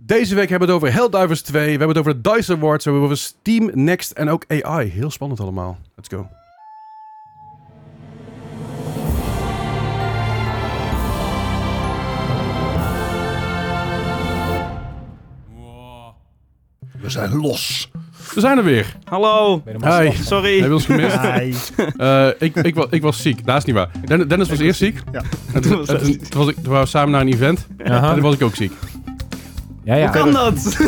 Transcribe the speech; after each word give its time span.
Deze 0.00 0.34
week 0.34 0.48
hebben 0.48 0.68
we 0.68 0.74
het 0.74 0.82
over 0.84 0.96
Helldivers 0.98 1.42
2. 1.42 1.62
We 1.64 1.68
hebben 1.70 1.88
het 1.88 1.98
over 1.98 2.22
de 2.22 2.30
DICE 2.30 2.52
Awards. 2.52 2.84
We 2.84 2.90
hebben 2.90 3.10
het 3.10 3.18
over 3.18 3.32
Steam 3.42 3.70
Next 3.74 4.10
en 4.10 4.28
ook 4.28 4.44
AI. 4.48 4.88
Heel 4.90 5.10
spannend 5.10 5.40
allemaal. 5.40 5.78
Let's 5.94 6.08
go. 6.08 6.28
We 17.00 17.10
zijn 17.10 17.36
los. 17.36 17.90
We 18.34 18.40
zijn 18.40 18.58
er 18.58 18.64
weer. 18.64 18.96
Hallo. 19.04 19.62
Hi. 19.84 20.10
Sorry. 20.22 20.56
Heb 20.58 20.66
je 20.66 20.72
ons 20.74 20.84
gemist? 20.86 21.20
Hi. 21.20 21.54
Eh, 21.96 22.28
ik, 22.38 22.56
ik, 22.56 22.74
was, 22.74 22.86
ik 22.90 23.02
was 23.02 23.22
ziek. 23.22 23.46
Dat 23.46 23.56
is 23.56 23.64
niet 23.64 23.74
waar. 23.74 23.90
Den- 24.04 24.28
Dennis 24.28 24.48
was 24.48 24.58
eerst 24.58 24.78
ziek. 24.78 25.00
Ja. 25.12 25.22
En 25.52 25.60
toen, 25.62 25.86
en 25.86 25.98
toen, 25.98 26.18
toen 26.28 26.38
was 26.44 26.48
ik, 26.48 26.54
toen 26.54 26.64
waren 26.68 26.82
we 26.82 26.88
samen 26.88 27.10
naar 27.10 27.20
een 27.20 27.32
event. 27.32 27.66
En 27.76 28.12
toen 28.14 28.20
was 28.20 28.34
ik 28.34 28.42
ook 28.42 28.54
ziek. 28.54 28.72
Ja, 29.88 29.94
ja. 29.94 30.12
Hoe 30.12 30.20
kan 30.20 30.32
dat? 30.32 30.58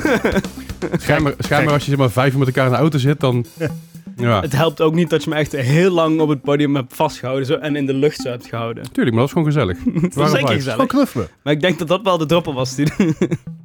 Schijnbaar, 1.03 1.35
schijnbaar 1.39 1.75
als 1.75 1.85
je 1.85 1.91
zeg 1.91 1.99
maar 1.99 2.11
vijf 2.11 2.33
uur 2.33 2.39
met 2.39 2.49
elkaar 2.49 2.67
in 2.67 2.73
de 2.73 2.79
auto 2.79 2.99
zit, 2.99 3.21
dan... 3.21 3.45
Ja, 4.17 4.41
Het 4.41 4.53
helpt 4.53 4.81
ook 4.81 4.95
niet 4.95 5.11
dat 5.11 5.25
je 5.25 5.31
me 5.31 5.37
echt 5.37 5.53
heel 5.53 5.91
lang 5.91 6.21
op 6.21 6.29
het 6.29 6.43
podium 6.43 6.75
hebt 6.75 6.97
vastgehouden 6.97 7.47
zo, 7.47 7.55
en 7.55 7.77
in 7.77 7.87
de 7.87 7.95
lucht 7.95 8.21
zo 8.21 8.29
hebt 8.29 8.47
gehouden. 8.47 8.93
tuurlijk, 8.93 9.17
maar 9.17 9.27
dat 9.27 9.33
was 9.35 9.45
gewoon 9.53 9.75
gezellig. 9.75 9.79
Dat 10.03 10.15
was 10.15 10.31
zeker 10.31 10.49
gezellig. 10.49 10.73
Gewoon 10.73 10.87
knuffelen. 10.87 11.29
Maar 11.43 11.53
ik 11.53 11.61
denk 11.61 11.79
dat 11.79 11.89
dat 11.89 12.03
wel 12.03 12.19
de 12.19 12.27
druppel 12.27 12.55
was. 12.55 12.75
Die... 12.75 12.87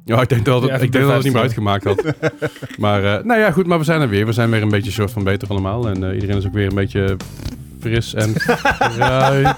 Ja, 0.04 0.20
ik 0.20 0.28
denk 0.28 0.44
dat 0.44 0.62
het, 0.62 0.70
Ja, 0.70 0.76
ik 0.76 0.92
denk 0.92 1.04
dat 1.04 1.14
het 1.14 1.24
niet 1.24 1.32
meer 1.32 1.42
uitgemaakt 1.42 1.84
had. 1.84 2.02
maar, 2.78 3.04
eh, 3.04 3.24
nou 3.24 3.40
ja, 3.40 3.50
goed, 3.50 3.66
maar 3.66 3.78
we 3.78 3.84
zijn 3.84 4.00
er 4.00 4.08
weer. 4.08 4.26
We 4.26 4.32
zijn 4.32 4.50
weer 4.50 4.62
een 4.62 4.68
beetje 4.68 4.90
soort 4.90 5.10
van 5.10 5.24
beter 5.24 5.48
allemaal. 5.48 5.88
En 5.88 6.08
eh, 6.08 6.14
iedereen 6.14 6.36
is 6.36 6.46
ook 6.46 6.52
weer 6.52 6.66
een 6.66 6.74
beetje 6.74 7.16
fris 7.86 8.14
en 8.14 8.32
vrij. 8.96 9.54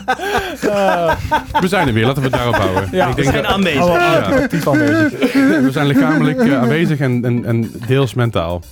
We 1.61 1.69
zijn 1.69 1.87
er 1.89 1.93
weer, 1.95 2.07
laten 2.07 2.23
we 2.23 2.29
het 2.29 2.37
daarop 2.37 2.55
houden. 2.57 2.89
Ja, 2.93 3.09
ik 3.09 3.15
We 3.15 3.21
denk 3.23 3.33
zijn 3.33 3.43
dat- 3.43 3.53
aanwezig. 3.53 3.85
Oh, 3.85 3.93
Ja. 3.95 4.19
actief 4.43 4.69
aanwezig. 4.69 5.33
we 5.63 5.69
zijn 5.73 5.87
lichamelijk 5.87 6.39
eh, 6.41 6.61
aanwezig 6.61 6.99
en, 6.99 7.25
en, 7.25 7.45
en 7.45 7.71
deels 7.87 8.15
mentaal. 8.15 8.63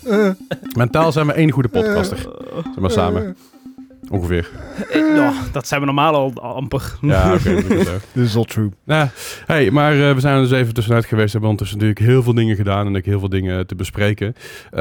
Mentaal 0.76 1.12
zijn 1.12 1.26
we 1.26 1.32
één 1.32 1.50
goede 1.50 1.68
podcaster. 1.68 2.18
Zeg 2.54 2.78
maar 2.78 2.90
samen. 2.90 3.36
Ongeveer. 4.10 4.50
Eh, 4.90 5.14
nou, 5.14 5.34
dat 5.52 5.66
zijn 5.66 5.80
we 5.80 5.86
normaal 5.86 6.14
al 6.14 6.40
amper. 6.40 6.98
Ja, 7.00 7.34
oké. 7.34 7.54
dat 7.54 7.70
is 7.70 7.86
zo. 7.86 7.96
This 8.12 8.24
is 8.24 8.36
all 8.36 8.44
true. 8.44 8.70
Nou, 8.84 9.08
hey, 9.46 9.70
maar 9.70 9.92
eh, 9.92 10.14
we 10.14 10.20
zijn 10.20 10.36
er 10.36 10.42
dus 10.42 10.50
even 10.50 10.74
tussenuit 10.74 11.04
geweest. 11.04 11.26
We 11.26 11.38
hebben 11.38 11.50
ondertussen 11.50 11.78
natuurlijk 11.78 12.06
heel 12.06 12.22
veel 12.22 12.34
dingen 12.34 12.56
gedaan 12.56 12.86
en 12.86 12.96
ook 12.96 13.04
heel 13.04 13.18
veel 13.18 13.28
dingen 13.28 13.66
te 13.66 13.74
bespreken. 13.74 14.34
Eh, 14.70 14.80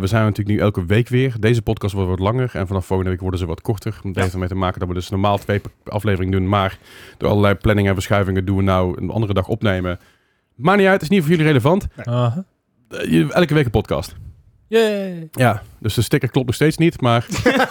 we 0.00 0.06
zijn 0.06 0.22
natuurlijk 0.24 0.56
nu 0.56 0.58
elke 0.58 0.86
week 0.86 1.08
weer. 1.08 1.34
Deze 1.40 1.62
podcast 1.62 1.94
wordt 1.94 2.08
wat 2.10 2.18
langer 2.18 2.50
en 2.52 2.66
vanaf 2.66 2.86
volgende 2.86 3.10
week 3.10 3.20
worden 3.20 3.40
ze 3.40 3.46
wat 3.46 3.60
korter. 3.60 4.00
Dat 4.02 4.14
heeft 4.14 4.32
ermee 4.32 4.48
te 4.48 4.54
maken 4.54 4.80
dat 4.80 4.88
we 4.88 4.94
dus 4.94 5.08
normaal 5.08 5.38
twee 5.38 5.60
afleveringen 5.84 6.38
doen, 6.38 6.48
maar 6.48 6.78
door 7.18 7.28
allerlei 7.28 7.54
planning 7.54 7.88
en 7.88 7.94
verschuivingen 7.94 8.44
doen 8.44 8.56
we 8.56 8.62
nou 8.62 9.02
een 9.02 9.10
andere 9.10 9.34
dag 9.34 9.48
opnemen. 9.48 9.98
Maakt 10.54 10.78
niet 10.78 10.86
uit, 10.86 11.00
het 11.00 11.02
is 11.02 11.08
niet 11.08 11.20
voor 11.20 11.30
jullie 11.30 11.46
relevant. 11.46 11.86
Elke 13.32 13.54
week 13.54 13.64
een 13.64 13.70
podcast. 13.70 14.16
Yay. 14.72 15.28
Ja, 15.32 15.62
dus 15.78 15.94
de 15.94 16.02
sticker 16.02 16.30
klopt 16.30 16.46
nog 16.46 16.54
steeds 16.54 16.76
niet, 16.76 17.00
maar... 17.00 17.26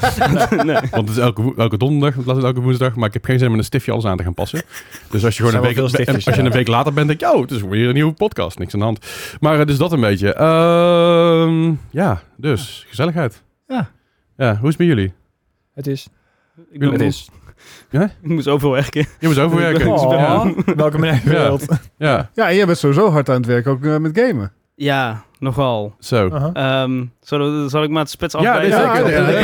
nee. 0.65 0.79
Want 0.91 1.07
het 1.07 1.09
is 1.09 1.17
elke, 1.17 1.53
elke 1.57 1.77
donderdag, 1.77 2.43
elke 2.43 2.61
woensdag. 2.61 2.95
Maar 2.95 3.07
ik 3.07 3.13
heb 3.13 3.25
geen 3.25 3.37
zin 3.37 3.45
om 3.45 3.51
met 3.51 3.59
een 3.59 3.65
stiftje 3.65 3.91
alles 3.91 4.05
aan 4.05 4.17
te 4.17 4.23
gaan 4.23 4.33
passen. 4.33 4.61
Dus 5.09 5.25
als 5.25 5.37
je 5.37 5.43
gewoon 5.43 5.57
een 5.57 5.75
week, 5.75 5.87
stiftjes, 5.87 6.25
als 6.25 6.35
je 6.35 6.41
ja. 6.41 6.47
een 6.47 6.53
week 6.53 6.67
later 6.67 6.93
bent, 6.93 7.07
denk 7.07 7.19
je, 7.19 7.33
oh, 7.33 7.41
het 7.41 7.51
is 7.51 7.61
weer 7.61 7.87
een 7.87 7.93
nieuwe 7.93 8.13
podcast. 8.13 8.59
Niks 8.59 8.73
aan 8.73 8.79
de 8.79 8.85
hand. 8.85 9.05
Maar 9.39 9.59
eh, 9.59 9.65
dus 9.65 9.77
dat 9.77 9.91
een 9.91 9.99
beetje. 10.01 10.33
Ehm, 10.33 11.73
ja, 11.89 12.21
dus 12.37 12.85
gezelligheid. 12.87 13.43
Ja. 13.67 13.89
Ja, 14.37 14.57
hoe 14.57 14.69
is 14.69 14.77
het 14.77 14.77
met 14.77 14.87
jullie? 14.87 15.13
Het 15.73 15.87
is. 15.87 16.07
Ik, 16.71 16.79
ben, 16.79 16.91
Het 16.91 17.01
is. 17.01 17.29
ik 17.91 18.09
moest 18.21 18.47
overwerken. 18.47 19.07
Je 19.19 19.27
moet 19.27 19.39
overwerken. 19.39 19.87
Oh, 19.87 20.11
Ja. 20.11 20.53
welke 20.75 20.99
meneer 20.99 21.21
je 21.23 21.31
Ja. 21.31 21.57
ja, 21.97 22.29
Ja, 22.33 22.49
en 22.49 22.55
jij 22.55 22.65
bent 22.65 22.77
sowieso 22.77 23.09
hard 23.09 23.29
aan 23.29 23.35
het 23.35 23.45
werken, 23.45 23.71
ook 23.71 23.85
eh, 23.85 23.97
met 23.97 24.19
gamen. 24.19 24.51
Ja, 24.75 25.23
nogal. 25.41 25.95
zo. 25.99 26.27
Ehm, 26.53 27.05
zal, 27.21 27.69
zal 27.69 27.83
ik 27.83 27.89
maar 27.89 28.01
het 28.01 28.09
spits 28.09 28.35
afbijten? 28.35 28.61
nee, 28.61 28.69
ja, 28.69 28.95
zeker. 28.95 29.11
ja, 29.11 29.29
ja, 29.29 29.37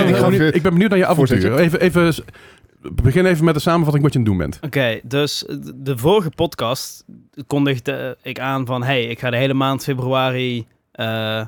Ik- 0.47 0.53
ja, 0.55 0.61
ben 0.61 0.71
benieuwd 0.71 0.89
naar 0.89 0.99
je 0.99 1.05
avontuur. 1.05 1.41
Voorzitter. 1.41 1.59
Even, 1.59 1.79
even, 1.79 2.23
begin 2.93 3.25
even 3.25 3.45
met 3.45 3.53
de 3.53 3.59
samenvatting 3.59 4.03
wat 4.03 4.13
je 4.13 4.19
aan 4.19 4.25
het 4.25 4.33
doen 4.33 4.43
bent. 4.49 4.59
Oké, 4.61 4.99
dus 5.03 5.45
de 5.75 5.97
vorige 5.97 6.29
podcast 6.29 7.05
kondigde 7.47 8.17
ik 8.21 8.39
aan 8.39 8.65
van... 8.65 8.83
hey, 8.83 9.03
ik 9.03 9.19
ga 9.19 9.29
de 9.29 9.37
hele 9.37 9.53
maand 9.53 9.83
februari 9.83 10.65
eh, 10.91 11.45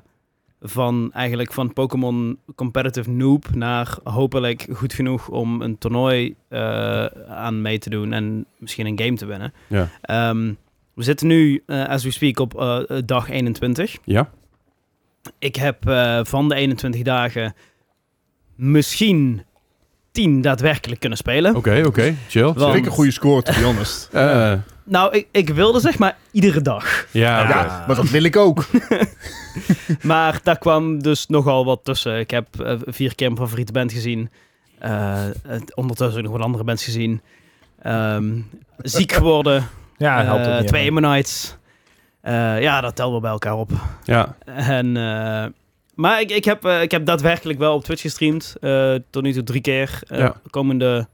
van 0.62 1.10
eigenlijk 1.14 1.54
van 1.54 1.74
Pokémon 1.74 2.40
Competitive 2.56 3.10
Noob... 3.10 3.46
naar 3.56 3.98
hopelijk 4.04 4.68
goed 4.74 4.94
genoeg 4.94 5.28
om 5.30 5.62
een 5.62 5.78
toernooi 5.78 6.36
eh, 6.48 7.06
aan 7.30 7.62
mee 7.62 7.80
te 7.80 7.90
doen... 7.90 8.14
en 8.14 8.46
misschien 8.58 8.86
een 8.86 9.00
game 9.00 9.16
te 9.16 9.26
winnen. 9.26 9.54
Ja. 9.68 9.88
Ehm, 10.02 10.54
we 10.94 11.04
zitten 11.04 11.28
nu, 11.28 11.64
eh, 11.66 11.88
as 11.88 12.04
we 12.04 12.12
speak, 12.12 12.40
op 12.40 12.84
dag 13.06 13.30
21. 13.30 13.98
Ja? 14.04 14.30
Ik 15.40 15.56
heb 15.56 15.88
eh, 15.88 16.20
van 16.24 16.50
de 16.50 16.56
21 16.56 17.02
dagen 17.02 17.54
misschien 18.56 19.44
10 20.12 20.42
daadwerkelijk 20.42 21.00
kunnen 21.00 21.18
spelen. 21.18 21.56
Oké, 21.56 21.84
oké. 21.86 22.16
Chill. 22.28 22.44
Want- 22.44 22.60
Zeker 22.60 22.86
een 22.86 22.92
goede 22.92 23.12
score, 23.12 23.42
to 23.42 23.54
be 23.54 23.64
honest. 23.64 24.10
Eh, 24.14 24.54
Nou, 24.84 25.14
ik, 25.18 25.28
ik 25.32 25.50
wilde 25.50 25.80
zeg 25.80 25.98
maar 25.98 26.18
iedere 26.32 26.62
dag. 26.62 27.06
ja, 27.12 27.44
maar 27.88 27.96
dat 27.96 28.10
wil 28.10 28.24
ik 28.24 28.36
ook. 28.36 28.66
Maar 30.02 30.40
daar 30.44 30.58
kwam 30.58 31.02
dus 31.02 31.28
nogal 31.28 31.66
wat 31.66 31.80
tussen. 31.84 32.20
Ik 32.20 32.32
heb 32.32 32.60
eh, 32.60 32.76
vier 32.86 33.16
keer 33.16 33.28
mijn 33.32 33.42
favoriete 33.42 33.72
band 33.72 33.92
gezien. 33.92 34.30
Eh, 34.80 35.24
het- 35.48 35.76
ondertussen 35.76 36.18
ook 36.18 36.24
nog 36.24 36.32
wat 36.36 36.42
andere 36.46 36.64
bands 36.64 36.84
gezien. 36.84 37.22
Ehm, 37.82 38.40
ziek 38.78 39.12
geworden. 39.12 39.68
Ja, 39.98 40.24
helpt 40.24 40.46
ook 40.46 40.52
Eh, 40.52 40.60
niet. 40.60 40.68
twee. 40.68 40.88
Ammonites. 40.88 41.56
Eh, 42.30 42.62
ja, 42.62 42.82
dat 42.82 42.96
tellen 42.96 43.14
we 43.14 43.20
bij 43.20 43.32
elkaar 43.32 43.56
op. 43.58 43.70
Ja, 44.04 44.36
En, 44.46 44.98
eh, 44.98 45.46
maar 45.96 46.22
ik, 46.22 46.32
ik, 46.32 46.46
heb, 46.46 46.66
eh, 46.66 46.82
ik 46.82 46.92
heb 46.92 47.06
daadwerkelijk 47.06 47.60
wel 47.60 47.74
op 47.76 47.84
Twitch 47.84 48.02
gestreamd. 48.02 48.56
eh, 48.62 48.96
tot 49.10 49.24
nu 49.24 49.34
toe 49.34 49.44
drie 49.44 49.62
keer. 49.62 50.00
Eh, 50.08 50.18
Ja. 50.20 50.36
Komende 50.50 51.08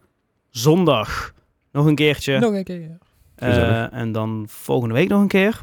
zondag 0.50 1.34
nog 1.72 1.86
een 1.86 1.96
keertje. 1.96 2.40
Nog 2.40 2.54
een 2.54 2.64
keer. 2.64 2.82
ja. 2.82 2.98
Eh, 3.36 4.00
en 4.00 4.12
dan 4.12 4.46
volgende 4.50 4.94
week 4.96 5.10
nog 5.10 5.22
een 5.22 5.28
keer. 5.28 5.60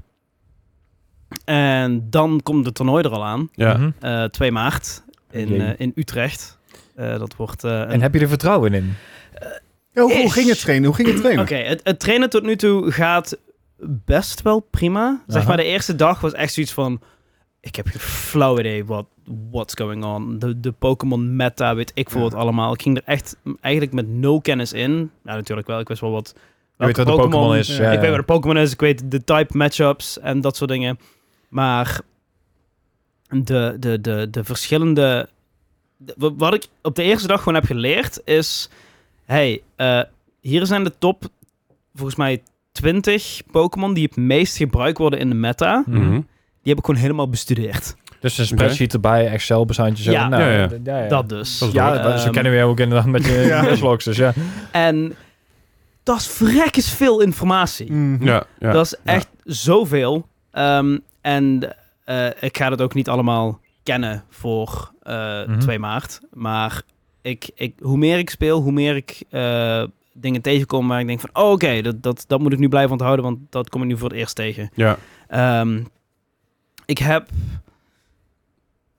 En 1.44 2.06
dan 2.10 2.40
komt 2.42 2.66
het 2.66 2.74
toernooi 2.74 3.04
er 3.04 3.10
al 3.10 3.24
aan. 3.24 3.48
ja. 3.52 3.76
Mhm. 3.76 3.90
eh 4.00 4.24
2 4.24 4.52
maart 4.52 5.02
in, 5.30 5.60
eh, 5.60 5.70
in 5.76 5.92
Utrecht. 5.94 6.58
Eh, 6.94 7.18
dat 7.18 7.36
wordt... 7.36 7.64
eh, 7.64 7.70
een- 7.70 7.86
En 7.88 8.00
heb 8.00 8.14
je 8.14 8.20
er 8.20 8.28
vertrouwen 8.28 8.74
in? 8.74 8.94
Ja, 9.92 10.02
hoe, 10.02 10.12
hoe 10.12 10.22
Is. 10.22 10.32
ging 10.32 10.48
het 10.48 10.60
trainen? 10.60 10.86
Hoe 10.86 10.94
ging 10.96 11.08
het 11.08 11.16
trainen? 11.16 11.42
Oké, 11.44 11.54
het, 11.56 11.80
het 11.84 12.00
trainen 12.00 12.30
tot 12.30 12.42
nu 12.42 12.56
toe 12.56 12.90
gaat 12.92 13.38
best 13.86 14.42
wel 14.42 14.60
prima. 14.60 15.22
Zeg 15.26 15.46
maar, 15.46 15.56
de 15.56 15.64
eerste 15.64 15.96
dag 15.96 16.20
was 16.20 16.32
echt 16.32 16.52
zoiets 16.52 16.72
van... 16.72 17.00
Ik 17.60 17.76
heb 17.76 17.86
geen 17.86 18.00
flauw 18.00 18.58
idee 18.58 18.84
wat 18.84 19.06
what's 19.50 19.74
going 19.74 20.04
on. 20.04 20.38
De, 20.38 20.60
de 20.60 20.72
Pokémon 20.72 21.36
meta, 21.36 21.74
weet 21.74 21.90
ik 21.94 22.10
veel 22.10 22.20
Ja. 22.20 22.28
wat 22.28 22.34
allemaal. 22.38 22.72
Ik 22.74 22.82
ging 22.82 22.96
er 22.96 23.02
echt 23.04 23.36
eigenlijk 23.60 23.94
met 23.94 24.08
nul 24.08 24.40
kennis 24.40 24.72
in. 24.72 25.10
Ja, 25.24 25.34
natuurlijk 25.34 25.66
wel. 25.68 25.80
Ik 25.80 25.88
wist 25.88 26.00
wel 26.00 26.10
wat... 26.10 26.34
Je 26.78 26.86
weet 26.86 26.96
wat 26.96 27.06
de 27.06 27.12
Pokémon 27.12 27.56
is. 27.56 27.76
ja. 27.76 27.82
ja, 27.82 27.90
ik 27.92 28.00
weet 28.00 28.10
wat 28.10 28.18
een 28.18 28.24
Pokémon 28.24 28.56
is. 28.58 28.72
Ik 28.72 28.80
weet 28.80 29.10
de 29.10 29.24
type 29.24 29.56
matchups 29.56 30.18
en 30.18 30.40
dat 30.40 30.56
soort 30.56 30.70
dingen. 30.70 30.98
Maar 31.48 32.00
de, 33.28 33.76
de, 33.78 34.00
de, 34.00 34.28
de 34.30 34.44
verschillende... 34.44 35.28
de- 35.96 36.34
wat 36.36 36.54
ik 36.54 36.66
op 36.82 36.94
de 36.94 37.02
eerste 37.02 37.26
dag 37.28 37.38
gewoon 37.38 37.54
heb 37.54 37.64
geleerd 37.64 38.20
is... 38.24 38.68
Hey, 39.24 39.62
eh, 39.76 40.00
hier 40.40 40.66
zijn 40.66 40.84
de 40.84 40.92
top, 40.98 41.24
volgens 41.94 42.16
mij 42.16 42.42
20 42.72 43.40
Pokémon 43.50 43.94
die 43.94 44.04
het 44.04 44.16
meest 44.16 44.56
gebruikt 44.56 44.98
worden 44.98 45.18
in 45.18 45.28
de 45.28 45.34
meta. 45.34 45.82
Mhm. 45.86 45.98
Mhm. 46.00 46.10
Die 46.62 46.72
heb 46.72 46.78
ik 46.78 46.84
gewoon 46.84 47.00
helemaal 47.00 47.28
bestudeerd. 47.28 47.94
Dus 48.20 48.38
een 48.38 48.46
spreadsheet 48.46 48.92
erbij, 48.92 49.26
Excel 49.28 49.64
bestandje 49.64 50.04
zo. 50.04 50.10
Ja. 50.10 50.28
Nou, 50.28 50.42
Ja, 50.42 50.48
ja. 50.50 50.68
ja, 50.84 51.02
ja. 51.02 51.08
Dat 51.08 51.28
dus. 51.28 51.58
Dat 51.58 51.72
Ja, 51.72 51.98
dat, 51.98 52.18
zo 52.20 52.24
Ehm, 52.24 52.32
kennen 52.34 52.52
we 52.52 52.62
ook 52.62 52.80
inderdaad 52.80 53.06
met 53.06 53.24
je. 53.24 53.60
Nuzlocke, 53.70 54.04
dus 54.04 54.16
ja. 54.16 54.32
En 54.72 55.14
dat 56.02 56.16
is 56.18 56.26
verrekkers 56.26 56.90
veel 56.90 57.20
informatie. 57.20 57.92
Mhm. 57.92 58.24
Ja, 58.24 58.44
ja. 58.58 58.72
Dat 58.72 58.86
is 58.86 58.94
echt 59.04 59.28
zoveel. 59.44 60.26
Ehm, 60.50 60.98
en 61.20 61.74
eh, 62.04 62.26
ik 62.40 62.56
ga 62.56 62.70
het 62.70 62.80
ook 62.82 62.94
niet 62.94 63.08
allemaal 63.08 63.60
kennen 63.82 64.24
voor 64.30 64.90
eh 65.02 65.46
Mhm. 65.46 65.58
2 65.58 65.78
maart. 65.78 66.20
Maar 66.32 66.82
ik, 67.22 67.50
ik, 67.54 67.74
hoe 67.80 67.96
meer 67.98 68.18
ik 68.18 68.30
speel, 68.30 68.60
hoe 68.60 68.72
meer 68.72 68.96
ik 68.96 69.22
eh, 69.30 69.82
dingen 70.12 70.40
tegenkom 70.42 70.88
waar 70.88 71.00
ik 71.00 71.06
denk 71.06 71.20
van... 71.20 71.30
Oh, 71.32 71.50
oké, 71.50 71.82
dat, 71.82 72.02
dat, 72.02 72.24
dat 72.26 72.40
moet 72.40 72.52
ik 72.52 72.58
nu 72.58 72.68
blijven 72.68 72.92
onthouden, 72.92 73.24
want 73.24 73.38
dat 73.50 73.68
kom 73.68 73.82
ik 73.82 73.88
nu 73.88 73.98
voor 73.98 74.08
het 74.08 74.18
eerst 74.18 74.34
tegen. 74.34 74.70
ja. 74.74 74.98
Ehm, 75.28 75.82
ik 76.86 76.98
heb 76.98 77.28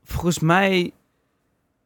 volgens 0.03 0.39
mij 0.39 0.91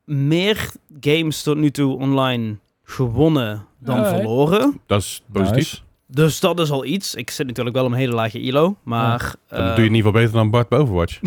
meer 0.06 0.72
games 1.00 1.44
tot 1.44 1.58
nu 1.58 1.72
toe 1.72 1.98
online 1.98 2.58
gewonnen 2.84 3.66
dan 3.80 4.06
verloren. 4.06 4.82
Dat 4.86 5.02
is 5.02 5.24
positief. 5.32 5.56
Nice. 5.56 5.82
Dus 6.08 6.40
dat 6.40 6.60
is 6.60 6.72
al 6.72 6.86
iets. 6.86 7.16
Ik 7.16 7.30
zit 7.30 7.48
natuurlijk 7.48 7.76
wel 7.76 7.86
op 7.86 7.92
een 7.92 7.98
hele 7.98 8.14
lage 8.14 8.40
ilo, 8.40 8.78
maar... 8.84 9.36
Dan 9.48 9.60
eh, 9.60 9.76
doe 9.76 9.84
je 9.84 9.90
in 9.90 9.96
ieder 9.96 9.96
geval 9.96 10.12
beter 10.12 10.32
dan 10.34 10.50
Bart 10.50 10.70
bij 10.70 10.80
Overwatch. 10.80 11.20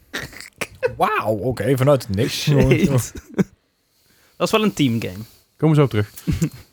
Wauw, 0.96 1.34
oké, 1.34 1.76
vanuit 1.76 2.08
niks. 2.08 2.42
shit. 2.42 3.12
dat 4.36 4.46
is 4.46 4.50
wel 4.50 4.62
een 4.62 4.72
teamgame. 4.72 5.24
Komen 5.56 5.76
we 5.76 5.82
zo 5.82 5.82
op 5.82 5.90
terug. 5.90 6.12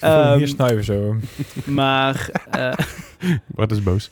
Ehm, 0.00 0.36
Hier 0.38 0.48
snuiven 0.48 0.84
zo. 0.84 1.16
maar... 1.64 2.30
eh, 2.50 2.72
Bart 3.54 3.70
is 3.72 3.82
boos. 3.82 4.10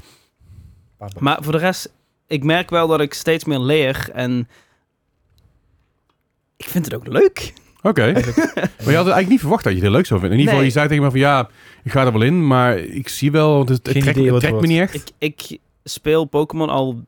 Maar 1.18 1.38
voor 1.42 1.52
de 1.52 1.58
rest, 1.58 1.92
ik 2.26 2.44
merk 2.44 2.70
wel 2.70 2.86
dat 2.88 3.00
ik 3.00 3.14
steeds 3.14 3.44
meer 3.44 3.58
leer 3.58 4.10
en 4.12 4.48
ik 6.56 6.64
vind 6.68 6.84
het 6.84 6.94
ook 6.94 7.06
leuk. 7.06 7.52
Oké. 7.82 8.12
maar 8.12 8.22
je 8.22 8.82
had 8.84 8.94
eigenlijk 8.94 9.28
niet 9.28 9.40
verwacht 9.40 9.64
dat 9.64 9.72
je 9.76 9.80
het 9.82 9.90
leuk 9.90 10.06
zou 10.06 10.20
vinden. 10.20 10.38
In 10.38 10.44
ieder 10.44 10.54
geval, 10.54 10.56
Nee. 10.56 10.66
je 10.66 10.72
zei 10.78 10.88
tegen 10.88 11.02
me 11.04 11.10
van 11.10 11.18
ja, 11.20 11.48
ik 11.84 11.90
ga 11.92 12.04
er 12.06 12.12
wel 12.12 12.22
in, 12.22 12.46
maar 12.46 12.78
ik 12.78 13.08
zie 13.08 13.30
wel, 13.30 13.60
het, 13.60 13.68
het 13.68 13.88
Geen 13.88 14.02
trekt, 14.02 14.16
idee 14.16 14.32
het 14.32 14.32
wat 14.32 14.42
het 14.42 14.50
trekt 14.50 14.66
me 14.66 14.72
niet 14.72 14.80
echt. 14.82 15.12
Ik, 15.18 15.36
ik 15.48 15.58
speel 15.84 16.24
Pokémon 16.24 16.68
al 16.68 17.04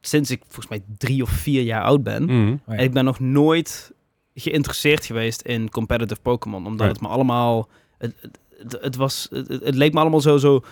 sinds 0.00 0.30
ik 0.30 0.40
volgens 0.46 0.68
mij 0.68 0.82
drie 0.98 1.22
of 1.22 1.30
vier 1.30 1.62
jaar 1.62 1.82
oud 1.82 2.02
ben. 2.02 2.24
Mhm. 2.24 2.52
Oh 2.52 2.58
ja. 2.66 2.74
En 2.74 2.84
ik 2.84 2.92
ben 2.92 3.04
nog 3.04 3.20
nooit 3.20 3.92
geïnteresseerd 4.40 5.04
geweest 5.04 5.40
in 5.40 5.70
competitive 5.70 6.20
Pokémon. 6.20 6.66
Omdat 6.66 6.88
het 6.88 7.00
me 7.00 7.08
allemaal... 7.08 7.68
Het, 7.98 8.14
het, 8.58 8.78
het, 8.80 8.96
was, 8.96 9.26
het, 9.30 9.48
het 9.48 9.74
leek 9.74 9.92
me 9.92 10.00
allemaal 10.00 10.20
zo, 10.20 10.36
zo, 10.36 10.64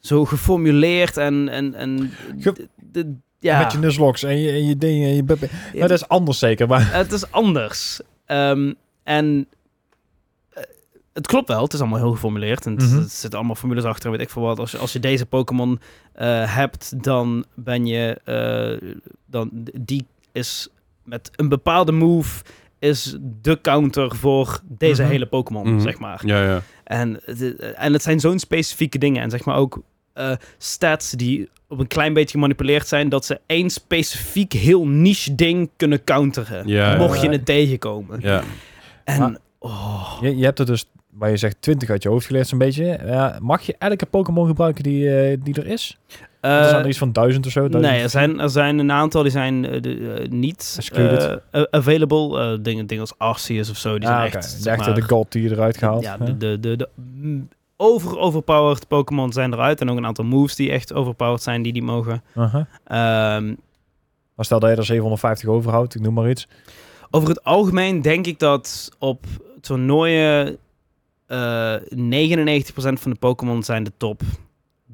zo 0.00 0.24
geformuleerd 0.24 1.16
en... 1.16 1.48
en, 1.48 1.74
en 1.74 2.10
Ge- 2.38 2.68
ja, 3.38 3.58
Met 3.62 3.72
je 3.72 3.78
Nuzlocke 3.78 4.26
en 4.26 4.38
je, 4.40 4.50
en 4.50 4.66
je 4.66 4.76
dingen. 4.76 5.08
En 5.08 5.14
je 5.14 5.22
Maar 5.78 5.88
dat 5.88 5.90
is 5.90 6.08
anders 6.08 6.38
zeker. 6.38 6.68
Maar 6.68 6.92
het 6.94 7.12
is 7.12 7.30
anders. 7.30 8.00
Ehm, 8.26 8.72
en 9.02 9.46
eh, 10.50 10.62
het 11.12 11.26
klopt 11.26 11.48
wel, 11.48 11.62
het 11.62 11.72
is 11.72 11.80
allemaal 11.80 11.98
heel 11.98 12.12
geformuleerd. 12.12 12.66
En 12.66 12.72
het, 12.76 12.82
Mhm. 12.90 12.98
het 12.98 13.10
zitten 13.12 13.38
allemaal 13.38 13.56
formules 13.56 13.84
achter, 13.84 14.04
en 14.04 14.10
weet 14.12 14.20
ik 14.20 14.30
veel 14.30 14.42
wat. 14.42 14.58
Als 14.58 14.70
je, 14.70 14.78
als 14.78 14.92
je 14.92 15.00
deze 15.00 15.26
Pokémon 15.26 15.80
eh, 16.12 16.54
hebt, 16.54 17.02
dan 17.04 17.44
ben 17.54 17.86
je... 17.86 18.20
eh, 18.24 18.88
dan, 19.26 19.50
die 19.80 20.06
is 20.32 20.68
met 21.04 21.30
een 21.36 21.48
bepaalde 21.48 21.92
move... 21.92 22.42
is 22.80 23.16
de 23.42 23.60
counter 23.60 24.16
voor 24.16 24.60
deze 24.68 25.02
Mhm. 25.02 25.10
hele 25.10 25.26
Pokémon, 25.26 25.68
Mhm. 25.72 25.80
zeg 25.80 25.98
maar. 25.98 26.20
Ja, 26.24 26.44
ja. 26.44 26.62
En, 26.84 27.20
het- 27.24 27.56
en 27.74 27.92
het 27.92 28.02
zijn 28.02 28.20
zo'n 28.20 28.38
specifieke 28.38 28.98
dingen. 28.98 29.22
En 29.22 29.30
zeg 29.30 29.44
maar 29.44 29.56
ook 29.56 29.82
eh, 30.12 30.32
stats 30.58 31.10
die 31.10 31.48
op 31.68 31.78
een 31.78 31.86
klein 31.86 32.12
beetje 32.12 32.30
gemanipuleerd 32.30 32.88
zijn... 32.88 33.08
dat 33.08 33.24
ze 33.24 33.40
één 33.46 33.70
specifiek 33.70 34.52
heel 34.52 34.86
niche 34.86 35.34
ding 35.34 35.70
kunnen 35.76 36.04
counteren. 36.04 36.66
Ja, 36.68 36.96
mocht 36.96 37.20
je 37.20 37.26
ja. 37.26 37.32
het 37.32 37.44
tegenkomen. 37.46 38.20
Ja. 38.20 38.42
En 39.04 39.18
Maar- 39.20 39.36
oh, 39.58 40.18
je, 40.20 40.36
je 40.36 40.44
hebt 40.44 40.58
er 40.58 40.66
dus, 40.66 40.90
waar 41.10 41.30
je 41.30 41.36
zegt 41.36 41.56
20 41.62 41.90
uit 41.90 42.02
je 42.02 42.08
hoofd 42.08 42.26
geleerd 42.26 42.48
zo'n 42.48 42.58
beetje. 42.58 42.98
Ja, 43.04 43.38
mag 43.40 43.62
je 43.62 43.74
elke 43.78 44.06
Pokémon 44.06 44.46
gebruiken 44.46 44.82
die, 44.82 45.16
eh, 45.20 45.36
die 45.42 45.54
er 45.54 45.66
is? 45.66 45.98
Eh, 46.40 46.58
er 46.58 46.68
zijn 46.68 46.82
er 46.82 46.88
iets 46.88 46.98
van 46.98 47.12
duizend 47.12 47.46
of 47.46 47.52
zo. 47.52 47.68
nee, 47.68 48.00
er 48.02 48.10
zijn, 48.10 48.40
er 48.40 48.50
zijn 48.50 48.78
een 48.78 48.92
aantal 48.92 49.22
die 49.22 49.30
zijn 49.32 49.64
eh, 49.64 49.82
de, 49.82 50.14
eh, 50.22 50.28
niet 50.28 50.90
eh, 50.92 51.62
available. 51.70 52.40
Eh, 52.40 52.58
dingen, 52.62 52.86
dingen 52.86 53.00
als 53.04 53.18
Arceus 53.18 53.70
of 53.70 53.76
zo, 53.76 53.98
die 53.98 54.08
Ah, 54.08 54.14
zijn 54.14 54.26
oké. 54.26 54.36
echt... 54.36 54.62
De 54.62 54.70
echte 54.70 54.84
maar, 54.90 54.94
de 55.00 55.02
gold 55.06 55.32
die 55.32 55.42
je 55.42 55.50
eruit 55.50 55.76
gehaald. 55.76 56.02
Ja, 56.02 56.16
de, 56.16 56.36
de, 56.36 56.60
de, 56.60 56.76
de 56.76 56.88
over 57.76 58.18
overpowered 58.18 58.88
Pokémon 58.88 59.32
zijn 59.32 59.52
eruit. 59.52 59.80
En 59.80 59.90
ook 59.90 59.96
een 59.96 60.06
aantal 60.06 60.24
moves 60.24 60.54
die 60.54 60.70
echt 60.70 60.92
overpowered 60.94 61.42
zijn, 61.42 61.62
die 61.62 61.72
die 61.72 61.82
mogen. 61.82 62.22
Ehm, 62.34 63.54
Maar 64.34 64.44
stel 64.44 64.60
dat 64.60 64.70
je 64.70 64.76
er 64.76 64.84
750 64.84 65.48
overhoudt, 65.48 65.94
ik 65.94 66.00
noem 66.00 66.14
maar 66.14 66.30
iets. 66.30 66.48
Over 67.10 67.28
het 67.28 67.44
algemeen 67.44 68.02
denk 68.02 68.26
ik 68.26 68.38
dat 68.38 68.90
op 68.98 69.24
toernooien 69.60 70.56
eh 71.26 71.74
99% 71.94 73.00
van 73.00 73.10
de 73.10 73.16
Pokémon 73.18 73.62
zijn 73.62 73.84
de 73.84 73.92
top 73.96 74.20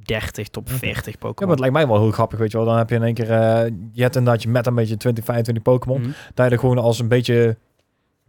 30, 0.07 0.49
top 0.49 0.69
Oké. 0.69 0.77
40 0.79 1.05
Ja, 1.05 1.11
maar 1.11 1.19
Pokémon. 1.19 1.51
het 1.51 1.61
lijkt 1.61 1.75
mij 1.75 1.87
wel 1.87 2.01
heel 2.01 2.11
grappig, 2.11 2.39
weet 2.39 2.51
je 2.51 2.57
wel. 2.57 2.67
Dan 2.67 2.77
heb 2.77 2.89
je 2.91 2.95
in 2.95 3.03
één 3.03 3.15
keer, 3.15 3.31
eh, 3.31 3.71
je 3.93 4.03
hebt 4.03 4.17
inderdaad 4.17 4.43
je 4.43 4.49
met 4.49 4.67
een 4.67 4.75
beetje 4.75 4.97
20, 4.97 5.25
25 5.25 5.65
Pokémon. 5.65 6.01
Mhm. 6.01 6.11
Dat 6.35 6.47
je 6.47 6.53
er 6.53 6.59
gewoon 6.59 6.79
als 6.79 6.99
een 6.99 7.09
beetje 7.09 7.57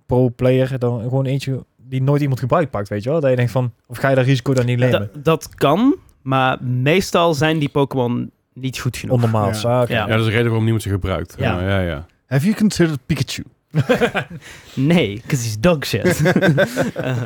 pro-player 0.06 0.79
dan 0.79 1.01
gewoon 1.01 1.25
eentje 1.25 1.65
die 1.77 2.01
nooit 2.01 2.21
iemand 2.21 2.39
gebruikt 2.39 2.71
pakt, 2.71 2.89
weet 2.89 3.03
je 3.03 3.09
wel. 3.09 3.19
Dat 3.19 3.29
je 3.29 3.35
denkt 3.35 3.51
van, 3.51 3.74
of 3.88 3.97
ga 3.97 4.09
je 4.09 4.15
dat 4.15 4.25
risico 4.25 4.53
dan 4.53 4.65
niet 4.65 4.79
nemen? 4.79 5.09
Dat, 5.13 5.24
dat 5.25 5.56
kan, 5.56 5.95
maar 6.21 6.63
meestal 6.63 7.33
zijn 7.33 7.59
die 7.59 7.69
Pokémon 7.69 8.31
niet 8.53 8.80
goed 8.80 8.97
genoeg. 8.97 9.15
Ondermaats. 9.15 9.62
Ja. 9.62 9.81
Ah. 9.81 9.89
Ja. 9.89 9.95
ja, 9.95 10.07
dat 10.07 10.19
is 10.19 10.25
de 10.25 10.30
reden 10.31 10.45
waarom 10.45 10.63
niemand 10.63 10.83
ze 10.83 10.89
gebruikt. 10.89 11.35
Ja. 11.38 11.62
Ja, 11.62 11.68
ja, 11.69 11.80
ja. 11.80 12.06
Have 12.25 12.45
you 12.45 12.56
considered 12.57 13.00
Pikachu? 13.06 13.44
Nee, 14.74 15.16
because 15.22 15.44
he's 15.44 15.60
dog 15.60 15.86
shit. 15.86 16.22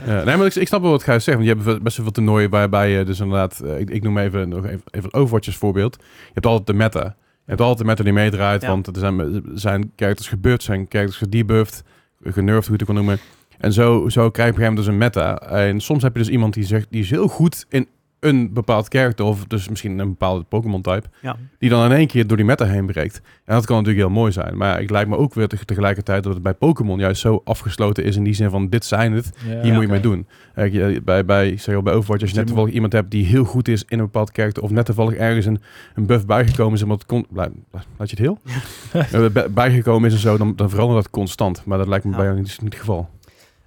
Ja, 0.06 0.24
nee, 0.24 0.38
maar 0.38 0.46
ik, 0.46 0.56
ik 0.56 0.68
snap 0.68 0.82
wel 0.82 0.92
wat 0.92 1.04
Gijs 1.04 1.24
zegt. 1.24 1.38
Want 1.38 1.50
je 1.50 1.56
hebt 1.56 1.84
best 1.84 1.96
wel 1.98 2.06
veel 2.06 2.14
toernooien 2.16 2.50
waarbij 2.50 2.90
je 2.92 3.04
dus 3.04 3.20
inderdaad... 3.20 3.60
eh, 3.60 3.80
ik, 3.80 3.90
ik 3.90 4.04
noem 4.04 4.18
even 4.18 4.50
nog 4.50 4.66
even, 4.66 4.82
even 4.92 5.14
Overwatch 5.14 5.48
als 5.48 5.58
voorbeeld. 5.58 5.98
Je 6.00 6.32
hebt 6.34 6.46
altijd 6.46 6.68
de 6.68 6.74
meta. 6.74 7.16
Je 7.46 7.58
hebt 7.58 7.62
altijd 7.62 7.80
de 7.80 7.86
meta 7.86 8.04
die 8.04 8.14
meedraait. 8.14 8.62
Ja. 8.62 8.68
Want 8.68 8.88
er 8.88 8.98
zijn, 8.98 9.44
zijn 9.54 9.92
characters 9.96 10.28
gebeurd, 10.28 10.64
zijn 10.64 10.86
characters 10.90 11.18
gedebuffed, 11.18 11.84
genervd, 12.24 12.68
hoe 12.68 12.76
je 12.78 12.82
het 12.82 12.82
ook 12.82 12.88
kan 12.88 12.96
noemen. 12.96 13.20
En 13.58 13.74
zo, 13.74 14.10
zo 14.10 14.30
krijg 14.30 14.56
je 14.56 14.62
hem 14.62 14.76
dus 14.76 14.88
een 14.88 14.98
meta. 14.98 15.38
En 15.40 15.80
soms 15.80 16.04
heb 16.04 16.14
je 16.14 16.20
dus 16.20 16.30
iemand 16.32 16.54
die 16.54 16.64
zegt, 16.64 16.88
die 16.90 17.02
is 17.02 17.10
heel 17.10 17.28
goed 17.28 17.66
in 17.70 17.88
een 18.22 18.54
bepaald 18.54 18.88
character, 18.88 19.26
of 19.26 19.46
dus 19.46 19.70
misschien 19.70 20.00
een 20.00 20.10
bepaalde 20.10 20.44
Pokémon-type, 20.44 21.08
Ja. 21.22 21.36
die 21.60 21.70
dan 21.70 21.86
in 21.86 21.98
één 21.98 22.08
keer 22.08 22.28
door 22.28 22.38
die 22.38 22.46
meta 22.46 22.66
heen 22.66 22.86
breekt. 22.86 23.22
En 23.46 23.56
dat 23.56 23.66
kan 23.66 23.78
natuurlijk 23.78 24.06
heel 24.06 24.16
mooi 24.16 24.32
zijn. 24.32 24.58
Maar 24.58 24.80
het 24.80 24.90
lijkt 24.90 25.10
me 25.10 25.18
ook 25.18 25.34
weer 25.34 25.48
te- 25.48 25.66
tegelijkertijd 25.66 26.24
dat 26.24 26.34
het 26.34 26.44
bij 26.44 26.54
Pokémon 26.54 27.00
juist 27.00 27.22
zo 27.22 27.42
afgesloten 27.44 28.04
is 28.04 28.16
in 28.16 28.24
die 28.24 28.34
zin 28.34 28.50
van, 28.50 28.70
dit 28.70 28.86
zijn 28.86 29.12
het, 29.14 29.32
Ja, 29.48 29.62
hier 29.62 29.74
moet 29.74 29.82
je 29.82 29.88
mee 29.90 30.00
doen. 30.00 30.28
Je- 30.56 31.02
bij, 31.06 31.26
bij, 31.26 31.50
ik 31.50 31.62
zeg 31.62 31.76
al, 31.76 31.82
bij 31.82 31.94
Overwatch, 31.94 32.22
als 32.22 32.32
je 32.32 32.38
net 32.38 32.48
toevallig 32.48 32.74
iemand 32.74 32.94
hebt 32.94 33.12
die 33.12 33.26
heel 33.26 33.44
goed 33.44 33.68
is 33.68 33.84
in 33.88 34.00
een 34.00 34.06
bepaald 34.06 34.30
character, 34.34 34.64
of 34.64 34.70
net 34.72 34.86
toevallig 34.86 35.14
ergens 35.16 35.46
een, 35.46 35.62
een 35.96 36.06
buff 36.06 36.26
bijgekomen 36.26 36.74
is, 36.74 36.82
wat 36.82 37.06
kon, 37.06 37.26
blijf, 37.30 37.50
laat 37.72 38.10
je 38.10 38.16
het 38.16 38.20
heel? 38.20 38.40
Eh, 39.22 39.26
bij- 39.32 39.52
bijgekomen 39.52 40.08
is 40.10 40.14
en 40.16 40.20
zo, 40.22 40.38
dan, 40.38 40.56
dan 40.56 40.70
verandert 40.70 41.02
dat 41.04 41.12
constant. 41.12 41.62
Maar 41.66 41.78
dat 41.78 41.88
lijkt 41.88 42.06
me 42.06 42.12
Ja. 42.12 42.18
bij 42.18 42.26
jou 42.26 42.38
niet, 42.38 42.58
niet 42.62 42.72
het 42.74 42.80
geval. 42.80 43.10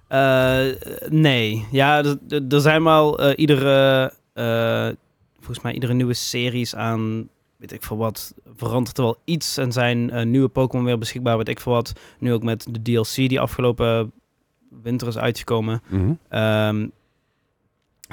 Eh, 0.07 0.59
nee, 1.09 1.65
ja, 1.71 2.03
er- 2.29 2.61
zijn 2.61 2.83
wel 2.83 3.19
eh, 3.19 3.33
iedere, 3.39 4.11
eh, 4.35 4.89
volgens 5.35 5.61
mij 5.63 5.73
iedere 5.73 5.93
nieuwe 5.93 6.13
series 6.13 6.75
aan, 6.75 7.29
weet 7.57 7.71
ik 7.71 7.83
veel 7.83 7.97
wat, 7.97 8.33
verandert 8.55 8.97
er 8.97 9.03
wel 9.03 9.17
iets 9.25 9.57
en 9.57 9.71
zijn 9.71 10.09
eh, 10.09 10.25
nieuwe 10.25 10.47
Pokémon 10.47 10.85
weer 10.85 10.97
beschikbaar, 10.97 11.37
weet 11.37 11.49
ik 11.49 11.59
veel 11.59 11.71
wat. 11.73 11.93
Nu 12.19 12.33
ook 12.33 12.43
met 12.43 12.67
de 12.71 12.81
DLC 12.81 13.15
die 13.15 13.39
afgelopen 13.39 14.11
winter 14.83 15.07
is 15.07 15.17
uitgekomen, 15.17 15.81
Mhm. 15.89 16.11
ehm, 16.29 16.87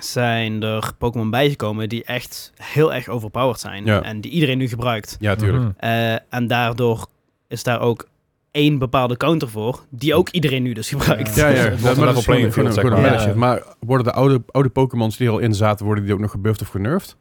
zijn 0.01 0.63
er 0.63 0.93
Pokémon 0.99 1.31
bijgekomen 1.31 1.89
die 1.89 2.05
echt 2.05 2.53
heel 2.57 2.95
erg 2.95 3.09
overpowered 3.09 3.61
zijn 3.61 3.85
Ja. 3.85 4.03
en 4.03 4.21
die 4.21 4.31
iedereen 4.31 4.59
nu 4.59 4.69
gebruikt. 4.69 5.17
Ja, 5.21 5.35
tuurlijk. 5.35 5.63
Mhm. 5.65 5.73
Eh, 5.77 6.13
en 6.29 6.47
daardoor 6.47 7.07
is 7.49 7.63
daar 7.63 7.81
ook 7.81 8.09
één 8.53 8.79
bepaalde 8.79 9.17
counter 9.17 9.49
voor, 9.49 9.81
die 9.91 10.15
ook 10.15 10.29
iedereen 10.29 10.63
nu 10.63 10.73
dus 10.73 10.89
gebruikt. 10.89 11.35
Ja, 11.35 11.49
ja, 11.49 11.69
dat, 11.83 11.97
maar 11.97 12.15
dat 12.15 12.25
playing 12.25 12.53
field, 12.53 12.75
zeg 12.75 12.85
een 12.85 12.91
maar. 12.91 13.37
Maar 13.37 13.63
worden 13.81 14.07
de 14.07 14.13
oude, 14.13 14.43
oude 14.51 14.69
Pokémons 14.69 15.17
die 15.17 15.27
er 15.27 15.33
al 15.33 15.39
in 15.39 15.55
zaten, 15.55 15.87
worden 15.87 16.05
die 16.05 16.13
ook 16.13 16.21
nog 16.21 16.31
gebufft 16.31 16.61
of 16.61 16.69
genervd? 16.69 17.17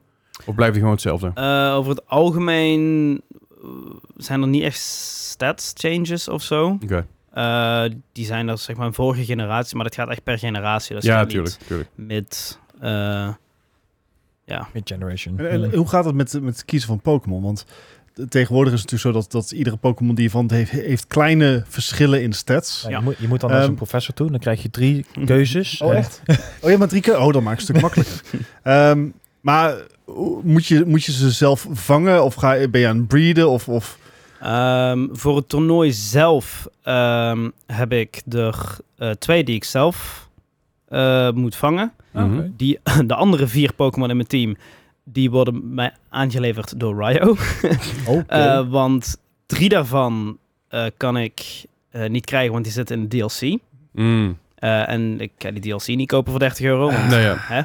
Of 0.45 0.55
blijft 0.55 0.73
die 0.73 0.81
gewoon 0.81 0.95
hetzelfde? 0.95 1.31
Eh, 1.33 1.73
over 1.75 1.91
het 1.91 2.07
algemeen 2.07 3.21
eh, 3.61 3.69
zijn 4.17 4.41
er 4.41 4.47
niet 4.47 4.63
echt 4.63 4.79
stats 4.79 5.73
changes 5.75 6.27
of 6.27 6.41
zo. 6.43 6.77
Oké. 6.83 7.05
Eh, 7.33 7.83
die 8.11 8.25
zijn 8.25 8.47
er 8.47 8.57
zeg 8.57 8.75
maar 8.75 8.87
een 8.87 8.93
vorige 8.93 9.25
generatie, 9.25 9.75
maar 9.75 9.85
dat 9.85 9.95
gaat 9.95 10.09
echt 10.09 10.23
per 10.23 10.37
generatie. 10.37 10.95
Dus 10.95 11.03
Ja, 11.03 11.17
gaat 11.17 11.29
tuurlijk. 11.29 11.55
niet 11.59 11.67
tuurlijk. 11.67 11.89
Met, 11.95 12.59
eh, 12.79 13.29
ja. 14.45 14.67
Mid-generation. 14.73 15.39
En, 15.39 15.63
en 15.63 15.75
hoe 15.75 15.87
gaat 15.87 16.05
het 16.05 16.15
met, 16.15 16.41
met 16.41 16.55
het 16.55 16.65
kiezen 16.65 16.87
van 16.87 17.01
Pokémon? 17.01 17.41
Want 17.43 17.65
tegenwoordig 18.29 18.73
is 18.73 18.81
het 18.81 18.91
natuurlijk 18.91 19.17
zo 19.17 19.35
dat, 19.35 19.43
dat 19.43 19.51
iedere 19.57 19.77
Pokémon 19.77 20.15
die 20.15 20.23
je 20.23 20.29
van 20.29 20.51
heeft, 20.51 20.71
heeft 20.71 21.07
kleine 21.07 21.63
verschillen 21.67 22.21
in 22.21 22.33
stats. 22.33 22.81
Ja, 22.83 22.89
Ja. 22.89 22.97
je, 22.97 23.03
moet, 23.03 23.15
je 23.17 23.27
moet 23.27 23.39
dan 23.39 23.49
naar 23.49 23.59
Ehm, 23.59 23.67
zo'n 23.67 23.75
professor 23.75 24.13
toe, 24.13 24.31
dan 24.31 24.39
krijg 24.39 24.61
je 24.63 24.69
drie 24.69 25.05
keuzes. 25.25 25.81
Oh, 25.81 25.95
echt? 25.95 26.21
Oh 26.61 26.69
ja, 26.69 26.77
maar 26.77 26.87
drie 26.87 27.01
keer. 27.01 27.19
Oh, 27.19 27.33
dan 27.33 27.43
maakt 27.43 27.59
het 27.61 27.69
een 27.69 27.75
stuk 27.75 27.81
makkelijker. 27.81 28.21
Ehm, 28.63 29.07
maar 29.41 29.75
moet 30.43 30.65
je, 30.65 30.83
moet 30.85 31.03
je 31.03 31.11
ze 31.11 31.31
zelf 31.31 31.67
vangen? 31.71 32.23
Of 32.23 32.33
ga, 32.35 32.51
je- 32.53 32.69
ben 32.69 32.81
je 32.81 32.87
aan 32.87 32.97
het 32.97 33.07
breeden? 33.07 33.49
Of, 33.49 33.67
of... 33.69 33.97
Ehm, 34.41 35.07
voor 35.11 35.35
het 35.35 35.49
toernooi 35.49 35.91
zelf 35.93 36.67
ehm, 36.83 37.49
heb 37.65 37.91
ik 37.91 38.21
er 38.29 38.77
eh, 38.97 39.09
twee 39.09 39.43
die 39.43 39.55
ik 39.55 39.63
zelf 39.63 40.27
eh, 40.87 41.31
moet 41.31 41.55
vangen. 41.55 41.91
Mhm. 42.11 42.47
Die, 42.57 42.79
de 43.05 43.15
andere 43.15 43.47
vier 43.47 43.73
Pokémon 43.73 44.09
in 44.09 44.15
mijn 44.15 44.27
team, 44.27 44.55
die 45.03 45.31
worden 45.31 45.73
mij 45.73 45.93
aangeleverd 46.09 46.79
door 46.79 47.03
Ryo. 47.05 47.29
Oké. 48.17 48.23
Eh, 48.27 48.69
want 48.69 49.17
drie 49.45 49.69
daarvan 49.69 50.37
eh, 50.67 50.85
kan 50.97 51.17
ik 51.17 51.63
eh, 51.89 52.09
niet 52.09 52.25
krijgen, 52.25 52.51
want 52.51 52.63
die 52.63 52.73
zitten 52.73 52.97
in 53.01 53.07
de 53.07 53.17
DLC. 53.17 53.57
Mm. 53.91 54.37
Eh, 54.55 54.89
en 54.89 55.19
ik 55.19 55.31
kan 55.37 55.53
die 55.53 55.61
DLC 55.75 55.87
niet 55.87 56.07
kopen 56.07 56.31
voor 56.31 56.39
30 56.39 56.65
euro. 56.65 56.91
want, 56.91 57.07
Nee, 57.09 57.21
ja. 57.21 57.35
hè? 57.39 57.61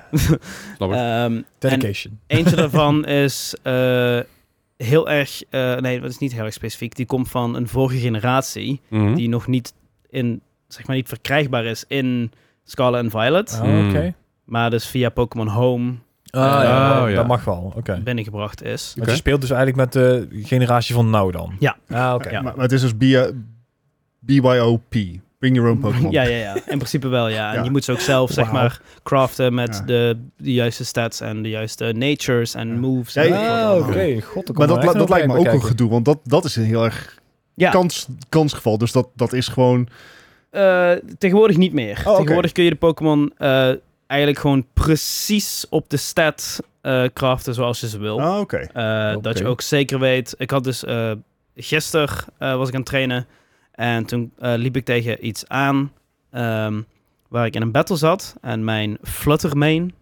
Ehm, 1.24 1.42
Dedication. 1.58 2.18
en 2.26 2.36
eentje 2.36 2.56
daarvan 2.62 3.04
is 3.06 3.54
eh, 3.62 4.20
heel 4.76 5.08
erg... 5.10 5.42
eh, 5.50 5.76
nee, 5.76 6.00
dat 6.00 6.10
is 6.10 6.18
niet 6.18 6.32
heel 6.32 6.44
erg 6.44 6.52
specifiek. 6.54 6.96
Die 6.96 7.06
komt 7.06 7.28
van 7.28 7.54
een 7.56 7.68
vorige 7.68 7.98
generatie. 8.00 8.80
Mhm. 8.88 9.14
Die 9.14 9.28
nog 9.28 9.46
niet, 9.46 9.74
in, 10.10 10.40
zeg 10.68 10.86
maar 10.86 10.96
niet 10.96 11.08
verkrijgbaar 11.08 11.64
is 11.64 11.84
in 11.88 12.32
Scarlet 12.64 13.02
en 13.04 13.10
Violet. 13.10 13.58
Ah, 13.62 13.68
Mm. 13.68 13.88
oké. 13.88 14.14
Maar 14.44 14.70
dus 14.70 14.86
via 14.86 15.08
Pokémon 15.08 15.48
Home 15.48 15.94
Ah, 16.30 16.40
ja, 16.62 17.02
Oh, 17.02 17.08
ja. 17.10 17.14
dat 17.16 17.26
mag 17.26 17.44
wel. 17.44 17.72
Oké. 17.76 18.00
binnengebracht 18.04 18.62
is. 18.62 18.92
Want 18.96 19.10
je 19.10 19.16
speelt 19.16 19.40
dus 19.40 19.50
eigenlijk 19.50 19.78
met 19.78 19.92
de 20.02 20.28
generatie 20.42 20.94
van 20.94 21.10
nou 21.10 21.32
dan? 21.32 21.56
Ja. 21.58 21.76
Ah, 21.88 22.14
oké. 22.14 22.30
Ja. 22.30 22.40
Maar, 22.42 22.52
maar 22.54 22.62
het 22.64 22.72
is 22.72 22.80
dus 22.80 22.92
B- 22.92 23.32
BYOP. 24.20 24.94
Bring 25.38 25.56
your 25.56 25.70
own 25.70 25.80
Pokémon. 25.80 26.10
Ja, 26.10 26.22
ja, 26.22 26.36
ja. 26.36 26.54
In 26.54 26.62
principe 26.78 27.08
wel, 27.08 27.28
ja. 27.28 27.50
En 27.50 27.56
Ja. 27.58 27.64
je 27.64 27.70
moet 27.70 27.84
ze 27.84 27.92
ook 27.92 28.00
zelf, 28.00 28.30
zeg 28.30 28.52
maar, 28.52 28.80
craften 29.02 29.54
met 29.54 29.76
Ja. 29.76 29.82
de, 29.86 30.16
de 30.36 30.52
juiste 30.52 30.84
stats 30.84 31.20
en 31.20 31.42
de 31.42 31.48
juiste 31.48 31.92
natures 31.96 32.54
en 32.54 32.68
Ja. 32.68 32.74
moves. 32.74 33.14
Ja, 33.14 33.76
oké. 33.76 34.20
God, 34.20 34.58
Maar 34.58 34.66
dat, 34.66 34.82
dat 34.82 35.08
lijkt 35.08 35.26
me 35.26 35.36
ook 35.38 35.46
een 35.46 35.62
gedoe, 35.62 35.90
want 35.90 36.04
dat, 36.04 36.18
dat 36.24 36.44
is 36.44 36.56
een 36.56 36.64
heel 36.64 36.84
erg 36.84 37.18
Ja, 37.54 37.70
kans, 37.70 38.06
kansgeval. 38.28 38.78
Dus 38.78 38.92
dat, 38.92 39.08
dat 39.14 39.32
is 39.32 39.48
gewoon... 39.48 39.88
eh, 40.50 40.90
tegenwoordig 41.18 41.56
niet 41.56 41.72
meer. 41.72 42.02
oké. 42.06 42.16
Tegenwoordig 42.16 42.52
kun 42.52 42.64
je 42.64 42.70
de 42.70 42.76
Pokémon 42.76 43.32
eh, 43.38 43.70
eigenlijk 44.06 44.40
gewoon 44.40 44.66
precies 44.74 45.66
op 45.70 45.90
de 45.90 45.96
stat 45.96 46.60
eh, 46.80 47.04
craften 47.14 47.54
zoals 47.54 47.80
je 47.80 47.88
ze 47.88 47.98
wil. 47.98 48.20
Ah, 48.20 48.38
oké. 48.38 48.56
Eh, 48.56 49.16
Dat 49.20 49.38
je 49.38 49.46
ook 49.46 49.60
zeker 49.60 49.98
weet. 49.98 50.34
Ik 50.38 50.50
had 50.50 50.64
dus 50.64 50.84
uh, 50.84 51.12
gisteren 51.56 52.08
eh, 52.38 52.56
was 52.56 52.68
ik 52.68 52.74
aan 52.74 52.80
het 52.80 52.88
trainen. 52.88 53.26
En 53.72 54.04
toen 54.04 54.32
eh, 54.38 54.52
liep 54.56 54.76
ik 54.76 54.84
tegen 54.84 55.26
iets 55.26 55.48
aan. 55.48 55.92
ehm, 56.30 56.80
waar 57.28 57.46
ik 57.46 57.54
in 57.54 57.62
een 57.62 57.72
battle 57.72 57.96
zat. 57.96 58.34
En 58.40 58.64
mijn 58.64 58.98
Flutter 59.02 59.56
main. 59.56 59.94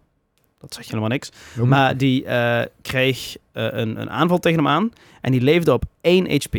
Dat 0.59 0.73
zegt 0.73 0.87
helemaal 0.87 1.09
niks. 1.09 1.31
Noem- 1.55 1.67
Maar 1.69 1.97
die 1.97 2.25
eh, 2.25 2.65
kreeg 2.81 3.35
eh, 3.51 3.63
een, 3.71 4.01
een 4.01 4.09
aanval 4.09 4.37
tegen 4.39 4.57
hem 4.57 4.67
aan. 4.67 4.91
En 5.21 5.31
die 5.31 5.41
leefde 5.41 5.73
op 5.73 5.83
1 6.01 6.31
HP. 6.31 6.55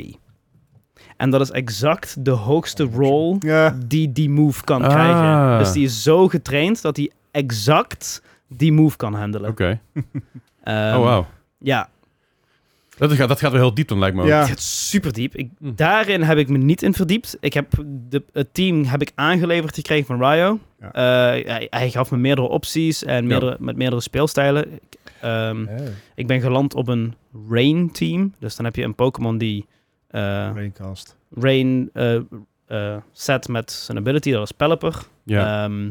En 1.17 1.31
dat 1.31 1.41
is 1.41 1.51
exact 1.51 2.25
de 2.25 2.31
hoogste 2.31 2.85
roll 2.85 3.37
Ja, 3.39 3.79
die 3.87 4.13
die 4.13 4.31
move 4.31 4.65
kan 4.65 4.83
Ah. 4.83 4.91
krijgen. 4.91 5.59
Dus 5.59 5.73
die 5.73 5.85
is 5.85 6.03
zo 6.03 6.29
getraind 6.29 6.83
dat 6.83 6.97
hij 6.97 7.11
exact 7.37 8.23
die 8.49 8.73
move 8.73 8.97
kan 8.97 9.15
handelen. 9.15 9.51
Oké. 9.51 9.81
Ehm, 10.63 10.97
oh, 10.97 11.03
wauw. 11.03 11.27
Ja, 11.59 11.89
Dat 12.99 13.13
gaat, 13.13 13.29
dat 13.29 13.39
gaat 13.39 13.53
wel 13.53 13.61
heel 13.61 13.75
diep 13.75 13.89
dan, 13.89 13.99
lijkt 13.99 14.17
me 14.17 14.23
ook. 14.23 14.29
Ja. 14.29 14.39
Het 14.39 14.49
gaat 14.49 14.61
super 14.61 15.13
diep. 15.13 15.35
Ik, 15.35 15.51
Hm. 15.59 15.75
Daarin 15.75 16.23
heb 16.23 16.39
ik 16.39 16.49
me 16.49 16.59
niet 16.59 16.83
in 16.83 16.95
verdiept. 16.95 17.37
Ik 17.41 17.53
heb 17.55 17.73
de, 18.09 18.23
het 18.33 18.55
team 18.55 18.85
heb 18.85 19.03
ik 19.03 19.13
aangeleverd 19.15 19.75
gekregen 19.75 20.07
van 20.07 20.19
Ryo. 20.19 20.59
Ja. 20.81 20.93
Eh, 20.93 21.47
hij, 21.47 21.67
hij 21.71 21.91
gaf 21.91 22.11
me 22.11 22.17
meerdere 22.17 22.49
opties 22.49 23.05
en 23.05 23.27
meerdere, 23.27 23.57
met 23.61 23.77
meerdere 23.77 24.01
speelstijlen. 24.03 24.73
Ik, 24.73 24.99
ehm, 25.21 25.67
ik 26.15 26.27
ben 26.27 26.41
geland 26.41 26.75
op 26.75 26.89
een 26.89 27.15
Rain 27.49 27.91
team. 27.93 28.35
Dus 28.39 28.57
dan 28.57 28.65
heb 28.65 28.77
je 28.77 28.83
een 28.83 28.95
Pokémon 28.95 29.39
die 29.39 29.67
eh, 30.09 30.21
Raincast. 30.55 31.17
Rain 31.31 31.91
eh 31.93 32.17
eh, 32.67 32.97
set 33.13 33.49
met 33.49 33.71
zijn 33.71 33.99
ability. 33.99 34.31
Dat 34.33 34.43
is 34.43 34.53
Pelipper. 34.53 34.97
Ja. 35.23 35.65
Ehm, 35.65 35.91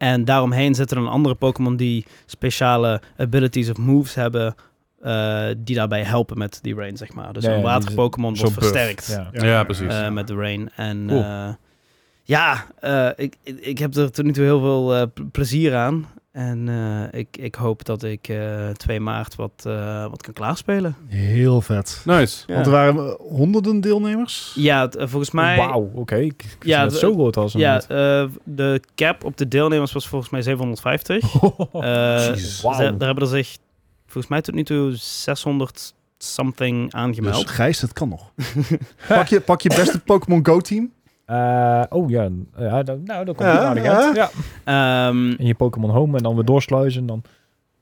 en 0.00 0.24
daaromheen 0.24 0.74
zitten 0.74 0.96
dan 0.96 1.08
andere 1.08 1.34
Pokémon 1.34 1.76
die 1.76 2.06
speciale 2.26 3.00
abilities 3.16 3.70
of 3.70 3.76
moves 3.76 4.14
hebben. 4.14 4.54
eh, 5.02 5.46
die 5.58 5.74
daarbij 5.76 6.02
helpen 6.02 6.38
met 6.38 6.58
die 6.62 6.74
rain, 6.74 6.96
zeg 6.96 7.12
maar. 7.12 7.32
Dus 7.32 7.44
Ja, 7.44 7.50
een 7.54 7.62
water 7.62 7.94
Pokémon 7.94 8.36
wordt 8.36 8.52
versterkt 8.52 9.06
Ja. 9.32 9.46
Ja, 9.46 9.64
precies. 9.64 9.86
eh, 9.94 10.10
met 10.10 10.26
de 10.26 10.34
rain. 10.34 10.70
En 10.76 11.04
Cool. 11.08 11.22
eh, 11.22 11.48
ja, 12.22 12.66
eh, 12.80 13.08
ik, 13.16 13.36
ik, 13.42 13.58
ik 13.60 13.78
heb 13.78 13.94
er 13.94 14.10
tot 14.12 14.24
nu 14.24 14.32
toe 14.32 14.44
heel 14.44 14.60
veel 14.60 14.94
eh, 14.96 15.02
ple- 15.14 15.24
plezier 15.24 15.74
aan. 15.76 16.06
En 16.32 16.68
eh, 16.68 17.20
ik, 17.20 17.36
ik 17.36 17.54
hoop 17.54 17.84
dat 17.84 18.02
ik 18.02 18.28
eh 18.28 18.68
2 18.68 19.00
maart 19.00 19.34
wat, 19.34 19.52
eh, 19.66 20.06
wat 20.10 20.22
kan 20.22 20.32
klaarspelen. 20.32 20.96
Heel 21.06 21.60
vet. 21.60 22.02
Nice. 22.04 22.42
Ja. 22.46 22.54
Want 22.54 22.66
er 22.66 22.72
waren 22.72 23.16
honderden 23.18 23.80
deelnemers. 23.80 24.52
Ja, 24.54 24.88
volgens 24.96 25.30
mij... 25.30 25.56
Wauw, 25.56 25.90
oké. 25.94 26.16
Ik 26.16 26.44
Ja, 26.60 26.82
het 26.82 26.92
zo 26.94 27.12
groot 27.12 27.36
als 27.36 27.54
een 27.54 27.60
Ja, 27.60 27.80
eh, 27.82 28.28
de 28.44 28.80
cap 28.94 29.24
op 29.24 29.36
de 29.36 29.48
deelnemers 29.48 29.92
was 29.92 30.08
volgens 30.08 30.30
mij 30.30 30.42
750. 30.42 31.24
Eh, 31.72 32.26
Jezus. 32.26 32.58
ze- 32.60 32.66
daar 32.96 33.06
hebben 33.08 33.24
er 33.24 33.26
zich 33.26 33.56
volgens 34.06 34.28
mij 34.32 34.40
tot 34.40 34.54
nu 34.54 34.64
toe 34.64 34.92
600 34.96 35.94
something 36.18 36.84
Dus 36.84 36.92
aangemeld. 36.92 37.48
Gijs, 37.50 37.80
het 37.80 37.92
kan 37.92 38.08
nog. 38.08 38.32
pak, 39.08 39.26
je, 39.26 39.40
pak 39.40 39.60
je 39.60 39.68
beste 39.68 40.00
Pokémon 40.00 40.46
Go 40.46 40.60
team. 40.60 40.92
Eh, 41.30 41.82
oh 41.88 42.10
ja, 42.10 42.28
ja 42.58 42.82
dat, 42.82 42.98
nou, 43.04 43.24
dat 43.24 43.36
komt 43.36 43.48
Ja, 43.48 43.58
aardig 43.64 43.84
ja. 43.84 43.92
uit. 44.02 44.16
Ja. 44.16 44.30
Ehm, 44.64 45.30
En 45.38 45.46
je 45.46 45.54
Pokémon 45.54 45.90
Home 45.90 46.16
en 46.16 46.22
dan 46.22 46.34
weer 46.34 46.44
doorsluizen. 46.44 47.06
Dan... 47.06 47.22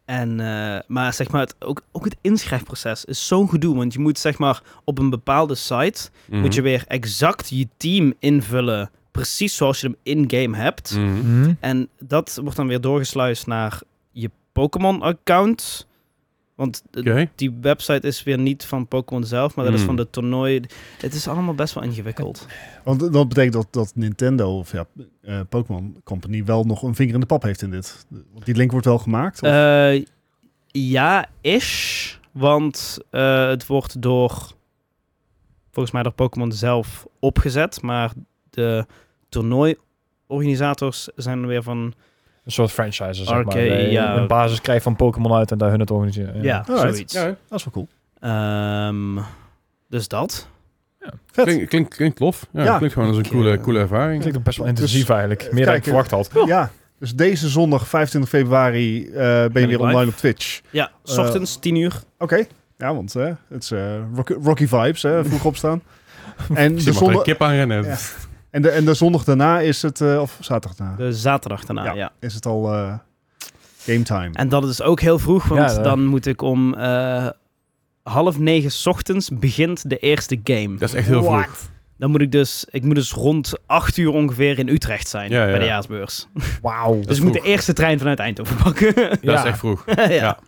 en, 0.04 0.40
eh, 0.40 0.80
maar 0.86 1.12
zeg 1.12 1.30
maar, 1.30 1.40
het, 1.40 1.54
ook, 1.58 1.82
ook 1.92 2.04
het 2.04 2.16
inschrijfproces 2.20 3.04
is 3.04 3.26
zo'n 3.26 3.48
gedoe. 3.48 3.76
Want 3.76 3.92
je 3.92 3.98
moet 3.98 4.18
zeg 4.18 4.38
maar 4.38 4.62
op 4.84 4.98
een 4.98 5.10
bepaalde 5.10 5.54
site, 5.54 6.10
Mhm. 6.26 6.40
moet 6.40 6.54
je 6.54 6.62
weer 6.62 6.84
exact 6.88 7.48
je 7.48 7.68
team 7.76 8.14
invullen. 8.18 8.90
Precies 9.10 9.56
zoals 9.56 9.80
je 9.80 9.86
hem 9.86 9.96
in-game 10.02 10.56
hebt. 10.56 10.96
Mhm. 10.96 11.52
En 11.60 11.88
dat 11.98 12.38
wordt 12.42 12.56
dan 12.56 12.66
weer 12.66 12.80
doorgesluist 12.80 13.46
naar 13.46 13.80
je 14.10 14.30
Pokémon-account. 14.52 15.86
Want 16.58 16.82
die 17.34 17.56
website 17.60 18.06
is 18.06 18.22
weer 18.22 18.38
niet 18.38 18.64
van 18.64 18.88
Pokémon 18.88 19.24
zelf, 19.24 19.54
maar 19.54 19.64
dat 19.64 19.74
is 19.74 19.80
Hmm. 19.80 19.88
van 19.88 19.96
de 19.96 20.10
toernooi. 20.10 20.60
Het 21.00 21.14
is 21.14 21.28
allemaal 21.28 21.54
best 21.54 21.74
wel 21.74 21.82
ingewikkeld. 21.84 22.46
Want 22.84 23.12
dat 23.12 23.28
betekent 23.28 23.52
dat, 23.52 23.66
dat 23.70 23.92
Nintendo 23.94 24.58
of 24.58 24.72
ja, 24.72 24.86
eh, 25.22 25.40
Pokémon 25.48 26.00
Company 26.04 26.44
wel 26.44 26.64
nog 26.64 26.82
een 26.82 26.94
vinger 26.94 27.14
in 27.14 27.20
de 27.20 27.26
pap 27.26 27.42
heeft 27.42 27.62
in 27.62 27.70
dit. 27.70 28.06
Want 28.32 28.44
die 28.44 28.54
link 28.56 28.70
wordt 28.70 28.86
wel 28.86 28.98
gemaakt. 28.98 29.42
Of? 29.42 29.48
Eh, 29.48 30.04
ja, 30.66 31.26
ish. 31.40 32.14
Want 32.32 32.98
eh, 33.10 33.48
het 33.48 33.66
wordt 33.66 34.02
door, 34.02 34.30
volgens 35.70 35.94
mij 35.94 36.02
door 36.02 36.12
Pokémon 36.12 36.52
zelf 36.52 37.06
opgezet. 37.18 37.82
Maar 37.82 38.12
de 38.50 38.86
toernooiorganisators 39.28 41.08
zijn 41.16 41.46
weer 41.46 41.62
van, 41.62 41.94
Een 42.48 42.54
soort 42.54 42.70
franchise, 42.70 43.12
zeg 43.14 43.26
maar. 43.28 43.36
Arcade, 43.36 43.90
ja. 43.90 44.16
Een 44.16 44.26
basis 44.26 44.60
krijgt 44.60 44.82
van 44.82 44.96
Pokémon 44.96 45.32
uit 45.32 45.50
en 45.50 45.58
daar 45.58 45.70
hun 45.70 45.80
het 45.80 45.90
organiseren. 45.90 46.42
ja, 46.42 46.64
Alright. 46.68 46.94
zoiets. 46.94 47.12
Ja, 47.14 47.24
dat 47.48 47.58
is 47.58 47.64
wel 47.64 47.72
cool. 47.72 47.88
Ehm, 48.20 49.18
dus 49.88 50.08
dat. 50.08 50.48
Vet. 51.32 51.44
Klinkt, 51.44 51.68
klinkt, 51.68 51.94
klinkt 51.94 52.18
lof. 52.20 52.46
Ja, 52.50 52.62
Ja. 52.64 52.76
Klinkt 52.76 52.94
gewoon 52.94 53.08
als 53.08 53.18
een 53.18 53.28
coole, 53.28 53.52
eh, 53.56 53.62
coole 53.62 53.78
ervaring. 53.78 54.20
Klinkt 54.20 54.38
ook 54.38 54.44
best 54.44 54.58
wel 54.58 54.66
intensief 54.66 55.00
Dus, 55.00 55.08
eigenlijk. 55.10 55.52
Meer 55.52 55.64
dan 55.66 55.74
ik 55.74 55.82
verwacht 55.84 56.10
had. 56.10 56.30
Ja, 56.46 56.70
dus 56.98 57.14
deze 57.14 57.48
zondag 57.48 57.88
25 57.88 58.30
februari 58.30 59.06
eh, 59.06 59.12
ben 59.12 59.48
je 59.52 59.52
weer 59.52 59.66
live. 59.66 59.82
online 59.82 60.06
op 60.10 60.16
Twitch. 60.16 60.60
Ja, 60.70 60.90
s 61.02 61.16
Eh, 61.16 61.24
ochtends 61.24 61.58
10 61.58 61.76
uur. 61.76 61.92
Oké. 62.18 62.44
Ja, 62.78 62.94
want 62.94 63.14
eh, 63.14 63.30
het 63.48 63.62
is 63.62 63.72
Rocky, 64.14 64.32
Rocky 64.42 64.66
vibes, 64.66 65.02
hè, 65.02 65.24
vroeg 65.24 65.44
opstaan. 65.44 65.82
En 66.54 66.74
de, 66.74 66.92
zondag, 66.92 67.22
kip 67.22 67.42
aan 67.42 67.52
rennen. 67.54 67.84
En, 68.50 68.62
de, 68.62 68.70
en 68.70 68.84
de 68.84 68.94
zondag 68.94 69.24
daarna 69.24 69.60
is 69.60 69.82
het, 69.82 70.00
eh, 70.00 70.20
of 70.20 70.36
zaterdag 70.40 70.78
daarna, 70.78 70.96
De 70.96 71.12
zaterdag 71.12 71.64
daarna, 71.64 71.84
Ja. 71.84 71.92
ja. 71.94 72.12
is 72.20 72.34
het 72.34 72.46
al 72.46 72.72
eh, 72.72 72.94
game 73.78 74.02
time. 74.02 74.30
En 74.32 74.48
dat 74.48 74.64
is 74.68 74.82
ook 74.82 75.00
heel 75.00 75.18
vroeg, 75.18 75.44
want 75.44 75.70
Ja, 75.70 75.82
dan 75.82 76.04
moet 76.04 76.26
ik 76.26 76.42
om 76.42 76.74
eh, 76.74 77.26
half 78.02 78.38
negen 78.38 78.70
's 78.70 78.86
ochtends 78.86 79.30
begint 79.32 79.90
de 79.90 79.98
eerste 79.98 80.40
game. 80.44 80.76
Dat 80.76 80.88
is 80.88 80.94
echt 80.94 81.06
heel 81.06 81.22
What? 81.22 81.44
vroeg. 81.44 81.70
Dan 81.98 82.10
moet 82.10 82.20
ik 82.20 82.32
dus, 82.32 82.66
ik 82.70 82.82
moet 82.82 82.94
dus 82.94 83.12
rond 83.12 83.52
8 83.66 83.96
uur 83.96 84.10
ongeveer 84.12 84.58
in 84.58 84.68
Utrecht 84.68 85.08
zijn 85.08 85.30
Ja, 85.30 85.44
ja. 85.44 85.50
bij 85.50 85.58
de 85.58 85.64
jaarsbeurs. 85.64 86.26
Wauw. 86.62 87.00
dus 87.00 87.16
ik 87.18 87.22
moet 87.24 87.32
de 87.32 87.40
eerste 87.42 87.72
trein 87.72 87.98
vanuit 87.98 88.18
Eindhoven 88.18 88.56
pakken. 88.56 88.94
Dat 88.94 89.18
Ja. 89.20 89.38
is 89.38 89.44
echt 89.44 89.58
vroeg. 89.58 89.84
ja. 90.08 90.38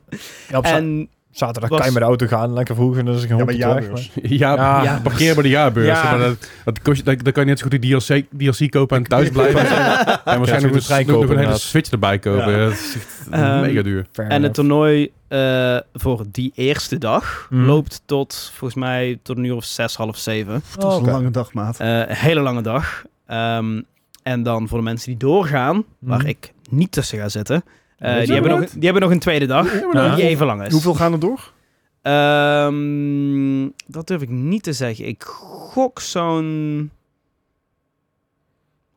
En 0.63 1.09
zaterdag 1.31 1.71
was- 1.71 1.79
kan 1.79 1.89
je 1.89 1.93
met 1.95 2.03
de 2.03 2.09
auto 2.09 2.27
gaan, 2.27 2.53
lekker 2.53 2.75
vroeg 2.75 2.97
en 2.97 3.05
dan 3.05 3.15
is 3.15 3.23
ik 3.23 3.29
Ja, 3.29 3.37
gewoon 3.37 3.57
maar 3.57 3.57
weg, 3.57 3.81
jaarbeurs. 3.81 4.11
Ja, 4.23 4.55
Ja. 4.55 4.83
ja. 4.83 5.01
parkeer 5.03 5.35
bij 5.35 5.43
de 5.43 5.49
jaarbeurs. 5.49 5.87
Ja. 5.87 6.03
Maar 6.11 6.19
dat, 6.19 6.49
dat 6.65 6.83
kost 6.83 6.97
je, 6.97 7.03
dat, 7.05 7.25
dan 7.25 7.33
kan 7.33 7.43
je 7.43 7.49
net 7.49 7.59
zo 7.59 7.67
goed 7.69 7.81
die 7.81 7.97
DLC, 7.99 8.25
DLC 8.39 8.71
kopen 8.71 8.97
en 8.97 9.03
thuis 9.05 9.29
blijven. 9.31 9.61
en 9.69 9.69
waarschijnlijk 10.25 10.61
de 10.61 10.79
nog, 10.79 10.83
trein 10.85 11.07
nog 11.07 11.29
een 11.29 11.39
hele. 11.39 11.59
Switch 11.59 11.91
erbij 11.91 12.19
kopen. 12.19 12.51
Ja. 12.51 12.59
Dat 12.65 12.73
is 12.73 12.95
echt 12.95 13.19
Ehm, 13.31 13.61
mega 13.61 13.83
duur. 13.83 14.07
En 14.15 14.43
het 14.43 14.55
toernooi 14.55 15.11
eh, 15.29 15.77
voor 15.95 16.25
die 16.31 16.53
eerste 16.55 16.99
dag 16.99 17.47
Mhm. 17.51 17.65
loopt 17.65 18.03
tot 18.05 18.51
volgens 18.55 18.81
mij 18.81 19.19
tot 19.23 19.37
een 19.37 19.45
uur 19.45 19.55
of 19.55 19.65
zes, 19.65 19.97
half 19.97 20.17
zeven. 20.19 20.55
Het 20.55 20.83
was 20.83 20.95
Oh, 20.95 21.03
een 21.07 21.13
lange 21.13 21.31
dag, 21.31 21.53
maat. 21.53 21.79
Eh, 21.81 21.99
een 21.99 22.05
hele 22.09 22.41
lange 22.41 22.63
dag. 22.63 23.05
Ehm, 23.27 23.81
en 24.23 24.43
dan 24.43 24.69
voor 24.69 24.79
de 24.79 24.85
mensen 24.85 25.09
die 25.09 25.17
doorgaan, 25.19 25.85
waar 25.99 26.19
Mhm. 26.19 26.29
ik 26.29 26.53
niet 26.71 26.93
tussen 26.93 27.19
ga 27.19 27.29
zitten, 27.29 27.65
eh, 28.01 28.19
die, 28.25 28.33
hebben 28.33 28.51
nog, 28.61 28.71
die 28.71 28.83
hebben 28.85 29.03
nog 29.03 29.11
een 29.11 29.19
tweede 29.19 29.47
dag, 29.47 29.81
Ja. 29.93 30.15
die 30.15 30.25
even 30.25 30.47
lang 30.47 30.63
is. 30.67 30.73
Hoeveel 30.73 30.95
gaan 30.95 31.13
er 31.13 31.19
door? 31.21 31.53
Ehm, 32.03 33.69
dat 33.87 34.07
durf 34.07 34.23
ik 34.23 34.29
niet 34.29 34.63
te 34.63 34.73
zeggen. 34.73 35.07
Ik 35.07 35.23
gok 35.23 36.01
zo'n 36.01 36.91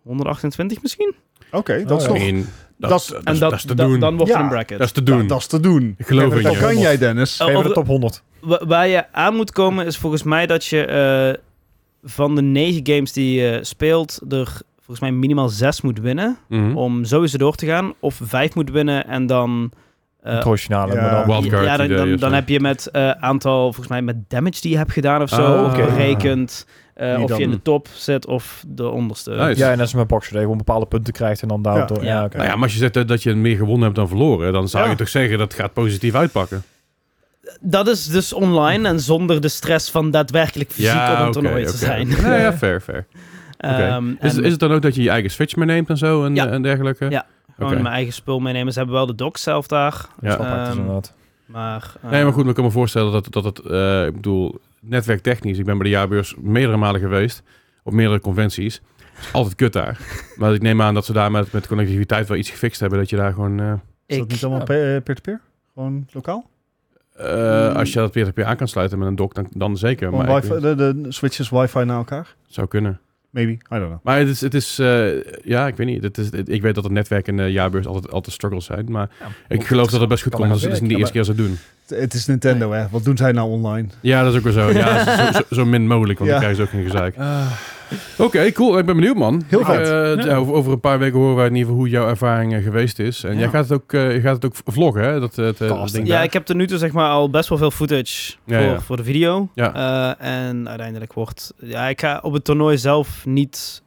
128 0.03 0.81
misschien. 0.81 1.15
Oké, 1.51 1.83
dat 1.85 2.01
is 2.01 2.07
Oh, 2.07 2.13
nog... 2.13 2.21
En 2.23 2.35
dat, 2.77 2.89
dat- 2.89 2.99
is- 3.01 3.07
dat, 3.07 3.23
en 3.23 3.33
is- 3.33 3.39
dat, 3.39 3.49
dat 3.49 3.59
is 3.59 3.65
te 3.65 3.75
doen. 3.75 3.99
dan 3.99 4.15
wordt 4.17 4.31
Ja, 4.31 4.37
het 4.37 4.45
een 4.45 4.51
bracket. 4.51 4.77
Dat 4.77 4.87
is 4.87 4.93
te 4.93 5.03
doen. 5.03 5.27
dat 5.27 5.39
is 5.39 5.47
te 5.47 5.59
doen. 5.59 5.95
Ik 5.97 6.05
geloof 6.05 6.35
in 6.35 6.43
Dat 6.43 6.53
je. 6.53 6.59
kan 6.59 6.77
jij, 6.77 6.97
Dennis. 6.97 7.41
Oh, 7.41 7.47
Even 7.47 7.59
of- 7.59 7.67
de 7.67 7.73
top 7.73 7.87
100. 7.87 8.23
Wa- 8.41 8.65
waar 8.65 8.87
je 8.87 9.11
aan 9.11 9.35
moet 9.35 9.51
komen 9.51 9.85
is 9.85 9.97
volgens 9.97 10.23
mij 10.23 10.45
dat 10.47 10.65
je 10.65 10.85
eh, 10.85 11.41
van 12.09 12.35
de 12.35 12.41
negen 12.41 12.87
games 12.95 13.13
die 13.13 13.41
je 13.41 13.59
speelt, 13.63 14.19
er 14.29 14.57
volgens 14.93 15.11
mij 15.11 15.11
minimaal 15.11 15.49
zes 15.49 15.81
moet 15.81 15.99
winnen. 15.99 16.37
Mhm. 16.47 16.75
Om 16.77 17.05
sowieso 17.05 17.37
door 17.37 17.55
te 17.55 17.65
gaan. 17.65 17.93
Of 17.99 18.19
vijf 18.23 18.55
moet 18.55 18.69
winnen 18.71 19.07
en 19.07 19.25
dan... 19.25 19.71
eh, 20.21 20.39
Troostfinale. 20.39 20.93
ja. 20.93 21.01
maar 21.01 21.25
dan- 21.25 21.63
ja, 21.63 21.77
dan, 21.77 22.17
zo. 22.19 22.29
heb 22.31 22.49
je 22.49 22.59
met 22.59 22.87
eh, 22.87 23.09
aantal, 23.09 23.61
volgens 23.63 23.87
mij 23.87 24.01
met 24.01 24.15
damage 24.29 24.61
die 24.61 24.71
je 24.71 24.77
hebt 24.77 24.91
gedaan 24.91 25.21
of 25.21 25.29
zo, 25.29 25.55
Ah, 25.55 25.63
of 25.65 25.73
oké. 25.73 25.85
berekend. 25.85 26.67
eh, 26.93 27.21
of 27.21 27.37
je 27.37 27.43
in 27.43 27.51
de 27.51 27.61
top 27.61 27.87
zit 27.93 28.25
of 28.27 28.63
de 28.67 28.87
onderste. 28.89 29.31
Nice. 29.31 29.59
Ja, 29.59 29.71
en 29.71 29.79
als 29.79 29.91
je 29.91 29.97
met 29.97 30.07
boxen, 30.07 30.29
dat 30.31 30.41
je 30.41 30.47
gewoon 30.47 30.57
bepaalde 30.65 30.85
punten 30.85 31.13
krijgt 31.13 31.41
en 31.41 31.47
dan 31.47 31.61
daar 31.61 31.77
Ja. 31.77 31.85
door. 31.85 32.03
Ja. 32.03 32.09
Ja, 32.19 32.23
oké. 32.25 32.37
Nou 32.37 32.49
ja, 32.49 32.53
maar 32.55 32.63
als 32.63 32.73
je 32.73 32.77
zegt 32.91 33.07
dat 33.07 33.23
je 33.23 33.33
meer 33.35 33.57
gewonnen 33.57 33.83
hebt 33.83 33.95
dan 33.95 34.07
verloren, 34.07 34.53
dan 34.53 34.67
zou 34.67 34.83
Ja. 34.83 34.89
je 34.89 34.95
toch 34.95 35.09
zeggen 35.09 35.37
dat 35.37 35.53
gaat 35.53 35.73
positief 35.73 36.15
uitpakken. 36.15 36.63
Dat 37.61 37.87
is 37.87 38.07
dus 38.07 38.33
online 38.33 38.87
en 38.87 38.99
zonder 38.99 39.41
de 39.41 39.47
stress 39.47 39.91
van 39.91 40.11
daadwerkelijk 40.11 40.71
fysiek 40.71 41.09
op 41.11 41.19
een 41.25 41.31
toernooi 41.31 41.65
te 41.65 41.77
zijn. 41.77 42.07
Ja, 42.09 42.35
ja, 42.35 42.53
fair, 42.63 42.81
fair. 42.81 43.05
Ehm, 43.63 44.09
Is, 44.19 44.37
en 44.37 44.43
is 44.43 44.51
het 44.51 44.59
dan 44.59 44.71
ook 44.71 44.81
dat 44.81 44.95
je 44.95 45.01
je 45.03 45.09
eigen 45.09 45.31
Switch 45.31 45.55
meeneemt 45.55 45.89
en 45.89 45.97
zo 45.97 46.25
en, 46.25 46.35
Ja. 46.35 46.47
en 46.47 46.61
dergelijke? 46.61 47.09
Ja. 47.09 47.25
gewoon 47.57 47.81
mijn 47.81 47.93
eigen 47.95 48.13
spul 48.13 48.39
meenemen. 48.39 48.71
Ze 48.73 48.77
hebben 48.77 48.95
wel 48.97 49.05
de 49.05 49.15
dock 49.15 49.37
zelf 49.37 49.67
daar. 49.67 49.91
Dat 49.91 50.07
is 50.21 50.29
Ja. 50.31 50.37
wel 50.37 50.47
praktisch 50.47 50.67
Ehm, 50.69 50.77
inderdaad. 50.79 51.13
Maar, 51.45 51.93
eh, 52.01 52.11
Nee, 52.11 52.23
maar 52.23 52.31
goed, 52.33 52.41
maar 52.41 52.49
ik 52.49 52.55
kan 52.55 52.63
me 52.65 52.71
voorstellen 52.71 53.11
dat, 53.11 53.27
dat 53.31 53.43
het, 53.43 53.59
eh, 53.59 54.05
ik 54.05 54.13
bedoel, 54.13 54.59
netwerktechnisch, 54.81 55.57
ik 55.57 55.65
ben 55.65 55.77
bij 55.77 55.83
de 55.85 55.91
jaarbeurs 55.93 56.35
meerdere 56.41 56.77
malen 56.77 57.01
geweest, 57.01 57.43
op 57.83 57.93
meerdere 57.93 58.19
conventies. 58.19 58.81
Altijd 59.31 59.55
kut 59.55 59.73
daar. 59.73 59.99
maar 60.37 60.53
ik 60.53 60.61
neem 60.61 60.81
aan 60.81 60.93
dat 60.93 61.05
ze 61.05 61.13
daar 61.13 61.31
met, 61.31 61.51
met 61.51 61.67
connectiviteit 61.67 62.27
wel 62.27 62.37
iets 62.37 62.49
gefixt 62.49 62.79
hebben, 62.79 62.99
dat 62.99 63.09
je 63.09 63.15
daar 63.15 63.33
gewoon, 63.33 63.59
eh, 63.59 63.73
Is 64.05 64.17
dat 64.17 64.25
ik, 64.25 64.31
niet 64.31 64.43
allemaal 64.43 64.59
eh, 64.61 64.67
peer-to-peer? 64.67 65.41
Gewoon 65.73 66.07
lokaal? 66.11 66.49
eh, 67.15 67.75
als 67.75 67.93
je 67.93 67.99
dat 67.99 68.11
peer-to-peer 68.11 68.45
aan 68.45 68.55
kan 68.55 68.67
sluiten 68.67 68.99
met 68.99 69.07
een 69.07 69.15
dock, 69.15 69.33
dan, 69.33 69.47
dan 69.55 69.77
zeker. 69.77 70.11
Maar 70.11 70.33
wifi, 70.35 70.53
weet- 70.53 70.77
de, 70.77 71.01
de 71.01 71.11
switches 71.11 71.49
wifi 71.49 71.83
naar 71.85 71.97
elkaar? 71.97 72.35
zou 72.47 72.67
kunnen. 72.67 72.99
Maybe, 73.33 73.51
I 73.51 73.57
don't 73.69 73.85
know. 73.87 73.99
Maar 74.03 74.17
het 74.19 74.27
is, 74.27 74.41
het 74.41 74.53
is 74.53 74.79
eh, 74.79 75.05
ja, 75.43 75.67
ik 75.67 75.75
weet 75.75 75.87
niet. 75.87 76.03
Het 76.03 76.17
is, 76.17 76.25
het- 76.31 76.49
ik 76.49 76.61
weet 76.61 76.75
dat 76.75 76.83
het 76.83 76.93
netwerk 76.93 77.27
en 77.27 77.37
de 77.37 77.51
jaarbeurs 77.51 77.85
altijd, 77.85 78.11
altijd 78.13 78.35
struggles 78.35 78.65
zijn. 78.65 78.85
Maar 78.91 79.09
ik 79.47 79.65
geloof 79.67 79.89
dat 79.89 79.99
het 79.99 80.09
best 80.09 80.23
goed 80.23 80.31
komt 80.33 80.49
als 80.51 80.61
wel 80.61 80.69
ze 80.69 80.75
het 80.75 80.81
niet 80.81 80.91
de 80.91 80.97
eerste 80.97 81.13
keer 81.13 81.23
zou 81.25 81.37
doen. 81.37 81.57
Het- 81.87 82.13
is 82.13 82.25
Nintendo, 82.25 82.71
hè. 82.71 82.85
Wat 82.89 83.03
doen 83.03 83.17
zij 83.17 83.31
nou 83.31 83.49
online? 83.49 83.87
Ja, 84.01 84.23
dat 84.23 84.31
is 84.31 84.37
ook 84.37 84.43
weer 84.43 84.53
zo. 84.53 84.71
Ja, 84.71 85.03
zo, 85.31 85.31
zo, 85.31 85.55
zo 85.55 85.65
min 85.65 85.87
mogelijk, 85.87 86.19
want 86.19 86.31
Ja. 86.31 86.39
dan 86.39 86.45
krijgen 86.51 86.65
ze 86.65 86.77
ook 86.77 86.81
geen 86.83 86.91
gezeik. 86.91 87.15
Oké, 88.17 88.51
cool. 88.51 88.77
Ik 88.77 88.85
ben 88.85 88.95
benieuwd, 88.95 89.15
man. 89.15 89.43
Heel 89.47 89.65
vet. 89.65 89.79
eh, 89.79 90.15
Ja. 90.15 90.25
ja, 90.25 90.35
over, 90.35 90.53
over 90.53 90.71
een 90.71 90.79
paar 90.79 90.99
weken 90.99 91.19
horen 91.19 91.35
wij 91.35 91.45
in 91.45 91.51
ieder 91.51 91.65
geval 91.67 91.79
hoe 91.81 91.89
jouw 91.89 92.07
ervaring 92.07 92.53
eh, 92.55 92.63
geweest 92.63 92.99
is. 92.99 93.23
En 93.23 93.33
Ja. 93.33 93.39
jij 93.39 93.49
gaat 93.49 93.69
het 93.69 93.81
ook, 93.81 93.93
eh, 93.93 94.13
je 94.13 94.21
gaat 94.21 94.35
het 94.35 94.45
ook 94.45 94.55
vloggen, 94.65 95.03
hè? 95.03 95.19
Dat, 95.19 95.37
eh, 95.37 95.45
het, 95.45 95.61
eh, 95.61 95.67
dat 95.67 95.89
ding 95.91 96.07
ja, 96.07 96.13
daar. 96.15 96.23
ik 96.23 96.33
heb 96.33 96.45
tot 96.45 96.55
nu 96.55 96.67
toe 96.67 96.77
zeg 96.77 96.91
maar 96.91 97.09
al 97.09 97.29
best 97.29 97.49
wel 97.49 97.57
veel 97.57 97.71
footage 97.71 98.33
Ja, 98.45 98.61
voor, 98.61 98.71
ja. 98.71 98.79
voor 98.81 98.97
de 98.97 99.03
video. 99.03 99.49
Ja. 99.53 99.73
Eh, 100.19 100.27
en 100.47 100.67
uiteindelijk 100.69 101.13
wordt... 101.13 101.53
Ja, 101.59 101.87
ik 101.87 101.99
ga 102.01 102.19
op 102.23 102.33
het 102.33 102.43
toernooi 102.43 102.77
zelf 102.77 103.25
niet 103.25 103.81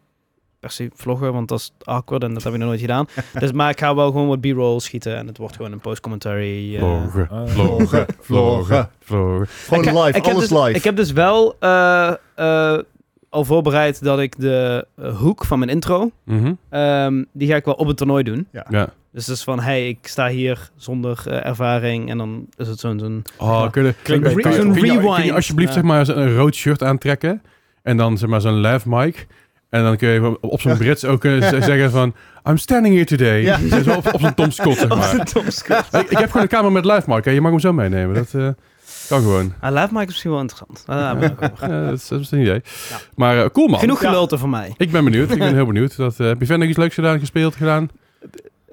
per 0.60 0.70
se 0.70 0.90
vloggen, 0.94 1.32
want 1.32 1.48
dat 1.48 1.58
is 1.58 1.72
awkward 1.82 2.22
en 2.22 2.34
dat 2.34 2.42
heb 2.42 2.52
ik 2.52 2.58
nog 2.58 2.68
nooit 2.68 2.80
gedaan. 2.80 3.06
dus, 3.40 3.52
maar 3.52 3.70
ik 3.70 3.78
ga 3.78 3.94
wel 3.94 4.06
gewoon 4.06 4.26
wat 4.28 4.40
b-roll 4.40 4.80
schieten 4.80 5.16
en 5.16 5.26
het 5.26 5.38
wordt 5.38 5.56
gewoon 5.56 5.72
een 5.72 5.80
post-commentary. 5.80 6.74
eh. 6.74 6.80
Vloggen, 6.80 7.28
vloggen, 7.48 8.06
vloggen, 8.20 8.90
vloggen. 9.00 9.46
Gewoon 9.48 9.84
Ik- 9.84 9.90
live, 10.04 10.08
ik 10.18 10.24
heb 10.24 10.34
alles 10.34 10.48
dus, 10.48 10.58
live. 10.64 10.72
Ik 10.76 10.84
heb 10.84 10.96
dus 10.96 11.12
wel 11.12 11.56
eh, 11.60 12.12
eh, 12.34 12.78
al 13.36 13.44
voorbereid 13.44 14.02
dat 14.04 14.18
ik 14.20 14.34
de 14.38 14.86
eh, 14.96 15.16
hoek 15.16 15.44
van 15.44 15.58
mijn 15.58 15.70
intro, 15.70 16.10
Mhm. 16.24 16.52
ehm, 16.70 17.22
die 17.32 17.48
ga 17.48 17.56
ik 17.56 17.64
wel 17.64 17.74
op 17.74 17.86
het 17.86 17.96
toernooi 17.96 18.22
doen. 18.24 18.48
Ja. 18.52 18.88
Dus 19.12 19.26
het 19.26 19.36
is 19.36 19.42
van, 19.44 19.60
hey, 19.60 19.88
ik 19.88 19.98
sta 20.06 20.28
hier 20.28 20.70
zonder 20.76 21.22
eh, 21.26 21.46
ervaring 21.46 22.10
en 22.10 22.18
dan 22.18 22.46
is 22.56 22.68
het 22.68 22.78
zo'n... 22.80 22.98
zo'n 22.98 23.22
Oh, 23.38 23.70
kun 23.70 23.84
je, 23.84 23.94
Klinkt 24.02 24.26
kun 24.26 24.36
je- 24.36 24.42
bij 24.42 24.42
kun 24.42 24.50
je- 24.52 24.56
Zo'n 24.56 24.72
kun 24.72 24.74
je- 24.84 24.88
kun 24.98 25.02
je 25.02 25.14
rewind. 25.16 25.34
alsjeblieft 25.34 25.68
Ja. 25.68 25.74
zeg 25.74 25.84
maar 25.84 26.08
een 26.08 26.34
rood 26.34 26.54
shirt 26.54 26.82
aantrekken 26.82 27.42
en 27.82 27.96
dan 27.96 28.18
zeg 28.18 28.28
maar 28.28 28.40
zo'n 28.40 28.60
lav 28.60 28.84
mic. 28.84 29.26
En 29.68 29.82
dan 29.82 29.96
kun 29.96 30.08
je 30.08 30.26
op, 30.28 30.38
op 30.44 30.60
zo'n 30.60 30.72
Ja. 30.72 30.76
Brits 30.78 31.04
ook 31.04 31.24
eh, 31.24 31.42
z- 31.42 31.64
zeggen 31.70 31.90
van... 31.90 32.14
I'm 32.48 32.56
standing 32.56 32.94
here 32.94 33.06
today. 33.06 33.42
Ja. 33.42 33.82
Zo 33.82 33.92
op, 33.94 34.14
op 34.14 34.20
zo'n 34.20 34.34
Tom 34.34 34.50
Scott, 34.50 34.78
zeg 34.78 34.88
maar. 34.88 36.00
ik, 36.00 36.10
ik 36.10 36.18
heb 36.18 36.26
gewoon 36.30 36.42
een 36.42 36.48
camera 36.48 36.70
met 36.72 36.84
live 36.84 37.02
mic. 37.14 37.24
Hè. 37.24 37.30
Je 37.30 37.40
mag 37.40 37.50
hem 37.50 37.60
zo 37.60 37.72
meenemen. 37.72 38.14
Dat 38.14 38.34
eh, 38.34 38.48
kan 39.08 39.20
gewoon. 39.22 39.52
Ah, 39.60 39.72
live 39.72 40.00
is 40.00 40.06
misschien 40.06 40.30
wel 40.30 40.40
interessant. 40.40 40.82
Ah. 40.86 40.96
Ja, 41.70 41.84
dat, 41.88 41.98
is, 41.98 42.08
dat 42.08 42.20
is 42.20 42.30
een 42.30 42.40
idee. 42.40 42.62
Ja. 42.90 42.96
Maar 43.14 43.42
eh, 43.44 43.50
cool 43.50 43.68
man. 43.68 43.78
Genoeg 43.80 44.02
Ja. 44.02 44.08
gelul 44.08 44.28
voor 44.38 44.48
mij. 44.48 44.74
Ik 44.76 44.90
ben 44.90 45.04
benieuwd. 45.04 45.30
Ik 45.30 45.38
ben 45.38 45.54
heel 45.60 45.66
benieuwd. 45.66 45.96
Dat, 45.96 46.20
eh, 46.20 46.26
heb 46.26 46.38
je 46.40 46.46
verder 46.46 46.58
nog 46.58 46.68
iets 46.68 46.78
leuks 46.78 46.94
gedaan, 46.94 47.18
gespeeld, 47.18 47.54
gedaan? 47.54 47.90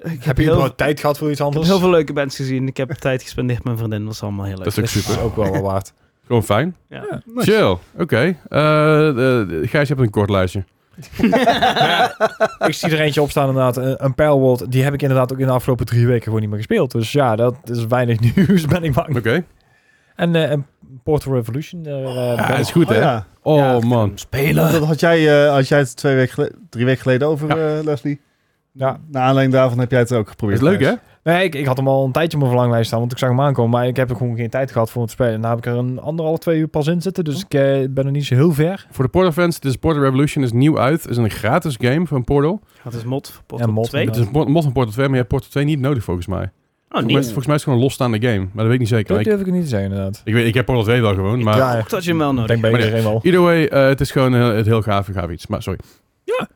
Ik 0.02 0.24
Heb 0.24 0.36
je 0.36 0.42
heel, 0.42 0.52
überhaupt 0.52 0.76
tijd 0.78 1.00
gehad 1.00 1.18
voor 1.18 1.30
iets 1.30 1.38
ik 1.40 1.44
heb 1.44 1.54
anders? 1.54 1.72
heel 1.72 1.80
veel 1.80 1.90
leuke 1.90 2.12
bands 2.12 2.36
gezien. 2.36 2.66
Ik 2.68 2.76
heb 2.76 2.90
tijd 2.90 3.22
gespendeerd 3.22 3.58
met 3.58 3.66
mijn 3.66 3.78
vriendin. 3.78 3.98
Dat 3.98 4.08
was 4.08 4.22
allemaal 4.22 4.44
heel 4.44 4.54
leuk. 4.56 4.64
Dat 4.64 4.72
is 4.72 4.78
ook 4.78 4.84
Dus- 4.84 4.92
super. 4.92 5.08
Dat 5.08 5.18
is 5.18 5.24
ook 5.24 5.36
wel 5.36 5.52
wel 5.52 5.62
waard. 5.62 5.92
Gewoon 6.26 6.42
fijn. 6.44 6.76
Ja. 6.88 7.22
Nice. 7.24 7.50
Chill. 7.50 7.76
Oké. 8.02 8.36
Eh, 8.48 9.08
eh, 9.08 9.48
Gijs, 9.48 9.88
je 9.88 9.94
hebt 9.94 10.00
een 10.00 10.10
kort 10.10 10.30
lijstje. 10.30 10.64
ik 12.66 12.74
zie 12.74 12.90
er 12.90 13.00
eentje 13.00 13.22
op 13.22 13.30
staan 13.30 13.48
inderdaad. 13.48 13.76
Een, 13.76 14.04
een 14.04 14.14
Palworld, 14.14 14.70
die 14.72 14.82
heb 14.82 14.94
ik 14.94 15.02
inderdaad 15.02 15.32
ook 15.32 15.38
in 15.38 15.46
de 15.46 15.52
afgelopen 15.52 15.86
drie 15.86 16.06
weken 16.06 16.22
gewoon 16.24 16.40
niet 16.40 16.48
meer 16.48 16.58
gespeeld. 16.58 16.90
Dus 16.92 17.12
ja, 17.12 17.36
dat 17.36 17.54
is 17.64 17.86
weinig 17.86 18.20
nieuws, 18.20 18.66
ben 18.66 18.84
ik 18.84 18.92
bang. 18.92 19.16
Oké. 19.16 19.44
En 20.14 20.34
eh, 20.34 20.50
en 20.50 20.66
Portal 21.02 21.32
Revolution. 21.34 21.84
Ja, 21.84 22.46
ben- 22.48 22.58
is 22.58 22.70
goed 22.70 22.84
Oh, 22.84 22.90
hè? 22.90 22.98
ja. 22.98 23.26
Oh 23.42 23.56
Ja, 23.56 23.78
man. 23.78 24.12
Spelen. 24.14 24.72
Dat 24.72 24.84
had 24.84 25.00
jij, 25.00 25.44
eh, 25.46 25.52
had 25.52 25.68
jij 25.68 25.78
het 25.78 25.96
twee 25.96 26.14
weken 26.14 26.32
geleden, 26.34 26.66
drie 26.70 26.84
weken 26.84 27.02
geleden 27.02 27.28
over, 27.28 27.58
Ja. 27.58 27.82
Leslie? 27.82 28.20
Ja. 28.72 28.98
Naar 29.10 29.22
aanleiding 29.22 29.56
daarvan 29.56 29.78
heb 29.78 29.90
jij 29.90 30.00
het 30.00 30.12
ook 30.12 30.18
Dat 30.18 30.28
geprobeerd. 30.28 30.60
is 30.60 30.66
leuk 30.68 30.80
hè? 30.80 30.92
Nee, 31.32 31.44
ik, 31.44 31.54
ik 31.54 31.66
had 31.66 31.76
hem 31.76 31.88
al 31.88 32.04
een 32.04 32.12
tijdje 32.12 32.32
op 32.32 32.38
mijn 32.42 32.50
verlanglijst 32.50 32.86
staan, 32.86 32.98
want 32.98 33.12
ik 33.12 33.18
zag 33.18 33.28
hem 33.28 33.40
aankomen. 33.40 33.70
Maar 33.70 33.86
ik 33.86 33.96
heb 33.96 34.10
er 34.10 34.16
gewoon 34.16 34.36
geen 34.36 34.50
tijd 34.50 34.70
gehad 34.72 34.90
voor 34.90 34.96
hem 35.00 35.06
te 35.06 35.12
spelen. 35.14 35.32
En 35.34 35.40
daar 35.40 35.50
heb 35.50 35.58
ik 35.58 35.66
er 35.66 35.76
een 35.78 36.00
anderhalf, 36.00 36.38
twee 36.38 36.58
uur 36.58 36.68
pas 36.68 36.86
in 36.86 37.02
zitten. 37.02 37.24
Dus 37.24 37.40
ik 37.44 37.54
eh, 37.54 37.60
ben 37.90 38.04
er 38.06 38.10
niet 38.10 38.24
zo 38.24 38.34
heel 38.34 38.52
ver. 38.52 38.86
Voor 38.90 39.04
de 39.04 39.10
Portal 39.10 39.32
fans, 39.32 39.60
dit 39.60 39.70
is 39.70 39.76
Portal 39.78 40.02
Revolution 40.02 40.44
is 40.44 40.52
nieuw 40.52 40.78
uit. 40.78 41.02
Het 41.02 41.10
is 41.10 41.16
een 41.16 41.30
gratis 41.30 41.76
game 41.78 42.06
van 42.06 42.24
Portal. 42.24 42.60
Dat 42.84 42.94
is 42.94 43.04
mod. 43.04 43.30
voor 43.30 43.42
Portal 43.46 43.68
Ja, 43.68 43.74
mod, 43.74 43.88
2. 43.88 44.06
Het 44.06 44.16
is 44.16 44.26
een 44.26 44.32
mo- 44.32 44.44
mod 44.44 44.62
van 44.62 44.72
Portal 44.72 44.92
2, 44.92 45.04
maar 45.04 45.14
je 45.14 45.20
hebt 45.20 45.32
Portal 45.32 45.50
2 45.50 45.64
niet 45.64 45.80
nodig 45.80 46.04
volgens 46.04 46.26
mij. 46.26 46.50
Oh, 46.94 47.00
Volgens 47.00 47.12
mij, 47.14 47.22
volgens 47.24 47.46
mij 47.46 47.54
is 47.54 47.60
het 47.60 47.62
gewoon 47.62 47.78
een 47.78 47.84
losstaande 47.84 48.20
game, 48.20 48.38
maar 48.38 48.48
dat 48.54 48.64
weet 48.64 48.72
ik 48.72 48.78
niet 48.78 48.88
zeker. 48.88 49.08
Dat 49.08 49.18
Ik, 49.18 49.24
durf 49.26 49.40
ik 49.40 49.52
niet 49.52 49.62
te 49.62 49.68
zeggen, 49.68 49.90
inderdaad. 49.90 50.20
ik, 50.24 50.32
weet, 50.34 50.46
ik 50.46 50.54
heb 50.54 50.64
Portal 50.64 50.84
2 50.84 51.00
wel 51.00 51.14
gewoon, 51.14 51.42
maar... 51.42 51.56
Ja, 51.56 51.74
Ik 51.78 51.88
dat 51.88 52.04
je 52.04 52.10
hem 52.10 52.18
wel 52.18 52.28
Ik 52.30 52.34
nodig 52.34 52.48
denk 52.50 52.60
bij 52.60 52.70
iedereen 52.84 53.02
wel. 53.02 53.20
Either 53.22 53.40
way, 53.42 53.64
eh, 53.66 53.86
het 53.86 54.00
is 54.00 54.10
gewoon 54.10 54.34
heel, 54.34 54.54
het 54.54 54.66
heel 54.66 54.82
gaaf, 54.82 55.08
gaaf 55.12 55.30
iets. 55.30 55.46
Maar 55.46 55.62
sorry. 55.62 55.78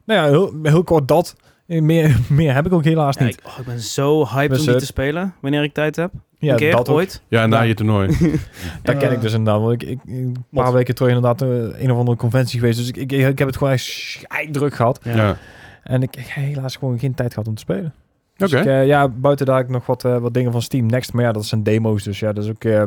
Nou 0.05 0.21
ja, 0.21 0.25
heel, 0.27 0.53
heel 0.63 0.85
kort 0.85 1.09
dat. 1.09 1.37
Eh, 1.67 1.81
Meer, 1.83 2.17
meer 2.29 2.55
heb 2.55 2.67
ik 2.67 2.73
ook 2.73 2.85
helaas 2.85 3.17
Ja, 3.19 3.25
niet. 3.25 3.35
ik, 3.39 3.47
oh, 3.47 3.59
ik 3.59 3.65
ben 3.65 3.81
zo 3.81 4.27
hyped 4.27 4.49
Dus, 4.51 4.59
om 4.59 4.65
die 4.65 4.75
eh, 4.75 4.81
te 4.81 4.87
spelen. 4.87 5.35
Wanneer 5.41 5.63
ik 5.63 5.73
tijd 5.75 5.97
heb. 5.97 6.11
ja, 6.39 6.51
een 6.53 6.59
keer, 6.59 6.73
dat 6.73 6.89
ooit. 6.89 7.23
Ja, 7.29 7.47
na 7.47 7.57
Ja. 7.57 7.63
je 7.63 7.75
toernooi. 7.75 8.07
Dat 8.83 8.95
Ja. 8.95 9.01
ken 9.01 9.13
ik 9.13 9.21
dus 9.21 9.33
inderdaad. 9.33 9.63
Want 9.63 9.83
ik, 9.83 9.89
ik, 9.89 9.99
een 10.07 10.37
paar 10.51 10.73
weken 10.73 10.95
terug 10.95 11.13
inderdaad 11.15 11.43
eh, 11.43 11.83
een 11.83 11.91
of 11.91 11.99
andere 11.99 12.17
conventie 12.17 12.59
geweest. 12.61 12.79
Dus 12.79 12.89
ik, 12.89 12.97
ik, 12.97 13.13
ik 13.13 13.39
heb 13.39 13.49
het 13.49 13.57
gewoon 13.57 13.73
echt 13.73 14.27
druk 14.51 14.75
gehad. 14.75 15.01
Ja. 15.03 15.17
Ja. 15.17 15.37
En 15.83 16.03
ik, 16.03 16.17
ik 16.17 16.27
heb 16.27 16.45
helaas 16.45 16.77
gewoon 16.77 16.99
geen 16.99 17.15
tijd 17.15 17.33
gehad 17.33 17.49
om 17.49 17.55
te 17.55 17.61
spelen. 17.61 17.93
Oké. 18.39 18.51
Dus 18.51 18.61
ik, 18.61 18.67
eh, 18.67 18.87
ja, 18.87 19.09
buiten 19.09 19.47
daar 19.47 19.57
heb 19.57 19.65
ik 19.67 19.71
nog 19.73 19.87
wat, 19.87 20.05
eh, 20.05 20.19
wat 20.19 20.35
dingen 20.35 20.53
van 20.53 20.63
Steam 20.63 20.87
Next. 20.87 21.13
Maar 21.13 21.25
ja, 21.25 21.33
dat 21.33 21.47
zijn 21.47 21.63
demo's. 21.63 22.03
Dus 22.03 22.19
ja, 22.19 22.33
dat 22.33 22.45
is 22.45 22.51
ook 22.51 22.65
eh, 22.65 22.83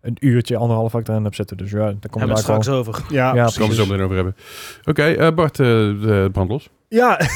een 0.00 0.16
uurtje, 0.20 0.56
anderhalf 0.56 0.94
ik 0.94 1.08
erin 1.08 1.24
heb 1.24 1.34
zitten. 1.34 1.56
Dus 1.56 1.70
ja, 1.70 1.78
daar 1.78 1.86
komt 1.86 2.00
Hebben 2.02 2.28
we 2.28 2.34
het 2.36 2.46
daar 2.46 2.62
straks 2.62 2.68
over. 2.78 3.02
Ja, 3.08 3.34
Ja, 3.34 3.42
Daar 3.42 3.52
komen 3.58 3.68
we 3.68 3.74
zo 3.82 3.86
meteen 3.86 4.02
over 4.04 4.14
hebben. 4.16 4.36
Oké, 4.84 5.02
eh, 5.02 5.34
Bart, 5.34 5.60
eh 5.60 5.66
de 5.66 6.28
brand 6.32 6.48
los. 6.50 6.68
Ja. 6.88 7.20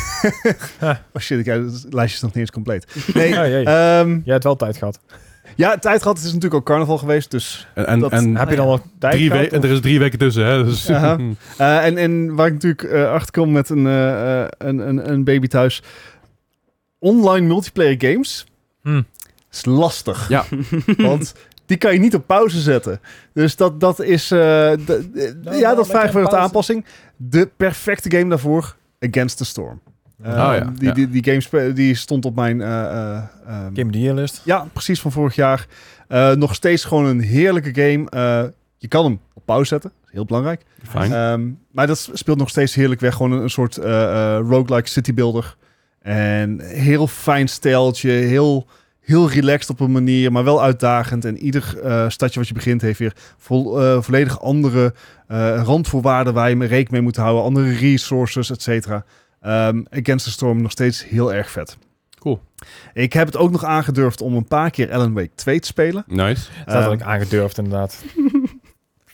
Oh 1.12 1.20
shit, 1.20 1.38
ik, 1.38 1.46
het 1.46 1.86
lijstje 1.90 2.16
is 2.16 2.20
nog 2.20 2.30
niet 2.30 2.36
eens 2.36 2.50
compleet. 2.50 2.86
Nee, 3.14 3.28
Ja, 3.28 3.46
jee. 3.54 3.64
ehm, 3.64 4.10
Jij 4.10 4.32
hebt 4.32 4.44
wel 4.44 4.56
tijd 4.56 4.76
gehad. 4.76 5.00
ja, 5.54 5.76
tijd 5.78 6.02
gehad. 6.02 6.16
Het 6.16 6.26
is 6.26 6.32
natuurlijk 6.32 6.60
ook 6.60 6.64
carnaval 6.66 6.98
geweest. 6.98 7.30
Dus, 7.30 7.68
En, 7.74 7.86
en, 7.86 7.98
Dat- 8.00 8.12
en 8.12 8.36
Heb 8.36 8.50
je 8.50 8.56
dan 8.56 8.66
nog 8.66 8.80
tijd 8.98 9.12
drie 9.14 9.26
gehad? 9.30 9.42
weken, 9.42 9.62
er 9.62 9.70
is 9.70 9.80
drie 9.80 9.98
weken 9.98 10.18
tussen, 10.18 10.46
hè? 10.46 10.64
Dus, 10.64 10.88
eh, 10.88 11.84
en, 11.84 11.96
en 11.96 12.34
waar 12.34 12.46
ik 12.46 12.52
natuurlijk 12.52 12.82
eh, 12.82 13.10
achter 13.10 13.32
kom 13.32 13.52
met 13.52 13.68
een, 13.68 13.84
een, 13.84 14.88
een, 14.88 15.10
een 15.12 15.24
baby 15.24 15.46
thuis. 15.46 15.82
Online 16.98 17.46
multiplayer 17.46 17.94
games 17.98 18.46
Hm. 18.82 19.02
is 19.52 19.64
lastig. 19.64 20.28
Ja. 20.28 20.44
Want 20.96 21.34
die 21.66 21.76
kan 21.76 21.92
je 21.92 21.98
niet 21.98 22.14
op 22.14 22.26
pauze 22.26 22.60
zetten. 22.60 23.00
Dus 23.32 23.56
dat, 23.56 23.80
dat 23.80 24.00
is... 24.00 24.30
eh, 24.30 24.38
Nou, 24.38 24.76
ja, 25.44 25.60
wel 25.60 25.76
dat 25.76 25.86
vraagt 25.86 26.12
weer 26.12 26.22
wat 26.22 26.34
aanpassing. 26.34 26.84
De 27.16 27.50
perfecte 27.56 28.10
game 28.10 28.28
daarvoor, 28.28 28.76
Against 29.00 29.36
the 29.36 29.44
Storm. 29.44 29.80
Eh, 30.22 30.30
Oh 30.32 30.36
ja, 30.36 30.72
die, 30.74 30.88
ja. 30.88 30.94
Die, 30.94 31.08
die 31.10 31.24
game 31.40 31.72
die 31.72 31.94
stond 31.94 32.24
op 32.24 32.34
mijn... 32.34 32.60
eh, 32.60 32.84
eh, 32.84 33.16
ehm, 33.46 33.74
Game 33.74 33.84
of 33.84 33.90
the 33.92 34.00
Year 34.00 34.14
list. 34.14 34.40
ja, 34.44 34.66
precies 34.72 35.00
van 35.00 35.12
vorig 35.12 35.34
jaar. 35.34 35.66
Eh, 36.08 36.32
nog 36.32 36.54
steeds 36.54 36.84
gewoon 36.84 37.04
een 37.04 37.20
heerlijke 37.20 37.74
game. 37.82 38.10
Eh, 38.10 38.44
je 38.78 38.88
kan 38.88 39.04
hem 39.04 39.20
op 39.34 39.42
pauze 39.44 39.66
zetten. 39.68 39.90
Dat 39.94 40.06
is 40.08 40.12
heel 40.14 40.24
belangrijk. 40.24 40.62
Fijn. 40.88 41.12
Ehm, 41.12 41.48
maar 41.70 41.86
dat 41.86 42.10
speelt 42.12 42.38
nog 42.38 42.48
steeds 42.48 42.74
heerlijk 42.74 43.00
weg. 43.00 43.14
Gewoon 43.14 43.32
een, 43.32 43.42
een 43.42 43.50
soort 43.50 43.76
eh 43.76 44.36
eh, 44.36 44.38
roguelike 44.48 44.88
city 44.88 45.14
builder. 45.14 45.56
En 46.06 46.60
heel 46.60 47.06
fijn 47.06 47.48
stijltje. 47.48 48.10
Heel, 48.10 48.66
heel 49.00 49.30
relaxed 49.30 49.70
op 49.70 49.80
een 49.80 49.92
manier, 49.92 50.32
maar 50.32 50.44
wel 50.44 50.62
uitdagend. 50.62 51.24
En 51.24 51.38
ieder 51.38 51.80
eh, 51.82 52.08
stadje 52.08 52.38
wat 52.38 52.48
je 52.48 52.54
begint 52.54 52.80
heeft 52.82 52.98
weer 52.98 53.12
vol, 53.38 53.82
eh, 53.82 54.02
volledig 54.02 54.40
andere 54.40 54.94
eh, 55.28 55.60
randvoorwaarden 55.64 56.34
waar 56.34 56.48
je 56.48 56.56
mee 56.56 56.68
rekening 56.68 56.90
mee 56.92 57.00
moet 57.02 57.16
houden. 57.16 57.42
Andere 57.42 57.72
resources, 57.72 58.50
et 58.50 58.62
cetera. 58.62 59.04
Ehm, 59.40 59.82
Against 59.90 60.24
the 60.24 60.30
Storm 60.30 60.62
nog 60.62 60.70
steeds 60.70 61.04
heel 61.08 61.34
erg 61.34 61.50
vet. 61.50 61.76
Cool. 62.18 62.40
Ik 62.92 63.12
heb 63.12 63.26
het 63.26 63.36
ook 63.36 63.50
nog 63.50 63.64
aangedurfd 63.64 64.20
om 64.20 64.34
een 64.34 64.48
paar 64.48 64.70
keer 64.70 64.92
Alan 64.92 65.12
Wake 65.14 65.30
2 65.34 65.60
te 65.60 65.66
spelen. 65.66 66.04
Nice. 66.06 66.48
Dat 66.64 66.74
had 66.74 66.82
Ehm, 66.84 66.92
ik 66.92 67.02
aangedurfd 67.02 67.58
inderdaad. 67.58 68.04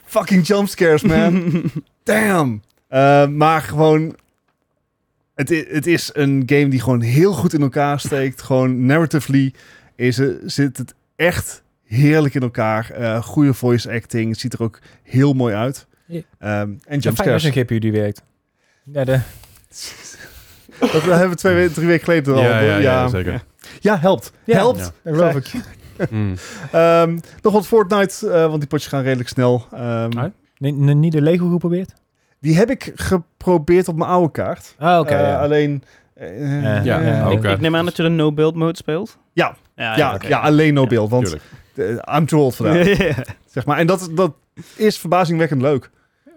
fucking 0.05 0.47
jumpscares, 0.47 1.03
man. 1.03 1.63
Damn. 2.05 2.63
Eh, 2.89 3.27
maar 3.27 3.61
gewoon... 3.63 4.17
Het, 5.35 5.49
het 5.69 5.87
is 5.87 6.11
een 6.13 6.43
game 6.47 6.69
die 6.69 6.81
gewoon 6.81 7.01
heel 7.01 7.33
goed 7.33 7.53
in 7.55 7.63
elkaar 7.63 8.01
steekt. 8.01 8.43
Gewoon 8.43 8.87
narratively 8.87 9.55
is, 9.97 10.21
zit 10.45 10.77
het 10.77 10.95
echt 11.17 11.63
heerlijk 11.85 12.35
in 12.35 12.43
elkaar. 12.43 12.91
Eh 12.91 13.23
goede 13.23 13.55
voice 13.55 13.93
acting. 13.93 14.31
Het 14.31 14.41
ziet 14.41 14.53
er 14.53 14.63
ook 14.63 14.79
heel 15.03 15.33
mooi 15.33 15.55
uit. 15.55 15.87
Ja. 16.07 16.21
Ehm, 16.39 16.71
en 16.85 16.99
jumpscares. 16.99 17.45
een 17.45 17.53
GPU 17.53 17.79
die 17.79 17.93
werkt. 17.93 18.23
Ja, 18.85 19.05
de, 19.05 19.21
Dat 20.81 21.03
hebben 21.03 21.29
we 21.29 21.35
twee, 21.37 21.69
we- 21.69 21.73
drie 21.75 21.87
weken 21.87 22.05
geleden 22.05 22.35
al. 22.35 22.43
Ja, 22.43 22.61
ja, 22.61 22.77
ja, 22.77 23.09
zeker. 23.09 23.45
Ja, 23.81 23.99
helpt. 23.99 24.33
Ja. 24.45 24.55
helpt. 24.57 24.79
Ja. 24.79 24.93
dat 25.03 25.15
geloof 25.15 25.35
ik. 25.37 25.51
Mm. 26.11 26.35
Ehm, 26.73 27.19
nog 27.43 27.53
wat 27.53 27.67
Fortnite, 27.67 28.31
eh, 28.31 28.47
want 28.47 28.59
die 28.59 28.69
potjes 28.69 28.89
gaan 28.91 29.03
redelijk 29.03 29.29
snel. 29.29 29.67
Ehm, 29.73 30.19
Ah. 30.19 30.25
Nee, 30.59 30.73
nee, 30.73 30.95
niet 30.95 31.13
de 31.13 31.23
Lego 31.23 31.51
geprobeerd? 31.51 31.93
Die 32.43 32.57
heb 32.57 32.71
ik 32.71 32.93
geprobeerd 32.95 33.89
op 33.89 33.97
mijn 33.97 34.11
oude 34.11 34.31
kaart. 34.31 34.75
Ah, 34.79 34.99
oké. 34.99 35.15
Eh, 35.15 35.21
ja. 35.21 35.41
Alleen... 35.43 35.83
eh, 36.15 36.85
Ja, 36.85 37.01
Ja, 37.01 37.27
eh. 37.27 37.31
Ik, 37.31 37.45
ik 37.45 37.61
neem 37.61 37.77
aan 37.77 37.85
dat 37.85 37.97
je 37.97 38.03
de 38.03 38.09
no-build 38.09 38.55
mode 38.55 38.77
speelt. 38.77 39.19
Ja. 39.33 39.57
Ja, 39.77 39.97
ja, 39.97 40.19
ja, 40.29 40.39
alleen 40.41 40.75
no 40.75 40.87
build, 40.87 41.11
want 41.11 41.37
I'm 42.17 42.27
too 42.27 42.41
old 42.41 42.55
for 42.55 42.67
that. 42.67 42.87
Ja. 42.99 43.15
zeg 43.47 43.67
maar. 43.67 43.79
En 43.79 43.87
dat, 43.87 44.09
dat 44.15 44.33
is 44.77 44.99
verbazingwekkend 44.99 45.63
leuk. 45.63 45.91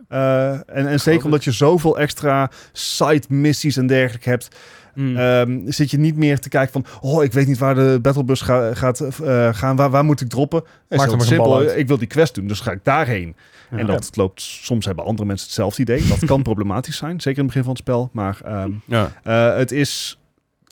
Eh, 0.09 0.51
en, 0.51 0.87
en 0.87 0.99
zeker 0.99 1.25
omdat 1.25 1.43
je 1.43 1.51
zoveel 1.51 1.97
extra 1.99 2.49
side 2.71 3.23
missies 3.29 3.77
en 3.77 3.87
dergelijke 3.87 4.29
hebt, 4.29 4.47
Hmm. 4.95 5.17
ehm, 5.17 5.59
zit 5.71 5.91
je 5.91 5.97
niet 5.97 6.15
meer 6.15 6.39
te 6.39 6.49
kijken 6.49 6.71
van, 6.71 6.85
oh, 7.01 7.23
ik 7.23 7.33
weet 7.33 7.47
niet 7.47 7.57
waar 7.57 7.75
de 7.75 7.99
battlebus 8.01 8.41
ga, 8.41 8.73
gaat 8.73 8.99
eh, 9.01 9.53
gaan, 9.53 9.75
waar, 9.75 9.89
waar 9.89 10.05
moet 10.05 10.21
ik 10.21 10.29
droppen? 10.29 10.63
Het 10.87 10.99
is 11.01 11.05
heel 11.05 11.19
simpel, 11.21 11.61
ik 11.77 11.87
wil 11.87 11.97
die 11.97 12.07
quest 12.07 12.35
doen, 12.35 12.47
dus 12.47 12.59
ga 12.59 12.71
ik 12.71 12.79
daarheen. 12.83 13.35
Ja. 13.71 13.77
En 13.77 13.85
dat 13.85 14.09
loopt, 14.15 14.41
soms 14.41 14.85
hebben 14.85 15.05
andere 15.05 15.27
mensen 15.27 15.45
hetzelfde 15.47 15.81
idee. 15.81 16.07
Dat 16.07 16.25
kan 16.25 16.41
problematisch 16.51 16.97
zijn, 16.97 17.21
zeker 17.21 17.39
in 17.39 17.45
het 17.45 17.53
begin 17.55 17.63
van 17.63 17.71
het 17.71 17.81
spel. 17.81 18.09
Maar 18.13 18.37
ehm, 18.43 18.71
Ja. 18.85 19.11
eh, 19.23 19.57
het 19.57 19.71
is, 19.71 20.19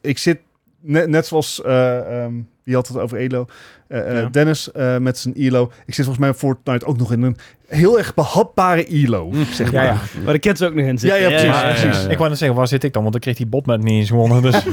ik 0.02 0.18
zit 0.18 0.40
net, 0.82 1.08
net 1.10 1.26
zoals, 1.28 1.62
eh, 1.62 2.24
ehm, 2.24 2.34
wie 2.64 2.76
had 2.76 2.88
het 2.88 2.98
over 2.98 3.18
Elo? 3.18 3.46
Eh, 3.88 4.10
eh, 4.10 4.22
Ja. 4.22 4.30
Dennis 4.30 4.72
eh, 4.72 4.98
met 4.98 5.18
zijn 5.18 5.36
Elo. 5.36 5.64
Ik 5.86 5.94
zit 5.94 6.06
volgens 6.06 6.18
mij 6.18 6.28
in 6.28 6.34
Fortnite 6.36 6.86
ook 6.86 6.98
nog 6.98 7.12
in 7.12 7.22
een 7.22 7.38
heel 7.68 7.98
erg 7.98 8.14
behapbare 8.14 8.86
Elo. 8.88 9.32
Zeg 9.52 9.72
Ja, 9.72 9.84
maar. 9.84 9.86
ja. 10.16 10.24
Waar 10.24 10.34
de 10.34 10.40
kids 10.40 10.62
ook 10.62 10.74
nog 10.74 10.86
in 10.86 10.98
zitten. 10.98 11.20
Ja, 11.22 11.30
ja, 11.30 11.36
precies, 11.36 11.48
ja, 11.62 11.68
ja, 11.68 11.74
precies. 11.74 12.04
ja. 12.04 12.10
Ik 12.10 12.18
wou 12.18 12.30
net 12.30 12.38
zeggen, 12.38 12.58
waar 12.58 12.68
zit 12.68 12.84
ik 12.84 12.94
dan? 12.94 13.02
Want 13.02 13.14
dan 13.14 13.22
kreeg 13.22 13.36
die 13.38 13.46
botman 13.46 13.80
niet 13.80 13.90
eens 13.90 14.10
gewonnen. 14.10 14.42
Dus. 14.42 14.64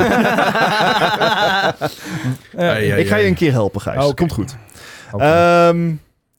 Ja, 2.56 2.74
ja, 2.76 2.94
ik 2.94 3.06
ga 3.08 3.16
je 3.16 3.22
ja. 3.22 3.28
een 3.28 3.34
keer 3.34 3.52
helpen, 3.52 3.80
Gijs. 3.80 4.04
Oh. 4.04 4.14
Komt 4.14 4.32
goed. 4.32 4.56
Oké. 5.12 5.24
Ehm, 5.24 5.92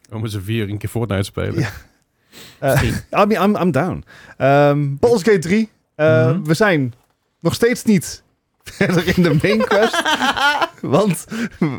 We 0.09 0.17
moeten 0.17 0.43
vier 0.43 0.69
een 0.69 0.77
keer 0.77 0.89
Fortnite 0.89 1.23
spelen. 1.23 1.59
Ja. 1.59 2.81
I 3.23 3.25
mean, 3.25 3.43
I'm, 3.49 3.55
I'm 3.61 3.71
down. 3.71 4.03
Ehm 4.37 4.95
Baldur's 4.99 5.23
Gate 5.23 5.39
3. 5.39 5.69
Eh, 5.95 6.27
Mhm. 6.29 6.43
We 6.43 6.53
zijn 6.53 6.93
nog 7.39 7.53
steeds 7.53 7.83
niet 7.83 8.23
verder 8.63 9.17
in 9.17 9.24
de 9.24 9.38
main 9.41 9.65
quest. 9.65 10.02
want 10.82 11.26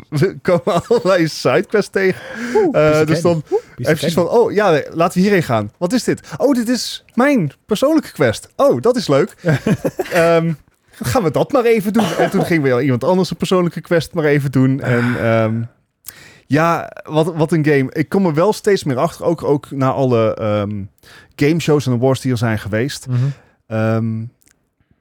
we 0.09 0.37
komen 0.41 0.87
allerlei 0.87 1.27
sidequests 1.27 1.91
tegen. 1.91 2.21
Eh, 2.53 2.61
piece 2.71 2.99
of 2.99 3.05
dus 3.05 3.21
dan 3.21 3.43
Even 3.77 4.11
van, 4.11 4.29
oh 4.29 4.51
ja, 4.51 4.71
nee, 4.71 4.83
laten 4.91 5.17
we 5.17 5.23
hierheen 5.23 5.43
gaan. 5.43 5.71
Wat 5.77 5.93
is 5.93 6.03
dit? 6.03 6.27
Oh, 6.37 6.53
dit 6.53 6.69
is 6.69 7.05
mijn 7.13 7.51
persoonlijke 7.65 8.11
quest. 8.11 8.49
Oh, 8.55 8.81
dat 8.81 8.95
is 8.95 9.07
leuk. 9.07 9.35
Ehm, 10.11 10.53
gaan 10.91 11.23
we 11.23 11.31
dat 11.31 11.51
maar 11.51 11.63
even 11.63 11.93
doen. 11.93 12.05
En 12.17 12.29
toen 12.29 12.45
gingen 12.45 12.75
we 12.75 12.83
iemand 12.83 13.03
anders 13.03 13.29
een 13.29 13.37
persoonlijke 13.37 13.81
quest 13.81 14.13
maar 14.13 14.25
even 14.25 14.51
doen. 14.51 14.81
En 14.81 15.19
ehm, 15.19 15.61
ja, 16.45 16.91
wat, 17.03 17.33
wat 17.35 17.51
een 17.51 17.65
game. 17.65 17.91
Ik 17.91 18.09
kom 18.09 18.25
er 18.25 18.33
wel 18.33 18.53
steeds 18.53 18.83
meer 18.83 18.97
achter, 18.97 19.25
ook, 19.25 19.43
ook 19.43 19.71
na 19.71 19.91
alle 19.91 20.35
ehm 20.35 20.83
gameshows 21.35 21.85
en 21.85 21.93
awards 21.93 22.21
die 22.21 22.31
er 22.31 22.37
zijn 22.37 22.59
geweest. 22.59 23.05
Ehm 23.67 24.21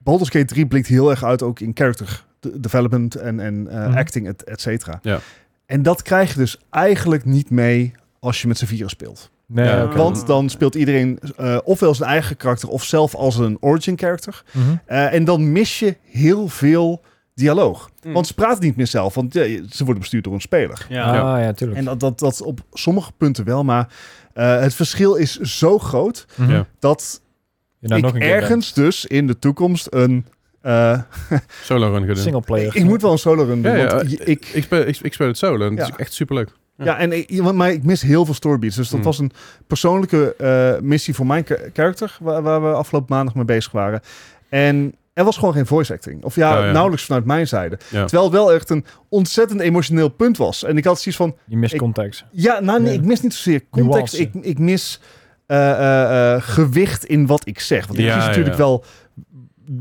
Baldur's 0.05 0.31
Gate 0.31 0.45
3 0.45 0.67
blikt 0.67 0.87
heel 0.87 1.11
erg 1.11 1.25
uit 1.25 1.43
ook 1.43 1.61
in 1.61 1.71
character 1.75 2.25
de- 2.41 2.61
development 2.61 3.15
en, 3.15 3.41
en 3.41 3.69
eh, 3.69 3.87
Mhm. 3.89 3.97
acting, 3.99 4.27
et, 4.29 4.45
et 4.45 4.61
cetera. 4.61 4.99
Ja. 5.03 5.19
En 5.67 5.83
dat 5.83 6.03
krijg 6.03 6.33
je 6.33 6.39
dus 6.39 6.59
eigenlijk 6.71 7.25
niet 7.25 7.51
mee 7.51 7.93
als 8.21 8.43
je 8.43 8.49
met 8.49 8.59
z'n 8.59 8.65
vieren 8.67 8.91
speelt. 8.91 9.31
Nee, 9.47 9.67
Ja. 9.67 9.89
Want 9.89 10.27
dan 10.27 10.49
speelt 10.51 10.75
iedereen 10.75 11.19
eh, 11.37 11.59
ofwel 11.65 11.95
zijn 11.95 12.11
eigen 12.11 12.37
karakter 12.37 12.69
of 12.69 12.85
zelf 12.85 13.15
als 13.15 13.37
een 13.37 13.57
origin 13.61 13.99
character. 13.99 14.43
Mhm. 14.53 14.65
Eh, 14.87 15.13
en 15.15 15.25
dan 15.25 15.53
mis 15.53 15.79
je 15.79 15.97
heel 16.11 16.49
veel 16.49 17.01
dialoog. 17.35 17.91
Hmm. 18.03 18.13
Want 18.13 18.27
ze 18.27 18.35
praten 18.35 18.65
niet 18.65 18.77
meer 18.77 18.87
zelf, 18.87 19.15
want 19.15 19.35
ja, 19.35 19.43
ze 19.71 19.85
worden 19.85 19.99
bestuurd 19.99 20.25
door 20.25 20.33
een 20.35 20.41
speler. 20.41 20.87
Ja. 20.89 21.05
Ah, 21.35 21.43
ja, 21.43 21.53
tuurlijk. 21.53 21.79
En 21.79 21.85
dat, 21.85 22.01
dat, 22.01 22.19
dat 22.19 22.43
op 22.43 22.61
sommige 22.73 23.13
punten 23.17 23.45
wel, 23.45 23.65
maar 23.65 23.89
eh, 24.33 24.61
het 24.61 24.75
verschil 24.75 25.15
is 25.15 25.39
zo 25.41 25.79
groot 25.79 26.27
Mhm. 26.37 26.51
Ja. 26.51 26.67
dat 26.79 27.21
nou 27.89 28.01
ik 28.01 28.05
nog 28.07 28.15
een 28.15 28.21
keer 28.21 28.31
ergens 28.35 28.73
dus 28.73 29.05
in 29.07 29.27
de 29.27 29.39
toekomst 29.39 29.87
een... 29.91 30.27
eh, 30.61 30.99
Solo 31.63 31.91
run 31.99 32.17
single 32.17 32.41
player. 32.41 32.77
ik 32.77 32.85
moet 32.85 33.03
wel 33.03 33.13
een 33.13 33.19
solo 33.19 33.45
run 33.45 33.63
doen, 33.63 33.73
Ja, 33.73 33.79
ja, 33.79 33.95
want 33.97 34.11
je- 34.11 34.25
ik, 34.25 34.47
Ik 34.53 34.63
speel, 34.63 34.81
ik, 34.87 34.99
ik 35.03 35.13
speel 35.13 35.27
het 35.27 35.39
solo 35.39 35.67
en 35.67 35.77
het 35.77 35.89
is 35.89 35.97
echt 35.97 36.13
superleuk. 36.13 36.49
Ja. 36.77 36.85
Ja, 36.85 36.99
en 36.99 37.13
ik, 37.13 37.43
maar 37.53 37.73
ik 37.73 37.83
mis 37.85 38.03
heel 38.03 38.25
veel 38.25 38.35
storybeats. 38.35 38.77
Dus 38.77 38.87
dat 38.87 38.95
Hmm. 38.95 39.05
was 39.05 39.19
een 39.19 39.33
persoonlijke 39.67 40.35
eh, 40.39 40.81
missie 40.83 41.15
voor 41.15 41.27
mijn 41.27 41.45
ka- 41.45 41.59
karakter, 41.73 42.17
waar, 42.21 42.43
waar 42.43 42.63
we 42.63 42.69
afgelopen 42.69 43.15
maandag 43.17 43.35
mee 43.35 43.45
bezig 43.45 43.73
waren. 43.73 44.01
En 44.49 44.95
er 45.13 45.25
was 45.25 45.37
gewoon 45.39 45.55
geen 45.55 45.67
voice 45.67 45.93
acting. 45.93 46.23
Of 46.25 46.35
ja, 46.35 46.59
Oh, 46.59 46.65
ja. 46.65 46.71
nauwelijks 46.73 47.05
vanuit 47.05 47.25
mijn 47.25 47.49
zijde. 47.49 47.79
Ja. 47.91 48.01
Terwijl 48.05 48.23
het 48.23 48.33
wel 48.33 48.53
echt 48.53 48.71
een 48.71 48.85
ontzettend 49.09 49.61
emotioneel 49.61 50.09
punt 50.09 50.37
was. 50.37 50.65
En 50.65 50.77
ik 50.77 50.85
had 50.85 51.01
zoiets 51.01 51.17
van, 51.23 51.37
Je 51.47 51.57
mist 51.57 51.73
Ik- 51.73 51.79
context. 51.81 52.25
ja, 52.31 52.61
nou 52.61 52.83
nee, 52.83 52.95
ik 52.95 53.05
mis 53.05 53.21
niet 53.21 53.35
zozeer 53.35 53.63
context. 53.71 54.15
Ik, 54.19 54.33
Nuance. 54.35 54.51
ik 54.51 54.59
mis 54.59 55.01
eh, 55.01 55.07
eh, 55.07 55.11
eh, 55.19 55.22
gewicht 56.43 57.05
in 57.05 57.27
wat 57.27 57.47
ik 57.49 57.61
zeg. 57.61 57.87
Want 57.87 57.99
ik 57.99 58.05
Ja, 58.05 58.15
kies 58.17 58.25
natuurlijk 58.27 58.57
ja. 58.57 58.63
wel 58.63 58.85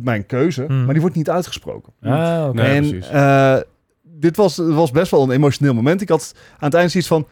mijn 0.01 0.25
keuze, 0.25 0.63
Hmm. 0.63 0.83
maar 0.83 0.91
die 0.93 1.01
wordt 1.01 1.15
niet 1.15 1.29
uitgesproken. 1.29 1.93
Ah. 2.01 2.49
Nee, 2.49 2.65
en 2.65 3.03
eh, 3.11 3.57
dit 4.03 4.35
was, 4.35 4.57
was 4.57 4.91
best 4.91 5.11
wel 5.11 5.23
een 5.23 5.31
emotioneel 5.31 5.73
moment. 5.73 6.01
Ik 6.01 6.09
had 6.09 6.33
aan 6.51 6.57
het 6.69 6.73
eind 6.73 6.91
zoiets 6.91 7.09
van... 7.09 7.27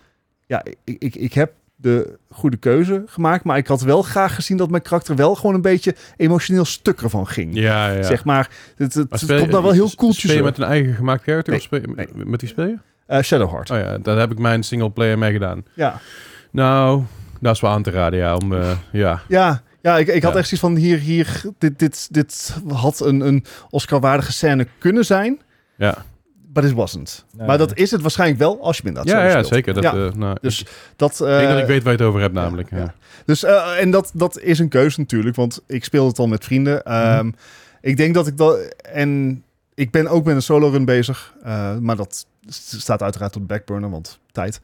Ja, 0.45 0.63
ik, 0.83 0.95
ik, 0.99 1.15
ik 1.15 1.33
heb 1.33 1.51
de 1.75 2.17
goede 2.29 2.57
keuze 2.57 3.03
gemaakt. 3.05 3.43
Maar 3.43 3.57
ik 3.57 3.67
had 3.67 3.81
wel 3.81 4.01
graag 4.01 4.35
gezien 4.35 4.57
dat 4.57 4.69
mijn 4.69 4.81
karakter 4.81 5.15
wel 5.15 5.35
gewoon 5.35 5.55
een 5.55 5.61
beetje 5.61 5.95
emotioneel 6.17 6.65
stuk 6.65 7.01
ervan 7.01 7.27
ging. 7.27 7.55
Ja, 7.55 7.89
ja. 7.91 8.03
Zeg 8.03 8.23
maar, 8.25 8.49
het, 8.75 8.93
het, 8.93 8.95
Maar 8.95 9.05
het 9.09 9.19
speel- 9.19 9.39
komt 9.39 9.51
nou 9.51 9.63
wel 9.63 9.71
heel 9.71 9.91
cooltjes 9.95 10.23
Speel 10.23 10.35
je 10.35 10.43
met 10.43 10.57
een 10.57 10.63
eigen 10.63 10.93
gemaakt 10.93 11.23
character 11.23 11.49
Nee, 11.53 11.59
of 11.61 11.65
speel 11.65 11.81
je, 11.81 11.87
nee. 11.95 12.25
met 12.25 12.39
die 12.39 12.49
speel 12.49 12.65
je? 12.65 12.77
Eh, 13.05 13.21
Shadowheart. 13.21 13.69
Oh 13.69 13.77
ja, 13.77 13.97
daar 13.97 14.17
heb 14.17 14.31
ik 14.31 14.39
mijn 14.39 14.63
single 14.63 14.89
player 14.91 15.17
mee 15.17 15.31
gedaan. 15.31 15.63
Ja, 15.73 15.99
Nou, 16.51 17.03
dat 17.39 17.55
is 17.55 17.61
wel 17.61 17.71
aan 17.71 17.83
te 17.83 17.89
raden, 17.91 18.19
ja. 18.19 18.35
Om, 18.35 18.53
eh, 18.53 18.71
ja. 18.91 19.21
ja, 19.27 19.61
ja 19.81 19.97
ik, 19.97 20.07
ik 20.07 20.23
had 20.23 20.33
Ja. 20.33 20.39
echt 20.39 20.47
zoiets 20.47 20.67
van... 20.67 20.75
Hier, 20.75 20.99
hier, 20.99 21.41
dit, 21.57 21.79
dit, 21.79 22.07
dit 22.13 22.55
had 22.67 22.99
een, 22.99 23.19
een 23.19 23.45
Oscar-waardige 23.69 24.31
scène 24.31 24.67
kunnen 24.79 25.05
zijn. 25.05 25.39
Ja, 25.77 25.97
But 26.53 26.63
it 26.63 26.71
wasn't. 26.73 27.25
Nee. 27.37 27.47
maar 27.47 27.57
dat 27.57 27.77
is 27.77 27.91
het 27.91 28.01
waarschijnlijk 28.01 28.39
wel 28.39 28.61
als 28.61 28.77
je 28.77 28.83
hem 28.83 28.95
inderdaad 28.95 29.21
ja, 29.23 29.37
ja 29.37 29.43
zeker. 29.43 29.73
Dat, 29.73 29.83
Ja, 29.83 29.93
eh, 29.93 30.13
nou, 30.13 30.37
dus 30.41 30.61
ik 30.61 30.67
dat... 30.95 31.17
denk 31.17 31.29
dat 31.41 31.51
eh, 31.55 31.59
ik 31.59 31.65
weet 31.67 31.83
waar 31.83 31.91
je 31.93 31.97
het 31.99 32.07
over 32.07 32.21
hebt, 32.21 32.33
namelijk. 32.33 32.69
ja, 32.69 32.77
Ja, 32.77 32.83
ja. 32.83 32.93
Dus, 33.25 33.43
eh, 33.43 33.81
en 33.81 33.91
dat, 33.91 34.11
dat 34.13 34.39
is 34.39 34.59
een 34.59 34.69
keuze 34.69 34.99
natuurlijk, 34.99 35.35
want 35.35 35.61
ik 35.67 35.83
speel 35.83 36.07
het 36.07 36.19
al 36.19 36.27
met 36.27 36.43
vrienden. 36.45 36.83
Ehm, 36.83 37.31
Ik 37.81 37.97
denk 37.97 38.13
dat 38.13 38.27
ik 38.27 38.37
dat... 38.37 38.75
En 38.91 39.43
ik 39.79 39.91
ben 39.91 40.07
ook 40.07 40.25
met 40.25 40.35
een 40.35 40.41
solo 40.41 40.69
run 40.69 40.85
bezig, 40.85 41.33
eh, 41.43 41.77
maar 41.77 41.95
dat 41.95 42.25
staat 42.47 43.01
uiteraard 43.01 43.35
op 43.35 43.41
de 43.41 43.47
backburner, 43.47 43.89
want 43.89 44.19
tijd. 44.31 44.61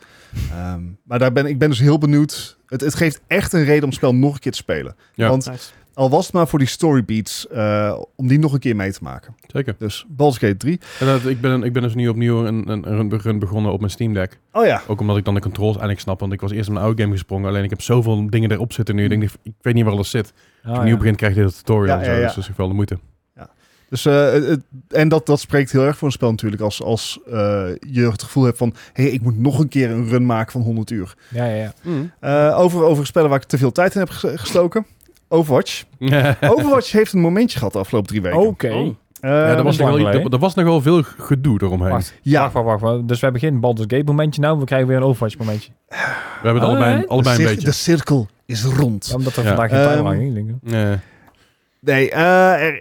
Ehm, 0.52 0.82
maar 1.04 1.20
daar 1.20 1.32
ben, 1.32 1.46
ik 1.46 1.60
ben 1.60 1.70
dus 1.70 1.80
heel 1.80 1.98
benieuwd. 1.98 2.58
Het, 2.68 2.82
het 2.82 2.96
geeft 2.96 3.22
echt 3.28 3.54
een 3.54 3.64
reden 3.64 3.82
om 3.84 3.90
het 3.90 3.98
spel 3.98 4.16
nog 4.16 4.34
een 4.34 4.40
keer 4.40 4.52
te 4.52 4.58
spelen. 4.58 4.96
Ja. 5.14 5.30
Want 5.30 5.46
Nice. 5.50 5.72
al 5.94 6.10
was 6.10 6.26
het 6.26 6.34
maar 6.34 6.48
voor 6.48 6.60
die 6.60 6.68
storybeats, 6.68 7.48
eh 7.48 7.98
om 8.16 8.28
die 8.28 8.40
nog 8.40 8.54
een 8.54 8.60
keer 8.60 8.76
mee 8.76 8.92
te 8.92 9.00
maken. 9.02 9.36
Zeker. 9.48 9.76
Dus 9.78 10.06
Baldur's 10.08 10.40
Gate 10.42 10.58
3. 10.58 10.80
En 11.00 11.06
dat, 11.06 11.26
ik, 11.26 11.42
ben, 11.42 11.64
ik 11.64 11.74
ben 11.74 11.82
dus 11.82 11.96
nu 11.96 12.08
opnieuw 12.08 12.46
een, 12.46 12.70
een, 12.70 12.92
een 12.92 13.20
run 13.20 13.40
begonnen 13.40 13.72
op 13.72 13.80
mijn 13.80 13.92
Steam 13.92 14.14
Deck. 14.14 14.40
Oh 14.52 14.66
ja. 14.66 14.82
Ook 14.88 15.00
omdat 15.00 15.18
ik 15.18 15.26
dan 15.26 15.34
de 15.34 15.42
controls 15.42 15.72
eindelijk 15.74 16.00
snap. 16.00 16.20
Want 16.20 16.34
ik 16.34 16.42
was 16.42 16.52
eerst 16.52 16.70
in 16.70 16.76
een 16.76 16.82
oude 16.82 17.02
game 17.02 17.14
gesprongen. 17.14 17.50
Alleen 17.50 17.64
ik 17.64 17.70
heb 17.70 17.82
zoveel 17.82 18.30
dingen 18.30 18.52
erop 18.52 18.74
zitten 18.74 18.96
nu. 18.96 19.04
Ik 19.04 19.10
denk, 19.10 19.24
ik 19.44 19.54
weet 19.62 19.74
niet 19.74 19.84
waar 19.84 19.94
alles 19.94 20.10
zit. 20.10 20.34
Als 20.34 20.34
Ah, 20.64 20.72
ik 20.72 20.78
opnieuw 20.78 20.94
ja. 20.94 21.00
begin, 21.00 21.16
krijg 21.16 21.36
je 21.36 21.44
de 21.46 21.54
tutorial 21.54 21.96
Ja, 21.96 22.00
en 22.00 22.06
zo. 22.06 22.12
ja, 22.12 22.18
ja. 22.18 22.26
Dus 22.26 22.36
dat 22.36 22.48
is 22.50 22.56
wel 22.58 22.68
de 22.68 22.74
moeite. 22.74 23.00
Dus, 23.90 24.06
eh, 24.06 24.32
het- 24.32 24.62
en 24.90 25.10
dat, 25.10 25.26
dat 25.26 25.40
spreekt 25.40 25.72
heel 25.72 25.86
erg 25.86 25.98
voor 25.98 26.08
een 26.08 26.14
spel 26.14 26.30
natuurlijk. 26.30 26.62
Als, 26.62 26.82
als 26.84 27.20
eh, 27.26 27.32
je 27.80 28.02
het 28.12 28.24
gevoel 28.24 28.44
hebt 28.44 28.58
van... 28.58 28.74
hé, 28.94 29.04
hey, 29.04 29.12
ik 29.12 29.22
moet 29.22 29.38
nog 29.40 29.60
een 29.60 29.68
keer 29.68 29.92
een 29.92 30.08
run 30.08 30.26
maken 30.26 30.52
van 30.52 30.62
100 30.62 30.90
uur. 30.92 31.14
Ja, 31.30 31.46
ja, 31.46 31.56
ja. 31.56 31.74
Eh, 32.20 32.60
over, 32.60 32.84
over 32.84 33.06
spellen 33.06 33.30
waar 33.30 33.40
ik 33.40 33.46
te 33.48 33.58
veel 33.58 33.72
tijd 33.72 33.94
in 33.94 34.00
heb 34.00 34.10
ges- 34.10 34.40
gestoken. 34.40 34.86
Overwatch. 35.28 35.84
Overwatch 36.42 36.92
heeft 36.92 37.14
een 37.14 37.20
momentje 37.20 37.58
gehad 37.58 37.74
de 37.74 37.80
afgelopen 37.80 38.10
drie 38.10 38.22
weken. 38.22 38.40
Oké. 38.40 38.72
Oh. 38.72 38.96
Eh, 39.20 39.32
ja, 39.32 39.46
er, 39.58 39.64
was 39.64 39.78
nog 39.78 39.90
wel, 39.90 40.08
er, 40.08 40.34
er 40.34 40.40
was 40.40 40.54
nog 40.56 40.66
wel 40.66 40.82
veel 40.82 41.04
gedoe 41.04 41.60
eromheen. 41.64 41.92
Wacht, 41.92 42.14
ja, 42.22 42.42
wacht, 42.42 42.54
wacht, 42.54 42.66
wacht, 42.66 42.82
wacht. 42.82 43.08
Dus 43.08 43.20
we 43.20 43.24
hebben 43.24 43.42
geen 43.42 43.60
Baldur's 43.60 43.88
Gate 43.90 44.04
momentje 44.06 44.42
nou, 44.42 44.60
we 44.60 44.66
krijgen 44.66 44.88
weer 44.88 44.98
een 44.98 45.04
Overwatch 45.04 45.38
momentje. 45.38 45.72
We 45.90 45.96
hebben 46.44 46.62
het 46.62 46.72
allebei, 46.72 47.06
allebei 47.08 47.36
een 47.36 47.42
cir- 47.42 47.50
beetje. 47.50 47.68
de 47.68 47.74
cirkel 47.74 48.28
is 48.46 48.64
rond. 48.64 49.08
Ja, 49.08 49.16
omdat 49.16 49.36
er 49.36 49.44
Ja. 49.44 49.48
vandaag 49.56 49.70
geen 49.70 49.80
Ehm, 49.80 49.96
timeline 50.04 50.40
ik. 50.40 50.72
Nee. 50.72 50.96
Nee, 51.80 52.12
eh, 52.12 52.74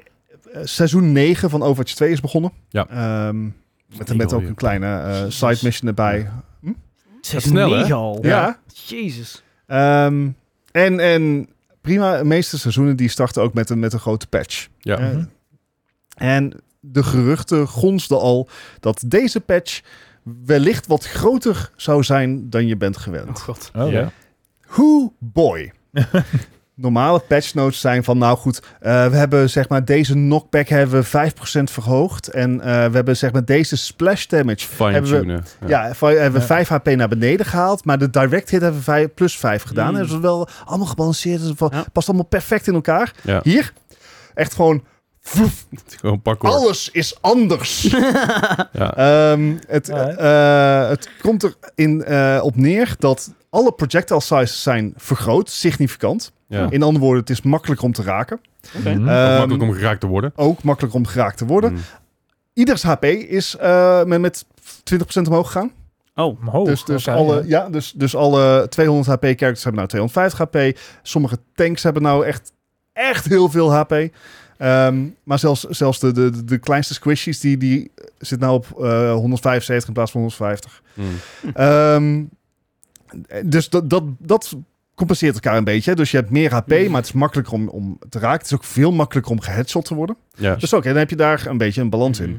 seizoen 0.62 1.12
9 1.12 1.50
van 1.50 1.62
Overwatch 1.62 1.94
2 1.94 2.10
is 2.10 2.20
begonnen. 2.20 2.52
Ja. 2.68 2.86
Ehm, 2.88 3.44
met, 3.98 4.16
met 4.16 4.32
ook 4.32 4.42
een 4.42 4.54
kleine 4.54 4.86
eh, 4.98 5.24
side 5.28 5.58
mission 5.62 5.88
erbij. 5.88 6.30
Snel, 7.20 7.70
hè? 7.70 7.76
negen 7.78 7.94
al. 7.94 8.18
Ja. 8.22 8.58
Jezus. 8.86 9.42
Ehm, 9.66 10.28
en, 10.72 11.00
en 11.00 11.48
prima, 11.80 12.18
de 12.18 12.24
meeste 12.24 12.58
seizoenen 12.58 12.96
die 12.96 13.08
starten 13.08 13.42
ook 13.42 13.54
met 13.54 13.70
een, 13.70 13.78
met 13.78 13.92
een 13.92 13.98
grote 14.00 14.26
patch. 14.26 14.68
Ja. 14.78 14.98
Eh, 14.98 15.08
Mhm. 15.10 15.24
En 16.14 16.52
de 16.80 17.02
geruchten 17.02 17.66
gonsden 17.68 18.20
al 18.20 18.48
dat 18.80 19.02
deze 19.06 19.40
patch 19.40 19.80
wellicht 20.44 20.86
wat 20.86 21.04
groter 21.04 21.70
zou 21.76 22.02
zijn 22.02 22.50
dan 22.50 22.66
je 22.66 22.76
bent 22.76 22.96
Oh 22.96 23.02
gewend. 23.02 23.40
god. 23.40 23.70
Oh, 23.74 23.90
Ja. 23.90 23.98
ja. 24.00 24.10
Who 24.66 25.12
boy. 25.18 25.72
normale 26.76 27.18
patch 27.18 27.54
notes 27.54 27.80
zijn 27.80 28.04
van, 28.04 28.18
nou 28.18 28.36
goed, 28.36 28.62
eh, 28.80 29.06
we 29.06 29.16
hebben 29.16 29.50
zeg 29.50 29.68
maar 29.68 29.84
deze 29.84 30.12
knockback 30.12 30.68
hebben 30.68 31.00
we 31.00 31.04
5% 31.06 31.70
verhoogd 31.70 32.28
en 32.28 32.60
eh, 32.60 32.66
we 32.66 32.94
hebben 32.94 33.16
zeg 33.16 33.32
maar 33.32 33.44
deze 33.44 33.76
splash 33.76 34.26
damage 34.26 34.66
Fine-tunen. 34.66 35.44
Ja, 35.66 35.94
van- 35.94 36.08
hebben 36.10 36.32
we 36.32 36.38
Ja. 36.38 36.44
5 36.44 36.68
HP 36.68 36.86
naar 36.96 37.08
beneden 37.08 37.46
gehaald, 37.46 37.84
maar 37.84 37.98
de 37.98 38.10
direct 38.10 38.50
hit 38.50 38.60
hebben 38.60 38.78
we 38.78 38.84
vijf, 38.84 39.08
plus 39.14 39.38
5 39.38 39.62
gedaan. 39.62 39.90
Mm. 39.90 39.94
En 39.96 40.06
dat 40.06 40.10
is 40.16 40.18
wel 40.20 40.48
allemaal 40.64 40.86
gebalanceerd. 40.86 41.40
Dus 41.40 41.52
Ja. 41.70 41.84
Past 41.92 42.08
allemaal 42.08 42.26
perfect 42.26 42.66
in 42.66 42.74
elkaar. 42.74 43.12
Ja. 43.22 43.40
Hier, 43.42 43.72
echt 44.34 44.54
gewoon, 44.54 44.84
vloef, 45.20 45.66
Gewoon 46.00 46.22
pakken. 46.22 46.48
alles 46.48 46.88
is 46.92 47.18
anders. 47.20 47.82
Ja. 48.72 48.96
Ehm, 48.96 49.54
het, 49.66 49.86
Ja, 49.86 50.08
eh, 50.08 50.88
het 50.88 51.08
komt 51.22 51.42
er 51.42 51.54
in, 51.74 52.04
eh, 52.04 52.40
op 52.42 52.56
neer 52.56 52.94
dat 52.98 53.32
alle 53.50 53.72
projectile 53.72 54.20
sizes 54.20 54.62
zijn 54.62 54.92
vergroot, 54.96 55.50
significant. 55.50 56.32
Ja. 56.46 56.70
In 56.70 56.82
andere 56.82 57.04
woorden, 57.04 57.20
het 57.20 57.30
is 57.30 57.42
makkelijker 57.42 57.86
om 57.86 57.92
te 57.92 58.02
raken. 58.02 58.40
Oké. 58.78 58.94
Mhm. 58.94 59.08
Eh, 59.08 59.14
Ook 59.14 59.28
Ehm, 59.28 59.36
makkelijk 59.38 59.62
om 59.62 59.72
geraakt 59.72 60.00
te 60.00 60.06
worden. 60.06 60.32
Ook 60.36 60.62
makkelijker 60.62 61.00
om 61.00 61.06
geraakt 61.06 61.38
te 61.38 61.46
worden. 61.46 61.72
Mm. 61.72 61.78
Ieders 62.52 62.82
HP 62.82 63.04
is 63.04 63.56
eh, 63.56 64.04
met, 64.04 64.20
met 64.20 64.44
20% 64.82 65.28
omhoog 65.28 65.46
gegaan. 65.46 65.72
Oh, 66.14 66.40
Omhoog, 66.40 66.66
dus, 66.66 66.84
dus, 66.84 67.08
alle, 67.08 67.34
ja. 67.34 67.42
ja. 67.46 67.68
dus, 67.68 67.92
dus 67.92 68.16
alle 68.16 68.66
200 68.68 69.08
HP 69.08 69.22
characters 69.22 69.64
hebben 69.64 69.74
nou 69.74 69.88
250 69.88 70.38
HP. 70.38 70.78
Sommige 71.02 71.38
tanks 71.54 71.82
hebben 71.82 72.02
nou 72.02 72.26
echt, 72.26 72.52
echt 72.92 73.24
heel 73.24 73.48
veel 73.48 73.72
HP. 73.74 73.92
Ehm, 74.58 75.04
maar 75.22 75.38
zelfs, 75.38 75.62
zelfs 75.62 75.98
de, 75.98 76.12
de, 76.12 76.44
de 76.44 76.58
kleinste 76.58 76.94
squishies, 76.94 77.40
die, 77.40 77.56
die 77.56 77.90
zit 78.18 78.40
nou 78.40 78.54
op 78.54 78.66
eh 78.80 79.12
175 79.12 79.88
in 79.88 79.94
plaats 79.94 80.10
van 80.10 80.20
150. 80.20 80.82
Mm. 80.94 81.04
Ehm, 81.54 82.24
dus 83.44 83.68
dat, 83.68 83.90
dat, 83.90 84.02
dat 84.18 84.56
compenseert 84.94 85.34
elkaar 85.34 85.56
een 85.56 85.64
beetje. 85.64 85.94
Dus 85.94 86.10
je 86.10 86.16
hebt 86.16 86.30
meer 86.30 86.52
HP, 86.54 86.70
Mm. 86.70 86.86
maar 86.90 86.96
het 87.00 87.04
is 87.04 87.12
makkelijker 87.12 87.54
om, 87.54 87.68
om 87.68 87.98
te 88.08 88.18
raken. 88.18 88.36
Het 88.38 88.46
is 88.46 88.54
ook 88.54 88.64
veel 88.64 88.92
makkelijker 88.92 89.32
om 89.32 89.40
geheadshot 89.40 89.84
te 89.84 89.94
worden. 89.94 90.16
Ja. 90.36 90.54
Dus 90.56 90.72
oké, 90.72 90.88
dan 90.88 90.96
heb 90.96 91.10
je 91.10 91.16
daar 91.16 91.46
een 91.46 91.58
beetje 91.58 91.80
een 91.80 91.90
balans 91.90 92.20
in. 92.20 92.30
Mhm. 92.30 92.38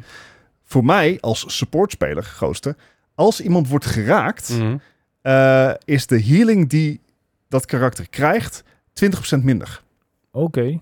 Voor 0.63 0.85
mij 0.85 1.17
als 1.21 1.43
supportspeler, 1.57 2.23
grootste, 2.23 2.75
als 3.15 3.41
iemand 3.41 3.67
wordt 3.67 3.85
geraakt, 3.85 4.49
Mhm. 4.49 4.77
eh, 5.21 5.71
is 5.85 6.07
de 6.07 6.21
healing 6.23 6.69
die 6.69 7.01
dat 7.49 7.65
karakter 7.65 8.09
krijgt 8.09 8.63
20% 8.93 9.43
minder. 9.43 9.81
Oké. 10.31 10.79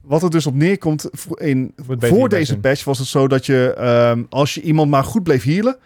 Wat 0.00 0.22
er 0.22 0.30
dus 0.30 0.46
op 0.46 0.54
neerkomt, 0.54 1.08
voor- 1.12 1.40
in, 1.40 1.72
voor 1.86 2.28
deze 2.28 2.58
patch 2.58 2.84
was 2.84 2.98
het 2.98 3.06
zo 3.08 3.28
dat 3.28 3.46
je, 3.46 3.74
ehm, 3.76 4.22
als 4.28 4.54
je 4.54 4.60
iemand 4.62 4.90
maar 4.90 5.04
goed 5.04 5.22
bleef 5.22 5.44
healen, 5.44 5.76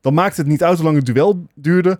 dan 0.00 0.14
maakt 0.14 0.36
het 0.36 0.46
niet 0.46 0.62
uit 0.64 0.76
hoe 0.76 0.84
lang 0.84 0.96
het 0.96 1.06
duel 1.06 1.46
duurde. 1.54 1.98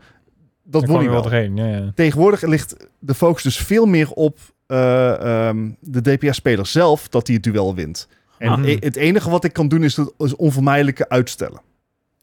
Dat 0.71 0.83
je 0.83 1.11
wel. 1.11 1.33
Ja, 1.35 1.67
ja. 1.67 1.93
Tegenwoordig 1.95 2.43
ligt 2.43 2.77
de 2.99 3.15
focus 3.15 3.43
dus 3.43 3.57
veel 3.59 3.87
meer 3.87 4.11
op 4.11 4.39
eh, 4.67 5.49
ehm, 5.49 5.71
de 5.81 6.01
DPS-speler 6.01 6.67
zelf, 6.67 7.09
dat 7.09 7.27
hij 7.27 7.37
het 7.37 7.45
duel 7.45 7.75
wint. 7.75 8.09
En 8.39 8.49
Ah. 8.49 8.65
e- 8.69 8.77
het 8.81 8.97
enige 8.97 9.31
wat 9.31 9.45
ik 9.45 9.53
kan 9.53 9.69
doen 9.69 9.83
is 9.85 9.97
het 9.97 10.13
is 10.19 10.37
onvermijdelijke 10.37 11.09
uitstellen. 11.09 11.61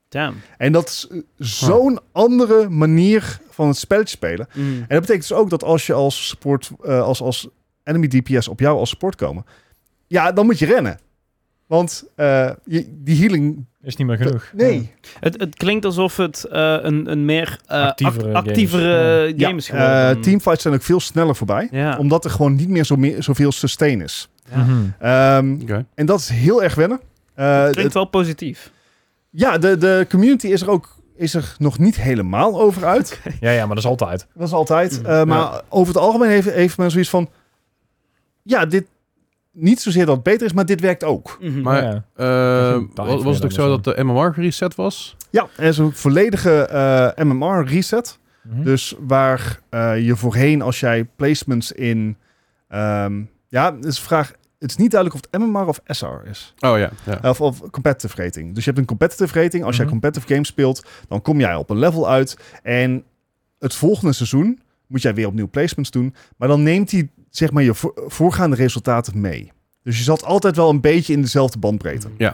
Damn. 0.09 0.41
En 0.57 0.71
dat 0.71 0.89
is 0.89 1.07
eh, 1.11 1.19
zo'n 1.37 1.99
andere 2.11 2.69
manier 2.69 3.39
van 3.49 3.67
het 3.67 3.77
spelletje 3.77 4.15
spelen. 4.15 4.47
Mm. 4.53 4.65
En 4.77 4.85
dat 4.87 4.99
betekent 4.99 5.27
dus 5.27 5.33
ook 5.37 5.49
dat 5.49 5.63
als 5.63 5.85
je 5.85 5.93
als 5.93 6.27
support, 6.27 6.71
eh, 6.83 7.01
als, 7.01 7.21
als 7.21 7.47
enemy 7.83 8.07
DPS 8.07 8.47
op 8.47 8.59
jou 8.59 8.77
als 8.77 8.89
support 8.89 9.15
komen, 9.15 9.45
ja, 10.07 10.31
dan 10.31 10.45
moet 10.45 10.59
je 10.59 10.65
rennen. 10.65 10.99
Want 11.67 12.03
eh, 12.15 12.51
je, 12.65 12.93
die 13.03 13.19
healing, 13.19 13.65
Is 13.85 13.95
niet 13.95 14.07
meer 14.07 14.17
genoeg. 14.17 14.49
nee. 14.53 14.93
Het, 15.19 15.39
het 15.39 15.55
klinkt 15.55 15.85
alsof 15.85 16.17
het 16.17 16.43
eh, 16.43 16.77
een, 16.81 17.11
een 17.11 17.25
meer 17.25 17.59
eh, 17.65 17.81
Actievere 17.83 18.33
act- 18.33 18.47
actievere 18.47 19.23
games. 19.27 19.43
game 19.45 19.57
is 19.57 19.67
Ja, 19.67 19.73
geworden. 19.75 20.15
eh, 20.15 20.21
teamfights 20.21 20.61
zijn 20.61 20.73
ook 20.73 20.81
veel 20.81 20.99
sneller 20.99 21.35
voorbij. 21.35 21.67
Ja. 21.71 21.97
Omdat 21.97 22.23
er 22.25 22.31
gewoon 22.31 22.55
niet 22.55 22.69
meer, 22.69 22.83
zo 22.85 22.95
meer 22.95 23.23
zoveel 23.23 23.51
sustain 23.51 24.01
is. 24.01 24.29
Ja. 24.51 24.57
Mhm. 24.57 24.71
Ehm, 24.99 25.81
en 25.95 26.05
dat 26.05 26.19
is 26.19 26.29
heel 26.29 26.63
erg 26.63 26.75
wennen. 26.75 26.99
Eh, 27.33 27.61
Klinkt 27.61 27.81
het- 27.83 27.93
wel 27.93 28.05
positief. 28.05 28.71
ja, 29.29 29.57
de, 29.57 29.77
de 29.77 30.05
community 30.09 30.47
is 30.47 30.61
er 30.61 30.69
ook 30.69 30.93
is 31.17 31.33
er 31.33 31.55
nog 31.57 31.79
niet 31.79 31.95
helemaal 31.95 32.61
over 32.61 32.85
uit. 32.85 33.19
Ja, 33.39 33.51
ja, 33.51 33.65
maar 33.65 33.75
dat 33.75 33.83
is 33.83 33.89
altijd. 33.89 34.27
Dat 34.33 34.47
is 34.47 34.53
altijd. 34.53 34.99
Mm, 34.99 35.05
Eh, 35.05 35.23
maar 35.23 35.61
over 35.69 35.93
het 35.93 36.03
algemeen 36.03 36.29
heeft, 36.29 36.51
heeft 36.51 36.77
men 36.77 36.91
zoiets 36.91 37.09
van... 37.09 37.29
Ja, 38.43 38.65
dit... 38.65 38.85
Niet 39.57 39.81
zozeer 39.81 40.05
dat 40.05 40.15
het 40.15 40.23
beter 40.23 40.45
is, 40.45 40.53
maar 40.53 40.65
dit 40.65 40.81
werkt 40.81 41.03
ook. 41.03 41.37
Mhm. 41.41 41.61
Maar- 41.61 41.83
ja. 41.83 42.05
Eh, 42.15 42.81
was, 43.23 43.35
het 43.35 43.43
ook 43.45 43.51
zo 43.51 43.67
dan 43.67 43.81
dat 43.81 43.95
de 43.95 44.03
MMR 44.03 44.33
gereset 44.33 44.75
was? 44.75 45.15
Ja, 45.29 45.47
er 45.57 45.63
is 45.63 45.77
een 45.77 45.93
volledige 45.93 46.51
eh, 46.61 47.25
MMR 47.25 47.65
reset. 47.67 48.19
Mhm. 48.41 48.63
Dus 48.63 48.95
waar 48.99 49.59
eh, 49.69 50.05
je 50.05 50.15
voorheen, 50.15 50.61
als 50.61 50.79
jij 50.79 51.03
placements 51.15 51.71
in... 51.71 52.17
ehm, 52.67 53.21
ja, 53.47 53.75
het 53.75 53.85
is 53.85 53.99
vraag... 53.99 54.31
Het 54.59 54.69
is 54.69 54.77
niet 54.77 54.91
duidelijk 54.91 55.23
of 55.23 55.29
het 55.31 55.41
MMR 55.41 55.67
of 55.67 55.79
SR 55.85 56.29
is. 56.29 56.53
Oh 56.59 56.77
ja. 56.77 56.89
ja. 57.05 57.29
Of, 57.29 57.41
of 57.41 57.69
competitive 57.71 58.21
rating. 58.23 58.55
Dus 58.55 58.63
je 58.63 58.69
hebt 58.69 58.81
een 58.81 58.87
competitive 58.87 59.41
rating. 59.41 59.63
Als 59.63 59.75
jij 59.75 59.85
Mhm. 59.85 59.93
competitive 59.93 60.33
games 60.33 60.47
speelt, 60.47 60.85
dan 61.07 61.21
kom 61.21 61.39
jij 61.39 61.55
op 61.55 61.69
een 61.69 61.77
level 61.79 62.09
uit. 62.09 62.37
En 62.63 63.03
het 63.59 63.75
volgende 63.75 64.13
seizoen 64.13 64.59
moet 64.87 65.01
jij 65.01 65.13
weer 65.13 65.27
opnieuw 65.27 65.47
placements 65.49 65.91
doen. 65.91 66.15
Maar 66.37 66.47
dan 66.47 66.63
neemt 66.63 66.91
hij 66.91 67.09
zeg 67.37 67.51
maar 67.51 67.63
je 67.63 67.73
vo- 67.73 67.93
voorgaande 68.07 68.55
resultaten 68.55 69.21
mee. 69.21 69.51
Dus 69.83 69.97
je 69.97 70.03
zat 70.03 70.23
altijd 70.23 70.55
wel 70.55 70.69
een 70.69 70.81
beetje 70.81 71.13
in 71.13 71.21
dezelfde 71.21 71.59
bandbreedte. 71.59 72.07
Ja. 72.17 72.33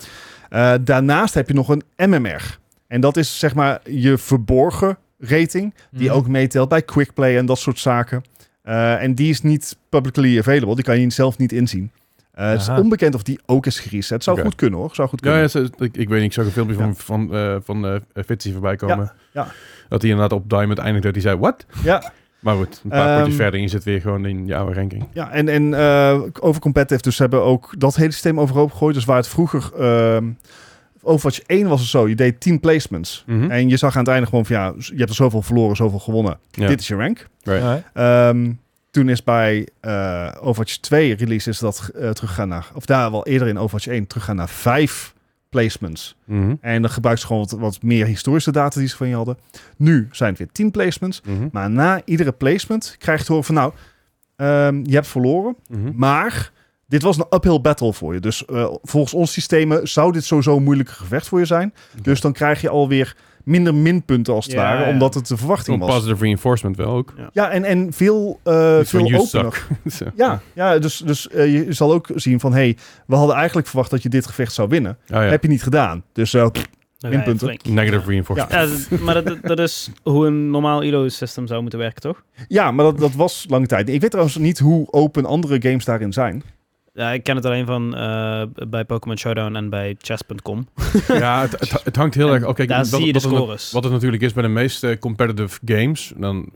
Eh, 0.50 0.74
daarnaast 0.82 1.34
heb 1.34 1.48
je 1.48 1.54
nog 1.54 1.70
een 1.70 1.84
MMR. 1.98 2.60
En 2.88 3.02
dat 3.02 3.18
is 3.18 3.40
zeg 3.40 3.56
maar 3.56 3.80
je 3.84 4.18
verborgen 4.18 4.98
rating. 5.20 5.74
Die 5.92 6.08
Mhm. 6.08 6.18
ook 6.18 6.28
meetelt 6.28 6.70
bij 6.70 6.82
quickplay 6.82 7.38
en 7.38 7.46
dat 7.46 7.60
soort 7.60 7.80
zaken. 7.80 8.24
Eh, 8.62 9.04
en 9.04 9.16
die 9.16 9.30
is 9.30 9.42
niet 9.42 9.78
publicly 9.90 10.40
available. 10.40 10.76
Die 10.76 10.84
kan 10.84 11.00
je 11.00 11.10
zelf 11.12 11.38
niet 11.38 11.52
inzien. 11.52 11.92
Eh, 12.32 12.50
het 12.50 12.62
is 12.62 12.70
onbekend 12.70 13.16
of 13.16 13.24
die 13.24 13.40
ook 13.46 13.66
is 13.66 13.80
gereset. 13.80 14.24
Zou 14.24 14.38
Oké. 14.38 14.46
goed 14.46 14.56
kunnen 14.56 14.80
hoor. 14.80 14.90
Zou 14.96 15.08
goed 15.10 15.22
kunnen. 15.22 15.50
ja, 15.54 15.60
ik, 15.78 15.98
ik 15.98 16.10
weet 16.10 16.18
niet, 16.20 16.28
ik 16.28 16.34
zag 16.34 16.46
een 16.46 16.52
filmpje 16.52 16.78
Ja. 16.78 16.94
van, 16.94 16.96
van, 17.30 17.62
van 17.66 18.02
Fitzy 18.26 18.52
voorbij 18.52 18.76
komen. 18.76 19.12
ja. 19.34 19.48
Dat 19.90 20.02
hij 20.02 20.12
inderdaad 20.12 20.38
op 20.40 20.50
Diamond 20.50 20.78
eindigde, 20.78 21.12
dat 21.12 21.22
hij 21.24 21.32
zei, 21.32 21.38
what? 21.42 21.66
Ja, 21.84 22.12
Maar 22.42 22.56
goed, 22.56 22.82
een 22.84 22.90
paar 22.90 23.08
Ehm, 23.08 23.18
potjes 23.18 23.36
verder 23.36 23.54
en 23.54 23.62
je 23.62 23.68
zit 23.68 23.84
weer 23.84 24.02
gewoon 24.02 24.26
in 24.26 24.46
je 24.46 24.56
oude 24.56 24.74
ranking. 24.74 25.08
ja 25.14 25.32
en, 25.32 25.48
en 25.48 25.74
eh, 25.74 26.22
over 26.40 26.62
competitive, 26.62 27.02
dus 27.02 27.18
hebben 27.18 27.44
ook 27.44 27.74
dat 27.78 27.96
hele 27.96 28.12
systeem 28.12 28.40
overhoop 28.40 28.72
gegooid. 28.72 28.96
Dus 28.96 29.06
waar 29.06 29.18
het 29.18 29.28
vroeger, 29.28 29.72
ehm 29.80 30.26
Overwatch 31.04 31.40
1 31.46 31.68
was 31.68 31.80
het 31.80 31.90
zo, 31.90 32.08
je 32.08 32.16
deed 32.16 32.40
10 32.40 32.60
placements. 32.60 33.24
Mhm. 33.28 33.52
En 33.52 33.70
je 33.70 33.78
zag 33.78 33.96
aan 33.96 34.04
het 34.04 34.12
einde 34.12 34.28
gewoon 34.28 34.46
van, 34.46 34.56
ja, 34.56 34.74
je 34.78 34.96
hebt 34.96 35.10
er 35.10 35.16
zoveel 35.16 35.42
verloren, 35.42 35.76
zoveel 35.76 36.00
gewonnen. 36.00 36.38
Ja. 36.52 36.68
Dit 36.68 36.80
is 36.80 36.88
je 36.88 36.96
rank. 36.96 37.28
Right. 37.44 37.84
Ehm, 37.94 38.52
toen 38.92 39.10
is 39.10 39.24
bij 39.24 39.68
eh, 39.80 40.32
Overwatch 40.40 40.78
2 40.78 41.16
release 41.16 41.50
is 41.50 41.60
dat 41.60 41.90
eh, 41.96 42.10
teruggegaan 42.10 42.48
naar, 42.48 42.68
of 42.74 42.86
daar 42.86 43.12
wel 43.12 43.26
eerder 43.26 43.48
in 43.48 43.58
Overwatch 43.58 43.88
1 43.88 44.08
teruggaan 44.08 44.36
naar 44.36 44.50
5 44.50 45.14
placements. 45.52 46.16
Mhm. 46.26 46.56
En 46.62 46.82
dan 46.82 46.92
gebruikt 46.92 47.20
ze 47.20 47.26
gewoon 47.26 47.42
wat, 47.42 47.60
wat 47.60 47.82
meer 47.82 48.06
historische 48.06 48.52
data 48.52 48.80
die 48.80 48.90
ze 48.90 48.96
van 48.96 49.08
je 49.08 49.16
hadden. 49.16 49.38
Nu 49.78 50.08
zijn 50.12 50.30
het 50.30 50.38
weer 50.38 50.52
10 50.52 50.72
placements. 50.72 51.22
Mhm. 51.22 51.48
Maar 51.52 51.70
na 51.70 52.02
iedere 52.06 52.32
placement 52.32 52.96
krijg 53.00 53.20
je 53.20 53.26
te 53.26 53.32
horen 53.32 53.46
van 53.46 53.56
nou, 53.56 53.74
ehm, 54.36 54.86
je 54.86 54.94
hebt 54.94 55.08
verloren. 55.08 55.56
Mhm. 55.68 55.92
Maar 55.96 56.52
dit 56.88 57.02
was 57.02 57.18
een 57.18 57.26
uphill 57.30 57.62
battle 57.62 57.94
voor 57.94 58.14
je. 58.14 58.20
Dus 58.20 58.46
eh, 58.46 58.74
volgens 58.82 59.14
ons 59.14 59.32
systemen 59.32 59.88
zou 59.88 60.12
dit 60.12 60.24
sowieso 60.24 60.58
een 60.58 60.64
moeilijke 60.64 60.94
gevecht 60.94 61.28
voor 61.28 61.40
je 61.40 61.46
zijn. 61.46 61.74
Dus 62.02 62.22
dan 62.22 62.34
krijg 62.34 62.62
je 62.62 62.70
alweer 62.70 63.16
minder 63.44 63.76
minpunten 63.76 64.34
als 64.34 64.46
het 64.46 64.54
Ja, 64.54 64.62
ware. 64.62 64.84
ja. 64.86 64.90
Omdat 64.90 65.14
het 65.14 65.28
de 65.28 65.38
verwachting 65.38 65.80
was. 65.80 65.90
positive 65.96 66.24
reinforcement 66.24 66.78
wel 66.78 66.88
ook. 66.96 67.14
Ja, 67.34 67.50
en, 67.50 67.64
en 67.64 67.94
veel, 67.94 68.40
eh 68.44 68.76
van 68.76 68.86
veel 68.86 69.20
opener. 69.20 69.68
Zo. 69.86 70.06
Ja, 70.16 70.42
ja, 70.54 70.80
dus, 70.80 70.98
dus 70.98 71.28
eh, 71.30 71.54
je 71.54 71.74
zal 71.74 71.94
ook 71.94 72.08
zien 72.16 72.40
van... 72.40 72.54
hey, 72.54 72.78
we 73.08 73.16
hadden 73.16 73.36
eigenlijk 73.36 73.68
verwacht 73.68 73.90
dat 73.92 74.04
je 74.04 74.10
dit 74.10 74.28
gevecht 74.28 74.54
zou 74.54 74.70
winnen. 74.70 74.92
Oh, 74.92 75.08
ja. 75.08 75.22
Heb 75.22 75.44
je 75.44 75.50
niet 75.50 75.64
gedaan. 75.64 76.04
Dus 76.14 76.34
eh, 76.34 76.48
pff, 76.52 76.68
je 76.98 77.08
minpunten. 77.08 77.48
flink. 77.48 77.66
Negative 77.66 78.10
reinforcement. 78.10 78.88
Ja, 78.90 78.98
maar 78.98 79.24
dat, 79.24 79.38
dat 79.42 79.60
is 79.60 79.90
hoe 80.04 80.28
een 80.28 80.50
normaal 80.50 80.82
ILO-systeem 80.82 81.48
zou 81.48 81.62
moeten 81.62 81.80
werken, 81.80 82.02
toch? 82.02 82.24
ja, 82.48 82.72
maar 82.72 82.86
dat, 82.86 83.00
dat 83.00 83.14
was 83.14 83.46
lange 83.50 83.66
tijd. 83.68 83.90
Ik 83.90 84.02
weet 84.02 84.10
trouwens 84.12 84.38
niet 84.38 84.60
hoe 84.60 84.92
open 84.92 85.26
andere 85.26 85.62
games 85.62 85.86
daarin 85.86 86.14
zijn. 86.14 86.44
Ja, 86.94 87.12
ik 87.12 87.24
ken 87.24 87.36
het 87.36 87.46
alleen 87.46 87.66
van 87.66 87.96
eh, 87.96 88.44
bij 88.70 88.86
Pokémon 88.86 89.18
Showdown 89.18 89.56
en 89.56 89.70
bij 89.70 89.96
chess.com. 90.02 90.68
Ja, 91.08 91.42
het, 91.42 91.60
het, 91.60 91.84
het 91.84 91.96
hangt 91.96 92.16
heel 92.16 92.28
En 92.28 92.34
erg... 92.34 92.46
Oké, 92.46 92.66
daar 92.66 92.78
wat- 92.78 92.88
zie 92.88 93.06
je 93.06 93.14
de 93.14 93.20
wat 93.20 93.30
het- 93.32 93.34
scores. 93.40 93.72
Wat 93.72 93.84
het 93.84 93.94
natuurlijk 93.94 94.22
is 94.24 94.34
bij 94.34 94.44
de 94.44 94.50
meeste 94.50 94.98
competitive 95.00 95.60
games, 95.66 96.14
dan, 96.18 96.50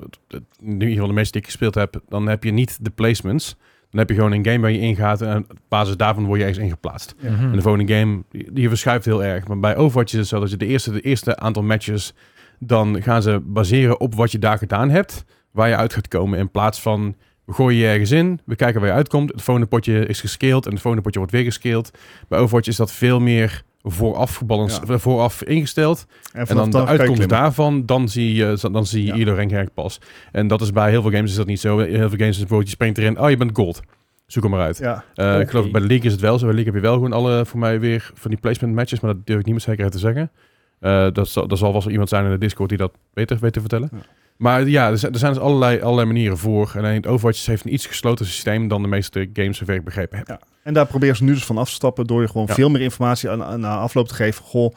in 0.62 0.72
ieder 0.74 0.90
geval 0.90 1.08
de 1.08 1.14
meeste 1.14 1.32
die 1.32 1.42
ik 1.42 1.48
gespeeld 1.48 1.76
heb, 1.76 2.02
dan 2.10 2.28
heb 2.28 2.44
je 2.44 2.52
niet 2.52 2.78
de 2.82 2.90
placements. 2.90 3.56
Dan 3.90 4.00
heb 4.00 4.10
je 4.10 4.16
gewoon 4.16 4.32
een 4.32 4.46
game 4.46 4.60
waar 4.60 4.72
je 4.72 4.80
ingaat 4.80 5.22
en 5.22 5.38
op 5.38 5.58
basis 5.70 5.98
daarvan 5.98 6.26
word 6.26 6.40
je 6.40 6.46
ergens 6.46 6.64
ingeplaatst. 6.66 7.16
Mhm. 7.22 7.44
En 7.44 7.52
de 7.52 7.62
volgende 7.62 7.94
game, 7.94 8.24
die, 8.32 8.52
die 8.52 8.68
verschuift 8.70 9.06
heel 9.06 9.24
erg. 9.24 9.48
Maar 9.48 9.60
bij 9.60 9.76
Overwatch 9.76 10.14
is 10.14 10.20
het 10.20 10.28
zo 10.28 10.40
dat 10.40 10.50
je 10.50 10.58
de 10.58 10.66
eerste, 10.66 10.92
de 10.92 11.02
eerste 11.02 11.38
aantal 11.38 11.64
matches, 11.64 12.14
dan 12.60 13.02
gaan 13.02 13.22
ze 13.22 13.40
baseren 13.44 14.00
op 14.00 14.16
wat 14.16 14.32
je 14.32 14.40
daar 14.40 14.58
gedaan 14.58 14.90
hebt, 14.90 15.26
waar 15.52 15.70
je 15.70 15.76
uit 15.76 15.94
gaat 15.94 16.08
komen. 16.08 16.40
In 16.40 16.52
plaats 16.52 16.82
van, 16.82 17.16
we 17.46 17.54
gooien 17.54 17.80
je 17.80 17.88
ergens 17.88 18.12
in, 18.12 18.40
we 18.46 18.56
kijken 18.56 18.80
waar 18.82 18.90
je 18.90 18.96
uitkomt. 18.96 19.32
Het 19.32 19.42
volgende 19.42 19.70
potje 19.70 20.06
is 20.06 20.20
gescaled 20.20 20.66
en 20.66 20.72
het 20.72 20.82
volgende 20.82 21.02
potje 21.06 21.20
wordt 21.20 21.34
weer 21.34 21.44
gescaled. 21.44 21.92
Bij 22.28 22.40
Overwatch 22.40 22.68
is 22.68 22.76
dat 22.76 22.92
veel 22.92 23.20
meer 23.20 23.64
vooraf, 23.84 24.36
gebalans, 24.36 24.80
Ja. 24.88 24.98
vooraf 24.98 25.44
ingesteld. 25.44 26.06
En, 26.34 26.46
dan 26.56 26.70
de 26.70 26.86
uitkomst 26.86 27.30
daarvan, 27.30 27.86
dan 27.86 28.10
zie 28.10 28.34
je, 28.36 28.58
dan 28.72 28.86
zie 28.86 29.02
je 29.02 29.08
Ja. 29.08 29.16
ieder 29.16 29.36
rank 29.50 29.74
pas. 29.74 30.00
En 30.32 30.48
dat 30.48 30.62
is 30.62 30.72
bij 30.72 30.90
heel 30.90 31.02
veel 31.02 31.12
games 31.12 31.30
is 31.30 31.36
dat 31.38 31.48
niet 31.48 31.60
zo. 31.60 31.80
Heel 31.80 31.90
veel 32.10 32.10
games 32.10 32.30
is 32.30 32.38
bijvoorbeeld, 32.38 32.68
je 32.70 32.76
springt 32.76 32.98
erin, 32.98 33.20
oh 33.20 33.30
je 33.30 33.38
bent 33.38 33.52
gold. 33.54 33.82
Zoek 34.26 34.44
hem 34.44 34.52
maar 34.52 34.62
uit. 34.62 34.78
Ja, 34.78 35.04
Eh. 35.16 35.40
Ik 35.40 35.50
geloof 35.50 35.72
bij 35.72 35.82
de 35.82 35.88
League 35.88 36.06
is 36.06 36.12
het 36.12 36.22
wel 36.22 36.38
zo. 36.38 36.46
Bij 36.46 36.56
de 36.56 36.62
League 36.62 36.74
heb 36.74 36.82
je 36.84 36.88
wel 36.90 36.94
gewoon 36.98 37.14
alle, 37.14 37.46
voor 37.46 37.60
mij 37.60 37.80
weer 37.80 38.12
van 38.14 38.32
die 38.32 38.40
placement 38.40 38.76
matches, 38.76 39.00
maar 39.00 39.14
dat 39.14 39.26
durf 39.26 39.40
ik 39.40 39.46
niet 39.46 39.54
met 39.54 39.64
zekerheid 39.64 39.92
te 39.94 40.00
zeggen. 40.00 40.32
Eh 40.80 41.08
dat, 41.14 41.28
zal, 41.28 41.48
dat 41.48 41.58
zal 41.58 41.72
wel 41.72 41.90
iemand 41.90 42.10
zijn 42.10 42.26
in 42.26 42.32
de 42.32 42.38
Discord 42.38 42.70
die 42.70 42.78
dat 42.78 42.92
beter 43.14 43.38
weet 43.42 43.54
te 43.54 43.60
vertellen. 43.60 43.90
Ja. 43.92 43.98
Maar 44.38 44.68
ja, 44.68 44.90
er 44.90 44.98
zijn, 44.98 45.14
er 45.14 45.20
zijn 45.20 45.34
dus 45.34 45.42
allerlei, 45.42 45.82
allerlei 45.82 46.08
manieren 46.08 46.38
voor. 46.38 46.72
En 46.76 46.84
alleen 46.84 47.06
Overwatch 47.06 47.46
heeft 47.46 47.66
een 47.66 47.74
iets 47.74 47.86
gesloten 47.86 48.26
systeem 48.26 48.68
dan 48.68 48.82
de 48.82 48.88
meeste 48.88 49.30
games, 49.34 49.58
zover 49.58 49.76
ik 49.76 49.84
begrepen 49.84 50.18
heb. 50.18 50.40
En 50.64 50.74
daar 50.74 50.86
proberen 50.86 51.16
ze 51.16 51.24
nu 51.24 51.34
dus 51.34 51.46
van 51.46 51.58
af 51.58 51.68
te 51.70 51.74
stappen 51.76 52.06
door 52.08 52.22
je 52.22 52.28
gewoon 52.28 52.48
Ja. 52.48 52.54
veel 52.54 52.70
meer 52.70 52.82
informatie 52.82 53.30
aan, 53.30 53.64
afloop 53.64 54.08
te 54.08 54.14
geven. 54.14 54.44
Goh, 54.46 54.74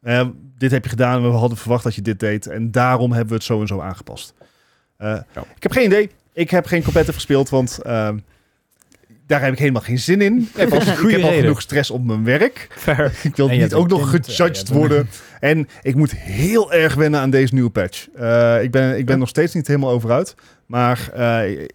eh, 0.00 0.26
dit 0.58 0.70
heb 0.70 0.82
je 0.84 0.90
gedaan, 0.90 1.22
we 1.22 1.28
hadden 1.28 1.58
verwacht 1.58 1.84
dat 1.84 1.94
je 1.94 2.02
dit 2.02 2.20
deed 2.20 2.46
en 2.46 2.70
daarom 2.70 3.10
hebben 3.10 3.28
we 3.28 3.34
het 3.34 3.44
zo 3.44 3.60
en 3.60 3.66
zo 3.66 3.80
aangepast. 3.80 4.34
Eh, 4.96 5.08
Ja. 5.08 5.44
Ik 5.56 5.62
heb 5.62 5.72
geen 5.72 5.84
idee. 5.84 6.10
Ik 6.32 6.50
heb 6.50 6.66
geen 6.66 6.82
competitive 6.82 7.14
gespeeld, 7.14 7.48
want 7.48 7.78
ehm, 7.78 8.18
daar 9.26 9.42
heb 9.42 9.52
ik 9.52 9.58
helemaal 9.58 9.82
geen 9.82 9.98
zin 9.98 10.20
in. 10.20 10.38
Ik 10.38 10.56
heb, 10.56 10.72
al- 10.72 10.80
ik 10.80 10.86
Goeie 10.88 11.14
heb 11.14 11.22
al 11.22 11.28
reden. 11.28 11.42
genoeg 11.42 11.60
stress 11.60 11.90
op 11.90 12.04
mijn 12.04 12.24
werk. 12.24 12.66
Fair. 12.70 13.12
Ik 13.22 13.36
wil 13.36 13.48
niet 13.48 13.74
ook 13.74 13.88
nog 13.88 14.10
gejudged 14.10 14.68
worden. 14.68 15.08
En 15.40 15.68
ik 15.82 15.94
moet 15.94 16.10
heel 16.16 16.72
erg 16.72 16.94
wennen 16.94 17.20
aan 17.20 17.30
deze 17.30 17.54
nieuwe 17.54 17.70
patch. 17.70 18.06
Eh, 18.14 18.62
ik 18.62 18.70
ben, 18.70 18.98
ik 18.98 19.06
ben 19.06 19.18
nog 19.18 19.28
steeds 19.28 19.54
niet 19.54 19.66
helemaal 19.66 19.90
over 19.90 20.10
uit. 20.12 20.34
Maar 20.66 21.10
eh, 21.14 21.66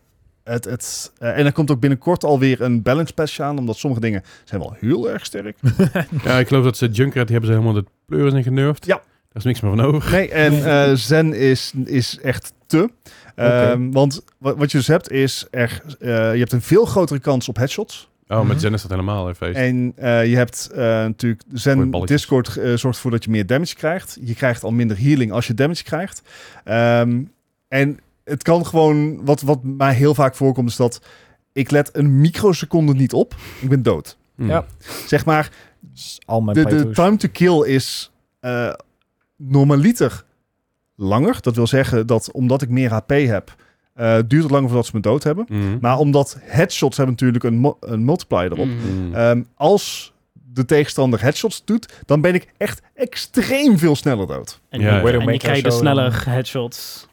het, 0.43 0.65
het, 0.65 1.11
eh, 1.17 1.37
en 1.37 1.45
er 1.45 1.51
komt 1.51 1.71
ook 1.71 1.79
binnenkort 1.79 2.23
alweer 2.23 2.61
een 2.61 2.81
balance 2.81 3.13
patch 3.13 3.39
aan. 3.39 3.57
Omdat 3.57 3.77
sommige 3.77 4.01
dingen 4.01 4.23
zijn 4.43 4.61
wel 4.61 4.75
heel 4.79 5.09
erg 5.09 5.25
sterk. 5.25 5.57
Ja, 6.23 6.39
ik 6.39 6.47
geloof 6.47 6.63
dat 6.63 6.77
ze 6.77 6.87
Junkrat, 6.87 7.27
die 7.27 7.37
hebben 7.37 7.55
ze 7.55 7.59
helemaal 7.61 7.81
de 7.83 7.89
pleuris 8.05 8.33
in 8.33 8.43
genurfd. 8.43 8.85
Ja. 8.85 8.95
Daar 8.95 9.03
is 9.33 9.43
niks 9.43 9.61
meer 9.61 9.75
van 9.75 9.85
over. 9.85 10.11
Nee, 10.11 10.29
en 10.29 10.65
eh, 10.89 10.93
Zen 10.95 11.33
is, 11.33 11.73
is 11.85 12.19
echt 12.23 12.53
te. 12.67 12.89
Ehm, 13.35 13.91
Want 13.91 14.23
wat, 14.37 14.57
wat 14.57 14.71
je 14.71 14.77
dus 14.77 14.87
hebt 14.87 15.11
is, 15.11 15.47
er, 15.51 15.81
eh, 15.99 16.07
je 16.09 16.39
hebt 16.39 16.51
een 16.51 16.61
veel 16.61 16.85
grotere 16.85 17.19
kans 17.19 17.49
op 17.49 17.55
headshots. 17.57 18.09
Oh, 18.27 18.37
Mhm. 18.37 18.47
met 18.47 18.61
Zen 18.61 18.73
is 18.73 18.81
dat 18.81 18.91
helemaal 18.91 19.27
een 19.27 19.35
feest. 19.35 19.57
En 19.57 19.93
eh, 19.95 20.25
je 20.25 20.35
hebt 20.35 20.69
eh, 20.71 20.77
natuurlijk 20.81 21.41
Zen. 21.53 21.91
Discord 21.91 22.47
zorgt 22.47 22.83
ervoor 22.83 23.11
dat 23.11 23.23
je 23.23 23.29
meer 23.29 23.45
damage 23.45 23.75
krijgt. 23.75 24.17
Je 24.21 24.35
krijgt 24.35 24.63
al 24.63 24.71
minder 24.71 24.97
healing 24.99 25.31
als 25.31 25.47
je 25.47 25.53
damage 25.53 25.83
krijgt. 25.83 26.21
Ehm, 26.63 27.23
en 27.67 27.99
het 28.23 28.43
kan 28.43 28.65
gewoon, 28.65 29.25
wat, 29.25 29.41
wat 29.41 29.63
mij 29.63 29.93
heel 29.93 30.15
vaak 30.15 30.35
voorkomt, 30.35 30.69
is 30.69 30.75
dat 30.75 31.01
ik 31.53 31.71
let 31.71 31.89
een 31.93 32.19
microseconde 32.19 32.93
niet 32.93 33.13
op. 33.13 33.35
Ik 33.61 33.69
ben 33.69 33.83
dood. 33.83 34.17
Hm. 34.35 34.47
Ja. 34.47 34.65
Zeg 35.07 35.25
maar, 35.25 35.51
Al 36.25 36.41
mijn 36.41 36.57
de, 36.57 36.65
de 36.65 36.89
time 36.89 37.15
to 37.15 37.27
kill 37.31 37.63
is 37.65 38.11
eh, 38.39 38.73
normaliter 39.35 40.23
langer. 40.95 41.37
Dat 41.41 41.55
wil 41.55 41.67
zeggen 41.67 42.07
dat 42.07 42.31
omdat 42.31 42.61
ik 42.61 42.69
meer 42.69 42.91
HP 42.91 43.09
heb, 43.09 43.55
eh, 43.93 44.17
duurt 44.27 44.43
het 44.43 44.51
langer 44.51 44.67
voordat 44.67 44.85
ze 44.85 44.91
me 44.95 45.01
dood 45.01 45.23
hebben. 45.23 45.45
Mhm. 45.49 45.77
Maar 45.81 45.97
omdat 45.97 46.37
headshots 46.41 46.97
hebben 46.97 47.15
natuurlijk 47.15 47.43
een, 47.43 47.57
mo- 47.57 47.77
een 47.79 48.05
multiplier 48.05 48.51
erop. 48.51 48.65
Mm. 48.65 49.07
Mhm. 49.07 49.15
Ehm, 49.15 49.41
als 49.55 50.13
de 50.53 50.65
tegenstander 50.65 51.21
headshots 51.21 51.65
doet, 51.65 51.93
dan 52.05 52.21
ben 52.21 52.33
ik 52.33 52.47
echt 52.57 52.81
extreem 52.93 53.77
veel 53.77 53.95
sneller 53.95 54.27
dood. 54.27 54.59
En, 54.69 54.79
Ja, 54.79 54.85
je- 54.99 55.11
ja. 55.11 55.19
en 55.19 55.31
je 55.31 55.37
krijgt 55.39 55.63
dus 55.63 55.73
zo, 55.73 55.79
sneller 55.79 56.23
headshots. 56.29 57.09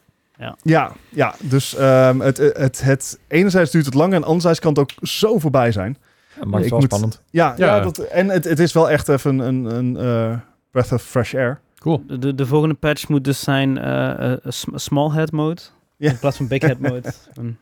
Ja, 0.63 0.91
ja 1.09 1.35
dus 1.39 1.75
ehm, 1.75 2.19
het, 2.19 2.37
het, 2.37 2.81
het, 2.83 3.19
enerzijds 3.27 3.71
duurt 3.71 3.85
het 3.85 3.93
langer 3.93 4.15
en 4.15 4.23
anderzijds 4.23 4.59
kan 4.59 4.69
het 4.69 4.79
ook 4.79 4.91
zo 5.07 5.39
voorbij 5.39 5.71
zijn. 5.71 5.97
Ja, 6.39 6.45
maakt 6.45 6.53
het 6.55 6.63
ik 6.63 6.69
wel 6.69 6.79
moet- 6.79 6.87
spannend. 6.87 7.21
Ja, 7.29 7.53
ja. 7.57 7.75
Ja. 7.75 7.81
dat, 7.81 7.97
en 7.97 8.29
het, 8.29 8.43
het 8.43 8.59
is 8.59 8.73
wel 8.73 8.89
echt 8.89 9.09
even 9.09 9.39
een, 9.39 9.65
een, 9.65 9.75
een 9.75 9.97
eh, 10.31 10.37
breath 10.71 10.91
of 10.91 11.03
fresh 11.03 11.33
air. 11.35 11.59
Cool. 11.79 12.03
De, 12.07 12.17
de, 12.19 12.35
de 12.35 12.45
volgende 12.45 12.75
patch 12.75 13.07
moet 13.07 13.23
dus 13.23 13.39
zijn 13.39 13.77
eh, 13.77 14.31
eh, 14.31 14.37
sm- 14.47 14.77
small 14.77 15.09
head 15.11 15.31
mode. 15.31 15.61
Ja. 15.97 16.09
In 16.09 16.19
plaats 16.19 16.37
van 16.37 16.47
big 16.47 16.61
head 16.61 16.79
mode. 16.79 17.01
En- 17.33 17.57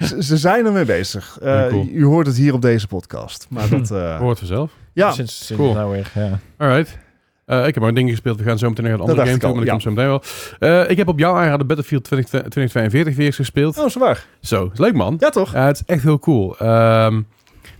Ze, 0.00 0.22
ze 0.22 0.36
zijn 0.36 0.66
ermee 0.66 0.84
bezig. 0.84 1.38
Eh, 1.42 1.46
Ja, 1.54 1.68
cool. 1.68 1.86
U 1.92 2.04
hoort 2.04 2.26
het 2.26 2.36
hier 2.36 2.54
op 2.54 2.62
deze 2.62 2.86
podcast. 2.86 3.46
Maar 3.50 3.68
dat, 3.78 3.90
eh, 3.90 4.18
Hoort 4.18 4.38
vanzelf. 4.38 4.72
ja, 4.92 5.10
Sinds, 5.12 5.46
sinds 5.46 5.62
Cool. 5.62 5.74
nou 5.74 5.90
weer, 5.90 6.10
ja. 6.14 6.38
Alright. 6.56 6.98
Eh, 7.44 7.66
ik 7.66 7.74
heb 7.74 7.82
maar 7.82 7.94
dingen 7.94 8.10
gespeeld. 8.10 8.38
We 8.38 8.44
gaan 8.44 8.58
zo 8.58 8.68
meteen 8.68 8.84
naar 8.84 8.94
een 8.94 9.00
andere 9.00 9.18
game 9.26 9.38
toe, 9.38 9.48
maar 9.54 9.60
dat 9.60 9.68
komt 9.68 9.82
zo 9.82 9.90
meteen 9.90 10.06
wel. 10.06 10.22
Eh, 10.58 10.90
ik 10.90 10.96
heb 10.96 11.08
op 11.08 11.18
jouw 11.18 11.34
aanraden 11.36 11.66
Battlefield 11.66 12.04
20, 12.04 12.28
2042 12.28 13.16
weer 13.16 13.26
eens 13.26 13.36
gespeeld. 13.36 13.78
oh, 13.78 13.88
zo 13.88 13.98
waar. 14.00 14.26
Zo, 14.40 14.70
is 14.72 14.78
leuk 14.78 14.94
man. 14.94 15.16
Ja, 15.18 15.30
toch? 15.30 15.52
Het 15.52 15.76
is 15.76 15.82
echt 15.86 16.02
heel 16.02 16.18
cool. 16.18 16.58
Ehm, 16.58 17.22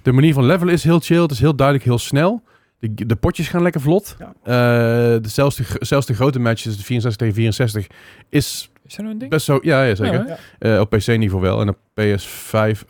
de 0.02 0.12
manier 0.12 0.32
van 0.34 0.44
levelen 0.44 0.74
is 0.74 0.84
heel 0.84 1.00
chill. 1.00 1.22
Het 1.22 1.30
is 1.30 1.40
heel 1.40 1.54
duidelijk 1.56 1.86
heel 1.86 1.98
snel. 1.98 2.42
De, 2.80 3.06
de 3.06 3.16
potjes 3.16 3.48
gaan 3.48 3.62
lekker 3.62 3.80
vlot. 3.80 4.16
Ja. 4.18 4.32
Eh, 4.42 5.22
de, 5.22 5.28
zelfs, 5.28 5.56
de, 5.56 5.64
gro- 5.64 5.84
zelfs 5.84 6.06
de 6.06 6.14
grote 6.14 6.38
matches, 6.38 6.76
de 6.76 6.82
64 6.84 7.16
tegen 7.16 7.34
64, 7.34 7.86
is 8.28 8.70
Is 8.86 8.96
er 8.96 9.00
nou 9.02 9.12
een 9.12 9.18
ding? 9.18 9.30
best 9.30 9.44
zo... 9.44 9.58
Ja, 9.62 9.82
ja 9.82 9.94
zeker. 9.94 10.26
Ja, 10.26 10.38
Eh, 10.58 10.80
op 10.80 10.90
PC-niveau 10.90 11.40
wel. 11.42 11.60
En 11.60 11.68
op 11.68 11.76
PS5... 12.00 12.84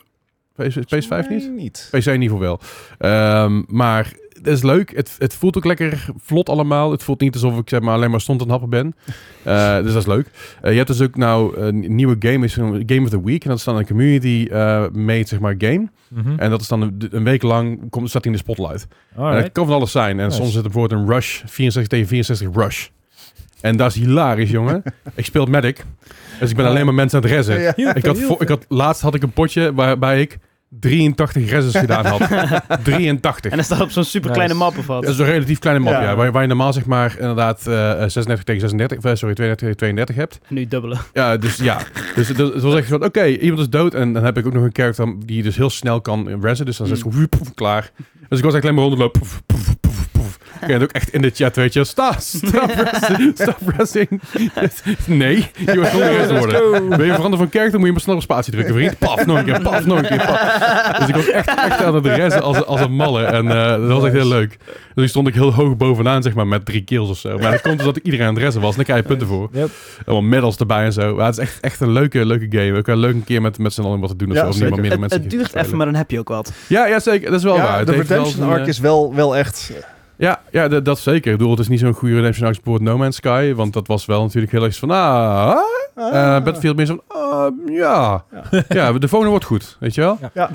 PS, 0.57 0.77
PS5 0.77 1.29
niet? 1.29 1.51
Niet. 1.57 1.89
PC-niveau 1.91 2.41
wel. 2.41 2.61
Ehm, 2.99 3.63
maar 3.67 4.13
het 4.39 4.47
is 4.47 4.63
leuk. 4.63 4.97
Het, 4.97 5.17
het 5.19 5.35
voelt 5.35 5.57
ook 5.57 5.65
lekker 5.65 6.07
vlot 6.17 6.49
allemaal. 6.49 6.91
Het 6.91 7.03
voelt 7.03 7.21
niet 7.21 7.35
alsof 7.35 7.59
ik 7.59 7.69
zeg 7.69 7.81
maar, 7.81 7.95
alleen 7.95 8.11
maar 8.11 8.21
stond 8.21 8.43
en 8.43 8.49
happen 8.49 8.71
ben. 8.71 8.95
Eh, 9.45 9.77
dus 9.77 9.93
dat 9.93 10.03
is 10.03 10.07
leuk. 10.07 10.31
Eh, 10.61 10.71
je 10.71 10.77
hebt 10.77 10.89
dus 10.89 11.01
ook 11.01 11.17
nou 11.17 11.57
een 11.59 11.95
nieuwe 11.95 12.17
game, 12.19 12.45
is 12.45 12.57
een 12.57 12.83
Game 12.87 13.03
of 13.03 13.09
the 13.09 13.25
Week. 13.25 13.43
En 13.43 13.49
dat 13.49 13.59
is 13.59 13.65
dan 13.65 13.77
een 13.77 13.87
community 13.87 14.49
eh 14.51 14.85
made 14.93 15.27
zeg 15.27 15.41
maar, 15.41 15.55
game. 15.59 15.89
Mhm. 16.09 16.39
En 16.39 16.51
dat 16.51 16.61
is 16.61 16.69
dan 16.69 16.81
een, 16.81 17.09
een 17.11 17.25
week 17.25 17.43
lang, 17.43 17.91
komt, 17.91 18.09
staat 18.09 18.25
hij 18.25 18.33
in 18.33 18.39
de 18.39 18.45
spotlight. 18.45 18.87
En 19.15 19.23
Alright. 19.23 19.43
dat 19.43 19.53
kan 19.53 19.67
van 19.67 19.75
alles 19.75 19.91
zijn. 19.91 20.19
En 20.19 20.27
Nice. 20.27 20.37
soms 20.37 20.53
zit 20.53 20.65
er 20.65 20.71
bijvoorbeeld 20.71 21.01
een 21.01 21.09
Rush, 21.15 21.43
64 21.47 21.87
tegen 21.87 22.07
64 22.07 22.49
Rush. 22.55 22.89
En 23.61 23.77
dat 23.77 23.91
is 23.91 23.97
hilarisch, 23.97 24.51
jongen. 24.51 24.83
ik 25.15 25.25
speel 25.25 25.47
Medic. 25.47 25.85
Dus 26.41 26.51
ik 26.51 26.57
ben 26.57 26.67
alleen 26.67 26.85
maar 26.85 26.95
mensen 26.95 27.19
aan 27.19 27.25
het 27.25 27.35
rezen. 27.35 27.61
Ja, 27.61 27.73
ja. 27.77 27.95
Ik 27.95 28.05
had, 28.05 28.19
ik 28.41 28.49
had, 28.49 28.65
laatst 28.69 29.03
had 29.03 29.15
ik 29.15 29.23
een 29.23 29.33
potje 29.33 29.75
waarbij 29.75 30.21
ik 30.21 30.39
83 30.71 31.51
rezzes 31.51 31.77
gedaan 31.77 32.07
had. 32.07 32.19
83. 32.83 33.51
en 33.51 33.57
dan 33.57 33.65
staat 33.65 33.81
op 33.81 33.91
zo'n 33.91 34.05
super 34.05 34.31
kleine 34.31 34.53
Nice. 34.55 34.65
map 34.65 34.79
of 34.79 34.87
wat. 34.87 35.03
Dat 35.03 35.13
is 35.13 35.19
een 35.19 35.25
relatief 35.27 35.59
kleine 35.59 35.83
map, 35.85 35.93
ja. 35.93 36.03
Ja. 36.03 36.17
waar, 36.17 36.33
waar 36.33 36.43
je 36.43 36.49
normaal 36.49 36.73
zeg 36.73 36.85
maar 36.87 37.17
inderdaad 37.19 37.67
eh, 37.67 37.73
36 38.07 38.43
tegen 38.45 38.61
36, 38.61 38.99
of, 38.99 39.05
eh, 39.05 39.15
sorry, 39.15 39.35
32 39.35 39.57
tegen 39.57 39.77
32 39.77 40.17
hebt. 40.17 40.39
Nu 40.49 40.67
dubbele. 40.69 40.97
Ja, 41.13 41.37
dus 41.37 41.57
ja. 41.57 41.79
Dus 42.15 42.29
het, 42.29 42.37
het 42.37 42.63
was 42.63 42.75
echt 42.75 42.89
van, 42.89 43.05
oké, 43.05 43.27
iemand 43.27 43.61
is 43.61 43.69
dood. 43.69 43.95
En 43.95 44.13
dan 44.13 44.25
heb 44.25 44.39
ik 44.39 44.47
ook 44.47 44.53
nog 44.53 44.63
een 44.65 44.71
character 44.73 45.15
die 45.27 45.43
dus 45.43 45.57
heel 45.57 45.71
snel 45.71 46.01
kan 46.01 46.41
rezen. 46.43 46.67
Dus 46.67 46.77
dan 46.77 46.87
is 46.87 47.03
het 47.03 47.13
gewoon 47.13 47.29
klaar. 47.55 47.91
Dus 48.29 48.39
ik 48.39 48.45
was 48.45 48.55
echt 48.55 48.63
alleen 48.63 48.75
maar 48.75 48.85
rondlopen. 48.85 49.21
Poef. 50.61 50.69
En 50.69 50.83
ook 50.83 50.91
echt 50.91 51.13
in 51.13 51.23
de 51.23 51.31
chat, 51.35 51.57
weet 51.57 51.73
je. 51.73 51.85
Sta, 51.85 52.13
stop 52.19 53.59
racing. 53.77 54.21
nee, 55.07 55.51
je 55.57 55.75
wordt 55.75 55.91
gewoon 55.91 56.39
worden. 56.39 56.89
Ben 56.89 57.07
je 57.07 57.13
veranderen 57.15 57.39
van 57.39 57.49
character, 57.51 57.79
moet 57.79 57.87
je 57.87 57.93
maar 57.93 58.01
snel 58.01 58.15
op 58.15 58.23
spatie 58.23 58.53
drukken, 58.53 58.75
vriend. 58.75 58.99
Paf, 58.99 59.27
nog 59.27 59.39
een 59.39 59.45
keer, 59.45 59.61
paf, 59.61 59.87
nog 59.87 59.99
een 59.99 60.07
keer, 60.07 60.27
paf. 60.27 60.99
Dus 60.99 61.09
ik 61.09 61.15
was 61.15 61.29
echt, 61.31 61.49
echt 61.49 61.83
aan 61.83 61.95
het 61.95 62.07
rezen 62.07 62.43
als, 62.43 62.65
als 62.65 62.81
een 62.81 62.95
malle. 62.95 63.25
En 63.25 63.49
eh, 63.51 63.71
dat 63.71 63.89
was 63.89 64.05
echt 64.05 64.13
heel 64.13 64.29
leuk. 64.29 64.57
Dus 64.95 65.11
stond 65.11 65.29
ik 65.29 65.35
heel 65.35 65.53
hoog 65.53 65.77
bovenaan, 65.77 66.23
zeg 66.23 66.35
maar, 66.35 66.47
met 66.47 66.65
drie 66.65 66.85
kills 66.85 67.09
of 67.09 67.19
zo. 67.19 67.39
Maar 67.39 67.51
dat 67.51 67.61
komt 67.61 67.77
dus 67.77 67.87
dat 67.87 67.97
ik 67.97 68.05
iedereen 68.05 68.27
aan 68.27 68.35
het 68.35 68.43
rezen 68.43 68.61
was. 68.61 68.71
En 68.71 68.77
dan 68.77 68.85
krijg 68.85 69.01
je 69.01 69.07
punten 69.07 69.27
voor. 69.27 69.49
Yep. 69.53 69.69
Allemaal 70.07 70.29
medals 70.29 70.57
erbij 70.57 70.85
en 70.85 70.93
zo. 70.93 71.15
Maar 71.15 71.27
het 71.27 71.39
is 71.39 71.43
echt, 71.43 71.61
echt 71.61 71.81
een 71.81 71.93
leuke, 71.93 72.27
leuke 72.27 72.47
game. 72.59 72.77
Ook 72.79 72.87
een 72.87 72.99
leuk 72.99 73.15
een 73.15 73.25
keer 73.25 73.43
met, 73.43 73.59
met 73.59 73.73
z'n 73.73 73.83
allen 73.83 74.01
wat 74.01 74.09
te 74.11 74.17
doen. 74.17 74.31
Of 74.31 74.35
Ja, 74.35 74.43
zo, 74.43 74.49
of 74.49 74.55
niet, 74.55 74.63
maar 74.63 74.69
zeker. 74.71 74.83
meerdere 74.83 75.03
Het, 75.03 75.11
mensen 75.11 75.39
het 75.39 75.51
duurt 75.53 75.65
even, 75.65 75.77
maar 75.77 75.87
dan 75.87 75.95
heb 75.95 76.11
je 76.11 76.19
ook 76.19 76.29
wat. 76.29 76.53
Ja, 76.67 76.87
ja, 76.87 77.01
zeker. 77.01 77.31
Dat 77.31 77.39
is 77.39 77.45
wel 77.45 77.57
Ja, 77.57 77.63
waar. 77.63 77.79
Het 77.79 77.87
de 77.87 77.93
Redemption 77.95 78.49
arc 78.51 78.61
eh, 78.63 78.67
is 78.67 78.79
wel, 78.79 79.15
wel 79.15 79.37
echt... 79.37 79.73
Ja, 80.19 80.43
ja 80.51 80.69
dat, 80.69 80.85
dat 80.85 80.99
zeker. 80.99 81.33
Ik 81.33 81.39
bedoel, 81.39 81.51
het 81.51 81.61
is 81.61 81.69
niet 81.69 81.81
zo'n 81.81 81.93
goede 81.93 82.15
Redemption 82.15 82.47
arc 82.47 82.55
als 82.57 82.65
bijvoorbeeld 82.65 82.97
No 82.97 83.03
Man's 83.03 83.17
Sky. 83.17 83.55
Want 83.55 83.73
dat 83.73 83.87
was 83.87 84.07
wel 84.07 84.23
natuurlijk 84.23 84.53
heel 84.53 84.65
erg 84.65 84.77
van... 84.77 84.91
Ah, 84.91 85.57
Ah. 85.95 86.37
eh 86.37 86.45
Battlefield 86.45 86.77
meer 86.77 86.87
zo 86.87 87.03
van... 87.07 87.19
Ah, 87.21 87.53
ja. 87.69 88.25
ja. 88.69 88.93
de 88.93 89.09
volgende 89.09 89.31
wordt 89.31 89.45
goed. 89.45 89.77
Weet 89.81 89.95
je 89.95 90.01
wel? 90.01 90.19
Ja. 90.35 90.51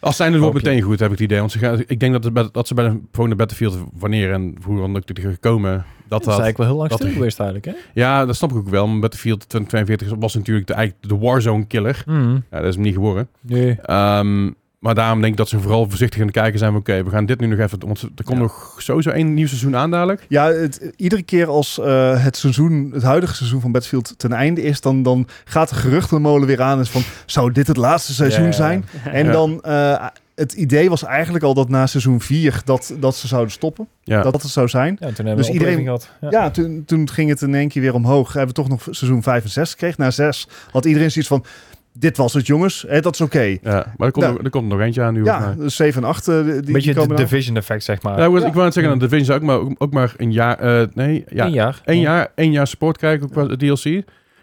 Als 0.00 0.16
zijn 0.16 0.32
het 0.32 0.40
wordt 0.40 0.56
meteen 0.56 0.80
goed, 0.80 0.98
heb 0.98 1.10
ik 1.10 1.14
het 1.18 1.24
idee. 1.24 1.38
Want 1.38 1.52
ze 1.52 1.58
gaan, 1.58 1.82
ik 1.86 2.00
denk 2.00 2.12
dat, 2.12 2.24
het 2.24 2.54
dat 2.54 2.66
ze 2.66 2.74
bij 2.74 2.84
de 2.84 3.00
volgende 3.12 3.36
Battlefield... 3.38 3.78
Wanneer 3.92 4.32
en 4.32 4.56
hoe 4.64 4.80
dan 4.80 4.96
ook 4.96 5.02
gekomen... 5.14 5.72
Dat 5.72 5.84
Dat 6.08 6.20
is 6.20 6.26
dat, 6.26 6.44
eigenlijk 6.44 6.56
wel 6.58 6.66
heel 6.66 6.76
lang 6.76 6.92
stil 6.92 7.12
geweest 7.12 7.40
eigenlijk, 7.40 7.76
hè? 7.76 8.00
ja, 8.00 8.26
dat 8.26 8.36
snap 8.36 8.50
ik 8.50 8.56
ook 8.56 8.68
wel. 8.68 8.86
Maar 8.86 9.00
Battlefield 9.00 9.48
2042 9.48 10.18
was 10.18 10.34
natuurlijk 10.34 10.66
de, 10.66 10.74
eigenlijk 10.74 11.08
de 11.08 11.18
Warzone 11.18 11.66
killer. 11.66 12.02
Mhm. 12.06 12.34
Ja, 12.34 12.58
dat 12.58 12.64
is 12.64 12.74
hem 12.74 12.84
niet 12.84 12.94
geworden. 12.94 13.28
Nee. 13.40 13.78
Ehm, 13.82 14.50
maar 14.82 14.94
daarom 14.94 15.20
denk 15.20 15.32
ik 15.32 15.38
dat 15.38 15.48
ze 15.48 15.60
vooral 15.60 15.88
voorzichtig 15.88 16.20
aan 16.20 16.26
het 16.26 16.34
kijken 16.34 16.58
zijn. 16.58 16.70
van, 16.70 16.80
Oké, 16.80 17.04
we 17.04 17.10
gaan 17.10 17.26
dit 17.26 17.40
nu 17.40 17.46
nog 17.46 17.58
even... 17.58 17.78
Want 17.86 18.02
er 18.02 18.24
komt 18.24 18.36
Ja. 18.38 18.42
nog 18.42 18.74
sowieso 18.78 19.10
één 19.10 19.34
nieuw 19.34 19.46
seizoen 19.46 19.76
aan 19.76 19.90
dadelijk. 19.90 20.24
Ja, 20.28 20.46
het, 20.52 20.92
iedere 20.96 21.22
keer 21.22 21.46
als 21.46 21.78
eh, 21.80 22.24
het 22.24 22.36
seizoen, 22.36 22.90
het 22.94 23.02
huidige 23.02 23.34
seizoen 23.34 23.60
van 23.60 23.72
Battlefield 23.72 24.14
ten 24.18 24.32
einde 24.32 24.62
is, 24.62 24.80
dan, 24.80 25.02
dan 25.02 25.28
gaat 25.44 25.68
de 25.68 25.74
geruchtenmolen 25.74 26.46
weer 26.46 26.62
aan. 26.62 26.80
Is 26.80 26.90
van, 26.90 27.02
zou 27.26 27.52
dit 27.52 27.66
het 27.66 27.76
laatste 27.76 28.14
seizoen 28.14 28.52
zijn? 28.52 28.84
En 29.04 29.26
Ja. 29.26 29.32
dan, 29.32 29.60
eh, 29.62 30.06
het 30.34 30.52
idee 30.52 30.88
was 30.88 31.04
eigenlijk 31.04 31.44
al 31.44 31.54
dat 31.54 31.68
na 31.68 31.86
seizoen 31.86 32.20
4 32.20 32.60
dat, 32.64 32.94
dat 33.00 33.16
ze 33.16 33.26
zouden 33.26 33.52
stoppen. 33.52 33.88
Ja. 34.04 34.22
Dat 34.22 34.42
het 34.42 34.50
zou 34.50 34.68
zijn. 34.68 34.96
Ja, 35.00 35.06
toen 35.06 35.14
hebben 35.14 35.36
Dus 35.36 35.46
we 35.46 35.52
iedereen- 35.52 35.82
gehad. 35.82 36.10
Ja. 36.20 36.28
Ja, 36.30 36.50
toen, 36.50 36.82
toen 36.86 37.08
ging 37.10 37.28
het 37.30 37.42
in 37.42 37.54
één 37.54 37.68
keer 37.68 37.82
weer 37.82 37.94
omhoog. 37.94 38.32
Hebben 38.32 38.54
we 38.54 38.54
toch 38.62 38.68
nog 38.68 38.82
seizoen 38.90 39.22
5 39.22 39.44
en 39.44 39.50
6 39.50 39.70
gekregen. 39.70 40.02
Na 40.02 40.10
6 40.10 40.48
had 40.70 40.84
iedereen 40.84 41.10
zoiets 41.10 41.30
van, 41.30 41.44
dit 41.92 42.16
was 42.16 42.32
het 42.32 42.46
jongens, 42.46 42.84
hè, 42.88 43.00
dat 43.00 43.14
is 43.14 43.20
oké. 43.20 43.40
Ja, 43.42 43.58
maar 43.96 44.06
er 44.06 44.10
komt, 44.12 44.24
er 44.44 44.50
komt 44.50 44.68
nog 44.68 44.80
eentje 44.80 45.02
aan 45.02 45.14
nu. 45.14 45.24
Ja, 45.24 45.38
mij. 45.38 45.54
de 45.56 45.68
7 45.68 46.02
en 46.02 46.08
8 46.08 46.28
eh, 46.28 46.44
die, 46.44 46.60
die 46.60 46.72
Beetje 46.72 46.94
de. 46.94 47.14
Division 47.14 47.56
effect, 47.56 47.84
zeg 47.84 48.02
maar. 48.02 48.18
Ja, 48.18 48.24
ik 48.24 48.30
wou- 48.30 48.40
Ja. 48.40 48.46
ik 48.46 48.52
wou 48.52 48.64
net 48.64 48.74
zeggen, 48.74 48.92
de 48.98 49.08
Division 49.08 49.24
zou 49.24 49.38
ook 49.40 49.46
maar, 49.66 49.74
ook 49.78 49.92
maar 49.92 50.14
een 50.16 50.32
jaar... 50.32 50.58
eh, 50.58 50.86
nee, 50.94 51.24
ja, 51.28 51.44
Eén 51.46 51.52
jaar. 51.52 51.80
één 51.84 52.00
jaar, 52.00 52.28
één 52.34 52.52
jaar 52.52 52.66
support 52.66 52.96
krijgen 52.98 53.22
ook 53.24 53.32
qua 53.32 53.56
DLC. 53.56 53.84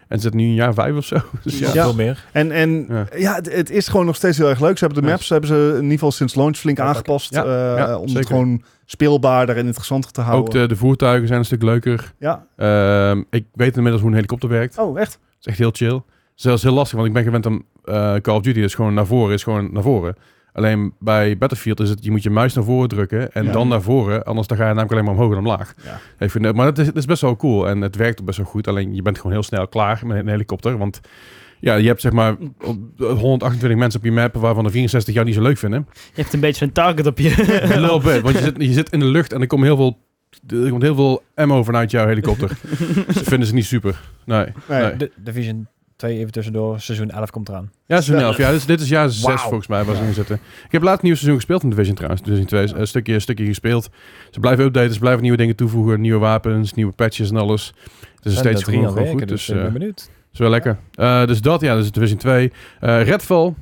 En 0.08 0.16
ze 0.16 0.22
zitten 0.22 0.40
nu 0.40 0.46
een 0.46 0.54
jaar 0.54 0.74
vijf 0.74 0.96
of 0.96 1.04
zo. 1.04 1.16
Dus 1.44 1.58
ja. 1.58 1.70
Veel 1.70 1.94
meer. 1.94 2.24
En, 2.32 2.50
en 2.52 2.86
Ja. 2.88 3.06
ja, 3.16 3.34
het, 3.34 3.52
het 3.54 3.70
is 3.70 3.88
gewoon 3.88 4.06
nog 4.06 4.16
steeds 4.16 4.38
heel 4.38 4.48
erg 4.48 4.60
leuk. 4.60 4.78
Ze 4.78 4.84
hebben 4.84 5.02
de 5.02 5.08
Ja. 5.08 5.14
maps 5.14 5.28
hebben 5.28 5.48
ze 5.48 5.68
in 5.70 5.74
ieder 5.76 5.90
geval 5.92 6.12
sinds 6.12 6.34
launch 6.34 6.56
flink 6.56 6.78
Ja, 6.78 6.84
aangepast. 6.84 7.34
ja, 7.34 7.44
eh, 7.44 7.76
ja, 7.76 7.96
om 7.98 8.06
zeker. 8.06 8.18
het 8.20 8.26
gewoon 8.30 8.62
speelbaarder 8.84 9.56
en 9.56 9.66
interessanter 9.66 10.10
te 10.12 10.20
houden. 10.20 10.44
Ook 10.46 10.52
de, 10.60 10.66
de 10.68 10.76
voertuigen 10.76 11.26
zijn 11.26 11.38
een 11.38 11.44
stuk 11.44 11.62
leuker. 11.62 12.12
Ja. 12.18 12.46
Ehm, 12.56 13.22
ik 13.30 13.44
weet 13.54 13.74
inmiddels 13.74 14.00
hoe 14.00 14.10
een 14.10 14.16
helikopter 14.16 14.48
werkt. 14.48 14.78
Oh, 14.78 15.00
echt? 15.00 15.10
Dat 15.12 15.38
is 15.40 15.46
echt 15.46 15.58
heel 15.58 15.70
chill. 15.72 16.00
Zelfs 16.40 16.62
heel 16.62 16.72
lastig, 16.72 16.94
want 16.96 17.08
ik 17.08 17.14
ben 17.14 17.22
gewend 17.24 17.46
aan 17.46 17.62
eh, 17.84 18.14
Call 18.20 18.34
of 18.36 18.42
Duty. 18.42 18.60
is 18.60 18.74
gewoon 18.74 18.94
naar 18.94 19.06
voren, 19.06 19.34
is 19.34 19.42
gewoon 19.42 19.72
naar 19.72 19.82
voren. 19.82 20.14
Alleen 20.52 20.94
bij 20.98 21.38
Battlefield 21.38 21.80
is 21.80 21.88
het, 21.88 22.04
je 22.04 22.10
moet 22.10 22.22
je 22.22 22.30
muis 22.30 22.54
naar 22.54 22.64
voren 22.64 22.88
drukken 22.88 23.32
en 23.32 23.44
Ja. 23.44 23.52
dan 23.52 23.68
naar 23.68 23.82
voren. 23.82 24.24
Anders 24.24 24.46
dan 24.46 24.56
ga 24.56 24.62
je 24.62 24.68
namelijk 24.68 24.92
alleen 24.92 25.04
maar 25.04 25.14
omhoog 25.14 25.32
en 25.32 25.38
omlaag. 25.38 25.74
Ja. 25.84 26.00
Ik 26.18 26.30
vind, 26.30 26.44
het- 26.44 26.56
maar 26.56 26.66
het 26.66 26.78
is, 26.78 26.86
het 26.86 26.96
is 26.96 27.04
best 27.04 27.22
wel 27.22 27.36
cool 27.36 27.68
en 27.68 27.80
het 27.80 27.96
werkt 27.96 28.20
ook 28.20 28.26
best 28.26 28.38
wel 28.38 28.46
goed. 28.46 28.68
Alleen 28.68 28.94
je 28.94 29.02
bent 29.02 29.16
gewoon 29.16 29.32
heel 29.32 29.42
snel 29.42 29.68
klaar 29.68 30.00
met 30.06 30.16
een 30.18 30.28
helikopter. 30.28 30.78
Want 30.78 31.00
ja, 31.60 31.74
je 31.74 31.86
hebt 31.86 32.00
zeg 32.00 32.12
maar 32.12 32.36
op- 32.64 32.78
128 32.98 33.78
mensen 33.78 33.98
op 34.00 34.04
je 34.06 34.12
map, 34.12 34.34
waarvan 34.34 34.64
er 34.64 34.70
64 34.70 35.14
jou 35.14 35.26
niet 35.26 35.34
zo 35.34 35.42
leuk 35.42 35.58
vinden. 35.58 35.86
Je 36.14 36.20
hebt 36.22 36.32
een 36.32 36.40
beetje 36.40 36.64
een 36.64 36.72
target 36.72 37.06
op 37.06 37.18
je. 37.18 37.28
Een 37.74 37.80
little 37.80 38.00
bit, 38.12 38.20
want 38.22 38.36
je 38.38 38.42
zit, 38.42 38.54
je 38.58 38.72
zit 38.72 38.90
in 38.92 38.98
de 39.00 39.06
lucht 39.06 39.32
en 39.32 39.40
er 39.40 39.46
komt 39.46 39.62
heel 39.62 39.76
veel, 39.76 39.98
er 40.64 40.70
komt 40.70 40.82
heel 40.82 40.94
veel 40.94 41.22
ammo 41.34 41.62
vanuit 41.64 41.90
jouw 41.90 42.06
helikopter. 42.06 42.48
dat 43.06 43.22
vinden 43.22 43.48
ze 43.48 43.54
niet 43.54 43.64
super. 43.66 44.00
Nee. 44.24 44.46
Nee. 44.68 44.82
nee. 44.82 44.96
De 44.96 45.10
Division 45.16 45.66
2 46.00 46.18
even 46.18 46.32
tussendoor. 46.32 46.80
Seizoen 46.80 47.10
11 47.10 47.30
komt 47.30 47.48
eraan. 47.48 47.70
Ja, 47.86 48.00
seizoen 48.00 48.26
11. 48.26 48.36
Ja, 48.36 48.50
dus 48.50 48.66
dit 48.66 48.80
is 48.80 48.88
jaar 48.88 49.10
6 49.10 49.22
Wauw. 49.22 49.36
volgens 49.36 49.66
mij 49.66 49.84
waar 49.84 49.96
ze 49.96 50.02
in 50.02 50.14
zitten. 50.14 50.40
Ik 50.64 50.72
heb 50.72 50.82
laatst 50.82 51.00
een 51.00 51.06
nieuw 51.06 51.14
seizoen 51.16 51.36
gespeeld 51.36 51.62
in 51.62 51.70
Division 51.70 51.94
trouwens. 51.94 52.22
Division 52.22 52.46
2 52.46 52.74
een 52.74 52.86
stukje, 52.86 53.14
een 53.14 53.20
stukje 53.20 53.44
gespeeld. 53.44 53.90
Ze 54.30 54.40
blijven 54.40 54.64
updaten, 54.64 54.92
ze 54.92 54.98
blijven 54.98 55.22
nieuwe 55.22 55.36
dingen 55.36 55.56
toevoegen. 55.56 56.00
Nieuwe 56.00 56.18
wapens, 56.18 56.72
nieuwe 56.72 56.92
patches 56.92 57.30
en 57.30 57.36
alles. 57.36 57.74
Het 58.16 58.24
is 58.24 58.32
En 58.32 58.38
steeds 58.38 58.62
drie 58.64 58.78
gewoon, 58.86 59.06
goed. 59.06 59.18
dus 59.18 59.28
Dus 59.28 59.48
ik 59.48 59.54
ben 59.54 59.66
eh 59.66 59.72
benieuwd. 59.72 60.10
is 60.32 60.38
wel 60.38 60.50
lekker. 60.50 60.78
Eh, 60.94 61.26
dus 61.26 61.40
dat, 61.40 61.60
ja, 61.60 61.74
dus 61.76 61.90
Division 61.90 62.18
2. 62.18 62.52
Eh 62.80 63.02
Redfall. 63.02 63.54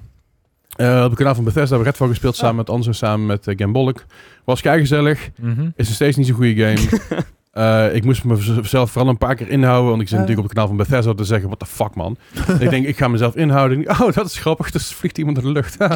Eh, 0.76 1.02
op 1.04 1.08
het 1.10 1.18
kanaal 1.18 1.34
van 1.34 1.44
Bethesda 1.44 1.68
hebben 1.68 1.78
we 1.78 1.84
Redfall 1.84 2.08
gespeeld 2.08 2.36
samen 2.36 2.56
met 2.56 2.70
Anzo, 2.70 2.92
samen 2.92 3.26
met 3.26 3.46
uh, 3.46 3.54
Gambolk. 3.56 4.04
Was 4.44 4.60
kei 4.60 4.78
gezellig. 4.80 5.30
Mhm. 5.40 5.68
Is 5.76 5.86
nog 5.86 5.94
steeds 5.94 6.16
niet 6.16 6.26
zo'n 6.26 6.36
goede 6.36 6.54
game. 6.54 6.88
Eh, 7.58 7.94
ik 7.94 8.04
moest 8.04 8.24
mezelf 8.24 8.90
vooral 8.90 9.10
een 9.10 9.18
paar 9.18 9.34
keer 9.34 9.48
inhouden, 9.48 9.88
want 9.90 10.02
ik 10.02 10.08
zit 10.08 10.18
natuurlijk 10.18 10.46
op 10.46 10.54
het 10.54 10.54
kanaal 10.54 10.76
van 10.76 10.86
Bethesda 10.86 11.14
te 11.14 11.24
zeggen, 11.24 11.46
what 11.46 11.58
the 11.58 11.66
fuck 11.66 11.94
man. 11.94 12.16
ik 12.60 12.70
denk, 12.70 12.86
ik 12.86 12.96
ga 12.96 13.08
mezelf 13.08 13.36
inhouden. 13.36 13.88
Oh, 13.90 14.12
dat 14.12 14.26
is 14.26 14.38
grappig, 14.38 14.70
dus 14.70 14.92
vliegt 14.94 15.18
iemand 15.18 15.36
naar 15.36 15.46
de 15.46 15.52
lucht. 15.52 15.76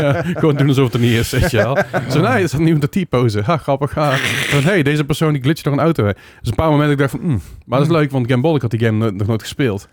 Ja, 0.00 0.22
gewoon 0.22 0.56
doen 0.56 0.68
alsof 0.68 0.84
het 0.84 0.94
er 0.94 1.00
niet 1.00 1.12
is, 1.12 1.30
weet 1.30 1.50
je 1.50 1.56
wel. 1.56 1.78
Zo, 2.10 2.20
nee, 2.20 2.42
er 2.42 2.48
staat 2.48 2.60
niemand 2.60 2.92
te 2.92 3.00
T-pose. 3.04 3.42
Ha, 3.42 3.56
grappig. 3.56 3.94
Ha. 3.94 4.12
Van, 4.16 4.62
hey, 4.62 4.82
deze 4.82 5.04
persoon 5.04 5.32
die 5.32 5.42
glitcht 5.42 5.64
nog 5.64 5.74
een 5.74 5.80
auto. 5.80 6.04
hè. 6.04 6.12
Dus 6.40 6.48
een 6.48 6.54
paar 6.54 6.70
momenten 6.70 6.92
ik 6.92 6.98
dacht 6.98 7.10
van, 7.10 7.20
mm, 7.22 7.40
maar 7.66 7.78
dat 7.78 7.88
is 7.88 7.94
leuk, 7.94 8.10
want 8.10 8.28
Gamebolic 8.30 8.62
had 8.62 8.70
die 8.70 8.80
game 8.80 8.98
no- 9.04 9.10
nog 9.16 9.26
nooit 9.26 9.42
gespeeld. 9.42 9.88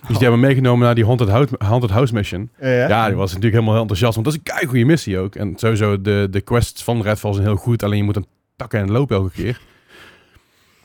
Dus 0.00 0.08
die 0.08 0.18
hebben 0.18 0.40
me 0.40 0.46
meegenomen 0.46 0.84
naar 0.86 0.94
die 0.94 1.04
Haunted 1.04 1.28
House, 1.28 1.54
Haunted 1.58 1.90
House 1.90 2.14
Mission. 2.14 2.50
Ja, 2.60 2.68
ja. 2.68 2.88
Ja, 2.88 3.06
die 3.06 3.16
was 3.16 3.26
natuurlijk 3.28 3.52
helemaal 3.52 3.72
heel 3.72 3.80
enthousiast. 3.82 4.14
Want 4.14 4.26
dat 4.26 4.34
is 4.34 4.40
een 4.44 4.54
kei 4.54 4.66
goede 4.66 4.84
missie 4.84 5.18
ook. 5.18 5.34
En 5.34 5.52
sowieso, 5.56 6.00
de, 6.00 6.26
de 6.30 6.40
quests 6.40 6.82
van 6.84 7.02
Redfall 7.02 7.32
zijn 7.32 7.46
heel 7.46 7.56
goed. 7.56 7.82
Alleen 7.82 7.96
je 7.98 8.04
moet 8.04 8.16
een 8.16 8.26
takken 8.56 8.80
en 8.80 8.90
lopen 8.90 9.16
elke 9.16 9.30
keer. 9.30 9.60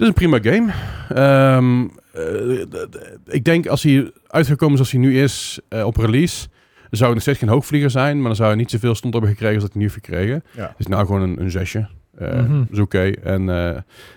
Dus 0.03 0.11
een 0.11 0.29
prima 0.29 0.39
game. 0.41 0.71
Ehm, 1.09 1.87
eh, 2.11 3.35
ik 3.35 3.43
denk 3.43 3.67
als 3.67 3.83
hij 3.83 4.11
uitgekomen 4.27 4.75
zoals 4.75 4.91
hij 4.91 4.99
nu 5.01 5.21
is 5.21 5.59
eh, 5.69 5.85
op 5.85 5.97
release... 5.97 6.47
zou 6.89 7.03
het 7.05 7.13
nog 7.13 7.21
steeds 7.21 7.39
geen 7.39 7.49
hoogvlieger 7.49 7.89
zijn. 7.89 8.17
Maar 8.17 8.25
dan 8.25 8.35
zou 8.35 8.47
hij 8.49 8.57
niet 8.57 8.71
zoveel 8.71 8.95
stond 8.95 9.13
hebben 9.13 9.31
gekregen 9.31 9.55
als 9.55 9.63
dat 9.63 9.73
hij 9.73 9.81
nu 9.81 9.87
heeft 9.89 10.05
gekregen. 10.05 10.43
Ja. 10.51 10.67
Het 10.67 10.79
is 10.79 10.87
nou 10.87 11.05
gewoon 11.05 11.21
een, 11.21 11.41
een 11.41 11.51
zesje. 11.51 11.87
Eh 12.17 12.39
Mhm. 12.39 12.63
is 12.71 12.79
oké. 12.79 13.11
En 13.23 13.49
eh, 13.49 13.69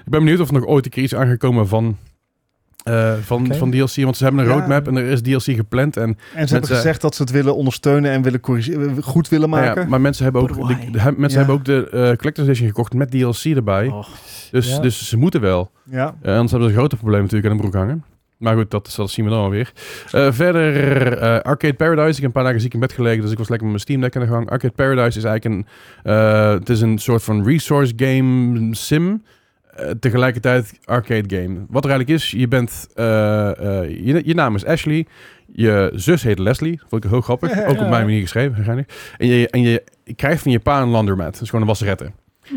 ik 0.04 0.10
ben 0.10 0.20
benieuwd 0.20 0.40
of 0.40 0.48
er 0.48 0.54
nog 0.54 0.66
ooit 0.66 0.84
een 0.84 0.90
keer 0.90 1.02
iets 1.02 1.14
aangekomen 1.14 1.68
van... 1.68 1.96
eh, 2.86 3.12
van, 3.22 3.54
van 3.54 3.70
DLC, 3.70 3.94
want 3.96 4.16
ze 4.16 4.24
hebben 4.24 4.42
een 4.44 4.48
Ja. 4.50 4.54
roadmap 4.56 4.86
en 4.88 4.96
er 4.96 5.04
is 5.04 5.20
DLC 5.22 5.42
gepland. 5.42 5.96
En 5.96 6.18
En 6.34 6.46
ze 6.48 6.52
hebben 6.54 6.74
gezegd 6.76 7.00
dat 7.00 7.14
ze 7.14 7.22
het 7.22 7.30
willen 7.30 7.56
ondersteunen 7.56 8.10
en 8.10 8.22
willen 8.22 8.40
corrigeren, 8.40 9.02
goed 9.02 9.28
willen 9.28 9.50
Nou 9.50 9.62
maken. 9.64 9.82
Ja, 9.82 9.88
maar 9.88 10.00
mensen 10.00 10.24
hebben 10.24 10.42
ook, 10.42 10.48
de, 10.68 10.76
de- 10.90 10.98
mensen 11.16 11.28
Ja. 11.28 11.36
hebben 11.36 11.54
ook 11.54 11.64
de 11.64 11.88
eh 11.90 11.98
Collector's 11.98 12.46
Edition 12.48 12.66
gekocht 12.68 12.94
met 12.94 13.10
DLC 13.10 13.44
erbij. 13.44 13.86
Oh, 13.86 14.04
Dus, 14.50 14.68
Ja. 14.70 14.78
dus 14.80 15.08
ze 15.08 15.16
moeten 15.16 15.40
wel. 15.40 15.70
Ja. 15.90 16.14
Eh, 16.22 16.32
anders 16.32 16.50
hebben 16.50 16.68
ze 16.68 16.74
een 16.74 16.80
grote 16.80 16.96
probleem 16.96 17.20
natuurlijk 17.20 17.50
aan 17.50 17.56
de 17.56 17.62
broek 17.62 17.74
hangen. 17.74 18.04
Maar 18.36 18.56
goed, 18.56 18.70
dat, 18.70 18.92
dat 18.96 19.10
zien 19.10 19.24
we 19.24 19.30
dan 19.30 19.40
alweer. 19.40 19.72
Eh 20.12 20.32
verder, 20.32 21.12
eh, 21.18 21.38
Arcade 21.40 21.74
Paradise. 21.74 22.08
Ik 22.08 22.14
heb 22.16 22.24
een 22.24 22.32
paar 22.32 22.44
dagen 22.44 22.60
ziek 22.60 22.74
in 22.74 22.80
bed 22.80 22.92
gelegen, 22.92 23.22
dus 23.22 23.30
ik 23.30 23.38
was 23.38 23.48
lekker 23.48 23.66
met 23.68 23.76
mijn 23.76 23.80
Steam 23.80 24.00
Deck 24.00 24.16
aan 24.16 24.22
de 24.22 24.28
gang. 24.28 24.50
Arcade 24.50 24.72
Paradise 24.74 25.18
is 25.18 25.24
eigenlijk 25.24 25.44
een... 25.54 25.66
eh, 26.12 26.50
het 26.50 26.68
is 26.68 26.80
een 26.80 26.98
soort 26.98 27.22
van 27.22 27.44
resource 27.44 27.92
game 27.96 28.74
sim. 28.74 29.22
Eh, 29.76 29.90
tegelijkertijd 30.00 30.78
arcade 30.84 31.36
game. 31.36 31.64
Wat 31.68 31.84
er 31.84 31.90
eigenlijk 31.90 32.20
is, 32.20 32.30
je 32.30 32.48
bent... 32.48 32.86
eh, 32.94 33.48
eh, 33.82 33.90
je, 34.06 34.22
je 34.24 34.34
naam 34.34 34.54
is 34.54 34.64
Ashley. 34.64 35.06
Je 35.52 35.90
zus 35.94 36.22
heet 36.22 36.38
Leslie. 36.38 36.80
Vond 36.88 37.04
ik 37.04 37.10
heel 37.10 37.20
grappig. 37.20 37.50
Ook 37.68 37.80
op 37.80 37.88
mijn 37.88 38.04
manier 38.04 38.20
geschreven, 38.20 38.52
waarschijnlijk. 38.52 38.92
En 39.18 39.26
je, 39.26 39.48
en 39.48 39.60
je 39.62 39.82
krijgt 40.16 40.42
van 40.42 40.52
je 40.52 40.58
pa 40.58 40.80
een 40.82 40.88
laundromat. 40.88 41.32
Dat 41.32 41.40
is 41.42 41.46
gewoon 41.48 41.60
een 41.60 41.66
wasserette. 41.68 42.10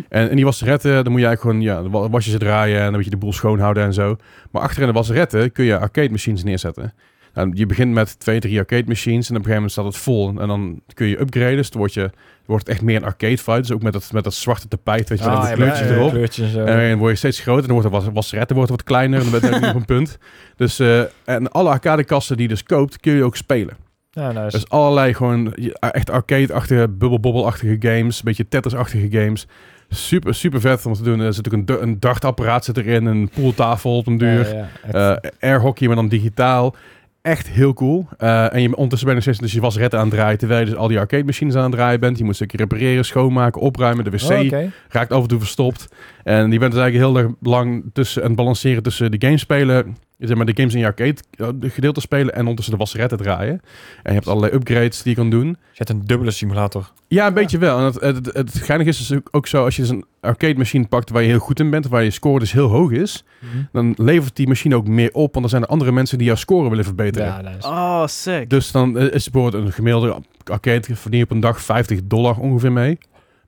En 0.09 0.29
in 0.29 0.35
die 0.35 0.45
wasseretten, 0.45 1.03
dan 1.03 1.11
moet 1.11 1.21
je 1.21 1.27
eigenlijk 1.27 1.41
gewoon 1.41 1.61
ja, 1.77 1.81
de 1.83 1.89
wa- 1.89 2.09
wasjes 2.09 2.37
draaien 2.37 2.77
en 2.77 2.83
dan 2.83 2.93
moet 2.93 3.03
je 3.03 3.09
de 3.09 3.17
boel 3.17 3.33
schoonhouden 3.33 3.83
en 3.83 3.93
zo. 3.93 4.15
Maar 4.51 4.61
achter 4.61 4.81
in 4.81 4.87
de 4.87 4.93
wasseretten 4.93 5.51
kun 5.51 5.65
je 5.65 5.77
arcade 5.77 6.09
machines 6.09 6.43
neerzetten. 6.43 6.93
Nou, 7.39 7.51
je 7.53 7.65
begint 7.65 7.93
met 7.93 8.19
twee, 8.19 8.39
drie 8.39 8.57
arcade 8.59 8.83
machines 8.87 9.29
en 9.29 9.35
op 9.35 9.41
een 9.45 9.51
gegeven 9.51 9.53
moment 9.53 9.71
staat 9.71 9.85
het 9.85 9.97
vol. 9.97 10.27
En 10.41 10.47
dan 10.47 10.81
kun 10.93 11.07
je 11.07 11.19
upgraden, 11.19 11.55
dus 11.55 11.69
dan 11.69 11.79
wordt, 11.79 11.93
je, 11.93 12.09
wordt 12.45 12.63
het 12.67 12.75
echt 12.75 12.83
meer 12.85 12.95
een 12.95 13.03
arcade 13.03 13.37
fight. 13.37 13.57
Dus 13.61 13.71
ook 13.71 13.81
met 13.81 13.93
dat, 13.93 14.09
met 14.13 14.23
dat 14.23 14.33
zwarte 14.33 14.67
tapijt, 14.67 15.09
weet 15.09 15.19
je, 15.19 15.25
Ah, 15.25 15.39
met 15.41 15.49
de 15.49 15.55
kleurtjes 15.55 15.87
ja, 15.87 15.93
ja, 15.93 15.99
erop. 15.99 16.09
Kleurtjes 16.09 16.55
en. 16.55 16.67
En 16.67 16.89
dan 16.89 16.97
word 16.97 17.11
je 17.11 17.17
steeds 17.17 17.39
groter, 17.39 17.63
dan 17.67 17.71
wordt 17.71 17.87
de 17.87 17.93
was- 17.95 18.07
wasseretten 18.13 18.55
wordt 18.55 18.71
wat 18.71 18.83
kleiner, 18.83 19.19
en 19.25 19.31
dan 19.31 19.39
ben 19.39 19.59
je 19.61 19.67
op 19.69 19.75
een 19.75 19.85
punt. 19.85 20.17
Dus, 20.55 20.79
eh, 20.79 21.01
en 21.25 21.51
alle 21.51 21.69
arcadekassen 21.69 22.37
die 22.37 22.47
je 22.47 22.53
dus 22.53 22.63
koopt, 22.63 22.99
kun 22.99 23.13
je 23.13 23.23
ook 23.23 23.35
spelen. 23.35 23.77
ja, 24.11 24.31
nice. 24.31 24.49
Dus 24.57 24.69
allerlei 24.69 25.13
gewoon 25.13 25.53
echt 25.79 26.09
arcade-achtige, 26.09 26.87
bubble-bobble-achtige 26.89 27.75
games. 27.79 28.17
Een 28.17 28.25
beetje 28.25 28.47
Tetris-achtige 28.47 29.07
games. 29.11 29.47
Super, 29.89 30.35
super 30.35 30.61
vet 30.61 30.85
om 30.85 30.93
te 30.93 31.03
doen. 31.03 31.19
Er 31.19 31.33
zit 31.33 31.47
ook 31.47 31.53
een, 31.53 31.81
een 31.81 31.99
dartapparaat 31.99 32.65
zit 32.65 32.77
erin, 32.77 33.05
een 33.05 33.29
pooltafel 33.35 33.97
op 33.97 34.07
een 34.07 34.17
duur. 34.17 34.55
Ja, 34.55 34.67
ja. 34.91 35.15
Eh 35.21 35.29
airhockey, 35.49 35.87
maar 35.87 35.95
dan 35.95 36.07
digitaal. 36.07 36.75
Echt 37.21 37.49
heel 37.49 37.73
cool. 37.73 38.07
Eh, 38.17 38.53
en 38.53 38.61
je, 38.61 38.75
ondertussen 38.75 39.07
ben 39.07 39.07
je 39.07 39.13
nog 39.13 39.21
steeds 39.23 39.37
dus 39.37 39.51
je 39.51 39.61
wasretten 39.61 39.99
aan 39.99 40.05
het 40.05 40.13
draaien, 40.13 40.37
terwijl 40.37 40.59
je 40.59 40.65
dus 40.65 40.75
al 40.75 40.87
die 40.87 40.99
arcade 40.99 41.23
machines 41.23 41.55
aan 41.55 41.63
het 41.63 41.71
draaien 41.71 41.99
bent. 41.99 42.17
Je 42.17 42.23
moet 42.23 42.29
een 42.29 42.35
stukje 42.35 42.57
repareren, 42.57 43.05
schoonmaken, 43.05 43.61
opruimen. 43.61 44.03
De 44.03 44.09
wc 44.09 44.53
Oh, 44.53 44.63
raakt 44.89 45.11
af 45.11 45.21
en 45.21 45.27
toe 45.27 45.39
verstopt. 45.39 45.87
En 46.23 46.51
je 46.51 46.59
bent 46.59 46.71
dus 46.71 46.81
eigenlijk 46.81 47.13
heel 47.13 47.23
erg 47.23 47.33
lang 47.41 47.83
tussen 47.93 48.23
en 48.23 48.35
balanceren 48.35 48.83
tussen 48.83 49.11
de 49.11 49.25
games 49.25 49.41
spelen, 49.41 49.97
zeg 50.27 50.37
maar 50.37 50.45
de 50.45 50.53
games 50.55 50.73
in 50.73 50.79
je 50.79 50.85
arcade 50.85 51.15
eh, 51.31 51.47
de 51.55 51.69
gedeelte 51.69 52.01
spelen 52.01 52.33
en 52.33 52.39
ondertussen 52.39 52.73
de 52.73 52.79
wasseretten 52.79 53.17
draaien. 53.17 53.53
En 53.53 53.61
je 54.03 54.11
hebt 54.13 54.27
allerlei 54.27 54.53
upgrades 54.53 55.01
die 55.01 55.11
je 55.11 55.17
kan 55.17 55.29
doen. 55.29 55.47
Je 55.47 55.55
hebt 55.73 55.89
een 55.89 56.05
dubbele 56.05 56.31
simulator. 56.31 56.91
Ja, 57.07 57.27
een 57.27 57.33
beetje 57.33 57.57
wel. 57.57 57.77
En 57.77 57.83
het, 57.83 57.99
het, 58.01 58.25
het, 58.25 58.35
het 58.35 58.53
geinige 58.61 58.89
is 58.89 58.97
dus 58.97 59.13
ook- 59.17 59.27
ook 59.31 59.47
zo, 59.47 59.63
als 59.63 59.75
je 59.75 59.81
dus 59.81 59.91
een 59.91 60.05
arcade 60.19 60.55
machine 60.57 60.87
pakt 60.87 61.09
waar 61.09 61.21
je 61.21 61.27
heel 61.27 61.39
goed 61.39 61.59
in 61.59 61.69
bent, 61.69 61.87
waar 61.87 62.03
je 62.03 62.11
score 62.11 62.39
dus 62.39 62.51
heel 62.51 62.67
hoog 62.67 62.91
is, 62.91 63.23
dan 63.71 63.93
levert 63.97 64.35
die 64.35 64.47
machine 64.47 64.75
ook 64.75 64.87
meer 64.87 65.11
op, 65.11 65.33
want 65.33 65.45
er 65.45 65.51
zijn 65.51 65.63
er 65.63 65.67
andere 65.69 65.91
mensen 65.91 66.17
die 66.17 66.27
jouw 66.27 66.35
score 66.35 66.69
willen 66.69 66.85
verbeteren. 66.85 67.27
Ja, 67.27 67.41
nice. 67.41 67.67
oh 67.67 68.05
sick. 68.07 68.49
Dus 68.49 68.71
dan 68.71 68.97
is 68.97 69.29
bijvoorbeeld 69.29 69.63
een 69.65 69.71
gemiddelde 69.71 70.21
arcade 70.43 70.95
verdien 70.95 71.17
je 71.19 71.23
op 71.25 71.31
een 71.31 71.39
dag 71.39 71.61
50 71.61 71.99
dollar 72.03 72.37
ongeveer 72.37 72.71
mee. 72.71 72.97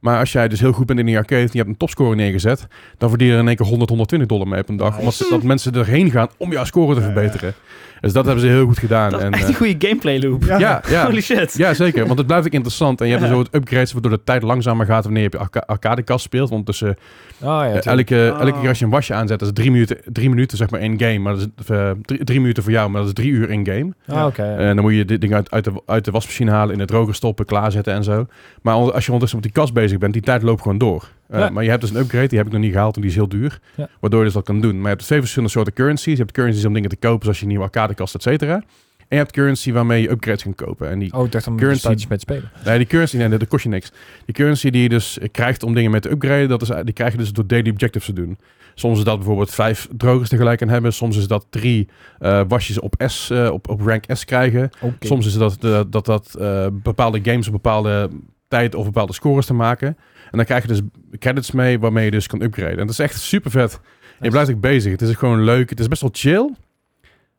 Maar 0.01 0.19
als 0.19 0.31
jij 0.31 0.47
dus 0.47 0.59
heel 0.59 0.71
goed 0.71 0.85
bent 0.85 0.99
in 0.99 1.05
die 1.05 1.17
arcade 1.17 1.41
en 1.41 1.49
je 1.51 1.57
hebt 1.57 1.69
een 1.69 1.77
topscore 1.77 2.15
neergezet, 2.15 2.67
dan 2.97 3.09
verdien 3.09 3.27
je 3.27 3.33
er 3.33 3.39
in 3.39 3.47
één 3.47 3.55
keer 3.55 3.65
100, 3.65 3.89
120 3.89 4.27
dollar 4.27 4.47
mee 4.47 4.61
op 4.61 4.69
een 4.69 4.77
dag. 4.77 4.87
Nice. 4.87 4.99
Omdat 4.99 5.13
ze- 5.13 5.27
dat 5.29 5.43
mensen 5.43 5.73
erheen 5.75 6.11
gaan 6.11 6.27
om 6.37 6.51
jouw 6.51 6.63
score 6.63 6.93
te 6.95 6.99
Ja, 7.01 7.07
ja. 7.07 7.13
verbeteren. 7.13 7.53
Dus 8.01 8.13
dat 8.13 8.25
hebben 8.25 8.43
ze 8.43 8.49
heel 8.49 8.65
goed 8.65 8.79
gedaan. 8.79 9.09
dat 9.11 9.19
is 9.19 9.25
en, 9.25 9.31
echt 9.31 9.41
eh, 9.43 9.47
een 9.49 9.55
goede 9.55 9.75
gameplay 9.87 10.19
loop. 10.19 10.43
Ja. 10.43 10.57
ja, 10.59 10.81
ja. 10.89 11.05
Holy 11.07 11.21
shit. 11.21 11.53
Ja, 11.57 11.73
zeker. 11.73 12.05
Want 12.05 12.17
het 12.17 12.27
blijft 12.27 12.45
ook 12.45 12.51
interessant. 12.53 12.99
En 13.01 13.05
je 13.07 13.11
hebt 13.13 13.25
Ja. 13.25 13.29
dus 13.31 13.39
ook 13.39 13.47
upgrades 13.55 13.91
waardoor 13.93 14.11
de 14.11 14.23
tijd 14.23 14.41
langzamer 14.43 14.85
gaat 14.85 15.03
wanneer 15.03 15.21
je 15.21 15.27
op 15.27 15.33
je 15.33 15.39
arca- 15.39 15.63
arcadekast 15.65 16.23
speelt. 16.23 16.49
Want 16.49 16.65
tussen 16.65 16.95
Oh, 17.43 17.47
ja, 17.47 17.65
eh, 17.65 17.85
elke, 17.85 18.31
Oh. 18.33 18.41
elke 18.41 18.59
keer 18.59 18.67
als 18.69 18.79
je 18.79 18.85
een 18.85 18.91
wasje 18.91 19.13
aanzet, 19.13 19.39
dat 19.39 19.47
is 19.47 19.53
drie 19.53 19.71
minuten, 19.71 19.97
drie 20.05 20.29
minuten 20.29 20.57
zeg 20.57 20.69
maar 20.69 20.79
in 20.79 20.99
game. 20.99 21.17
Maar 21.19 21.33
dat 21.33 21.47
is 21.57 21.65
eh, 21.69 21.91
drie, 22.01 22.23
drie 22.23 22.39
minuten 22.39 22.63
voor 22.63 22.71
jou, 22.71 22.89
maar 22.89 22.99
dat 22.99 23.07
is 23.09 23.13
drie 23.15 23.31
uur 23.31 23.49
in 23.49 23.65
game. 23.65 23.93
Ah, 24.19 24.25
oké. 24.25 24.43
ja. 24.43 24.57
En 24.57 24.75
dan 24.75 24.85
moet 24.85 24.93
je 24.93 25.05
dit 25.05 25.21
ding 25.21 25.33
uit, 25.33 25.51
uit, 25.51 25.63
de, 25.63 25.71
uit 25.85 26.05
de 26.05 26.11
wasmachine 26.11 26.51
halen, 26.51 26.73
in 26.73 26.77
de 26.79 26.85
droger 26.85 27.15
stoppen, 27.15 27.45
klaarzetten 27.45 27.93
en 27.93 28.03
zo. 28.03 28.25
Maar 28.61 28.73
als 28.73 29.05
je 29.05 29.11
ondertussen 29.11 29.37
op 29.37 29.43
die 29.43 29.51
kast 29.51 29.73
bezig 29.73 29.90
bent, 29.99 30.13
die 30.13 30.21
tijd 30.21 30.41
loopt 30.41 30.61
gewoon 30.61 30.77
door. 30.77 31.09
Eh, 31.27 31.39
Ja. 31.39 31.49
Maar 31.49 31.63
je 31.63 31.69
hebt 31.69 31.81
dus 31.81 31.89
een 31.89 31.97
upgrade, 32.01 32.27
die 32.27 32.37
heb 32.37 32.47
ik 32.47 32.53
nog 32.53 32.61
niet 32.61 32.71
gehaald 32.71 32.95
en 32.95 33.01
die 33.01 33.09
is 33.09 33.15
heel 33.15 33.29
duur. 33.29 33.59
Ja. 33.75 33.89
Waardoor 33.99 34.19
je 34.19 34.25
dus 34.25 34.33
dat 34.33 34.43
kan 34.43 34.61
doen. 34.61 34.73
Maar 34.75 34.81
je 34.89 34.95
hebt 34.95 35.03
twee 35.03 35.19
verschillende 35.19 35.53
soorten 35.53 35.73
currencies. 35.73 36.13
Je 36.13 36.19
hebt 36.21 36.31
currencies 36.31 36.65
om 36.65 36.73
dingen 36.73 36.89
te 36.89 36.95
kopen, 36.95 37.21
zoals 37.23 37.39
je 37.39 37.45
nieuwe 37.45 37.63
arcadekast, 37.63 38.15
et 38.15 38.21
cetera. 38.21 38.63
je 39.09 39.17
hebt 39.17 39.31
currency 39.31 39.71
waarmee 39.71 40.01
je 40.01 40.09
upgrades 40.09 40.43
kan 40.43 40.55
kopen. 40.55 40.89
En 40.89 40.99
die, 40.99 41.13
Oh, 41.13 41.25
ik 41.25 41.31
dacht 41.31 41.45
dan 41.45 41.57
Currency- 41.57 42.05
met 42.09 42.21
spelen. 42.21 42.51
nee, 42.65 42.77
die 42.77 42.87
currency, 42.87 43.17
nee, 43.17 43.29
dat 43.29 43.47
kost 43.47 43.63
je 43.63 43.69
niks. 43.69 43.91
Die 44.25 44.35
currency 44.35 44.69
die 44.69 44.81
je 44.81 44.89
dus 44.89 45.17
krijgt 45.31 45.63
om 45.63 45.73
dingen 45.73 45.91
mee 45.91 45.99
te 45.99 46.11
upgraden, 46.11 46.49
dat 46.49 46.61
is, 46.61 46.71
die 46.83 46.93
krijg 46.93 47.11
je 47.11 47.17
dus 47.17 47.33
door 47.33 47.47
daily 47.47 47.69
objectives 47.69 48.05
te 48.07 48.13
doen. 48.13 48.37
Soms 48.75 48.97
is 48.97 49.03
dat 49.03 49.15
bijvoorbeeld 49.17 49.51
vijf 49.53 49.87
drogers 49.97 50.29
tegelijk 50.29 50.61
aan 50.61 50.69
hebben. 50.69 50.93
Soms 50.93 51.17
is 51.17 51.27
dat 51.27 51.45
drie 51.49 51.87
eh, 52.19 52.41
wasjes 52.47 52.79
op, 52.79 52.93
S, 53.05 53.29
eh, 53.29 53.49
op, 53.51 53.69
op 53.69 53.81
rank 53.81 54.03
S 54.07 54.25
krijgen. 54.25 54.69
Soms 54.99 55.25
is 55.25 55.33
dat, 55.33 55.57
dat, 55.91 56.05
dat 56.05 56.35
bepaalde 56.83 57.19
games 57.23 57.47
op 57.47 57.53
bepaalde 57.53 58.09
tijd 58.51 58.75
of 58.75 58.85
bepaalde 58.85 59.13
scores 59.13 59.45
te 59.45 59.53
maken. 59.53 59.87
En 60.31 60.37
dan 60.37 60.45
krijg 60.45 60.61
je 60.61 60.67
dus 60.67 60.81
credits 61.19 61.51
mee 61.51 61.79
waarmee 61.79 62.05
je 62.05 62.11
dus 62.11 62.27
kan 62.27 62.41
upgraden. 62.41 62.77
En 62.77 62.85
dat 62.85 62.89
is 62.89 62.99
echt 62.99 63.19
super 63.19 63.51
vet. 63.51 63.79
Je 64.21 64.29
blijft 64.29 64.51
ook 64.51 64.59
bezig. 64.59 64.91
Het 64.91 65.01
is 65.01 65.15
gewoon 65.15 65.43
leuk. 65.43 65.69
Het 65.69 65.79
is 65.79 65.87
best 65.87 66.01
wel 66.01 66.09
chill. 66.13 66.53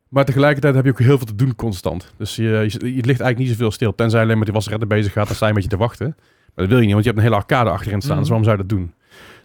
Maar 0.08 0.24
tegelijkertijd 0.24 0.74
heb 0.74 0.84
je 0.84 0.90
ook 0.90 0.98
heel 0.98 1.16
veel 1.16 1.26
te 1.26 1.34
doen 1.34 1.54
constant. 1.54 2.12
Dus 2.16 2.36
je, 2.36 2.42
je, 2.42 2.94
je 2.94 3.04
ligt 3.04 3.06
eigenlijk 3.06 3.38
niet 3.38 3.48
zoveel 3.48 3.70
stil. 3.70 3.94
Tenzij 3.94 4.18
je 4.18 4.24
alleen 4.24 4.38
met 4.38 4.46
die 4.46 4.54
wasredder 4.54 4.88
bezig 4.88 5.12
gaat, 5.12 5.26
dan 5.26 5.36
sta 5.36 5.44
je 5.44 5.50
een 5.50 5.56
beetje 5.56 5.76
te 5.76 5.76
wachten. 5.76 6.14
Maar 6.16 6.54
dat 6.54 6.68
wil 6.68 6.76
je 6.76 6.84
niet, 6.84 6.92
want 6.92 7.04
je 7.04 7.10
hebt 7.10 7.22
een 7.22 7.28
hele 7.28 7.40
arcade 7.40 7.70
achterin 7.70 8.00
staan. 8.00 8.10
Mhm. 8.10 8.20
Dus 8.20 8.28
waarom 8.28 8.46
zou 8.46 8.56
je 8.56 8.66
dat 8.66 8.78
doen? 8.78 8.92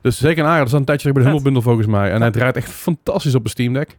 Dus 0.01 0.18
zeker 0.18 0.39
een 0.39 0.49
aanrader. 0.49 0.63
Dat 0.63 0.74
is 0.74 0.80
een 0.80 0.86
tijdje 0.86 1.11
bij 1.11 1.24
de 1.24 1.28
Vet. 1.28 1.28
Hummelbundle 1.28 1.61
volgens 1.61 1.88
mij. 1.88 2.11
En 2.11 2.22
hij 2.22 2.32
draait 2.32 2.55
echt 2.55 2.70
fantastisch 2.70 3.36
op 3.36 3.43
een 3.43 3.49
Steam 3.49 3.74
Deck. 3.74 3.97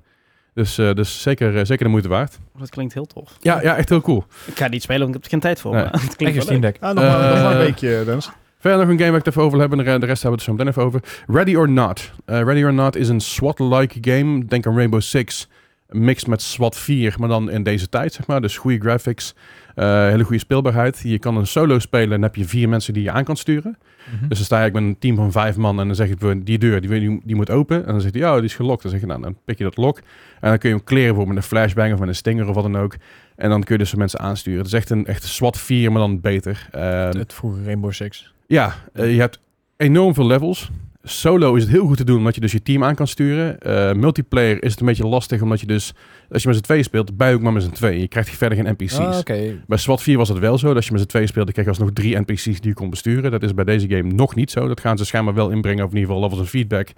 Dus, 0.59 0.79
eh, 0.79 0.93
dus 0.95 1.23
zeker, 1.23 1.57
eh, 1.59 1.65
zeker 1.65 1.85
de 1.85 1.91
moeite 1.91 2.09
waard. 2.09 2.39
Dat 2.59 2.69
klinkt 2.71 2.95
heel 2.95 3.07
tof. 3.07 3.37
Ja, 3.41 3.63
ja, 3.63 3.77
echt 3.77 3.89
heel 3.89 4.01
cool. 4.01 4.25
Ik 4.47 4.57
ga 4.57 4.63
het 4.63 4.73
niet 4.73 4.83
spelen, 4.83 5.03
want 5.03 5.15
ik 5.15 5.23
heb 5.23 5.25
er 5.25 5.31
geen 5.31 5.41
tijd 5.41 5.61
voor. 5.61 5.75
Nee. 5.75 5.83
maar 5.83 5.93
het 6.03 6.17
klinkt 6.17 6.43
Steam. 6.43 6.61
Deck. 6.61 6.77
Ah, 6.81 6.95
nog, 6.95 7.05
maar, 7.05 7.29
nog 7.29 7.43
maar 7.43 7.45
een 7.45 7.53
Eh, 7.53 7.59
weekje, 7.59 8.03
Dennis. 8.05 8.31
Verder 8.59 8.79
nog 8.81 8.89
een 8.89 8.99
game 8.99 9.11
waar 9.11 9.19
ik 9.19 9.25
het 9.25 9.35
even 9.35 9.41
over 9.47 9.59
wil 9.59 9.69
hebben. 9.69 9.79
De 9.79 9.99
de 10.01 10.07
rest 10.07 10.23
hebben 10.23 10.31
we 10.31 10.31
het 10.31 10.41
zo 10.43 10.53
meteen 10.53 10.69
even 10.69 10.83
over. 10.83 11.01
Ready 11.27 11.55
or 11.57 11.69
Not. 11.71 12.11
Eh, 12.25 12.43
Ready 12.43 12.65
or 12.65 12.73
Not 12.75 12.97
is 12.97 13.09
een 13.09 13.21
SWAT-like 13.21 13.99
game. 14.01 14.45
Denk 14.45 14.67
aan 14.67 14.77
Rainbow 14.77 15.01
Six. 15.01 15.49
Mixed 15.89 16.27
met 16.29 16.43
SWAT 16.43 16.77
4, 16.77 17.15
maar 17.19 17.29
dan 17.29 17.51
in 17.51 17.63
deze 17.63 17.89
tijd, 17.89 18.13
zeg 18.13 18.27
maar. 18.27 18.41
Dus 18.41 18.57
goede 18.57 18.79
graphics. 18.79 19.35
eh, 19.75 19.87
hele 20.09 20.23
goede 20.25 20.39
speelbaarheid. 20.39 21.01
Je 21.03 21.19
kan 21.19 21.37
een 21.37 21.47
solo 21.47 21.79
spelen 21.79 22.13
en 22.13 22.23
heb 22.23 22.35
je 22.37 22.45
vier 22.45 22.69
mensen 22.69 22.93
die 22.93 23.03
je 23.03 23.11
aan 23.11 23.25
kan 23.25 23.37
sturen. 23.37 23.79
Mhm. 24.15 24.29
Dus 24.29 24.37
dan 24.37 24.47
sta 24.47 24.65
ik 24.65 24.73
met 24.73 24.83
een 24.83 24.99
team 24.99 25.17
van 25.17 25.33
vijf 25.33 25.57
man 25.57 25.81
en 25.81 25.87
dan 25.87 25.97
zeg 25.97 26.09
ik, 26.09 26.47
die 26.47 26.59
deur, 26.59 26.81
die, 26.81 26.91
die, 27.01 27.21
die 27.25 27.37
moet 27.37 27.51
open. 27.51 27.87
En 27.87 27.93
dan 27.93 28.01
zegt 28.01 28.15
hij, 28.15 28.23
ja, 28.23 28.35
die 28.35 28.45
is 28.45 28.55
gelokt. 28.55 28.83
Dan 28.83 28.91
zeg 28.91 29.01
je, 29.01 29.07
nou, 29.07 29.23
dan 29.23 29.37
pik 29.45 29.59
je 29.59 29.65
dat 29.65 29.77
lok. 29.77 29.97
En 30.41 30.49
dan 30.49 30.59
kun 30.59 30.69
je 30.69 30.75
hem 30.75 30.85
kleren 30.85 31.15
voor 31.15 31.29
met 31.29 31.37
een 31.37 31.43
flashbang 31.43 31.93
of 31.93 31.99
met 31.99 32.09
een 32.09 32.15
stinger 32.15 32.49
of 32.49 32.55
wat 32.55 32.65
dan 32.65 32.77
ook. 32.77 32.97
En 33.37 33.51
dan 33.51 33.63
kun 33.63 33.77
je 33.77 33.83
dus 33.83 33.95
mensen 33.95 34.19
aansturen. 34.19 34.59
Het 34.59 34.67
is 34.67 34.73
echt 34.73 34.91
een 34.91 35.07
echt 35.07 35.25
SWAT 35.25 35.59
4, 35.59 35.93
maar 35.93 36.01
dan 36.01 36.21
beter. 36.21 36.69
Het, 36.71 37.15
het 37.15 37.33
vroege 37.33 37.65
Rainbow 37.65 37.93
Six. 37.93 38.33
ja, 38.47 38.75
eh, 38.93 39.15
je 39.15 39.21
hebt 39.21 39.41
enorm 39.77 40.15
veel 40.15 40.27
levels. 40.27 40.71
Solo 41.09 41.55
is 41.55 41.63
het 41.63 41.73
heel 41.73 41.87
goed 41.87 41.97
te 41.97 42.05
doen, 42.05 42.17
omdat 42.19 42.35
je 42.35 42.41
dus 42.41 42.53
je 42.53 42.63
team 42.63 42.85
aan 42.85 42.95
kan 42.95 43.07
sturen. 43.07 43.59
Eh, 43.61 43.93
multiplayer 43.93 44.63
is 44.63 44.71
het 44.71 44.81
een 44.81 44.87
beetje 44.87 45.07
lastig, 45.07 45.43
omdat 45.43 45.61
je 45.61 45.67
dus... 45.67 45.95
Als 46.31 46.43
je 46.43 46.49
met 46.49 46.57
z'n 46.57 46.63
tweeën 46.63 46.85
speelt, 46.85 47.17
bij 47.17 47.35
ook 47.35 47.41
maar 47.41 47.53
met 47.53 47.63
z'n 47.63 47.71
tweeën. 47.71 48.01
Je 48.01 48.09
krijgt 48.09 48.31
verder 48.31 48.59
geen 48.59 48.73
NPC's. 48.79 48.99
Ah. 48.99 49.19
Bij 49.67 49.79
SWAT 49.79 50.03
4 50.03 50.17
was 50.17 50.29
het 50.29 50.39
wel 50.39 50.59
zo. 50.59 50.67
Dat 50.67 50.77
als 50.77 50.87
je 50.87 50.93
met 50.93 51.01
z'n 51.01 51.07
tweeën 51.07 51.29
speelde, 51.29 51.53
kreeg 51.53 51.65
je 51.65 51.71
alsnog 51.71 51.91
drie 51.93 52.17
NPC's 52.19 52.45
die 52.45 52.57
je 52.61 52.73
kon 52.75 52.91
besturen. 52.91 53.31
Dat 53.31 53.43
is 53.43 53.55
bij 53.55 53.65
deze 53.65 53.89
game 53.89 54.13
nog 54.13 54.35
niet 54.35 54.51
zo. 54.51 54.69
Dat 54.69 54.81
gaan 54.81 54.99
ze 54.99 55.05
schijnbaar 55.05 55.35
wel 55.35 55.51
inbrengen, 55.51 55.85
of 55.85 55.91
in 55.91 55.97
ieder 55.99 56.15
geval 56.15 56.31
was 56.31 56.39
een 56.39 56.47
feedback. 56.47 56.89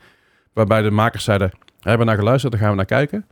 Waarbij 0.53 0.83
de 0.83 0.91
makers 0.91 1.25
zeiden, 1.25 1.51
we 1.81 1.89
hebben 1.89 2.07
naar 2.07 2.17
geluisterd, 2.17 2.53
daar 2.53 2.61
gaan 2.61 2.71
we 2.71 2.77
naar 2.77 2.85
kijken. 2.85 3.27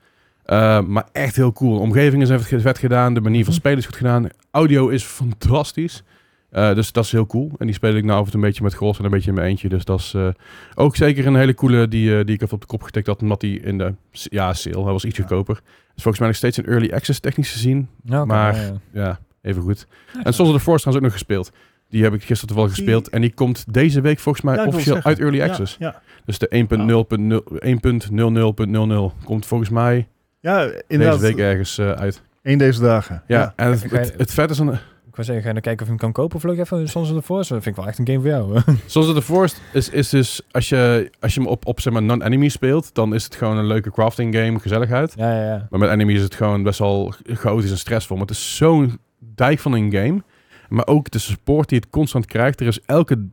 Eh, 0.44 0.80
maar 0.80 1.08
echt 1.12 1.36
heel 1.36 1.52
cool. 1.52 1.74
De 1.74 1.80
omgeving 1.80 2.22
is 2.22 2.30
even 2.30 2.60
vet 2.60 2.78
gedaan. 2.78 3.14
De 3.14 3.20
manier 3.20 3.44
van 3.44 3.52
Mhm. 3.52 3.60
spelen 3.60 3.78
is 3.78 3.86
goed 3.86 3.96
gedaan. 3.96 4.28
Audio 4.50 4.88
is 4.88 5.02
fantastisch. 5.04 6.02
Eh, 6.50 6.74
dus 6.74 6.92
dat 6.92 7.04
is 7.04 7.12
heel 7.12 7.26
cool. 7.26 7.52
En 7.58 7.66
die 7.66 7.74
speel 7.74 7.94
ik 7.94 8.04
nou 8.04 8.18
af 8.18 8.24
en 8.24 8.30
toe 8.30 8.40
een 8.40 8.46
beetje 8.46 8.62
met 8.62 8.74
Gros 8.74 8.98
en 8.98 9.04
een 9.04 9.10
beetje 9.10 9.28
in 9.28 9.34
mijn 9.34 9.46
eentje. 9.48 9.68
Dus 9.68 9.84
dat 9.84 9.98
is 10.00 10.14
eh, 10.14 10.28
ook 10.74 10.96
zeker 10.96 11.26
een 11.26 11.36
hele 11.36 11.54
coole 11.54 11.88
die, 11.88 12.18
eh, 12.18 12.24
die 12.24 12.34
ik 12.34 12.42
even 12.42 12.54
op 12.54 12.60
de 12.60 12.66
kop 12.66 12.82
getikt 12.82 13.06
had. 13.06 13.22
Omdat 13.22 13.40
die 13.40 13.60
in 13.60 13.78
de 13.78 13.94
ja, 14.10 14.54
sale, 14.54 14.82
hij 14.82 14.92
was 14.92 15.04
iets 15.04 15.16
Ja. 15.16 15.22
goedkoper. 15.22 15.54
Is 15.94 16.02
volgens 16.02 16.18
mij 16.18 16.28
nog 16.28 16.36
steeds 16.36 16.56
een 16.56 16.66
early 16.66 16.90
access 16.92 17.20
technisch 17.20 17.52
gezien. 17.52 17.88
Ja, 18.04 18.24
Maar- 18.24 18.56
ja, 18.56 18.62
ja. 18.62 18.72
Ja, 18.92 19.18
even 19.42 19.62
goed. 19.62 19.86
En 20.22 20.34
Sons 20.34 20.48
of 20.48 20.54
the 20.56 20.60
Force 20.62 20.80
trouwens 20.80 20.96
ook 20.96 21.02
nog 21.02 21.12
gespeeld. 21.12 21.50
Die 21.90 22.02
heb 22.02 22.12
ik 22.14 22.20
gisteren 22.24 22.46
toevallig 22.46 22.74
Die- 22.74 22.84
gespeeld. 22.84 23.08
En 23.08 23.20
die 23.20 23.34
komt 23.34 23.64
deze 23.72 24.00
week 24.00 24.18
volgens 24.18 24.44
mij 24.44 24.66
officieel 24.66 25.02
uit 25.02 25.18
Early 25.18 25.42
Access. 25.42 25.76
Ja, 25.78 26.00
Dus 26.24 26.38
de 26.38 26.46
1.0.0 26.48 27.44
1.00.00 27.60 29.14
komt 29.24 29.46
volgens 29.46 29.70
mij 29.70 30.08
ja. 30.40 30.70
deze 30.88 31.18
week 31.18 31.38
ergens 31.38 31.80
uit. 31.80 32.22
Eén 32.42 32.58
deze 32.58 32.80
dagen. 32.80 33.22
Ja, 33.26 33.52
en 33.56 33.70
het, 33.70 33.90
het, 33.90 34.14
het 34.16 34.32
vet 34.32 34.50
is 34.50 34.58
een... 34.58 34.78
Wou 35.18 35.30
zeggen, 35.30 35.48
ga 35.48 35.54
je 35.54 35.60
nou 35.60 35.76
kijken 35.76 35.86
of 35.86 35.92
je 35.92 36.04
hem 36.04 36.12
kan 36.12 36.22
kopen 36.22 36.40
vlug 36.40 36.58
even 36.58 36.88
Sons 36.88 37.10
of 37.10 37.16
the 37.16 37.22
Force? 37.22 37.52
Dat 37.52 37.62
vind 37.62 37.76
ik 37.76 37.82
wel 37.82 37.90
echt 37.90 37.98
een 37.98 38.06
game 38.06 38.20
voor 38.20 38.28
jou. 38.28 38.60
Sons 38.86 39.08
of 39.08 39.14
the 39.14 39.22
Force 39.22 39.56
is, 39.72 39.88
is 39.88 40.08
dus... 40.08 40.40
Als 40.50 40.68
je, 40.68 41.10
als 41.20 41.34
je 41.34 41.40
hem 41.40 41.48
op, 41.48 41.66
op 41.66 41.80
zeg 41.80 41.92
maar, 41.92 42.02
non-enemy 42.02 42.48
speelt, 42.48 42.94
dan 42.94 43.14
is 43.14 43.24
het 43.24 43.34
gewoon 43.34 43.56
een 43.56 43.66
leuke 43.66 43.90
crafting 43.90 44.34
game, 44.34 44.58
gezelligheid. 44.58 45.14
ja, 45.16 45.34
ja, 45.34 45.44
ja. 45.44 45.66
Maar 45.70 45.80
met 45.80 45.90
enemy 45.90 46.12
is 46.12 46.22
het 46.22 46.34
gewoon 46.34 46.62
best 46.62 46.78
wel 46.78 47.14
chaotisch 47.24 47.70
en 47.70 47.78
stressvol. 47.78 48.16
Maar 48.16 48.26
het 48.26 48.36
is 48.36 48.56
zo'n 48.56 48.98
dijk 49.18 49.58
van 49.58 49.72
een 49.72 49.92
game. 49.92 50.22
Maar 50.68 50.86
ook 50.86 51.10
de 51.10 51.18
support 51.18 51.68
die 51.68 51.78
het 51.78 51.90
constant 51.90 52.26
krijgt. 52.26 52.60
Er 52.60 52.66
is 52.66 52.80
elke 52.86 53.28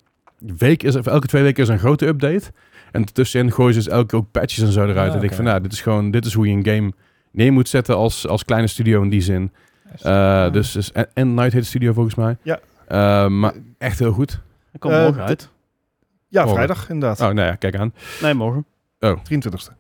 week, 0.58 0.84
is, 0.84 0.96
of 0.96 1.06
elke 1.06 1.28
twee 1.28 1.44
weken 1.44 1.64
is 1.64 1.70
een 1.70 1.80
grote 1.80 2.08
update. 2.08 2.52
En 2.92 3.14
tussenin 3.14 3.52
gooien 3.52 3.74
ze 3.74 3.80
dus 3.80 3.90
elke 3.90 4.16
ook 4.16 4.32
patches 4.32 4.64
en 4.64 4.72
zo 4.72 4.86
eruit. 4.86 5.12
Ah, 5.12 5.18
en 5.18 5.24
ik 5.24 5.34
van, 5.34 5.44
nou, 5.44 5.62
dit 5.62 5.72
is 5.72 5.82
gewoon, 5.82 6.12
dit 6.12 6.26
is 6.26 6.34
hoe 6.34 6.48
je 6.48 6.54
een 6.54 6.66
game 6.66 6.92
neer 7.32 7.54
moet 7.54 7.70
zetten 7.70 7.96
als, 7.96 8.28
als 8.28 8.46
kleine 8.46 8.68
studio 8.68 9.02
in 9.02 9.10
die 9.10 9.22
zin. 9.22 9.52
Eh, 10.02 10.52
dus, 10.52 10.72
dus, 10.72 10.92
en, 10.92 11.08
en 11.14 11.34
Night 11.34 11.54
heet 11.54 11.62
de 11.62 11.68
studio 11.68 11.94
volgens 11.94 12.16
mij. 12.16 12.38
Ja. 12.42 12.60
Eh, 12.88 13.28
maar 13.28 13.54
echt 13.78 14.00
heel 14.00 14.12
goed. 14.12 14.30
Dat 14.72 14.82
komt 14.82 14.94
Eh, 14.94 15.04
morgen 15.04 15.24
uit. 15.24 15.50
Ja, 16.28 16.40
Morgen. 16.44 16.56
vrijdag 16.64 16.90
inderdaad. 16.90 17.22
Oh, 17.22 17.26
nou 17.36 17.48
ja, 17.48 17.56
kijk 17.56 17.76
aan. 17.76 17.94
Nee, 18.22 18.34
morgen. 18.34 18.66
23e. 19.24 19.74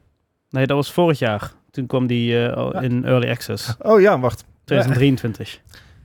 Nee, 0.49 0.67
dat 0.67 0.77
was 0.77 0.91
vorig 0.91 1.19
jaar. 1.19 1.51
Toen 1.71 1.85
kwam 1.87 2.07
die 2.07 2.45
eh, 2.47 2.53
al 2.57 2.73
Ja. 2.73 2.81
in 2.81 3.05
Early 3.05 3.29
Access. 3.29 3.75
Oh 3.79 4.01
ja, 4.01 4.19
wacht. 4.19 4.43
2023. 4.63 5.59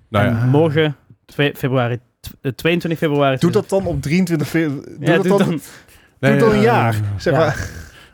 Nou 0.09 0.26
en 0.26 0.34
ja. 0.36 0.44
morgen, 0.44 0.96
2 1.26 1.55
februari, 1.57 1.98
tw- 2.20 2.30
eh, 2.40 2.53
22 2.53 2.98
februari. 3.01 3.36
Doe 3.36 3.51
dat 3.51 3.68
dan 3.68 3.86
op 3.86 4.03
23 4.03 4.48
februari. 4.48 4.84
Doe 4.98 5.07
Ja, 5.07 5.14
dat 5.14 5.22
doe 5.24 5.38
dan, 5.38 5.48
dan. 6.18 6.30
doe 6.30 6.36
dan 6.38 6.51
een 6.51 6.55
eh, 6.57 6.62
jaar. 6.62 6.94
Zeg 7.16 7.32
Ja. 7.32 7.38
maar. 7.38 7.68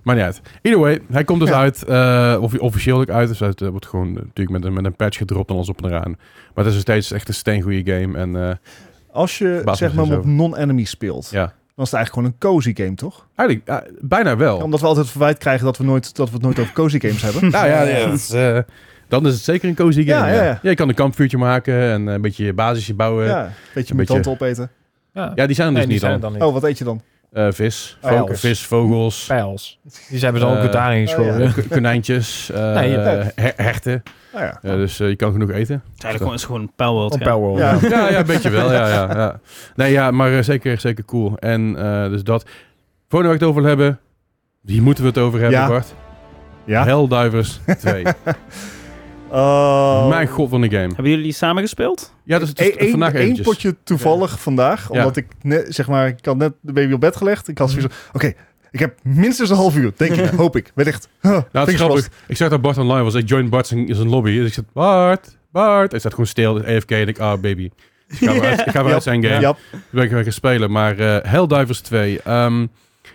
Maar 0.06 0.14
niet 0.14 0.24
uit. 0.24 0.40
Either 0.62 0.80
way, 0.82 1.00
hij 1.10 1.24
komt 1.24 1.40
dus 1.40 1.48
Ja. 1.48 1.56
uit, 1.58 1.82
eh, 1.84 2.36
of 2.42 2.58
officieel 2.58 3.00
ook 3.00 3.08
uit. 3.10 3.28
Dus 3.28 3.38
het 3.38 3.60
eh, 3.62 3.68
wordt 3.68 3.86
gewoon 3.86 4.08
eh, 4.08 4.14
natuurlijk 4.14 4.50
met 4.50 4.64
een, 4.64 4.72
met 4.72 4.84
een 4.84 4.96
patch 4.96 5.16
gedropt 5.18 5.48
en 5.50 5.54
alles 5.56 5.68
op 5.68 5.82
en 5.82 5.88
eraan. 5.90 6.10
Maar 6.54 6.64
het 6.64 6.66
is 6.66 6.72
nog 6.72 6.80
steeds 6.80 7.12
echt 7.12 7.28
een 7.28 7.34
steengoede 7.34 7.92
game. 7.92 8.18
En 8.18 8.36
eh, 8.36 8.54
Als 9.12 9.38
je 9.38 9.62
zeg 9.72 9.94
maar 9.94 10.04
op 10.18 10.24
non-enemy 10.24 10.84
speelt, 10.84 11.28
ja, 11.30 11.40
dan 11.74 11.84
is 11.84 11.90
het 11.90 11.92
eigenlijk 11.92 12.12
gewoon 12.12 12.24
een 12.24 12.38
cozy 12.38 12.72
game, 12.82 12.94
toch? 12.94 13.26
eigenlijk 13.34 13.68
ja, 13.68 13.84
bijna 14.00 14.36
wel. 14.36 14.56
Omdat 14.58 14.80
we 14.80 14.86
altijd 14.86 15.08
verwijt 15.08 15.38
krijgen 15.38 15.64
dat 15.64 15.76
we, 15.78 15.84
nooit, 15.84 16.16
dat 16.16 16.28
we 16.28 16.34
het 16.34 16.42
nooit 16.42 16.58
over 16.58 16.72
cozy 16.72 16.98
games 17.00 17.22
hebben. 17.22 17.50
Nou 17.50 17.66
ja, 17.66 17.82
ja, 17.82 18.04
dat 18.06 18.14
is, 18.14 18.30
eh, 18.30 18.58
dan 19.08 19.26
is 19.26 19.32
het 19.32 19.42
zeker 19.42 19.68
een 19.68 19.74
cozy 19.74 20.04
game. 20.04 20.26
Ja, 20.26 20.34
Ja, 20.34 20.42
ja, 20.42 20.58
ja. 20.62 20.70
je 20.70 20.74
kan 20.74 20.88
een 20.88 20.94
kampvuurtje 20.94 21.38
maken 21.38 21.74
en 21.80 22.06
een 22.06 22.20
beetje 22.20 22.44
je 22.44 22.52
basisje 22.52 22.94
bouwen. 22.94 23.24
Ja, 23.26 23.30
ja, 23.38 23.50
beetje 23.74 23.90
een 23.90 23.98
mutanten 24.00 24.30
beetje- 24.38 24.44
opeten. 24.46 24.70
Ja, 25.34 25.46
die 25.46 25.54
zijn 25.56 25.68
er 25.74 25.80
dus 25.80 25.86
niet 25.86 26.00
zijn 26.00 26.12
dan. 26.12 26.20
dan 26.20 26.32
niet. 26.32 26.42
Oh, 26.42 26.52
wat 26.52 26.64
eet 26.64 26.78
je 26.78 26.84
dan? 26.84 27.00
Eh, 27.32 27.46
vis, 27.50 27.98
Oh, 28.02 28.10
vo- 28.10 28.20
oké. 28.22 28.36
vis, 28.36 28.62
vogels, 28.66 29.24
Pijls. 29.26 29.78
Die 30.08 30.20
hebben 30.20 30.40
ze 30.40 30.46
al 30.46 30.54
Eh, 30.56 30.60
goed 30.62 30.72
daarin 30.72 31.06
geschoren. 31.06 31.52
k- 31.54 31.70
konijntjes, 31.70 32.50
eh, 32.50 32.74
Nee, 32.74 32.90
ja. 32.90 32.98
her- 33.34 33.52
herten. 33.56 34.02
Nou 34.32 34.44
ja. 34.44 34.58
Ja, 34.62 34.76
dus 34.76 35.00
eh, 35.00 35.08
je 35.08 35.16
kan 35.16 35.32
genoeg 35.32 35.50
eten. 35.50 35.82
Het 35.96 36.10
is 36.12 36.16
gewoon, 36.16 36.34
is 36.34 36.44
gewoon 36.44 36.60
een 36.60 36.72
Palworld. 36.76 37.12
Op 37.12 37.20
ja. 37.20 37.34
Ja. 37.58 37.78
ja. 37.80 37.88
ja, 37.88 38.10
ja, 38.10 38.18
een 38.18 38.26
beetje 38.26 38.50
wel. 38.50 38.72
Ja, 38.72 38.88
ja, 38.88 39.08
ja. 39.16 39.40
Nee, 39.74 39.92
ja, 39.92 40.10
maar 40.10 40.32
eh, 40.36 40.42
zeker, 40.42 40.80
zeker 40.80 41.04
cool. 41.04 41.36
En 41.38 41.76
eh, 41.78 42.08
dus 42.08 42.22
dat. 42.24 42.42
Volgende 43.08 43.24
waar 43.24 43.34
ik 43.34 43.40
het 43.40 43.48
over 43.48 43.60
wil 43.60 43.68
hebben, 43.70 43.98
die 44.62 44.82
moeten 44.82 45.02
we 45.04 45.08
het 45.08 45.18
over 45.18 45.40
hebben, 45.40 45.58
Ja. 45.58 45.68
Bart. 45.68 45.94
Ja? 46.64 46.84
Helldivers 46.84 47.60
2. 47.80 48.04
Oh. 49.30 50.08
Mijn 50.08 50.28
god 50.28 50.48
van 50.50 50.60
de 50.60 50.68
game. 50.70 50.86
Hebben 50.86 51.08
jullie 51.08 51.22
die 51.24 51.32
samen 51.32 51.62
gespeeld? 51.62 52.14
Ja, 52.24 52.38
dus, 52.38 52.54
dus 52.54 52.66
Eén 52.66 52.78
één- 52.78 52.90
vandaag 52.90 53.12
één 53.12 53.22
eventjes. 53.22 53.46
potje 53.46 53.76
toevallig 53.84 54.40
vandaag, 54.40 54.88
Ja. 54.92 54.98
omdat 54.98 55.16
ik 55.16 55.26
net, 55.42 55.66
zeg 55.74 55.88
maar, 55.88 56.06
ik 56.08 56.24
had 56.24 56.36
net 56.36 56.52
de 56.60 56.72
baby 56.72 56.92
op 56.92 57.00
bed 57.00 57.16
gelegd. 57.16 57.48
Ik 57.48 57.58
had 57.58 57.70
zoiets 57.70 57.94
van, 57.94 58.10
oké, 58.12 58.32
ik 58.70 58.78
heb 58.78 58.94
minstens 59.02 59.50
een 59.50 59.56
half 59.56 59.76
uur, 59.76 59.92
denk 59.96 60.14
ik, 60.16 60.30
hoop 60.44 60.56
ik, 60.56 60.70
wellicht. 60.74 61.08
Huh, 61.20 61.30
Nou, 61.30 61.44
het 61.52 61.68
is 61.68 61.74
grappig. 61.74 62.08
Ik 62.26 62.36
zag 62.36 62.48
dat 62.48 62.60
Bart 62.60 62.78
online 62.78 63.02
was. 63.02 63.14
Ik 63.14 63.28
join 63.28 63.48
Bart 63.48 63.70
in 63.70 63.94
zijn 63.94 64.08
lobby. 64.08 64.36
Dus 64.38 64.46
ik 64.46 64.52
zeg, 64.54 64.64
Bart, 64.72 65.36
Bart. 65.52 65.90
Hij 65.90 66.00
staat 66.00 66.12
gewoon 66.12 66.26
stil, 66.26 66.64
AFK. 66.64 66.90
En 66.90 67.08
ik, 67.08 67.18
ah, 67.18 67.40
baby. 67.40 67.70
Ik 68.08 68.16
ga 68.18 68.32
weer 68.40 68.44
uit, 68.44 68.60
ik 68.66 68.72
ga 68.72 68.84
weer 68.84 68.92
uit 68.92 69.02
zijn 69.02 69.24
game. 69.24 69.40
Ja, 69.40 69.52
Toen 69.70 69.80
ben 69.90 70.04
ik 70.04 70.10
weer 70.10 70.22
gaan 70.22 70.32
spelen. 70.32 70.70
Maar 70.70 70.98
eh 70.98 71.30
Helldivers 71.30 71.80
2. 71.80 72.20
Ehm, 72.24 72.66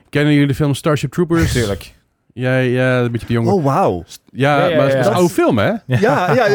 kennen 0.10 0.34
jullie 0.34 0.48
de 0.48 0.56
film 0.56 0.74
Starship 0.74 1.12
Troopers? 1.12 1.52
Tuurlijk. 1.52 1.92
Jij, 2.34 2.70
ja, 2.70 3.00
een 3.00 3.12
beetje 3.12 3.28
de 3.28 3.34
jongen. 3.34 3.54
oh 3.54 3.64
wauw. 3.64 4.04
Ja, 4.32 4.58
Ja, 4.58 4.68
ja, 4.68 4.76
maar 4.76 4.86
het 4.86 4.94
is 4.98 5.04
ja. 5.06 5.10
een 5.10 5.16
oude 5.16 5.34
film, 5.34 5.58
hè? 5.58 5.70
Ja, 5.70 5.80
ja, 5.88 6.48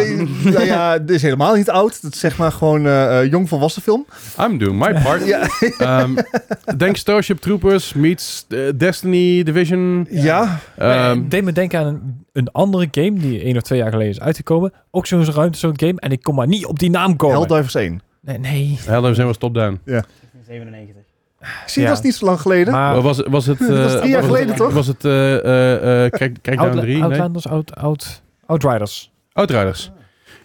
ja, 0.45 0.61
ja, 0.62 0.93
het 0.93 1.11
is 1.11 1.22
helemaal 1.22 1.55
niet 1.55 1.70
oud. 1.70 1.99
Het 2.01 2.14
is 2.14 2.20
zeg 2.20 2.37
maar 2.39 2.53
gewoon 2.53 2.87
eh 2.87 3.20
eh, 3.20 3.31
jong 3.31 3.49
volwassen 3.49 3.83
film. 3.83 4.07
I'm 4.41 4.59
doing 4.59 4.79
my 4.79 5.01
part. 5.03 5.27
Ja, 5.27 5.49
Ehm, 5.79 6.14
denk 6.77 6.97
Starship 6.97 7.39
Troopers 7.39 7.93
meets 7.93 8.45
eh, 8.49 8.59
Destiny, 8.77 9.43
Division. 9.43 10.07
ja. 10.11 10.59
Ehm, 10.77 11.18
het 11.20 11.31
deed 11.31 11.45
me 11.45 11.53
denken 11.53 11.79
aan 11.79 11.87
een, 11.87 12.24
een 12.33 12.51
andere 12.53 12.89
game 12.91 13.12
die 13.18 13.43
één 13.43 13.57
of 13.57 13.62
twee 13.62 13.79
jaar 13.79 13.91
geleden 13.91 14.11
is 14.12 14.20
uitgekomen. 14.20 14.72
Ook 14.91 15.07
zo'n 15.07 15.24
ruimte, 15.24 15.59
zo'n 15.59 15.79
game. 15.79 16.01
En 16.01 16.11
ik 16.11 16.22
kon 16.22 16.35
maar 16.35 16.47
niet 16.47 16.66
op 16.66 16.79
die 16.79 16.91
naam 16.91 17.16
komen. 17.16 17.37
Helldivers 17.37 17.74
1. 17.74 18.01
Nee, 18.20 18.39
nee. 18.39 18.79
Helldivers 18.85 19.18
was 19.27 19.37
top-down. 19.37 19.81
97. 20.47 21.03
Zie 21.66 21.82
Ja. 21.82 21.89
dat 21.89 21.99
is 21.99 22.05
niet 22.05 22.14
zo 22.14 22.24
lang 22.24 22.41
geleden. 22.41 22.72
Maar 22.72 23.01
was, 23.03 23.22
was 23.26 23.47
het... 23.47 23.59
Dat 23.68 23.68
is 23.68 23.93
eh, 23.95 23.99
drie 23.99 24.11
jaar 24.11 24.20
was 24.20 24.26
geleden, 24.30 24.49
het, 24.49 24.57
toch? 24.57 24.72
Was 24.72 24.87
het 24.87 25.05
eh, 25.05 25.34
eh, 25.45 26.05
eh, 26.05 26.11
Crack- 26.11 26.32
Crackdown 26.43 26.68
Outla- 26.68 26.80
3? 26.80 26.95
Nee? 26.95 27.03
Outlanders, 27.03 27.49
Out, 27.49 27.74
Out, 27.76 28.22
Outriders. 28.47 29.12
Outriders. 29.32 29.91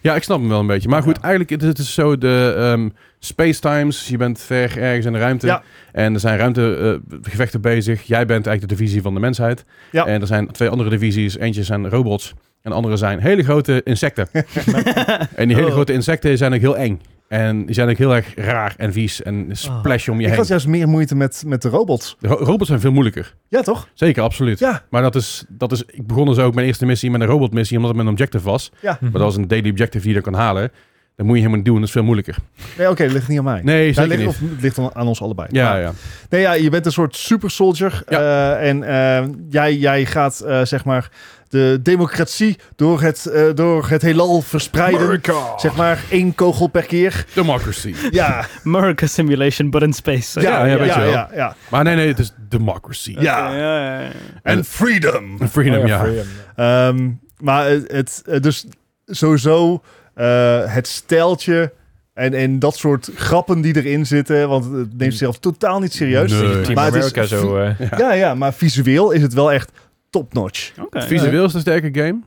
Ja, 0.00 0.14
ik 0.14 0.22
snap 0.22 0.38
hem 0.38 0.48
wel 0.48 0.60
een 0.60 0.66
beetje. 0.66 0.88
Maar 0.88 1.02
goed, 1.02 1.18
eigenlijk 1.20 1.50
het 1.50 1.62
is 1.62 1.68
het 1.68 1.78
is 1.78 1.94
zo 1.94 2.18
de 2.18 2.54
ehm 2.58 2.88
space 3.18 3.60
times. 3.60 4.08
Je 4.08 4.16
bent 4.16 4.40
ver 4.40 4.78
ergens 4.78 5.06
in 5.06 5.12
de 5.12 5.18
ruimte. 5.18 5.46
Ja. 5.46 5.62
En 5.92 6.14
er 6.14 6.20
zijn 6.20 6.38
ruimtegevechten 6.38 7.60
bezig. 7.60 8.02
Jij 8.02 8.26
bent 8.26 8.46
eigenlijk 8.46 8.68
de 8.68 8.82
divisie 8.82 9.02
van 9.02 9.14
de 9.14 9.20
mensheid. 9.20 9.64
Ja. 9.90 10.06
En 10.06 10.20
er 10.20 10.26
zijn 10.26 10.50
twee 10.50 10.68
andere 10.68 10.90
divisies. 10.90 11.38
Eentje 11.38 11.62
zijn 11.62 11.88
robots. 11.88 12.34
En 12.62 12.70
de 12.70 12.76
andere 12.76 12.96
zijn 12.96 13.20
hele 13.20 13.42
grote 13.42 13.80
insecten. 13.84 14.28
en 15.34 15.46
die 15.48 15.56
hele 15.56 15.66
Oh. 15.68 15.72
grote 15.72 15.92
insecten 15.92 16.36
zijn 16.38 16.54
ook 16.54 16.60
heel 16.60 16.76
eng. 16.76 17.00
En 17.32 17.66
die 17.66 17.74
zijn 17.74 17.88
ook 17.88 17.96
heel 17.96 18.14
erg 18.14 18.34
raar 18.34 18.74
en 18.76 18.92
vies. 18.92 19.22
En 19.22 19.46
splash 19.50 20.08
om 20.08 20.16
je 20.16 20.22
Ik 20.22 20.28
heen. 20.28 20.38
had 20.38 20.48
juist 20.48 20.66
meer 20.66 20.88
moeite 20.88 21.14
met, 21.14 21.42
met 21.46 21.62
de 21.62 21.68
robots. 21.68 22.16
De 22.20 22.28
ro- 22.28 22.44
robots 22.44 22.68
zijn 22.68 22.80
veel 22.80 22.92
moeilijker. 22.92 23.34
Ja, 23.48 23.62
toch? 23.62 23.88
Zeker, 23.94 24.22
absoluut. 24.22 24.58
Ja. 24.58 24.82
Maar 24.90 25.02
dat 25.02 25.14
is, 25.14 25.44
dat 25.48 25.72
is, 25.72 25.82
ik 25.86 26.06
begon 26.06 26.26
dus 26.26 26.38
ook 26.38 26.54
mijn 26.54 26.66
eerste 26.66 26.86
missie 26.86 27.10
met 27.10 27.20
een 27.20 27.26
robotmissie, 27.26 27.76
omdat 27.76 27.90
het 27.92 27.98
met 27.98 28.08
een 28.08 28.12
objective 28.18 28.44
was. 28.50 28.72
Ja. 28.80 28.98
Maar 29.00 29.10
dat 29.12 29.20
was 29.20 29.36
een 29.36 29.48
daily 29.48 29.70
objective 29.70 30.04
die 30.04 30.14
je 30.14 30.22
dan 30.22 30.32
kan 30.32 30.40
halen. 30.42 30.70
Dat 31.16 31.26
moet 31.26 31.34
je 31.36 31.40
helemaal 31.42 31.56
niet 31.56 31.66
doen, 31.66 31.74
dat 31.76 31.84
is 31.86 31.90
veel 31.92 32.02
moeilijker. 32.04 32.36
Nee, 32.78 32.88
oké, 32.90 33.04
dat 33.04 33.12
ligt 33.12 33.28
niet 33.28 33.38
aan 33.38 33.44
mij. 33.44 33.60
Nee, 33.62 33.92
zeker 33.92 34.08
ligt, 34.08 34.20
niet. 34.20 34.28
of 34.28 34.38
het 34.40 34.60
ligt 34.62 34.76
dan 34.76 34.90
aan 34.94 35.06
ons 35.06 35.22
allebei. 35.22 35.48
Ja, 35.50 35.68
Maar- 35.70 35.80
ja. 35.80 35.92
Nee, 36.28 36.40
ja, 36.40 36.52
je 36.52 36.70
bent 36.70 36.86
een 36.86 36.92
soort 36.92 37.16
super 37.16 37.50
soldier. 37.50 38.02
Ja. 38.08 38.18
eh, 38.58 38.68
en 38.68 38.82
eh, 38.82 39.28
jij, 39.50 39.76
jij 39.76 40.04
gaat, 40.06 40.40
eh, 40.40 40.64
zeg 40.64 40.84
maar, 40.84 41.10
de 41.52 41.78
democratie 41.82 42.58
door 42.76 43.02
het, 43.02 43.26
eh, 43.26 43.44
door 43.54 43.88
het 43.88 44.02
heelal 44.02 44.40
verspreiden. 44.40 45.20
Zeg 45.56 45.76
maar, 45.76 46.04
één 46.10 46.34
kogel 46.34 46.66
per 46.66 46.82
keer. 46.82 47.24
Democracy. 47.34 47.94
Ja, 48.10 48.46
America 48.64 49.06
Simulation, 49.06 49.70
but 49.70 49.82
in 49.82 49.92
space. 49.92 50.40
Ja, 50.40 50.64
ja, 50.64 50.78
weet 50.78 50.86
ja, 50.86 50.98
je 50.98 51.04
wel. 51.04 51.10
ja, 51.10 51.28
ja. 51.34 51.56
Maar 51.68 51.84
nee, 51.84 51.94
nee, 51.94 52.08
het 52.08 52.18
is 52.18 52.34
democracy. 52.48 53.16
Ja. 53.18 53.54
Ja, 53.54 54.00
ja. 54.00 54.10
En 54.42 54.64
freedom. 54.64 55.48
Freedom, 55.48 55.80
Oh 55.80 55.86
ja. 55.86 55.98
freedom. 55.98 56.26
Ehm, 56.56 57.10
maar 57.38 57.66
het, 57.66 58.22
het, 58.24 58.42
dus 58.42 58.66
sowieso 59.06 59.82
eh, 60.14 60.60
het 60.64 60.88
stijltje 60.88 61.72
en, 62.14 62.34
en 62.34 62.58
dat 62.58 62.76
soort 62.76 63.10
grappen 63.14 63.60
die 63.60 63.76
erin 63.76 64.06
zitten. 64.06 64.48
Want 64.48 64.64
het 64.64 64.72
neemt 64.74 65.00
zichzelf 65.00 65.38
totaal 65.38 65.80
niet 65.80 65.92
serieus. 65.92 66.32
Nee. 66.32 66.60
Team 66.60 66.74
Maar 66.74 66.84
het 66.84 66.94
is 66.94 67.12
America 67.14 67.24
zo. 67.24 67.62
Ja. 67.62 67.76
Ja, 67.98 68.12
ja, 68.12 68.34
maar 68.34 68.52
visueel 68.54 69.10
is 69.10 69.22
het 69.22 69.32
wel 69.32 69.52
echt 69.52 69.70
top-notch. 70.12 70.72
Oké. 70.80 71.02
Visueel 71.02 71.44
is 71.44 71.54
een 71.54 71.60
sterke 71.60 72.00
game. 72.00 72.20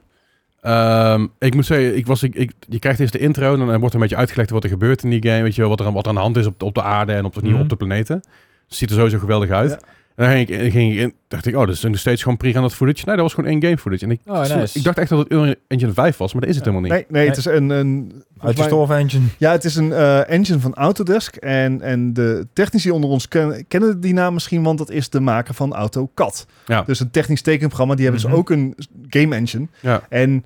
Ehm, 0.61 1.27
ik 1.39 1.53
moet 1.53 1.65
zeggen, 1.65 1.97
ik 1.97 2.05
was, 2.07 2.23
ik, 2.23 2.36
ik, 2.36 2.51
je 2.67 2.79
krijgt 2.79 2.99
eerst 2.99 3.13
de 3.13 3.19
intro 3.19 3.53
en 3.53 3.59
dan 3.59 3.67
wordt 3.67 3.86
er 3.86 3.93
een 3.93 3.99
beetje 3.99 4.15
uitgelegd 4.15 4.49
wat 4.49 4.63
er 4.63 4.69
gebeurt 4.69 5.03
in 5.03 5.09
die 5.09 5.27
game. 5.29 5.41
Weet 5.41 5.55
je 5.55 5.61
wel, 5.61 5.69
wat 5.69 5.79
er, 5.79 5.91
wat 5.91 6.03
er 6.03 6.09
aan 6.09 6.15
de 6.15 6.21
hand 6.21 6.38
is 6.38 6.45
op, 6.45 6.63
op 6.63 6.73
de 6.75 6.81
aarde 6.81 7.13
en 7.13 7.25
op 7.25 7.33
de, 7.33 7.41
Mhm. 7.49 7.59
op 7.59 7.69
de 7.69 7.75
planeten. 7.75 8.15
Het 8.15 8.75
ziet 8.75 8.89
er 8.89 8.95
sowieso 8.95 9.19
geweldig 9.19 9.49
uit. 9.49 9.69
Ja. 9.71 9.79
En 10.16 10.26
dan 10.26 10.34
ging 10.36 10.49
ik, 10.49 10.72
ging 10.72 10.93
ik 10.93 10.99
in, 10.99 11.13
dacht 11.28 11.45
ik, 11.45 11.55
oh, 11.55 11.66
dat 11.66 11.76
is 11.76 11.82
nog 11.82 11.97
steeds 11.99 12.22
gewoon 12.22 12.38
pre-rendered 12.38 12.78
footage. 12.78 13.05
Nee, 13.05 13.16
dat 13.16 13.24
was 13.24 13.34
gewoon 13.34 13.49
één 13.49 13.61
game 13.63 13.78
footage. 13.78 14.03
En 14.05 14.11
ik, 14.11 14.20
Oh, 14.26 14.39
nice. 14.55 14.78
ik 14.78 14.84
dacht 14.84 14.97
echt 14.97 15.09
dat 15.09 15.20
het 15.20 15.32
Unreal 15.32 15.55
Engine 15.68 15.93
5 15.93 16.18
was, 16.18 16.32
maar 16.34 16.41
dat 16.41 16.49
is 16.49 16.55
het 16.55 16.66
helemaal 16.66 16.89
niet. 16.89 16.97
Nee, 16.97 17.05
nee, 17.22 17.28
het 17.28 17.38
is 17.38 17.45
een... 17.45 17.70
een 17.70 18.24
Uit 18.39 18.59
Engine. 18.89 19.24
Ja, 19.38 19.51
het 19.51 19.63
is 19.63 19.76
een 19.76 19.91
eh, 19.93 20.30
engine 20.30 20.59
van 20.59 20.74
Autodesk. 20.74 21.36
En, 21.36 21.82
en 21.82 22.13
de 22.13 22.47
technici 22.53 22.91
onder 22.91 23.09
ons 23.09 23.28
ken- 23.28 23.66
kennen 23.68 23.99
die 24.01 24.13
naam 24.13 24.34
misschien, 24.34 24.63
want 24.63 24.78
dat 24.78 24.89
is 24.91 25.09
de 25.09 25.20
maker 25.20 25.53
van 25.53 25.74
AutoCAD. 25.74 26.45
Ja. 26.66 26.82
Dus 26.82 26.99
een 26.99 27.11
technisch 27.11 27.41
tekenprogramma, 27.41 27.95
die 27.95 28.03
hebben 28.03 28.22
Mhm. 28.22 28.30
dus 28.32 28.39
ook 28.39 28.49
een 28.49 28.76
game 29.09 29.36
engine. 29.36 29.68
Ja. 29.80 30.01
En 30.09 30.45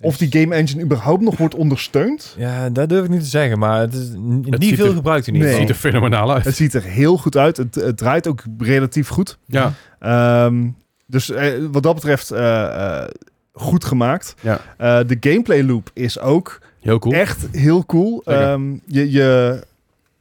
of 0.00 0.16
die 0.16 0.40
game 0.40 0.54
engine 0.54 0.82
überhaupt 0.82 1.22
nog 1.22 1.36
wordt 1.36 1.54
ondersteund, 1.54 2.34
Ja, 2.38 2.70
dat 2.70 2.88
durf 2.88 3.04
ik 3.04 3.10
niet 3.10 3.20
te 3.20 3.26
zeggen, 3.26 3.58
maar 3.58 3.80
het 3.80 3.94
is 3.94 4.08
Het 4.08 4.58
niet 4.58 4.74
veel 4.74 4.86
er- 4.86 4.94
gebruikt 4.94 5.26
in 5.26 5.34
ieder 5.34 5.48
Nee. 5.48 5.58
Het 5.60 5.66
geval. 5.68 5.74
ziet 5.76 5.84
er 5.84 5.90
fenomenaal 5.90 6.32
uit. 6.34 6.44
het 6.44 6.56
ziet 6.56 6.74
er 6.74 6.82
heel 6.82 7.16
goed 7.18 7.36
uit. 7.36 7.56
Het, 7.56 7.74
het 7.74 7.96
draait 7.96 8.26
ook 8.28 8.42
relatief 8.58 9.08
goed. 9.08 9.38
Ja, 9.46 9.72
Ehm, 9.98 10.68
dus 11.06 11.30
eh, 11.30 11.52
wat 11.72 11.82
dat 11.82 11.94
betreft 11.94 12.30
eh, 12.30 12.64
eh, 13.02 13.08
goed 13.52 13.84
gemaakt. 13.84 14.34
Ja. 14.40 14.60
Eh, 14.76 14.98
de 15.06 15.16
gameplay 15.20 15.62
loop 15.62 15.90
is 15.92 16.18
ook 16.20 16.60
heel 16.80 16.98
cool. 16.98 17.14
echt 17.14 17.46
heel 17.52 17.86
cool. 17.86 18.22
Ehm, 18.24 18.62
je, 18.86 19.10
je, 19.10 19.60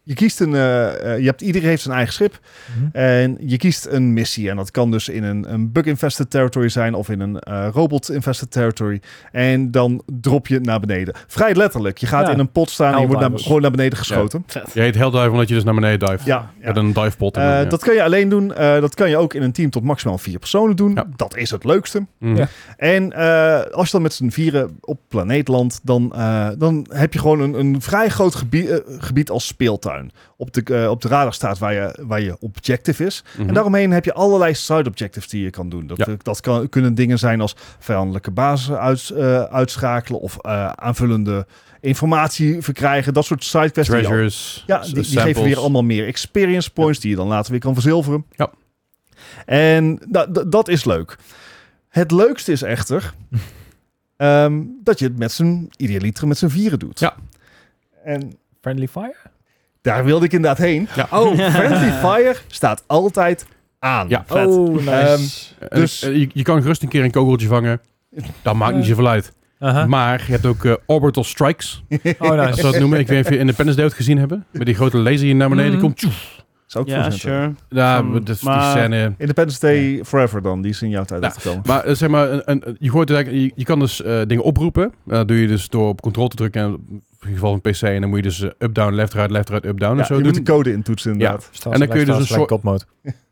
je 0.05 0.13
kiest 0.13 0.39
een. 0.39 0.53
eh, 0.55 1.13
eh, 1.13 1.19
je 1.19 1.25
hebt, 1.25 1.41
iedereen 1.41 1.67
heeft 1.69 1.81
zijn 1.81 1.95
eigen 1.95 2.13
schip. 2.13 2.39
Mhm. 2.77 2.87
En 2.97 3.37
je 3.39 3.57
kiest 3.57 3.85
een 3.85 4.13
missie. 4.13 4.49
En 4.49 4.55
dat 4.55 4.71
kan 4.71 4.91
dus 4.91 5.09
in 5.09 5.23
een, 5.23 5.53
een 5.53 5.71
bug-infested 5.71 6.29
territory 6.29 6.69
zijn 6.69 6.93
of 6.93 7.09
in 7.09 7.19
een 7.19 7.39
eh, 7.39 7.67
robot-infested 7.73 8.51
territory. 8.51 9.01
En 9.31 9.71
dan 9.71 10.01
drop 10.21 10.47
je 10.47 10.59
naar 10.59 10.79
beneden. 10.79 11.13
Vrij 11.27 11.55
letterlijk. 11.55 11.97
Je 11.97 12.07
gaat 12.07 12.27
Ja. 12.27 12.33
in 12.33 12.39
een 12.39 12.51
pot 12.51 12.69
staan 12.69 12.93
en 12.93 12.99
je 12.99 13.07
wordt 13.07 13.11
naar, 13.11 13.19
Helldivers. 13.21 13.45
gewoon 13.45 13.61
naar 13.61 13.71
beneden 13.71 13.97
geschoten. 13.97 14.45
Je 14.73 14.81
heet 14.81 14.95
Helldive 14.95 15.29
omdat 15.29 15.47
je 15.47 15.53
dus 15.53 15.63
naar 15.63 15.73
beneden 15.73 16.07
dive. 16.09 16.25
Ja, 16.29 16.49
ja. 16.59 16.67
Met 16.67 16.77
een 16.77 16.93
divepot. 16.93 17.35
en 17.37 17.41
Eh, 17.43 17.49
dan, 17.49 17.63
ja. 17.63 17.69
Dat 17.69 17.83
kan 17.83 17.93
je 17.93 18.03
alleen 18.03 18.29
doen. 18.29 18.53
Eh, 18.53 18.79
dat 18.79 18.95
kan 18.95 19.09
je 19.09 19.17
ook 19.17 19.33
in 19.33 19.41
een 19.41 19.51
team 19.51 19.69
tot 19.69 19.83
maximaal 19.83 20.17
vier 20.17 20.39
personen 20.39 20.75
doen. 20.75 20.93
Ja. 20.93 21.05
Dat 21.15 21.35
is 21.37 21.49
het 21.51 21.63
leukste. 21.63 22.05
Mhm. 22.19 22.35
Ja. 22.35 22.47
En 22.77 23.11
eh, 23.13 23.61
als 23.71 23.85
je 23.85 23.91
dan 23.91 24.01
met 24.01 24.13
z'n 24.13 24.29
vieren 24.29 24.77
op 24.81 24.99
planeet 25.07 25.47
landt, 25.47 25.79
dan, 25.83 26.13
eh, 26.15 26.47
dan 26.57 26.85
heb 26.89 27.13
je 27.13 27.19
gewoon 27.19 27.39
een, 27.39 27.53
een 27.59 27.81
vrij 27.81 28.09
groot 28.09 28.35
gebied, 28.35 28.81
gebied 28.99 29.29
als 29.29 29.47
speeltuin. 29.47 29.94
Op 30.37 30.53
de, 30.53 30.63
eh, 30.83 30.89
op 30.89 31.01
de 31.01 31.07
radar 31.07 31.33
staat 31.33 31.57
waar 31.57 31.73
je, 31.73 31.99
waar 32.07 32.21
je 32.21 32.37
objective 32.39 33.05
is. 33.05 33.23
Mhm. 33.37 33.47
En 33.47 33.53
daaromheen 33.53 33.91
heb 33.91 34.05
je 34.05 34.13
allerlei 34.13 34.53
side 34.53 34.89
objectives 34.89 35.29
die 35.29 35.43
je 35.43 35.49
kan 35.49 35.69
doen. 35.69 35.87
Dat, 35.87 35.97
Ja. 35.97 36.05
dat 36.21 36.41
kan, 36.41 36.69
kunnen 36.69 36.95
dingen 36.95 37.19
zijn 37.19 37.41
als 37.41 37.55
vijandelijke 37.79 38.31
basis 38.31 38.71
uit, 38.75 39.09
eh, 39.09 39.43
uitschakelen 39.43 40.19
of 40.19 40.37
eh, 40.41 40.69
aanvullende 40.69 41.45
informatie 41.81 42.61
verkrijgen. 42.61 43.13
Dat 43.13 43.25
soort 43.25 43.43
sidequests. 43.43 43.91
die 43.91 44.01
je 44.01 44.05
al- 44.05 44.09
Treasures. 44.11 44.63
ja, 44.67 44.79
die, 44.79 45.03
geven 45.03 45.43
weer 45.43 45.57
allemaal 45.57 45.83
meer 45.83 46.05
experience 46.07 46.71
points 46.71 46.99
die 46.99 47.09
je 47.09 47.15
dan 47.15 47.27
later 47.27 47.51
weer 47.51 47.59
kan 47.59 47.73
verzilveren. 47.73 48.25
Ja. 48.31 48.51
En 49.45 49.99
da- 50.09 50.25
da- 50.25 50.43
dat 50.43 50.67
is 50.67 50.85
leuk. 50.85 51.17
Het 51.89 52.11
leukste 52.11 52.51
is 52.51 52.61
echter 52.61 53.13
ehm, 54.17 54.61
dat 54.83 54.99
je 54.99 55.05
het 55.05 55.17
met 55.17 55.31
z'n 55.31 55.71
idealiter 55.77 56.27
met 56.27 56.37
z'n 56.37 56.47
vieren 56.47 56.79
doet. 56.79 56.99
Ja. 56.99 57.15
En 58.03 58.37
Friendly 58.61 58.87
Fire? 58.87 59.15
Daar 59.85 60.05
wilde 60.05 60.25
ik 60.25 60.31
inderdaad 60.33 60.57
heen. 60.65 60.87
Ja. 60.95 61.07
Oh, 61.11 61.37
Friendly 61.55 61.91
Fire 61.91 62.35
staat 62.47 62.83
altijd 62.87 63.45
aan. 63.79 64.09
Ja. 64.09 64.23
Vet. 64.27 64.47
Oh, 64.47 64.73
nice. 64.75 64.91
Ehm, 64.91 65.19
En 65.69 65.79
Dus- 65.79 66.01
eh, 66.03 66.15
je, 66.15 66.29
je 66.33 66.43
kan 66.43 66.61
gerust 66.61 66.81
een 66.81 66.87
keer 66.89 67.03
een 67.03 67.11
kogeltje 67.11 67.47
vangen. 67.47 67.81
Dat 68.41 68.55
maakt 68.55 68.75
niet 68.75 68.85
zoveel 68.85 69.07
uit. 69.07 69.33
Maar 69.87 70.23
je 70.25 70.31
hebt 70.31 70.45
ook 70.45 70.65
eh, 70.65 70.73
orbital 70.85 71.23
strikes. 71.23 71.83
Oh, 71.89 72.29
Als 72.29 72.45
nice. 72.49 72.61
dat 72.61 72.79
noemen. 72.79 72.99
Ik 72.99 73.07
weet 73.07 73.17
niet 73.17 73.25
of 73.25 73.31
je 73.31 73.37
Independence 73.39 73.75
Day 73.77 73.85
ooit 73.85 73.95
gezien 73.97 74.17
hebben. 74.17 74.45
Met 74.51 74.65
die 74.65 74.75
grote 74.75 74.97
laser 74.97 75.19
die 75.19 75.35
naar 75.35 75.49
beneden 75.49 75.71
Mhm. 75.71 75.81
komt. 75.81 75.97
Tjoef. 75.97 76.43
Zou 76.65 76.83
ook 76.85 76.89
Ja, 76.89 77.09
sure. 77.09 77.53
Ja, 77.69 78.01
dat 78.01 78.29
is 78.29 78.39
die 78.39 78.61
scène. 78.61 79.13
Independence 79.17 79.59
Day 79.59 79.99
Forever 80.05 80.41
dan, 80.41 80.61
die 80.61 80.71
is 80.71 80.81
in 80.81 80.89
jouw 80.89 81.03
tijd 81.03 81.21
Ja. 81.21 81.27
uitgekomen. 81.27 81.61
Maar 81.65 81.83
eh, 81.83 81.95
zeg 81.95 82.09
maar, 82.09 82.31
een, 82.31 82.41
een- 82.45 82.77
je, 82.79 82.91
eigenlijk- 82.91 83.29
je, 83.31 83.51
je 83.55 83.63
kan 83.63 83.79
dus 83.79 84.01
eh, 84.01 84.21
dingen 84.27 84.43
oproepen. 84.43 84.83
Eh, 85.07 85.15
dat 85.17 85.27
doe 85.27 85.41
je 85.41 85.47
dus 85.47 85.69
door 85.69 85.87
op 85.87 86.01
control 86.01 86.27
te 86.27 86.35
drukken. 86.35 86.61
En 86.61 86.67
in 86.89 87.01
ieder 87.19 87.33
geval 87.33 87.53
een 87.53 87.61
PC. 87.61 87.81
En 87.81 88.01
dan 88.01 88.09
moet 88.09 88.17
je 88.17 88.23
dus 88.23 88.41
eh, 88.41 88.49
up-down, 88.59 88.93
left-right, 88.93 89.31
left-right, 89.31 89.65
up-down 89.65 89.91
en 89.91 89.97
Ja, 89.97 90.03
zo 90.05 90.15
je 90.15 90.23
doen. 90.23 90.31
moet 90.33 90.45
de 90.45 90.51
code 90.51 90.71
intoetsen 90.71 91.11
inderdaad. 91.11 91.49
En 91.71 91.79
dan 91.79 91.87
kun 91.87 91.99
je 91.99 92.05
dus 92.05 92.17
een 92.17 92.25
soort-. 92.25 92.85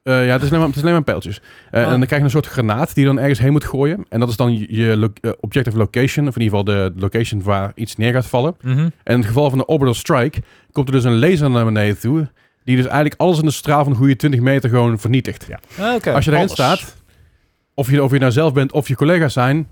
Eh, 0.04 0.26
ja, 0.26 0.32
het 0.34 0.42
is 0.42 0.48
alleen 0.48 0.60
maar, 0.60 0.68
het 0.68 0.76
is 0.76 0.82
alleen 0.82 0.94
maar 0.94 1.04
pijltjes. 1.04 1.42
Eh, 1.72 1.82
Ah. 1.86 1.92
En 1.92 1.98
dan 1.98 2.06
krijg 2.06 2.18
je 2.22 2.24
een 2.28 2.30
soort 2.30 2.46
granaat 2.48 2.94
die 2.96 3.04
je 3.04 3.10
dan 3.14 3.20
ergens 3.20 3.40
heen 3.40 3.52
moet 3.52 3.64
gooien. 3.64 4.06
En 4.10 4.20
dat 4.20 4.30
is 4.30 4.36
dan 4.36 4.66
je, 4.70 4.98
lo- 4.98 5.14
eh, 5.22 5.32
objective 5.40 5.78
location. 5.78 6.28
Of 6.28 6.36
in 6.36 6.42
ieder 6.42 6.58
geval 6.58 6.64
de 6.76 6.94
location 6.96 7.44
waar 7.44 7.72
iets 7.76 7.96
neer 7.96 8.14
gaat 8.14 8.26
vallen. 8.26 8.56
Mhm. 8.62 8.78
En 8.80 8.92
in 9.04 9.18
het 9.18 9.26
geval 9.26 9.50
van 9.50 9.58
de 9.58 9.66
orbital 9.66 9.94
strike 9.94 10.42
komt 10.72 10.88
er 10.88 10.94
dus 10.94 11.04
een 11.04 11.20
laser 11.20 11.50
naar 11.50 11.66
beneden 11.66 12.00
toe. 12.00 12.28
Die 12.64 12.76
dus 12.76 12.86
eigenlijk 12.86 13.22
alles 13.22 13.40
in 13.40 13.46
de 13.46 13.52
straal 13.52 13.84
van 13.84 13.92
een 13.92 13.98
goede 13.98 14.16
20 14.16 14.40
meter 14.40 14.70
gewoon 14.70 15.00
vernietigt. 15.00 15.46
Ja. 15.48 15.60
Ah, 15.86 15.94
Oké. 15.96 16.12
Als 16.14 16.26
je 16.26 16.32
erin 16.32 16.42
alles. 16.44 16.54
staat, 16.54 16.96
of 17.74 17.90
je, 17.92 18.04
of 18.04 18.12
je 18.12 18.20
nou 18.20 18.32
zelf 18.32 18.54
bent 18.54 18.72
of 18.72 18.88
je 18.88 18.96
collega's 18.96 19.34
zijn, 19.34 19.68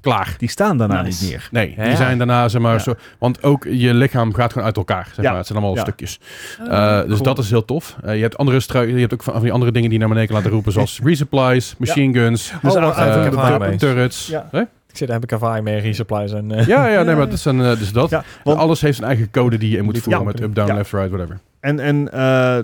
klaar. 0.00 0.34
Die 0.38 0.48
staan 0.48 0.78
daarna 0.78 1.02
Nice. 1.02 1.22
niet 1.22 1.30
meer. 1.32 1.48
Nee, 1.50 1.74
die 1.76 1.84
Ja. 1.84 1.96
zijn 1.96 2.18
daarna, 2.18 2.48
zeg 2.48 2.60
maar, 2.62 2.72
Ja. 2.72 2.78
zo... 2.78 2.94
Want 3.18 3.42
ook 3.42 3.64
je 3.70 3.94
lichaam 3.94 4.34
gaat 4.34 4.52
gewoon 4.52 4.66
uit 4.66 4.76
elkaar, 4.76 5.04
zeg 5.14 5.16
Ja. 5.24 5.28
maar. 5.28 5.38
Het 5.38 5.46
zijn 5.46 5.58
allemaal 5.58 5.76
Ja. 5.76 5.82
stukjes. 5.82 6.20
Ah, 6.68 6.98
Eh, 6.98 7.06
dus 7.06 7.12
cool. 7.12 7.22
dat 7.22 7.38
is 7.38 7.50
heel 7.50 7.64
tof. 7.64 7.96
Eh, 8.04 8.14
je 8.16 8.22
hebt 8.22 8.36
andere 8.36 8.60
je 8.68 9.00
hebt 9.00 9.12
ook 9.12 9.22
van 9.22 9.32
van 9.32 9.42
die 9.42 9.52
andere 9.52 9.72
dingen 9.72 9.90
die 9.90 9.98
naar 9.98 10.08
beneden 10.08 10.34
laten 10.34 10.50
roepen, 10.50 10.72
zoals 10.72 11.00
resupplies, 11.04 11.74
machine 11.78 12.12
guns, 12.18 12.52
Dus 12.62 12.74
Oh, 12.74 13.68
turrets. 13.76 14.26
Ja. 14.26 14.48
Ik 14.94 15.00
zit, 15.00 15.08
daar 15.08 15.20
heb 15.20 15.30
ik 15.30 15.32
ervaring 15.32 15.64
mee, 15.64 15.80
resupplies 15.80 16.32
en... 16.32 16.50
eh, 16.52 16.66
Ja, 16.66 16.86
ja, 16.86 17.02
nee, 17.02 17.14
maar 17.16 17.28
dat 17.30 17.38
zijn 17.38 17.60
eh, 17.60 17.78
dus 17.78 17.92
dat. 17.92 18.10
Ja, 18.10 18.24
want- 18.44 18.58
Alles 18.58 18.80
heeft 18.80 18.96
zijn 18.96 19.08
eigen 19.08 19.30
code 19.30 19.58
die 19.58 19.70
je 19.70 19.76
in 19.76 19.84
moet 19.84 19.98
voeren 19.98 20.22
ja. 20.22 20.26
met 20.26 20.40
up, 20.40 20.54
down, 20.54 20.68
Ja. 20.68 20.74
left, 20.74 20.92
right, 20.92 21.08
whatever. 21.10 21.38
En, 21.60 21.80
en 21.80 22.12
eh, 22.12 22.58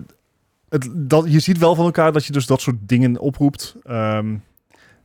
het, 0.68 0.89
dat, 0.95 1.24
je 1.33 1.39
ziet 1.41 1.59
wel 1.59 1.74
van 1.74 1.85
elkaar 1.85 2.12
dat 2.12 2.24
je 2.24 2.33
dus 2.33 2.47
dat 2.47 2.61
soort 2.61 2.76
dingen 2.81 3.18
oproept. 3.18 3.74
Ehm, 3.83 4.35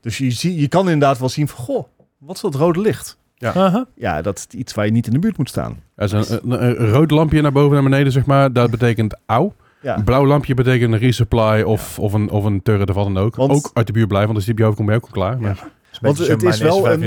dus 0.02 0.18
je, 0.18 0.32
zie, 0.32 0.60
je 0.60 0.68
kan 0.68 0.84
inderdaad 0.90 1.20
wel 1.20 1.30
zien 1.30 1.48
van, 1.48 1.66
goh, 1.66 1.86
wat 2.18 2.36
is 2.36 2.42
dat 2.42 2.56
rode 2.56 2.80
licht? 2.82 3.18
Aha. 3.40 3.86
Ja, 3.96 4.22
dat 4.22 4.38
is 4.38 4.60
iets 4.60 4.74
waar 4.74 4.86
je 4.86 4.92
niet 4.92 5.08
in 5.08 5.14
de 5.14 5.20
buurt 5.20 5.38
moet 5.38 5.50
staan. 5.50 5.80
Er 5.96 6.04
is 6.04 6.12
een, 6.12 6.52
een, 6.52 6.82
een 6.82 6.90
rood 6.90 7.12
lampje 7.12 7.42
naar 7.42 7.52
boven 7.52 7.70
en 7.78 7.82
naar 7.82 7.92
beneden, 7.92 8.12
zeg 8.12 8.26
maar. 8.26 8.54
Dat 8.54 8.72
betekent 8.72 9.16
auw. 9.26 9.54
Ja. 9.82 9.98
Een 9.98 10.04
blauw 10.04 10.26
lampje 10.26 10.54
betekent 10.54 10.94
een 10.94 11.00
resupply 11.00 11.62
of, 11.62 12.00
of, 12.00 12.14
een, 12.14 12.30
of 12.30 12.44
een 12.44 12.62
turret 12.62 12.90
of 12.90 12.96
wat 12.96 13.06
dan 13.06 13.18
ook. 13.18 13.36
Want- 13.36 13.52
ook 13.52 13.72
uit 13.74 13.88
de 13.88 13.94
buurt 13.94 14.08
blijven, 14.08 14.34
want 14.34 14.38
als 14.40 14.48
die 14.48 14.58
je 14.58 14.64
hoofd 14.64 14.76
komt, 14.76 14.88
ben 14.88 14.98
je 14.98 15.04
ook 15.04 15.10
al 15.16 15.22
klaar. 15.22 15.40
Maar, 15.40 15.68
Want 16.02 16.18
het 16.32 16.42
is 16.54 16.60
wel 16.60 16.82
een... 16.94 17.00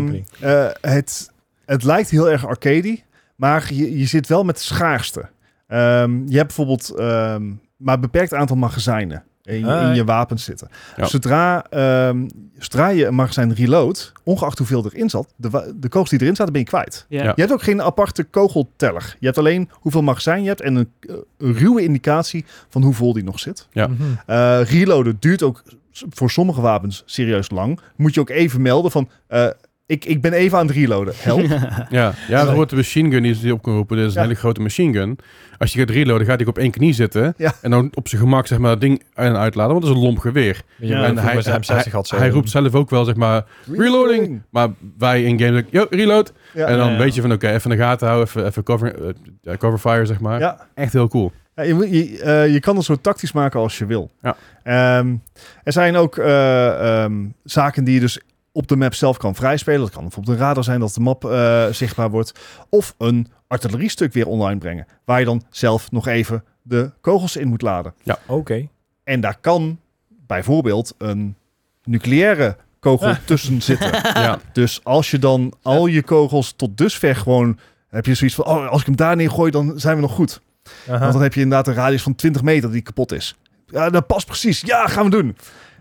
ehm, 0.00 0.06
eh, 0.40 0.92
het, 0.92 1.30
het 1.64 1.82
lijkt 1.84 2.10
heel 2.10 2.30
erg 2.30 2.46
arcade, 2.46 2.98
maar 3.36 3.74
je, 3.74 3.98
je 3.98 4.06
zit 4.06 4.26
wel 4.26 4.44
met 4.44 4.60
schaarste. 4.60 5.28
Ehm, 5.66 6.12
je 6.26 6.36
hebt 6.36 6.46
bijvoorbeeld 6.46 6.90
ehm, 6.90 7.42
maar 7.76 7.94
een 7.94 8.00
beperkt 8.00 8.34
aantal 8.34 8.56
magazijnen. 8.56 9.24
in, 9.42 9.58
je- 9.58 9.66
Ah, 9.66 9.88
in 9.88 9.94
je 9.94 10.04
wapens 10.04 10.44
zitten. 10.44 10.68
Ja. 10.96 11.04
Zodra, 11.04 11.64
ehm, 11.70 12.28
zodra 12.58 12.88
je 12.88 13.06
een 13.06 13.14
magazijn 13.14 13.54
reload, 13.54 14.12
ongeacht 14.22 14.58
hoeveel 14.58 14.84
erin 14.84 15.10
zat, 15.10 15.32
de, 15.36 15.74
de 15.76 15.88
kogels 15.88 16.10
die 16.10 16.20
erin 16.20 16.36
zaten, 16.36 16.52
ben 16.52 16.62
je 16.62 16.68
kwijt. 16.68 17.06
Ja. 17.08 17.22
Ja. 17.22 17.32
Je 17.34 17.40
hebt 17.40 17.52
ook 17.52 17.62
geen 17.62 17.82
aparte 17.82 18.24
kogelteller. 18.24 19.16
Je 19.18 19.26
hebt 19.26 19.38
alleen 19.38 19.68
hoeveel 19.72 20.02
magazijn 20.02 20.42
je 20.42 20.48
hebt 20.48 20.60
en 20.60 20.74
een, 20.74 20.90
eh, 21.00 21.14
een 21.38 21.54
ruwe 21.54 21.82
indicatie 21.82 22.44
van 22.68 22.82
hoe 22.82 22.94
vol 22.94 23.12
die 23.12 23.24
nog 23.24 23.38
zit. 23.40 23.68
Ja. 23.70 23.86
Mhm. 23.86 24.02
Eh, 24.26 24.60
reloaden 24.64 25.16
duurt 25.20 25.42
ook 25.42 25.62
voor 26.08 26.30
sommige 26.30 26.60
wapens 26.60 27.02
serieus 27.06 27.50
lang. 27.50 27.80
Moet 27.96 28.14
je 28.14 28.20
ook 28.20 28.30
even 28.30 28.62
melden 28.62 28.90
van... 28.90 29.08
eh, 29.28 29.46
ik, 29.86 30.04
ik 30.04 30.20
ben 30.20 30.32
even 30.32 30.58
aan 30.58 30.66
het 30.66 30.76
reloaden. 30.76 31.14
Help. 31.16 31.40
Ja, 31.48 31.86
ja 31.88 32.14
bijvoorbeeld 32.28 32.70
de 32.70 32.76
machine 32.76 33.10
gun 33.10 33.22
die 33.22 33.30
is 33.32 33.40
die 33.40 33.52
op 33.52 33.62
kan 33.62 33.74
roepen. 33.74 33.96
Dat 33.96 34.06
is 34.06 34.14
een 34.14 34.20
Ja. 34.20 34.26
hele 34.26 34.38
grote 34.40 34.60
machine 34.60 34.92
gun. 34.92 35.18
Als 35.58 35.72
je 35.72 35.78
gaat 35.78 35.90
reloaden, 35.90 36.26
gaat 36.26 36.38
hij 36.38 36.48
op 36.48 36.58
één 36.58 36.70
knie 36.70 36.92
zitten. 36.92 37.34
Ja. 37.36 37.52
En 37.62 37.70
dan 37.70 37.90
op 37.94 38.08
zijn 38.08 38.20
gemak 38.20 38.46
zeg 38.46 38.58
maar 38.58 38.70
dat 38.70 38.80
ding 38.80 39.02
uitladen. 39.14 39.72
Want 39.72 39.80
dat 39.84 39.90
is 39.90 39.96
een 39.96 40.02
lomp 40.02 40.18
geweer. 40.18 40.62
Ja, 40.78 41.04
en 41.04 41.18
hij, 41.18 41.24
hij, 41.24 41.32
hem 41.32 41.62
60 41.62 41.74
hij, 41.84 41.92
had 41.92 42.06
zo. 42.06 42.16
hij 42.16 42.28
roept 42.28 42.50
zelf 42.50 42.74
ook 42.74 42.90
wel 42.90 43.04
zeg 43.04 43.14
maar 43.16 43.44
reloading. 43.72 44.42
Maar 44.50 44.68
wij 44.98 45.22
in 45.24 45.38
game 45.40 45.64
yo, 45.70 45.86
reload. 45.90 46.32
Ja. 46.52 46.66
en 46.66 46.76
dan 46.78 46.92
Ja. 46.92 46.98
weet 46.98 47.14
je 47.14 47.20
van 47.20 47.32
oké, 47.32 47.48
even 47.48 47.70
in 47.70 47.76
de 47.76 47.82
gaten 47.82 48.06
houden. 48.06 48.28
Even, 48.28 48.46
even 48.46 48.62
cover, 48.62 49.14
eh, 49.44 49.56
cover 49.56 49.78
fire 49.78 50.06
zeg 50.06 50.20
maar. 50.20 50.38
Ja. 50.40 50.66
Echt 50.74 50.92
heel 50.92 51.08
cool. 51.08 51.32
Ja, 51.56 51.62
je, 51.62 51.74
moet- 51.74 51.90
je, 51.90 52.22
eh, 52.22 52.52
je 52.52 52.60
kan 52.60 52.76
het 52.76 52.84
zo 52.84 52.96
tactisch 52.96 53.32
maken 53.32 53.60
als 53.60 53.78
je 53.78 53.86
wil. 53.86 54.10
Ja. 54.20 54.36
Ehm, 54.62 55.14
er 55.62 55.72
zijn 55.72 55.96
ook 55.96 56.16
eh, 56.18 57.02
ehm, 57.04 57.24
zaken 57.44 57.84
die 57.84 57.94
je 57.94 58.00
dus 58.00 58.20
op 58.52 58.66
de 58.68 58.76
map 58.76 58.94
zelf 58.94 59.16
kan 59.16 59.34
vrijspelen. 59.34 59.80
Dat 59.80 59.90
kan 59.90 60.02
bijvoorbeeld 60.02 60.36
een 60.38 60.42
radar 60.44 60.64
zijn 60.64 60.80
dat 60.80 60.94
de 60.94 61.00
map 61.00 61.24
eh, 61.24 61.66
zichtbaar 61.66 62.10
wordt. 62.10 62.32
Of 62.68 62.94
een 62.98 63.28
artilleriestuk 63.48 64.12
weer 64.12 64.26
online 64.26 64.58
brengen. 64.58 64.86
Waar 65.04 65.18
je 65.18 65.24
dan 65.24 65.42
zelf 65.50 65.90
nog 65.90 66.06
even 66.06 66.44
de 66.62 66.90
kogels 67.00 67.36
in 67.36 67.48
moet 67.48 67.62
laden. 67.62 67.94
Oké. 68.26 68.68
En 69.04 69.20
daar 69.20 69.36
kan 69.40 69.78
bijvoorbeeld 70.26 70.94
een 70.98 71.36
nucleaire 71.84 72.56
kogel 72.80 73.08
Ah. 73.08 73.16
tussen 73.24 73.62
zitten. 73.62 73.90
ja. 74.24 74.38
Dus 74.52 74.80
als 74.84 75.10
je 75.10 75.18
dan 75.18 75.52
al 75.62 75.86
je 75.86 76.02
kogels 76.02 76.52
tot 76.52 76.78
dusver 76.78 77.16
gewoon... 77.16 77.58
heb 77.88 78.06
je 78.06 78.14
zoiets 78.14 78.36
van, 78.36 78.46
oh, 78.46 78.68
als 78.68 78.80
ik 78.80 78.86
hem 78.86 78.96
daar 78.96 79.16
neer 79.16 79.30
gooi, 79.30 79.50
dan 79.50 79.72
zijn 79.80 79.94
we 79.96 80.00
nog 80.02 80.12
goed. 80.12 80.40
Aha. 80.88 80.98
Want 80.98 81.12
dan 81.12 81.22
heb 81.22 81.34
je 81.34 81.40
inderdaad 81.40 81.66
een 81.68 81.74
radius 81.74 82.02
van 82.02 82.14
20 82.14 82.42
meter 82.42 82.72
die 82.72 82.82
kapot 82.82 83.12
is. 83.12 83.36
Ja, 83.66 83.90
dat 83.90 84.06
past 84.06 84.26
precies. 84.26 84.60
Ja, 84.60 84.86
gaan 84.86 85.04
we 85.04 85.10
doen. 85.10 85.36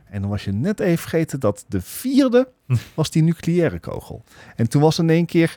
En 0.10 0.22
dan 0.22 0.30
was 0.30 0.44
je 0.44 0.52
net 0.52 0.80
even 0.80 0.98
vergeten 0.98 1.40
dat 1.40 1.66
de 1.68 1.82
vierde 1.82 2.48
Hm. 2.68 2.76
was 2.94 3.12
die 3.12 3.24
nucleaire 3.24 3.80
kogel. 3.80 4.24
En 4.56 4.70
toen 4.70 4.82
was 4.82 5.00
in 5.00 5.10
één 5.10 5.26
keer 5.26 5.56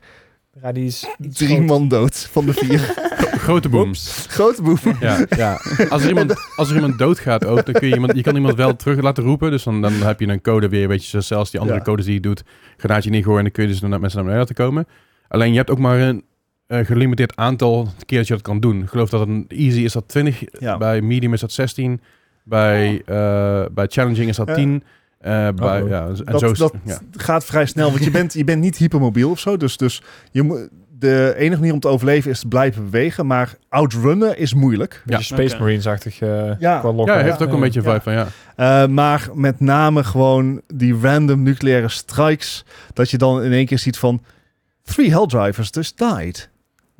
Ja, 0.62 0.72
die 0.72 0.84
is 0.86 1.06
iets 1.20 1.38
drie 1.38 1.54
groot. 1.56 1.66
man 1.66 1.88
dood 1.88 2.28
van 2.30 2.46
de 2.46 2.52
vier. 2.52 2.78
Gro- 2.78 3.06
Grote 3.48 3.68
boom. 3.68 3.92
Grote 4.28 4.62
boef. 4.62 4.84
Ja. 5.00 5.24
Ja. 5.36 5.60
Als 5.90 6.02
er, 6.02 6.08
iemand, 6.08 6.34
als 6.56 6.68
er 6.70 6.74
iemand 6.74 6.98
doodgaat 6.98 7.44
ook, 7.44 7.64
dan 7.66 7.74
kun 7.74 7.88
je 7.88 7.94
iemand, 7.94 8.16
je 8.16 8.22
kan 8.22 8.34
iemand 8.34 8.54
wel 8.54 8.76
terug 8.76 9.00
laten 9.00 9.24
roepen. 9.24 9.50
Dus 9.50 9.62
dan, 9.62 9.82
dan 9.82 9.92
heb 9.92 10.20
je 10.20 10.26
een 10.28 10.40
code 10.40 10.68
weer, 10.68 10.88
weet 10.88 11.06
je, 11.06 11.20
zelfs 11.20 11.50
die 11.50 11.60
andere 11.60 11.78
Ja. 11.78 11.84
codes 11.84 12.04
die 12.04 12.14
je 12.14 12.20
doet, 12.20 12.42
granaatje 12.76 13.10
niet 13.10 13.22
gooien 13.24 13.38
en 13.38 13.44
dan 13.44 13.52
kun 13.52 13.62
je 13.62 13.68
dus 13.68 13.80
naar 13.80 13.90
mensen 14.00 14.08
naar 14.18 14.28
beneden 14.28 14.38
laten 14.48 14.64
komen. 14.64 14.86
Alleen 15.28 15.50
je 15.50 15.56
hebt 15.56 15.70
ook 15.70 15.78
maar 15.78 15.98
een 16.00 16.24
eh, 16.68 16.84
gelimiteerd 16.86 17.36
aantal 17.36 17.88
keer 18.06 18.18
dat 18.18 18.26
je 18.26 18.32
dat 18.34 18.42
kan 18.42 18.60
doen. 18.60 18.82
Ik 18.82 18.88
geloof 18.88 19.10
dat 19.10 19.28
een 19.28 19.44
easy 19.48 19.80
is 19.80 19.92
dat 19.92 20.08
20, 20.08 20.42
Ja. 20.58 20.76
bij 20.78 21.00
medium 21.00 21.32
is 21.32 21.40
dat 21.40 21.52
16, 21.52 22.00
bij, 22.44 23.02
eh, 23.06 23.64
bij 23.72 23.86
challenging 23.88 24.28
is 24.28 24.36
dat 24.36 24.48
Ja. 24.48 24.54
10. 24.54 24.82
eh, 25.18 25.48
bij, 25.54 25.82
Oh. 25.82 25.88
ja, 25.88 26.06
en 26.06 26.14
Dat, 26.24 26.40
zo, 26.40 26.52
dat 26.52 26.74
ja. 26.84 26.98
gaat 27.12 27.44
vrij 27.44 27.66
snel, 27.66 27.90
want 27.90 28.04
je 28.04 28.10
bent, 28.10 28.32
je 28.32 28.44
bent 28.44 28.60
niet 28.60 28.76
hypermobiel 28.76 29.30
of 29.30 29.38
zo. 29.40 29.56
Dus, 29.56 29.76
dus 29.76 30.02
je 30.30 30.42
moet, 30.42 30.68
de 30.98 31.34
enige 31.36 31.58
manier 31.58 31.72
om 31.74 31.80
te 31.80 31.88
overleven 31.88 32.30
is 32.30 32.40
te 32.40 32.48
blijven 32.48 32.84
bewegen. 32.84 33.26
Maar 33.26 33.54
outrunnen 33.68 34.38
is 34.38 34.54
moeilijk. 34.54 35.02
Beetje 35.06 35.22
Space 35.24 35.54
Oké. 35.54 35.62
Marines-achtig. 35.62 36.20
eh 36.20 36.50
Ja. 36.58 36.78
qua 36.78 36.92
ja, 37.04 37.18
heeft 37.22 37.42
ook 37.42 37.52
een 37.52 37.60
beetje 37.60 37.80
een 37.80 37.86
Ja. 37.86 37.90
vibe 38.00 38.02
van 38.02 38.12
ja. 38.12 38.26
Uh, 38.84 38.88
maar 38.90 39.28
met 39.34 39.60
name 39.60 40.04
gewoon 40.04 40.60
die 40.74 40.98
random 41.00 41.42
nucleaire 41.42 41.88
strikes. 41.88 42.64
Dat 42.92 43.10
je 43.10 43.18
dan 43.18 43.42
in 43.42 43.52
één 43.52 43.66
keer 43.66 43.78
ziet 43.78 43.98
van... 43.98 44.22
Three 44.82 45.10
Helldrivers 45.10 45.68
just 45.72 45.98
died. 45.98 46.50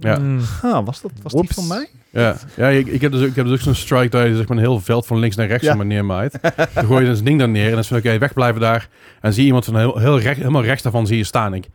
Ja. 0.00 0.18
Mm. 0.18 0.40
Ah, 0.62 0.86
was 0.86 1.00
dat 1.00 1.10
was 1.22 1.32
die 1.32 1.48
van 1.54 1.66
mij? 1.66 1.88
Ja, 2.10 2.36
ja 2.56 2.68
ik, 2.68 2.86
ik 2.86 3.00
heb 3.00 3.12
dus 3.12 3.20
ook, 3.22 3.28
ik 3.28 3.34
heb 3.36 3.44
dus 3.44 3.54
ook 3.54 3.60
zo'n 3.60 3.74
strike 3.74 4.08
dat 4.08 4.26
je 4.26 4.36
zeg 4.36 4.48
maar, 4.48 4.56
een 4.56 4.62
heel 4.62 4.80
veld 4.80 5.06
van 5.06 5.18
links 5.18 5.36
naar 5.36 5.46
rechts 5.46 5.64
Ja. 5.66 5.74
maar, 5.74 5.86
neermaait. 5.86 6.38
Dan 6.74 6.84
gooi 6.84 7.02
je 7.04 7.08
dus 7.10 7.18
een 7.18 7.24
ding 7.24 7.38
daar 7.38 7.48
neer 7.48 7.64
en 7.64 7.70
dan 7.70 7.78
is 7.78 7.86
van 7.86 7.96
oké, 7.96 8.18
wegblijven 8.18 8.60
daar. 8.60 8.88
En 9.20 9.32
zie 9.32 9.40
je 9.40 9.46
iemand 9.46 9.64
van 9.64 9.76
heel, 9.76 9.98
heel 9.98 10.20
recht, 10.20 10.36
helemaal 10.38 10.64
rechts 10.64 10.82
daarvan 10.82 11.06
zie 11.06 11.16
je 11.16 11.24
staan. 11.24 11.54
Ik, 11.54 11.66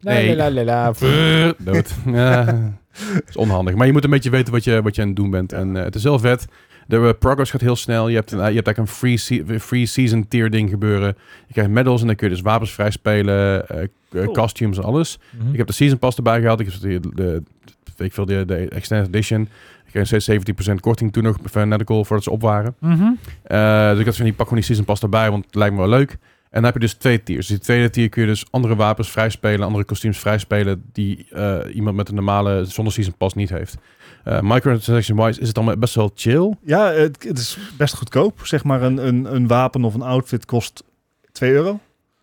Nee. 0.00 0.36
La, 0.36 0.50
la, 0.50 0.64
la, 0.64 0.64
la. 0.64 0.90
brrr, 0.90 1.54
dood. 1.58 1.90
Ja, 2.06 2.44
dat 3.14 3.28
is 3.28 3.36
onhandig. 3.36 3.74
Maar 3.74 3.86
je 3.86 3.92
moet 3.92 4.04
een 4.04 4.10
beetje 4.10 4.30
weten 4.30 4.52
wat 4.52 4.64
je, 4.64 4.82
wat 4.82 4.94
je 4.94 5.00
aan 5.02 5.06
het 5.08 5.16
doen 5.16 5.30
bent. 5.30 5.52
En 5.52 5.76
eh, 5.76 5.82
het 5.84 5.94
is 5.94 6.02
heel 6.02 6.18
vet. 6.18 6.46
De 6.88 6.96
eh, 6.96 7.10
progress 7.18 7.50
gaat 7.50 7.60
heel 7.60 7.76
snel. 7.76 8.08
Je 8.08 8.14
hebt, 8.14 8.32
een, 8.32 8.40
eh, 8.40 8.48
je 8.48 8.54
hebt 8.54 8.66
eigenlijk 8.66 8.78
een 8.78 8.96
free, 8.96 9.16
se- 9.16 9.60
free 9.60 9.86
season 9.86 10.28
tier 10.28 10.50
ding 10.50 10.70
gebeuren. 10.70 11.16
Je 11.46 11.52
krijgt 11.52 11.70
medals 11.70 12.00
en 12.00 12.06
dan 12.06 12.16
kun 12.16 12.28
je 12.28 12.34
dus 12.34 12.42
wapens 12.42 12.72
vrij 12.72 12.90
spelen. 12.90 13.68
eh, 13.68 13.86
Cool. 14.10 14.32
costumes 14.32 14.76
en 14.78 14.82
alles. 14.84 15.18
Mhm. 15.38 15.50
Ik 15.52 15.58
heb 15.58 15.66
de 15.66 15.72
season 15.72 15.98
pass 15.98 16.16
erbij 16.16 16.40
gehaald. 16.40 16.60
Ik 16.60 16.66
heb 16.72 16.80
de, 16.80 17.00
de, 17.14 17.42
ik 18.04 18.12
veel, 18.12 18.24
de, 18.24 18.44
de 18.44 18.68
extended 18.68 19.06
edition. 19.08 19.40
Ik 19.86 19.92
kreeg 20.04 20.06
steeds 20.06 20.30
17% 20.70 20.74
korting 20.80 21.12
toen 21.12 21.22
nog 21.22 21.36
bij 21.52 21.66
Medical 21.66 22.04
voordat 22.04 22.24
ze 22.24 22.30
op 22.30 22.40
waren. 22.42 22.74
Mhm. 22.80 23.02
Eh, 23.42 23.90
dus 23.90 23.98
ik 23.98 24.04
had 24.04 24.16
van 24.16 24.24
die 24.24 24.34
pak 24.34 24.42
gewoon 24.48 24.54
die 24.58 24.64
season 24.68 24.84
pass 24.84 25.02
erbij, 25.02 25.30
want 25.30 25.44
het 25.44 25.54
lijkt 25.54 25.74
me 25.74 25.80
wel 25.80 25.88
leuk. 25.88 26.10
En 26.10 26.18
dan 26.50 26.64
heb 26.64 26.74
je 26.74 26.80
dus 26.80 26.92
twee 26.94 27.22
tiers. 27.22 27.46
Dus 27.46 27.56
die 27.56 27.64
tweede 27.64 27.90
tier 27.90 28.08
kun 28.08 28.22
je 28.22 28.28
dus 28.28 28.44
andere 28.50 28.76
wapens 28.76 29.10
vrij 29.10 29.30
spelen, 29.30 29.66
andere 29.66 29.84
kostuums 29.84 30.18
vrij 30.18 30.38
spelen 30.38 30.82
die 30.92 31.26
eh, 31.30 31.58
iemand 31.74 31.96
met 31.96 32.08
een 32.08 32.14
normale 32.14 32.64
zonder 32.64 32.92
season 32.92 33.14
pass 33.16 33.34
niet 33.34 33.50
heeft. 33.50 33.76
Eh 34.28 34.40
microtransaction 34.40 35.24
wise 35.24 35.40
is 35.40 35.46
het 35.46 35.56
dan 35.56 35.74
best 35.78 35.94
wel 35.94 36.10
chill. 36.14 36.54
Ja, 36.64 36.92
het, 36.92 37.22
het 37.22 37.38
is 37.38 37.58
best 37.76 37.94
goedkoop. 37.94 38.46
Zeg 38.46 38.64
maar 38.64 38.82
een, 38.82 39.06
een, 39.06 39.34
een 39.34 39.46
wapen 39.46 39.84
of 39.84 39.94
een 39.94 40.02
outfit 40.02 40.44
kost 40.44 40.84
2 41.32 41.52
euro. 41.52 41.80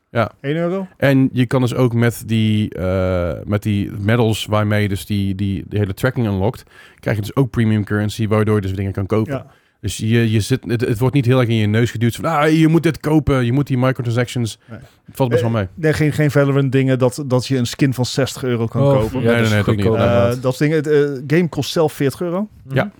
Ja. 0.09 0.31
1 0.41 0.55
euro. 0.55 0.87
En 0.97 1.29
je 1.31 1.45
kan 1.45 1.61
dus 1.61 1.73
ook 1.73 1.93
met 1.93 2.23
die, 2.25 2.73
eh, 2.73 3.33
met 3.43 3.63
die 3.63 3.91
medals 3.91 4.45
waarmee 4.45 4.81
je 4.81 4.87
dus 4.87 5.05
die, 5.05 5.35
die, 5.35 5.63
die 5.67 5.79
hele 5.79 5.93
tracking 5.93 6.27
unlockt, 6.27 6.63
krijg 6.99 7.15
je 7.15 7.21
dus 7.21 7.35
ook 7.35 7.49
premium 7.49 7.83
currency 7.83 8.27
waardoor 8.27 8.55
je 8.55 8.61
dus 8.61 8.75
dingen 8.75 8.91
kan 8.91 9.05
kopen. 9.05 9.33
Ja. 9.33 9.45
Dus 9.81 9.97
je, 9.97 10.31
je 10.31 10.39
zit, 10.39 10.63
het, 10.67 10.81
het 10.81 10.99
wordt 10.99 11.15
niet 11.15 11.25
heel 11.25 11.39
erg 11.39 11.49
in 11.49 11.55
je 11.55 11.67
neus 11.67 11.91
geduwd 11.91 12.15
van, 12.15 12.25
ah, 12.25 12.51
je 12.57 12.67
moet 12.67 12.83
dit 12.83 12.99
kopen, 12.99 13.45
je 13.45 13.51
moet 13.51 13.67
die 13.67 13.77
microtransactions. 13.77 14.57
Nee. 14.69 14.79
Het 15.05 15.15
valt 15.15 15.29
best 15.29 15.41
wel 15.41 15.51
mee. 15.51 15.67
Nee, 15.73 15.93
geen, 15.93 16.11
geen 16.11 16.31
Valorant 16.31 16.71
dingen 16.71 16.99
dat, 16.99 17.23
dat 17.27 17.47
je 17.47 17.57
een 17.57 17.67
skin 17.67 17.93
van 17.93 18.05
60 18.05 18.43
euro 18.43 18.65
kan 18.65 18.81
Oh, 18.81 18.99
kopen. 18.99 19.23
Nee, 19.23 19.25
nee, 19.25 19.35
dat 19.35 19.43
is 19.45 19.51
nee, 19.51 19.63
dat 19.63 19.75
niet. 19.75 19.85
Eh, 19.85 19.91
inderdaad. 19.91 20.41
dat 20.41 20.57
ding, 20.57 20.73
het 20.73 20.87
eh, 20.87 21.09
game 21.27 21.49
kost 21.49 21.71
zelf 21.71 21.93
40 21.93 22.21
euro. 22.21 22.47
Ja. 22.69 22.91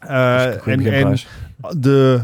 Eh, 0.00 0.48
is 0.48 0.54
een 0.54 0.60
goede 0.60 0.90
en, 0.90 1.06
en 1.06 1.18
de, 1.80 2.20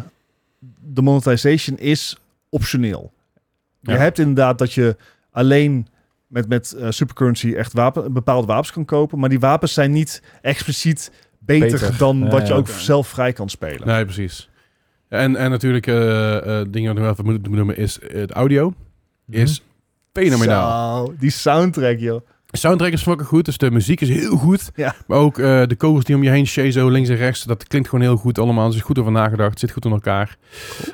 de 0.81 1.03
monetization 1.03 1.79
is 1.79 2.17
optioneel. 2.49 3.13
Je 3.81 3.91
Ja. 3.93 3.97
hebt 3.99 4.19
inderdaad 4.19 4.59
dat 4.59 4.73
je 4.73 4.97
alleen 5.31 5.87
met, 6.27 6.49
met 6.49 6.73
eh, 6.73 6.87
supercurrency 6.91 7.53
echt 7.55 7.73
wapen, 7.73 8.13
bepaalde 8.13 8.47
wapens 8.47 8.73
kan 8.73 8.85
kopen. 8.85 9.19
Maar 9.19 9.29
die 9.29 9.41
wapens 9.41 9.73
zijn 9.73 9.93
niet 9.93 10.23
expliciet 10.43 11.11
beter, 11.47 11.71
Beter. 11.71 11.99
dan 11.99 12.19
Ja, 12.19 12.29
wat 12.29 12.47
je 12.47 12.55
ook 12.55 12.69
zelf 12.69 13.09
vrij 13.09 13.33
kan 13.33 13.49
spelen. 13.49 13.87
Nee, 13.87 14.05
precies. 14.05 14.49
En, 15.09 15.37
en 15.37 15.51
natuurlijk, 15.51 15.87
eh 15.87 16.61
eh 16.61 16.67
dingen 16.71 16.95
wat 16.95 17.05
we 17.05 17.11
even 17.11 17.25
moeten 17.25 17.53
noemen 17.53 17.77
is 17.77 17.99
eh, 17.99 18.21
het 18.21 18.31
audio. 18.31 18.75
Is 19.31 19.63
fenomenaal. 20.13 21.07
Zo, 21.07 21.15
die 21.19 21.31
soundtrack, 21.31 21.99
joh. 21.99 22.27
De 22.47 22.57
soundtrack 22.61 22.93
is 22.93 23.03
fucking 23.03 23.29
goed, 23.29 23.45
dus 23.45 23.59
de 23.59 23.71
muziek 23.71 24.01
is 24.01 24.09
heel 24.09 24.37
goed. 24.37 24.71
Ja. 24.75 24.95
Maar 25.07 25.19
ook 25.19 25.37
de 25.37 25.75
kogels 25.77 26.05
die 26.05 26.17
om 26.17 26.23
je 26.23 26.31
heen 26.31 26.73
zo 26.73 26.89
links 26.89 27.09
en 27.09 27.17
rechts, 27.17 27.45
dat 27.45 27.67
klinkt 27.67 27.89
gewoon 27.89 28.05
heel 28.05 28.17
goed 28.17 28.39
allemaal. 28.39 28.69
Er 28.69 28.75
is 28.75 28.81
goed 28.81 28.99
over 28.99 29.13
nagedacht, 29.13 29.59
zit 29.59 29.71
goed 29.71 29.85
in 29.85 29.91
elkaar. 29.91 30.37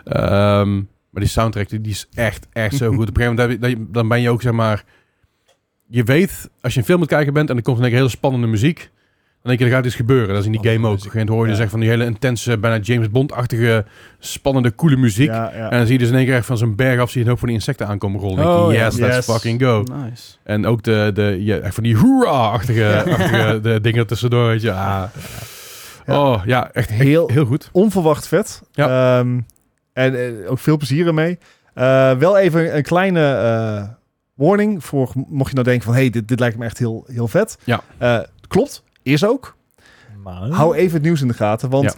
Ehm, 0.05 0.74
maar 1.11 1.22
die 1.22 1.28
soundtrack, 1.28 1.68
die, 1.68 1.80
die 1.80 1.92
is 1.92 2.09
echt, 2.14 2.46
echt 2.53 2.76
zo 2.76 2.92
goed. 2.92 3.09
Op 3.09 3.16
een 3.16 3.22
gegeven 3.22 3.61
moment 3.61 3.94
dan 3.94 4.09
ben 4.09 4.20
je 4.20 4.30
ook, 4.30 4.42
zeg 4.42 4.53
maar... 4.53 4.84
Je 5.86 6.05
weet, 6.05 6.51
als 6.61 6.72
je 6.72 6.78
een 6.78 6.84
film 6.84 7.01
het 7.01 7.09
kijken 7.09 7.32
bent 7.32 7.51
en 7.51 7.57
er 7.57 7.62
komt 7.62 7.78
een 7.78 7.84
hele 7.84 8.09
spannende 8.09 8.46
muziek... 8.46 8.90
Dan 9.43 9.57
denk 9.57 9.59
je, 9.59 9.64
er 9.64 9.72
gaat 9.80 9.84
iets 9.86 9.95
gebeuren. 9.95 10.28
Dat 10.28 10.38
is 10.38 10.45
in 10.47 10.53
die 10.53 10.70
game 10.70 10.88
ook. 10.88 11.05
Op 11.07 11.14
een 11.14 11.28
hoor 11.28 11.49
je 11.49 11.57
Ja. 11.57 11.68
van 11.68 11.80
die 11.80 11.88
hele 11.88 12.05
intense, 12.05 12.59
bijna 12.59 12.78
James 12.82 13.11
Bond-achtige, 13.11 13.84
spannende, 14.18 14.74
coole 14.74 14.97
muziek. 14.97 15.28
Ja, 15.28 15.53
ja. 15.55 15.70
En 15.70 15.76
dan 15.78 15.86
zie 15.86 15.93
je 15.93 15.99
dus 15.99 16.09
in 16.09 16.14
één 16.14 16.24
keer 16.26 16.34
echt 16.34 16.47
van 16.47 16.59
zo'n 16.59 16.74
berg 16.76 17.01
af, 17.01 17.09
zie 17.11 17.16
je 17.18 17.24
een 17.24 17.30
hoop 17.30 17.38
van 17.38 17.49
die 17.49 17.57
insecten 17.57 17.86
aankomen 17.86 18.20
rollen. 18.20 18.36
Dan 18.36 18.47
denk 18.47 18.59
je, 18.59 18.64
Oh, 18.66 18.72
ja. 18.72 18.84
yes, 18.84 18.97
let's 18.97 19.16
Yes. 19.16 19.24
fucking 19.24 19.62
go. 19.62 19.82
Nice. 20.05 20.22
En 20.45 20.66
ook 20.66 20.82
de, 20.82 21.11
de 21.14 21.36
ja, 21.41 21.57
echt 21.57 21.74
van 21.74 21.82
die 21.82 21.97
hoera-achtige 21.97 23.03
achtige, 23.09 23.59
de 23.62 23.80
dingen 23.80 24.07
tussendoor, 24.07 24.47
weet 24.47 24.62
je. 24.62 24.72
Ah. 24.72 25.03
Ja. 26.07 26.20
Oh, 26.20 26.43
ja, 26.45 26.70
echt 26.72 26.91
Heel- 26.91 27.05
heel, 27.07 27.28
heel 27.28 27.45
goed. 27.45 27.68
onverwacht 27.72 28.28
vet. 28.28 28.62
Ehm, 28.74 29.41
en 29.93 30.14
eh, 30.45 30.51
ook 30.51 30.59
veel 30.59 30.76
plezier 30.76 31.07
ermee. 31.07 31.38
Eh, 31.74 32.12
wel 32.16 32.38
even 32.38 32.76
een 32.76 32.82
kleine 32.82 33.32
eh, 33.34 33.88
warning 34.34 34.84
voor 34.84 35.12
mocht 35.14 35.49
je 35.49 35.55
nou 35.55 35.66
denken 35.66 35.84
van 35.84 35.95
hey, 35.95 36.11
dit, 36.11 36.28
dit 36.28 36.41
lijkt 36.41 36.59
me 36.59 36.64
echt 36.64 36.78
heel, 36.78 37.05
heel 37.07 37.28
vet. 37.28 37.59
Ja. 37.64 37.80
Eh, 37.99 38.18
klopt, 38.49 38.82
is 39.03 39.24
ook. 39.24 39.57
Maar- 40.22 40.48
Hou 40.51 40.74
even 40.74 40.92
het 40.94 41.03
nieuws 41.03 41.20
in 41.20 41.28
de 41.28 41.34
gaten, 41.34 41.70
want 41.70 41.84
Ja. 41.84 41.92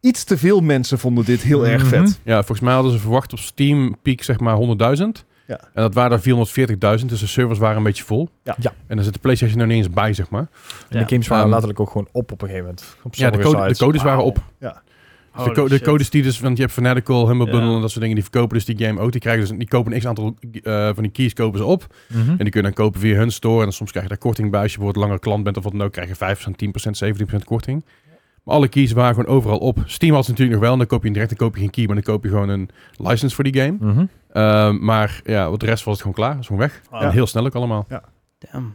iets 0.00 0.24
te 0.24 0.38
veel 0.38 0.60
mensen 0.60 0.98
vonden 0.98 1.24
dit 1.24 1.42
heel 1.42 1.66
erg 1.66 1.82
Mhm. 1.82 1.90
vet. 1.90 2.20
Ja, 2.22 2.36
volgens 2.36 2.60
mij 2.60 2.74
hadden 2.74 2.92
ze 2.92 2.98
verwacht 2.98 3.32
op 3.32 3.38
Steam 3.38 3.96
piek 4.02 4.22
zeg 4.22 4.40
maar 4.40 4.54
100.000. 4.54 5.24
Ja. 5.46 5.58
En 5.60 5.82
dat 5.82 5.94
waren 5.94 6.12
er 6.12 6.20
440.000, 6.20 7.10
dus 7.10 7.20
de 7.20 7.26
servers 7.26 7.58
waren 7.58 7.76
een 7.76 7.82
beetje 7.82 8.04
vol. 8.04 8.28
Ja. 8.42 8.56
Ja. 8.60 8.72
En 8.86 8.96
dan 8.96 9.04
zit 9.04 9.14
de 9.14 9.18
PlayStation 9.20 9.60
er 9.60 9.66
niet 9.66 9.76
eens 9.76 9.90
bij, 9.90 10.12
zeg 10.12 10.30
maar. 10.30 10.40
En 10.88 10.98
Ja. 10.98 10.98
de 11.04 11.08
games 11.08 11.28
waren 11.28 11.42
Ehm, 11.44 11.50
letterlijk 11.52 11.80
ook 11.80 11.90
gewoon 11.90 12.08
op 12.12 12.32
op 12.32 12.42
een 12.42 12.48
gegeven 12.48 12.66
moment. 12.68 12.96
Op 13.02 13.14
Ja, 13.14 13.30
de, 13.30 13.38
code, 13.38 13.76
codes 13.76 14.02
waren 14.02 14.24
op. 14.24 14.38
Ja. 14.60 14.82
De, 15.44 15.50
co- 15.52 15.68
de 15.68 15.80
codes 15.80 16.10
die 16.10 16.22
dus, 16.22 16.40
want 16.40 16.56
je 16.56 16.62
hebt 16.62 16.74
Fanatical, 16.74 17.28
Humble 17.28 17.46
Ja. 17.46 17.52
Bundle 17.52 17.74
en 17.74 17.80
dat 17.80 17.88
soort 17.90 18.00
dingen, 18.00 18.14
die 18.14 18.24
verkopen 18.24 18.56
dus 18.56 18.64
die 18.64 18.86
game 18.86 19.00
ook. 19.00 19.12
Die 19.12 19.20
krijgen 19.20 19.48
dus, 19.48 19.58
die 19.58 19.68
kopen 19.68 19.92
een 19.92 19.98
x 19.98 20.06
aantal 20.06 20.34
eh, 20.62 20.84
van 20.94 21.02
die 21.02 21.12
keys 21.12 21.32
kopen 21.32 21.58
ze 21.58 21.64
op. 21.64 21.86
Mhm. 22.08 22.18
En 22.30 22.36
die 22.36 22.50
kun 22.50 22.60
je 22.60 22.62
dan 22.62 22.72
kopen 22.72 23.00
via 23.00 23.16
hun 23.16 23.30
store. 23.32 23.56
En 23.58 23.62
dan 23.62 23.72
soms 23.72 23.90
krijg 23.90 24.04
je 24.04 24.10
daar 24.12 24.20
korting 24.22 24.50
bij. 24.50 24.60
Als 24.60 24.70
je 24.72 24.76
bijvoorbeeld 24.76 25.04
langer 25.06 25.20
klant 25.22 25.44
bent 25.44 25.56
of 25.56 25.62
wat 25.62 25.72
dan 25.72 25.82
ook, 25.82 25.92
krijg 25.92 26.08
je 26.08 26.14
5%, 26.14 26.56
10%, 26.56 26.98
17% 27.34 27.44
korting. 27.44 27.84
Maar 28.44 28.54
alle 28.54 28.68
keys 28.68 28.92
waren 28.92 29.14
gewoon 29.14 29.34
overal 29.36 29.58
op. 29.58 29.78
Steam 29.86 30.14
had 30.14 30.24
ze 30.24 30.30
natuurlijk 30.30 30.56
nog 30.58 30.64
wel. 30.64 30.72
En 30.72 30.78
dan 30.78 30.86
koop 30.86 31.04
je 31.04 31.10
direct, 31.10 31.28
dan 31.28 31.38
koop 31.38 31.54
je 31.54 31.60
geen 31.60 31.70
key, 31.70 31.84
maar 31.86 31.94
dan 31.94 32.04
koop 32.04 32.22
je 32.24 32.28
gewoon 32.30 32.48
een 32.48 32.68
license 32.96 33.34
voor 33.34 33.44
die 33.44 33.54
game. 33.62 33.76
Mhm. 33.80 34.04
Ehm, 34.32 34.84
maar 34.84 35.20
ja, 35.24 35.50
wat 35.50 35.60
de 35.60 35.66
rest 35.66 35.84
was 35.84 35.92
het 35.92 36.02
gewoon 36.02 36.16
klaar. 36.16 36.28
Het 36.28 36.36
was 36.38 36.46
gewoon 36.46 36.62
weg. 36.62 36.82
Wow. 36.90 37.02
En 37.02 37.10
heel 37.10 37.26
snel 37.26 37.44
ook 37.46 37.54
allemaal. 37.54 37.86
Damn. 38.50 38.74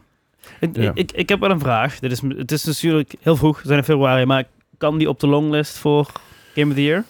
Ik, 0.59 0.75
Ja. 0.75 0.91
ik, 0.93 1.11
ik 1.11 1.29
heb 1.29 1.39
wel 1.39 1.49
een 1.51 1.59
vraag. 1.59 1.99
Dit 1.99 2.11
is, 2.11 2.21
het 2.21 2.51
is 2.51 2.63
natuurlijk 2.63 3.13
heel 3.19 3.35
vroeg, 3.35 3.61
we 3.61 3.65
zijn 3.67 3.77
in 3.77 3.83
februari, 3.85 4.25
maar 4.25 4.43
kan 4.77 4.97
die 4.97 5.09
op 5.09 5.19
de 5.19 5.27
longlist 5.27 5.77
voor 5.77 6.11
Game 6.53 6.69
of 6.69 6.75
the 6.75 6.83
Year? 6.83 7.03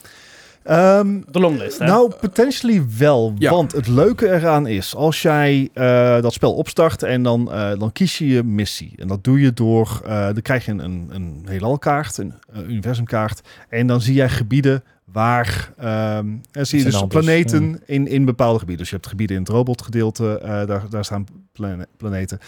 Ehm, 0.64 1.22
de 1.32 1.40
longlist, 1.40 1.80
hè? 1.80 1.86
Nou, 1.86 2.12
potentially 2.22 2.86
wel. 2.98 3.34
Ja. 3.38 3.52
Want 3.52 3.72
het 3.72 3.88
leuke 3.88 4.32
eraan 4.32 4.68
is, 4.68 4.96
als 4.96 5.22
jij 5.22 5.70
eh, 5.74 6.22
dat 6.22 6.34
spel 6.34 6.54
opstart 6.54 7.04
en 7.04 7.24
dan, 7.24 7.52
eh, 7.52 7.80
dan 7.80 7.92
kies 7.92 8.18
je 8.18 8.28
je 8.28 8.44
missie. 8.44 8.94
En 8.98 9.08
dat 9.08 9.24
doe 9.24 9.42
je 9.42 9.54
door, 9.54 10.02
eh, 10.06 10.26
dan 10.26 10.42
krijg 10.42 10.66
je 10.66 10.72
een, 10.72 10.80
een, 10.84 11.10
een 11.12 11.46
heelalkaart, 11.46 12.18
een 12.18 12.34
eh, 12.54 12.62
universumkaart. 12.68 13.42
En 13.70 13.88
dan 13.88 14.02
zie 14.02 14.14
jij 14.14 14.30
gebieden 14.30 14.84
waar, 15.12 15.72
ehm 15.78 16.28
en 16.52 16.68
zie 16.68 16.80
je 16.80 16.86
dus 16.86 17.04
planeten 17.08 17.82
in, 17.86 18.08
in 18.08 18.26
bepaalde 18.26 18.60
gebieden. 18.60 18.78
Dus 18.82 18.90
je 18.90 18.96
hebt 18.96 19.08
gebieden 19.08 19.36
in 19.36 19.42
het 19.42 19.52
robotgedeelte, 19.52 20.40
eh, 20.40 20.66
daar, 20.66 20.84
daar 20.90 21.06
staan 21.06 21.26
plane- 21.52 21.88
planeten. 21.98 22.40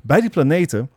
Bij 0.00 0.20
die 0.20 0.30
planeten 0.30 0.90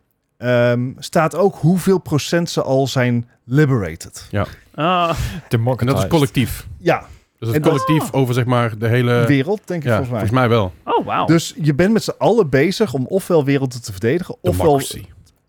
ehm, 0.43 0.91
staat 0.97 1.35
ook 1.35 1.55
hoeveel 1.55 1.97
procent 1.97 2.49
ze 2.49 2.61
al 2.61 2.87
zijn 2.87 3.29
liberated. 3.45 4.27
Ah, 4.75 5.17
En 5.47 5.85
dat 5.85 5.97
is 5.97 6.07
collectief. 6.07 6.67
Ja, 6.77 6.99
Dus 6.99 7.07
het 7.39 7.63
En 7.63 7.63
is 7.63 7.77
dat- 7.77 7.85
collectief 7.85 8.13
over 8.13 8.33
zeg 8.33 8.45
maar 8.45 8.77
de 8.77 8.87
hele... 8.87 9.25
wereld 9.25 9.61
denk 9.65 9.83
ik 9.83 9.89
ja, 9.89 9.95
volgens 10.03 10.09
mij. 10.09 10.19
volgens 10.27 10.39
mij 10.39 10.49
wel. 10.49 10.73
oh, 10.97 11.05
wauw. 11.05 11.25
Dus 11.25 11.53
je 11.61 11.73
bent 11.75 11.93
met 11.93 12.03
z'n 12.03 12.13
allen 12.17 12.49
bezig 12.49 12.93
om 12.93 13.05
ofwel 13.05 13.43
werelden 13.45 13.81
te 13.81 13.91
verdedigen, 13.91 14.35
ofwel 14.41 14.81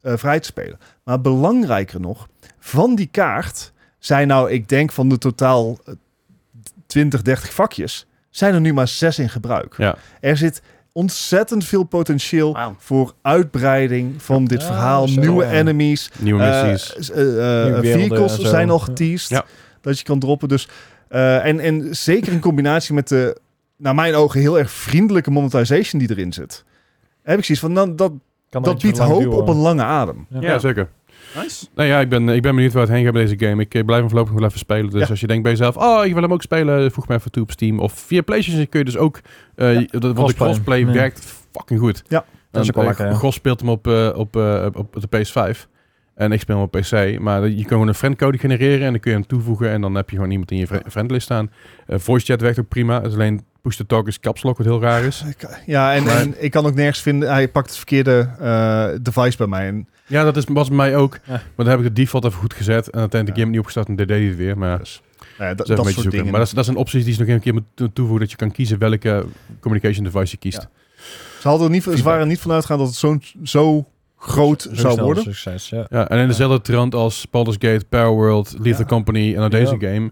eh, 0.03 0.13
vrij 0.17 0.41
te 0.41 0.47
spelen. 0.47 0.79
Maar 1.05 1.21
belangrijker 1.21 2.01
nog, 2.01 2.29
van 2.59 2.95
die 2.95 3.07
kaart 3.11 3.73
zijn 3.99 4.29
nou, 4.29 4.51
ik 4.51 4.69
denk 4.69 4.93
van 4.93 5.09
de 5.09 5.19
totaal 5.19 5.79
eh, 5.85 5.95
20, 6.87 7.23
30 7.23 7.53
vakjes, 7.55 8.07
zijn 8.31 8.55
er 8.55 8.61
nu 8.61 8.73
maar 8.73 8.89
zes 8.89 9.19
in 9.19 9.29
gebruik. 9.29 9.75
Ja. 9.79 9.97
Er 10.21 10.37
zit 10.37 10.63
ontzettend 10.99 11.65
veel 11.65 11.83
potentieel 11.85 12.57
voor 12.79 13.15
uitbreiding 13.23 14.23
van 14.23 14.45
dit 14.45 14.61
Ja, 14.61 14.67
verhaal. 14.67 15.09
zo, 15.09 15.21
nieuwe 15.21 15.45
ja. 15.45 15.51
enemies, 15.51 16.11
Nieuwe 16.19 16.43
eh, 16.43 16.71
missies. 16.71 17.11
eh, 17.11 17.67
eh, 17.69 17.79
vehicles 17.81 18.39
zijn 18.39 18.71
al 18.71 18.79
geteased. 18.79 19.29
Ja. 19.29 19.45
Dat 19.81 19.99
je 19.99 20.05
kan 20.05 20.19
droppen. 20.19 20.49
Dus, 20.49 20.69
eh, 21.09 21.45
en, 21.47 21.61
en 21.61 21.97
zeker 21.97 22.33
in 22.33 22.41
combinatie 22.41 22.95
met 22.95 23.09
de, 23.09 23.41
naar 23.77 23.95
mijn 23.95 24.15
ogen, 24.15 24.41
heel 24.41 24.59
erg 24.59 24.71
vriendelijke 24.71 25.31
monetization 25.31 26.01
die 26.01 26.11
erin 26.11 26.33
zit. 26.33 26.65
Heb 27.23 27.39
ik 27.39 27.45
zoiets 27.45 27.65
van, 27.65 27.75
dan, 27.75 27.97
dat, 27.97 28.13
Kan 28.51 28.63
dat 28.63 28.73
eentje 28.73 28.87
biedt 28.89 29.01
hoop 29.01 29.21
duwen. 29.21 29.39
op 29.39 29.49
een 29.49 29.57
lange 29.57 29.83
adem. 29.83 30.27
Ja. 30.29 30.41
Ja, 30.41 30.59
zeker. 30.59 30.89
Nice. 31.43 31.67
Nou 31.75 31.89
ja, 31.89 32.01
ik 32.01 32.09
ben, 32.09 32.29
ik 32.29 32.43
ben 32.43 32.55
benieuwd 32.55 32.73
waar 32.73 32.83
het 32.83 32.91
heen 32.93 33.05
gaat 33.05 33.13
bij 33.13 33.23
deze 33.27 33.47
game. 33.49 33.63
Ik 33.63 33.75
eh, 33.75 33.85
blijf 33.85 34.01
hem 34.01 34.09
voorlopig 34.11 34.35
wel 34.35 34.45
even 34.45 34.59
spelen. 34.59 34.91
Dus 34.91 35.01
Ja. 35.03 35.09
als 35.09 35.21
je 35.21 35.27
denkt 35.27 35.43
bij 35.43 35.53
jezelf, 35.53 35.77
oh, 35.77 36.05
ik 36.05 36.13
wil 36.13 36.23
hem 36.23 36.33
ook 36.33 36.43
spelen, 36.43 36.91
voeg 36.93 37.09
me 37.09 37.15
even 37.15 37.31
toe 37.31 37.43
op 37.43 37.51
Steam. 37.51 37.79
Of 37.79 37.93
via 37.93 38.23
PlayStation 38.23 38.69
kun 38.69 38.79
je 38.79 38.85
dus 38.85 38.97
ook, 38.97 39.21
eh, 39.55 39.67
Ja, 39.73 39.75
want 39.75 39.91
de 39.91 39.99
crossplay. 40.13 40.35
crossplay 40.49 40.79
Ja. 40.81 40.93
werkt 40.93 41.25
fucking 41.53 41.81
goed. 41.81 42.03
Ja. 42.09 42.25
Dat 42.51 42.63
is 42.63 42.69
ook 42.69 42.75
wel 42.75 42.85
eh, 42.91 42.99
lekker. 42.99 43.15
Gos 43.17 43.35
speelt 43.35 43.61
hem 43.61 43.69
op, 43.69 43.87
eh, 43.87 44.11
op, 44.15 44.37
eh, 44.37 44.67
op 44.73 44.97
de 45.01 45.09
PS5. 45.19 45.69
En 46.15 46.33
ik 46.33 46.41
speel 46.41 46.57
hem 46.57 46.65
op 46.65 46.71
PC. 46.71 47.19
Maar 47.21 47.49
je 47.49 47.55
kan 47.61 47.69
gewoon 47.69 47.89
een 47.89 47.95
friendcode 47.95 48.39
genereren 48.39 48.87
en 48.87 48.91
dan 48.91 49.01
kun 49.01 49.11
je 49.11 49.17
hem 49.17 49.27
toevoegen. 49.27 49.69
En 49.71 49.81
dan 49.81 49.95
heb 49.95 50.11
je 50.11 50.17
gewoon 50.17 50.31
iemand 50.31 50.51
in 50.51 50.57
je 50.59 50.67
fri- 50.67 50.81
friendlist 50.91 51.25
staan. 51.25 51.51
Eh 51.87 51.99
voice 51.99 52.27
chat 52.27 52.41
werkt 52.41 52.59
ook 52.61 52.69
prima. 52.69 52.95
Het 52.97 53.07
is 53.07 53.13
alleen 53.15 53.45
push 53.63 53.77
to 53.77 53.85
talk 53.87 54.07
is 54.07 54.21
caps 54.21 54.43
lock, 54.43 54.57
wat 54.57 54.67
heel 54.67 54.81
raar 54.81 55.03
is. 55.05 55.25
Ja, 55.67 55.95
en, 55.95 56.03
Maar- 56.05 56.17
en 56.21 56.35
ik 56.45 56.51
kan 56.51 56.67
ook 56.67 56.75
nergens 56.75 57.03
vinden, 57.03 57.29
hij 57.33 57.49
pakt 57.49 57.67
het 57.67 57.77
verkeerde 57.77 58.29
eh, 58.41 58.89
device 59.03 59.37
bij 59.37 59.47
mij. 59.47 59.67
En, 59.67 59.89
Ja, 60.07 60.25
dat 60.25 60.37
is, 60.37 60.45
was 60.49 60.69
bij 60.69 60.77
mij 60.77 60.97
ook. 60.97 61.19
Ja. 61.25 61.33
Maar 61.33 61.43
dan 61.57 61.69
heb 61.69 61.79
ik 61.79 61.85
de 61.85 61.93
default 61.93 62.25
even 62.25 62.39
goed 62.39 62.55
gezet. 62.55 62.91
En 62.91 63.01
uiteindelijk 63.01 63.27
de 63.27 63.33
Ja. 63.33 63.37
game 63.37 63.51
niet 63.51 63.59
opgestart 63.59 63.89
en 63.89 63.97
deed 63.97 64.09
hij 64.09 64.23
het 64.23 64.37
weer. 64.37 64.59
Maar 64.59 64.69
ja, 64.71 64.77
dus, 64.79 65.03
ja, 65.39 65.55
dat, 65.55 65.67
dat, 65.67 65.77
soort 65.79 65.91
zoeken. 65.93 66.11
dingen. 66.11 66.31
Maar 66.31 66.39
dat, 66.39 66.49
is, 66.49 66.55
dat 66.55 66.65
zijn 66.65 66.77
opties 66.77 67.05
die 67.05 67.15
ze 67.15 67.21
nog 67.21 67.29
een 67.29 67.41
keer 67.41 67.53
moeten 67.53 67.93
toevoegen. 67.93 68.21
Dat 68.21 68.31
je 68.31 68.37
kan 68.37 68.51
kiezen 68.53 68.79
welke 68.79 69.27
communication 69.61 70.05
device 70.05 70.31
je 70.31 70.37
kiest. 70.37 70.61
Ja. 70.63 70.71
Ze, 71.41 71.49
hadden 71.49 71.67
er 71.67 71.73
niet, 71.73 71.83
ze 71.83 72.03
waren 72.03 72.21
er 72.21 72.27
niet 72.27 72.41
vanuit 72.41 72.65
gaan 72.65 72.79
dat 72.79 72.87
het 72.87 72.97
zo, 72.97 73.19
zo 73.43 73.87
groot 74.17 74.63
Zo 74.63 74.75
zou 74.75 75.01
worden. 75.03 75.23
Succes, 75.23 75.69
ja. 75.69 75.87
Ja, 75.91 76.09
en 76.09 76.19
in 76.19 76.29
dezelfde 76.29 76.61
trant 76.61 76.95
als 76.95 77.31
Baldur's 77.31 77.57
Gate, 77.61 77.85
Power 77.89 78.11
World, 78.15 78.55
Lethal 78.59 78.81
Ja. 78.81 78.87
Company 78.87 79.29
en 79.33 79.39
nou 79.39 79.51
deze 79.51 79.77
Ja. 79.79 79.89
game. 79.93 80.11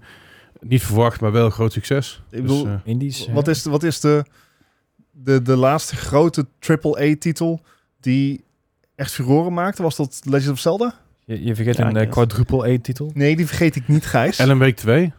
Niet 0.60 0.82
verwacht, 0.82 1.20
maar 1.20 1.32
wel 1.32 1.50
groot 1.50 1.72
succes. 1.72 2.22
Ik 2.30 2.40
bedoel, 2.42 2.62
Dus, 2.64 2.72
eh, 2.72 2.78
Indies. 2.84 3.28
Wat 3.32 3.48
is, 3.48 3.64
wat 3.64 3.82
is 3.82 4.00
de, 4.00 4.24
de, 5.10 5.42
de 5.42 5.56
laatste 5.56 5.96
grote 5.96 6.46
AAA-titel 6.60 7.60
die 8.00 8.44
echt 9.02 9.12
furoren 9.12 9.52
maakte? 9.52 9.82
Was 9.82 9.96
dat 9.96 10.20
Legend 10.24 10.50
of 10.52 10.58
Zelda? 10.58 10.94
Je, 11.24 11.44
je 11.44 11.54
vergeet 11.54 11.76
Ja, 11.76 11.86
een 11.86 11.96
eh, 11.96 12.10
quadruple 12.10 12.72
A-titel. 12.74 13.10
Nee, 13.14 13.36
die 13.36 13.46
vergeet 13.46 13.76
ik 13.76 13.88
niet, 13.88 14.06
Gijs. 14.06 14.38
Ellen 14.38 14.58
Week 14.58 14.76
2. 14.76 15.12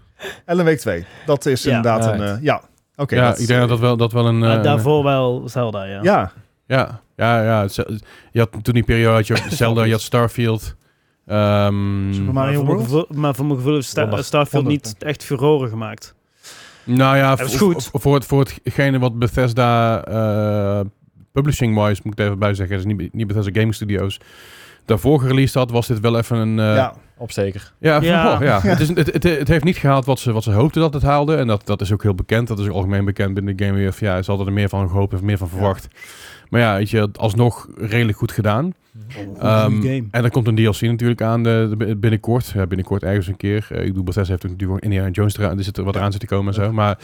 Ellen 0.46 0.66
Week 0.66 0.80
2. 0.80 1.06
Dat 1.26 1.46
is 1.46 1.64
Ja. 1.64 1.76
inderdaad 1.76 2.06
Right. 2.06 2.20
een... 2.20 2.38
eh, 2.38 2.44
ja, 2.44 2.62
oké. 2.96 3.16
ja, 3.16 3.36
ik 3.36 3.48
denk 3.48 3.60
dat 3.60 3.70
dat 3.70 3.80
wel, 3.80 3.98
dat 3.98 4.12
wel 4.12 4.26
een... 4.28 4.44
Eh, 4.44 4.64
daarvoor 4.64 5.04
wel 5.04 5.44
Zelda, 5.50 5.84
ja. 5.84 6.00
Ja, 6.02 6.32
Ja, 6.68 7.02
ja, 7.16 7.44
ja. 7.44 7.68
Je 8.32 8.40
had 8.40 8.50
toen 8.62 8.74
die 8.74 8.84
periode 8.84 9.16
had 9.16 9.28
je 9.28 9.48
Zelda, 9.56 9.84
je 9.84 9.92
had 9.92 10.02
Starfield. 10.02 10.76
Ehm, 11.26 12.12
Super 12.14 12.34
Maar 12.34 12.34
Mario 12.34 12.54
voor, 12.56 12.66
mijn 12.66 12.78
World? 12.78 12.84
gevoel, 12.84 13.06
maar 13.22 13.36
voor 13.36 13.46
mijn 13.46 13.58
gevoel 13.58 13.74
heeft 13.74 13.88
Starfield 13.88 14.52
Wonder. 14.52 14.72
niet 14.72 14.96
echt 15.00 15.24
furoren 15.24 15.70
gemaakt. 15.70 16.16
nou 16.84 17.18
ja, 17.18 17.38
voor, 17.38 17.48
goed. 17.60 17.84
voor, 17.84 18.00
voor, 18.02 18.14
het, 18.16 18.26
voor 18.26 18.48
hetgene 18.64 19.00
wat 19.00 19.20
Bethesda 19.20 20.04
eh, 20.06 20.80
publishing-wise, 21.34 22.02
moet 22.04 22.14
ik 22.14 22.20
er 22.20 22.26
even 22.26 22.40
bij 22.40 22.54
zeggen, 22.54 22.76
dus 22.76 22.86
niet, 22.86 23.14
niet 23.14 23.28
Bethesda 23.28 23.52
Gaming 23.54 23.74
Studios, 23.76 24.20
daarvoor 24.86 25.20
gereleased 25.20 25.54
had, 25.56 25.72
was 25.72 25.88
dit 25.88 26.00
wel 26.00 26.18
even 26.18 26.38
een... 26.38 26.60
eh, 26.60 26.76
ja. 26.76 26.94
Opsteker. 27.18 27.74
Ja, 27.80 28.02
Ja. 28.02 28.34
oh, 28.34 28.42
ja. 28.42 28.62
Het, 28.70 28.80
is, 28.80 28.88
het, 28.88 29.14
het, 29.14 29.24
het 29.24 29.48
heeft 29.48 29.64
niet 29.64 29.78
gehaald 29.78 30.06
wat 30.06 30.20
ze, 30.20 30.32
wat 30.32 30.44
ze 30.44 30.52
hoopten 30.52 30.82
dat 30.82 30.94
het 30.94 31.04
haalde. 31.04 31.36
En 31.36 31.48
dat, 31.48 31.66
dat 31.66 31.82
is 31.82 31.92
ook 31.92 32.04
heel 32.04 32.16
bekend. 32.16 32.48
Dat 32.48 32.60
is 32.60 32.68
ook 32.68 32.74
algemeen 32.74 33.06
bekend 33.06 33.34
binnen 33.34 33.58
de 33.58 33.66
game. 33.66 33.78
weer. 33.78 33.96
Ja, 34.00 34.22
ze 34.22 34.30
hadden 34.30 34.48
er 34.48 34.54
meer 34.54 34.70
van 34.70 34.90
gehoopt 34.90 35.14
of 35.14 35.22
meer 35.22 35.38
van 35.38 35.50
verwacht. 35.50 35.88
Maar 36.50 36.62
ja, 36.62 36.76
weet 36.76 36.90
je, 36.90 37.10
alsnog 37.14 37.68
redelijk 37.78 38.18
goed 38.18 38.32
gedaan. 38.32 38.74
Ehm, 39.40 39.82
game. 39.82 40.08
en 40.12 40.24
er 40.24 40.32
komt 40.32 40.48
een 40.48 40.56
DLC 40.56 40.82
natuurlijk 40.82 41.22
aan 41.22 41.44
de, 41.44 41.74
de- 41.78 41.96
binnenkort. 41.96 42.52
Ja, 42.56 42.68
binnenkort 42.68 43.04
ergens 43.04 43.28
een 43.28 43.38
keer. 43.38 43.68
Eh, 43.70 43.80
ik 43.82 43.88
bedoel, 43.88 44.04
Bethesda 44.04 44.32
heeft 44.32 44.44
natuurlijk 44.44 44.84
Indiana 44.84 45.10
Jones 45.10 45.38
eraan, 45.38 45.58
er 45.58 45.64
zit 45.64 45.78
er 45.78 45.84
wat 45.84 45.96
eraan 45.96 46.12
zit 46.12 46.22
te 46.22 46.28
komen 46.28 46.48
en 46.54 46.64
zo. 46.64 46.72
Maar, 46.72 46.98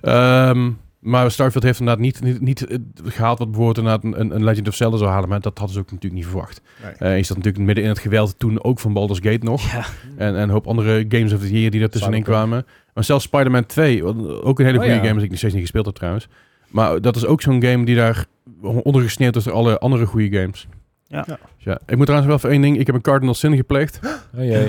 ehm, 0.00 0.70
maar 0.98 1.30
Starfield 1.30 1.64
heeft 1.64 1.78
inderdaad 1.80 2.04
niet, 2.04 2.20
niet, 2.22 2.40
niet 2.40 2.66
eh, 2.66 2.76
gehaald 3.04 3.38
wat 3.38 3.50
bijvoorbeeld 3.50 3.78
inderdaad 3.86 4.04
een, 4.04 4.20
een- 4.20 4.34
een 4.34 4.44
Legend 4.44 4.68
of 4.68 4.74
Zelda 4.74 4.96
zou 4.96 5.10
halen. 5.10 5.28
Maar 5.28 5.40
dat 5.40 5.58
hadden 5.58 5.74
ze 5.76 5.80
ook 5.82 5.90
natuurlijk 5.92 6.22
niet 6.22 6.30
verwacht. 6.30 6.60
Nee. 6.82 6.92
Eh, 6.92 7.16
je 7.16 7.22
zat 7.22 7.36
natuurlijk 7.36 7.64
midden 7.64 7.84
in 7.84 7.90
het 7.90 7.98
geweld 7.98 8.38
toen 8.38 8.64
ook 8.64 8.80
van 8.80 8.92
Baldur's 8.92 9.20
Gate 9.22 9.44
nog. 9.44 9.72
Ja. 9.72 9.84
En, 10.16 10.34
en 10.36 10.42
een 10.42 10.50
hoop 10.50 10.66
andere 10.66 11.04
games 11.08 11.32
of 11.32 11.40
the 11.40 11.52
year 11.58 11.70
die 11.70 11.82
er 11.82 11.90
tussenin 11.90 12.22
kwamen. 12.22 12.66
Maar 12.94 13.04
zelfs 13.04 13.24
Spider-Man 13.24 13.66
2, 13.66 14.02
wat 14.04 14.42
ook 14.42 14.58
een 14.58 14.64
hele 14.64 14.78
Oh, 14.78 14.84
goede 14.84 14.98
ja. 14.98 15.04
game 15.06 15.10
is, 15.10 15.14
die 15.16 15.24
ik 15.24 15.28
nog 15.30 15.38
steeds 15.38 15.52
niet 15.54 15.62
gespeeld 15.62 15.86
heb 15.86 15.94
trouwens. 15.94 16.28
Maar 16.68 17.00
dat 17.00 17.16
is 17.16 17.26
ook 17.26 17.42
zo'n 17.42 17.62
game 17.62 17.84
die 17.84 17.96
daar 17.96 18.24
ondergesneeuwd 18.62 19.36
is 19.36 19.44
door 19.44 19.52
alle 19.52 19.78
andere 19.78 20.06
goede 20.06 20.38
games. 20.40 20.66
Ja. 21.06 21.24
Ja. 21.26 21.38
Dus 21.56 21.64
ja, 21.64 21.80
ik 21.86 21.96
moet 21.96 22.06
trouwens 22.06 22.26
wel 22.26 22.36
even 22.36 22.50
één 22.50 22.60
ding. 22.62 22.78
Ik 22.78 22.86
heb 22.86 22.94
een 22.94 23.00
Cardinal 23.00 23.34
Sin 23.34 23.56
gepleegd. 23.56 24.00
Oh 24.36 24.44
jee. 24.44 24.66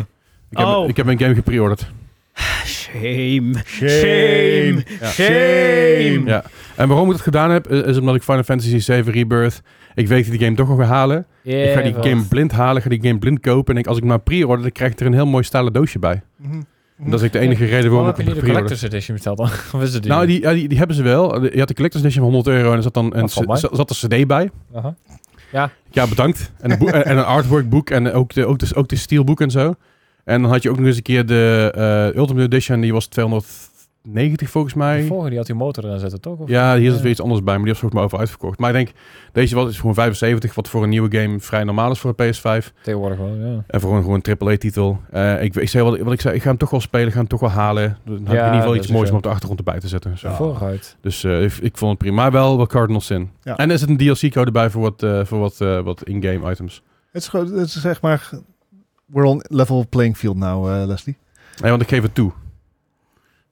Ik 0.50 0.58
heb, 0.58 0.68
Oh. 0.68 0.88
ik 0.88 0.98
heb 0.98 1.08
een 1.08 1.20
game 1.20 1.34
gepreorderd. 1.36 1.92
Shame. 2.66 3.52
Shame. 3.66 4.84
Ja. 5.00 5.08
Shame. 5.08 6.22
Ja. 6.26 6.44
En 6.76 6.88
waarom 6.88 7.08
ik 7.08 7.14
het 7.14 7.22
gedaan 7.22 7.52
heb, 7.52 7.68
is 7.68 7.82
is 7.82 7.98
omdat 7.98 8.16
ik 8.16 8.24
Final 8.24 8.44
Fantasy 8.44 8.80
7 8.80 9.14
Rebirth... 9.14 9.62
Ik 9.96 10.08
weet 10.08 10.24
dat 10.24 10.32
die 10.32 10.44
game 10.44 10.56
toch 10.56 10.68
nog 10.68 10.80
ga 10.80 10.86
halen. 10.86 11.26
ik 11.44 11.72
ga 11.72 11.82
die 11.82 11.94
game 11.94 12.24
blind 12.24 12.52
halen, 12.52 12.76
ik 12.76 12.84
ga 12.84 12.90
die 12.90 13.02
game 13.02 13.20
blind 13.20 13.40
kopen. 13.40 13.74
En 13.74 13.80
ik, 13.80 13.88
als 13.88 13.98
ik 13.98 14.04
maar 14.04 14.20
pre-order, 14.20 14.62
dan 14.62 14.72
krijg 14.72 14.92
ik 14.92 15.00
er 15.00 15.06
een 15.06 15.14
heel 15.14 15.26
mooi 15.26 15.44
stalen 15.44 15.74
doosje 15.74 16.00
bij. 16.00 16.22
Mhm. 16.38 16.62
En 17.04 17.10
dat 17.10 17.20
is 17.20 17.26
ook 17.26 17.32
de 17.32 17.40
enige 17.40 17.66
reden 17.66 17.92
waarom 17.92 17.96
Waarom 17.96 18.10
ik 18.10 18.18
heb 18.18 18.26
hem 18.26 18.36
je 18.36 18.42
de 18.42 18.46
pre-order. 18.46 18.62
Collector's 18.62 18.92
Edition 18.92 19.16
besteld 19.16 19.38
dan? 19.38 19.48
Of 19.80 19.88
is 19.88 19.94
het 19.94 20.04
die? 20.04 20.12
Nou, 20.12 20.26
die, 20.26 20.42
ja, 20.42 20.54
die, 20.54 20.68
die 20.68 20.78
hebben 20.78 20.96
ze 20.96 21.04
wel. 21.04 21.44
Je 21.44 21.60
had 21.60 21.68
de 21.68 21.74
Collector's 21.74 22.04
Edition 22.04 22.24
van 22.24 22.34
100 22.34 22.56
euro 22.56 22.72
en 22.72 22.78
er 22.78 22.84
zat 22.84 22.94
dan 22.94 23.06
een, 23.06 23.22
Dat 23.22 23.70
zat, 23.72 23.90
een 23.90 24.10
cd 24.10 24.28
bij. 24.28 24.50
Aha. 24.74 24.96
Ja, 25.92 26.08
bedankt. 26.08 26.52
En 26.60 26.72
een, 26.72 26.88
en 27.12 27.18
een 27.18 27.26
artwork 27.26 27.70
boek 27.70 27.90
en 27.90 28.12
ook 28.12 28.34
de, 28.34 28.46
ook 28.46 28.60
de, 28.60 28.76
ook 28.76 28.88
de 28.88 28.96
steelboek 28.96 29.42
en 29.42 29.52
zo. 29.52 29.76
En 30.30 30.42
dan 30.42 30.52
had 30.52 30.64
je 30.64 30.70
ook 30.70 30.78
nog 30.78 30.86
eens 30.86 30.96
een 30.98 31.02
keer 31.02 31.26
de 31.26 31.72
eh, 31.76 32.18
Ultimate 32.20 32.46
Edition, 32.46 32.80
die 32.82 32.94
was 32.94 33.06
290 33.08 34.50
volgens 34.50 34.74
De 34.74 34.80
mij. 34.80 35.04
vorige 35.04 35.30
die 35.30 35.38
had 35.38 35.48
die 35.48 35.56
motor 35.56 35.86
erin 35.86 36.00
zitten, 36.00 36.22
toch? 36.22 36.40
Of? 36.40 36.50
Ja, 36.50 36.76
hier 36.76 36.86
zit 36.88 36.96
Ja. 36.96 37.02
weer 37.02 37.12
iets 37.12 37.22
anders 37.22 37.44
bij, 37.44 37.54
maar 37.54 37.64
die 37.64 37.72
was 37.72 37.80
volgens 37.82 37.94
mij 38.02 38.04
over 38.04 38.20
uitverkocht. 38.20 38.60
Maar 38.60 38.70
ik 38.70 38.76
denk, 38.76 38.90
deze 39.32 39.56
was 39.56 39.70
is 39.70 39.80
gewoon 39.80 39.94
75, 39.94 40.56
wat 40.56 40.68
voor 40.70 40.84
een 40.84 40.90
nieuwe 40.90 41.18
game 41.18 41.40
vrij 41.40 41.64
normaal 41.64 41.92
is 41.92 42.00
voor 42.00 42.14
een 42.16 42.34
PS5. 42.34 42.72
Tegenwoordig 42.82 43.18
wel, 43.18 43.36
ja. 43.36 43.64
En 43.68 43.80
voor 43.82 43.96
een 43.96 44.02
gewoon 44.04 44.22
AAA-titel. 44.40 45.00
Eh 45.12 45.44
ik, 45.44 45.56
ik 45.56 45.70
zei 45.70 45.84
wat, 45.84 46.00
wat 46.00 46.14
ik 46.14 46.22
zei, 46.22 46.36
ik 46.36 46.42
ga 46.42 46.50
hem 46.50 46.58
toch 46.58 46.70
wel 46.70 46.82
spelen, 46.82 47.08
ik 47.08 47.14
ga 47.14 47.20
hem 47.20 47.28
toch 47.28 47.40
wel 47.40 47.50
halen. 47.50 47.98
Dan 48.06 48.14
heb 48.16 48.22
ik 48.24 48.28
in 48.30 48.36
ieder 48.46 48.54
geval 48.54 48.76
iets 48.76 48.88
is 48.88 48.94
moois 48.94 49.10
om 49.10 49.16
op 49.18 49.24
de 49.24 49.30
achtergrond 49.30 49.60
erbij 49.60 49.80
te 49.80 49.88
zetten. 49.88 50.18
Zo. 50.18 50.28
Ja. 50.28 50.36
Vooruit. 50.36 50.98
Dus 51.02 51.24
eh, 51.24 51.44
ik, 51.44 51.54
ik 51.62 51.78
vond 51.78 51.90
het 51.92 52.00
prima. 52.00 52.16
Maar 52.22 52.32
wel 52.32 52.58
wat 52.58 52.68
Cardinal 52.70 53.02
Sin. 53.02 53.30
Ja. 53.44 53.58
En 53.58 53.72
er 53.72 53.78
zit 53.78 53.90
een 53.90 53.98
DLC-code 53.98 54.52
bij 54.52 54.70
voor 54.70 54.82
wat, 54.82 55.28
voor 55.28 55.40
wat, 55.40 55.62
eh, 55.62 55.80
wat 55.80 56.04
in-game 56.04 56.52
items. 56.52 56.84
Het 57.12 57.22
is 57.22 57.28
gewoon, 57.28 57.46
het 57.54 57.68
is 57.68 57.82
zeg 57.82 58.02
maar, 58.02 58.30
we're 59.12 59.28
on 59.28 59.44
level 59.48 59.86
playing 59.88 60.18
field 60.18 60.38
now, 60.38 60.68
eh, 60.82 60.88
Leslie. 60.88 61.18
Nee, 61.62 61.70
want 61.70 61.82
ik 61.82 61.88
geef 61.90 62.02
het 62.02 62.16
toe. 62.16 62.32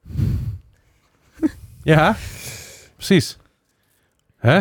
Ja, 1.84 2.16
precies. 2.96 3.38
Hè? 4.38 4.56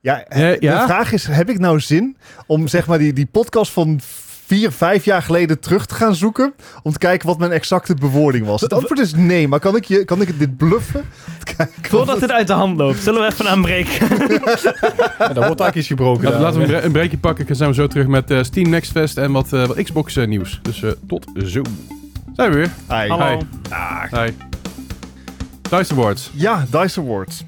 Ja, 0.00 0.24
Ja, 0.28 0.56
ja? 0.60 0.80
de 0.80 0.84
vraag 0.86 1.12
is, 1.12 1.26
heb 1.26 1.48
ik 1.48 1.58
nou 1.58 1.80
zin 1.80 2.16
om 2.46 2.68
zeg 2.68 2.86
maar 2.86 2.98
die, 2.98 3.12
die 3.12 3.26
podcast 3.26 3.72
van 3.72 4.00
vier, 4.46 4.72
vijf 4.72 5.04
jaar 5.04 5.22
geleden 5.22 5.60
terug 5.60 5.86
te 5.86 5.94
gaan 5.94 6.14
zoeken 6.14 6.54
om 6.82 6.92
te 6.92 6.98
kijken 6.98 7.26
wat 7.28 7.38
mijn 7.38 7.50
exacte 7.52 7.94
bewoording 7.94 8.46
was? 8.46 8.60
Het 8.60 8.72
antwoord 8.72 9.00
is 9.00 9.14
nee, 9.14 9.48
maar 9.48 9.60
kan 9.60 9.76
ik, 9.76 9.84
je, 9.84 10.04
kan 10.04 10.20
ik 10.20 10.38
dit 10.38 10.56
bluffen? 10.56 11.04
Voordat 11.82 12.20
het- 12.20 12.30
uit 12.32 12.46
de 12.46 12.52
hand 12.52 12.76
loopt, 12.76 12.98
zullen 13.02 13.20
we 13.20 13.26
even 13.26 13.48
aanbreken. 13.48 14.06
Ja, 15.18 15.28
dan 15.32 15.44
wordt 15.44 15.56
taakjes 15.56 15.86
gebroken. 15.86 16.40
Laten, 16.40 16.58
we 16.60 16.64
een, 16.64 16.70
bre- 16.70 16.80
een 16.86 16.92
breakje 16.92 17.18
pakken. 17.18 17.46
Dan 17.46 17.56
zijn 17.56 17.68
we 17.68 17.74
zo 17.74 17.86
terug 17.86 18.06
met 18.06 18.30
eh, 18.30 18.42
Steam 18.42 18.68
Next 18.68 18.90
Fest 18.90 19.16
en 19.18 19.32
wat, 19.32 19.52
eh, 19.52 19.66
wat 19.66 19.82
Xbox 19.82 20.16
eh, 20.16 20.26
nieuws. 20.26 20.58
Dus 20.62 20.82
eh, 20.82 20.90
tot 21.06 21.26
zo. 21.46 21.62
Zijn 22.36 22.50
we 22.50 22.56
weer. 22.56 22.70
Hi. 22.88 23.08
Hallo. 23.08 23.38
Hi. 24.10 24.30
Dice 25.70 25.92
Awards. 25.92 26.30
Ja, 26.34 26.66
DICE 26.70 27.00
Awards. 27.00 27.44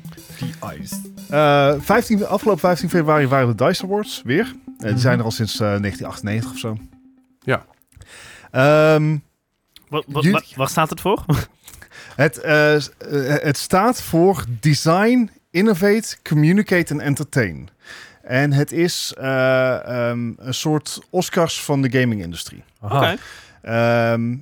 Eh 1.31 1.75
15, 1.79 2.27
afgelopen 2.27 2.61
15 2.61 2.89
februari 2.89 3.27
waren 3.27 3.57
de 3.57 3.65
DICE 3.65 3.85
Awards 3.85 4.23
weer. 4.25 4.55
Eh, 4.79 4.89
die 4.91 4.99
zijn 4.99 5.19
er 5.19 5.25
al 5.25 5.31
sinds 5.31 5.53
eh, 5.53 5.59
1998 5.59 6.51
of 6.51 6.59
zo. 6.59 6.77
Ja. 7.41 7.65
Ehm, 8.51 9.17
Wa- 9.89 10.03
wa- 10.07 10.21
Jullie- 10.21 10.33
wa- 10.33 10.43
waar 10.57 10.69
staat 10.69 10.91
het 10.91 11.01
voor? 11.01 11.25
het, 12.17 12.39
eh, 12.41 12.75
eh, 12.75 12.83
het 13.43 13.57
staat 13.57 14.03
voor 14.03 14.45
Design, 14.61 15.31
Innovate, 15.51 16.17
Communicate 16.23 16.95
en 16.95 17.01
Entertain. 17.01 17.69
En 18.23 18.53
het 18.53 18.73
is 18.73 19.15
eh, 19.19 20.09
ehm, 20.09 20.33
een 20.37 20.55
soort 20.55 21.01
Oscars 21.11 21.63
van 21.63 21.83
de 21.83 22.01
gaming-industrie. 22.01 22.65
Oké. 22.81 23.17
Ehm, 23.63 24.37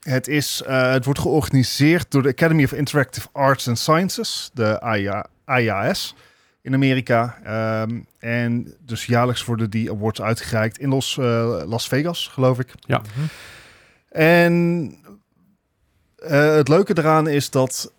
het, 0.00 0.28
is, 0.28 0.62
eh, 0.66 0.90
het 0.92 1.04
wordt 1.04 1.20
georganiseerd 1.20 2.10
door 2.10 2.22
de 2.22 2.28
Academy 2.28 2.64
of 2.64 2.72
Interactive 2.72 3.28
Arts 3.32 3.68
and 3.68 3.78
Sciences, 3.78 4.50
de 4.54 4.82
IA, 4.96 5.26
IAS 5.46 6.14
in 6.62 6.74
Amerika. 6.74 7.38
Ehm, 7.44 8.00
en 8.18 8.74
dus 8.80 9.06
jaarlijks 9.06 9.44
worden 9.44 9.70
die 9.70 9.90
awards 9.90 10.22
uitgereikt 10.22 10.78
in 10.78 10.88
Los, 10.88 11.18
eh, 11.18 11.62
Las 11.66 11.88
Vegas, 11.88 12.26
geloof 12.26 12.58
ik. 12.58 12.74
Ja. 12.80 13.02
En 14.08 14.96
eh, 16.16 16.54
het 16.54 16.68
leuke 16.68 16.98
eraan 16.98 17.28
is 17.28 17.50
dat 17.50 17.92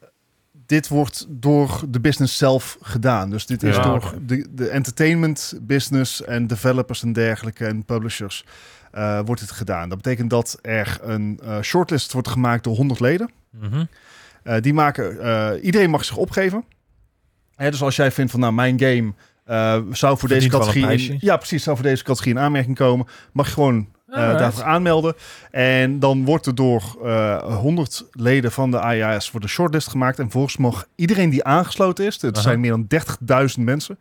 dit 0.66 0.88
wordt 0.88 1.26
door 1.30 1.82
de 1.90 2.00
business 2.00 2.38
zelf 2.38 2.78
gedaan. 2.82 3.30
Dus 3.30 3.46
dit 3.46 3.64
is 3.64 3.76
Ja, 3.76 3.82
door 3.82 4.14
de, 4.22 4.48
de 4.52 4.68
entertainment 4.68 5.60
business 5.62 6.24
en 6.24 6.48
developers 6.48 7.04
en 7.04 7.14
dergelijke 7.14 7.66
en 7.66 7.86
publishers 7.86 8.46
eh, 8.92 9.20
wordt 9.26 9.42
het 9.42 9.52
gedaan. 9.52 9.90
Dat 9.90 10.02
betekent 10.02 10.30
dat 10.30 10.60
er 10.62 11.00
een 11.02 11.40
shortlist 11.62 12.14
wordt 12.14 12.28
gemaakt 12.28 12.64
door 12.64 12.76
100 12.76 13.00
leden. 13.00 13.30
Mhm. 13.50 13.86
Die 14.62 14.74
maken, 14.74 15.60
iedereen 15.60 15.90
mag 15.90 16.06
zich 16.06 16.18
opgeven. 16.18 16.64
Hè, 17.64 17.72
dus 17.72 17.84
als 17.84 17.96
jij 17.96 18.12
vindt 18.12 18.32
van 18.32 18.40
nou 18.40 18.54
mijn 18.54 18.80
game 18.80 19.14
eh, 19.46 19.78
zou 19.92 20.18
voor 20.18 20.30
deze 20.30 20.42
Verdient 20.42 20.54
een 20.54 20.60
categorie, 20.60 21.10
in, 21.12 21.18
ja 21.20 21.38
precies, 21.38 21.64
zou 21.64 21.76
voor 21.76 21.86
deze 21.86 22.04
categorie 22.04 22.34
in 22.34 22.40
aanmerking 22.40 22.76
komen, 22.76 23.08
mag 23.32 23.48
je 23.48 23.54
gewoon 23.54 23.88
eh, 24.08 24.38
daarvoor 24.38 24.64
aanmelden. 24.64 25.16
En 25.52 26.00
dan 26.00 26.26
wordt 26.26 26.46
er 26.46 26.56
door 26.56 26.98
eh 27.04 27.58
100 27.58 28.06
leden 28.12 28.52
van 28.52 28.72
de 28.72 28.78
IAS 28.78 29.32
wordt 29.32 29.46
een 29.46 29.52
shortlist 29.52 29.88
gemaakt. 29.88 30.20
En 30.20 30.32
volgens 30.32 30.58
mag 30.58 30.86
iedereen 30.96 31.30
die 31.30 31.44
aangesloten 31.44 32.06
is, 32.06 32.22
het 32.22 32.36
Aha. 32.36 32.42
zijn 32.42 32.60
meer 32.60 32.72
dan 32.72 32.88
30.000 33.58 33.64
mensen, 33.64 33.98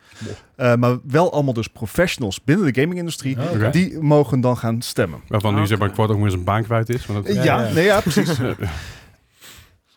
eh, 0.56 0.74
maar 0.74 0.98
wel 1.04 1.32
allemaal 1.32 1.54
dus 1.54 1.68
professionals 1.68 2.44
binnen 2.44 2.72
de 2.72 2.80
gaming-industrie, 2.80 3.36
Oké. 3.52 3.70
die 3.70 4.00
mogen 4.00 4.40
dan 4.40 4.56
gaan 4.56 4.82
stemmen. 4.82 5.20
Waarvan 5.28 5.54
nu 5.54 5.66
zeg 5.66 5.78
maar 5.78 5.90
kwart 5.90 6.10
ook 6.10 6.20
weer 6.20 6.30
zijn 6.30 6.44
baan 6.44 6.62
kwijt 6.62 6.88
is. 6.88 7.06
Maar 7.06 7.22
dat, 7.22 7.34
Ja, 7.34 7.42
Ja, 7.42 7.62
ja. 7.62 7.72
Nee, 7.72 7.84
ja 7.84 8.00
precies. 8.00 8.30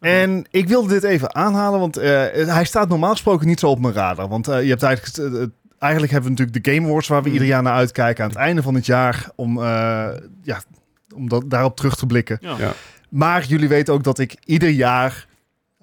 En 0.06 0.46
ik 0.50 0.68
wilde 0.68 0.88
dit 0.88 1.04
even 1.04 1.36
aanhalen, 1.36 1.80
want 1.80 1.98
eh, 1.98 2.10
hij 2.32 2.66
staat 2.66 2.90
normaal 2.90 3.12
gesproken 3.12 3.48
niet 3.48 3.60
zo 3.60 3.70
op 3.70 3.80
mijn 3.80 3.94
radar. 3.94 4.28
Want 4.28 4.48
eh, 4.48 4.62
je 4.62 4.70
hebt 4.70 4.84
eigenlijk, 4.84 5.34
eh, 5.34 5.48
eigenlijk 5.80 6.12
hebben 6.12 6.32
we 6.32 6.38
natuurlijk 6.38 6.66
de 6.66 6.72
Game 6.72 6.88
Awards 6.88 7.08
waar 7.08 7.24
we 7.24 7.30
ieder 7.32 7.48
jaar 7.48 7.62
naar 7.64 7.74
uitkijken 7.74 8.24
aan 8.24 8.30
het 8.30 8.40
einde 8.40 8.62
van 8.62 8.76
het 8.76 8.86
jaar 8.86 9.30
om, 9.36 9.60
ja, 10.42 10.62
om 11.16 11.30
dat, 11.30 11.50
daarop 11.50 11.76
terug 11.76 11.96
te 11.96 12.06
blikken. 12.06 12.38
Ja. 12.42 12.56
Ja. 12.58 12.74
Maar 13.10 13.46
jullie 13.46 13.68
weten 13.68 13.94
ook 13.94 14.04
dat 14.04 14.20
ik 14.20 14.36
ieder 14.44 14.70
jaar 14.70 15.28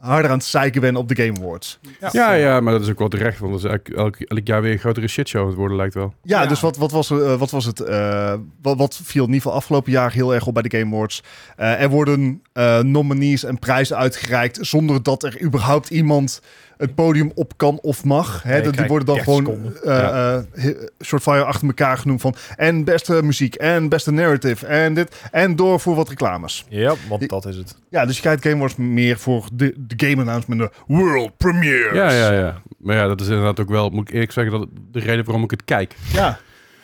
harder 0.03 0.31
aan 0.31 0.37
het 0.37 0.47
zeiken 0.47 0.81
ben 0.81 0.97
op 0.97 1.09
de 1.09 1.17
Game 1.23 1.39
Awards. 1.41 1.79
ja, 2.13 2.33
ja, 2.33 2.61
maar 2.61 2.73
dat 2.73 2.83
is 2.83 2.91
ook 2.91 2.99
wel 2.99 3.09
terecht. 3.09 3.39
Want 3.39 3.53
dat 3.53 3.65
is 3.65 3.71
elk, 3.95 4.17
elk 4.19 4.47
jaar 4.47 4.63
weer 4.63 4.73
een 4.73 4.79
grotere 4.79 5.09
shitshow 5.09 5.41
aan 5.43 5.47
het 5.49 5.57
worden 5.57 5.77
lijkt 5.77 5.95
wel. 5.95 6.15
Ja, 6.23 6.43
Ja. 6.43 6.49
dus 6.49 6.61
wat, 6.61 6.77
wat, 6.77 6.91
was, 6.91 7.11
eh, 7.11 7.35
wat 7.35 7.51
was 7.51 7.65
het? 7.65 7.81
eh, 7.81 8.35
wat, 8.63 8.77
wat 8.77 9.01
viel 9.05 9.23
in 9.23 9.29
ieder 9.29 9.43
geval 9.43 9.57
afgelopen 9.57 9.93
jaar 9.93 10.13
heel 10.13 10.35
erg 10.35 10.47
op 10.47 10.55
bij 10.55 10.63
de 10.63 10.79
Game 10.79 10.95
Awards? 10.95 11.23
Eh, 11.57 11.81
er 11.83 11.89
worden 11.89 12.43
eh, 12.53 12.79
nominees 12.81 13.45
en 13.45 13.59
prijzen 13.59 13.97
uitgereikt 13.97 14.59
zonder 14.61 15.03
dat 15.03 15.23
er 15.23 15.43
überhaupt 15.43 15.91
iemand 15.91 16.41
het 16.83 16.95
podium 16.95 17.31
op 17.35 17.53
kan 17.57 17.79
of 17.83 18.05
mag. 18.05 18.43
Hè? 18.43 18.53
Nee, 18.53 18.63
Dat 18.63 18.75
die 18.77 18.87
worden 18.87 19.07
dan 19.07 19.15
30 19.15 19.35
gewoon 19.35 19.75
eh 19.85 20.35
eh, 20.35 20.43
he- 20.53 20.77
shortfire 21.05 21.45
achter 21.45 21.67
elkaar 21.67 21.99
genoemd 21.99 22.21
van 22.21 22.35
en 22.57 22.85
beste 22.85 23.23
muziek 23.23 23.55
en 23.55 23.89
beste 23.89 24.11
narrative 24.11 24.67
en 24.67 24.95
dit 24.95 25.23
en 25.31 25.57
door 25.57 25.81
voor 25.81 25.95
wat 25.95 26.09
reclames. 26.09 26.65
Ja, 26.69 26.95
want 27.09 27.29
dat 27.29 27.47
is 27.47 27.57
het. 27.57 27.77
Ja, 27.91 28.07
dus 28.07 28.17
je 28.17 28.23
kijkt 28.23 28.43
Game 28.43 28.55
Awards 28.55 28.77
meer 28.77 29.19
voor 29.19 29.47
de, 29.53 29.75
de 29.79 30.07
game 30.07 30.21
announcement, 30.21 30.61
de 30.61 30.71
world 30.87 31.37
premieres. 31.37 31.95
Ja, 31.95 32.11
ja, 32.13 32.33
ja. 32.33 32.61
Maar 32.79 32.97
ja, 32.97 33.07
dat 33.07 33.21
is 33.21 33.29
inderdaad 33.29 33.61
ook 33.61 33.69
wel, 33.69 33.89
moet 33.91 34.09
ik 34.09 34.15
eerlijk 34.15 34.33
zeggen, 34.33 34.53
dat 34.59 34.69
de 34.91 35.01
reden 35.01 35.25
waarom 35.25 35.45
ik 35.45 35.51
het 35.51 35.65
kijk. 35.65 35.95
Ja. 36.13 36.39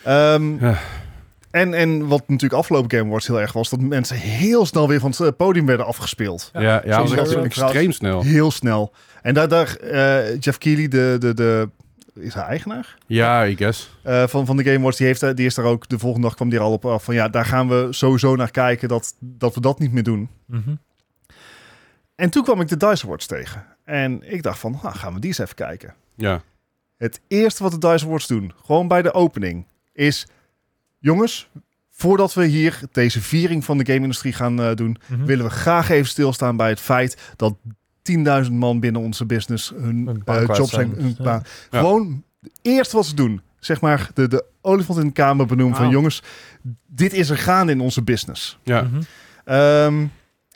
Ehm, 0.05 0.64
Ja. 0.64 0.78
En, 1.51 1.74
en 1.74 2.07
wat 2.07 2.22
natuurlijk 2.28 2.61
afgelopen 2.61 2.90
Game 2.90 3.05
Awards 3.09 3.26
heel 3.26 3.40
erg 3.40 3.53
was, 3.53 3.68
dat 3.70 3.80
mensen 3.80 4.16
heel 4.16 4.66
snel 4.66 4.88
weer 4.88 5.01
van 5.01 5.11
het 5.11 5.20
eh, 5.20 5.28
podium 5.36 5.66
werden 5.66 5.86
afgespeeld. 5.86 6.51
Ja, 6.53 6.61
ja, 6.61 6.80
dat 6.80 6.96
was 6.96 7.12
echt 7.12 7.28
Sowieso. 7.30 7.40
extreem 7.62 7.92
snel. 7.92 8.22
Heel 8.22 8.51
snel. 8.51 8.92
En 9.23 9.35
daar, 9.35 9.49
daar 9.49 9.77
eh, 9.77 10.41
Jeff 10.41 10.59
Keighley, 10.59 10.89
de, 10.89 11.16
de, 11.21 11.35
de, 11.35 11.69
is 12.14 12.35
hij 12.35 12.43
eigenaar 12.43 12.97
Ja, 13.07 13.47
I 13.47 13.57
guess. 13.57 13.91
eh, 14.03 14.27
van, 14.27 14.47
van 14.47 14.57
de 14.57 14.64
Game 14.64 14.79
Awards, 14.79 14.97
die, 14.97 15.07
heeft, 15.07 15.21
daar- 15.21 15.35
die 15.35 15.47
is 15.47 15.55
daar 15.55 15.64
ook, 15.64 15.89
de 15.89 15.99
volgende 15.99 16.27
dag 16.27 16.37
kwam 16.37 16.49
die 16.49 16.59
er 16.59 16.64
al 16.64 16.73
op 16.73 16.87
af 16.87 17.05
van 17.05 17.14
ja, 17.14 17.29
daar 17.29 17.45
gaan 17.45 17.69
we 17.69 17.87
sowieso 17.91 18.37
naar 18.37 18.51
kijken 18.51 18.89
dat, 18.89 19.14
dat 19.21 19.55
we 19.55 19.61
dat 19.61 19.79
niet 19.79 19.93
meer 19.93 20.03
doen. 20.03 20.29
Mhm. 20.47 20.75
En 22.14 22.31
toen 22.31 22.43
kwam 22.43 22.61
ik 22.61 22.69
de 22.69 22.77
DICE 22.77 23.05
Awards 23.05 23.27
tegen. 23.27 23.66
En 23.85 24.33
ik 24.33 24.43
dacht 24.43 24.59
van, 24.59 24.79
nou, 24.83 24.95
gaan 24.97 25.14
we 25.14 25.21
die 25.21 25.29
eens 25.29 25.39
even 25.39 25.55
kijken. 25.55 25.95
Ja. 26.14 26.43
Het 26.97 27.21
eerste 27.29 27.62
wat 27.62 27.73
de 27.81 27.89
DICE 27.91 28.05
Awards 28.07 28.27
doen, 28.27 28.53
gewoon 28.64 28.89
bij 28.89 29.03
de 29.03 29.12
opening, 29.14 29.66
is... 29.93 30.27
Jongens, 31.01 31.49
voordat 31.91 32.35
we 32.35 32.45
hier 32.47 32.81
deze 32.93 33.21
viering 33.23 33.64
van 33.64 33.79
de 33.79 33.87
game-industrie 33.87 34.33
gaan 34.33 34.61
eh, 34.62 34.75
doen... 34.75 34.97
Mhm. 35.07 35.25
willen 35.25 35.45
we 35.45 35.51
graag 35.51 35.89
even 35.91 36.09
stilstaan 36.09 36.57
bij 36.57 36.69
het 36.69 36.81
feit... 36.81 37.33
dat 37.37 37.55
10.000 38.46 38.52
man 38.52 38.80
binnen 38.80 39.02
onze 39.02 39.24
business 39.24 39.72
hun 39.76 40.09
eh, 40.09 40.14
kwijt 40.24 40.56
job 40.56 40.68
zijn. 40.68 40.92
Hun 40.96 41.16
Ja. 41.18 41.42
Gewoon 41.70 42.22
het 42.42 42.59
eerste 42.62 42.96
wat 42.96 43.06
ze 43.06 43.14
doen. 43.14 43.40
Zeg 43.59 43.80
maar 43.80 44.11
de, 44.14 44.28
de 44.28 44.44
olifant 44.61 44.98
in 44.98 45.06
de 45.06 45.12
kamer 45.12 45.46
benoemen 45.46 45.76
van... 45.76 45.88
Jongens, 45.88 46.22
dit 46.86 47.12
is 47.12 47.30
er 47.30 47.38
gaande 47.38 47.72
in 47.72 47.80
onze 47.80 48.02
business. 48.02 48.59
Ja. 48.62 48.86
Ehm, 49.44 50.06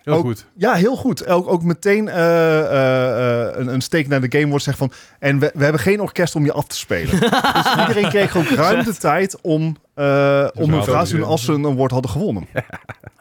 heel 0.02 0.14
Ook- 0.14 0.24
goed. 0.24 0.46
ja, 0.56 0.74
heel 0.74 0.96
goed. 0.96 1.26
Ook, 1.26 1.48
ook 1.48 1.62
meteen 1.62 2.08
eh, 2.08 2.60
eh, 2.60 3.56
een, 3.58 3.66
een 3.68 3.80
steek 3.80 4.08
naar 4.08 4.20
de 4.20 4.38
game 4.38 4.48
wordt 4.50 4.64
zegt 4.64 4.78
van... 4.78 4.92
En 5.18 5.38
we, 5.38 5.50
we 5.54 5.62
hebben 5.62 5.80
geen 5.80 6.00
orkest 6.00 6.34
om 6.34 6.44
je 6.44 6.52
af 6.52 6.66
te 6.66 6.76
spelen. 6.76 7.20
dus 7.54 7.76
iedereen 7.78 8.08
kreeg 8.08 8.36
ook 8.36 8.48
ruim 8.48 8.84
de 8.84 8.96
tijd 8.96 9.40
om, 9.40 9.76
eh, 9.94 10.48
om 10.54 10.72
een 10.72 10.84
verhaal 10.84 11.04
te 11.04 11.16
doen 11.16 11.24
als 11.26 11.44
ze 11.44 11.52
een 11.52 11.66
award 11.66 11.90
hadden 11.90 12.10
gewonnen. 12.10 12.46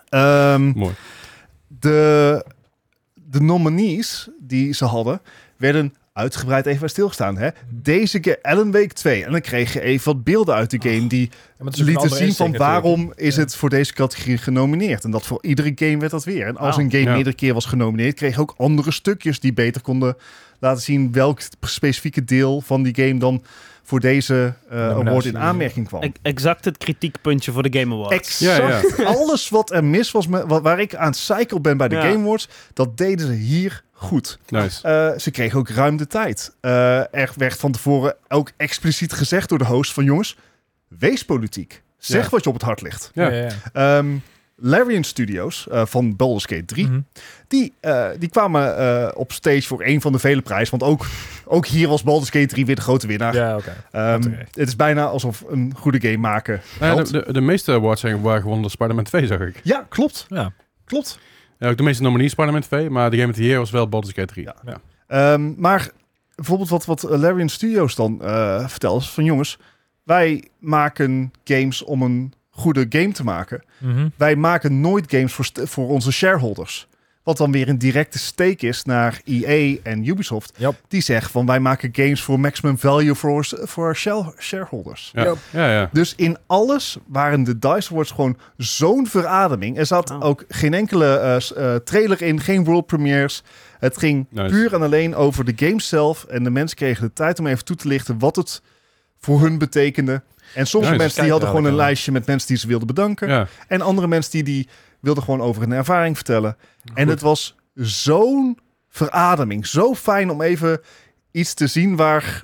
Ehm, 0.10 0.70
Mooi. 0.70 0.94
de, 1.68 2.46
de 3.32 3.42
nominees 3.42 4.30
die 4.40 4.74
ze 4.74 4.86
hadden, 4.86 5.22
werden 5.58 5.94
uitgebreid 6.14 6.66
even 6.66 6.80
bij 6.80 6.90
stilgestaan. 6.90 7.38
Hè? 7.38 7.50
Deze 7.70 8.20
keer 8.20 8.40
Alan 8.42 8.72
Wake 8.72 8.94
2. 8.94 9.26
En 9.26 9.32
dan 9.32 9.42
kreeg 9.42 9.74
je 9.74 9.82
even 9.82 10.06
wat 10.14 10.24
beelden 10.24 10.56
uit 10.56 10.70
de 10.70 10.90
game 10.90 11.08
die 11.08 11.30
Ja, 11.60 11.84
lieten 11.84 12.10
zien 12.10 12.34
van 12.34 12.58
waarom 12.58 13.14
is 13.16 13.36
Ja. 13.36 13.42
het 13.42 13.56
voor 13.56 13.70
deze 13.70 13.94
categorie 13.94 14.38
genomineerd. 14.38 15.04
En 15.04 15.12
dat 15.12 15.26
voor 15.26 15.44
iedere 15.44 15.72
game 15.76 15.98
werd 15.98 16.12
dat 16.12 16.24
weer. 16.24 16.48
En 16.48 16.58
als 16.58 16.76
Wauw. 16.76 16.86
een 16.86 16.92
game 16.92 17.04
Ja. 17.04 17.14
meerdere 17.14 17.36
keer 17.36 17.54
was 17.54 17.66
genomineerd, 17.66 18.16
kreeg 18.16 18.36
je 18.36 18.42
ook 18.42 18.54
andere 18.58 18.92
stukjes 18.92 19.40
die 19.40 19.54
beter 19.54 19.82
konden 19.82 20.16
laten 20.60 20.82
zien 20.84 21.12
welk 21.12 21.42
specifieke 21.62 22.24
deel 22.24 22.62
van 22.62 22.84
die 22.84 22.96
game 22.96 23.20
dan 23.20 23.44
voor 23.84 24.00
deze 24.00 24.54
eh 24.70 24.78
Nominatie, 24.78 25.08
award 25.10 25.26
in 25.26 25.32
ja. 25.32 25.40
aanmerking 25.40 25.88
kwam. 25.88 26.14
Exact 26.22 26.66
het 26.66 26.78
kritiekpuntje 26.78 27.52
voor 27.52 27.70
de 27.70 27.80
Game 27.80 27.94
Awards. 27.96 28.16
Exact 28.16 28.98
Ja, 28.98 29.06
alles 29.16 29.50
wat 29.50 29.72
er 29.72 29.84
mis 29.84 30.12
was, 30.12 30.28
met, 30.28 30.44
wat, 30.48 30.62
waar 30.62 30.80
ik 30.80 30.96
aan 30.96 31.08
het 31.08 31.18
cycle 31.18 31.60
ben 31.62 31.78
bij 31.78 31.88
de 31.88 31.96
Ja. 31.96 32.02
Game 32.02 32.24
Awards, 32.24 32.50
dat 32.74 32.98
deden 32.98 33.28
ze 33.28 33.34
hier 33.34 33.84
goed. 33.92 34.40
Nice. 34.48 34.88
Eh, 34.88 35.20
ze 35.20 35.32
kregen 35.32 35.60
ook 35.60 35.70
ruim 35.70 35.98
de 35.98 36.08
tijd. 36.08 36.56
Eh, 36.62 36.98
er 37.16 37.32
werd 37.36 37.58
van 37.58 37.72
tevoren 37.72 38.16
ook 38.28 38.52
expliciet 38.58 39.14
gezegd 39.14 39.50
door 39.50 39.58
de 39.58 39.66
host 39.66 39.94
van 39.94 40.04
jongens, 40.04 40.38
wees 40.88 41.26
politiek. 41.26 41.82
Zeg 41.98 42.24
Ja. 42.24 42.30
wat 42.30 42.44
je 42.44 42.50
op 42.50 42.56
het 42.56 42.64
hart 42.64 42.82
ligt. 42.82 43.12
Ja. 43.14 43.30
Ja, 43.30 43.36
ja, 43.36 43.44
ja. 43.74 43.98
Ehm 43.98 44.08
Larian 44.64 45.04
Studios 45.04 45.68
eh, 45.72 45.86
van 45.86 46.16
Baldur's 46.16 46.46
Gate 46.46 46.66
3, 46.66 46.88
Mhm. 46.88 47.00
die, 47.48 47.74
eh, 47.80 48.08
die 48.20 48.30
kwamen 48.30 48.78
eh, 48.78 49.08
op 49.14 49.32
stage 49.32 49.62
voor 49.62 49.84
een 49.86 50.02
van 50.02 50.12
de 50.12 50.20
vele 50.20 50.42
prijzen. 50.42 50.80
Want 50.80 50.92
ook, 50.92 51.06
ook 51.52 51.66
hier 51.66 51.88
was 51.88 52.04
Baldur's 52.04 52.30
Gate 52.30 52.46
3 52.46 52.66
weer 52.66 52.76
de 52.76 52.82
grote 52.82 53.08
winnaar. 53.08 53.36
Ja, 53.36 53.56
oké. 53.56 53.84
Ehm, 53.92 54.22
het 54.52 54.68
is 54.68 54.76
bijna 54.76 55.06
alsof 55.06 55.44
een 55.48 55.74
goede 55.78 56.02
game 56.02 56.18
maken 56.18 56.62
Nou 56.80 56.98
ja, 56.98 57.04
de, 57.04 57.12
de, 57.12 57.34
de 57.34 57.42
meeste 57.42 57.72
awards 57.72 58.02
zijn 58.02 58.22
waren 58.22 58.42
gewonnen 58.42 58.62
door 58.62 58.72
Spider-Man 58.72 59.04
2, 59.04 59.28
zag 59.28 59.40
ik. 59.40 59.60
Ja, 59.64 59.86
klopt. 59.90 60.26
Ja. 60.30 60.52
Klopt. 60.86 61.20
Ja, 61.60 61.70
ook 61.70 61.78
de 61.78 61.84
meeste 61.84 62.04
nominees 62.04 62.32
Spider-Man 62.32 62.62
2, 62.62 62.90
maar 62.90 63.10
de 63.10 63.18
Game 63.18 63.30
of 63.30 63.36
the 63.36 63.44
Year 63.44 63.60
was 63.60 63.72
wel 63.72 63.90
Baldur's 63.90 64.14
Gate 64.14 64.34
3. 64.34 64.46
Ja. 64.46 64.56
Ja. 64.66 64.82
Ehm, 65.08 65.54
maar 65.58 65.90
bijvoorbeeld 66.36 66.70
wat, 66.70 66.86
wat 66.86 67.04
Larian 67.04 67.50
Studios 67.50 67.96
dan 67.96 68.22
eh 68.22 68.68
vertelt, 68.68 69.02
is 69.02 69.10
van 69.10 69.24
jongens, 69.24 69.58
wij 70.04 70.48
maken 70.60 71.32
games 71.44 71.84
om 71.84 72.02
een 72.02 72.34
goede 72.50 72.86
game 72.90 73.12
te 73.12 73.24
maken. 73.24 73.64
Mhm. 73.78 74.08
Wij 74.18 74.36
maken 74.36 74.82
nooit 74.82 75.06
games 75.08 75.34
voor, 75.34 75.50
voor 75.54 75.88
onze 75.88 76.12
shareholders. 76.12 76.88
Wat 77.32 77.40
dan 77.40 77.52
weer 77.52 77.70
een 77.70 77.78
directe 77.78 78.20
steek 78.20 78.62
is 78.62 78.84
naar 78.84 79.22
EA 79.26 79.78
en 79.84 80.08
Ubisoft. 80.08 80.54
Yep. 80.58 80.76
Die 80.88 81.02
zeggen 81.02 81.32
van 81.32 81.46
wij 81.46 81.60
maken 81.60 81.90
games 81.94 82.22
voor 82.22 82.40
maximum 82.40 82.78
value 82.78 83.16
voor 83.16 83.46
voor 83.50 83.96
shareholders. 84.40 85.10
Ja. 85.14 85.34
Ja, 85.52 85.72
ja. 85.72 85.90
Dus 85.94 86.14
in 86.16 86.38
alles 86.48 86.98
waren 87.08 87.44
de 87.44 87.60
DICE 87.60 87.92
Awards 87.92 88.12
gewoon 88.12 88.38
zo'n 88.58 89.08
verademing. 89.08 89.78
Er 89.78 89.86
zat 89.86 90.10
Oh. 90.12 90.24
ook 90.26 90.46
geen 90.48 90.74
enkele 90.74 91.06
eh, 91.18 91.36
eh, 91.76 91.82
trailer 91.82 92.22
in, 92.22 92.40
geen 92.40 92.64
world 92.64 92.86
premieres. 92.86 93.44
Het 93.80 93.98
ging 93.98 94.26
Nice. 94.30 94.50
puur 94.50 94.74
en 94.74 94.82
alleen 94.82 95.16
over 95.16 95.46
de 95.46 95.54
game 95.68 95.82
zelf. 95.82 96.24
En 96.24 96.44
de 96.44 96.50
mensen 96.50 96.78
kregen 96.78 97.04
de 97.08 97.14
tijd 97.14 97.40
om 97.40 97.48
even 97.48 97.66
toe 97.66 97.76
te 97.76 97.88
lichten 97.88 98.20
wat 98.20 98.36
het 98.36 98.62
voor 99.20 99.42
hun 99.42 99.58
betekende. 99.58 100.22
En 100.56 100.68
sommige 100.68 100.92
Nice. 100.94 101.04
mensen 101.04 101.22
die 101.22 101.32
hadden 101.32 101.50
gewoon 101.50 101.66
een 101.66 101.76
lijstje 101.76 102.12
met 102.12 102.26
mensen 102.26 102.48
die 102.48 102.58
ze 102.58 102.68
wilden 102.68 102.88
bedanken. 102.88 103.28
ja. 103.28 103.48
En 103.68 103.82
andere 103.82 104.08
mensen 104.08 104.32
die, 104.32 104.44
die 104.44 104.68
wilden 105.02 105.24
gewoon 105.24 105.42
over 105.42 105.62
hun 105.62 105.72
ervaring 105.72 106.16
vertellen. 106.16 106.58
En 106.94 107.08
het 107.08 107.22
was 107.22 107.56
zo'n 107.76 108.58
verademing. 108.90 109.68
Zo 109.68 109.96
fijn 109.96 110.30
om 110.30 110.42
even 110.42 110.82
iets 111.32 111.54
te 111.54 111.68
zien 111.68 111.96
waar, 111.96 112.44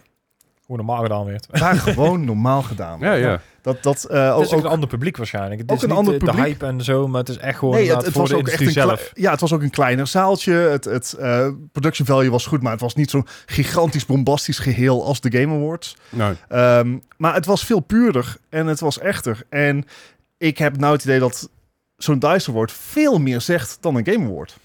Hoe 0.65 0.77
normaal 0.77 1.01
gedaan 1.01 1.25
werd. 1.25 1.47
waar 1.51 1.75
gewoon 1.93 2.25
normaal 2.25 2.61
gedaan 2.61 2.99
Ja, 2.99 3.07
wordt. 3.07 3.21
ja. 3.23 3.41
Dat, 3.61 3.83
dat, 3.83 4.03
eh, 4.03 4.23
Het 4.23 4.33
ook, 4.33 4.41
is 4.43 4.51
ook 4.51 4.57
ook- 4.59 4.65
een 4.65 4.69
ander 4.71 4.89
publiek 4.89 5.17
waarschijnlijk. 5.17 5.61
Het 5.61 5.69
ook 5.71 5.75
is 5.77 5.83
een 5.83 5.89
niet 5.89 5.97
ander 5.97 6.13
de, 6.13 6.19
de 6.19 6.25
publiek. 6.25 6.45
hype 6.45 6.65
en 6.65 6.81
zo, 6.83 7.07
maar 7.07 7.19
het 7.19 7.29
is 7.29 7.37
echt 7.37 7.57
gewoon 7.59 7.73
Nee, 7.75 7.89
het, 7.89 8.01
het 8.03 8.11
voor 8.11 8.21
was 8.21 8.29
de 8.29 8.37
ook 8.37 8.47
echt 8.47 8.61
een 8.61 8.71
zelf. 8.71 9.11
ja, 9.13 9.31
het 9.31 9.39
was 9.39 9.53
ook 9.53 9.61
een 9.61 9.69
kleiner 9.69 10.07
zaaltje. 10.07 10.53
Het, 10.53 10.83
het 10.85 11.13
eh, 11.13 11.47
production 11.71 12.07
value 12.07 12.29
was 12.31 12.45
goed, 12.45 12.61
maar 12.61 12.71
het 12.71 12.81
was 12.81 12.95
niet 12.95 13.09
zo'n 13.09 13.27
gigantisch 13.45 14.05
bombastisch 14.05 14.59
geheel 14.59 15.05
als 15.05 15.21
de 15.21 15.37
Game 15.39 15.55
Awards. 15.55 15.95
Nou, 16.09 16.35
Ehm, 16.47 16.97
maar 17.17 17.33
het 17.33 17.45
was 17.45 17.65
veel 17.65 17.79
puurder 17.79 18.37
en 18.49 18.67
het 18.67 18.79
was 18.79 18.99
echter. 18.99 19.41
En 19.49 19.85
ik 20.37 20.57
heb 20.57 20.77
nou 20.77 20.93
het 20.93 21.03
idee 21.03 21.19
dat 21.19 21.49
zo'n 21.97 22.19
DICE 22.19 22.49
Award 22.49 22.71
veel 22.71 23.19
meer 23.19 23.41
zegt 23.41 23.77
dan 23.81 23.95
een 23.95 24.05
Game 24.05 24.25
Award. 24.25 24.57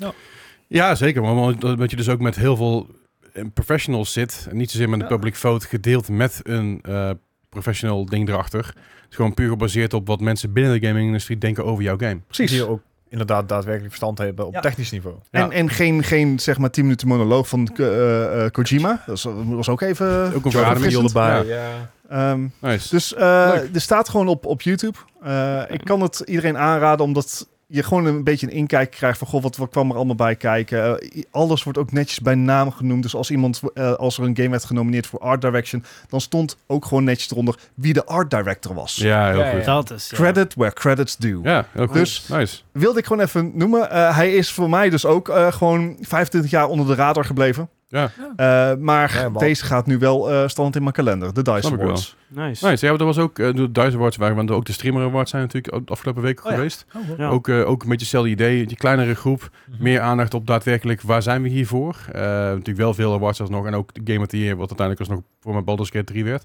ja, 0.66 0.95
zeker. 0.95 1.22
Maar 1.22 1.33
omdat- 1.33 1.91
je 1.91 1.97
dus 1.97 2.09
ook 2.09 2.20
met 2.20 2.37
heel 2.37 2.57
veel 2.57 2.87
eh, 3.33 3.45
professionals 3.55 4.12
zit. 4.12 4.47
En 4.51 4.57
niet 4.57 4.70
zozeer 4.70 4.89
met 4.89 4.99
de 4.99 5.05
Ja. 5.05 5.11
public 5.11 5.35
vote 5.37 5.66
gedeeld 5.66 6.09
met 6.09 6.41
een 6.43 6.78
eh, 6.83 7.11
professional 7.49 8.07
ding 8.07 8.28
erachter. 8.28 8.64
Het 8.66 9.11
is 9.11 9.16
gewoon 9.16 9.35
puur 9.35 9.49
gebaseerd 9.49 9.95
op 9.95 10.07
wat 10.07 10.20
mensen 10.20 10.53
binnen 10.53 10.80
de 10.80 10.87
gaming-industrie 10.87 11.39
denken 11.39 11.64
over 11.64 11.83
jouw 11.83 11.99
game. 11.99 12.20
Precies. 12.26 12.51
Die 12.51 12.64
ook 12.68 12.80
inderdaad 13.12 13.48
daadwerkelijk 13.48 13.88
verstand 13.88 14.18
hebben 14.18 14.46
op 14.46 14.54
Ja. 14.54 14.60
technisch 14.60 14.90
niveau. 14.90 15.16
Ja. 15.30 15.40
En, 15.40 15.50
en 15.50 15.70
geen, 15.70 16.02
geen 16.02 16.38
zeg 16.40 16.58
maar 16.58 16.70
10 16.70 16.82
minuten 16.84 17.08
monoloog 17.08 17.48
van 17.48 17.68
eh, 17.76 18.44
eh, 18.44 18.50
Kojima. 18.50 19.02
Dat 19.06 19.22
was, 19.22 19.34
was 19.46 19.68
ook 19.68 19.80
even. 19.80 20.32
Ook 20.34 20.44
een 20.44 20.50
verfrissend. 20.50 21.06
erbij. 21.06 21.44
Ja. 21.46 21.90
Ehm, 22.08 22.46
Nice. 22.60 22.88
Dus 22.88 23.14
eh, 23.14 23.50
Leuk. 23.54 23.74
er 23.74 23.80
staat 23.80 24.08
gewoon 24.08 24.28
op, 24.28 24.46
op 24.46 24.62
YouTube. 24.62 24.98
Eh, 25.22 25.62
ik 25.68 25.80
kan 25.84 26.00
het 26.00 26.20
iedereen 26.20 26.58
aanraden, 26.58 27.04
omdat 27.04 27.48
je 27.74 27.82
gewoon 27.82 28.04
een 28.06 28.24
beetje 28.24 28.46
een 28.46 28.52
inkijk 28.52 28.90
krijgt 28.90 29.18
van 29.18 29.26
goh, 29.26 29.42
wat, 29.42 29.56
wat 29.56 29.70
kwam 29.70 29.90
er 29.90 29.96
allemaal 29.96 30.14
bij 30.14 30.36
kijken. 30.36 31.00
Eh, 31.00 31.22
alles 31.30 31.62
wordt 31.62 31.78
ook 31.78 31.92
netjes 31.92 32.20
bij 32.20 32.34
naam 32.34 32.70
genoemd. 32.72 33.02
Dus 33.02 33.14
als 33.14 33.30
iemand, 33.30 33.60
eh, 33.74 33.92
als 33.92 34.18
er 34.18 34.24
een 34.24 34.36
game 34.36 34.48
werd 34.48 34.64
genomineerd 34.64 35.06
voor 35.06 35.18
Art 35.18 35.40
Direction, 35.40 35.84
dan 36.08 36.20
stond 36.20 36.56
ook 36.66 36.84
gewoon 36.84 37.04
netjes 37.04 37.30
eronder 37.30 37.58
wie 37.74 37.92
de 37.92 38.04
art 38.04 38.30
director 38.30 38.74
was. 38.74 38.96
ja, 38.96 39.28
heel 39.30 39.38
Ja, 39.38 39.50
goed. 39.50 39.64
ja. 39.64 39.74
Dat 39.74 39.90
is... 39.90 40.10
ja. 40.10 40.16
Credit 40.16 40.54
where 40.54 40.72
credits 40.74 41.16
due. 41.16 41.40
Ja, 41.42 41.66
heel 41.72 41.86
goed. 41.86 41.94
Dus- 41.94 42.28
nice. 42.28 42.60
Wilde 42.72 42.98
ik 42.98 43.06
gewoon 43.06 43.24
even 43.24 43.50
noemen. 43.54 43.90
Eh, 43.90 44.16
hij 44.16 44.34
is 44.34 44.52
voor 44.52 44.70
mij 44.70 44.90
dus 44.90 45.04
ook 45.06 45.28
eh, 45.28 45.52
gewoon 45.52 45.96
25 46.00 46.50
jaar 46.50 46.66
onder 46.68 46.86
de 46.86 46.94
radar 46.94 47.24
gebleven. 47.24 47.68
Ja. 47.93 48.11
Eh, 48.36 48.78
maar 48.78 49.14
Ja, 49.14 49.28
deze 49.28 49.64
gaat 49.64 49.86
nu 49.86 49.99
wel 49.99 50.30
eh 50.30 50.49
stand 50.49 50.76
in 50.76 50.82
mijn 50.82 50.95
kalender. 50.95 51.34
De 51.34 51.43
Dice. 51.43 51.72
Awards. 51.72 52.16
Nice. 52.28 52.66
Nice. 52.66 52.86
Ja, 52.86 52.93
er 52.93 53.05
was 53.05 53.18
ook 53.18 53.38
eh, 53.38 53.55
de 53.55 53.72
Dice 53.72 53.97
Awards 53.97 54.16
waren, 54.16 54.36
want 54.36 54.51
ook 54.51 54.64
de 54.64 54.72
Streamer 54.72 55.03
Awards 55.05 55.30
zijn 55.30 55.43
natuurlijk 55.43 55.90
afgelopen 55.90 56.22
week 56.22 56.45
Oh 56.45 56.51
ja. 56.51 56.57
geweest. 56.57 56.86
Ja. 57.18 57.28
Ook, 57.28 57.49
eh, 57.49 57.68
ook 57.68 57.82
een 57.82 57.88
beetje 57.88 58.05
hetzelfde 58.05 58.30
idee, 58.30 58.66
die 58.66 58.76
kleinere 58.76 59.14
groep. 59.14 59.51
Mhm. 59.70 59.82
Meer 59.82 60.01
aandacht 60.01 60.34
op 60.34 60.47
daadwerkelijk 60.47 61.03
waar 61.03 61.22
zijn 61.22 61.43
we 61.43 61.49
hiervoor. 61.49 61.97
Eh 62.12 62.20
natuurlijk 62.22 62.78
wel 62.78 62.95
veel 62.95 63.12
awards 63.14 63.40
alsnog. 63.40 63.66
En 63.66 63.74
ook 63.74 63.95
de 63.95 64.12
Game 64.12 64.24
of 64.24 64.26
the 64.26 64.38
Year, 64.38 64.57
wat 64.57 64.68
uiteindelijk 64.68 65.09
alsnog 65.09 65.24
voor 65.40 65.53
mijn 65.53 65.64
Baldur's 65.64 65.90
Gate 65.90 66.05
3 66.05 66.24
werd. 66.24 66.45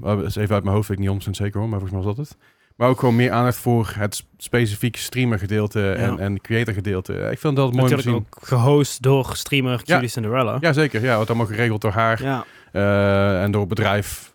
Dat 0.00 0.22
is 0.24 0.36
even 0.36 0.54
uit 0.54 0.64
mijn 0.64 0.76
hoofd, 0.76 0.88
weet 0.88 0.98
ik 0.98 1.04
niet 1.04 1.26
100% 1.26 1.30
zeker 1.36 1.60
hoor, 1.60 1.68
maar 1.68 1.78
volgens 1.80 1.98
mij 1.98 2.06
was 2.06 2.16
dat 2.16 2.26
het. 2.26 2.36
Maar 2.76 2.88
ook 2.88 2.98
gewoon 2.98 3.16
meer 3.16 3.30
aandacht 3.30 3.56
voor 3.56 3.92
het 3.94 4.14
sp- 4.14 4.26
specifieke 4.36 4.98
streamer 4.98 5.38
gedeelte 5.38 5.92
en, 5.92 6.10
Ja. 6.12 6.18
en 6.18 6.40
creator 6.40 6.74
gedeelte. 6.74 7.12
Ik 7.12 7.38
vind 7.38 7.56
dat 7.56 7.72
mooi 7.72 7.82
om 7.82 7.88
te 7.88 7.94
Natuurlijk 7.96 8.26
zien. 8.32 8.40
ook 8.42 8.46
gehost 8.48 9.02
door 9.02 9.30
streamer 9.36 9.80
Ja. 9.84 9.94
Judy 9.94 10.06
Cinderella. 10.06 10.56
Ja, 10.60 10.72
zeker. 10.72 11.02
Ja, 11.02 11.16
wat 11.16 11.28
allemaal 11.28 11.46
geregeld 11.46 11.80
door 11.80 11.90
haar. 11.92 12.22
Ja. 12.22 12.44
Eh, 12.72 13.42
en 13.42 13.50
door 13.50 13.60
het 13.60 13.68
bedrijf. 13.68 14.34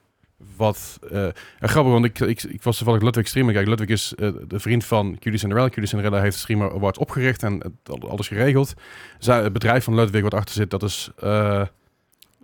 Wat 0.55 0.99
eh, 1.11 1.25
en 1.59 1.69
grappig, 1.69 1.91
want 1.93 2.05
ik, 2.05 2.19
ik, 2.19 2.43
ik 2.43 2.63
was 2.63 2.77
toevallig 2.77 3.01
Ludwig 3.01 3.27
streamer. 3.27 3.53
Kijk, 3.53 3.67
Ludwig 3.67 3.87
is 3.89 4.13
eh, 4.15 4.29
de 4.47 4.59
vriend 4.59 4.85
van 4.85 5.17
Cutie 5.19 5.39
Cinderella. 5.39 5.67
Cutie 5.69 5.87
Cinderella 5.87 6.21
heeft 6.21 6.33
de 6.35 6.39
Streamer 6.41 6.71
Awards 6.73 6.97
opgericht 6.97 7.43
en 7.43 7.79
alles 8.09 8.27
geregeld. 8.27 8.73
Zij, 9.19 9.43
het 9.43 9.53
bedrijf 9.53 9.83
van 9.83 9.95
Ludwig 9.95 10.21
wat 10.21 10.33
achter 10.33 10.55
zit, 10.55 10.69
dat 10.69 10.83
is 10.83 11.09
eh 11.19 11.61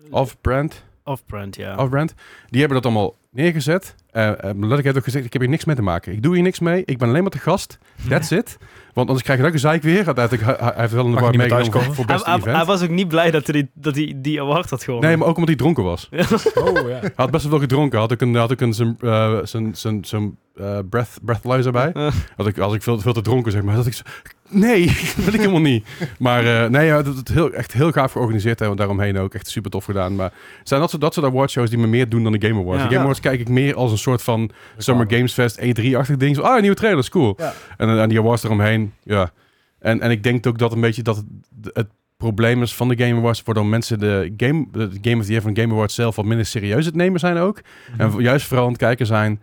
Off-Brand. 0.09 0.83
Off-brand, 1.03 1.55
ja. 1.55 1.75
Off-Brand. 1.75 2.13
Die 2.49 2.59
hebben 2.59 2.81
dat 2.81 2.91
allemaal 2.91 3.15
neergezet. 3.37 3.95
Eh 4.11 4.27
eh, 4.29 4.35
Ludwig 4.59 4.83
heeft 4.83 4.97
ook 4.97 5.03
gezegd, 5.03 5.25
ik 5.25 5.33
heb 5.33 5.41
hier 5.41 5.51
niks 5.51 5.65
mee 5.65 5.75
te 5.75 5.81
maken. 5.81 6.11
Ik 6.13 6.23
doe 6.23 6.33
hier 6.33 6.43
niks 6.43 6.59
mee. 6.59 6.81
Ik 6.85 6.97
ben 6.97 7.07
alleen 7.09 7.21
maar 7.21 7.31
te 7.31 7.39
gast. 7.39 7.77
That's 8.09 8.31
it. 8.31 8.57
Want 8.93 9.07
anders 9.07 9.25
krijg 9.25 9.39
je 9.39 9.45
ook 9.45 9.53
een 9.53 9.59
zeik 9.59 9.83
weer. 9.83 10.05
Uiteindelijk, 10.05 10.45
hij, 10.45 10.55
hij 10.59 10.73
heeft 10.75 10.93
wel 10.93 11.05
een 11.05 11.17
award 11.17 11.35
meegenomen 11.35 11.95
voor, 11.95 12.05
beste 12.05 12.29
hij- 12.29 12.37
event. 12.39 12.55
hij 12.55 12.65
was 12.65 12.83
ook 12.83 12.89
niet 12.89 13.07
blij 13.07 13.31
dat 13.31 13.47
hij, 13.47 13.69
dat 13.73 13.95
hij 13.95 14.13
die 14.15 14.41
award 14.41 14.69
had 14.69 14.83
gewonnen. 14.83 15.09
Nee, 15.09 15.17
maar 15.17 15.27
ook 15.27 15.33
omdat 15.37 15.49
hij 15.49 15.57
dronken 15.57 15.83
was. 15.83 16.09
Oh 16.55 16.73
ja. 16.89 16.99
Hij 16.99 17.11
had 17.15 17.31
best 17.31 17.43
wel 17.43 17.51
veel 17.51 17.59
gedronken. 17.61 17.99
Had 17.99 18.11
ik 18.11 18.21
een, 18.21 18.35
had 18.35 18.51
ik 18.51 18.61
een 18.61 18.73
zijn, 18.73 18.95
eh, 18.99 19.37
zijn, 19.43 19.75
zijn, 19.75 20.05
zijn 20.05 20.37
eh, 20.55 20.79
breath, 20.89 21.19
breathalyzer 21.21 21.71
bij. 21.71 21.91
Had 22.35 22.47
ik, 22.47 22.57
als 22.57 22.73
ik 22.73 22.83
veel, 22.83 22.99
veel 22.99 23.13
te 23.13 23.21
dronken 23.21 23.51
zeg 23.51 23.61
maar, 23.61 23.75
dat 23.75 23.85
ik 23.85 23.93
zo, 23.93 24.03
nee, 24.49 24.85
dat 25.15 25.25
wil 25.25 25.33
ik 25.33 25.39
helemaal 25.39 25.61
niet. 25.61 25.85
Maar 26.19 26.63
eh, 26.63 26.69
nee, 26.69 26.85
ja, 26.85 27.01
dat 27.01 27.15
het 27.15 27.27
heel, 27.27 27.51
echt 27.51 27.73
heel 27.73 27.91
gaaf 27.91 28.11
georganiseerd 28.11 28.61
en 28.61 28.75
daaromheen 28.75 29.17
ook 29.17 29.33
echt 29.33 29.47
super 29.47 29.71
tof 29.71 29.85
gedaan. 29.85 30.15
Maar 30.15 30.31
het 30.59 30.67
zijn 30.67 30.79
dat 30.81 30.89
soort, 30.89 31.01
dat 31.01 31.13
soort 31.13 31.25
awardshows 31.25 31.69
die 31.69 31.79
me 31.79 31.87
meer 31.87 32.09
doen 32.09 32.23
dan 32.23 32.31
de 32.31 32.47
Game 32.47 32.59
Awards. 32.61 32.77
Ja. 32.81 32.83
De 32.83 32.89
Game. 32.89 33.01
Awards 33.01 33.19
kijk 33.19 33.39
ik 33.39 33.49
meer 33.49 33.75
als 33.75 33.91
een 33.91 33.97
soort 33.97 34.21
van 34.23 34.49
Summer 34.77 35.05
Games 35.09 35.33
Fest 35.33 35.59
E3-achtig 35.61 36.17
ding. 36.17 36.35
Zo, 36.35 36.41
ah, 36.41 36.61
nieuwe 36.61 36.75
trailer, 36.75 36.99
is 36.99 37.09
cool. 37.09 37.33
Ja. 37.37 37.53
En, 37.77 37.99
en 37.99 38.09
die 38.09 38.19
awards 38.19 38.43
eromheen, 38.43 38.93
ja. 39.03 39.31
En, 39.79 40.01
en 40.01 40.11
ik 40.11 40.23
denk 40.23 40.47
ook 40.47 40.57
dat 40.57 40.71
een 40.71 40.81
beetje 40.81 41.01
dat 41.03 41.15
het, 41.15 41.25
het 41.73 41.87
probleem 42.17 42.61
is 42.61 42.75
van 42.75 42.87
de 42.87 42.97
Game 43.05 43.19
Awards, 43.19 43.43
waardoor 43.43 43.65
mensen 43.65 43.99
de 43.99 44.33
Game, 44.37 44.67
de 44.71 44.89
Game 45.01 45.17
of 45.19 45.25
the 45.25 45.31
Year 45.31 45.41
van 45.43 45.57
Game 45.57 45.73
Awards 45.73 45.95
zelf 45.95 46.15
wat 46.15 46.25
minder 46.25 46.45
serieus 46.45 46.85
het 46.85 46.95
nemen 46.95 47.19
zijn 47.19 47.37
ook. 47.37 47.61
En 47.97 48.07
Mhm. 48.07 48.21
juist 48.21 48.45
vooral 48.47 48.65
aan 48.65 48.71
het 48.71 48.81
kijken 48.81 49.05
zijn 49.05 49.41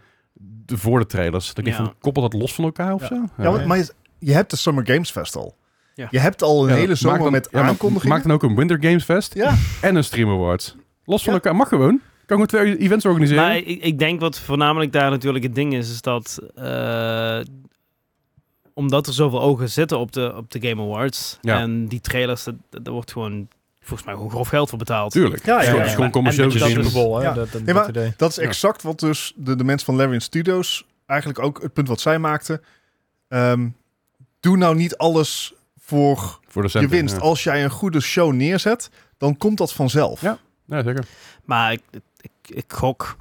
voor 0.66 0.98
de 0.98 1.06
trailers. 1.06 1.46
Dat 1.54 1.58
ik 1.66 1.66
Ja. 1.72 1.76
van, 1.76 1.94
koppel 2.00 2.22
dat 2.22 2.32
los 2.32 2.54
van 2.54 2.64
elkaar 2.64 2.92
of 2.94 3.00
Ja. 3.00 3.06
zo? 3.06 3.14
Ja, 3.42 3.50
maar, 3.50 3.66
maar 3.66 3.76
je, 3.76 3.92
je 4.24 4.32
hebt 4.32 4.50
de 4.50 4.56
Summer 4.56 4.86
Games 4.86 5.10
Fest 5.10 5.36
al. 5.36 5.56
Ja. 5.94 6.08
Je 6.10 6.18
hebt 6.18 6.42
al 6.42 6.62
een 6.62 6.68
Ja, 6.68 6.74
hele 6.74 6.94
zomer 6.94 7.18
dan- 7.18 7.32
met 7.32 7.48
ja, 7.50 7.60
maar 7.60 7.68
aankondigingen. 7.68 8.14
Maak 8.14 8.24
dan 8.26 8.32
ook 8.32 8.42
een 8.42 8.56
Winter 8.56 8.78
Games 8.80 9.04
Fest 9.04 9.34
Ja, 9.34 9.54
en 9.80 9.96
een 9.96 10.04
Stream 10.04 10.30
Awards. 10.30 10.76
Los 11.04 11.22
van 11.22 11.32
Ja. 11.32 11.38
elkaar. 11.38 11.56
Mag 11.56 11.68
gewoon. 11.68 12.00
Kan 12.26 12.40
gewoon 12.40 12.46
twee 12.46 12.78
events 12.78 13.04
organiseren. 13.04 13.42
Maar 13.42 13.56
ik, 13.56 13.82
ik 13.82 13.98
denk 13.98 14.20
wat 14.20 14.38
voornamelijk 14.38 14.92
daar 14.92 15.10
natuurlijk 15.10 15.44
het 15.44 15.54
ding 15.54 15.74
is, 15.74 15.90
is 15.90 16.00
dat 16.00 16.38
eh, 16.54 17.38
omdat 18.74 19.06
er 19.06 19.12
zoveel 19.12 19.40
ogen 19.42 19.70
zitten 19.70 19.98
op 19.98 20.12
de, 20.12 20.34
op 20.36 20.50
de 20.50 20.68
Game 20.68 20.82
Awards 20.82 21.38
Ja. 21.40 21.58
en 21.60 21.86
die 21.86 22.00
trailers, 22.00 22.44
dat- 22.44 22.54
daar 22.70 22.92
wordt 22.94 23.12
gewoon 23.12 23.48
volgens 23.80 24.04
mij 24.04 24.14
gewoon 24.14 24.30
grof 24.30 24.48
geld 24.48 24.68
voor 24.68 24.78
betaald. 24.78 25.12
Tuurlijk. 25.12 25.44
Ja, 25.46 25.52
Het 25.52 25.60
is 25.60 25.66
ja, 25.66 25.72
gewoon- 25.72 25.86
ja. 25.88 25.94
gewoon 25.94 26.10
commercieel 26.10 26.48
dat 26.48 26.58
Dat 26.58 26.68
is 26.68 26.74
gezien. 26.74 27.12
hè? 27.12 27.22
Ja. 27.22 27.32
Dat, 27.32 27.52
dat, 27.52 27.52
Nee, 27.62 27.64
dat 27.64 27.74
maar- 27.74 27.88
idee. 27.88 28.14
dat 28.16 28.30
is 28.30 28.38
exact 28.38 28.82
wat 28.82 29.00
dus 29.00 29.32
de, 29.36 29.56
de 29.56 29.64
mensen 29.64 29.86
van 29.86 29.96
Larian 29.96 30.20
Studios 30.20 30.86
eigenlijk 31.06 31.38
ook 31.38 31.62
het 31.62 31.72
punt 31.72 31.88
wat 31.88 32.00
zij 32.00 32.18
maakten. 32.18 32.60
Ehm, 33.28 33.68
doe 34.44 34.56
nou 34.56 34.76
niet 34.76 34.96
alles 34.96 35.54
voor 35.78 36.16
Voor 36.48 36.62
de 36.62 36.68
je 36.68 36.68
centen, 36.68 36.90
winst. 36.90 37.14
Ja. 37.14 37.20
Als 37.20 37.44
jij 37.44 37.64
een 37.64 37.70
goede 37.70 38.00
show 38.00 38.32
neerzet, 38.32 38.90
dan 39.18 39.36
komt 39.36 39.58
dat 39.58 39.72
vanzelf. 39.72 40.20
Ja. 40.20 40.38
ja, 40.66 40.82
zeker. 40.82 41.04
Maar 41.44 41.72
ik, 41.72 41.80
ik, 42.20 42.30
ik 42.56 42.64
gok, 42.68 43.16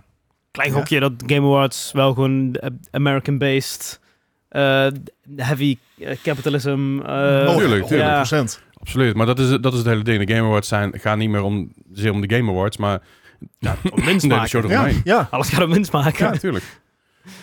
klein 0.51 0.69
Ja. 0.69 0.75
gokje, 0.75 0.99
dat 0.99 1.11
Game 1.25 1.47
Awards 1.47 1.91
wel 1.91 2.13
gewoon 2.13 2.57
American-based, 2.91 3.99
eh, 4.49 4.87
heavy 5.35 5.77
eh, 5.99 6.17
capitalism. 6.23 6.99
eh, 7.05 7.45
Oh, 7.49 7.55
tuurlijk, 7.57 7.85
tuurlijk. 7.85 8.09
Ja, 8.09 8.43
100%. 8.45 8.59
Absoluut. 8.79 9.15
Maar 9.15 9.25
dat 9.25 9.39
is, 9.39 9.49
dat 9.61 9.71
is 9.73 9.79
het 9.79 9.87
hele 9.87 10.03
ding. 10.03 10.25
De 10.27 10.33
Game 10.33 10.47
Awards 10.47 10.67
zijn, 10.67 10.99
gaan 10.99 11.17
niet 11.17 11.29
meer 11.29 11.41
om, 11.43 11.73
zeer 11.93 12.11
om 12.11 12.21
de 12.27 12.35
Game 12.35 12.51
Awards, 12.51 12.77
maar 12.77 13.01
ja, 13.59 13.75
om 13.89 14.03
winst 14.05 14.27
maken. 14.27 14.49
show 14.49 14.69
Ja, 14.69 14.89
ja. 15.03 15.27
Alles 15.31 15.49
gaat 15.49 15.63
om 15.65 15.71
winst 15.71 15.91
maken. 15.91 16.25
Ja, 16.25 16.31
natuurlijk. 16.31 16.63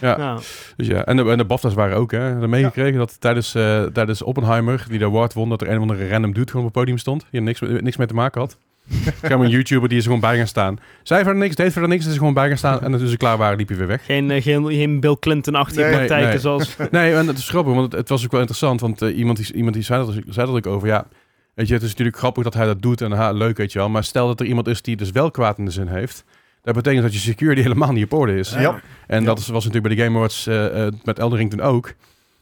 Ja, 0.00 0.16
Ja. 0.18 0.38
dus 0.76 0.86
ja. 0.86 1.04
En 1.04 1.16
de, 1.16 1.30
en 1.30 1.38
de 1.38 1.44
BAFTA's 1.44 1.74
waren 1.74 1.96
ook, 1.96 2.10
hè. 2.10 2.48
Meegekregen 2.48 2.98
dat 2.98 3.20
tijdens, 3.20 3.54
eh, 3.54 3.82
tijdens 3.82 4.22
Oppenheimer, 4.22 4.84
die 4.88 4.98
de 4.98 5.04
award 5.04 5.32
won, 5.32 5.48
dat 5.48 5.60
er 5.60 5.68
een 5.68 5.76
of 5.76 5.80
andere 5.80 6.08
random 6.08 6.32
dude 6.32 6.50
gewoon 6.50 6.66
op 6.66 6.72
het 6.72 6.80
podium 6.82 6.98
stond, 6.98 7.20
die 7.30 7.40
er 7.40 7.46
niks, 7.46 7.60
mee- 7.60 7.82
niks 7.82 7.96
mee 7.96 8.06
te 8.06 8.14
maken 8.14 8.40
had. 8.40 8.56
Ik 9.22 9.28
heb 9.28 9.38
een 9.38 9.48
YouTuber 9.48 9.88
die 9.88 9.98
is 9.98 10.04
er 10.04 10.10
gewoon 10.10 10.28
bij 10.30 10.36
gaan 10.38 10.46
staan. 10.46 10.78
Zei 11.02 11.22
verder 11.22 11.40
niks, 11.42 11.54
deed 11.54 11.72
verder 11.72 11.90
niks, 11.90 12.06
is 12.06 12.16
gewoon 12.16 12.34
bij 12.34 12.48
gaan 12.48 12.56
staan. 12.56 12.80
En 12.80 12.98
toen 12.98 13.08
ze 13.08 13.16
klaar 13.16 13.36
waren, 13.36 13.56
liep 13.58 13.68
hij 13.68 13.76
weer 13.76 13.86
weg. 13.86 14.04
Geen, 14.04 14.30
eh, 14.30 14.42
geen, 14.42 14.66
geen 14.70 15.00
Bill 15.00 15.16
Clinton-achtige 15.20 15.80
Nee, 15.80 15.92
praktijken 15.96 16.28
nee. 16.28 16.38
zoals... 16.38 16.76
Nee, 16.90 17.14
en 17.14 17.26
het 17.26 17.38
is 17.38 17.48
grappig, 17.48 17.72
want 17.74 17.84
het, 17.84 18.00
het 18.00 18.08
was 18.08 18.24
ook 18.24 18.30
wel 18.30 18.40
interessant. 18.40 18.80
Want 18.80 19.02
eh, 19.02 19.16
iemand, 19.18 19.36
die, 19.36 19.52
iemand 19.54 19.74
die 19.74 19.84
zei 19.84 20.04
dat, 20.06 20.14
zei 20.28 20.46
dat 20.46 20.56
ook 20.56 20.66
over. 20.66 20.88
Ja, 20.88 21.06
weet 21.54 21.68
je, 21.68 21.74
het 21.74 21.82
is 21.82 21.88
natuurlijk 21.90 22.16
grappig 22.16 22.42
dat 22.44 22.54
hij 22.54 22.66
dat 22.66 22.82
doet 22.82 23.00
en 23.00 23.12
ha, 23.12 23.30
leuk, 23.32 23.56
weet 23.56 23.72
je 23.72 23.78
wel. 23.78 23.88
Maar 23.88 24.04
stel 24.04 24.26
dat 24.26 24.40
er 24.40 24.46
iemand 24.46 24.66
is 24.68 24.82
die 24.82 24.96
dus 24.96 25.10
wel 25.10 25.30
kwaad 25.30 25.58
in 25.58 25.64
de 25.64 25.70
zin 25.70 25.86
heeft. 25.88 26.24
Dat 26.62 26.74
betekent 26.74 27.02
dat 27.02 27.12
je 27.12 27.18
security 27.18 27.60
helemaal 27.68 27.92
niet 27.92 28.04
op 28.04 28.12
orde 28.12 28.38
is. 28.38 28.50
Ja. 28.50 28.80
En 29.06 29.20
Ja. 29.20 29.26
dat 29.26 29.38
is, 29.38 29.46
was 29.48 29.64
natuurlijk 29.64 29.94
bij 29.94 29.96
de 29.96 30.02
Game 30.02 30.16
Awards 30.16 30.46
eh, 30.46 30.86
eh, 30.86 30.92
met 31.04 31.18
Eldering 31.18 31.50
toen 31.50 31.60
ook. 31.60 31.92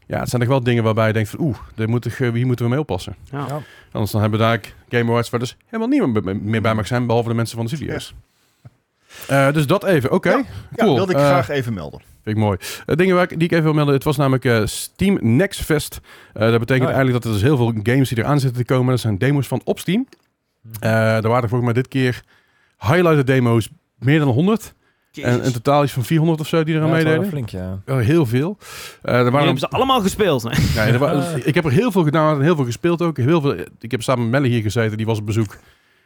Ja, 0.07 0.19
het 0.19 0.28
zijn 0.28 0.40
toch 0.43 0.51
wel 0.51 0.62
dingen 0.62 0.82
waarbij 0.85 1.07
je 1.07 1.12
denkt 1.12 1.28
van... 1.28 1.40
Oeh, 1.40 1.57
daar 1.74 1.89
moet 1.89 2.07
ik, 2.07 2.20
eh, 2.20 2.32
hier 2.32 2.47
moeten 2.47 2.65
we 2.65 2.70
mee 2.70 2.81
oppassen. 2.81 3.16
Ja. 3.31 3.45
Ja. 3.49 3.61
Anders 3.93 4.12
dan 4.12 4.20
hebben 4.20 4.39
we 4.39 4.45
daar 4.47 4.61
Game 4.89 5.11
Awards 5.11 5.31
waar 5.31 5.40
dus 5.40 5.57
helemaal 5.65 5.89
niemand 5.89 6.43
meer 6.43 6.62
bij 6.62 6.74
mag 6.74 6.86
zijn... 6.86 7.07
behalve 7.07 7.28
de 7.28 7.35
mensen 7.35 7.57
van 7.57 7.66
de 7.66 7.74
studio's. 7.77 8.15
Eh, 9.28 9.53
dus 9.53 9.66
dat 9.66 9.85
even. 9.85 10.12
Oké, 10.12 10.28
Ja. 10.31 10.45
cool. 10.77 10.90
Ja, 10.90 10.95
wilde 10.95 11.12
ik 11.12 11.19
graag 11.19 11.49
even 11.49 11.74
melden. 11.74 12.01
Vind 12.23 12.36
ik 12.36 12.43
mooi. 12.43 12.59
Eh, 12.86 12.97
dingen 12.97 13.15
waar 13.15 13.23
ik, 13.24 13.28
die 13.39 13.39
ik 13.49 13.51
even 13.53 13.65
wil 13.65 13.73
melden. 13.74 13.95
Het 13.95 14.05
was 14.05 14.16
namelijk 14.16 14.45
eh, 14.45 14.62
Steam 14.65 15.19
Next 15.20 15.61
Fest. 15.61 16.01
Eh, 16.32 16.51
dat 16.51 16.59
betekent 16.59 16.70
Oh 16.89 16.93
ja. 16.93 16.97
eigenlijk 16.97 17.12
dat 17.12 17.24
er 17.24 17.32
dus 17.39 17.43
heel 17.43 17.57
veel 17.57 17.74
games 17.82 18.09
die 18.09 18.19
eraan 18.19 18.40
zitten 18.40 18.59
te 18.66 18.73
komen. 18.74 18.90
Dat 18.90 19.01
zijn 19.01 19.19
demos 19.19 19.47
van 19.47 19.61
op 19.65 19.78
Steam. 19.78 20.07
Eh 20.81 21.16
er 21.16 21.28
waren 21.28 21.49
volgens 21.49 21.73
mij 21.73 21.73
dit 21.82 21.89
keer 21.89 22.23
highlighted 22.78 23.27
demo's 23.27 23.69
meer 23.99 24.19
dan 24.19 24.29
100. 24.29 24.75
En 25.23 25.45
een 25.47 25.53
totaal 25.53 25.83
is 25.83 25.93
van 25.93 26.05
400 26.05 26.41
of 26.41 26.47
zo 26.47 26.65
die 26.65 26.75
eraan 26.75 26.87
Ja, 26.89 26.95
meededen. 26.95 27.27
flink, 27.27 27.49
ja. 27.49 27.79
Oh, 27.87 27.99
heel 27.99 28.27
veel. 28.27 28.57
Eh 29.03 29.15
er 29.15 29.23
Die 29.23 29.31
waren 29.31 29.39
hebben 29.41 29.59
ze 29.59 29.69
allemaal 29.69 30.01
gespeeld. 30.01 30.43
hè? 30.43 30.49
Nee, 30.83 30.93
er 30.93 30.99
wa- 30.99 31.25
ik 31.45 31.55
heb 31.55 31.65
er 31.65 31.70
heel 31.70 31.93
veel 31.93 32.03
gedaan 32.05 32.37
en 32.37 32.43
heel 32.43 32.57
veel 32.57 32.65
gespeeld 32.65 33.03
ook. 33.03 33.16
Heel 33.16 33.41
veel, 33.41 33.55
ik 33.81 33.91
heb 33.91 34.03
samen 34.03 34.23
met 34.23 34.31
Melle 34.41 34.53
hier 34.55 34.62
gezeten, 34.62 34.97
die 34.97 35.07
was 35.07 35.19
op 35.19 35.27
bezoek. 35.27 35.57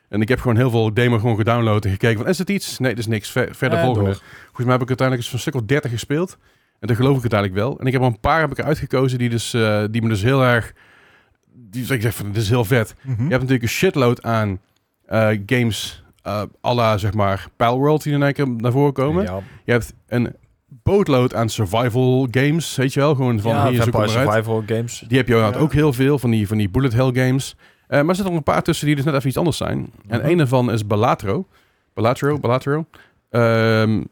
En 0.09 0.20
ik 0.20 0.28
heb 0.28 0.40
gewoon 0.40 0.56
heel 0.56 0.70
veel 0.70 0.94
demo 0.94 1.19
gewoon 1.19 1.36
gedownload 1.36 1.85
en 1.85 1.90
gekeken 1.90 2.19
van, 2.19 2.28
is 2.28 2.39
het 2.39 2.51
iets? 2.51 2.78
Nee, 2.78 2.90
dat 2.90 2.98
is 2.98 3.06
niks. 3.06 3.31
Ver- 3.31 3.55
verder 3.55 3.78
Eh, 3.78 3.85
volgende. 3.85 4.10
door. 4.10 4.20
Volgens 4.44 4.64
mij 4.64 4.73
heb 4.73 4.82
ik 4.82 4.89
uiteindelijk 4.89 5.16
eens 5.16 5.27
van 5.27 5.35
een 5.35 5.40
stuk 5.40 5.55
of 5.55 5.62
30 5.62 5.90
gespeeld. 5.90 6.36
En 6.81 6.86
dan 6.86 6.97
geloof 6.97 7.16
ik 7.16 7.23
het 7.23 7.32
eigenlijk 7.32 7.62
wel. 7.64 7.78
En 7.81 7.86
ik 7.86 7.93
heb 7.93 8.01
er 8.02 8.06
een 8.06 8.20
paar 8.20 8.40
heb 8.40 8.51
ik 8.51 8.59
eruit 8.59 8.78
gekozen 8.78 9.19
die, 9.19 9.28
dus, 9.28 9.55
eh, 9.55 9.85
die 9.90 10.02
me 10.02 10.09
dus 10.09 10.23
heel 10.23 10.43
erg... 10.44 10.73
Die, 11.55 11.93
ik 11.93 12.02
zeg 12.02 12.14
van, 12.14 12.32
dit 12.32 12.43
is 12.43 12.48
heel 12.48 12.64
vet. 12.64 12.94
Mhm. 13.01 13.10
Je 13.10 13.16
hebt 13.19 13.31
natuurlijk 13.31 13.62
een 13.62 13.69
shitload 13.69 14.23
aan 14.23 14.59
eh, 15.06 15.28
games 15.47 16.01
eh 16.23 16.43
à 16.65 16.74
la, 16.74 16.99
zeg 16.99 17.12
maar, 17.15 17.47
Palworld 17.57 18.03
die 18.03 18.12
in 18.12 18.23
één 18.23 18.32
keer 18.32 18.49
naar 18.49 18.73
voren 18.73 18.93
komen. 18.93 19.24
Ja, 19.24 19.40
Je 19.65 19.73
hebt 19.73 19.94
een 20.09 20.35
bootload 20.82 21.35
aan 21.35 21.49
survival 21.49 22.28
games, 22.31 22.77
weet 22.77 22.93
je 22.93 23.01
wel? 23.01 23.15
Gewoon 23.15 23.40
van, 23.40 23.51
ja, 23.51 23.69
hier. 23.69 23.82
Survival 23.82 24.62
Games. 24.66 25.05
Die 25.09 25.16
heb 25.16 25.27
je 25.28 25.35
inderdaad 25.35 25.59
Ja. 25.59 25.65
ook 25.65 25.73
heel 25.73 25.93
veel, 25.93 26.19
van 26.19 26.31
die, 26.31 26.47
van 26.49 26.57
die 26.57 26.69
bullet 26.69 26.93
hell 26.93 27.11
games. 27.12 27.57
Eh, 27.86 27.99
maar 27.99 28.09
er 28.09 28.15
zitten 28.15 28.24
nog 28.24 28.35
een 28.35 28.43
paar 28.53 28.62
tussen 28.62 28.86
die 28.86 28.97
dus 28.97 29.05
net 29.05 29.15
even 29.15 29.28
iets 29.28 29.36
anders 29.39 29.57
zijn. 29.57 29.93
En 30.09 30.19
Mhm. 30.20 30.28
een 30.31 30.36
daarvan 30.36 30.73
is 30.73 30.86
Balatro. 30.86 31.47
Balatro, 31.94 32.39
Balatro. 32.39 32.86
Ehm, 33.31 34.03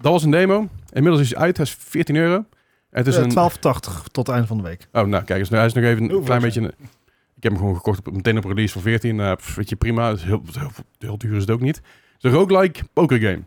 dat 0.00 0.12
was 0.12 0.22
een 0.24 0.30
demo. 0.30 0.68
Inmiddels 0.92 1.22
is 1.22 1.30
hij 1.34 1.42
uit. 1.42 1.56
Hij 1.56 1.66
is 1.66 1.76
14 1.78 2.16
euro. 2.16 2.44
Het 2.90 3.06
is 3.06 3.16
Eh, 3.16 3.22
een... 3.22 3.28
12,80 3.28 4.02
tot 4.12 4.26
het 4.26 4.28
einde 4.34 4.46
van 4.48 4.56
de 4.56 4.62
week. 4.62 4.86
Oh, 4.92 5.04
nou 5.06 5.24
kijk 5.24 5.38
eens. 5.38 5.48
Hij 5.48 5.64
is 5.66 5.72
nog 5.72 5.84
even 5.84 6.10
een 6.10 6.24
klein 6.24 6.40
beetje... 6.40 6.74
Ik 7.40 7.46
heb 7.46 7.52
hem 7.52 7.60
gewoon 7.60 7.76
gekocht 7.76 8.06
op, 8.06 8.14
meteen 8.14 8.36
op 8.36 8.44
release 8.44 8.72
voor 8.72 8.82
14. 8.82 9.20
Eh, 9.20 9.32
pff, 9.32 9.54
weet 9.54 9.68
je, 9.68 9.76
prima. 9.76 10.08
Het 10.08 10.16
is 10.16 10.24
heel, 10.24 10.42
heel, 10.52 10.70
heel 10.98 11.18
duur 11.18 11.34
is 11.34 11.40
het 11.40 11.50
ook 11.50 11.60
niet. 11.60 11.76
Het 11.76 11.84
is 12.18 12.30
een 12.30 12.36
roguelike 12.38 12.80
poker 12.92 13.18
game. 13.18 13.42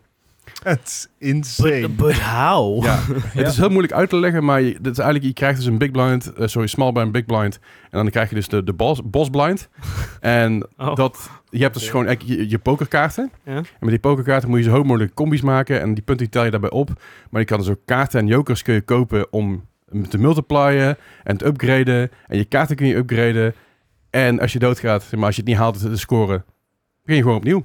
Het 0.62 0.80
is 0.84 1.08
insane. 1.18 1.80
But, 1.80 1.96
but 1.96 2.20
how? 2.20 2.84
Ja, 2.84 2.98
het 3.40 3.48
is 3.48 3.56
heel 3.56 3.68
moeilijk 3.68 3.92
uit 3.92 4.08
te 4.08 4.16
leggen, 4.16 4.44
maar 4.44 4.60
je, 4.60 4.72
dit 4.80 4.92
is 4.92 4.98
eigenlijk, 4.98 5.24
je 5.24 5.32
krijgt 5.32 5.56
dus 5.56 5.66
een 5.66 5.78
big 5.78 5.90
blind, 5.90 6.32
eh, 6.32 6.46
sorry, 6.46 6.68
small 6.68 6.92
blind, 6.92 7.12
big 7.12 7.24
blind. 7.24 7.58
En 7.90 7.98
dan 7.98 8.10
krijg 8.10 8.28
je 8.28 8.34
dus 8.34 8.48
de, 8.48 8.64
de 8.64 8.72
boss, 8.72 9.00
boss 9.04 9.30
blind. 9.30 9.68
En 10.20 10.68
Oh. 10.76 10.94
dat, 10.94 11.30
je 11.50 11.62
hebt 11.62 11.74
dus 11.74 11.88
gewoon 11.88 12.06
echt 12.06 12.26
je, 12.26 12.48
je 12.48 12.58
pokerkaarten. 12.58 13.30
Ja. 13.44 13.56
En 13.56 13.64
met 13.80 13.90
die 13.90 13.98
pokerkaarten 13.98 14.48
moet 14.48 14.58
je 14.58 14.64
zo 14.64 14.70
hoog 14.70 14.84
mogelijk 14.84 15.14
combis 15.14 15.40
maken. 15.40 15.80
En 15.80 15.94
die 15.94 16.02
punten 16.04 16.24
die 16.24 16.28
tel 16.34 16.44
je 16.44 16.50
daarbij 16.50 16.70
op. 16.70 16.90
Maar 17.30 17.40
je 17.40 17.46
kan 17.46 17.58
dus 17.58 17.68
ook 17.68 17.80
kaarten 17.84 18.20
en 18.20 18.26
jokers 18.26 18.62
kun 18.62 18.74
je 18.74 18.80
kopen 18.82 19.32
om 19.32 19.64
te 20.08 20.18
multiplyen 20.18 20.96
en 21.24 21.36
te 21.36 21.46
upgraden. 21.46 22.10
En 22.26 22.36
je 22.36 22.44
kaarten 22.44 22.76
kun 22.76 22.86
je 22.86 22.94
upgraden. 22.96 23.54
En 24.14 24.40
als 24.40 24.52
je 24.52 24.58
doodgaat, 24.58 25.06
maar 25.10 25.24
als 25.24 25.34
je 25.34 25.40
het 25.40 25.50
niet 25.50 25.58
haalt 25.58 25.80
te 25.80 25.96
scoren, 25.96 26.44
begin 27.02 27.16
je 27.16 27.22
gewoon 27.22 27.36
opnieuw. 27.36 27.64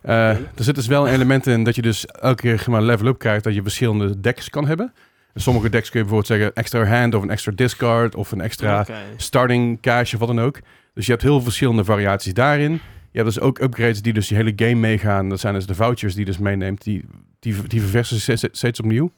Eh, 0.00 0.28
er 0.28 0.64
zit 0.64 0.74
dus 0.74 0.86
wel 0.86 1.06
een 1.06 1.14
element 1.14 1.46
in 1.46 1.64
dat 1.64 1.74
je 1.74 1.82
dus 1.82 2.06
elke 2.06 2.42
keer 2.42 2.64
maar 2.70 2.82
level 2.82 3.06
up 3.06 3.18
krijgt, 3.18 3.44
dat 3.44 3.54
je 3.54 3.62
verschillende 3.62 4.20
decks 4.20 4.50
kan 4.50 4.66
hebben. 4.66 4.92
En 5.32 5.40
sommige 5.40 5.68
decks 5.68 5.90
kun 5.90 6.00
je 6.00 6.06
bijvoorbeeld 6.06 6.40
zeggen 6.40 6.54
extra 6.54 6.84
hand 6.84 7.14
of 7.14 7.22
een 7.22 7.30
extra 7.30 7.52
discard 7.54 8.14
of 8.14 8.32
een 8.32 8.40
extra 8.40 8.86
starting 9.16 9.80
cash 9.80 10.12
of 10.14 10.18
wat 10.18 10.28
dan 10.28 10.40
ook. 10.40 10.60
Dus 10.94 11.06
je 11.06 11.10
hebt 11.10 11.22
heel 11.22 11.34
veel 11.34 11.42
verschillende 11.42 11.84
variaties 11.84 12.34
daarin. 12.34 12.72
Je 13.10 13.18
hebt 13.20 13.34
dus 13.34 13.40
ook 13.40 13.58
upgrades 13.58 14.02
die 14.02 14.12
dus 14.12 14.28
die 14.28 14.36
hele 14.36 14.52
game 14.56 14.74
meegaan. 14.74 15.28
Dat 15.28 15.40
zijn 15.40 15.54
dus 15.54 15.66
de 15.66 15.74
vouchers 15.74 16.14
die 16.14 16.24
je 16.24 16.30
dus 16.30 16.38
meeneemt. 16.38 16.82
Die, 16.82 17.04
die, 17.38 17.62
die 17.66 17.80
verversen 17.80 18.20
steeds, 18.20 18.46
steeds 18.50 18.80
opnieuw. 18.80 19.12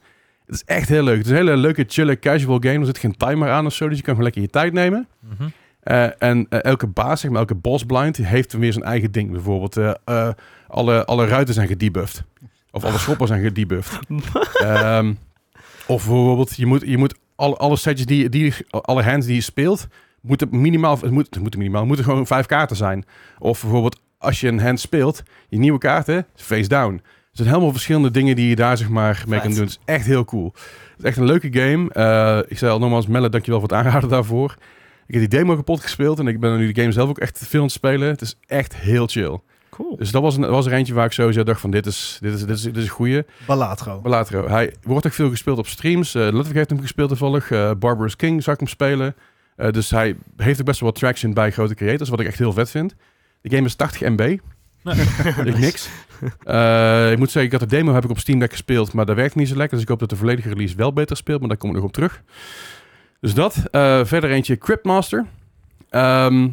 Het 0.45 0.55
is 0.55 0.63
echt 0.63 0.89
heel 0.89 1.03
leuk. 1.03 1.17
Het 1.17 1.25
is 1.25 1.31
een 1.31 1.37
hele 1.37 1.57
leuke, 1.57 1.85
chille, 1.87 2.19
casual 2.19 2.59
game. 2.59 2.79
Er 2.79 2.85
zit 2.85 2.97
geen 2.97 3.17
timer 3.17 3.49
aan 3.49 3.65
of 3.65 3.73
zo. 3.73 3.87
Dus 3.87 3.97
je 3.97 4.03
kan 4.03 4.15
gewoon 4.15 4.23
lekker 4.23 4.41
je 4.41 4.49
tijd 4.49 4.73
nemen. 4.73 5.07
Mhm. 5.19 5.49
Eh, 5.81 6.21
en 6.21 6.45
eh, 6.49 6.63
elke 6.63 6.87
baas, 6.87 7.21
zeg 7.21 7.31
maar, 7.31 7.39
elke 7.39 7.55
boss 7.55 7.83
blind, 7.83 8.15
die 8.15 8.25
heeft 8.25 8.53
weer 8.53 8.73
zijn 8.73 8.85
eigen 8.85 9.11
ding. 9.11 9.31
Bijvoorbeeld, 9.31 9.77
eh, 9.77 10.29
alle, 10.67 11.05
alle 11.05 11.25
ruiten 11.25 11.53
zijn 11.53 11.67
gedebuffed. 11.67 12.23
Of 12.71 12.83
alle 12.83 12.97
schoppen 12.97 13.27
zijn 13.27 13.41
gedebuffed. 13.41 13.99
Ehm, 14.53 15.13
of 15.87 16.05
bijvoorbeeld, 16.05 16.55
je 16.55 16.65
moet, 16.65 16.81
je 16.85 16.97
moet 16.97 17.15
alle, 17.35 17.55
alle 17.55 17.75
setjes 17.75 18.05
die, 18.05 18.29
die, 18.29 18.53
alle 18.69 19.03
hands 19.03 19.25
die 19.25 19.35
je 19.35 19.41
speelt, 19.41 19.87
moeten 20.21 20.47
minimaal, 20.51 20.97
het 21.01 21.11
moet, 21.11 21.27
het 21.29 21.39
moeten 21.39 21.59
minimaal, 21.59 21.85
moeten 21.85 22.05
gewoon 22.05 22.27
vijf 22.27 22.45
kaarten 22.45 22.75
zijn. 22.75 23.05
Of 23.39 23.61
bijvoorbeeld, 23.61 24.01
als 24.17 24.39
je 24.39 24.47
een 24.47 24.61
hand 24.61 24.79
speelt, 24.79 25.23
je 25.49 25.57
nieuwe 25.57 25.79
kaarten, 25.79 26.25
face 26.35 26.67
down. 26.67 26.93
Er 26.93 27.37
zijn 27.37 27.47
helemaal 27.47 27.71
verschillende 27.71 28.11
dingen 28.11 28.35
die 28.35 28.49
je 28.49 28.55
daar 28.55 28.77
zeg 28.77 28.89
maar 28.89 29.23
mee 29.27 29.39
kan 29.39 29.51
doen. 29.51 29.59
Het 29.59 29.69
is 29.69 29.79
echt 29.85 30.05
heel 30.05 30.25
cool. 30.25 30.51
Het 30.89 30.99
is 30.99 31.03
echt 31.03 31.17
een 31.17 31.25
leuke 31.25 31.49
game. 31.51 32.45
Ik 32.47 32.57
zei 32.57 32.71
al 32.71 32.79
nogmaals, 32.79 33.07
Melle, 33.07 33.29
dankjewel 33.29 33.59
voor 33.59 33.69
het 33.69 33.77
aanraden 33.77 34.09
daarvoor. 34.09 34.57
Ik 35.11 35.19
heb 35.19 35.29
die 35.29 35.39
demo 35.39 35.55
kapot 35.55 35.81
gespeeld 35.81 36.19
en 36.19 36.27
ik 36.27 36.39
ben 36.39 36.57
nu 36.57 36.71
de 36.71 36.81
game 36.81 36.91
zelf 36.93 37.09
ook 37.09 37.19
echt 37.19 37.41
veel 37.47 37.59
aan 37.59 37.65
het 37.65 37.75
spelen. 37.75 38.07
Het 38.07 38.21
is 38.21 38.35
echt 38.47 38.75
heel 38.75 39.07
chill. 39.07 39.39
Cool. 39.69 39.95
Dus 39.97 40.11
dat 40.11 40.21
was, 40.21 40.37
een, 40.37 40.49
was 40.49 40.65
er 40.65 40.73
eentje 40.73 40.93
waar 40.93 41.05
ik 41.05 41.11
sowieso 41.11 41.43
dacht 41.43 41.61
van 41.61 41.71
dit 41.71 41.85
is, 41.85 42.17
dit 42.21 42.33
is, 42.33 42.39
dit 42.39 42.49
is, 42.49 42.61
dit 42.61 42.77
is 42.77 42.83
een 42.83 42.89
goeie. 42.89 43.23
Balatro. 43.45 43.99
Balatro. 44.01 44.47
Hij 44.47 44.73
wordt 44.83 45.05
ook 45.05 45.13
veel 45.13 45.29
gespeeld 45.29 45.57
op 45.57 45.67
streams. 45.67 46.15
Eh 46.15 46.21
Ludwig 46.21 46.53
heeft 46.53 46.69
hem 46.69 46.81
gespeeld 46.81 47.09
toevallig. 47.09 47.51
Eh 47.51 47.71
Barbarous 47.79 48.15
King 48.15 48.43
zag 48.43 48.53
ik 48.53 48.59
hem 48.59 48.69
spelen. 48.69 49.15
Eh, 49.55 49.71
dus 49.71 49.89
hij 49.89 50.15
heeft 50.37 50.59
ook 50.59 50.65
best 50.65 50.79
wel 50.79 50.89
wat 50.89 50.99
traction 50.99 51.33
bij 51.33 51.51
grote 51.51 51.75
creators, 51.75 52.09
wat 52.09 52.19
ik 52.19 52.27
echt 52.27 52.37
heel 52.37 52.53
vet 52.53 52.69
vind. 52.69 52.95
De 53.41 53.55
game 53.55 53.65
is 53.65 53.75
80 53.75 54.09
MB. 54.09 54.37
Dat 54.83 55.45
is 55.45 55.55
niks. 55.55 55.89
Eh, 56.43 57.11
ik 57.11 57.17
moet 57.17 57.31
zeggen, 57.31 57.51
ik 57.51 57.59
had 57.59 57.69
de 57.69 57.75
demo 57.75 57.93
heb 57.93 58.03
ik 58.03 58.09
op 58.09 58.19
Steam 58.19 58.39
Deck 58.39 58.51
gespeeld, 58.51 58.93
maar 58.93 59.05
dat 59.05 59.15
werkt 59.15 59.35
niet 59.35 59.47
zo 59.47 59.55
lekker. 59.55 59.73
Dus 59.73 59.81
ik 59.81 59.89
hoop 59.89 59.99
dat 59.99 60.09
de 60.09 60.15
volledige 60.15 60.49
release 60.49 60.75
wel 60.75 60.93
beter 60.93 61.17
speelt, 61.17 61.39
maar 61.39 61.49
daar 61.49 61.57
kom 61.57 61.69
ik 61.69 61.75
nog 61.75 61.85
op 61.85 61.93
terug. 61.93 62.23
Dus 63.21 63.33
dat. 63.33 63.63
Eh, 63.71 64.05
verder 64.05 64.29
eentje 64.31 64.57
Cryptmaster. 64.57 65.25
Ehm 65.89 66.47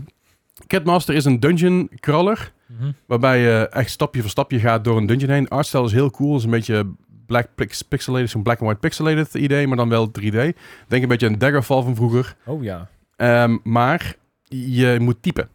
Cryptmaster 0.66 1.15
is 1.15 1.24
een 1.24 1.40
dungeon 1.40 1.90
crawler. 2.01 2.53
Mhm. 2.66 2.90
Waarbij 3.07 3.39
je 3.40 3.69
echt 3.70 3.90
stapje 3.90 4.20
voor 4.20 4.31
stapje 4.31 4.59
gaat 4.59 4.85
door 4.85 4.97
een 4.97 5.07
dungeon 5.07 5.31
heen. 5.31 5.49
Artstyle 5.49 5.85
is 5.85 5.93
heel 5.93 6.11
cool. 6.11 6.36
Is 6.36 6.45
een 6.45 6.51
beetje 6.51 6.90
black 7.27 7.49
pix- 7.55 7.82
pixelated, 7.82 8.31
zo'n 8.31 8.43
black 8.43 8.57
and 8.59 8.66
white 8.66 8.81
pixelated 8.81 9.35
idee, 9.35 9.66
maar 9.66 9.77
dan 9.77 9.89
wel 9.89 10.11
3D. 10.11 10.32
Denk 10.89 11.03
een 11.03 11.09
beetje 11.09 11.27
aan 11.27 11.39
Daggerfall 11.39 11.82
van 11.82 11.95
vroeger. 11.95 12.36
Oh 12.45 12.62
ja. 12.62 12.89
Ehm, 13.16 13.57
maar 13.62 14.15
je 14.49 14.97
moet 15.01 15.23
typen. 15.23 15.49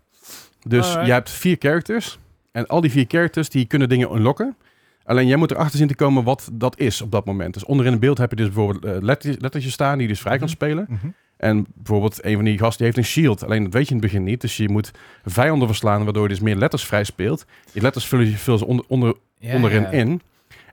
Dus 0.68 0.86
Alright. 0.86 1.06
je 1.06 1.12
hebt 1.12 1.30
vier 1.30 1.56
characters. 1.60 2.20
En 2.52 2.68
al 2.68 2.82
die 2.82 2.92
vier 2.92 3.06
characters 3.08 3.50
die 3.50 3.66
kunnen 3.66 3.90
dingen 3.90 4.16
unlocken. 4.16 4.56
Alleen 5.06 5.28
jij 5.28 5.38
moet 5.38 5.52
erachter 5.52 5.78
zien 5.78 5.88
te 5.88 5.96
komen 5.96 6.24
wat 6.24 6.50
dat 6.54 6.80
is 6.80 7.02
op 7.02 7.12
dat 7.12 7.26
moment. 7.26 7.54
Dus 7.54 7.66
onderin 7.66 7.92
het 7.92 8.02
beeld 8.02 8.18
heb 8.18 8.30
je 8.30 8.36
dus 8.36 8.46
bijvoorbeeld 8.46 8.86
eh, 8.86 9.02
lettertjes, 9.02 9.42
lettertjes 9.42 9.74
staan 9.74 9.94
die 9.98 10.02
je 10.08 10.14
dus 10.14 10.22
vrij 10.22 10.38
kan 10.38 10.46
Mhm. 10.48 10.56
spelen. 10.56 10.86
Mhm. 10.90 11.08
En 11.38 11.66
bijvoorbeeld 11.76 12.26
een 12.26 12.36
van 12.36 12.44
die 12.44 12.58
gasten 12.58 12.78
die 12.78 12.86
heeft 12.86 12.98
een 12.98 13.12
shield. 13.14 13.44
Alleen 13.44 13.64
dat 13.64 13.74
weet 13.74 13.88
je 13.88 13.94
in 13.96 14.02
het 14.02 14.06
begin 14.12 14.24
niet. 14.24 14.42
Dus 14.42 14.58
je 14.58 14.70
moet 14.70 14.92
vijanden 15.26 15.68
verslaan 15.68 16.04
waardoor 16.04 16.24
je 16.24 16.30
dus 16.30 16.40
meer 16.40 16.56
letters 16.56 16.86
vrij 16.86 17.04
speelt. 17.04 17.46
Die 17.74 17.82
letters 17.82 18.06
vullen 18.06 18.26
je 18.30 18.38
veel 18.38 18.58
onder, 18.58 18.86
onder, 18.88 19.14
onderin 19.42 19.92
in. 19.92 20.22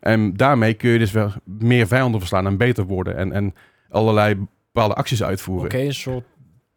En 0.01 0.36
daarmee 0.36 0.74
kun 0.74 0.90
je 0.90 0.98
dus 0.98 1.12
wel 1.12 1.32
meer 1.44 1.86
vijanden 1.86 2.20
verslaan 2.20 2.47
en 2.47 2.57
beter 2.57 2.85
worden. 2.85 3.16
En, 3.16 3.32
en 3.32 3.55
allerlei 3.89 4.47
bepaalde 4.73 4.94
acties 4.94 5.23
uitvoeren. 5.23 5.65
Oké, 5.65 5.78
een 5.78 5.94
soort 5.94 6.24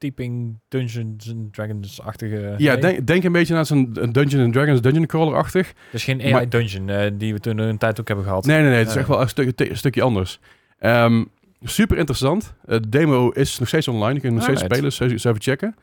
typing 0.08 0.60
Dungeons 0.68 1.30
and 1.32 1.54
Dragons-achtige... 1.54 2.56
Ja, 2.58 2.76
denk, 2.76 3.08
denk 3.08 3.24
een 3.24 3.32
beetje 3.32 3.56
aan 3.56 3.66
zo'n 3.66 3.94
Dungeons 3.94 4.36
and 4.36 4.54
Dragons 4.54 4.82
Dungeon 4.82 5.06
Crawler-achtig. 5.06 5.74
Dus 5.92 6.04
geen 6.04 6.22
AI 6.22 6.32
Maar- 6.32 6.50
Dungeon 6.50 6.90
eh, 6.90 7.12
die 7.14 7.34
we 7.34 7.40
toen 7.40 7.58
een 7.58 7.78
tijd 7.78 8.00
ook 8.00 8.08
hebben 8.08 8.26
gehad. 8.26 8.46
Nee, 8.46 8.62
nee, 8.62 8.70
nee. 8.70 8.78
Het 8.80 8.88
is 8.90 8.96
echt 8.96 9.08
wel 9.08 9.22
een, 9.22 9.30
stuk, 9.30 9.60
een 9.60 9.78
stukje 9.78 10.02
anders. 10.02 10.40
Ehm, 10.80 11.24
super 11.62 11.98
interessant. 11.98 12.54
Eh, 12.66 12.78
de 12.80 12.90
demo 12.90 13.30
is 13.30 13.60
nog 13.60 13.68
steeds 13.68 13.88
online. 13.88 14.14
Je 14.14 14.20
kunt 14.20 14.34
nog 14.34 14.44
steeds 14.44 14.62
spelen. 14.62 14.82
Dus 14.84 15.24
even 15.24 15.42
checken. 15.42 15.76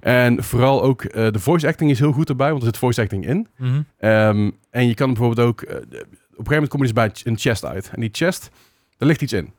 En 0.00 0.42
vooral 0.42 0.82
ook 0.82 1.02
eh, 1.04 1.30
de 1.30 1.38
voice 1.38 1.66
acting 1.66 1.90
is 1.90 1.98
heel 1.98 2.12
goed 2.12 2.28
erbij. 2.28 2.48
Want 2.50 2.60
er 2.60 2.66
zit 2.68 2.76
voice 2.78 3.00
acting 3.00 3.26
in. 3.26 3.46
Mhm. 3.56 3.80
Ehm, 3.98 4.50
en 4.70 4.86
je 4.86 4.94
kan 4.94 5.08
bijvoorbeeld 5.14 5.48
ook... 5.48 5.62
op 5.62 5.68
een 5.70 5.76
gegeven 5.80 6.52
moment 6.52 6.68
kom 6.68 6.78
je 6.80 6.84
dus 6.86 6.92
bij 6.92 7.10
een 7.24 7.38
chest 7.38 7.64
uit. 7.64 7.90
En 7.94 8.00
die 8.00 8.08
chest, 8.12 8.50
daar 8.96 9.08
ligt 9.08 9.22
iets 9.22 9.32
in. 9.32 9.52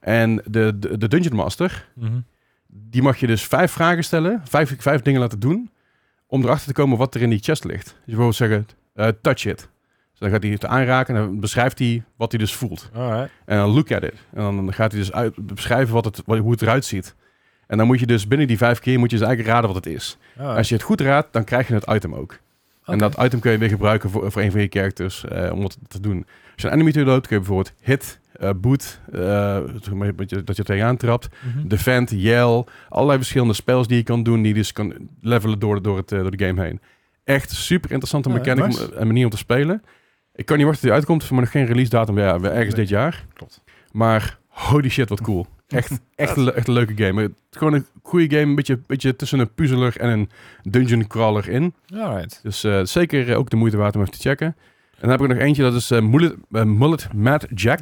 En 0.00 0.42
de, 0.44 0.78
de, 0.78 0.98
de 0.98 1.08
Dungeon 1.08 1.36
Master, 1.36 1.88
Mhm. 1.94 2.18
Die 2.72 3.02
mag 3.02 3.16
je 3.16 3.26
dus 3.26 3.44
vijf 3.44 3.72
vragen 3.72 4.04
stellen. 4.04 4.42
Vijf, 4.44 4.74
vijf 4.78 5.02
dingen 5.02 5.20
laten 5.20 5.40
doen. 5.40 5.70
om 6.26 6.42
erachter 6.42 6.66
te 6.66 6.72
komen 6.72 6.98
wat 6.98 7.14
er 7.14 7.22
in 7.22 7.30
die 7.30 7.38
chest 7.38 7.64
ligt. 7.64 7.84
Dus 7.84 7.94
bijvoorbeeld 8.04 8.36
zeggen, 8.36 8.66
eh, 8.94 9.08
touch 9.22 9.44
it. 9.44 9.68
Dus 10.10 10.18
dan 10.18 10.30
gaat 10.30 10.42
hij 10.42 10.52
het 10.52 10.66
aanraken 10.66 11.16
en 11.16 11.20
dan 11.20 11.40
beschrijft 11.40 11.78
hij 11.78 12.02
wat 12.16 12.30
hij 12.30 12.40
dus 12.40 12.54
voelt. 12.54 12.90
Alright. 12.94 13.30
En 13.44 13.56
dan 13.56 13.70
look 13.70 13.92
at 13.92 14.02
it. 14.02 14.14
En 14.32 14.42
dan 14.42 14.72
gaat 14.72 14.92
hij 14.92 15.00
dus 15.00 15.12
uit, 15.12 15.46
beschrijven 15.46 15.94
wat 15.94 16.04
het, 16.04 16.22
wat, 16.26 16.38
hoe 16.38 16.50
het 16.50 16.62
eruit 16.62 16.84
ziet. 16.84 17.14
En 17.66 17.78
dan 17.78 17.86
moet 17.86 18.00
je 18.00 18.06
dus 18.06 18.26
binnen 18.26 18.46
die 18.46 18.56
vijf 18.56 18.78
keer 18.78 18.98
moet 18.98 19.10
je 19.10 19.16
dus 19.16 19.26
eigenlijk 19.26 19.54
raden 19.54 19.74
wat 19.74 19.84
het 19.84 19.94
is. 19.94 20.18
Alright. 20.36 20.56
Als 20.56 20.68
je 20.68 20.74
het 20.74 20.84
goed 20.84 21.00
raadt, 21.00 21.32
dan 21.32 21.44
krijg 21.44 21.68
je 21.68 21.74
het 21.74 21.90
item 21.90 22.14
ook. 22.14 22.38
En 22.84 22.98
dat 22.98 23.22
item 23.22 23.40
kun 23.40 23.52
je 23.52 23.58
weer 23.58 23.68
gebruiken 23.68 24.10
voor, 24.10 24.32
voor 24.32 24.42
een 24.42 24.50
van 24.50 24.60
je 24.60 24.68
characters 24.70 25.24
eh, 25.24 25.52
om 25.52 25.62
het 25.62 25.78
te 25.88 26.00
doen. 26.00 26.26
Als 26.54 26.62
je 26.62 26.66
een 26.66 26.72
enemy 26.72 26.92
kun 26.92 27.02
je 27.04 27.20
bijvoorbeeld 27.28 27.72
hit, 27.80 28.19
eh, 28.40 28.50
boot, 28.56 29.00
eh, 29.12 29.58
dat 30.16 30.30
je, 30.30 30.44
dat 30.44 30.56
tegenaan 30.64 30.96
trapt, 30.96 31.28
Mhm. 31.54 31.68
defend, 31.68 32.10
yell, 32.10 32.64
allerlei 32.88 33.18
verschillende 33.18 33.54
spells 33.54 33.86
die 33.86 33.96
je 33.96 34.02
kan 34.02 34.22
doen, 34.22 34.38
die 34.42 34.48
je 34.48 34.54
dus 34.54 34.72
kan 34.72 34.94
levelen 35.20 35.58
door, 35.58 35.82
door, 35.82 35.96
het, 35.96 36.12
eh, 36.12 36.20
door 36.20 36.36
de 36.36 36.46
game 36.46 36.62
heen. 36.62 36.80
Echt 37.24 37.50
super 37.50 37.90
interessante 37.90 38.28
Ja, 38.28 38.34
mechanic 38.34 38.64
nice. 38.64 38.94
en 38.94 39.06
manier 39.06 39.24
om 39.24 39.30
te 39.30 39.36
spelen. 39.36 39.82
Ik 40.34 40.46
kan 40.46 40.56
niet 40.56 40.66
wachten 40.66 40.82
tot 40.82 40.90
die 40.90 40.98
uitkomt, 41.00 41.30
maar 41.30 41.40
nog 41.40 41.50
geen 41.50 41.66
release 41.66 41.90
datum. 41.90 42.18
Ja, 42.18 42.34
ergens 42.34 42.56
Nee. 42.56 42.74
dit 42.74 42.88
jaar. 42.88 43.24
Klopt. 43.34 43.62
Maar 43.92 44.38
holy 44.46 44.88
shit, 44.88 45.08
wat 45.08 45.20
cool. 45.20 45.46
Echt, 45.68 46.00
echt, 46.14 46.36
een, 46.36 46.52
echt 46.52 46.68
een 46.68 46.74
leuke 46.74 47.04
game. 47.04 47.22
Het 47.22 47.32
gewoon 47.50 47.72
een 47.72 47.86
goede 48.02 48.36
game, 48.36 48.48
een 48.48 48.54
beetje, 48.54 48.80
beetje 48.86 49.16
tussen 49.16 49.38
een 49.38 49.54
puzzeler 49.54 49.96
en 49.96 50.08
een 50.10 50.30
dungeon 50.62 51.06
crawler 51.06 51.48
in. 51.48 51.74
Alright. 51.94 52.40
Dus 52.42 52.66
zeker 52.82 53.36
ook 53.36 53.50
de 53.50 53.56
moeite 53.56 53.76
waard 53.76 53.94
om 53.94 54.00
even 54.00 54.12
te 54.12 54.20
checken. 54.28 54.46
En 54.46 55.08
dan 55.08 55.10
heb 55.10 55.20
ik 55.20 55.28
nog 55.28 55.38
eentje, 55.38 55.62
dat 55.62 55.74
is 55.74 55.90
Mullet, 55.90 56.34
Mullet 56.48 57.12
Mad 57.12 57.46
Jack. 57.54 57.80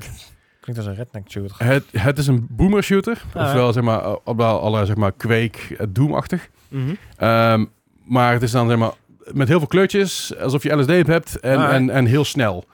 Klinkt 0.69 0.87
als 0.87 0.97
een 0.97 1.05
redneck 1.05 1.31
shooter. 1.31 1.67
Het, 1.67 1.85
het 1.93 2.19
is 2.19 2.27
een 2.27 2.47
boomer 2.51 2.83
shooter. 2.83 3.23
Ah, 3.35 3.43
Oftewel, 3.43 3.73
zeg 3.73 3.83
maar, 3.83 4.19
wel 4.37 4.61
alle, 4.61 4.87
zeg 4.87 4.97
maar, 4.97 5.13
Quake, 5.13 5.59
eh, 5.79 5.87
Doom-achtig. 5.89 6.49
Mhm. 6.69 6.95
Ehm, 7.17 7.65
maar 8.05 8.33
het 8.33 8.43
is 8.43 8.51
dan, 8.51 8.69
zeg 8.69 8.79
maar, 8.79 8.91
met 9.33 9.49
heel 9.49 9.59
veel 9.59 9.69
kleurtjes, 9.69 10.37
alsof 10.39 10.63
je 10.63 10.77
LSD 10.77 11.07
hebt 11.07 11.41
en, 11.41 11.59
Ah, 11.59 11.75
en, 11.75 11.91
en 11.91 12.05
heel 12.07 12.25
snel. 12.25 12.65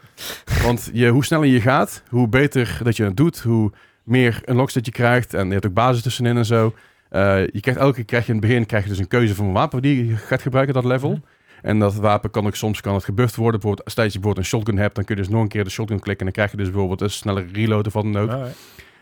Want 0.63 0.91
je, 0.93 1.09
hoe 1.09 1.25
sneller 1.25 1.47
je 1.47 1.61
gaat, 1.61 2.03
hoe 2.09 2.29
beter 2.29 2.79
dat 2.83 2.97
je 2.97 3.05
het 3.05 3.17
doet, 3.17 3.41
hoe 3.41 3.73
meer 4.03 4.41
unlocks 4.49 4.73
dat 4.73 4.87
je 4.87 4.93
krijgt. 4.93 5.35
En 5.35 5.47
je 5.47 5.53
hebt 5.53 5.67
ook 5.67 5.75
basis 5.75 6.03
tussenin 6.03 6.37
en 6.37 6.45
zo. 6.47 6.75
Eh, 7.11 7.47
je 7.47 7.61
krijgt 7.61 7.81
elke 7.81 7.95
keer 7.95 8.05
krijg 8.05 8.27
je 8.27 8.33
in 8.33 8.39
het 8.39 8.47
begin 8.47 8.67
krijg 8.67 8.83
je 8.83 8.89
dus 8.91 8.99
een 8.99 9.09
keuze 9.09 9.35
van 9.35 9.47
een 9.47 9.53
wapen 9.53 9.83
die 9.83 10.07
je 10.07 10.17
gaat 10.17 10.43
gebruiken, 10.43 10.75
dat 10.75 10.85
level. 10.85 11.11
Mhm. 11.11 11.21
En 11.65 11.79
dat 11.79 11.95
wapen 11.95 12.31
kan 12.31 12.47
ook 12.47 12.55
soms 12.57 12.81
kan 12.81 12.95
het 12.95 13.05
gebufft 13.05 13.37
worden. 13.37 13.61
Bijvoorbeeld, 13.61 13.85
als 13.87 13.95
je 13.95 14.03
bijvoorbeeld 14.13 14.37
een 14.37 14.45
shotgun 14.45 14.79
hebt, 14.79 14.95
dan 14.95 15.05
kun 15.05 15.17
je 15.17 15.23
dus 15.23 15.31
nog 15.31 15.43
een 15.43 15.49
keer 15.49 15.65
de 15.65 15.71
shotgun 15.71 16.01
klikken. 16.01 16.27
En 16.27 16.33
dan 16.33 16.33
krijg 16.33 16.51
je 16.51 16.57
dus 16.57 16.67
bijvoorbeeld 16.71 17.01
een 17.01 17.11
snelle 17.11 17.45
reload 17.53 17.87
of 17.87 17.93
wat 17.93 18.03
dan 18.03 18.17
ook. 18.19 18.31
Alright. 18.31 18.57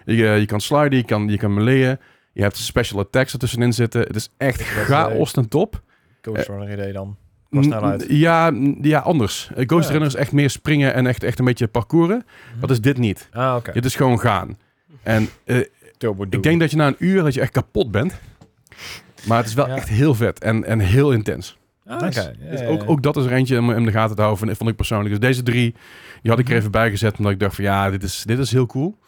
Je, 0.05 0.29
eh, 0.29 0.39
je 0.39 0.47
kan 0.47 0.61
sliden, 0.61 0.99
je 0.99 1.05
kan, 1.05 1.29
je 1.29 1.37
kan 1.37 1.55
meleeën. 1.55 1.99
Je 2.33 2.43
hebt 2.43 2.57
special 2.57 3.01
attacks 3.01 3.33
ertussenin 3.33 3.73
zitten. 3.73 4.01
Het 4.01 4.17
is 4.17 4.29
echt 4.37 4.61
eh, 4.61 4.67
chaos 4.67 5.33
ten 5.33 5.49
top. 5.49 5.83
Ghost 6.23 6.49
Runner 6.49 6.73
idee 6.73 6.93
dan. 6.93 7.17
Ja, 8.09 8.53
ja, 8.81 8.99
anders. 8.99 9.51
Eh, 9.55 9.65
Ghost 9.67 9.87
Ja. 9.87 9.93
Runner 9.93 10.09
is 10.09 10.15
echt 10.15 10.33
meer 10.33 10.51
springen 10.51 10.95
en 10.95 11.07
echt, 11.07 11.23
echt 11.23 11.39
een 11.39 11.45
beetje 11.45 11.67
parcouren. 11.69 12.25
Dat 12.61 12.71
is 12.71 12.81
dit 12.81 12.99
niet. 12.99 13.29
Ah, 13.33 13.55
oké. 13.57 13.73
Dit 13.73 13.85
is 13.85 13.95
gewoon 13.95 14.21
gaan. 14.21 14.59
En 15.03 15.29
eh, 15.45 15.57
ik 16.31 16.43
denk 16.43 16.61
dat 16.61 16.71
je 16.71 16.77
na 16.77 16.87
een 16.87 16.97
uur 16.99 17.23
dat 17.23 17.35
je 17.35 17.41
echt 17.41 17.53
kapot 17.53 17.91
bent. 17.91 18.21
Maar 19.27 19.39
het 19.39 19.47
is 19.47 19.55
wel 19.55 19.67
Ja. 19.69 19.77
echt 19.77 19.89
heel 19.89 20.15
vet 20.15 20.39
en, 20.39 20.65
en 20.65 20.79
heel 20.79 21.13
intens. 21.13 21.59
Ah. 21.87 22.11
Ja, 22.13 22.31
Dus 22.51 22.63
ook, 22.63 22.83
ook 22.91 23.03
dat 23.03 23.17
is 23.17 23.25
er 23.25 23.33
eentje 23.33 23.59
om 23.59 23.71
in 23.71 23.85
de 23.85 23.91
gaten 23.93 24.15
te 24.17 24.23
houden, 24.23 24.45
vond, 24.45 24.57
vond 24.59 24.71
ik 24.71 24.77
persoonlijk. 24.77 25.11
Dus 25.11 25.19
deze 25.29 25.43
drie, 25.43 25.75
die 26.23 26.31
had 26.31 26.39
ik 26.41 26.45
er 26.47 26.51
Mhm. 26.51 26.59
even 26.61 26.71
bij 26.71 26.91
gezet, 26.91 27.17
omdat 27.19 27.33
ik 27.33 27.41
dacht 27.41 27.55
van 27.55 27.65
ja, 27.65 27.91
dit 27.91 28.03
is, 28.03 28.23
dit 28.27 28.39
is 28.39 28.53
heel 28.53 28.67
cool. 28.67 28.99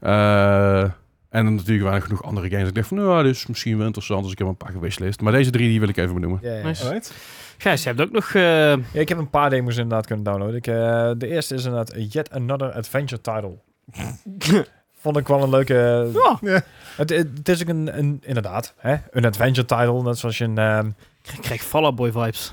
Eh, 0.00 0.82
en 1.28 1.44
dan 1.44 1.54
natuurlijk 1.54 1.82
waren 1.84 1.98
er 2.00 2.04
genoeg 2.06 2.22
andere 2.24 2.50
games. 2.50 2.68
Ik 2.68 2.74
dacht 2.74 2.88
van, 2.88 2.96
nou, 2.96 3.22
dit 3.22 3.34
is 3.34 3.46
misschien 3.46 3.76
wel 3.76 3.86
interessant, 3.86 4.22
dus 4.22 4.32
ik 4.32 4.38
heb 4.38 4.46
een 4.48 4.56
paar 4.56 4.72
gewishlist. 4.72 5.20
Maar 5.20 5.32
deze 5.32 5.50
drie, 5.50 5.68
die 5.68 5.80
wil 5.80 5.88
ik 5.88 5.96
even 5.96 6.14
benoemen. 6.14 6.38
Ja, 6.42 6.54
ja. 6.54 6.62
Nice. 6.62 6.84
Alright. 6.84 7.12
Gijs, 7.58 7.82
je 7.82 7.88
hebt 7.88 8.00
ook 8.00 8.10
nog... 8.10 8.34
eh, 8.34 8.42
Ja, 8.42 8.76
ik 8.92 9.08
heb 9.08 9.18
een 9.18 9.30
paar 9.30 9.50
demos 9.50 9.76
inderdaad 9.76 10.06
kunnen 10.06 10.24
downloaden. 10.24 10.56
Ik, 10.56 10.66
eh, 10.66 11.10
de 11.18 11.26
eerste 11.28 11.54
is 11.54 11.64
inderdaad 11.64 11.94
Yet 12.12 12.30
Another 12.30 12.72
Adventure 12.72 13.20
Title. 13.20 13.54
Vond 15.00 15.16
ik 15.16 15.28
wel 15.28 15.42
een 15.42 15.50
leuke... 15.50 16.08
ja. 16.40 16.62
Het, 16.96 17.10
het, 17.10 17.28
het 17.34 17.48
is 17.48 17.62
ook 17.62 17.68
een, 17.68 17.98
een 17.98 18.18
inderdaad, 18.24 18.74
hè, 18.76 18.96
een 19.10 19.24
adventure 19.24 19.66
title. 19.66 20.02
Net 20.02 20.18
zoals 20.18 20.38
je 20.38 20.44
een... 20.44 20.58
ehm, 20.58 20.90
ik 21.22 21.40
krijg 21.40 21.62
Fall 21.62 21.84
Out 21.84 21.94
Boy 21.94 22.12
vibes. 22.12 22.52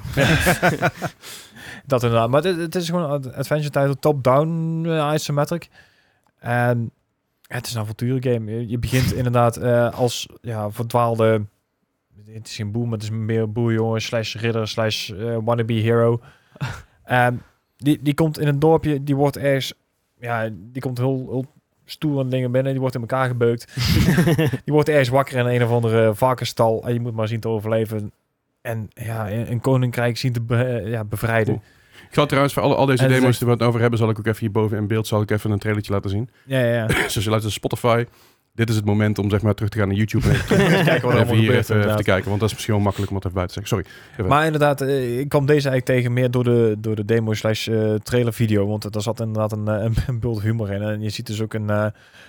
dat 1.85 2.03
inderdaad. 2.03 2.29
Maar 2.29 2.43
het, 2.43 2.57
het 2.57 2.75
is 2.75 2.89
gewoon 2.89 3.11
een 3.11 3.33
adventure 3.33 3.69
title, 3.69 3.95
top-down, 3.99 4.85
eh, 4.85 5.11
isometric. 5.13 5.69
En 6.39 6.91
het 7.47 7.65
is 7.65 7.73
een 7.73 7.81
avonturengame. 7.81 8.51
Je, 8.51 8.69
je 8.69 8.79
begint 8.79 9.13
inderdaad 9.21 9.57
eh, 9.57 9.93
als 9.93 10.27
ja, 10.41 10.71
verdwaalde... 10.71 11.45
Het 12.25 12.47
is 12.47 12.55
geen 12.55 12.71
boer, 12.71 12.83
maar 12.83 12.93
het 12.93 13.03
is 13.03 13.09
meer 13.09 13.51
boerjongen 13.51 14.01
slash 14.01 14.35
ridder 14.35 14.67
slash 14.67 15.11
eh, 15.11 15.37
wannabe 15.43 15.73
hero. 15.73 16.19
En 17.03 17.41
die, 17.77 17.99
die 18.01 18.13
komt 18.13 18.39
in 18.39 18.47
een 18.47 18.59
dorpje, 18.59 19.03
die 19.03 19.15
wordt 19.15 19.37
ergens... 19.37 19.73
Ja, 20.19 20.49
die 20.53 20.81
komt 20.81 20.97
heel, 20.97 21.27
heel 21.29 21.45
stoer 21.85 22.19
aan 22.19 22.29
dingen 22.29 22.51
binnen. 22.51 22.71
Die 22.71 22.81
wordt 22.81 22.95
in 22.95 23.01
elkaar 23.01 23.27
gebeukt. 23.27 23.73
die 24.65 24.73
wordt 24.73 24.89
ergens 24.89 25.09
wakker 25.09 25.37
in 25.37 25.45
een 25.45 25.63
of 25.63 25.71
andere 25.71 26.15
varkenstal. 26.15 26.83
En 26.83 26.93
je 26.93 26.99
moet 26.99 27.13
maar 27.13 27.27
zien 27.27 27.39
te 27.39 27.47
overleven. 27.47 28.11
En 28.69 28.89
ja, 28.93 29.31
een 29.31 29.61
koninkrijk 29.61 30.17
zien 30.17 30.33
te 30.33 30.41
be- 30.41 30.81
ja, 30.85 31.03
bevrijden. 31.03 31.53
Cool. 31.53 31.65
Ik 32.07 32.15
zal 32.15 32.25
trouwens 32.25 32.53
voor 32.53 32.63
alle, 32.63 32.75
al 32.75 32.85
deze 32.85 33.03
En 33.03 33.09
demos 33.09 33.37
die 33.37 33.47
we 33.47 33.53
het 33.53 33.63
over 33.63 33.79
hebben, 33.81 33.99
zal 33.99 34.09
ik 34.09 34.19
ook 34.19 34.25
even 34.25 34.39
hierboven 34.39 34.77
in 34.77 34.87
beeld 34.87 35.07
zal 35.07 35.21
ik 35.21 35.31
even 35.31 35.51
een 35.51 35.59
trailertje 35.59 35.93
laten 35.93 36.09
zien. 36.09 36.29
Ja, 36.45 36.59
ja, 36.59 36.73
ja. 36.73 36.85
Dus 37.03 37.15
als 37.15 37.23
je 37.23 37.29
luistert 37.29 37.53
Spotify, 37.53 38.05
dit 38.59 38.69
is 38.69 38.75
het 38.75 38.85
moment 38.85 39.19
om 39.19 39.29
zeg 39.29 39.41
maar 39.41 39.53
terug 39.53 39.69
te 39.69 39.77
gaan 39.77 39.87
naar 39.87 39.97
YouTube 39.97 40.27
en 40.27 40.33
even, 40.33 40.83
Kijken 40.85 41.07
wat 41.07 41.13
er 41.13 41.21
even 41.21 41.35
hier 41.35 41.45
gebeurt, 41.45 41.69
even, 41.69 41.95
te 41.95 42.03
kijken. 42.03 42.27
Want 42.27 42.39
dat 42.39 42.49
is 42.49 42.55
misschien 42.55 42.73
wel 42.73 42.83
makkelijk 42.83 43.11
om 43.11 43.17
het 43.17 43.25
even 43.25 43.37
buiten 43.37 43.63
te 43.63 43.67
zeggen. 43.67 43.87
Sorry. 44.15 44.29
Maar 44.29 44.45
inderdaad, 44.45 44.81
eh, 44.81 45.19
ik 45.19 45.29
kwam 45.29 45.45
deze 45.45 45.69
eigenlijk 45.69 45.85
tegen 45.85 46.13
meer 46.13 46.31
door 46.31 46.43
de, 46.43 46.75
door 46.77 46.95
de 46.95 47.05
demo 47.05 47.33
slash 47.33 47.67
eh, 47.67 47.93
trailer 47.93 48.33
video. 48.33 48.67
Want 48.67 48.95
er 48.95 49.01
zat 49.01 49.19
inderdaad 49.19 49.51
een, 49.51 49.67
eh, 49.67 49.83
een, 49.83 49.95
een 50.07 50.19
bult 50.19 50.41
humor 50.41 50.71
in. 50.71 50.81
En 50.81 51.01
je 51.01 51.09
ziet 51.09 51.27
dus 51.27 51.41
ook 51.41 51.53
een, 51.53 51.69
eh 51.69 51.85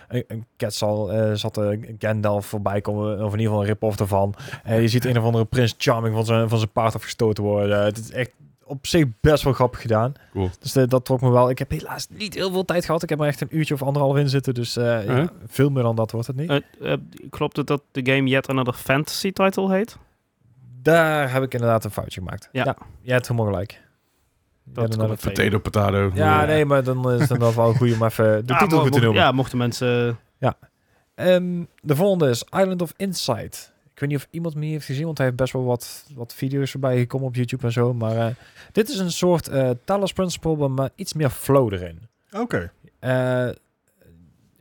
een, 0.08 0.24
een 0.28 0.46
Quetzal, 0.56 1.12
eh 1.12 1.34
zat 1.34 1.56
een 1.56 1.96
Gandalf 1.98 2.46
voorbij 2.46 2.80
komen. 2.80 3.24
Of 3.24 3.32
in 3.32 3.38
ieder 3.38 3.46
geval 3.46 3.60
een 3.60 3.66
rip-off 3.66 4.00
ervan. 4.00 4.34
En 4.62 4.82
je 4.82 4.88
ziet 4.88 5.04
een 5.04 5.18
of 5.18 5.24
andere 5.24 5.44
Prins 5.44 5.74
Charming 5.78 6.14
van 6.14 6.24
zijn, 6.24 6.48
van 6.48 6.58
zijn 6.58 6.70
paard 6.70 6.94
afgestoten 6.94 7.44
worden. 7.44 7.78
Eh, 7.78 7.84
het 7.84 7.98
is 7.98 8.10
echt 8.10 8.30
op 8.70 8.86
zich 8.86 9.04
best 9.20 9.42
wel 9.42 9.52
grappig 9.52 9.80
gedaan. 9.80 10.12
Cool. 10.32 10.50
Dus 10.60 10.76
eh, 10.76 10.84
dat 10.86 11.04
trok 11.04 11.20
me 11.20 11.30
wel. 11.30 11.50
Ik 11.50 11.58
heb 11.58 11.70
helaas 11.70 12.06
niet 12.10 12.34
heel 12.34 12.50
veel 12.52 12.64
tijd 12.64 12.84
gehad. 12.84 13.02
Ik 13.02 13.08
heb 13.08 13.20
er 13.20 13.26
echt 13.26 13.40
een 13.40 13.56
uurtje 13.56 13.74
of 13.74 13.82
anderhalf 13.82 14.16
in 14.16 14.28
zitten. 14.28 14.54
Dus 14.54 14.76
eh, 14.76 15.04
ja, 15.06 15.28
veel 15.46 15.70
meer 15.70 15.82
dan 15.82 15.96
dat 15.96 16.10
wordt 16.10 16.26
het 16.26 16.36
niet. 16.36 16.62
Eh, 16.80 16.92
klopt 17.30 17.56
het 17.56 17.66
dat 17.66 17.82
de 17.92 18.12
game 18.12 18.28
Yet 18.28 18.48
Another 18.48 18.72
Fantasy 18.74 19.32
title 19.32 19.72
heet? 19.72 19.96
Daar 20.82 21.32
heb 21.32 21.42
ik 21.42 21.52
inderdaad 21.54 21.84
een 21.84 21.90
foutje 21.90 22.20
gemaakt. 22.20 22.48
Ja. 22.52 22.64
Ja, 22.64 22.76
jij 23.00 23.14
hebt 23.14 23.28
helemaal 23.28 23.50
gelijk. 23.52 23.80
Dat 24.64 24.74
Ja, 24.74 24.82
komt 24.88 25.00
dan- 25.00 25.10
het 25.10 25.20
tegen. 25.34 25.60
Potato, 25.60 25.90
potato. 25.90 26.10
Ja, 26.14 26.44
nee, 26.44 26.64
maar 26.64 26.84
dan 26.84 27.10
is 27.10 27.20
het 27.20 27.30
inderdaad 27.30 27.54
wel 27.54 27.72
goed 27.72 27.92
om 27.94 28.04
even 28.04 28.46
de 28.46 28.52
Ja, 28.52 28.58
titel 28.58 28.80
goed 28.80 28.92
te 28.92 29.00
noemen. 29.00 29.22
Ja, 29.22 29.32
mochten 29.32 29.58
mensen... 29.58 30.18
Ehm, 31.14 31.64
de 31.82 31.96
volgende 31.96 32.28
is 32.28 32.44
Island 32.50 32.82
of 32.82 32.92
Insight. 32.96 33.72
Ik 34.00 34.06
weet 34.06 34.18
niet 34.18 34.26
of 34.26 34.32
iemand 34.34 34.54
me 34.54 34.66
heeft 34.66 34.86
gezien, 34.86 35.04
want 35.04 35.16
hij 35.16 35.26
heeft 35.26 35.38
best 35.38 35.52
wel 35.52 35.64
wat, 35.64 36.06
wat 36.14 36.34
video's 36.34 36.70
voorbij 36.70 36.98
gekomen 36.98 37.26
op 37.26 37.34
YouTube 37.34 37.66
en 37.66 37.72
zo. 37.72 37.94
Maar 37.94 38.16
eh, 38.16 38.34
dit 38.72 38.88
is 38.88 38.98
een 38.98 39.10
soort 39.10 39.48
eh 39.48 39.70
Talos 39.84 40.12
Principle, 40.12 40.68
maar 40.68 40.90
iets 40.94 41.12
meer 41.12 41.30
flow 41.30 41.72
erin. 41.72 41.98
Oké. 42.32 42.72
Eh, 42.98 43.48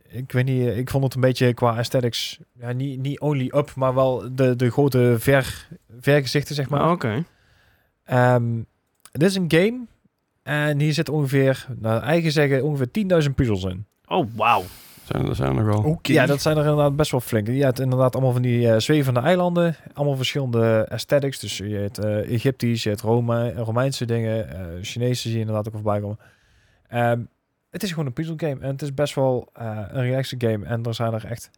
ik 0.08 0.32
weet 0.32 0.44
niet, 0.44 0.76
ik 0.76 0.90
vond 0.90 1.04
het 1.04 1.14
een 1.14 1.20
beetje 1.20 1.54
qua 1.54 1.76
aesthetics, 1.76 2.38
ja, 2.52 2.72
niet, 2.72 2.98
niet 3.00 3.20
only 3.20 3.50
up, 3.54 3.74
maar 3.74 3.94
wel 3.94 4.34
de, 4.34 4.56
de 4.56 4.70
grote 4.70 5.16
ver, 5.18 5.68
vergezichten, 6.00 6.54
zeg 6.54 6.68
maar. 6.68 6.80
Maar 6.80 6.90
oké. 6.90 7.24
Ehm, 8.04 8.62
dit 9.12 9.28
is 9.28 9.34
een 9.34 9.52
game 9.52 9.86
en 10.42 10.80
hier 10.80 10.92
zit 10.92 11.08
ongeveer, 11.08 11.66
naar 11.78 12.02
eigen 12.02 12.32
zeggen, 12.32 12.64
ongeveer 12.64 12.90
10.000 13.22 13.34
puzzels 13.34 13.64
in. 13.64 13.86
Oh, 14.06 14.26
wauw. 14.34 14.64
Zijn, 15.10 15.28
er 15.28 15.34
zijn 15.34 15.56
er 15.56 15.64
wel. 15.64 15.82
Oké. 15.82 16.12
Ja, 16.12 16.26
dat 16.26 16.40
zijn 16.42 16.56
er 16.56 16.62
inderdaad 16.62 16.96
best 16.96 17.10
wel 17.10 17.20
flink. 17.20 17.46
Je 17.46 17.64
hebt 17.64 17.80
inderdaad 17.80 18.14
allemaal 18.14 18.32
van 18.32 18.42
die 18.42 18.70
eh, 18.72 18.78
zwevende 18.80 19.20
eilanden. 19.20 19.76
Allemaal 19.94 20.16
verschillende 20.16 20.86
aesthetics. 20.90 21.38
Dus 21.38 21.56
je 21.56 21.64
hebt 21.76 21.98
eh, 21.98 22.32
Egyptisch, 22.32 22.82
je 22.82 22.88
hebt 22.88 23.00
Roma 23.00 23.50
Romeinse 23.52 24.04
dingen. 24.04 24.48
eh 24.50 24.82
Chinese 24.82 25.20
zie 25.22 25.32
je 25.32 25.38
inderdaad 25.38 25.68
ook 25.68 25.74
al 25.74 25.80
voorbij 25.80 26.00
komen. 26.00 26.18
Ehm, 26.88 27.20
het 27.70 27.82
is 27.82 27.90
gewoon 27.90 28.06
een 28.06 28.12
puzzelgame. 28.12 28.60
En 28.60 28.68
het 28.70 28.82
is 28.82 28.94
best 28.94 29.14
wel 29.14 29.48
eh, 29.52 29.78
een 29.90 30.02
relaxed 30.02 30.42
game. 30.44 30.66
En 30.66 30.82
er 30.82 30.94
zijn 30.94 31.12
er 31.12 31.24
echt 31.24 31.50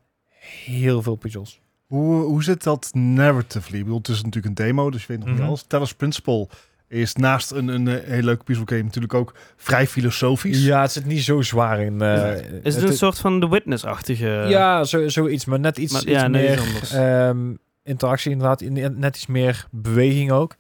heel 0.65 1.03
veel 1.03 1.15
puzzels. 1.17 1.61
Hoe, 1.87 2.23
hoe 2.25 2.43
zit 2.45 2.63
dat 2.63 2.91
narratively? 2.95 3.79
Ik 3.79 3.83
bedoel, 3.85 3.99
het 3.99 4.09
is 4.09 4.23
natuurlijk 4.23 4.47
een 4.59 4.67
demo, 4.67 4.91
dus 4.91 5.01
je 5.01 5.09
weet 5.09 5.19
nog 5.19 5.29
Mhm. 5.29 5.37
niet 5.37 5.47
alles. 5.47 5.63
Talos 5.63 5.95
Principle 5.95 6.49
is 6.93 7.15
naast 7.15 7.51
een, 7.51 7.69
een, 7.69 7.89
eh, 7.89 8.09
hele 8.09 8.23
leuke 8.25 8.45
puzzelgame 8.45 8.83
natuurlijk 8.83 9.15
ook 9.15 9.35
vrij 9.57 9.87
filosofisch. 9.87 10.65
Ja, 10.65 10.81
het 10.81 10.93
zit 10.93 11.07
niet 11.07 11.23
zo 11.23 11.43
zwaar 11.43 11.81
in. 11.81 12.01
eh, 12.01 12.37
Is 12.63 12.75
het 12.75 12.89
een 12.89 12.97
soort 12.97 13.19
van 13.19 13.41
The 13.41 13.49
Witness-achtige... 13.51 14.45
Ja, 14.49 14.85
zo, 14.85 15.09
zoiets. 15.09 15.45
Maar 15.45 15.61
net 15.61 15.79
iets, 15.79 15.93
Maar- 15.93 16.03
iets 16.03 16.11
ja, 16.11 16.27
nee, 16.29 16.49
meer 16.49 16.91
ehm, 16.93 17.55
interactie 17.83 18.31
inderdaad. 18.31 18.61
In- 18.61 18.99
Net 18.99 19.17
iets 19.17 19.27
meer 19.27 19.67
beweging 19.71 20.31
ook. 20.31 20.57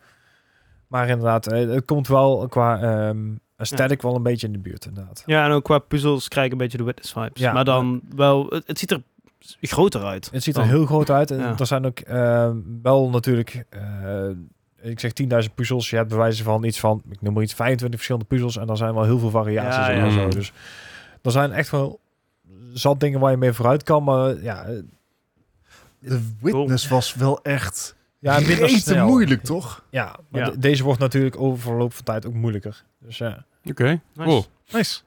Maar 0.89 1.09
inderdaad, 1.09 1.47
eh, 1.47 1.69
het 1.71 1.85
komt 1.85 2.09
wel 2.09 2.47
qua 2.49 2.81
ehm 2.81 3.19
aesthetic 3.57 4.03
wel 4.03 4.15
een 4.17 4.23
beetje 4.23 4.47
in 4.47 4.53
de 4.53 4.59
buurt 4.59 4.85
inderdaad. 4.87 5.23
Ja, 5.27 5.45
en 5.45 5.51
ook 5.51 5.65
qua 5.65 5.79
puzzels 5.79 6.29
krijg 6.29 6.47
ik 6.47 6.53
een 6.53 6.59
beetje 6.59 6.79
de 6.79 6.85
Witness-vibes. 6.85 7.41
Ja. 7.41 7.53
maar 7.53 7.65
dan 7.65 8.01
wel... 8.17 8.47
Het, 8.49 8.63
het 8.67 8.79
ziet 8.79 8.91
er 8.91 9.03
groter 9.61 10.03
uit. 10.05 10.29
Het 10.33 10.43
ziet 10.43 10.57
er 10.57 10.61
Dan. 10.61 10.71
heel 10.71 10.87
groot 10.87 11.11
uit. 11.11 11.31
En 11.31 11.39
Ja. 11.39 11.55
er 11.59 11.67
zijn 11.67 11.87
ook 11.87 11.99
ehm, 11.99 12.57
wel 12.83 13.11
natuurlijk 13.11 13.65
eh, 13.69 13.81
ik 14.83 15.01
zeg 15.01 15.11
10.000 15.23 15.55
puzzels. 15.55 15.91
Je 15.91 15.97
hebt 15.97 16.09
bewijzen 16.09 16.45
van 16.45 16.65
iets 16.65 16.81
van, 16.81 17.03
ik 17.11 17.23
noem 17.23 17.35
maar 17.35 17.43
iets, 17.43 17.55
25 17.55 17.95
verschillende 17.99 18.27
puzzels. 18.29 18.57
En 18.57 18.67
dan 18.67 18.77
zijn 18.77 18.95
wel 18.95 19.05
heel 19.05 19.19
veel 19.19 19.31
variaties 19.31 19.87
Ja, 19.87 19.91
ja. 19.91 20.05
en 20.05 20.13
zo. 20.13 20.25
Mm. 20.25 20.31
Dus 20.31 20.53
er 21.23 21.31
zijn 21.31 21.53
echt 21.53 21.71
wel 21.71 22.01
zat 22.73 23.01
dingen 23.01 23.21
waar 23.21 23.31
je 23.31 23.37
mee 23.37 23.53
vooruit 23.53 23.83
kan. 23.83 24.05
Maar 24.05 24.43
ja, 24.43 24.65
eh, 24.65 24.75
De 25.99 26.21
Witness 26.41 26.89
was 26.89 27.15
wel 27.15 27.43
echt 27.43 27.97
ja 28.19 28.39
minder 28.41 28.69
te 28.69 28.77
snel. 28.79 29.07
moeilijk, 29.07 29.43
toch? 29.43 29.85
Ja, 29.91 30.17
maar 30.29 30.41
Ja. 30.41 30.51
de- 30.51 30.59
deze 30.59 30.83
wordt 30.85 31.01
natuurlijk 31.01 31.41
over 31.41 31.63
verloop 31.63 31.93
van 31.95 32.05
tijd 32.05 32.27
ook 32.27 32.35
moeilijker. 32.35 32.85
Dus 32.99 33.19
ja. 33.19 33.45
Oké, 33.65 33.85
Nice. 33.85 34.01
cool. 34.15 34.45
Nice. 34.73 35.01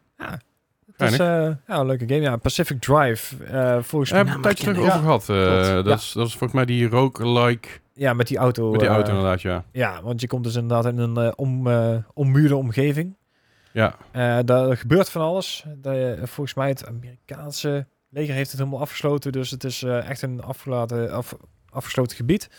Het 0.98 1.12
is 1.12 1.20
eh, 1.20 1.28
ja, 1.68 1.80
een 1.80 1.86
leuke 1.86 2.08
game. 2.08 2.22
Ja, 2.22 2.38
Pacific 2.38 2.82
Drive. 2.82 3.44
eh 3.44 3.78
volgens 3.82 4.12
Daar 4.12 4.26
mij. 4.26 4.34
een 4.34 4.42
tijdje 4.42 4.66
maar 4.66 4.74
terug 4.74 4.90
ja. 4.90 4.96
over 4.96 5.06
gehad. 5.06 5.30
eh, 5.30 5.74
dat, 5.76 5.86
Ja. 5.86 5.94
is, 5.94 6.12
dat 6.12 6.28
is 6.28 6.32
volgens 6.32 6.54
mij 6.54 6.66
die 6.66 6.88
roguelike 6.88 7.68
Ja, 7.98 8.14
met 8.14 8.28
die 8.28 8.38
auto. 8.38 8.72
met 8.72 8.80
die 8.80 8.90
eh, 8.90 8.96
auto 8.96 9.10
inderdaad, 9.10 9.42
ja. 9.42 9.64
Ja, 9.72 10.02
want 10.02 10.22
je 10.22 10.28
komt 10.28 10.44
dus 10.44 10.56
inderdaad 10.56 10.86
in 10.86 10.98
een 10.98 11.18
eh 11.18 11.32
om, 11.36 11.68
eh, 11.68 11.98
ommuurde 12.14 12.56
omgeving. 12.56 13.16
Ja, 13.72 13.96
daar 14.44 14.78
gebeurt 14.78 15.10
van 15.10 15.22
alles. 15.22 15.66
Volgens 16.18 16.54
mij 16.54 16.68
het 16.68 16.86
Amerikaanse 16.86 17.88
leger 18.10 18.34
heeft 18.34 18.52
het 18.52 18.60
helemaal 18.60 18.80
afgesloten. 18.80 19.32
Dus 19.32 19.52
het 19.52 19.64
is 19.64 19.84
echt 19.84 20.22
een 20.22 20.42
afgelaten, 20.42 21.12
af, 21.12 21.36
afgesloten 21.70 22.18
gebied. 22.18 22.50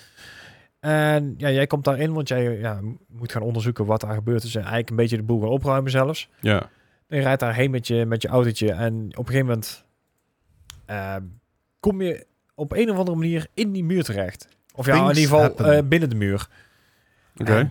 En 0.80 1.34
ja, 1.36 1.50
jij 1.50 1.66
komt 1.66 1.84
daarin, 1.84 2.12
want 2.12 2.28
jij 2.28 2.58
ja, 2.58 2.80
moet 3.08 3.32
gaan 3.32 3.42
onderzoeken 3.42 3.86
wat 3.86 4.00
daar 4.00 4.14
gebeurt. 4.14 4.42
Dus 4.42 4.54
eigenlijk 4.54 4.90
een 4.90 4.96
beetje 4.96 5.16
de 5.16 5.22
boel 5.22 5.40
gaan 5.40 5.48
opruimen 5.48 5.90
zelfs. 5.90 6.28
ja. 6.40 6.70
Je 7.08 7.20
rijdt 7.20 7.40
daarheen 7.40 7.70
met 7.70 7.86
je, 7.86 8.06
met 8.06 8.22
je 8.22 8.28
autootje 8.28 8.72
en 8.72 8.94
op 8.94 9.18
een 9.28 9.34
gegeven 9.34 9.46
moment 9.46 9.84
kom 11.80 12.02
je 12.02 12.26
op 12.54 12.72
een 12.72 12.90
of 12.90 12.96
andere 12.96 13.16
manier 13.16 13.46
in 13.54 13.72
die 13.72 13.84
muur 13.84 14.04
terecht. 14.04 14.55
Of 14.76 14.86
ja, 14.86 14.94
in 14.94 15.16
ieder 15.16 15.22
geval 15.22 15.56
eh, 15.56 15.82
binnen 15.84 16.08
de 16.10 16.14
muur. 16.16 16.48
Oké. 17.36 17.52
Het 17.52 17.70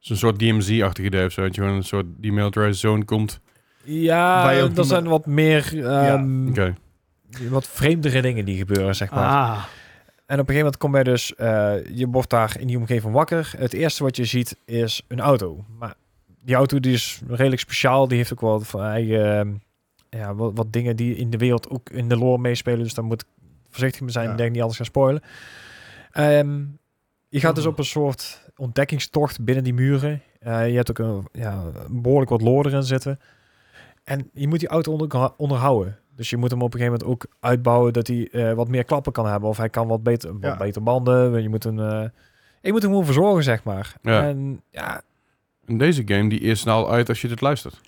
is 0.00 0.08
een 0.10 0.16
soort 0.16 0.38
DMZ-achtig 0.38 1.04
idee 1.04 1.24
of 1.26 1.32
zo. 1.32 1.42
Dat 1.42 1.54
je 1.54 1.60
gewoon 1.60 1.76
een 1.76 1.84
soort 1.84 2.06
demilitarized 2.16 2.76
zone 2.80 3.04
komt. 3.04 3.40
Ja, 3.84 4.42
Waar 4.42 4.54
je 4.54 4.62
ook 4.62 4.76
er 4.76 4.84
zijn 4.84 5.04
wat 5.08 5.26
meer, 5.26 5.84
ehm, 5.86 6.48
Oké. 6.48 6.74
wat 7.48 7.66
vreemdere 7.68 8.22
dingen 8.22 8.44
die 8.44 8.56
gebeuren, 8.56 8.94
zeg 8.94 9.10
maar. 9.10 9.24
Ah, 9.28 9.64
En 10.26 10.40
op 10.40 10.48
een 10.48 10.54
gegeven 10.54 10.56
moment 10.56 10.76
kom 10.76 10.96
je 10.96 11.04
dus, 11.04 11.34
eh, 11.34 11.74
je 11.96 12.06
wordt 12.08 12.30
daar 12.30 12.56
in 12.60 12.66
die 12.66 12.76
omgeving 12.76 13.12
wakker. 13.12 13.52
Het 13.56 13.72
eerste 13.72 14.02
wat 14.02 14.16
je 14.16 14.24
ziet 14.24 14.56
is 14.64 15.02
een 15.08 15.20
auto. 15.20 15.64
Maar 15.78 15.94
die 16.44 16.54
auto 16.54 16.80
die 16.80 16.92
is 16.92 17.20
redelijk 17.28 17.60
speciaal. 17.60 18.08
Die 18.08 18.16
heeft 18.16 18.32
ook 18.32 18.40
wel 18.40 18.60
van 18.60 18.82
eigen, 18.82 19.38
ehm, 19.38 19.48
ja, 20.10 20.34
wat, 20.34 20.52
wat 20.54 20.72
dingen 20.72 20.96
die 20.96 21.16
in 21.16 21.30
de 21.30 21.36
wereld 21.36 21.70
ook 21.70 21.90
in 21.90 22.08
de 22.08 22.16
lore 22.16 22.38
meespelen. 22.38 22.82
Dus 22.82 22.94
daar 22.94 23.04
moet 23.04 23.22
ik 23.22 23.28
voorzichtig 23.70 24.00
mee 24.00 24.10
zijn. 24.10 24.24
Ja. 24.24 24.30
Ik 24.30 24.38
denk 24.38 24.52
niet 24.52 24.62
alles 24.62 24.76
gaan 24.76 24.86
spoilen. 24.86 25.22
Ehm, 26.12 26.64
je 27.28 27.40
gaat 27.40 27.54
dus 27.54 27.66
op 27.66 27.78
een 27.78 27.84
soort 27.84 28.50
ontdekkingstocht 28.56 29.44
binnen 29.44 29.64
die 29.64 29.74
muren. 29.74 30.22
Eh, 30.38 30.68
je 30.68 30.76
hebt 30.76 30.90
ook 30.90 30.98
een, 30.98 31.26
ja, 31.32 31.64
behoorlijk 31.90 32.30
wat 32.30 32.40
lore 32.42 32.68
erin 32.68 32.82
zitten. 32.82 33.20
En 34.04 34.30
je 34.32 34.48
moet 34.48 34.60
die 34.60 34.68
auto 34.68 34.92
onder, 34.92 35.30
onderhouden. 35.36 35.98
Dus 36.16 36.30
je 36.30 36.36
moet 36.36 36.50
hem 36.50 36.62
op 36.62 36.74
een 36.74 36.80
gegeven 36.80 36.98
moment 37.00 37.22
ook 37.24 37.32
uitbouwen 37.40 37.92
dat 37.92 38.06
hij 38.06 38.28
eh, 38.32 38.52
wat 38.52 38.68
meer 38.68 38.84
klappen 38.84 39.12
kan 39.12 39.26
hebben. 39.26 39.48
Of 39.48 39.56
hij 39.56 39.68
kan 39.68 39.88
wat 39.88 40.02
beter, 40.02 40.32
wat 40.32 40.42
Ja. 40.42 40.56
beter 40.56 40.82
banden. 40.82 41.42
Je 41.42 41.48
moet 41.48 41.64
een, 41.64 41.78
eh, 41.78 42.04
je 42.60 42.72
moet 42.72 42.82
hem 42.82 42.90
gewoon 42.90 43.04
verzorgen, 43.04 43.42
zeg 43.42 43.64
maar. 43.64 43.94
Ja. 44.02 44.22
En 44.22 44.62
ja, 44.70 45.02
En 45.66 45.78
deze 45.78 46.02
game 46.04 46.28
die 46.28 46.40
is 46.40 46.64
nou 46.64 46.84
al 46.84 46.90
uit 46.92 47.08
als 47.08 47.20
je 47.20 47.28
dit 47.28 47.40
luistert. 47.40 47.80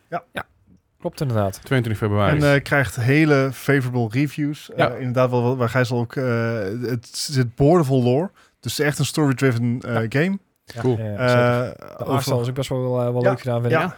Klopt 1.00 1.20
inderdaad. 1.20 1.60
22 1.64 1.96
februari. 2.02 2.38
En 2.38 2.54
eh, 2.54 2.62
krijgt 2.62 2.96
hele 2.96 3.50
favorable 3.52 4.08
reviews. 4.20 4.70
Ja. 4.76 4.90
Eh, 4.90 4.98
inderdaad, 4.98 5.30
wel, 5.30 5.56
waar 5.56 5.68
Gijs 5.68 5.90
al 5.90 5.98
ook... 5.98 6.16
eh, 6.16 6.58
het 6.82 7.08
zit 7.12 7.54
boordevol 7.54 8.02
lore. 8.02 8.30
Dus 8.60 8.78
echt 8.78 8.98
een 8.98 9.04
story-driven 9.04 9.80
eh, 9.80 9.96
game. 10.08 10.38
Ja, 10.64 10.80
Cool. 10.80 10.98
ja, 10.98 11.04
ja, 11.04 11.16
Eh, 11.16 11.60
zeker. 11.62 11.96
de 11.98 12.04
afstand 12.04 12.40
is 12.42 12.48
ook 12.48 12.54
best 12.54 12.68
wel, 12.68 12.92
wel 12.96 13.22
Ja. 13.22 13.28
leuk 13.30 13.40
gedaan, 13.40 13.60
vind 13.62 13.72
ik. 13.72 13.78
Ja. 13.78 13.96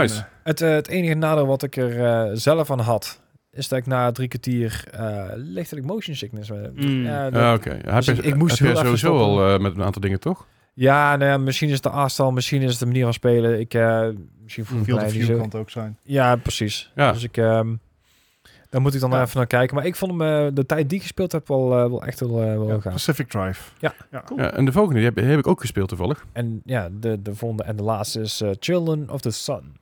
nice. 0.00 0.18
En, 0.18 0.26
Het, 0.42 0.58
het 0.58 0.88
enige 0.88 1.14
nadeel 1.14 1.46
wat 1.46 1.62
ik 1.62 1.76
er 1.76 2.04
eh, 2.04 2.30
zelf 2.32 2.70
aan 2.70 2.80
had, 2.80 3.20
is 3.50 3.68
dat 3.68 3.78
ik 3.78 3.86
na 3.86 4.12
drie 4.12 4.28
kwartier 4.28 4.84
uh, 5.00 5.24
lichtelijk 5.34 5.86
motion 5.86 6.14
sickness. 6.16 6.50
Mm. 6.74 7.06
Ah, 7.06 7.52
Oké. 7.54 7.78
Dus 7.94 8.08
ik- 8.08 8.18
ik 8.24 8.34
moest 8.36 8.58
heb 8.58 8.68
heel 8.68 8.76
sowieso 8.76 9.16
al 9.18 9.48
eh, 9.54 9.58
met 9.60 9.74
een 9.76 9.82
aantal 9.82 10.00
dingen, 10.02 10.20
toch? 10.20 10.46
ja, 10.74 11.16
nou 11.16 11.30
ja, 11.30 11.38
misschien 11.38 11.68
is 11.68 11.74
het 11.74 11.82
de 11.82 11.88
afstand, 11.90 12.34
misschien 12.34 12.62
is 12.62 12.70
het 12.70 12.78
de 12.78 12.86
manier 12.86 13.04
van 13.04 13.12
spelen. 13.12 13.60
Ik, 13.60 13.74
eh 13.74 14.08
misschien 14.46 14.64
ik 14.78 14.84
Field 14.84 15.02
of 15.02 15.10
view 15.10 15.26
kan 15.36 15.44
het 15.44 15.54
ook 15.54 15.70
zijn. 15.70 15.98
Ja, 16.02 16.36
precies. 16.36 16.92
Ja. 16.94 17.12
Dus 17.12 17.22
ik, 17.22 17.36
ehm 17.36 17.74
daar 18.70 18.80
moet 18.80 18.94
ik 18.94 19.00
dan 19.00 19.10
Ja. 19.10 19.22
even 19.22 19.36
naar 19.36 19.46
kijken. 19.46 19.76
Maar 19.76 19.86
ik 19.86 19.96
vond 19.96 20.10
hem 20.10 20.22
eh, 20.22 20.54
de 20.54 20.66
tijd 20.66 20.88
die 20.88 20.96
ik 20.98 21.02
gespeeld 21.02 21.32
heb 21.32 21.48
wel, 21.48 21.72
eh, 21.78 21.88
wel 21.90 22.02
echt 22.04 22.20
wel, 22.20 22.42
eh, 22.42 22.46
wel 22.46 22.68
Ja, 22.68 22.80
gaaf. 22.80 22.92
Pacific 22.92 23.28
Drive. 23.28 23.70
Ja, 23.78 23.94
en 24.52 24.64
de 24.64 24.72
volgende 24.72 24.98
die 24.98 25.08
heb, 25.08 25.16
heb 25.16 25.38
ik 25.38 25.46
ook 25.46 25.60
gespeeld 25.60 25.88
toevallig. 25.88 26.26
En 26.32 26.60
ja, 26.64 26.88
de, 27.00 27.22
de 27.22 27.34
volgende 27.34 27.62
en 27.62 27.76
de 27.76 27.82
laatste 27.82 28.20
is 28.20 28.42
Children 28.60 29.10
of 29.10 29.20
the 29.20 29.30
Sun. 29.30 29.76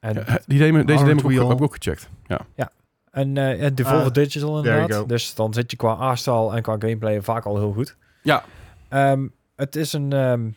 En, 0.00 0.14
Ja, 0.14 0.40
die 0.46 0.58
demo, 0.58 0.84
deze 0.84 1.04
demo 1.04 1.08
heb 1.08 1.18
ik, 1.18 1.24
ook, 1.24 1.30
heb 1.32 1.42
ik 1.42 1.58
all? 1.58 1.64
ook 1.64 1.74
gecheckt. 1.74 2.08
Ja. 2.26 2.70
en 3.10 3.36
eh, 3.36 3.60
ja, 3.60 3.70
Devolver 3.70 4.06
Ah, 4.06 4.12
Digital 4.12 4.56
inderdaad. 4.56 5.08
Dus 5.08 5.34
dan 5.34 5.54
zit 5.54 5.70
je 5.70 5.76
qua 5.76 5.92
artstyle 5.92 6.54
en 6.56 6.62
qua 6.62 6.72
gameplay 6.78 7.22
vaak 7.22 7.44
al 7.44 7.56
heel 7.58 7.72
goed. 7.72 7.96
Ja. 8.22 8.44
Ehm, 8.88 9.26
het 9.56 9.76
is 9.76 9.92
een, 9.92 10.12
ehm, 10.12 10.48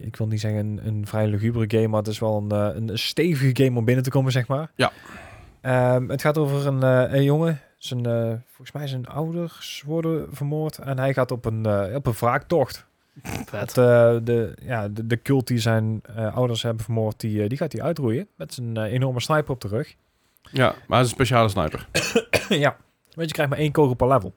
ik, 0.00 0.16
wil 0.16 0.26
niet 0.26 0.40
zeggen 0.40 0.60
een, 0.60 0.80
een 0.86 1.06
vrij 1.06 1.26
lugubere 1.26 1.64
game, 1.68 1.88
maar 1.88 1.98
het 1.98 2.08
is 2.08 2.18
wel 2.18 2.36
een, 2.36 2.50
eh, 2.50 2.76
een 2.88 2.98
stevige 2.98 3.64
game 3.64 3.78
om 3.78 3.84
binnen 3.84 4.04
te 4.04 4.10
komen, 4.10 4.32
zeg 4.32 4.46
maar. 4.48 4.70
Ja. 4.74 4.92
Ehm, 5.60 6.08
het 6.08 6.20
gaat 6.20 6.38
over 6.38 6.66
een, 6.66 6.82
eh, 6.82 7.14
een 7.14 7.22
jongen. 7.24 7.60
Zijn, 7.78 8.06
eh, 8.06 8.32
volgens 8.46 8.72
mij 8.72 8.86
zijn 8.86 9.06
ouders 9.06 9.82
worden 9.86 10.26
vermoord. 10.30 10.78
En 10.78 10.98
hij 10.98 11.12
gaat 11.12 11.30
op 11.30 11.44
een, 11.44 11.66
op 11.94 12.06
een 12.06 12.12
wraaktocht. 12.12 12.86
eh, 13.78 14.16
de, 14.24 14.54
ja, 14.62 14.88
de, 14.88 15.06
de 15.06 15.22
cult 15.22 15.46
die 15.46 15.58
zijn 15.58 16.02
ouders 16.34 16.62
hebben 16.62 16.84
vermoord, 16.84 17.20
die, 17.20 17.48
die 17.48 17.58
gaat 17.58 17.72
hij 17.72 17.82
uitroeien. 17.82 18.26
Met 18.36 18.54
zijn 18.54 18.76
enorme 18.76 19.20
sniper 19.20 19.52
op 19.52 19.60
de 19.60 19.68
rug. 19.68 19.94
ja, 20.50 20.66
maar 20.66 20.74
hij 20.88 21.00
is 21.00 21.04
een 21.06 21.14
speciale 21.14 21.48
sniper. 21.48 21.88
ja. 22.64 22.76
Want 23.14 23.28
je 23.28 23.34
krijgt 23.34 23.50
maar 23.52 23.60
één 23.60 23.72
kogel 23.72 23.94
per 23.94 24.08
level. 24.08 24.34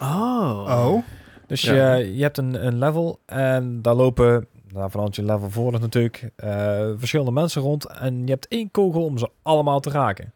Oh. 0.00 0.64
Oh. 0.68 1.02
Dus 1.46 1.60
Ja. 1.62 1.94
je, 1.94 2.16
je 2.16 2.22
hebt 2.22 2.38
een, 2.38 2.66
een 2.66 2.78
level 2.78 3.20
en 3.26 3.82
daar 3.82 3.94
lopen, 3.94 4.46
nou, 4.72 4.90
vanuit 4.90 5.16
je 5.16 5.24
level 5.24 5.50
voor 5.50 5.72
natuurlijk, 5.72 6.30
eh, 6.36 6.90
verschillende 6.96 7.32
mensen 7.32 7.62
rond. 7.62 7.86
En 7.86 8.20
je 8.24 8.30
hebt 8.30 8.48
één 8.48 8.70
kogel 8.70 9.04
om 9.04 9.18
ze 9.18 9.30
allemaal 9.42 9.80
te 9.80 9.90
raken. 9.90 10.32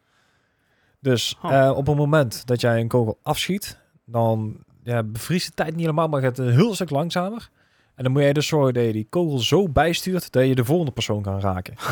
Dus 1.00 1.38
eh, 1.42 1.72
op 1.74 1.86
het 1.86 1.96
moment 1.96 2.46
dat 2.46 2.60
jij 2.60 2.80
een 2.80 2.88
kogel 2.88 3.18
afschiet, 3.22 3.78
dan 4.04 4.56
ja, 4.82 5.02
bevriest 5.02 5.46
de 5.46 5.54
tijd 5.54 5.70
niet 5.70 5.80
helemaal, 5.80 6.08
maar 6.08 6.20
gaat 6.20 6.36
het 6.36 6.46
een 6.46 6.54
heel 6.54 6.74
stuk 6.74 6.90
langzamer. 6.90 7.48
En 7.94 8.04
dan 8.04 8.12
moet 8.12 8.22
jij 8.22 8.32
dus 8.32 8.46
zorgen 8.46 8.74
dat 8.74 8.84
je 8.84 8.92
die 8.92 9.06
kogel 9.10 9.38
zo 9.38 9.68
bijstuurt 9.68 10.32
dat 10.32 10.46
je 10.46 10.54
de 10.54 10.64
volgende 10.64 10.92
persoon 10.92 11.22
kan 11.22 11.40
raken. 11.40 11.74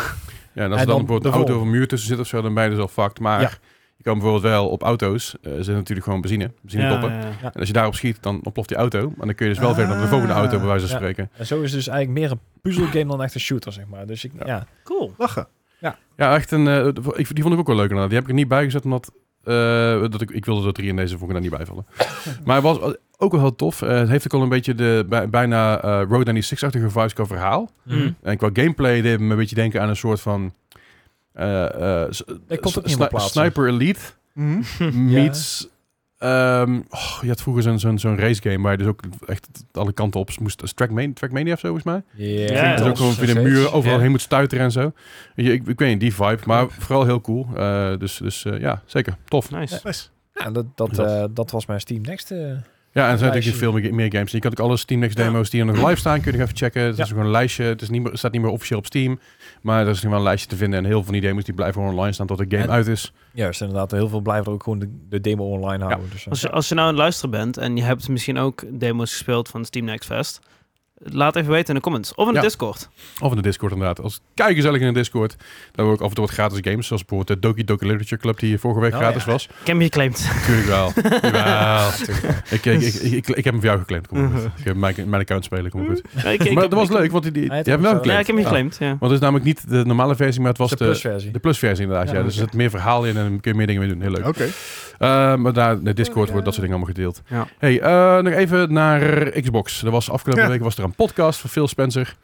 Ja, 0.54 0.64
en 0.64 0.70
als 0.72 0.80
En 0.80 0.86
er 0.86 0.92
dan 0.92 0.96
dan 0.96 1.06
bijvoorbeeld 1.06 1.22
de 1.22 1.38
een 1.38 1.44
auto 1.44 1.60
of 1.60 1.66
een 1.66 1.78
muur 1.78 1.88
tussen 1.88 2.08
zit 2.08 2.18
of 2.18 2.26
zo, 2.26 2.42
dan 2.42 2.54
ben 2.54 2.64
je 2.64 2.70
dus 2.70 2.78
al 2.78 2.88
fucked. 2.88 3.20
Maar 3.20 3.40
Ja. 3.40 3.50
Je 4.04 4.10
kan 4.10 4.18
bijvoorbeeld 4.18 4.52
wel 4.52 4.68
op 4.68 4.82
auto's, 4.82 5.34
eh 5.42 5.52
zit 5.60 5.74
natuurlijk 5.74 6.06
gewoon 6.06 6.20
benzine, 6.20 6.50
benzine 6.60 6.82
Ja, 6.82 6.90
toppen. 6.90 7.10
ja, 7.10 7.18
ja. 7.18 7.26
Ja. 7.42 7.52
En 7.52 7.58
als 7.58 7.66
je 7.68 7.72
daarop 7.74 7.94
schiet, 7.94 8.18
dan 8.22 8.40
ontploft 8.42 8.68
die 8.68 8.78
auto. 8.78 8.98
En 8.98 9.26
dan 9.26 9.34
kun 9.34 9.46
je 9.46 9.52
dus 9.52 9.62
wel 9.62 9.74
verder 9.74 9.92
naar 9.94 10.02
de 10.02 10.08
volgende 10.08 10.32
Ah. 10.34 10.38
auto, 10.38 10.58
bij 10.58 10.66
wijze 10.66 10.86
van 10.86 10.90
Ja. 10.90 10.96
spreken. 11.02 11.30
En 11.36 11.46
zo 11.46 11.54
is 11.60 11.70
het 11.72 11.78
dus 11.84 11.88
eigenlijk 11.88 12.18
meer 12.20 12.30
een 12.30 12.40
puzzelgame 12.62 13.04
dan 13.10 13.22
echt 13.22 13.34
een 13.34 13.40
shooter, 13.40 13.72
zeg 13.72 13.84
maar. 13.86 14.06
Dus 14.06 14.24
ik, 14.24 14.32
Ja. 14.38 14.46
ja. 14.46 14.66
Cool. 14.84 15.14
Lachen. 15.18 15.46
Ja, 16.16 16.34
echt 16.34 16.50
een. 16.50 16.68
eh, 16.68 16.86
ik, 17.16 17.34
die 17.34 17.42
vond 17.42 17.54
ik 17.54 17.60
ook 17.60 17.66
wel 17.66 17.76
leuk. 17.76 17.84
inderdaad. 17.90 18.08
Die 18.08 18.14
heb 18.18 18.22
ik 18.24 18.28
er 18.28 18.38
niet 18.38 18.48
bij 18.48 18.64
gezet, 18.64 18.84
omdat. 18.84 19.12
eh, 19.44 19.54
dat 20.10 20.20
ik, 20.20 20.30
ik 20.30 20.44
wilde 20.44 20.66
er 20.66 20.72
drie 20.72 20.88
in 20.88 20.96
deze 20.96 21.18
vond 21.18 21.30
ik 21.30 21.36
er 21.36 21.42
niet 21.42 21.50
bijvallen. 21.50 21.86
maar 22.44 22.54
het 22.54 22.64
was 22.64 22.78
ook 23.18 23.32
wel 23.32 23.40
heel 23.40 23.56
tof. 23.56 23.82
Eh, 23.82 23.88
het 23.98 24.08
heeft 24.08 24.24
ook 24.24 24.32
al 24.32 24.42
een 24.42 24.48
beetje 24.48 24.74
de 24.74 25.06
bij- 25.08 25.28
bijna 25.28 25.80
eh 25.82 26.02
Road 26.08 26.26
96-achtige 26.26 26.90
vibes 26.90 27.12
qua 27.12 27.24
verhaal. 27.26 27.70
Mm. 27.82 28.16
En 28.22 28.36
qua 28.36 28.50
gameplay 28.52 29.00
deed 29.00 29.20
me 29.20 29.30
een 29.30 29.36
beetje 29.36 29.54
denken 29.54 29.80
aan 29.82 29.88
een 29.88 29.96
soort 29.96 30.20
van. 30.20 30.52
Sni- 32.10 32.96
meer 32.96 33.08
plaatsen. 33.08 33.30
Sniper 33.30 33.68
Elite 33.68 34.00
Mhm. 34.32 34.60
meets. 35.12 35.68
ehm, 36.18 36.80
oh, 36.88 37.18
je 37.20 37.28
had 37.28 37.42
vroeger 37.42 37.62
zo'n 37.62 37.78
zo'n 37.78 37.98
zo'n 37.98 38.18
race 38.18 38.42
game 38.42 38.62
waar 38.62 38.72
je 38.72 38.78
dus 38.78 38.86
ook 38.86 39.00
echt 39.26 39.48
alle 39.72 39.92
kanten 39.92 40.20
op 40.20 40.30
moest. 40.40 40.76
Trackmania, 40.76 41.12
Trackmania 41.14 41.52
of 41.52 41.58
zo, 41.58 41.68
volgens 41.74 41.84
mij. 42.16 42.26
Ja, 42.26 42.54
Ja, 42.54 42.70
Dus 42.70 42.80
ook 42.80 42.86
dat 42.86 42.96
gewoon 42.96 43.12
is 43.12 43.18
via 43.18 43.34
de 43.34 43.40
muren 43.40 43.72
overal 43.72 43.98
heen 43.98 44.10
moet 44.10 44.20
stuiteren 44.20 44.64
en 44.64 44.72
zo. 44.72 44.92
Je, 45.34 45.52
ik, 45.52 45.66
ik 45.66 45.78
weet 45.78 45.88
niet, 45.90 46.00
die 46.00 46.14
vibe, 46.14 46.38
maar 46.46 46.66
vooral 46.70 47.04
heel 47.04 47.20
cool. 47.20 47.46
Eh, 47.56 47.96
dus 47.98 48.16
dus 48.16 48.44
eh, 48.44 48.60
ja, 48.60 48.82
zeker. 48.86 49.16
Tof. 49.24 49.50
Nice. 49.50 49.80
Nice. 49.84 50.04
Ja, 50.34 50.50
dat, 50.50 50.66
dat, 50.76 50.94
Dat. 50.94 51.06
eh, 51.06 51.24
dat 51.30 51.50
was 51.50 51.66
mijn 51.66 51.80
Steam 51.80 52.00
Next. 52.02 52.30
eh. 52.30 52.38
Ja, 52.92 53.04
en 53.06 53.12
er 53.12 53.18
zijn 53.18 53.30
natuurlijk 53.30 53.58
veel 53.58 53.72
meer, 53.72 53.94
meer 53.94 54.12
games. 54.12 54.32
Je 54.32 54.38
kan 54.38 54.50
ook 54.50 54.58
alle 54.60 54.76
Steam 54.76 55.00
Next 55.00 55.18
Ja. 55.18 55.24
demo's 55.24 55.50
die 55.50 55.60
er 55.60 55.66
nog 55.66 55.76
live 55.88 55.96
staan, 56.00 56.20
kun 56.20 56.32
je 56.32 56.38
nog 56.38 56.46
even 56.46 56.58
checken. 56.58 56.82
Het 56.82 56.96
Ja. 56.96 57.02
is 57.02 57.08
gewoon 57.08 57.24
een 57.24 57.30
lijstje. 57.30 57.64
Het, 57.64 57.82
is 57.82 57.88
niet 57.88 58.00
meer, 58.02 58.10
het 58.10 58.18
staat 58.18 58.32
niet 58.32 58.40
meer 58.40 58.50
officieel 58.50 58.78
op 58.78 58.86
Steam. 58.86 59.20
Maar 59.64 59.80
er 59.84 59.88
is 59.90 60.00
nog 60.02 60.10
wel 60.10 60.18
een 60.20 60.26
lijstje 60.26 60.48
te 60.48 60.56
vinden. 60.56 60.78
En 60.78 60.84
heel 60.84 60.94
veel 60.94 61.02
van 61.04 61.12
die 61.12 61.22
demos 61.22 61.44
die 61.44 61.54
blijven 61.54 61.82
online 61.82 62.12
staan 62.12 62.26
tot 62.26 62.38
de 62.38 62.44
game 62.48 62.62
En- 62.62 62.70
uit 62.70 62.86
is. 62.86 63.12
Juist, 63.32 63.60
inderdaad. 63.60 63.90
Heel 63.90 64.08
veel 64.08 64.20
blijven 64.20 64.46
er 64.46 64.52
ook 64.52 64.62
gewoon 64.62 64.78
de, 64.78 64.98
de 65.08 65.20
demo 65.20 65.44
online 65.50 65.84
houden. 65.84 66.10
Dus, 66.10 66.24
eh, 66.24 66.30
Als 66.30 66.40
je, 66.40 66.50
als 66.50 66.68
je 66.68 66.74
nou 66.74 66.86
aan 66.86 66.92
het 66.94 67.02
luisteren 67.02 67.30
bent 67.30 67.56
en 67.56 67.76
je 67.76 67.82
hebt 67.82 68.08
misschien 68.08 68.38
ook 68.38 68.64
demo's 68.80 69.10
gespeeld 69.10 69.48
van 69.48 69.64
Steam 69.64 69.84
Next 69.84 70.04
Fest, 70.08 70.40
laat 71.12 71.36
even 71.36 71.50
weten 71.50 71.68
in 71.68 71.74
de 71.74 71.80
comments. 71.80 72.14
Of 72.14 72.26
in 72.26 72.32
de 72.32 72.38
Ja. 72.38 72.44
Discord. 72.44 72.88
Of 73.20 73.30
in 73.30 73.36
de 73.36 73.42
Discord 73.42 73.72
inderdaad. 73.72 74.00
Als 74.00 74.20
kijk 74.34 74.54
gezellig 74.54 74.80
in 74.80 74.86
de 74.86 74.92
Discord. 74.92 75.30
Daar 75.38 75.46
hebben 75.66 75.86
we 75.86 75.92
ook 75.92 76.00
af 76.00 76.08
en 76.08 76.14
toe 76.14 76.24
wat 76.24 76.34
gratis 76.34 76.58
games. 76.62 76.86
Zoals 76.86 77.04
bijvoorbeeld 77.04 77.40
de 77.40 77.48
Doki 77.48 77.64
Doki 77.64 77.86
Literature 77.86 78.20
Club 78.20 78.38
die 78.38 78.58
vorige 78.58 78.80
week 78.80 78.92
Oh, 78.92 78.98
gratis 78.98 79.24
ja. 79.24 79.30
was. 79.32 79.44
Ik 79.44 79.50
heb 79.56 79.66
hem 79.66 79.80
geclaimd. 79.80 80.28
Tuurlijk 80.46 80.66
wel. 80.66 80.92
Jawel. 81.22 81.88
ik, 82.50 82.64
ik, 82.64 82.82
ik, 82.82 82.94
ik, 82.94 83.12
ik, 83.12 83.28
ik 83.28 83.44
heb 83.44 83.52
hem 83.52 83.54
voor 83.54 83.64
jou 83.64 83.78
geclaimd. 83.78 84.06
Kom 84.08 84.20
maar 84.20 84.30
goed. 84.40 84.50
Ik 84.56 84.64
heb 84.64 84.76
mijn, 84.76 84.94
mijn 84.96 85.22
account 85.22 85.44
spelen. 85.44 85.70
Kom 85.70 85.80
maar 85.86 85.90
goed. 85.90 86.02
Ja, 86.22 86.30
ik- 86.30 86.44
ik- 86.44 86.52
maar 86.52 86.62
dat 86.68 86.72
was 86.78 86.88
ik- 86.88 86.94
leuk, 86.98 87.10
want 87.10 87.22
die, 87.22 87.32
die, 87.32 87.42
die 87.42 87.50
hebben 87.52 87.80
wel 87.80 87.82
hem 87.82 87.92
Ja, 87.92 87.98
geclaimd. 87.98 88.20
ik 88.20 88.26
heb 88.26 88.36
hem 88.36 88.44
Ah. 88.44 88.50
geclaimd, 88.50 88.76
ja. 88.78 88.88
Want 88.88 89.00
het 89.00 89.12
is 89.12 89.18
namelijk 89.20 89.44
niet 89.44 89.70
de 89.70 89.84
normale 89.84 90.16
versie, 90.16 90.40
maar 90.40 90.50
het 90.50 90.58
was 90.58 90.70
de 90.70 90.76
de, 90.76 90.84
plusversie. 90.84 91.30
de 91.30 91.38
plusversie 91.38 91.84
inderdaad. 91.84 92.08
Ja, 92.10 92.14
Ja, 92.16 92.22
dus 92.22 92.34
er 92.36 92.40
zit 92.40 92.52
meer 92.54 92.70
verhaal 92.70 93.04
in 93.06 93.16
en 93.16 93.40
kun 93.40 93.50
je 93.50 93.56
meer 93.56 93.66
dingen 93.66 93.80
mee 93.82 93.90
doen. 93.90 94.00
Heel 94.00 94.10
leuk. 94.10 94.26
Oké. 94.26 94.44
Uh, 94.44 95.34
maar 95.36 95.52
daar, 95.52 95.82
de 95.82 95.92
Discord 95.94 96.30
wordt 96.30 96.44
dat 96.44 96.54
soort 96.54 96.66
dingen 96.66 96.82
allemaal 96.84 96.94
gedeeld. 96.94 97.22
Ja. 97.28 97.46
Hey, 97.58 97.80
uh, 97.82 98.22
nog 98.22 98.32
even 98.32 98.72
naar 98.72 99.30
Xbox. 99.40 99.82
Er 99.82 99.90
was 99.90 100.10
afgelopen 100.10 100.42
Ja. 100.44 100.48
week 100.50 100.62
was 100.62 100.76
er 100.78 100.84
een 100.84 100.93
podcast 100.96 101.40
van 101.40 101.50
Phil 101.50 101.68
Spencer. 101.68 102.16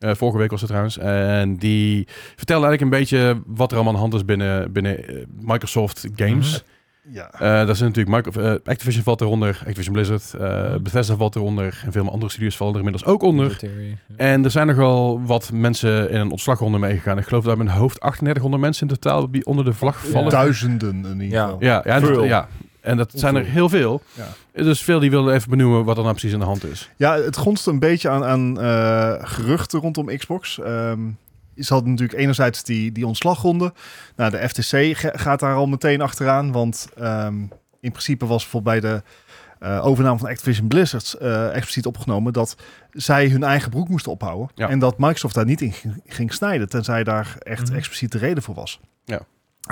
Uh, 0.00 0.10
vorige 0.14 0.38
week 0.38 0.50
was 0.50 0.60
het 0.60 0.68
trouwens. 0.68 0.98
En 0.98 1.56
die 1.56 2.06
vertelde 2.36 2.66
eigenlijk 2.66 2.80
een 2.94 2.98
beetje 3.00 3.42
wat 3.46 3.70
er 3.70 3.76
allemaal 3.76 3.94
aan 3.94 4.00
de 4.00 4.06
hand 4.10 4.14
is 4.22 4.24
binnen, 4.24 4.72
binnen 4.72 5.10
uh, 5.14 5.24
Microsoft 5.40 6.06
Games. 6.16 6.52
Mhm. 6.52 6.76
Ja. 7.10 7.30
Uh, 7.60 7.66
dat 7.66 7.74
is 7.74 7.80
natuurlijk 7.80 8.24
Micro 8.26 8.42
uh, 8.42 8.50
Activision 8.64 9.02
valt 9.02 9.20
eronder, 9.20 9.58
Activision 9.60 9.92
Blizzard, 9.94 10.32
uh, 10.34 10.40
Mhm. 10.70 10.82
Bethesda 10.82 11.16
valt 11.16 11.36
eronder 11.36 11.82
en 11.84 11.92
veel 11.92 12.10
andere 12.10 12.30
studios 12.30 12.56
vallen 12.56 12.72
er 12.74 12.78
inmiddels 12.78 13.04
ook 13.12 13.22
onder. 13.22 13.58
Ja. 13.60 13.68
En 14.16 14.44
er 14.44 14.50
zijn 14.50 14.66
nogal 14.66 15.22
wat 15.22 15.50
mensen 15.52 16.10
in 16.10 16.20
een 16.20 16.30
ontslagronde 16.30 16.78
meegegaan. 16.78 17.18
Ik 17.18 17.24
geloof 17.26 17.44
dat 17.44 17.56
mijn 17.56 17.68
hoofd 17.68 18.00
3800 18.00 18.62
mensen 18.62 18.88
in 18.88 18.94
totaal 18.94 19.30
die 19.30 19.46
onder 19.46 19.64
de 19.64 19.72
vlag 19.72 20.04
Ja. 20.04 20.10
vallen. 20.10 20.30
Duizenden 20.30 21.04
in 21.04 21.20
ieder 21.20 21.38
Ja. 21.38 21.44
geval. 21.44 21.62
Ja, 21.62 21.82
ja, 21.84 22.00
Veel. 22.00 22.24
ja. 22.24 22.48
En 22.80 22.96
dat 22.96 23.12
zijn 23.14 23.36
er 23.36 23.44
heel 23.44 23.68
veel. 23.68 24.02
Ja. 24.14 24.62
Dus 24.62 24.82
veel 24.82 25.00
die 25.00 25.10
wilden 25.10 25.34
even 25.34 25.50
benoemen 25.50 25.84
wat 25.84 25.96
er 25.96 26.02
nou 26.02 26.14
precies 26.14 26.32
aan 26.32 26.38
de 26.40 26.44
hand 26.46 26.64
is. 26.64 26.90
Ja, 26.96 27.14
het 27.14 27.36
gonst 27.36 27.66
een 27.66 27.78
beetje 27.78 28.08
aan, 28.08 28.24
aan 28.24 28.60
eh, 28.60 29.14
geruchten 29.18 29.80
rondom 29.80 30.16
Xbox. 30.16 30.58
Ehm 30.60 31.00
ze 31.56 31.72
hadden 31.72 31.90
natuurlijk 31.90 32.18
enerzijds 32.18 32.62
die, 32.62 32.92
die 32.92 33.06
ontslagronde. 33.06 33.72
Nou, 34.16 34.30
de 34.30 34.48
FTC 34.48 34.96
ga- 34.96 35.12
gaat 35.14 35.40
daar 35.40 35.54
al 35.54 35.66
meteen 35.66 36.00
achteraan. 36.00 36.52
Want 36.52 36.88
ehm, 36.96 37.34
in 37.80 37.90
principe 37.90 38.26
was 38.26 38.42
bijvoorbeeld 38.42 38.80
bij 38.80 38.90
de 38.90 39.02
eh, 39.58 39.86
overname 39.86 40.18
van 40.18 40.28
Activision 40.28 40.68
Blizzard 40.68 41.12
eh, 41.12 41.46
expliciet 41.54 41.86
opgenomen 41.86 42.32
dat 42.32 42.56
zij 42.90 43.28
hun 43.28 43.42
eigen 43.42 43.70
broek 43.70 43.88
moesten 43.88 44.12
ophouden. 44.12 44.48
Ja. 44.54 44.68
En 44.68 44.78
dat 44.78 44.98
Microsoft 44.98 45.34
daar 45.34 45.44
niet 45.44 45.60
in 45.60 45.72
ging, 45.72 46.00
ging 46.06 46.32
snijden, 46.32 46.68
tenzij 46.68 47.04
daar 47.04 47.36
echt 47.38 47.66
Mhm. 47.68 47.76
expliciete 47.76 48.18
reden 48.18 48.42
voor 48.42 48.54
was. 48.54 48.80
Ja. 49.04 49.20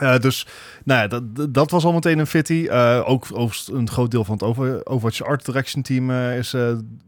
Eh, 0.01 0.19
dus 0.19 0.47
nou 0.85 1.01
ja, 1.01 1.07
dat, 1.21 1.55
dat 1.55 1.71
was 1.71 1.85
al 1.85 1.93
meteen 1.93 2.19
een 2.19 2.27
fitty. 2.27 2.67
Eh, 2.71 3.03
ook 3.07 3.27
een 3.73 3.89
groot 3.89 4.11
deel 4.11 4.25
van 4.25 4.35
het 4.35 4.43
over, 4.43 4.87
Overwatch 4.87 5.23
Art 5.23 5.45
Direction 5.45 5.83
team 5.83 6.11
eh, 6.11 6.39
is 6.39 6.55
eh, 6.55 6.61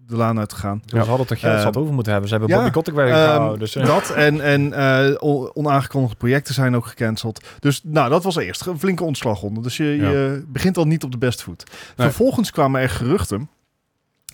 de 0.07 0.17
laan 0.17 0.39
uitgegaan. 0.39 0.83
Dus 0.85 1.03
Ze 1.05 1.09
hadden 1.09 1.27
toch 1.27 1.41
geld 1.41 1.61
zat 1.61 1.77
over 1.77 1.95
moeten 1.95 2.13
hebben. 2.13 2.31
Ze 2.31 2.37
hebben 2.37 2.55
ja, 2.55 2.61
Bobby 2.63 2.75
Kotick 2.77 2.95
weer 2.95 3.07
Ehm, 3.07 3.15
gehouden. 3.15 3.59
Dus, 3.59 3.73
Dat 3.73 4.11
en, 4.11 4.41
en 4.41 4.73
eh, 4.73 5.15
on- 5.19 5.51
onaangekondigde 5.55 6.17
projecten 6.17 6.55
zijn 6.55 6.77
ook 6.77 6.87
gecanceld. 6.87 7.47
Dus 7.59 7.81
nou, 7.85 8.11
dat 8.11 8.25
was 8.25 8.37
eerst 8.37 8.67
een 8.67 8.79
flinke 8.79 9.05
ontslagronde. 9.05 9.61
Dus 9.61 9.77
je, 9.77 9.85
je 9.85 10.45
begint 10.49 10.77
al 10.77 10.85
niet 10.87 11.05
op 11.05 11.13
de 11.13 11.19
beste 11.19 11.43
voet. 11.43 11.65
Nee. 11.97 12.07
Vervolgens 12.07 12.51
kwamen 12.51 12.81
er 12.81 12.91
geruchten 12.91 13.49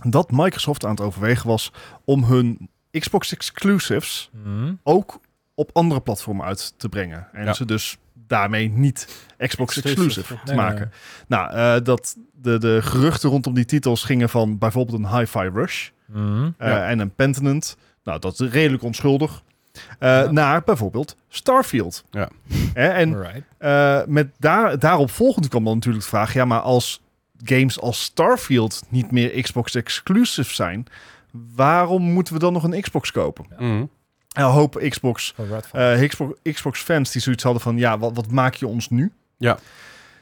dat 0.02 0.30
Microsoft 0.30 0.84
aan 0.84 0.90
het 0.90 1.00
overwegen 1.00 1.48
was 1.48 1.72
om 2.04 2.24
hun 2.24 2.68
Xbox 2.90 3.32
exclusives 3.32 4.30
mhm. 4.44 4.72
ook 4.82 5.18
op 5.54 5.70
andere 5.72 6.00
platformen 6.00 6.46
uit 6.46 6.74
te 6.76 6.88
brengen. 6.88 7.28
En 7.32 7.44
Ja. 7.44 7.52
ze 7.52 7.64
dus 7.64 7.98
daarmee 8.26 8.68
niet 8.70 9.26
Xbox 9.38 9.82
Exclusive. 9.82 10.26
te 10.26 10.32
Nee, 10.34 10.42
nee, 10.44 10.64
maken. 10.64 10.92
Nou, 11.26 11.52
eh, 11.54 11.84
dat 11.84 12.16
de, 12.32 12.58
de 12.58 12.82
geruchten 12.82 13.30
rondom 13.30 13.54
die 13.54 13.64
titels 13.64 14.04
gingen 14.04 14.28
van 14.28 14.58
bijvoorbeeld 14.58 14.98
een 15.04 15.16
Hi-Fi 15.18 15.48
Rush 15.54 15.88
Mhm. 16.06 16.50
eh, 16.58 16.68
Ja. 16.68 16.86
en 16.88 16.98
een 16.98 17.14
Pentanent. 17.14 17.76
Nou, 18.04 18.18
dat 18.20 18.40
is 18.40 18.50
redelijk 18.50 18.82
onschuldig. 18.82 19.42
Eh, 19.98 20.08
Ja. 20.08 20.30
Naar 20.30 20.62
bijvoorbeeld 20.64 21.16
Starfield. 21.28 22.04
Ja. 22.10 22.28
Hè, 22.74 22.88
en 22.88 23.42
eh, 23.58 24.00
met 24.06 24.28
daar, 24.38 24.78
daarop 24.78 25.10
volgend 25.10 25.48
kwam 25.48 25.64
dan 25.64 25.74
natuurlijk 25.74 26.02
de 26.04 26.10
vraag... 26.10 26.32
ja, 26.32 26.44
maar 26.44 26.60
als 26.60 27.02
games 27.44 27.80
als 27.80 28.02
Starfield 28.02 28.82
niet 28.88 29.10
meer 29.10 29.42
Xbox 29.42 29.74
exclusive 29.74 30.54
zijn... 30.54 30.86
waarom 31.54 32.02
moeten 32.02 32.34
we 32.34 32.38
dan 32.40 32.52
nog 32.52 32.62
een 32.64 32.80
Xbox 32.80 33.10
kopen? 33.12 33.44
Ja. 33.50 33.56
Mhm. 33.66 33.84
Een 34.34 34.44
hoop 34.44 34.84
Xbox, 34.88 35.34
eh, 35.72 36.08
Xbox, 36.08 36.38
Xbox 36.42 36.80
fans 36.80 37.10
die 37.12 37.22
zoiets 37.22 37.42
hadden 37.42 37.62
van... 37.62 37.78
ja, 37.78 37.98
wat, 37.98 38.10
wat 38.14 38.30
maak 38.30 38.54
je 38.54 38.66
ons 38.66 38.90
nu? 38.90 39.12
Ja. 39.36 39.58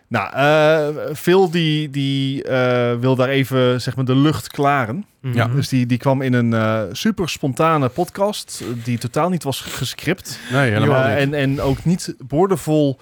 Nou, 0.09 0.33
eh 0.35 1.15
Phil 1.15 1.51
die, 1.51 1.91
die 1.91 2.43
eh, 2.45 2.99
wil 2.99 3.17
daar 3.17 3.29
even 3.29 3.81
zeg 3.81 3.97
maar, 3.97 4.05
de 4.05 4.17
lucht 4.17 4.49
klaren. 4.49 5.05
Mhm. 5.21 5.35
Ja. 5.37 5.47
Dus 5.47 5.69
die, 5.69 5.87
die 5.87 5.99
kwam 5.99 6.23
in 6.23 6.33
een 6.33 6.53
eh, 6.55 6.83
super 6.93 7.29
spontane 7.29 7.89
podcast, 7.89 8.65
die 8.85 8.99
totaal 8.99 9.29
niet 9.29 9.43
was 9.43 9.61
gescript. 9.61 10.39
Nee, 10.51 10.71
helemaal 10.71 11.01
Ja, 11.01 11.09
niet. 11.09 11.19
en, 11.19 11.35
en 11.35 11.61
ook 11.61 11.85
niet 11.85 12.15
boordevol 12.19 12.99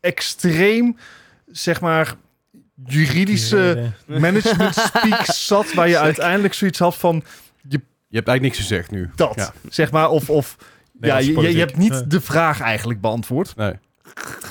extreem, 0.00 0.96
zeg 1.46 1.80
maar, 1.80 2.14
juridische 2.86 3.92
management 4.06 4.74
speak 4.74 5.24
zat, 5.48 5.74
waar 5.74 5.88
je 5.88 5.98
uiteindelijk 5.98 6.54
zoiets 6.54 6.78
had 6.78 6.96
van 6.96 7.22
Je 8.14 8.20
hebt 8.20 8.28
eigenlijk 8.28 8.42
niks 8.42 8.68
gezegd 8.68 8.90
nu. 8.90 9.10
dat, 9.14 9.34
Ja. 9.36 9.52
zeg 9.70 9.90
maar, 9.90 10.10
of, 10.10 10.30
of 10.30 10.56
Nee, 11.00 11.10
ja, 11.10 11.18
je, 11.18 11.52
je, 11.52 11.58
hebt 11.58 11.76
niet 11.76 12.10
de 12.10 12.20
vraag 12.20 12.60
eigenlijk 12.60 13.00
beantwoord. 13.00 13.56
Nee. 13.56 13.72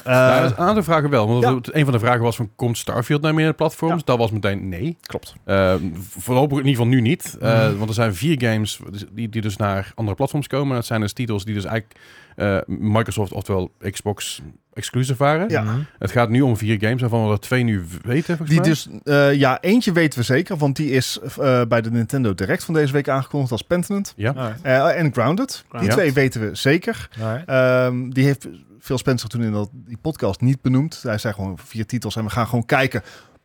Eh, 0.03 0.13
Nou, 0.13 0.45
een 0.45 0.57
aantal 0.57 0.83
vragen 0.83 1.09
wel. 1.09 1.27
Want 1.41 1.65
ja. 1.65 1.73
een 1.73 1.83
van 1.83 1.93
de 1.93 1.99
vragen 1.99 2.21
was 2.21 2.35
van, 2.35 2.49
komt 2.55 2.77
Starfield 2.77 3.21
naar 3.21 3.33
meer 3.33 3.53
platforms? 3.53 3.95
Ja. 3.99 4.05
Dat 4.05 4.17
was 4.17 4.31
meteen 4.31 4.69
nee. 4.69 4.97
klopt. 5.01 5.33
Uh, 5.45 5.73
voorlopig 6.19 6.57
in 6.59 6.65
ieder 6.65 6.81
geval 6.83 6.87
nu 6.87 7.01
niet. 7.01 7.37
Uh, 7.41 7.51
Mhm. 7.67 7.77
Want 7.77 7.89
er 7.89 7.95
zijn 7.95 8.15
vier 8.15 8.35
games 8.41 8.79
die, 9.11 9.29
die 9.29 9.41
dus 9.41 9.57
naar 9.57 9.91
andere 9.95 10.15
platforms 10.15 10.47
komen. 10.47 10.75
Dat 10.75 10.85
zijn 10.85 11.01
dus 11.01 11.13
titels 11.13 11.45
die 11.45 11.53
dus 11.53 11.65
eigenlijk 11.65 11.99
uh, 12.35 12.57
Microsoft, 12.67 13.31
oftewel 13.31 13.71
Xbox, 13.91 14.41
exclusive 14.73 15.17
waren. 15.23 15.49
Ja. 15.49 15.61
Mhm. 15.61 15.79
Het 15.99 16.11
gaat 16.11 16.29
nu 16.29 16.41
om 16.41 16.57
vier 16.57 16.77
games, 16.79 17.01
waarvan 17.01 17.25
we 17.25 17.31
er 17.31 17.39
twee 17.39 17.63
nu 17.63 17.83
weten. 18.01 18.37
Die 18.45 18.61
dus, 18.61 18.87
eh, 19.03 19.33
ja, 19.33 19.61
eentje 19.61 19.91
weten 19.91 20.19
we 20.19 20.25
zeker, 20.25 20.57
want 20.57 20.75
die 20.75 20.89
is 20.91 21.19
eh, 21.39 21.61
bij 21.67 21.81
de 21.81 21.91
Nintendo 21.91 22.33
Direct 22.33 22.63
van 22.63 22.73
deze 22.73 22.93
week 22.93 23.09
aangekondigd 23.09 23.51
als 23.51 23.61
Pentanent. 23.61 24.13
Ja. 24.15 24.55
Eh, 24.61 24.99
en 24.99 25.13
Grounded. 25.13 25.65
Die 25.71 25.81
Ja. 25.83 25.93
twee 25.93 26.13
weten 26.13 26.41
we 26.41 26.55
zeker. 26.55 27.09
Ehm, 27.45 28.09
die 28.09 28.25
heeft 28.25 28.47
Phil 28.83 28.97
Spencer 28.97 29.29
toen 29.29 29.43
in 29.43 29.51
dat, 29.51 29.69
die 29.73 29.97
podcast 30.01 30.41
niet 30.41 30.61
benoemd. 30.61 30.99
Hij 31.03 31.17
zei 31.17 31.33
gewoon 31.33 31.57
vier 31.57 31.85
titels 31.85 32.15
en 32.15 32.23
we 32.23 32.29
gaan 32.29 32.47
gewoon 32.47 32.65
kijken 32.65 33.01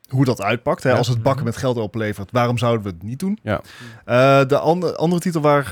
hoe 0.08 0.24
dat 0.24 0.42
uitpakt. 0.42 0.82
Hè. 0.82 0.90
Ja. 0.90 0.96
Als 0.96 1.08
het 1.08 1.22
bakken 1.22 1.42
Mhm. 1.44 1.44
met 1.52 1.56
geld 1.56 1.76
oplevert, 1.76 2.30
waarom 2.30 2.58
zouden 2.58 2.82
we 2.82 2.88
het 2.88 3.02
niet 3.02 3.18
doen? 3.18 3.38
Ja. 3.42 3.60
Eh, 4.04 4.46
de 4.48 4.58
andere 4.58 4.96
andere 4.96 5.20
titel 5.20 5.40
waar 5.40 5.64
eh, 5.64 5.70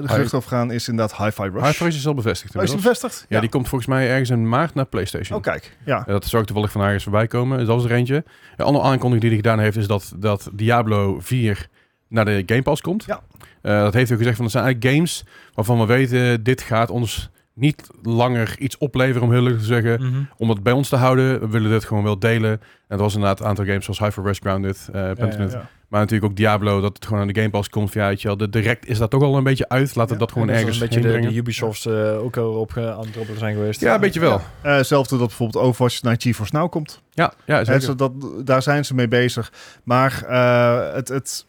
de 0.00 0.08
geruchten 0.08 0.38
over 0.38 0.50
gaan 0.50 0.70
is 0.70 0.88
inderdaad 0.88 1.16
Hi-Fi 1.16 1.42
Rush. 1.42 1.64
Hi-Fi 1.64 1.86
is 1.86 2.06
al 2.06 2.14
bevestigd 2.14 2.56
Oh, 2.56 2.62
is 2.62 2.74
bevestigd? 2.74 3.26
Ja, 3.28 3.40
die 3.40 3.48
komt 3.48 3.68
volgens 3.68 3.90
mij 3.90 4.08
ergens 4.08 4.30
in 4.30 4.48
maart 4.48 4.74
naar 4.74 4.86
PlayStation. 4.86 5.38
Oh, 5.38 5.44
kijk. 5.44 5.76
Ja. 5.84 5.96
Ja, 6.06 6.12
dat 6.12 6.24
zou 6.24 6.40
ik 6.42 6.46
toevallig 6.48 6.72
van 6.72 6.82
ergens 6.82 7.02
voorbij 7.02 7.26
komen. 7.26 7.58
Dat 7.58 7.66
was 7.66 7.84
er 7.84 7.92
eentje. 7.92 8.24
Een 8.56 8.64
andere 8.64 8.84
aankondiging 8.84 9.20
die 9.20 9.30
hij 9.30 9.38
gedaan 9.38 9.58
heeft 9.58 9.76
is 9.76 9.86
dat, 9.86 10.12
dat 10.16 10.50
Diablo 10.52 11.20
4 11.20 11.68
naar 12.08 12.24
de 12.24 12.42
Game 12.46 12.62
Pass 12.62 12.80
komt. 12.80 13.04
Ja. 13.04 13.20
Eh, 13.62 13.80
dat 13.80 13.94
heeft 13.94 14.08
hij 14.08 14.12
ook 14.16 14.22
gezegd 14.22 14.36
van, 14.36 14.44
het 14.44 14.52
zijn 14.54 14.64
eigenlijk 14.64 14.94
games 14.94 15.24
waarvan 15.54 15.78
we 15.78 15.86
weten, 15.86 16.42
dit 16.42 16.60
gaat 16.62 16.90
ons 16.90 17.30
niet 17.54 17.86
langer 18.02 18.54
iets 18.58 18.78
opleveren, 18.78 19.22
om 19.22 19.32
heel 19.32 19.42
leuk 19.42 19.58
te 19.58 19.64
zeggen. 19.64 20.02
Mhm. 20.06 20.22
Om 20.36 20.48
het 20.48 20.62
bij 20.62 20.72
ons 20.72 20.88
te 20.88 20.96
houden, 20.96 21.40
we 21.40 21.48
willen 21.48 21.70
dit 21.70 21.84
gewoon 21.84 22.04
wel 22.04 22.18
delen. 22.18 22.50
En 22.50 22.60
dat 22.88 22.98
was 23.00 23.14
inderdaad 23.14 23.40
een 23.40 23.46
aantal 23.46 23.64
games 23.64 23.84
zoals 23.84 23.98
Hyper 23.98 24.22
Rush 24.24 24.38
Grounded, 24.40 24.88
eh 24.92 25.10
Pentiment. 25.12 25.52
Ja. 25.52 25.68
Maar 25.88 26.00
natuurlijk 26.02 26.30
ook 26.30 26.36
Diablo, 26.38 26.80
dat 26.80 26.94
het 26.94 27.06
gewoon 27.06 27.20
aan 27.20 27.26
de 27.28 27.34
Game 27.40 27.50
Pass 27.50 27.68
komt. 27.68 27.92
Ja, 27.92 28.06
weet 28.08 28.22
je 28.22 28.28
wel, 28.28 28.36
de 28.36 28.48
direct 28.48 28.86
is 28.86 28.98
dat 28.98 29.10
toch 29.10 29.22
al 29.22 29.36
een 29.36 29.44
beetje 29.44 29.68
uit. 29.68 29.94
Laten 29.94 30.06
we 30.06 30.12
Ja. 30.12 30.18
dat 30.18 30.32
gewoon 30.32 30.48
ergens 30.48 30.80
een 30.80 30.88
beetje 30.88 31.00
de, 31.00 31.20
de 31.20 31.34
Ubisofts 31.34 31.86
eh, 31.86 32.18
ook 32.22 32.36
al 32.36 32.52
op 32.52 32.70
ge- 32.70 32.92
aan 32.92 33.00
het 33.00 33.12
droppelen 33.12 33.38
zijn 33.38 33.54
geweest. 33.54 33.80
Ja, 33.80 33.94
een 33.94 34.00
beetje 34.00 34.20
wel. 34.20 34.40
Eh, 34.60 34.76
hetzelfde 34.76 35.18
dat 35.18 35.26
bijvoorbeeld 35.26 35.64
Overwatch 35.64 36.02
naar 36.02 36.14
GeForce 36.18 36.56
Now 36.56 36.70
komt. 36.70 37.02
Ja, 37.10 37.32
ja 37.46 37.64
zeker. 37.64 37.96
dat, 37.96 38.12
daar 38.44 38.62
zijn 38.62 38.84
ze 38.84 38.94
mee 38.94 39.08
bezig. 39.08 39.52
Maar 39.84 40.24
eh, 40.28 40.94
het, 40.94 41.08
het, 41.08 41.46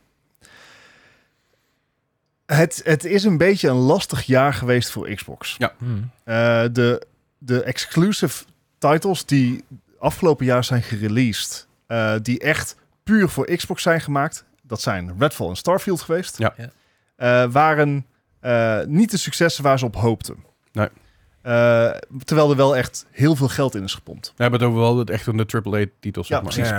het, 2.55 2.81
het 2.83 3.03
is 3.05 3.23
een 3.23 3.37
beetje 3.37 3.69
een 3.69 3.75
lastig 3.75 4.23
jaar 4.23 4.53
geweest 4.53 4.89
voor 4.91 5.09
Xbox. 5.09 5.55
Ja. 5.57 5.73
Mhm. 5.77 5.91
Eh, 6.23 6.63
de, 6.71 7.01
de 7.37 7.63
exclusive 7.63 8.43
titles 8.77 9.25
die 9.25 9.63
afgelopen 9.99 10.45
jaar 10.45 10.63
zijn 10.63 10.81
gereleased, 10.81 11.67
eh, 11.87 12.13
die 12.21 12.39
echt 12.39 12.75
puur 13.03 13.29
voor 13.29 13.45
Xbox 13.55 13.81
zijn 13.83 14.01
gemaakt, 14.01 14.45
dat 14.61 14.81
zijn 14.81 15.15
Redfall 15.19 15.49
en 15.49 15.55
Starfield 15.55 16.01
geweest, 16.01 16.37
Ja. 16.37 16.53
Eh, 17.15 17.51
waren 17.51 18.05
eh, 18.39 18.79
niet 18.85 19.11
de 19.11 19.17
successen 19.17 19.63
waar 19.63 19.79
ze 19.79 19.85
op 19.85 19.95
hoopten. 19.95 20.35
Nee. 20.71 20.87
Eh, 21.41 21.91
terwijl 22.23 22.49
er 22.49 22.55
wel 22.55 22.75
echt 22.77 23.05
heel 23.11 23.35
veel 23.35 23.47
geld 23.47 23.75
in 23.75 23.83
is 23.83 23.93
gepompt. 23.93 24.33
We 24.35 24.41
hebben 24.43 24.59
het 24.59 24.69
over 24.69 24.81
wel 24.81 24.97
het 24.97 25.09
echt 25.09 25.27
een 25.27 25.37
de 25.37 25.45
AAA-titels. 25.63 26.27
Ja, 26.27 26.35
zeg 26.35 26.43
maar. 26.43 26.53
precies, 26.53 26.69
ja, 26.69 26.75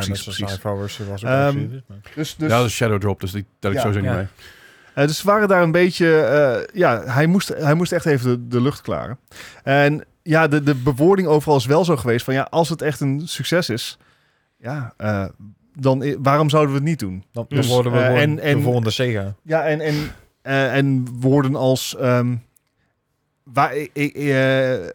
precies, 0.59 1.07
was 1.07 1.25
ook 1.25 1.31
Ehm, 1.31 1.69
Dus, 2.15 2.37
dus, 2.37 2.51
Ja, 2.51 2.57
dat 2.57 2.67
is 2.67 2.73
Shadow 2.75 3.01
Drop, 3.01 3.21
dus 3.21 3.31
die 3.33 3.45
tel 3.59 3.71
ik 3.71 3.77
Ja. 3.77 3.83
sowieso 3.83 4.03
niet 4.03 4.11
Ja. 4.11 4.17
mee. 4.17 4.27
Eh, 4.97 5.07
dus 5.07 5.19
ze 5.19 5.27
waren 5.27 5.49
daar 5.49 5.63
een 5.63 5.71
beetje... 5.73 6.21
eh, 6.21 6.75
ja, 6.79 7.03
hij 7.05 7.27
moest, 7.27 7.49
hij 7.49 7.75
moest 7.75 7.93
echt 7.93 8.07
even 8.07 8.31
de, 8.31 8.49
de 8.49 8.61
lucht 8.61 8.81
klaren. 8.81 9.19
En 9.63 10.05
ja, 10.23 10.49
de, 10.49 10.63
de 10.63 10.75
bewoording 10.75 11.29
overal 11.29 11.57
is 11.57 11.67
wel 11.67 11.85
zo 11.85 11.97
geweest 11.97 12.25
van... 12.25 12.35
ja, 12.35 12.47
als 12.51 12.69
het 12.69 12.83
echt 12.83 13.01
een 13.01 13.23
succes 13.25 13.69
is... 13.71 13.99
ja, 14.59 14.95
eh, 14.97 15.25
dan 15.79 16.17
waarom 16.23 16.51
zouden 16.51 16.73
we 16.73 16.79
het 16.79 16.89
niet 16.89 16.99
doen? 16.99 17.25
Dan, 17.33 17.45
dan 17.49 17.59
Dus, 17.59 17.69
worden 17.69 17.93
we 17.93 17.99
en- 17.99 18.39
en- 18.41 18.57
de 18.57 18.63
volgende 18.63 18.91
Sega. 18.91 19.35
Ja, 19.43 19.65
en, 19.65 19.81
en 19.81 19.95
eh, 20.43 20.77
en 20.77 21.07
woorden 21.21 21.55
als... 21.57 21.97
ehm, 21.97 22.35
waar, 23.43 23.73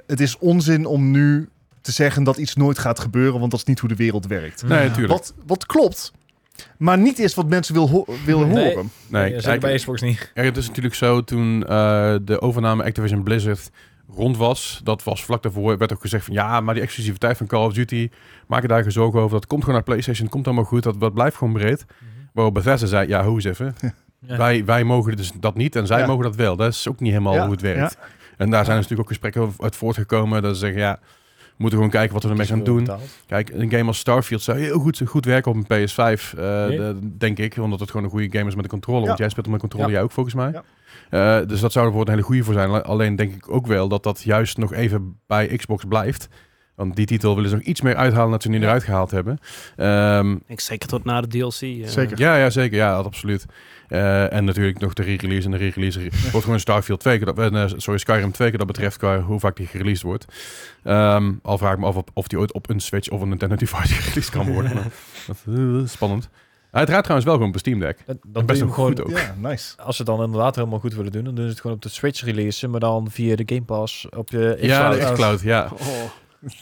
het 0.07 0.19
is 0.19 0.37
onzin 0.37 0.85
om 0.85 1.11
nu 1.11 1.49
te 1.81 1.91
zeggen 1.91 2.23
dat 2.23 2.37
iets 2.37 2.55
nooit 2.55 2.79
gaat 2.79 2.99
gebeuren, 2.99 3.39
want 3.39 3.51
dat 3.51 3.59
is 3.59 3.65
niet 3.65 3.79
hoe 3.79 3.89
de 3.89 3.95
wereld 3.95 4.27
werkt. 4.27 4.63
Nee, 4.63 4.87
natuurlijk. 4.87 5.13
Wat, 5.13 5.33
wat 5.45 5.65
klopt, 5.65 6.11
maar 6.77 6.97
niet 6.97 7.19
is 7.19 7.33
wat 7.35 7.47
mensen 7.49 7.73
wil 7.73 7.89
ho- 7.89 8.05
willen 8.25 8.47
Nee. 8.47 8.69
horen. 8.73 8.91
Nee, 9.07 9.27
zeker 9.29 9.41
kijk, 9.43 9.61
bij 9.61 9.75
Xbox 9.75 10.01
niet. 10.01 10.31
Ja, 10.33 10.43
het 10.43 10.57
is 10.57 10.67
natuurlijk 10.67 10.95
zo 10.95 11.23
toen 11.23 11.63
eh, 11.67 12.15
de 12.21 12.41
overname 12.41 12.83
Activision 12.83 13.23
Blizzard 13.23 13.69
rond 14.15 14.37
was. 14.37 14.81
Dat 14.83 15.03
was 15.03 15.23
vlak 15.25 15.43
daarvoor, 15.43 15.77
werd 15.77 15.93
ook 15.93 16.01
gezegd 16.01 16.25
van 16.25 16.33
ja, 16.33 16.61
maar 16.61 16.73
die 16.73 16.83
exclusiviteit 16.83 17.37
van 17.37 17.47
Call 17.47 17.65
of 17.65 17.73
Duty, 17.73 18.09
maak 18.47 18.61
je 18.61 18.67
daar 18.67 18.81
geen 18.83 18.91
zorgen 18.91 19.19
over. 19.19 19.31
Dat 19.39 19.47
komt 19.47 19.59
gewoon 19.61 19.75
naar 19.75 19.83
PlayStation, 19.85 20.29
komt 20.29 20.45
allemaal 20.45 20.63
goed, 20.65 20.83
dat, 20.83 20.99
dat 20.99 21.13
blijft 21.13 21.37
gewoon 21.37 21.53
breed. 21.53 21.85
Waarop 22.33 22.53
Bethesda 22.53 22.87
zei, 22.87 23.07
ja, 23.07 23.23
hoe 23.25 23.35
eens 23.35 23.43
even. 23.43 23.75
Ja. 24.27 24.37
Wij, 24.37 24.65
wij 24.65 24.83
mogen 24.83 25.15
dus 25.15 25.31
dat 25.39 25.55
niet 25.55 25.75
en 25.75 25.87
zij 25.87 25.99
Ja. 25.99 26.05
mogen 26.07 26.23
dat 26.23 26.35
wel. 26.35 26.55
Dat 26.55 26.73
is 26.73 26.87
ook 26.87 26.99
niet 26.99 27.11
helemaal 27.11 27.33
Ja, 27.33 27.41
hoe 27.43 27.51
het 27.51 27.61
werkt. 27.61 27.97
En 28.37 28.49
daar 28.49 28.65
zijn 28.65 28.77
dus 28.77 28.87
natuurlijk 28.89 28.99
ook 28.99 29.07
gesprekken 29.07 29.53
uit 29.57 29.75
voortgekomen. 29.75 30.41
Dat 30.41 30.53
ze 30.53 30.59
zeggen, 30.59 30.79
ja, 30.81 30.99
moeten 31.61 31.77
gewoon 31.77 31.89
kijken 31.93 32.13
wat 32.13 32.23
we 32.23 32.29
ermee 32.29 32.45
gaan 32.47 32.63
doen. 32.63 32.87
Kijk, 33.27 33.49
een 33.53 33.69
game 33.71 33.85
als 33.87 33.97
Starfield 33.97 34.41
zou 34.41 34.57
heel 34.59 34.79
goed, 34.79 35.01
goed 35.05 35.25
werken 35.25 35.51
op 35.51 35.57
een 35.57 35.65
PS5, 35.87 36.33
eh, 36.37 36.65
Nee. 36.67 36.77
de- 36.77 37.17
denk 37.17 37.37
ik. 37.39 37.57
Omdat 37.57 37.79
het 37.79 37.89
gewoon 37.89 38.05
een 38.05 38.11
goede 38.11 38.37
game 38.37 38.47
is 38.49 38.55
met 38.55 38.63
een 38.63 38.69
controller. 38.69 39.01
Ja. 39.01 39.07
Want 39.07 39.19
jij 39.19 39.29
speelt 39.29 39.45
met 39.45 39.55
een 39.55 39.61
controller, 39.61 39.87
Ja. 39.89 39.93
jij 39.95 40.03
ook 40.03 40.11
volgens 40.11 40.35
mij. 40.35 40.51
Ja. 40.51 40.63
Eh, 41.09 41.47
dus 41.47 41.59
dat 41.59 41.71
zou 41.71 41.85
er 41.85 41.91
bijvoorbeeld 41.91 42.07
een 42.07 42.13
hele 42.13 42.25
goede 42.25 42.43
voor 42.43 42.53
zijn. 42.53 42.83
Alleen 42.83 43.15
denk 43.15 43.33
ik 43.33 43.51
ook 43.51 43.67
wel 43.67 43.87
dat 43.87 44.03
dat 44.03 44.21
juist 44.21 44.57
nog 44.57 44.73
even 44.73 45.19
bij 45.27 45.47
Xbox 45.55 45.83
blijft. 45.87 46.27
Want 46.81 46.95
die 46.95 47.05
titel 47.05 47.35
willen 47.35 47.49
ze 47.49 47.55
nog 47.55 47.65
iets 47.65 47.81
meer 47.81 47.95
uithalen 47.95 48.29
dan 48.29 48.41
ze 48.41 48.49
nu 48.49 48.57
Ja. 48.59 48.63
eruit 48.63 48.83
gehaald 48.83 49.11
hebben. 49.11 49.39
Ehm, 49.75 50.35
Ik 50.47 50.59
zeker 50.59 50.87
tot 50.87 51.03
na 51.03 51.21
de 51.21 51.27
DLC. 51.27 51.61
eh. 51.61 51.87
Zeker. 51.87 52.19
ja, 52.19 52.35
ja, 52.35 52.49
zeker. 52.49 52.77
Ja, 52.77 52.95
dat 52.95 53.05
absoluut. 53.05 53.45
Eh, 53.87 54.33
en 54.33 54.45
natuurlijk 54.45 54.79
nog 54.79 54.93
de 54.93 55.03
re-release. 55.03 55.45
En 55.45 55.51
de 55.51 55.57
re-release 55.57 55.99
wordt 56.31 56.43
gewoon 56.45 56.59
Starfield 56.59 56.99
2 56.99 57.17
keer, 57.19 57.33
dat, 57.33 57.51
eh, 57.53 57.63
sorry, 57.77 57.99
Skyrim 57.99 58.31
2 58.31 58.49
keer 58.49 58.57
dat 58.57 58.67
betreft, 58.67 58.97
qua 58.97 59.19
hoe 59.21 59.39
vaak 59.39 59.55
die 59.55 59.67
gereleased 59.67 60.03
wordt. 60.03 60.25
Ehm, 60.83 61.31
al 61.41 61.57
vraag 61.57 61.73
ik 61.73 61.79
me 61.79 61.85
af 61.85 61.95
of, 61.95 62.03
of 62.13 62.27
die 62.27 62.39
ooit 62.39 62.53
op 62.53 62.69
een 62.69 62.79
Switch 62.79 63.09
of 63.09 63.21
een 63.21 63.29
Nintendo 63.29 63.55
device 63.55 63.93
gereleased 64.01 64.29
kan 64.29 64.51
worden. 64.53 64.73
Maar 64.73 64.87
dat, 65.27 65.89
spannend. 65.89 66.29
Draait 66.71 66.87
trouwens 66.87 67.25
wel 67.25 67.33
gewoon 67.33 67.47
op 67.47 67.53
een 67.53 67.59
Steam 67.59 67.79
Deck. 67.79 67.97
Dat, 68.05 68.17
dat 68.27 68.45
best 68.45 68.59
wel 68.61 68.69
goed 68.69 69.01
ook. 69.03 69.09
Ja, 69.09 69.35
nice. 69.37 69.73
als 69.77 69.95
ze 69.95 70.01
het 70.01 70.11
dan 70.15 70.23
inderdaad 70.25 70.55
helemaal 70.55 70.79
goed 70.79 70.93
willen 70.93 71.11
doen, 71.11 71.23
dan 71.23 71.35
doen 71.35 71.43
ze 71.45 71.49
het 71.51 71.59
gewoon 71.61 71.75
op 71.75 71.81
de 71.81 71.89
Switch 71.89 72.23
releasen, 72.23 72.69
maar 72.69 72.79
dan 72.79 73.07
via 73.11 73.35
de 73.35 73.43
Game 73.45 73.61
Pass 73.65 74.07
op 74.09 74.29
je 74.29 74.57
Ja, 74.61 74.89
xCloud. 74.89 75.01
de 75.07 75.11
xCloud, 75.13 75.41
ja. 75.41 75.69
Oh. 75.73 75.79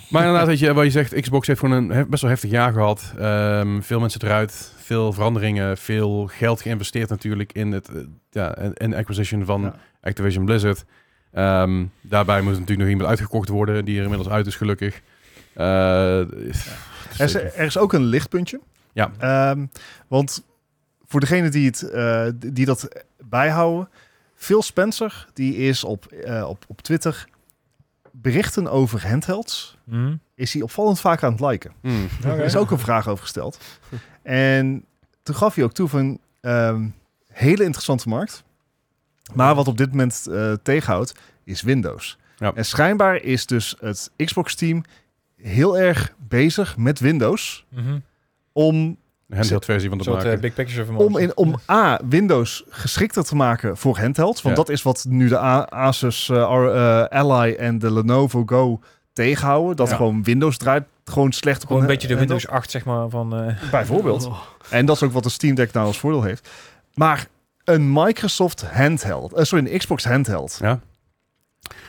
Maar 0.09 0.21
inderdaad, 0.23 0.47
weet 0.47 0.59
je, 0.59 0.73
wat 0.73 0.83
je 0.85 0.91
zegt, 0.91 1.21
Xbox 1.21 1.47
heeft 1.47 1.59
gewoon 1.59 1.89
een 1.91 2.09
best 2.09 2.21
wel 2.21 2.31
heftig 2.31 2.49
jaar 2.49 2.73
gehad. 2.73 3.13
Ehm, 3.17 3.81
veel 3.81 3.99
mensen 3.99 4.21
eruit, 4.23 4.73
veel 4.77 5.13
veranderingen, 5.13 5.77
veel 5.77 6.27
geld 6.31 6.61
geïnvesteerd 6.61 7.09
natuurlijk 7.09 7.53
in 7.53 7.71
het 7.71 7.89
eh, 7.89 7.95
ja, 8.29 8.57
in, 8.73 8.95
acquisition 8.95 9.45
van 9.45 9.61
Ja. 9.61 9.75
Activision 10.01 10.45
Blizzard. 10.45 10.85
Ehm, 11.31 11.85
daarbij 12.01 12.41
moet 12.41 12.51
natuurlijk 12.51 12.79
nog 12.79 12.87
iemand 12.89 13.09
uitgekocht 13.09 13.49
worden, 13.49 13.85
die 13.85 13.97
er 13.97 14.03
inmiddels 14.03 14.29
uit 14.29 14.47
is 14.47 14.55
gelukkig. 14.55 15.01
Eh, 15.53 16.19
Er 16.19 17.25
is, 17.25 17.33
er 17.33 17.59
is 17.65 17.77
ook 17.77 17.93
een 17.93 18.03
lichtpuntje. 18.05 18.59
Ja. 18.93 19.11
Ehm, 19.19 19.65
want 20.07 20.43
voor 21.07 21.19
degene 21.19 21.49
die, 21.49 21.65
het, 21.65 21.81
eh, 21.81 22.27
die 22.35 22.65
dat 22.65 22.87
bijhouden, 23.29 23.89
Phil 24.35 24.61
Spencer, 24.61 25.27
die 25.33 25.55
is 25.55 25.83
op, 25.83 26.05
op, 26.47 26.63
op 26.67 26.81
Twitter 26.81 27.25
berichten 28.21 28.67
over 28.71 29.07
handhelds, 29.07 29.77
Mhm. 29.83 30.15
is 30.35 30.53
hij 30.53 30.61
opvallend 30.61 30.99
vaak 30.99 31.23
aan 31.23 31.31
het 31.31 31.41
liken. 31.41 31.71
Er 32.23 32.39
is 32.43 32.55
ook 32.55 32.71
een 32.71 32.79
vraag 32.79 33.07
over 33.07 33.23
gesteld. 33.23 33.59
En 34.23 34.85
toen 35.23 35.35
gaf 35.35 35.55
hij 35.55 35.63
ook 35.63 35.73
toe 35.73 35.87
van 35.87 36.19
ehm, 36.41 36.87
hele 37.31 37.63
interessante 37.63 38.09
markt. 38.09 38.43
Maar 39.33 39.55
wat 39.55 39.67
op 39.67 39.77
dit 39.77 39.89
moment 39.89 40.27
eh, 40.31 40.53
tegenhoudt, 40.63 41.13
is 41.43 41.61
Windows. 41.61 42.17
Ja. 42.37 42.53
En 42.55 42.65
schijnbaar 42.65 43.15
is 43.15 43.45
dus 43.45 43.75
het 43.79 44.11
Xbox-team 44.15 44.83
heel 45.35 45.77
erg 45.77 46.13
bezig 46.17 46.77
met 46.77 46.99
Windows 46.99 47.65
Mhm. 47.69 47.99
om, 48.51 48.97
handheld 49.35 49.65
versie 49.65 49.89
van 49.89 49.97
te 49.97 50.03
soort 50.03 50.15
maken. 50.15 50.31
eh, 50.33 50.39
big 50.39 50.53
picture 50.53 50.85
van 50.85 50.95
om, 50.97 51.17
in, 51.17 51.37
om 51.37 51.55
A, 51.71 51.99
Windows 52.09 52.63
geschikter 52.69 53.23
te 53.23 53.35
maken 53.35 53.77
voor 53.77 53.97
handhelds. 53.99 54.41
Want 54.41 54.57
Ja. 54.57 54.63
dat 54.63 54.71
is 54.73 54.81
wat 54.81 55.05
nu 55.09 55.27
de 55.27 55.37
A- 55.39 55.65
Asus 55.69 56.29
eh, 56.29 56.35
R- 56.35 56.69
eh, 56.75 57.03
Ally 57.19 57.53
en 57.55 57.79
de 57.79 57.91
Lenovo 57.93 58.43
Go 58.45 58.79
tegenhouden. 59.13 59.75
Dat 59.75 59.89
Ja. 59.89 59.95
gewoon 59.95 60.23
Windows 60.23 60.57
draait 60.57 60.83
gewoon 61.05 61.31
slecht 61.31 61.61
op 61.61 61.67
Gewoon 61.67 61.81
een 61.81 61.87
beetje 61.87 62.07
de. 62.07 62.15
Windows 62.17 62.47
8, 62.47 62.71
zeg 62.71 62.85
maar, 62.85 63.09
van... 63.09 63.35
eh, 63.35 63.71
Bijvoorbeeld. 63.71 64.25
Oh. 64.25 64.39
En 64.69 64.85
dat 64.85 64.95
is 64.95 65.03
ook 65.03 65.11
wat 65.11 65.23
de 65.23 65.29
Steam 65.29 65.55
Deck 65.55 65.73
nou 65.73 65.87
als 65.87 65.99
voordeel 65.99 66.23
heeft. 66.23 66.49
Maar 66.93 67.27
een 67.63 67.93
Microsoft 67.93 68.63
handheld, 68.71 69.33
sorry, 69.35 69.71
een 69.71 69.77
Xbox 69.77 70.05
handheld. 70.05 70.57
Ja. 70.61 70.79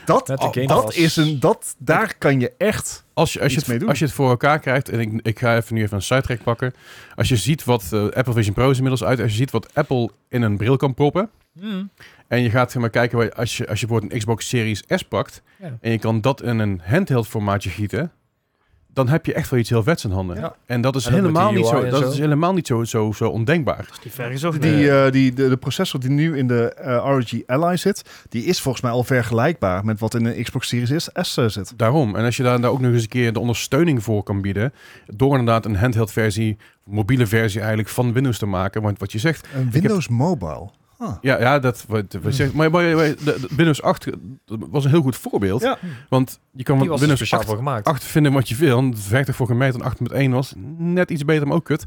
Dat, 0.05 0.29
oh, 0.29 0.67
dat 0.67 0.93
is 0.93 1.15
een, 1.15 1.39
dat, 1.39 1.75
daar 1.77 2.13
kan 2.17 2.39
je 2.39 2.51
echt. 2.57 3.03
Als 3.21 3.33
je, 3.33 3.41
als, 3.41 3.53
je 3.53 3.59
mee 3.59 3.69
het, 3.69 3.79
doen. 3.79 3.89
als 3.89 3.99
je 3.99 4.05
het 4.05 4.13
voor 4.13 4.29
elkaar 4.29 4.59
krijgt, 4.59 4.89
en 4.89 4.99
ik, 4.99 5.19
ik 5.21 5.39
ga 5.39 5.55
even 5.55 5.75
nu 5.75 5.81
even 5.81 5.95
een 5.95 6.01
sidetrack 6.01 6.43
pakken. 6.43 6.73
Als 7.15 7.27
je 7.29 7.35
ziet 7.35 7.63
wat 7.63 7.89
eh, 7.93 8.03
Apple 8.03 8.33
Vision 8.33 8.53
Pro 8.53 8.69
is 8.69 8.75
inmiddels 8.75 9.03
uit, 9.03 9.19
als 9.19 9.31
je 9.31 9.37
ziet 9.37 9.51
wat 9.51 9.73
Apple 9.73 10.09
in 10.29 10.41
een 10.41 10.57
bril 10.57 10.77
kan 10.77 10.93
proppen, 10.93 11.29
mhm. 11.53 11.83
En 12.27 12.41
je 12.41 12.49
gaat 12.49 12.71
zeg 12.71 12.81
maar 12.81 12.89
kijken, 12.89 13.33
als 13.35 13.57
je, 13.57 13.67
als 13.67 13.79
je 13.79 13.85
bijvoorbeeld 13.85 14.13
een 14.13 14.19
Xbox 14.19 14.47
Series 14.47 14.83
S 14.87 15.03
pakt 15.03 15.41
Ja. 15.57 15.77
en 15.81 15.91
je 15.91 15.99
kan 15.99 16.21
dat 16.21 16.43
in 16.43 16.59
een 16.59 16.81
handheld 16.85 17.27
formaatje 17.27 17.69
gieten, 17.69 18.11
dan 18.93 19.07
heb 19.09 19.25
je 19.25 19.33
echt 19.33 19.49
wel 19.49 19.59
iets 19.59 19.69
heel 19.69 19.83
vets 19.83 20.03
in 20.03 20.11
handen. 20.11 20.37
Ja. 20.39 20.55
En 20.65 20.81
dat 20.81 20.95
is 20.95 21.05
En 21.05 21.13
helemaal 21.13 21.49
die 21.49 21.57
niet 21.57 21.67
zo, 21.67 21.89
dat 21.89 22.01
zo. 22.01 22.09
is 22.09 22.17
helemaal 22.17 22.53
niet 22.53 22.67
zo, 22.67 22.83
zo, 22.83 23.11
zo 23.11 23.29
ondenkbaar. 23.29 23.77
Dat 23.77 23.97
is 23.97 24.03
niet 24.03 24.13
ver 24.13 24.31
gezocht. 24.31 24.61
Die, 24.61 24.71
nee. 24.71 25.05
eh, 25.05 25.11
die, 25.11 25.33
de, 25.33 25.49
de 25.49 25.57
processor 25.57 25.99
die 25.99 26.09
nu 26.09 26.37
in 26.37 26.47
de 26.47 26.73
eh, 26.73 26.95
ROG 26.95 27.45
Ally 27.45 27.77
zit, 27.77 28.25
die 28.29 28.43
is 28.43 28.61
volgens 28.61 28.83
mij 28.83 28.91
al 28.91 29.03
vergelijkbaar 29.03 29.85
met 29.85 29.99
wat 29.99 30.13
in 30.13 30.25
een 30.25 30.43
Xbox 30.43 30.67
Series 30.67 31.09
S 31.13 31.37
eh, 31.37 31.47
zit. 31.47 31.73
Daarom. 31.77 32.15
En 32.15 32.25
als 32.25 32.37
je 32.37 32.43
daar, 32.43 32.61
daar 32.61 32.71
ook 32.71 32.79
nog 32.79 32.91
eens 32.91 33.03
een 33.03 33.09
keer 33.09 33.33
de 33.33 33.39
ondersteuning 33.39 34.03
voor 34.03 34.23
kan 34.23 34.41
bieden, 34.41 34.73
door 35.05 35.31
inderdaad 35.37 35.65
een 35.65 35.75
handheld 35.75 36.11
versie, 36.11 36.57
mobiele 36.83 37.27
versie 37.27 37.59
eigenlijk 37.59 37.89
van 37.89 38.13
Windows 38.13 38.37
te 38.37 38.45
maken. 38.45 38.81
Want 38.81 38.99
wat 38.99 39.11
je 39.11 39.19
zegt, 39.19 39.47
Een 39.55 39.71
Windows 39.71 40.07
Mobile. 40.07 40.69
Huh. 41.01 41.11
ja, 41.21 41.39
ja 41.39 41.59
dat 41.59 41.85
wat, 41.87 42.17
wat. 42.21 42.53
Maar, 42.53 42.71
maar, 42.71 42.95
maar 42.95 43.05
de, 43.05 43.15
de 43.23 43.47
Windows 43.55 43.81
8 43.81 44.07
was 44.45 44.83
een 44.83 44.89
heel 44.89 45.01
goed 45.01 45.15
voorbeeld. 45.15 45.61
Ja. 45.61 45.77
Want 46.09 46.39
je 46.51 46.63
kan 46.63 46.75
er 46.81 46.87
Windows 46.89 47.15
speciaal 47.15 47.39
8 47.39 47.49
voor 47.49 47.57
gemaakt. 47.57 47.87
8 47.87 48.03
vinden 48.03 48.33
wat 48.33 48.49
je 48.49 48.55
wil. 48.55 48.77
En 48.77 48.85
het 48.89 49.07
werkte 49.09 49.33
voor 49.33 49.47
gemeten 49.47 49.81
en 50.09 50.29
8.1 50.29 50.33
was 50.33 50.53
net 50.77 51.11
iets 51.11 51.25
beter, 51.25 51.47
maar 51.47 51.55
ook 51.55 51.65
kut. 51.65 51.83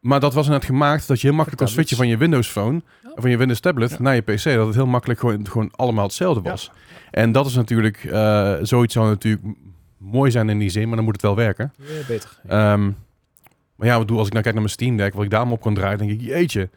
Maar 0.00 0.20
dat 0.20 0.34
was 0.34 0.48
net 0.48 0.64
gemaakt 0.64 1.08
dat 1.08 1.20
je 1.20 1.26
heel 1.26 1.36
makkelijk 1.36 1.62
kon 1.62 1.66
tablets. 1.74 1.88
switchen 1.88 1.96
van 1.96 2.08
je 2.08 2.16
Windows 2.16 2.48
Phone, 2.48 2.82
Ja. 3.02 3.10
of 3.14 3.20
van 3.20 3.30
je 3.30 3.36
Windows 3.36 3.60
tablet 3.60 3.90
Ja. 3.90 3.96
naar 4.00 4.14
je 4.14 4.20
PC. 4.20 4.42
Dat 4.44 4.66
het 4.66 4.74
heel 4.74 4.86
makkelijk 4.86 5.20
gewoon, 5.20 5.46
gewoon 5.48 5.70
allemaal 5.76 6.04
hetzelfde 6.04 6.40
Ja. 6.44 6.50
was. 6.50 6.70
En 7.10 7.32
dat 7.32 7.46
is 7.46 7.54
natuurlijk, 7.54 8.04
eh, 8.04 8.54
zoiets 8.62 8.92
zou 8.94 9.08
natuurlijk 9.08 9.42
mooi 9.98 10.30
zijn 10.30 10.48
in 10.48 10.58
die 10.58 10.70
zin, 10.70 10.86
maar 10.86 10.96
dan 10.96 11.04
moet 11.04 11.12
het 11.14 11.22
wel 11.22 11.36
werken. 11.36 11.72
Ja, 11.76 11.84
beter. 12.08 12.38
Ehm, 12.48 12.84
maar 13.76 13.86
ja, 13.86 13.92
ik 13.94 13.98
bedoel, 14.00 14.18
als 14.18 14.26
ik 14.26 14.32
nou 14.32 14.44
kijk 14.44 14.54
naar 14.54 14.64
mijn 14.64 14.74
Steam 14.76 14.96
Deck, 14.96 15.14
wat 15.14 15.24
ik 15.24 15.30
daarom 15.30 15.52
op 15.52 15.60
kan 15.60 15.74
draaien, 15.74 15.98
denk 15.98 16.10
ik, 16.10 16.20
jeetje. 16.20 16.68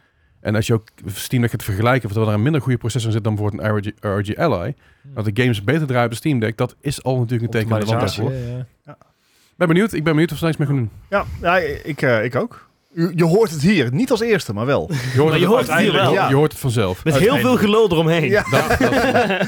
En 0.42 0.56
als 0.56 0.68
je 0.68 0.74
ook 0.74 0.88
Steam 1.06 1.42
Deck 1.42 1.52
gaat 1.52 1.64
vergelijken, 1.64 2.10
of 2.10 2.16
er 2.16 2.22
er 2.22 2.34
een 2.34 2.42
minder 2.42 2.62
goede 2.62 2.78
processor 2.78 3.08
in 3.08 3.16
zit 3.16 3.24
dan 3.24 3.36
bijvoorbeeld 3.36 3.64
een 3.64 3.94
ROG, 4.00 4.28
ROG 4.28 4.36
Ally, 4.36 4.76
dat 5.04 5.26
de 5.26 5.42
games 5.42 5.64
beter 5.64 5.88
draaien 5.88 6.06
op 6.06 6.12
de 6.12 6.18
Steam 6.18 6.40
Deck, 6.40 6.58
dat 6.58 6.76
is 6.82 7.04
al 7.04 7.18
natuurlijk 7.18 7.44
een 7.44 7.60
teken 7.60 7.74
aan 7.74 7.80
de 7.80 7.86
wand 7.86 8.02
Optimalisatie, 8.04 8.46
daarvoor. 8.46 8.66
ja. 8.86 8.98
Ben 9.56 9.68
benieuwd, 9.68 9.94
ik 9.94 10.04
ben 10.04 10.14
benieuwd 10.14 10.32
of 10.32 10.38
ze 10.38 10.44
er 10.44 10.50
iets 10.50 10.60
mee 10.60 10.68
gaan 10.68 10.78
doen. 10.78 10.90
Ja, 11.10 11.26
ja 11.42 11.58
ik, 11.84 12.02
eh, 12.02 12.24
ik 12.24 12.36
ook. 12.36 12.70
Je 13.16 13.24
hoort 13.26 13.52
het 13.52 13.62
hier, 13.62 13.94
niet 13.94 14.12
als 14.12 14.20
eerste, 14.20 14.54
maar 14.54 14.66
wel. 14.66 14.90
Je 15.14 15.20
hoort, 15.20 15.30
Maar 15.30 15.40
je 15.40 15.46
hoort 15.46 15.68
het 15.68 15.78
hier 15.78 15.92
wel. 15.92 16.14
Ja. 16.14 16.30
Je 16.30 16.36
hoort 16.36 16.52
het 16.52 16.62
vanzelf. 16.62 17.04
Met 17.04 17.18
heel 17.18 17.38
veel 17.38 17.58
gelul 17.58 17.92
eromheen. 17.92 18.30
Ja. 18.30 18.44
Dat, 18.52 18.80
dat, 18.80 18.94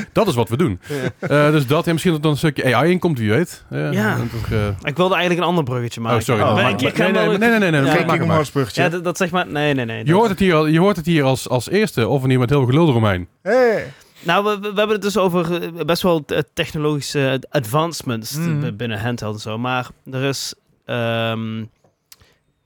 dat 0.13 0.27
is 0.27 0.35
wat 0.35 0.49
we 0.49 0.57
doen. 0.57 0.79
Eh, 1.19 1.51
dus 1.51 1.67
dat 1.67 1.85
en 1.87 1.91
misschien 1.91 2.11
dat 2.13 2.21
er 2.21 2.27
dan 2.27 2.31
een 2.31 2.37
stukje 2.37 2.75
AI 2.75 2.91
in 2.91 2.99
komt, 2.99 3.19
wie 3.19 3.29
weet. 3.29 3.63
Eh, 3.69 3.91
Ja. 3.93 4.17
toch, 4.31 4.59
Ik 4.83 4.95
wilde 4.97 5.13
eigenlijk 5.13 5.41
een 5.43 5.47
ander 5.49 5.63
bruggetje 5.63 6.01
maken. 6.01 6.17
oh, 6.17 6.23
sorry. 6.23 6.41
Oh, 6.41 6.53
Maar 6.53 6.63
maar- 6.63 6.71
ik, 6.71 6.81
Maar- 6.81 6.89
ik 6.89 6.95
ga 6.95 7.03
nee, 7.03 7.11
nee, 7.27 7.37
nee, 7.37 7.49
nee, 7.49 7.59
nee, 7.59 7.69
nee, 7.71 7.79
Ja. 7.81 7.85
maak 7.85 7.87
Geen 7.87 7.95
maar 7.95 8.05
Kingdom 8.05 8.19
maar. 8.27 8.29
Hearts 8.35 8.51
bruggetje. 8.51 8.81
Ja, 8.83 8.89
dat, 8.89 9.03
dat 9.03 9.17
zeg 9.17 9.31
maar... 9.31 9.47
Nee, 9.47 9.73
nee, 9.73 9.85
nee. 9.85 10.05
Je 10.05 10.13
hoort 10.13 10.29
het 10.29 10.39
hier, 10.39 10.53
al- 10.55 10.65
je 10.65 10.79
hoort 10.79 10.95
het 10.95 11.05
hier 11.05 11.23
als, 11.23 11.49
als 11.49 11.69
eerste, 11.69 12.07
of 12.07 12.23
in 12.23 12.29
iemand 12.29 12.49
heel 12.49 12.59
veel 12.59 12.67
gelul 12.69 12.87
eromheen. 12.87 13.27
Hey. 13.41 13.91
Nou, 14.21 14.43
we, 14.45 14.59
we 14.59 14.65
hebben 14.67 14.89
het 14.89 15.01
dus 15.01 15.17
over 15.17 15.61
eh, 15.63 15.85
best 15.85 16.01
wel 16.01 16.25
technologische 16.53 17.41
advancements 17.49 18.37
b- 18.59 18.77
binnen 18.77 18.99
handheld 19.01 19.33
en 19.35 19.41
zo. 19.41 19.57
Maar 19.57 19.87
er 20.11 20.23
is 20.23 20.53
ehm, 20.85 21.63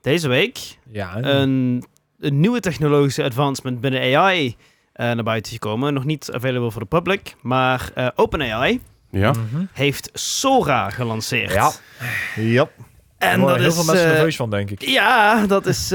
deze 0.00 0.28
week 0.28 0.58
Ja, 0.92 1.16
een, 1.16 1.84
een 2.20 2.40
nieuwe 2.40 2.60
technologische 2.60 3.24
advancement 3.24 3.80
binnen 3.80 4.16
AI 4.16 4.56
eh, 4.92 5.06
naar 5.12 5.22
buiten 5.24 5.52
gekomen. 5.52 5.94
Nog 5.94 6.04
niet 6.04 6.30
available 6.32 6.70
voor 6.70 6.80
de 6.80 6.86
public, 6.86 7.34
maar 7.42 7.90
eh, 7.94 8.08
OpenAI 8.14 8.80
Ja. 9.10 9.30
Mhm. 9.30 9.64
heeft 9.72 10.10
Sora 10.12 10.90
gelanceerd. 10.90 11.52
Ja. 11.52 11.72
Yep. 12.36 12.70
en 12.78 12.84
Daar 13.18 13.30
dat 13.30 13.38
worden 13.40 13.58
heel 13.58 13.68
is... 13.68 13.74
veel 13.74 13.84
mensen 13.84 14.04
eh, 14.06 14.12
nerveus 14.12 14.36
van, 14.36 14.50
denk 14.50 14.70
ik. 14.70 14.82
ja, 14.82 15.46
dat 15.46 15.66
is 15.66 15.92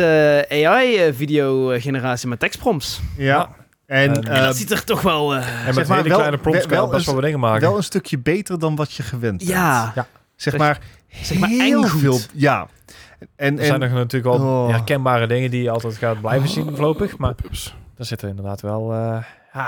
AI-video-generatie 0.50 2.28
met 2.28 2.40
tekstprompts. 2.40 3.00
Ja. 3.18 3.50
En, 3.86 4.14
En 4.14 4.24
eh, 4.24 4.44
dat 4.44 4.56
ziet 4.56 4.72
er 4.72 4.84
toch 4.84 5.02
wel... 5.02 5.36
eh, 5.36 5.38
En 5.38 5.44
zeg 5.66 5.76
met 5.76 5.88
maar, 5.88 5.98
hele 5.98 6.10
wel- 6.10 6.18
kleine 6.18 6.38
prompts 6.38 6.66
wel 6.66 6.70
kan 6.78 6.86
je 6.86 6.86
best 6.86 6.96
eens- 6.98 7.06
wel 7.06 7.16
wat 7.16 7.24
dingen 7.24 7.40
maken. 7.40 7.62
wel 7.68 7.78
een 7.78 7.84
stukje 7.84 8.18
beter 8.18 8.60
dan 8.60 8.76
wat 8.76 8.94
je 8.94 9.04
gewend 9.04 9.38
bent. 9.38 9.50
ja, 9.50 9.92
Zeg 9.96 10.06
Zeg- 10.36 10.58
maar, 10.58 10.80
zeg 11.22 11.38
maar 11.40 11.50
heel 11.50 11.84
veel. 11.84 12.20
Ja. 12.34 12.68
En, 13.36 13.60
er 13.60 13.66
zijn 13.66 13.82
en 13.82 13.90
nog 13.90 13.98
natuurlijk 13.98 14.38
wel 14.38 14.48
Oh. 14.48 14.70
herkenbare 14.70 15.28
dingen 15.28 15.52
die 15.52 15.64
je 15.64 15.70
altijd 15.70 15.96
gaat 15.96 16.22
blijven 16.22 16.50
zien 16.50 16.70
voorlopig. 16.76 17.18
Maar 17.18 17.34
Ups. 17.46 17.76
er 17.98 18.06
zitten 18.06 18.30
inderdaad 18.30 18.62
wel... 18.62 18.94
eh, 18.94 19.24
Ha, 19.52 19.68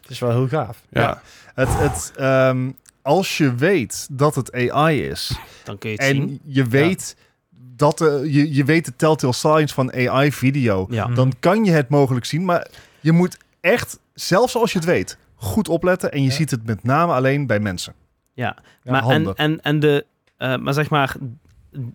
het 0.00 0.10
is 0.10 0.18
wel 0.18 0.30
heel 0.30 0.48
gaaf. 0.48 0.82
Ja. 0.90 1.00
Ja. 1.00 1.20
Het, 1.54 1.68
het, 1.78 2.12
ehm, 2.16 2.70
als 3.02 3.36
je 3.38 3.54
weet 3.54 4.08
dat 4.10 4.34
het 4.34 4.52
AI 4.70 5.02
is 5.08 5.38
Dan 5.64 5.78
kun 5.78 5.90
je 5.90 5.96
het 5.96 6.04
zien. 6.06 6.22
en 6.22 6.38
je 6.42 6.64
weet 6.64 7.16
dat 7.76 7.98
de, 7.98 8.20
je, 8.30 8.54
je 8.54 8.64
weet 8.64 8.84
de 8.84 8.96
telltale 8.96 9.32
signs 9.32 9.72
van 9.72 9.92
AI-video, 9.92 10.86
Ja. 10.90 11.04
Mhm. 11.06 11.14
dan 11.14 11.32
kan 11.40 11.64
je 11.64 11.70
het 11.70 11.88
mogelijk 11.88 12.24
zien. 12.26 12.44
Maar 12.44 12.66
je 13.00 13.12
moet 13.12 13.36
echt, 13.60 13.98
zelfs 14.14 14.56
als 14.56 14.72
je 14.72 14.78
het 14.78 14.86
weet, 14.88 15.18
goed 15.34 15.68
opletten. 15.68 16.12
En 16.12 16.22
je 16.22 16.28
Ja. 16.28 16.34
ziet 16.34 16.50
het 16.50 16.66
met 16.66 16.82
name 16.84 17.12
alleen 17.12 17.46
bij 17.46 17.60
mensen. 17.60 17.94
Ja, 18.32 18.56
Ja, 18.82 18.92
maar, 18.92 19.06
en, 19.08 19.34
en, 19.34 19.60
en 19.60 19.80
de, 19.80 20.06
eh, 20.36 20.56
maar 20.56 20.74
zeg 20.74 20.90
maar, 20.90 21.16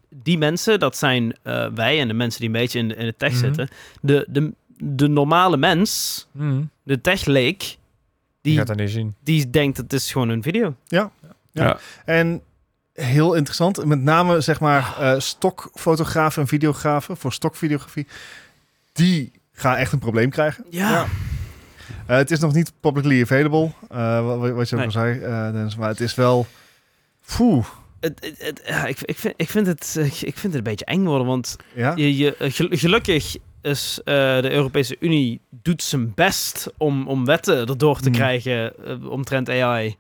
die 0.10 0.38
mensen, 0.38 0.80
dat 0.80 0.98
zijn 0.98 1.36
eh, 1.42 1.68
wij 1.76 2.00
en 2.00 2.08
de 2.08 2.14
mensen 2.14 2.40
die 2.40 2.50
een 2.50 2.56
beetje 2.56 2.80
in 2.80 2.88
de, 2.88 2.96
in 2.96 3.06
de 3.06 3.16
tech 3.18 3.32
Mhm. 3.32 3.40
zitten. 3.40 3.68
De, 4.02 4.26
de, 4.30 4.52
de 4.78 5.08
normale 5.08 5.58
mens, 5.58 6.28
Mhm. 6.32 6.62
de 6.84 7.02
tech-leek, 7.02 7.60
Die 7.60 7.78
die, 8.42 8.58
gaat 8.58 8.68
dat 8.68 8.78
niet 8.78 8.90
zien. 8.92 9.16
die 9.24 9.50
denkt 9.50 9.78
het 9.78 9.94
is 9.94 10.12
gewoon 10.12 10.30
een 10.30 10.44
video. 10.44 10.76
En 12.06 12.42
heel 12.94 13.34
interessant, 13.34 13.86
met 13.86 14.02
name 14.02 14.42
zeg 14.42 14.60
maar 14.60 14.96
eh, 15.00 15.20
stokfotografen 15.20 16.42
en 16.42 16.48
videografen 16.48 17.18
voor 17.18 17.34
stokvideografie. 17.34 18.08
Die 18.94 19.32
gaan 19.54 19.76
echt 19.76 19.92
een 19.92 20.00
probleem 20.00 20.30
krijgen. 20.30 20.66
Ja, 20.70 21.06
Eh, 22.06 22.16
het 22.18 22.32
is 22.32 22.40
nog 22.40 22.54
niet 22.54 22.72
publicly 22.80 23.22
available, 23.22 23.72
eh, 23.90 24.26
wat, 24.26 24.50
wat 24.52 24.70
je 24.70 24.76
ook 24.76 24.82
Nee. 24.82 24.86
al 24.86 24.92
zei, 24.92 25.20
eh, 25.20 25.52
Dennis, 25.52 25.76
maar 25.76 25.90
het 25.90 26.00
is 26.00 26.16
wel... 26.16 26.48
Poeh, 27.38 27.66
Het, 28.04 28.34
het, 28.38 28.62
ja 28.66 28.86
ik, 28.86 29.02
ik, 29.02 29.18
vind, 29.18 29.34
ik, 29.38 29.50
vind 29.50 29.68
het, 29.68 29.96
eh, 30.00 30.06
ik 30.06 30.38
vind 30.38 30.44
het 30.44 30.56
een 30.56 30.64
beetje 30.64 30.86
eng 30.86 31.04
worden, 31.06 31.28
want 31.28 31.56
ja? 31.76 31.94
je, 31.96 32.18
je, 32.18 32.36
eh, 32.38 32.52
gel- 32.52 32.68
gelukkig 32.70 33.36
is 33.62 34.00
eh, 34.04 34.14
de 34.42 34.52
Europese 34.52 34.96
Unie 35.00 35.40
doet 35.50 35.84
zijn 35.84 36.14
best 36.16 36.72
om, 36.78 37.08
om 37.08 37.26
wetten 37.26 37.68
erdoor 37.68 37.96
te 38.00 38.04
Hmm. 38.10 38.12
krijgen 38.18 38.74
omtrent 39.10 39.50
AI. 39.50 39.96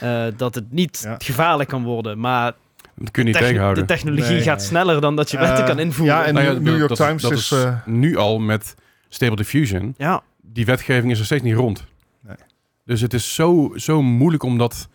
eh, 0.00 0.26
dat 0.36 0.54
het 0.54 0.72
niet 0.72 1.00
Ja. 1.04 1.14
gevaarlijk 1.18 1.68
kan 1.68 1.82
worden, 1.82 2.18
maar 2.18 2.52
Dat 2.96 3.10
kun 3.10 3.22
je 3.22 3.28
niet 3.28 3.32
techn- 3.38 3.46
tegenhouden. 3.48 3.86
de 3.86 3.92
technologie 3.94 4.32
Nee. 4.34 4.42
gaat 4.42 4.62
sneller 4.62 5.00
dan 5.00 5.16
dat 5.16 5.30
je 5.30 5.38
wetten 5.38 5.64
kan 5.64 5.78
invoeren. 5.78 6.14
ja, 6.16 6.24
en 6.24 6.34
Nou 6.34 6.46
New- 6.46 6.62
New 6.62 6.76
York 6.76 6.88
dat, 6.88 6.98
Times 6.98 7.22
dat 7.22 7.32
is, 7.32 7.52
eh, 7.52 7.76
nu 7.86 8.16
al 8.16 8.38
met 8.38 8.74
Stable 9.08 9.36
Diffusion. 9.36 9.94
ja, 9.96 10.22
Die 10.42 10.64
wetgeving 10.64 11.12
is 11.12 11.18
er 11.18 11.24
steeds 11.24 11.42
niet 11.42 11.54
rond. 11.54 11.84
Nee. 12.20 12.36
Dus 12.84 13.00
het 13.00 13.14
is 13.14 13.34
zo, 13.34 13.72
zo 13.76 14.02
moeilijk 14.02 14.42
om 14.42 14.58
dat 14.58 14.88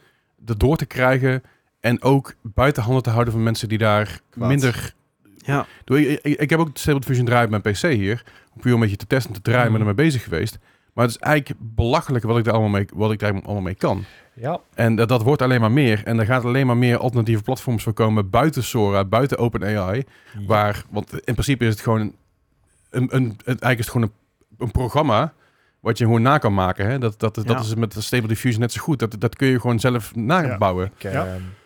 erdoor 0.46 0.78
te 0.78 0.86
krijgen. 0.86 1.44
En 1.80 2.02
ook 2.02 2.34
buiten 2.42 2.84
handen 2.84 3.04
te 3.04 3.10
houden 3.10 3.34
van 3.34 3.44
mensen 3.44 3.70
die 3.70 3.78
daar 3.78 4.20
Kwaad. 4.30 4.48
minder... 4.50 4.94
Ja. 5.38 5.66
Doe- 5.84 6.10
Ik, 6.12 6.20
ik, 6.22 6.40
ik 6.40 6.50
heb 6.50 6.60
ook 6.60 6.70
Stable 6.74 7.00
Diffusion 7.00 7.26
draaien 7.26 7.54
op 7.54 7.62
mijn 7.64 7.76
PC 7.76 7.82
hier. 7.82 8.24
Om 8.56 8.62
puur 8.62 8.74
een 8.74 8.80
beetje 8.80 8.96
te 8.96 9.08
testen, 9.08 9.34
te 9.34 9.42
draaien, 9.42 9.62
Mhm. 9.64 9.72
ben 9.72 9.82
ermee 9.88 10.06
bezig 10.06 10.24
geweest. 10.24 10.58
Maar 10.94 11.06
het 11.06 11.16
is 11.16 11.22
eigenlijk 11.22 11.60
belachelijk 11.64 12.24
wat 12.26 12.38
ik 12.38 12.44
daar 12.44 12.54
allemaal 12.54 12.72
mee, 12.72 12.88
wat 12.94 13.12
ik 13.12 13.20
daar 13.20 13.32
allemaal 13.34 13.62
mee 13.62 13.76
kan. 13.76 14.04
Ja. 14.34 14.60
En 14.74 14.96
dat, 14.96 15.08
dat 15.10 15.22
wordt 15.24 15.42
alleen 15.42 15.62
maar 15.62 15.72
meer. 15.72 16.02
En 16.06 16.20
er 16.20 16.26
gaat 16.26 16.46
alleen 16.46 16.68
maar 16.68 16.78
meer 16.78 16.98
alternatieve 16.98 17.44
platforms 17.44 17.84
voor 17.84 17.94
komen 17.94 18.30
buiten 18.30 18.64
Sora, 18.64 19.06
buiten 19.06 19.38
OpenAI. 19.38 20.04
Waar, 20.48 20.84
want 20.90 21.14
in 21.14 21.34
principe 21.34 21.66
is 21.66 21.72
het 21.72 21.82
gewoon 21.82 22.00
een, 22.00 22.14
een, 22.90 23.16
een 23.16 23.28
het, 23.30 23.46
eigenlijk 23.46 23.80
is 23.80 23.86
het 23.86 23.94
gewoon 23.96 24.08
een, 24.58 24.66
een 24.66 24.72
programma 24.72 25.34
wat 25.80 25.98
je 25.98 26.04
gewoon 26.06 26.22
na 26.22 26.38
kan 26.38 26.54
maken. 26.54 26.86
Hè? 26.90 26.98
Dat, 27.00 27.20
dat, 27.20 27.36
dat 27.36 27.46
Ja. 27.48 27.60
is 27.60 27.76
met 27.76 27.96
Stable 27.98 28.28
Diffusion 28.28 28.62
net 28.62 28.72
zo 28.72 28.82
goed. 28.82 29.00
Dat, 29.00 29.16
dat 29.20 29.36
kun 29.36 29.48
je 29.48 29.60
gewoon 29.60 29.80
zelf 29.80 30.16
nabouwen. 30.16 30.92
Ik 30.98 31.04
eh, 31.04 31.24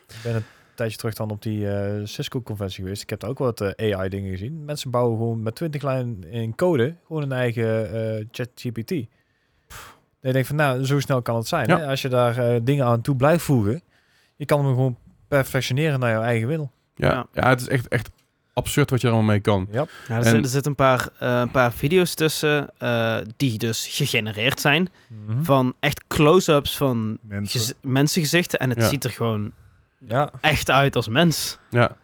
Ja. 0.08 0.16
ben 0.24 0.36
een 0.36 0.44
tijdje 0.76 0.98
terug 0.98 1.14
dan 1.14 1.30
op 1.30 1.42
die 1.42 1.70
eh, 1.70 2.02
Cisco-conventie 2.06 2.84
geweest. 2.84 3.02
Ik 3.02 3.10
heb 3.10 3.20
daar 3.20 3.30
ook 3.30 3.38
wat 3.38 3.62
eh, 3.62 3.94
AI-dingen 3.98 4.32
gezien. 4.32 4.66
Mensen 4.66 4.92
bouwen 4.92 5.18
gewoon 5.18 5.44
met 5.44 5.56
20 5.56 5.82
lijn 5.84 6.24
in 6.30 6.56
code 6.56 6.96
gewoon 7.08 7.22
een 7.22 7.32
eigen 7.32 7.94
eh 7.94 8.26
ChatGPT. 8.32 8.94
Dan 10.22 10.32
denk 10.34 10.46
van, 10.46 10.56
nou, 10.56 10.86
zo 10.86 11.00
snel 11.00 11.22
kan 11.22 11.36
het 11.36 11.48
zijn. 11.48 11.68
Ja. 11.68 11.78
Hè? 11.80 11.88
Als 11.88 12.02
je 12.02 12.10
daar 12.10 12.38
eh, 12.38 12.60
dingen 12.64 12.86
aan 12.86 13.02
toe 13.02 13.16
blijft 13.16 13.44
voegen, 13.44 13.82
je 14.36 14.46
kan 14.46 14.66
hem 14.66 14.74
gewoon 14.74 14.98
perfectioneren 15.28 16.00
naar 16.00 16.12
jouw 16.12 16.22
eigen 16.22 16.48
wil. 16.48 16.72
Ja, 16.96 17.12
Ja. 17.12 17.26
ja. 17.34 17.50
het 17.50 17.62
is 17.62 17.68
echt, 17.68 17.88
echt 17.88 18.10
absurd 18.54 18.90
wat 18.90 19.02
je 19.02 19.08
er 19.08 19.14
allemaal 19.14 19.32
mee 19.32 19.42
kan. 19.42 19.68
Ja. 19.72 19.86
Ja, 20.08 20.16
er, 20.18 20.24
En- 20.26 20.32
zit- 20.32 20.44
er 20.44 20.50
zitten 20.50 20.72
een 20.72 20.78
paar, 20.78 21.10
eh, 21.20 21.40
een 21.40 21.52
paar 21.52 21.72
video's 21.74 22.14
tussen 22.14 22.70
eh, 22.78 23.18
die 23.38 23.58
dus 23.58 23.88
gegenereerd 23.88 24.60
zijn. 24.60 24.90
Mhm. 25.28 25.44
Van 25.44 25.74
echt 25.80 26.04
close-ups 26.08 26.78
van 26.78 27.18
Mensen. 27.22 27.60
gez- 27.60 27.74
mensengezichten. 27.82 28.60
En 28.60 28.70
het 28.70 28.80
Ja. 28.82 28.88
ziet 28.88 29.04
er 29.04 29.10
gewoon 29.12 29.52
Ja. 30.08 30.32
echt 30.42 30.70
uit 30.70 30.96
als 30.96 31.08
mens. 31.08 31.58
Ja. 31.70 31.96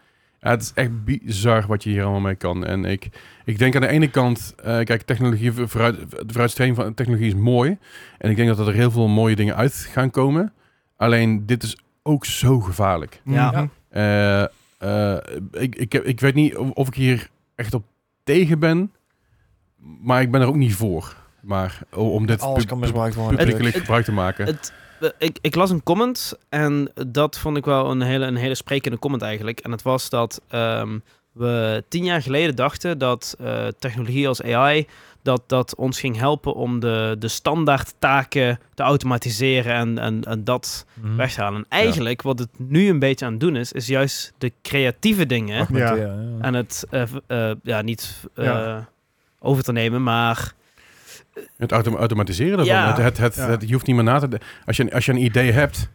Ja, 0.41 0.49
het 0.49 0.61
is 0.61 0.71
echt 0.75 1.03
bizar 1.03 1.65
wat 1.67 1.83
je 1.83 1.89
hier 1.89 2.01
allemaal 2.03 2.19
mee 2.19 2.35
kan. 2.35 2.65
En 2.65 2.85
ik, 2.85 3.09
ik 3.45 3.57
denk 3.59 3.75
aan 3.75 3.81
de 3.81 3.87
ene 3.87 4.09
kant, 4.09 4.53
eh, 4.63 4.79
kijk, 4.83 5.01
technologie, 5.01 5.51
vooruit, 5.51 5.95
de 6.11 6.23
vooruitstreving 6.27 6.75
van 6.77 6.93
technologie 6.93 7.27
is 7.27 7.33
mooi. 7.35 7.77
En 8.17 8.29
ik 8.29 8.35
denk 8.35 8.55
dat 8.55 8.67
er 8.67 8.73
heel 8.73 8.91
veel 8.91 9.07
mooie 9.07 9.35
dingen 9.35 9.55
uit 9.55 9.73
gaan 9.91 10.09
komen. 10.11 10.53
Alleen, 10.95 11.45
dit 11.45 11.63
is 11.63 11.77
ook 12.03 12.25
zo 12.25 12.59
gevaarlijk. 12.59 13.21
Ja. 13.25 13.67
Eh, 13.89 14.41
eh, 14.77 15.17
ik, 15.51 15.75
ik, 15.75 15.91
heb- 15.91 16.03
ik 16.05 16.19
weet 16.19 16.35
niet 16.35 16.57
of, 16.57 16.69
of 16.69 16.87
ik 16.87 16.93
hier 16.95 17.29
echt 17.55 17.73
op 17.73 17.83
tegen 18.23 18.59
ben, 18.59 18.91
maar 20.01 20.21
ik 20.21 20.31
ben 20.31 20.41
er 20.41 20.47
ook 20.47 20.55
niet 20.55 20.75
voor. 20.75 21.15
Maar 21.41 21.79
om 21.95 22.25
dit 22.25 22.41
Alles 22.41 22.65
kan 22.65 22.79
misbruikt 22.79 23.15
worden. 23.15 23.37
publiekelijk 23.37 23.73
Het- 23.75 23.83
gebruik 23.83 24.05
te 24.05 24.11
maken. 24.11 24.45
Het, 24.45 24.73
ik, 25.17 25.37
ik 25.41 25.55
las 25.55 25.69
een 25.69 25.83
comment 25.83 26.33
en 26.49 26.91
dat 27.07 27.37
vond 27.39 27.57
ik 27.57 27.65
wel 27.65 27.91
een 27.91 28.01
hele, 28.01 28.25
een 28.25 28.35
hele 28.35 28.55
sprekende 28.55 28.99
comment 28.99 29.21
eigenlijk. 29.21 29.59
En 29.59 29.71
het 29.71 29.81
was 29.81 30.09
dat 30.09 30.41
ehm, 30.47 30.99
we 31.31 31.83
tien 31.87 32.03
jaar 32.03 32.21
geleden 32.21 32.55
dachten 32.55 32.97
dat 32.97 33.35
eh, 33.39 33.67
technologie 33.79 34.27
als 34.27 34.41
AI... 34.41 34.87
Dat 35.21 35.43
dat 35.47 35.75
ons 35.75 35.99
ging 35.99 36.17
helpen 36.17 36.53
om 36.53 36.79
de, 36.79 37.15
de 37.19 37.27
standaard 37.27 37.93
taken 37.99 38.59
te 38.73 38.83
automatiseren 38.83 39.73
en, 39.73 39.97
en, 39.97 40.23
en 40.23 40.43
dat 40.43 40.85
Mhm. 40.93 41.15
weg 41.15 41.33
te 41.33 41.41
halen. 41.41 41.59
En 41.59 41.65
eigenlijk 41.69 42.21
wat 42.21 42.39
het 42.39 42.49
nu 42.57 42.89
een 42.89 42.99
beetje 42.99 43.25
aan 43.25 43.31
het 43.31 43.39
doen 43.41 43.55
is, 43.55 43.71
is 43.71 43.87
juist 43.87 44.33
de 44.37 44.51
creatieve 44.61 45.25
dingen 45.25 45.67
ja. 45.71 45.95
en 46.41 46.53
het 46.53 46.85
eh, 46.89 47.01
eh, 47.27 47.55
ja, 47.63 47.81
niet 47.81 48.27
eh, 48.35 48.45
Ja. 48.45 48.89
over 49.39 49.63
te 49.63 49.71
nemen, 49.71 50.03
maar 50.03 50.53
Het 51.57 51.71
autom- 51.71 51.95
automatiseren 51.95 52.57
daarvan. 52.57 52.75
Ja. 52.75 52.87
Het, 52.87 52.97
het, 52.97 53.17
het, 53.17 53.35
Ja. 53.35 53.49
het- 53.49 53.67
je 53.67 53.73
hoeft 53.73 53.85
niet 53.87 53.95
meer 53.95 54.05
na 54.05 54.19
te 54.19 54.27
denken. 54.27 54.47
Als 54.65 54.77
je, 54.77 54.93
als 54.93 55.05
je 55.05 55.11
een 55.11 55.23
idee 55.23 55.51
hebt, 55.51 55.89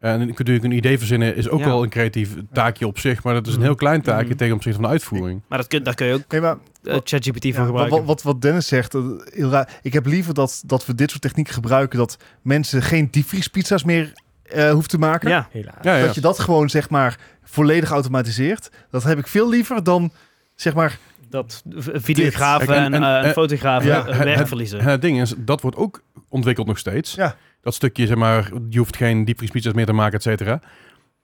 en 0.00 0.20
je 0.20 0.26
natuurlijk 0.26 0.64
een 0.64 0.72
idee 0.72 0.98
verzinnen, 0.98 1.36
is 1.36 1.48
ook 1.48 1.58
Ja. 1.60 1.66
wel 1.66 1.82
een 1.82 1.88
creatief 1.88 2.34
taakje 2.52 2.86
op 2.86 2.98
zich. 2.98 3.22
Maar 3.22 3.34
dat 3.34 3.46
is 3.46 3.52
een 3.52 3.58
Mhm. 3.58 3.66
heel 3.66 3.76
klein 3.76 4.02
taakje 4.02 4.34
tegen 4.34 4.54
opzichte 4.54 4.78
van 4.78 4.86
de 4.86 4.92
uitvoering. 4.92 5.42
Maar 5.48 5.58
dat 5.58 5.66
kun, 5.66 5.82
daar 5.82 5.94
kun 5.94 6.06
je 6.06 6.12
ook 6.14 6.40
maar 6.40 6.56
eh, 6.82 6.96
ChatGPT 7.04 7.42
Ja, 7.44 7.50
voor 7.52 7.58
wat, 7.60 7.66
gebruiken. 7.66 7.96
wat, 7.98 8.06
wat, 8.06 8.22
wat 8.22 8.42
Dennis 8.42 8.66
zegt, 8.68 8.94
eh, 8.94 9.02
heel 9.24 9.50
raar. 9.50 9.78
Ik 9.82 9.92
heb 9.92 10.06
liever 10.06 10.34
dat, 10.34 10.62
dat 10.66 10.86
we 10.86 10.94
dit 10.94 11.10
soort 11.10 11.22
technieken 11.22 11.54
gebruiken, 11.54 11.98
dat 11.98 12.16
mensen 12.42 12.82
geen 12.82 13.08
diepvriespizza's 13.10 13.84
meer 13.84 14.12
eh 14.42 14.70
hoeven 14.70 14.90
te 14.90 14.98
maken. 14.98 15.30
ja, 15.30 15.48
Helaas. 15.50 15.74
Ja, 15.82 15.96
ja. 15.96 16.04
Dat 16.06 16.14
je 16.14 16.20
dat 16.20 16.38
gewoon, 16.38 16.70
zeg 16.70 16.90
maar, 16.90 17.18
volledig 17.44 17.90
automatiseert. 17.90 18.70
Dat 18.90 19.02
heb 19.02 19.18
ik 19.18 19.26
veel 19.26 19.48
liever 19.48 19.82
dan, 19.84 20.12
zeg 20.54 20.74
maar, 20.74 20.98
dat 21.30 21.62
videografen 21.92 22.66
Kijk, 22.66 22.78
en, 22.78 22.94
en- 22.94 23.02
en- 23.02 23.20
eh, 23.22 23.28
eh, 23.28 23.32
fotografen 23.32 23.88
ja, 23.88 24.00
eh, 24.06 24.06
het- 24.14 24.24
werk 24.24 24.38
het- 24.38 24.48
verliezen. 24.48 24.78
En 24.78 24.86
het 24.88 25.02
ding 25.02 25.20
is, 25.20 25.34
dat 25.36 25.60
wordt 25.60 25.76
ook 25.76 26.02
ontwikkeld 26.28 26.66
nog 26.66 26.78
steeds. 26.78 27.14
Ja. 27.14 27.36
Dat 27.62 27.74
stukje, 27.74 28.06
zeg 28.06 28.16
maar, 28.16 28.50
je 28.68 28.78
hoeft 28.78 28.96
geen 28.96 29.24
diepvriespizza's 29.24 29.72
meer 29.72 29.86
te 29.86 29.92
maken, 29.92 30.14
et 30.16 30.22
cetera. 30.22 30.60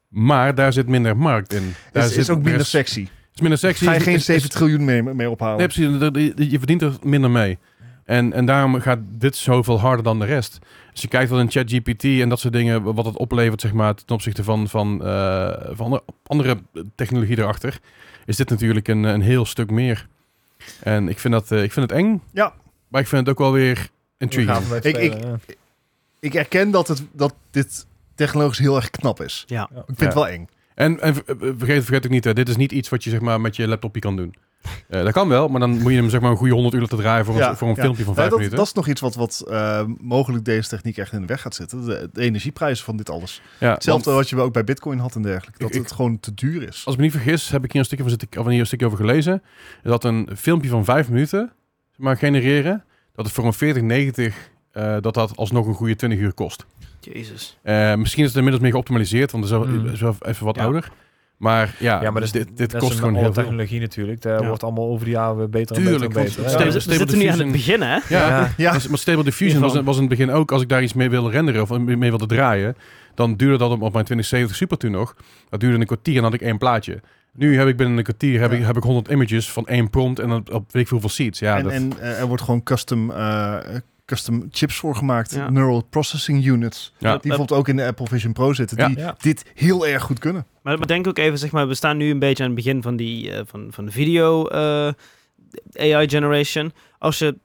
Maar 0.09 0.55
daar 0.55 0.73
zit 0.73 0.89
minder 0.89 1.17
markt 1.17 1.53
in. 1.53 1.75
Daar 1.93 2.05
is, 2.05 2.09
zit, 2.11 2.19
is 2.19 2.31
ook 2.31 2.37
er 2.37 2.43
minder 2.43 2.61
is- 2.61 2.71
sexy. 2.71 3.09
is 3.35 3.41
minder 3.41 3.59
sexy. 3.59 3.85
Ga 3.85 3.93
je 3.93 4.01
geen 4.01 4.15
is- 4.15 4.25
7 4.25 4.43
is- 4.43 4.49
triljoen 4.55 4.85
mee, 4.85 5.03
mee 5.03 5.31
ophalen. 5.31 5.57
Nee, 5.59 5.67
precies. 5.67 6.49
Je 6.51 6.59
verdient 6.59 6.83
er 6.83 6.93
minder 7.03 7.31
mee. 7.31 7.59
En, 8.05 8.33
en 8.33 8.47
daarom 8.47 8.81
gaat 8.81 8.99
dit 9.19 9.37
zoveel 9.37 9.81
harder 9.81 10.05
dan 10.05 10.19
de 10.19 10.25
rest. 10.25 10.59
Als 10.91 11.03
je 11.03 11.09
kijkt 11.09 11.31
wat 11.31 11.39
een 11.41 11.51
ChatGPT 11.51 12.05
en 12.05 12.29
dat 12.29 12.41
soort 12.41 12.53
dingen, 12.53 12.83
wat 12.95 13.05
het 13.05 13.17
oplevert, 13.17 13.61
zeg 13.61 13.73
maar, 13.73 13.95
ten 13.95 14.15
opzichte 14.15 14.45
van, 14.45 14.69
van, 14.69 15.05
eh, 15.05 15.51
van 15.71 16.03
andere 16.27 16.57
technologie 16.95 17.39
erachter, 17.39 17.79
is 18.27 18.37
dit 18.37 18.49
natuurlijk 18.49 18.89
een, 18.89 19.03
een 19.05 19.21
heel 19.23 19.45
stuk 19.45 19.71
meer. 19.71 20.09
En 20.83 21.09
ik 21.09 21.19
vind, 21.19 21.35
dat, 21.35 21.51
eh, 21.51 21.63
ik 21.63 21.73
vind 21.73 21.91
het 21.91 21.99
eng. 22.01 22.23
Ja. 22.31 22.55
Maar 22.89 23.01
ik 23.01 23.07
vind 23.07 23.21
het 23.21 23.31
ook 23.31 23.39
wel 23.39 23.53
weer 23.53 23.89
intriguing. 24.19 24.57
Ik- 24.85 24.97
ik- 24.97 25.13
ja. 25.23 25.39
Ik 26.21 26.35
erken 26.35 26.71
dat, 26.71 26.89
het, 26.89 27.03
dat 27.13 27.35
dit 27.51 27.87
technologisch 28.15 28.59
heel 28.59 28.77
erg 28.77 28.91
knap 28.91 29.21
is. 29.21 29.45
Ja. 29.47 29.69
Ik 29.73 29.83
vind 29.87 30.01
het 30.01 30.15
wel 30.15 30.29
eng. 30.29 30.49
En, 30.75 31.01
en 31.01 31.15
ver- 31.15 31.25
vergeet, 31.39 31.85
vergeet 31.85 32.05
ook 32.05 32.11
niet, 32.11 32.25
hè, 32.25 32.33
dit 32.35 32.49
is 32.49 32.57
niet 32.57 32.73
iets 32.73 32.89
wat 32.89 33.05
je 33.05 33.11
zeg 33.11 33.21
maar, 33.21 33.41
met 33.41 33.57
je 33.57 33.69
laptopje 33.69 34.01
kan 34.01 34.17
doen. 34.17 34.35
Eh, 34.89 35.03
dat 35.03 35.13
kan 35.13 35.29
wel, 35.29 35.49
maar 35.49 35.61
dan 35.61 35.71
moet 35.71 35.93
je 35.93 35.99
hem 35.99 36.11
zeg 36.11 36.21
maar, 36.21 36.31
een 36.31 36.37
goede 36.37 36.53
100 36.55 36.75
uur 36.75 36.81
laten 36.81 36.99
draaien 36.99 37.25
voor 37.25 37.35
een, 37.35 37.41
Ja, 37.41 37.57
voor 37.57 37.69
een 37.69 37.75
ja. 37.75 37.81
filmpje 37.83 38.05
van 38.05 38.15
Nee, 38.15 38.21
5 38.23 38.29
dat, 38.31 38.39
minuten. 38.39 38.59
dat 38.59 38.67
is 38.67 38.73
nog 38.73 38.89
iets 38.89 39.01
wat, 39.01 39.15
wat 39.15 39.45
eh, 39.51 39.83
mogelijk 40.01 40.45
deze 40.45 40.69
techniek 40.69 40.97
echt 40.97 41.13
in 41.13 41.21
de 41.21 41.27
weg 41.27 41.41
gaat 41.41 41.55
zitten. 41.55 41.85
De, 41.85 42.11
de 42.13 42.21
energieprijzen 42.21 42.85
van 42.85 42.97
dit 42.97 43.11
alles. 43.11 43.43
ja, 43.61 43.73
Hetzelfde 43.73 44.05
want- 44.11 44.17
wat 44.17 44.29
je 44.29 44.41
ook 44.41 44.53
bij 44.53 44.65
bitcoin 44.65 44.99
had 44.99 45.15
en 45.15 45.23
dergelijke. 45.23 45.59
Dat 45.59 45.69
Ik- 45.69 45.75
ik- 45.77 45.83
het 45.83 45.93
gewoon 45.93 46.21
te 46.21 46.35
duur 46.35 46.63
is. 46.69 46.83
Als 46.85 46.95
ik 46.95 46.97
me 47.01 47.03
niet 47.07 47.13
vergis, 47.15 47.51
heb 47.51 47.65
ik 47.65 47.73
hier 47.73 47.81
een 47.81 47.87
stukje, 47.87 48.05
van 48.05 48.43
of 48.43 48.47
hier 48.49 48.61
een 48.61 48.67
stukje 48.67 48.87
over 48.87 48.99
gelezen. 48.99 49.43
Dat 49.83 50.05
een 50.05 50.29
filmpje 50.37 50.69
van 50.69 50.85
vijf 50.85 51.09
minuten 51.09 51.53
zeg 51.91 51.99
maar, 51.99 52.17
genereren, 52.17 52.85
dat 53.15 53.25
het 53.25 53.35
voor 53.35 53.45
een 53.45 53.53
4090 53.53 54.51
eh 54.73 54.97
dat 55.01 55.15
dat 55.15 55.37
alsnog 55.37 55.67
een 55.67 55.75
goede 55.75 55.97
20 55.97 56.19
uur 56.21 56.33
kost. 56.33 56.67
Jezus. 57.01 57.59
Eh, 57.63 57.95
misschien 57.95 58.23
is 58.23 58.29
het 58.29 58.37
inmiddels 58.37 58.63
meer 58.63 58.73
geoptimaliseerd, 58.73 59.31
want 59.33 59.45
het 59.45 59.53
is 59.53 59.59
wel, 59.59 59.69
Mm. 59.69 59.87
is 59.87 60.01
wel 60.01 60.17
even 60.21 60.47
wat 60.47 60.57
Ja. 60.57 60.63
ouder. 60.63 60.91
Maar 61.43 61.75
ja, 61.79 62.03
Ja, 62.03 62.11
maar 62.11 62.13
dat 62.21 62.23
is, 62.23 62.31
dit, 62.33 62.57
dit 62.57 62.71
dat 62.71 62.81
kost 62.81 62.93
is 62.93 62.99
gewoon 62.99 63.15
heel 63.15 63.23
veel. 63.23 63.33
technologie 63.33 63.81
natuurlijk. 63.81 64.23
Dat 64.23 64.41
Ja. 64.41 64.47
wordt 64.47 64.63
allemaal 64.63 64.89
over 64.89 65.05
de 65.05 65.11
jaren 65.11 65.37
weer 65.37 65.49
beter 65.49 65.77
en 65.77 65.83
Tuurlijk, 65.83 66.13
beter 66.13 66.21
en 66.21 66.27
beter. 66.37 66.51
Stable- 66.51 66.73
we, 66.73 66.81
zitten 66.81 67.19
nu 67.19 67.27
aan 67.27 67.39
het 67.39 67.53
begin, 67.53 67.81
hè? 67.83 67.95
Ja, 67.95 68.01
Ja. 68.09 68.49
Ja, 68.57 68.73
Dus, 68.73 68.89
maar 68.89 68.99
Stable 68.99 69.25
Diffusion 69.25 69.61
was, 69.61 69.81
was 69.81 69.95
in 69.95 70.01
het 70.01 70.11
begin 70.11 70.31
ook, 70.31 70.53
als 70.53 70.63
ik 70.63 70.69
daar 70.69 70.83
iets 70.83 70.93
mee 70.93 71.11
wilde 71.11 71.31
renderen 71.31 71.63
of 71.63 71.79
mee 71.79 72.11
wilde 72.11 72.27
draaien, 72.27 72.77
dan 73.15 73.37
duurde 73.37 73.59
dat 73.59 73.71
op, 73.71 73.83
op 73.83 73.93
mijn 73.93 74.05
2070 74.05 74.57
Super 74.57 74.77
toen 74.79 74.91
nog. 74.91 75.17
Dat 75.49 75.61
duurde 75.61 75.79
een 75.79 75.87
kwartier 75.87 76.17
en 76.17 76.23
had 76.23 76.35
ik 76.35 76.41
één 76.41 76.59
plaatje. 76.59 77.01
Nu 77.33 77.59
heb 77.59 77.69
ik 77.69 77.77
binnen 77.77 77.97
een 77.97 78.03
kwartier 78.05 78.41
heb 78.41 78.51
Ja. 78.53 78.57
ik, 78.59 78.65
heb 78.65 78.77
ik 78.77 78.83
100 78.83 79.09
images 79.09 79.51
van 79.51 79.67
één 79.67 79.91
prompt 79.91 80.19
en 80.19 80.29
dan 80.29 80.39
op 80.53 80.73
weet 80.73 80.83
ik 80.83 80.89
veel 80.89 80.99
hoeveel 81.01 81.09
seats. 81.09 81.39
Ja, 81.39 81.57
en, 81.57 81.63
dat, 81.63 81.73
en 81.73 81.93
eh, 82.01 82.21
er 82.21 82.27
wordt 82.27 82.43
gewoon 82.43 82.63
custom, 82.63 83.11
eh, 83.11 83.57
custom 84.05 84.47
chips 84.51 84.77
voor 84.77 84.97
gemaakt. 84.97 85.35
Ja. 85.35 85.51
Neural 85.51 85.83
processing 85.91 86.47
units. 86.47 86.95
ja. 86.99 87.13
Die 87.13 87.21
bijvoorbeeld 87.29 87.59
ook 87.59 87.69
in 87.69 87.77
de 87.77 87.85
Apple 87.87 88.07
Vision 88.07 88.33
Pro 88.33 88.53
zitten. 88.53 88.79
Ja. 88.79 88.87
Die 88.89 88.99
Ja. 88.99 89.17
dit 89.19 89.45
heel 89.55 89.87
erg 89.87 90.03
goed 90.03 90.19
kunnen. 90.19 90.47
Maar, 90.63 90.87
denk 90.87 91.07
ook 91.07 91.19
even, 91.19 91.39
zeg 91.39 91.51
maar, 91.53 91.69
we 91.69 91.75
staan 91.75 91.97
nu 91.97 92.11
een 92.11 92.19
beetje 92.19 92.43
aan 92.43 92.51
het 92.51 92.59
begin 92.65 92.83
van, 92.83 92.97
die, 92.97 93.33
eh, 93.33 93.43
van, 93.47 93.67
van 93.71 93.85
de 93.85 93.91
video 93.93 94.47
eh, 94.47 94.93
AI 95.79 96.09
generation. 96.09 96.73
Als 96.99 97.19
je 97.19 97.39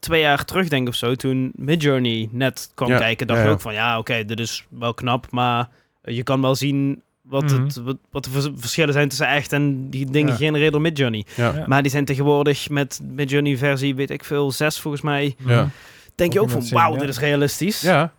twee 0.00 0.20
jaar 0.20 0.44
terugdenkt 0.44 0.88
of 0.88 0.94
zo, 0.94 1.14
toen 1.14 1.52
Midjourney 1.54 2.28
net 2.32 2.70
kwam 2.74 2.88
Ja, 2.88 2.98
kijken, 2.98 3.26
dacht 3.26 3.40
ja, 3.40 3.46
je 3.46 3.52
ook 3.52 3.60
van, 3.60 3.74
ja, 3.74 3.98
oké, 3.98 4.24
dit 4.24 4.40
is 4.40 4.66
wel 4.68 4.94
knap, 4.94 5.30
maar 5.30 5.68
je 6.02 6.22
kan 6.22 6.40
wel 6.40 6.54
zien 6.54 7.02
wat, 7.28 7.42
Mhm. 7.42 7.64
het, 7.64 7.76
wat, 7.76 7.96
wat 8.10 8.24
de 8.24 8.30
vers- 8.30 8.48
verschillen 8.56 8.92
zijn 8.92 9.08
tussen 9.08 9.28
echt 9.28 9.52
en 9.52 9.90
die 9.90 10.10
dingen 10.10 10.28
Ja. 10.32 10.36
genereerd 10.36 10.72
door 10.72 10.80
Midjourney. 10.80 11.24
ja. 11.36 11.52
Ja. 11.54 11.64
Maar 11.66 11.82
die 11.82 11.90
zijn 11.90 12.04
tegenwoordig 12.04 12.68
met 12.70 13.00
Midjourney 13.02 13.56
versie, 13.56 13.94
weet 13.94 14.10
ik 14.10 14.24
veel, 14.24 14.50
6 14.52 14.80
volgens 14.80 15.02
mij. 15.02 15.34
Ja. 15.46 15.68
Denk 16.14 16.32
je 16.32 16.38
Ook 16.40 16.44
ook 16.44 16.50
van, 16.62 16.68
wauw, 16.70 16.92
ja. 16.92 16.98
dit 17.00 17.08
is 17.08 17.18
realistisch. 17.18 17.80
Ja, 17.80 18.12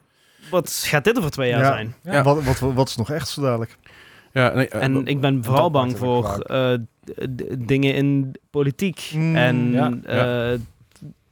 Wat 0.49 0.83
gaat 0.87 1.03
dit 1.03 1.17
over 1.17 1.31
twee 1.31 1.49
jaar 1.49 1.59
Ja. 1.59 1.65
zijn? 1.67 1.95
Ja. 2.03 2.23
Wat, 2.23 2.43
wat, 2.43 2.59
wat 2.59 2.87
is 2.89 2.95
nog 2.95 3.11
echt 3.11 3.27
zo 3.27 3.41
dadelijk? 3.41 3.77
ja 4.33 4.53
nee, 4.53 4.67
eh, 4.67 4.83
En 4.83 5.05
ik 5.05 5.19
ben 5.21 5.43
vooral 5.43 5.71
bang 5.71 5.97
voor 5.97 6.39
eh, 6.39 6.73
d- 6.73 7.37
d- 7.37 7.67
dingen 7.67 7.93
in 7.93 8.35
politiek 8.49 9.11
Mm, 9.15 9.35
en 9.35 9.71
ja. 9.71 9.93
eh, 10.53 10.59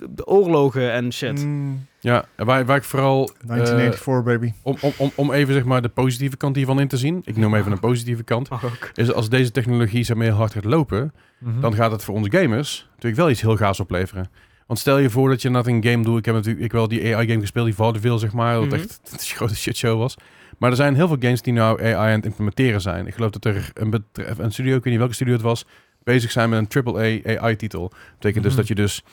de 0.09 0.25
oorlogen 0.27 0.91
en 0.91 1.13
shit. 1.13 1.45
Mm, 1.45 1.85
ja, 1.99 2.25
en 2.35 2.45
waar, 2.45 2.65
waar 2.65 2.77
ik 2.77 2.84
vooral 2.84 3.30
eh, 3.41 3.47
1984, 3.47 4.23
baby. 4.23 4.53
om, 4.61 4.77
om, 4.81 4.91
om, 4.97 5.11
om 5.15 5.31
even 5.31 5.53
zeg 5.53 5.63
maar 5.63 5.81
de 5.81 5.89
positieve 5.89 6.38
kant 6.38 6.55
hiervan 6.55 6.80
in 6.80 6.88
te 6.88 6.97
zien, 6.97 7.21
ik 7.25 7.38
noem 7.38 7.55
even 7.55 7.71
een 7.71 7.80
positieve 7.80 8.23
kant, 8.23 8.49
is 8.93 9.13
als 9.13 9.30
deze 9.30 9.51
technologie 9.51 10.03
zo 10.03 10.19
heel 10.19 10.34
hard 10.34 10.53
gaat 10.53 10.65
lopen, 10.65 11.13
Mhm. 11.39 11.59
dan 11.61 11.73
gaat 11.75 11.91
het 11.91 12.03
voor 12.03 12.15
onze 12.15 12.31
gamers 12.31 12.88
natuurlijk 12.89 13.15
wel 13.15 13.30
iets 13.30 13.41
heel 13.41 13.55
gaafs 13.57 13.80
opleveren. 13.80 14.30
Want 14.67 14.80
stel 14.80 14.97
je 14.97 15.09
voor 15.09 15.30
dat 15.30 15.41
je 15.41 15.49
net 15.49 15.67
een 15.67 15.84
game 15.85 16.03
doet. 16.03 16.17
Ik 16.17 16.25
heb 16.25 16.35
natuurlijk 16.35 16.65
ik 16.65 16.71
wel 16.71 16.88
die 16.88 17.15
AI-game 17.15 17.39
gespeeld, 17.39 17.65
die 17.65 17.75
Vaudeville, 17.75 18.17
zeg 18.17 18.34
maar. 18.34 18.53
Dat 18.53 18.65
Mhm. 18.65 18.73
echt 18.73 18.99
een 19.11 19.19
grote 19.19 19.55
shitshow 19.55 19.97
was. 19.99 20.15
Maar 20.57 20.69
er 20.69 20.75
zijn 20.75 20.95
heel 20.95 21.07
veel 21.07 21.17
games 21.19 21.41
die 21.41 21.53
nou 21.53 21.81
AI 21.84 21.93
aan 21.95 22.07
het 22.09 22.25
implementeren 22.25 22.81
zijn. 22.81 23.07
Ik 23.07 23.13
geloof 23.13 23.30
dat 23.31 23.45
er 23.45 23.71
een, 23.73 24.05
een 24.38 24.51
studio, 24.51 24.75
ik 24.75 24.84
weet 24.84 24.91
niet 24.91 24.97
welke 24.97 25.13
studio 25.13 25.34
het 25.34 25.41
was, 25.41 25.65
bezig 26.03 26.31
zijn 26.31 26.49
met 26.49 26.59
een 26.75 26.84
AAA 26.85 27.38
AI-titel. 27.39 27.91
betekent 28.13 28.43
dus 28.43 28.51
Mhm. 28.51 28.61
dat 28.61 28.67
je 28.67 28.75
dus 28.75 29.03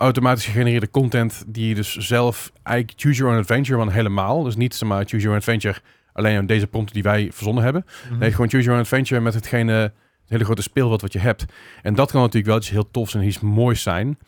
automatisch 0.00 0.44
gegenereerde 0.44 0.90
content 0.90 1.44
die 1.46 1.68
je 1.68 1.74
dus 1.74 1.96
zelf 1.96 2.52
eigenlijk 2.62 3.00
choose 3.00 3.16
your 3.18 3.32
own 3.32 3.40
adventure, 3.40 3.78
want 3.78 3.92
helemaal. 3.92 4.42
Dus 4.42 4.56
niet 4.56 4.74
zomaar 4.74 4.98
choose 5.00 5.16
your 5.16 5.28
own 5.30 5.36
adventure 5.36 5.78
alleen 6.12 6.36
aan 6.38 6.46
deze 6.46 6.66
prompten 6.66 6.94
die 6.94 7.02
wij 7.02 7.28
verzonnen 7.32 7.64
hebben. 7.64 7.84
Mhm. 8.10 8.18
Nee, 8.18 8.30
gewoon 8.30 8.48
choose 8.48 8.64
your 8.64 8.78
own 8.78 8.84
adventure 8.86 9.20
met 9.20 9.34
hetgene, 9.34 9.72
het 9.72 9.92
hele 10.28 10.44
grote 10.44 10.62
speelveld 10.62 11.00
wat 11.00 11.12
je 11.12 11.18
hebt. 11.18 11.44
En 11.82 11.94
dat 11.94 12.10
kan 12.10 12.20
natuurlijk 12.20 12.46
wel 12.46 12.56
iets 12.56 12.70
heel 12.70 12.90
tofs 12.90 13.14
en 13.14 13.22
iets 13.22 13.40
moois 13.40 13.82
zijn. 13.82 14.18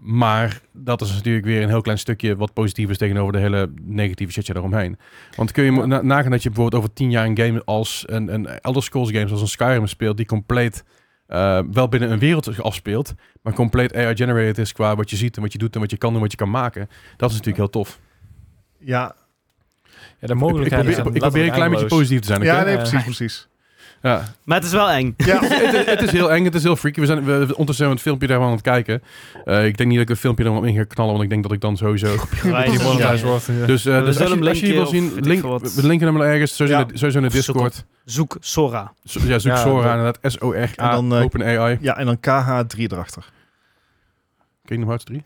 Maar 0.00 0.60
dat 0.72 1.00
is 1.00 1.12
natuurlijk 1.12 1.44
weer 1.46 1.62
een 1.62 1.68
heel 1.68 1.80
klein 1.80 1.98
stukje 1.98 2.36
wat 2.36 2.52
positief 2.52 2.90
is 2.90 2.98
tegenover 2.98 3.32
de 3.32 3.38
hele 3.38 3.70
negatieve 3.82 4.32
shitje 4.32 4.52
daaromheen. 4.52 4.98
Want 5.36 5.52
kun 5.52 5.64
je 5.64 5.72
Ja. 5.72 5.86
na- 5.86 6.02
nagaan 6.02 6.30
dat 6.30 6.42
je 6.42 6.48
bijvoorbeeld 6.50 6.82
over 6.82 6.94
tien 6.94 7.10
jaar 7.10 7.26
een 7.26 7.38
game 7.38 7.62
als 7.64 8.04
een, 8.06 8.34
een 8.34 8.46
Elder 8.46 8.82
Scrolls 8.82 9.10
game 9.10 9.26
zoals 9.26 9.42
een 9.42 9.48
Skyrim 9.48 9.86
speelt, 9.86 10.16
die 10.16 10.26
compleet 10.26 10.84
eh, 11.26 11.60
wel 11.72 11.88
binnen 11.88 12.10
een 12.10 12.18
wereld 12.18 12.44
zich 12.44 12.62
afspeelt, 12.62 13.14
maar 13.42 13.52
compleet 13.52 13.94
AI-generated 13.94 14.58
is 14.58 14.72
qua 14.72 14.96
wat 14.96 15.10
je 15.10 15.16
ziet 15.16 15.36
en 15.36 15.42
wat 15.42 15.52
je 15.52 15.58
doet 15.58 15.74
en 15.74 15.80
wat 15.80 15.90
je 15.90 15.96
kan 15.96 16.12
doen, 16.12 16.20
wat 16.22 16.30
je 16.30 16.36
kan 16.36 16.50
maken. 16.50 16.88
Dat 17.16 17.30
is 17.30 17.36
natuurlijk 17.36 17.56
heel 17.56 17.82
tof. 17.82 17.98
Ja, 18.78 19.14
Ja, 20.20 20.26
de 20.26 20.26
Ik, 20.26 20.30
ik 20.30 20.34
mogelijkheden 20.34 20.94
probeer, 20.94 21.14
ik 21.14 21.20
probeer 21.20 21.44
een 21.46 21.52
klein 21.52 21.70
beetje 21.70 21.86
positief 21.86 22.20
te 22.20 22.26
zijn. 22.26 22.42
ja 22.42 22.64
nee, 22.64 22.76
precies, 22.76 23.04
precies. 23.04 23.48
Ja. 24.08 24.22
Maar 24.44 24.56
het 24.56 24.66
is 24.66 24.72
wel 24.72 24.90
eng. 24.90 25.14
Ja, 25.16 25.40
het, 25.42 25.74
is- 25.74 25.86
het 25.86 26.02
is 26.02 26.10
heel 26.10 26.32
eng, 26.32 26.44
het 26.44 26.54
is 26.54 26.62
heel 26.62 26.76
freaky. 26.76 27.00
We 27.00 27.06
zijn 27.06 27.24
we, 27.24 27.32
ondertussen 27.32 27.74
zijn 27.74 27.88
we 27.88 27.94
het 27.94 28.02
filmpje 28.02 28.26
daarvan 28.26 28.46
aan 28.46 28.52
het 28.52 28.62
kijken. 28.62 29.02
Eh, 29.44 29.66
ik 29.66 29.76
denk 29.76 29.88
niet 29.88 29.98
dat 29.98 30.08
ik 30.08 30.10
een 30.14 30.20
filmpje 30.20 30.44
er 30.44 30.66
in 30.66 30.74
ga 30.74 30.84
knallen, 30.84 31.12
want 31.12 31.24
ik 31.24 31.30
denk 31.30 31.42
dat 31.42 31.52
ik 31.52 31.60
dan 31.60 31.76
sowieso... 31.76 32.14
Right. 32.42 32.70
Die 32.70 32.82
monetized 32.82 33.46
Ja. 33.60 33.66
Dus, 33.66 33.86
eh, 33.86 33.98
We 33.98 34.04
dus 34.04 34.20
als, 34.20 34.30
je, 34.34 34.48
als 34.50 34.60
wil 34.60 34.86
zien, 34.86 35.12
link, 35.20 35.42
we 35.42 35.86
linken 35.86 36.06
hem 36.06 36.16
wel 36.18 36.26
ergens, 36.26 36.56
sowieso, 36.56 36.78
Ja. 36.78 36.82
in 36.84 36.88
de- 36.92 36.98
sowieso 36.98 37.18
in 37.18 37.28
de 37.28 37.36
Of 37.38 37.44
zoek 37.44 37.54
Discord. 37.54 37.84
Zoek 38.04 38.36
Sora. 38.40 38.92
Ja, 39.02 39.38
zoek 39.38 39.52
Ja, 39.52 39.56
Sora, 39.56 39.82
dat- 39.82 39.96
inderdaad, 39.96 40.32
S-O-R-A, 40.32 40.90
En 40.90 40.90
dan, 40.90 41.14
eh, 41.16 41.22
Open 41.22 41.42
AI. 41.44 41.78
ja, 41.80 41.96
en 41.96 42.06
dan 42.06 42.16
KH3 42.20 42.78
erachter. 42.92 43.24
Kingdom 44.64 44.88
Hearts 44.88 45.04
3? 45.04 45.22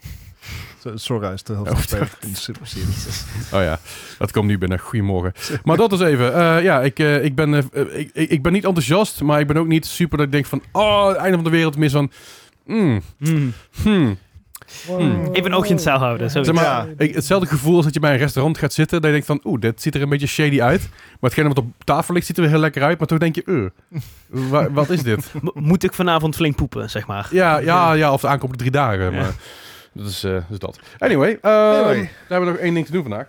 Zo- 0.83 0.97
Sora 0.97 1.31
is 1.31 1.43
de 1.43 1.53
helft 1.53 1.95
Oh, 1.95 2.01
in 2.21 2.31
de 2.33 2.37
Super 2.37 2.67
Series. 2.67 3.25
Oh 3.55 3.63
ja, 3.63 3.79
dat 4.19 4.33
komt 4.33 4.47
nu 4.47 4.59
binnen. 4.59 4.79
Goedemorgen. 4.79 5.33
Maar 5.65 5.77
dat 5.77 5.93
is 5.93 6.01
even. 6.01 6.35
eh, 6.35 6.63
ja, 6.63 6.81
ik, 6.83 6.99
eh, 6.99 7.25
ik, 7.25 7.35
ben, 7.35 7.55
eh, 7.55 7.99
ik, 7.99 8.11
ik, 8.13 8.31
ik 8.31 8.43
ben 8.43 8.53
niet 8.53 8.65
enthousiast, 8.65 9.21
maar 9.23 9.41
ik 9.41 9.47
ben 9.47 9.57
ook 9.57 9.67
niet 9.67 9.87
super 9.87 10.17
dat 10.17 10.27
ik 10.27 10.33
denk 10.33 10.47
van... 10.47 10.63
Oh, 10.73 11.09
het 11.09 11.17
einde 11.17 11.35
van 11.35 11.45
de 11.45 11.51
wereld 11.51 11.77
mis 11.77 11.93
van... 11.93 12.11
Mm, 12.67 13.03
Hmm. 13.19 13.53
hmm. 13.83 14.19
Hmm. 14.87 15.29
Even 15.33 15.45
een 15.51 15.55
oogje 15.55 15.69
in 15.69 15.75
het 15.75 15.83
zeil 15.85 15.99
houden. 15.99 16.31
Zo. 16.31 16.43
Zeg 16.43 16.55
maar, 16.55 16.65
Ja. 16.65 16.87
ik, 16.97 17.15
hetzelfde 17.15 17.47
gevoel 17.49 17.77
als 17.77 17.85
dat 17.85 17.95
je 17.95 18.01
bij 18.01 18.13
een 18.13 18.19
restaurant 18.19 18.59
gaat 18.59 18.73
zitten. 18.73 18.97
Dat 18.97 19.07
je 19.07 19.11
denkt 19.13 19.27
van, 19.27 19.41
oeh, 19.45 19.61
dit 19.61 19.83
ziet 19.83 19.95
er 19.95 20.03
een 20.03 20.09
beetje 20.09 20.27
shady 20.27 20.61
uit. 20.63 20.81
Maar 20.91 21.31
hetgene 21.31 21.49
wat 21.49 21.59
op 21.59 21.67
tafel 21.85 22.15
ligt, 22.15 22.27
ziet 22.27 22.37
er 22.37 22.43
weer 22.43 22.51
heel 22.53 22.61
lekker 22.61 22.83
uit. 22.83 22.99
Maar 22.99 23.07
toch 23.07 23.19
denk 23.19 23.35
je, 23.35 23.43
uh, 23.47 23.69
wa- 24.51 24.71
wat 24.71 24.91
is 24.91 25.03
dit? 25.03 25.33
Mo- 25.43 25.53
Moet 25.55 25.85
ik 25.85 25.93
vanavond 25.95 26.35
flink 26.35 26.57
poepen, 26.57 26.91
zeg 26.91 27.07
maar. 27.07 27.29
Ja, 27.31 27.59
ja, 27.59 27.93
ja 27.93 28.13
of 28.13 28.21
de 28.21 28.29
aankomende 28.29 28.59
drie 28.59 28.71
dagen. 28.71 29.05
Ja. 29.05 29.21
Maar 29.21 29.35
dat 29.93 30.07
is, 30.07 30.25
eh, 30.25 30.33
dat 30.33 30.43
is 30.51 30.59
dat. 30.59 30.79
Anyway, 30.99 31.39
ehm, 31.43 31.53
Anyway. 31.55 31.95
daar 32.03 32.11
hebben 32.29 32.49
we 32.49 32.55
nog 32.55 32.63
één 32.63 32.75
ding 32.75 32.87
te 32.87 32.93
doen 32.93 33.03
vandaag. 33.03 33.27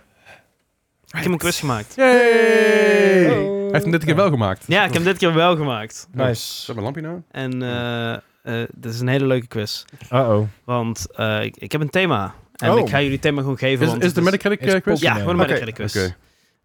Ik 1.06 1.22
heb 1.22 1.32
een 1.32 1.38
quiz 1.38 1.60
gemaakt. 1.60 1.94
Yay! 1.94 3.30
Oh. 3.30 3.60
Hij 3.62 3.70
heeft 3.70 3.82
hem 3.82 3.90
dit 3.90 4.04
keer 4.04 4.16
wel 4.16 4.30
gemaakt. 4.30 4.64
Ja, 4.66 4.78
ik 4.78 4.84
heb 4.92 4.94
hem 4.94 5.04
dit 5.04 5.18
keer 5.18 5.34
wel 5.34 5.56
gemaakt. 5.56 6.08
Nice. 6.12 6.62
Zet 6.62 6.74
mijn 6.74 6.82
lampje 6.84 7.02
nou? 7.02 7.22
En 7.30 7.62
eh 7.62 8.16
eh, 8.42 8.62
dit 8.74 8.92
is 8.94 9.00
een 9.00 9.08
hele 9.08 9.26
leuke 9.26 9.46
quiz. 9.46 9.84
Uh-oh. 10.12 10.48
Want 10.64 11.06
eh, 11.14 11.42
ik, 11.44 11.56
ik 11.56 11.72
heb 11.72 11.80
een 11.80 11.90
thema. 11.90 12.34
En 12.56 12.70
Oh. 12.72 12.78
ik 12.78 12.88
ga 12.88 13.00
jullie 13.00 13.18
thema 13.18 13.40
gewoon 13.40 13.58
geven. 13.58 13.84
Is, 13.84 13.90
want 13.90 14.00
is 14.00 14.06
het 14.06 14.14
de 14.14 14.22
Metacritic 14.22 14.60
eh, 14.60 14.80
quiz? 14.80 15.00
Ja, 15.00 15.14
gewoon 15.14 15.28
een. 15.28 15.36
Metacritic 15.36 15.74
quiz. 15.74 15.96
Oké. 15.96 16.14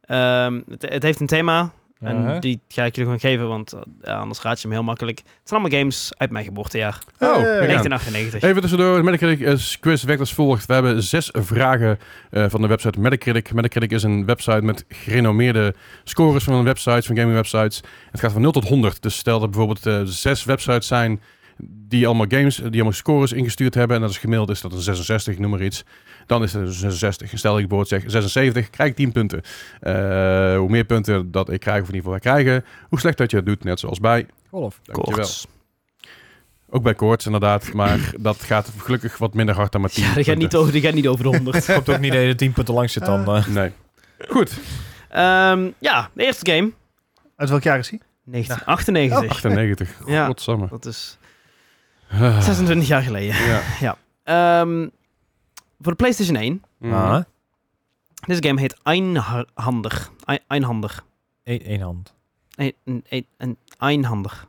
Ehm, 0.02 0.62
het, 0.70 0.82
het 0.82 1.04
heeft 1.04 1.20
een 1.20 1.28
thema. 1.28 1.72
En 2.00 2.40
die 2.40 2.60
ga 2.68 2.84
ik 2.84 2.96
jullie 2.96 3.12
gewoon 3.12 3.32
geven, 3.32 3.48
want 3.48 3.74
eh, 3.74 3.80
ja, 4.02 4.18
anders 4.18 4.42
raad 4.42 4.62
je 4.62 4.68
hem 4.68 4.76
heel 4.78 4.86
makkelijk. 4.86 5.18
Het 5.18 5.28
zijn 5.44 5.60
allemaal 5.62 5.80
games 5.80 6.12
uit 6.18 6.32
mijn 6.32 6.46
geboortejaar. 6.46 7.00
Oh, 7.20 7.34
Hey. 7.34 7.44
kijk 7.44 7.46
aan. 7.46 7.68
1998. 7.68 8.42
Even 8.50 8.62
tussendoor, 8.62 9.04
Metacritic 9.04 9.48
eh, 9.48 9.80
quiz 9.80 10.04
werkt 10.04 10.20
als 10.20 10.34
volgt. 10.34 10.66
We 10.66 10.74
hebben 10.74 11.04
zes 11.04 11.30
vragen 11.34 12.00
eh, 12.32 12.46
van 12.50 12.62
de 12.62 12.68
website 12.68 13.00
Metacritic. 13.00 13.54
Metacritic 13.54 13.92
is 13.92 14.04
een 14.04 14.26
website 14.26 14.62
met 14.62 14.86
gerenommeerde 14.90 15.76
scores 16.04 16.44
van 16.44 16.64
websites, 16.64 17.06
van 17.06 17.16
gaming 17.18 17.36
websites. 17.36 17.82
Het 18.12 18.20
gaat 18.20 18.32
van 18.32 18.42
0 18.42 18.52
tot 18.52 18.68
100. 18.68 19.02
Dus 19.02 19.18
stel 19.18 19.40
dat 19.40 19.50
bijvoorbeeld 19.52 19.86
eh, 19.86 20.02
zes 20.04 20.44
websites 20.44 20.88
zijn 20.88 21.22
die 21.60 22.06
allemaal 22.06 22.26
games, 22.30 22.56
die 22.56 22.72
allemaal 22.72 22.92
scores 22.92 23.32
ingestuurd 23.32 23.74
hebben. 23.74 23.96
En 23.96 24.02
dat 24.02 24.12
is 24.12 24.18
gemiddeld 24.18 24.50
is 24.50 24.62
dat 24.62 24.74
een 24.74 24.82
66, 24.82 25.34
ik 25.34 25.40
noem 25.40 25.50
maar 25.52 25.62
iets. 25.64 25.84
Dan 26.26 26.44
is 26.44 26.54
het 26.54 26.62
een 26.62 26.74
66. 26.74 27.32
En 27.32 27.38
Stel 27.38 27.52
dat 27.54 27.62
ik 27.62 27.68
bijvoorbeeld 27.68 28.02
zeg 28.02 28.12
76, 28.12 28.70
krijg 28.70 28.90
ik 28.90 28.96
10 28.96 29.12
punten. 29.12 29.42
Eh, 29.80 29.94
hoe 30.58 30.70
meer 30.70 30.84
punten 30.84 31.32
dat 31.32 31.52
ik 31.52 31.60
krijg, 31.60 31.82
of 31.82 31.88
in 31.90 31.96
ieder 31.96 32.12
geval 32.12 32.32
wij 32.34 32.42
krijgen, 32.44 32.66
hoe 32.90 33.00
slechter 33.00 33.22
dat 33.22 33.32
je 33.32 33.38
het 33.38 33.46
doet. 33.46 33.64
Net 33.64 33.80
zoals 33.80 34.00
bij, 34.00 34.26
Golf. 34.50 34.80
dankjewel. 34.84 35.14
Koorts. 35.14 35.48
Ook 36.70 36.84
bij 36.84 36.94
koorts 36.94 37.26
inderdaad, 37.26 37.74
maar 37.74 38.00
dat 38.20 38.42
gaat 38.42 38.72
gelukkig 38.78 39.18
wat 39.18 39.34
minder 39.34 39.56
hard 39.56 39.72
dan 39.72 39.82
maar 39.82 39.90
10 39.90 40.04
Ja, 40.04 40.14
die 40.14 40.24
gaat, 40.24 40.38
niet 40.38 40.56
over, 40.56 40.72
die 40.72 40.82
gaat 40.82 40.94
niet 40.94 41.08
over 41.08 41.24
de 41.30 41.30
100. 41.30 41.66
Het 41.68 41.76
komt 41.76 41.90
ook 41.90 42.00
niet 42.00 42.12
dat 42.12 42.22
je 42.22 42.28
de 42.28 42.36
10 42.36 42.52
punten 42.52 42.74
lang 42.74 42.90
zit 42.90 43.06
dan. 43.06 43.28
eh. 43.36 43.48
Nee. 43.48 43.72
Goed. 44.28 44.52
Ehm, 45.10 45.70
ja, 45.80 46.10
de 46.14 46.26
eerste 46.26 46.52
game. 46.52 46.72
Uit 47.36 47.50
welk 47.50 47.64
jaar 47.64 47.80
is 47.80 47.90
hij? 47.90 48.00
1998. 48.24 49.30
98. 49.30 49.90
Ja. 50.06 50.26
Godsamme. 50.26 50.68
Dat 50.70 50.86
is. 50.86 51.18
26 52.10 52.88
jaar 52.88 53.02
geleden. 53.02 53.36
Ja. 53.80 53.98
Ehm, 54.24 54.88
voor 55.82 55.92
de 55.92 55.98
PlayStation 55.98 56.36
1. 56.36 56.64
Mm. 56.78 56.94
Ah. 56.94 57.24
Deze 58.26 58.44
game 58.44 58.60
heet 58.60 58.78
Einhander. 58.84 60.10
Ein- 60.26 60.40
Einhander. 60.48 61.00
Eén 61.44 61.62
één 61.64 61.82
hand. 61.82 62.14
Een, 62.56 62.74
een, 62.86 63.04
een, 63.10 63.26
een 63.38 63.58
Einhander. 63.78 64.46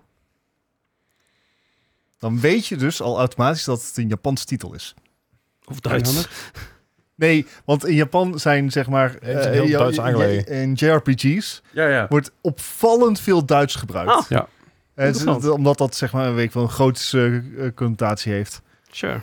Dan 2.19 2.41
weet 2.41 2.67
je 2.67 2.77
dus 2.77 3.01
al 3.01 3.19
automatisch 3.19 3.65
dat 3.65 3.87
het 3.87 3.97
een 3.97 4.09
Japanse 4.09 4.45
titel 4.45 4.75
is. 4.75 4.95
Of 5.65 5.81
Duits. 5.81 6.27
Nee, 7.15 7.47
want 7.65 7.87
in 7.87 7.95
Japan 7.95 8.39
zijn 8.39 8.71
zeg 8.71 8.89
maar... 8.89 9.15
eh, 9.15 9.45
heel 9.51 9.67
ja, 9.67 9.79
Duits 9.79 10.01
aangelegen. 10.01 10.47
In 10.53 10.73
JRPG's 10.73 11.63
Ja, 11.73 11.87
ja. 11.89 12.07
wordt 12.09 12.31
opvallend 12.41 13.21
veel 13.21 13.45
Duits 13.47 13.75
gebruikt. 13.75 14.11
Oh, 14.17 14.23
Ja. 14.29 14.49
Eh, 14.99 15.07
het 15.07 15.49
omdat 15.49 15.79
dat 15.79 15.95
zeg 15.95 16.13
maar 16.13 16.27
een 16.27 16.35
week 16.35 16.53
wel 16.53 16.63
een 16.63 16.69
grote 16.69 17.43
eh, 17.59 17.69
connotatie 17.75 18.33
heeft. 18.33 18.63
Sure. 18.91 19.23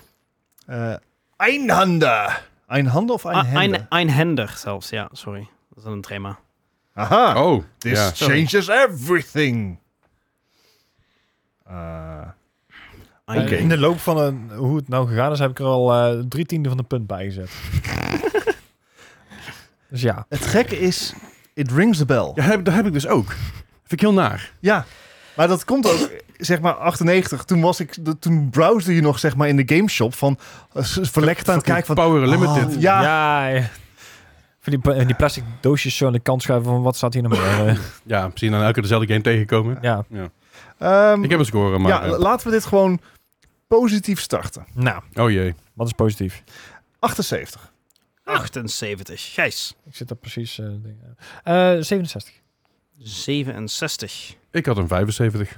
Eh 0.65 0.95
Einhande. 1.38 2.30
Einhande 2.68 3.14
of 3.14 3.26
Ah, 3.26 3.35
Einhande? 3.35 3.77
Ein, 3.77 3.88
Einhander 3.89 4.53
zelfs, 4.57 4.89
ja, 4.89 5.10
sorry. 5.11 5.47
Dat 5.69 5.84
is 5.84 5.91
een 5.91 6.02
thema. 6.02 6.39
Aha. 6.93 7.43
Oh, 7.43 7.64
This 7.77 8.11
changes 8.14 8.68
everything. 8.68 9.80
Eh. 11.65 12.27
In 13.49 13.69
de 13.69 13.77
loop 13.77 13.99
van 13.99 14.18
een, 14.18 14.52
hoe 14.56 14.76
het 14.76 14.88
nou 14.88 15.07
gegaan 15.07 15.31
is, 15.31 15.39
heb 15.39 15.49
ik 15.49 15.60
er 15.60 15.65
al 15.65 15.93
eh, 15.93 16.19
drie 16.30 16.45
tiende 16.45 16.69
van 16.69 16.77
de 16.77 16.84
punt 16.84 17.07
bij 17.07 17.26
gezet. 17.26 17.52
dus 19.89 20.02
ja. 20.02 20.26
het 20.30 20.45
gekke 20.45 20.80
is, 20.80 21.14
it 21.53 21.72
rings 21.72 21.97
the 21.97 22.06
bell. 22.06 22.31
Ja, 22.35 22.43
heb, 22.43 22.65
dat 22.65 22.73
heb 22.73 22.85
ik 22.85 22.93
dus 22.93 23.07
ook. 23.07 23.27
Vind 23.27 23.91
ik 23.91 23.99
heel 23.99 24.14
naar. 24.14 24.52
Ja, 24.60 24.85
maar 25.36 25.48
dat 25.48 25.66
komt 25.66 25.88
ook, 25.91 26.10
zeg 26.38 26.60
maar, 26.62 26.74
98. 26.74 27.44
Toen 27.44 27.62
was 27.62 27.80
ik, 27.80 28.06
de- 28.06 28.20
toen 28.20 28.49
browsde 28.49 28.95
je 28.95 29.02
nog, 29.02 29.20
zeg 29.20 29.36
maar, 29.36 29.48
in 29.48 29.56
de 29.66 29.76
gameshop 29.76 30.14
van, 30.14 30.38
uh, 30.78 30.84
verlekkerd 30.86 31.49
aan 31.49 31.56
het 31.56 31.66
kijken 31.66 31.86
van, 31.86 31.95
Power 31.95 32.28
Limited. 32.28 32.76
oh, 32.76 32.82
ja, 32.82 33.02
Ja, 33.02 33.48
ja. 33.48 33.70
Van 34.60 34.80
die, 34.80 35.06
die 35.06 35.16
plastic 35.16 35.44
doosjes 35.62 35.98
zo 35.98 36.06
aan 36.07 36.14
de 36.14 36.20
kant 36.20 36.41
schuiven 36.41 36.72
van 36.72 36.82
wat 36.82 36.95
staat 36.95 37.14
hier. 37.14 37.32
Eh, 37.32 37.76
Ja, 38.03 38.28
misschien 38.28 38.52
dan 38.52 38.60
elke 38.62 38.74
keer 38.74 38.82
dezelfde 38.82 39.07
game 39.07 39.22
tegenkomen. 39.22 39.78
ja, 39.82 40.06
Ehm, 40.78 41.24
Ik 41.24 41.30
heb 41.30 41.40
een 41.40 41.45
score, 41.45 41.78
maar... 41.78 41.91
ja, 41.91 42.03
eh, 42.03 42.18
laten 42.20 42.48
we 42.48 42.53
dit 42.53 42.66
gewoon 42.66 42.99
positief 43.68 44.20
starten. 44.20 44.66
nou, 44.74 45.02
oh 45.14 45.32
jee. 45.32 45.56
wat 45.74 45.88
is 45.88 45.94
positief? 45.94 46.44
78. 46.99 47.72
78. 48.24 49.34
Gijs. 49.34 49.76
Ik 49.86 49.95
zit 49.95 50.10
er 50.10 50.16
precies... 50.16 50.60
eh, 50.60 50.66
dingen. 50.66 51.18
Eh, 51.44 51.53
67. 51.84 52.34
67. 52.98 54.36
Ik 54.56 54.65
had 54.65 54.77
een 54.77 54.88
75. 54.88 55.57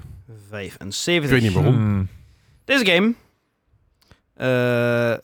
75. 0.49 1.24
Ik 1.24 1.30
weet 1.30 1.41
niet 1.41 1.53
waarom. 1.53 1.74
Hmm. 1.76 2.07
Deze 2.65 2.86
game. 2.86 3.14
eh, 4.34 5.11
eh, 5.11 5.19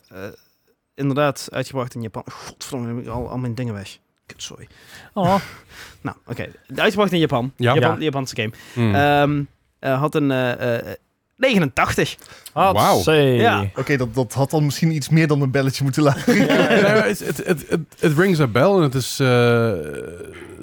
inderdaad, 0.94 1.48
uitgebracht 1.52 1.94
in 1.94 2.02
Japan. 2.02 2.22
Godverdomme, 2.26 2.94
heb 2.94 3.02
ik 3.04 3.08
al, 3.08 3.28
al 3.28 3.38
mijn 3.38 3.54
dingen 3.54 3.74
weg. 3.74 3.98
Kut, 4.26 4.42
sorry. 4.42 4.68
Oh, 5.12 5.34
Nou, 6.02 6.16
oké. 6.26 6.48
Uitgebracht 6.76 7.12
in 7.12 7.18
Japan. 7.18 7.52
Ja. 7.56 7.74
Japan 7.74 7.98
Ja. 7.98 8.04
Japanse 8.04 8.36
game. 8.36 8.50
Hmm. 8.72 8.94
Ehm, 8.94 9.42
eh, 9.78 9.98
had 10.00 10.14
een 10.14 10.30
eh, 10.30 10.76
eh, 10.78 10.96
89. 11.36 12.16
Wauw. 12.52 13.12
Ja. 13.12 13.70
Oké, 13.76 13.96
dat, 13.96 14.14
dat 14.14 14.32
had 14.32 14.50
dan 14.50 14.64
misschien 14.64 14.90
iets 14.90 15.08
meer 15.08 15.26
dan 15.26 15.40
een 15.40 15.50
belletje 15.50 15.84
moeten 15.84 16.02
laten. 16.02 16.38
Nee, 16.38 16.46
maar 16.82 17.06
het, 17.06 17.18
het, 17.18 17.36
het, 17.36 17.68
het, 17.68 17.80
het 17.98 18.18
rings 18.18 18.40
a 18.40 18.46
bell 18.46 18.70
en 18.74 18.82
het 18.82 18.94
is... 18.94 19.20
eh 19.20 19.72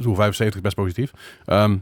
zo 0.02 0.14
75 0.16 0.62
best 0.62 0.76
positief. 0.76 1.12
Ehm 1.46 1.78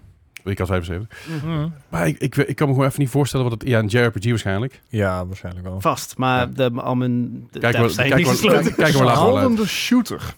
ik 0.52 0.58
had 0.58 0.68
75. 0.68 1.28
Mhm. 1.44 1.68
Maar 1.90 2.08
ik, 2.08 2.18
ik, 2.20 2.36
ik 2.36 2.56
kan 2.56 2.68
me 2.68 2.74
gewoon 2.74 2.88
even 2.90 3.00
niet 3.02 3.10
voorstellen 3.10 3.50
wat 3.50 3.60
het... 3.60 3.70
Ja, 3.70 3.80
een 3.80 3.88
JRPG 3.88 4.26
waarschijnlijk. 4.30 4.82
Ja, 4.88 5.26
waarschijnlijk 5.26 5.66
wel. 5.68 5.82
Vast. 5.82 6.18
Maar 6.18 6.40
Ja. 6.40 6.46
de, 6.70 6.72
al 6.82 6.96
mijn 6.96 7.48
de 7.52 7.60
Kijk, 7.60 7.76
zijn 7.76 8.08
kijk, 8.10 8.16
niet 8.16 8.28
gesloten. 8.28 8.76
kijk, 8.76 8.94
later 8.94 9.26
wel 9.26 9.38
uit. 9.40 9.68
Shooter 9.68 10.34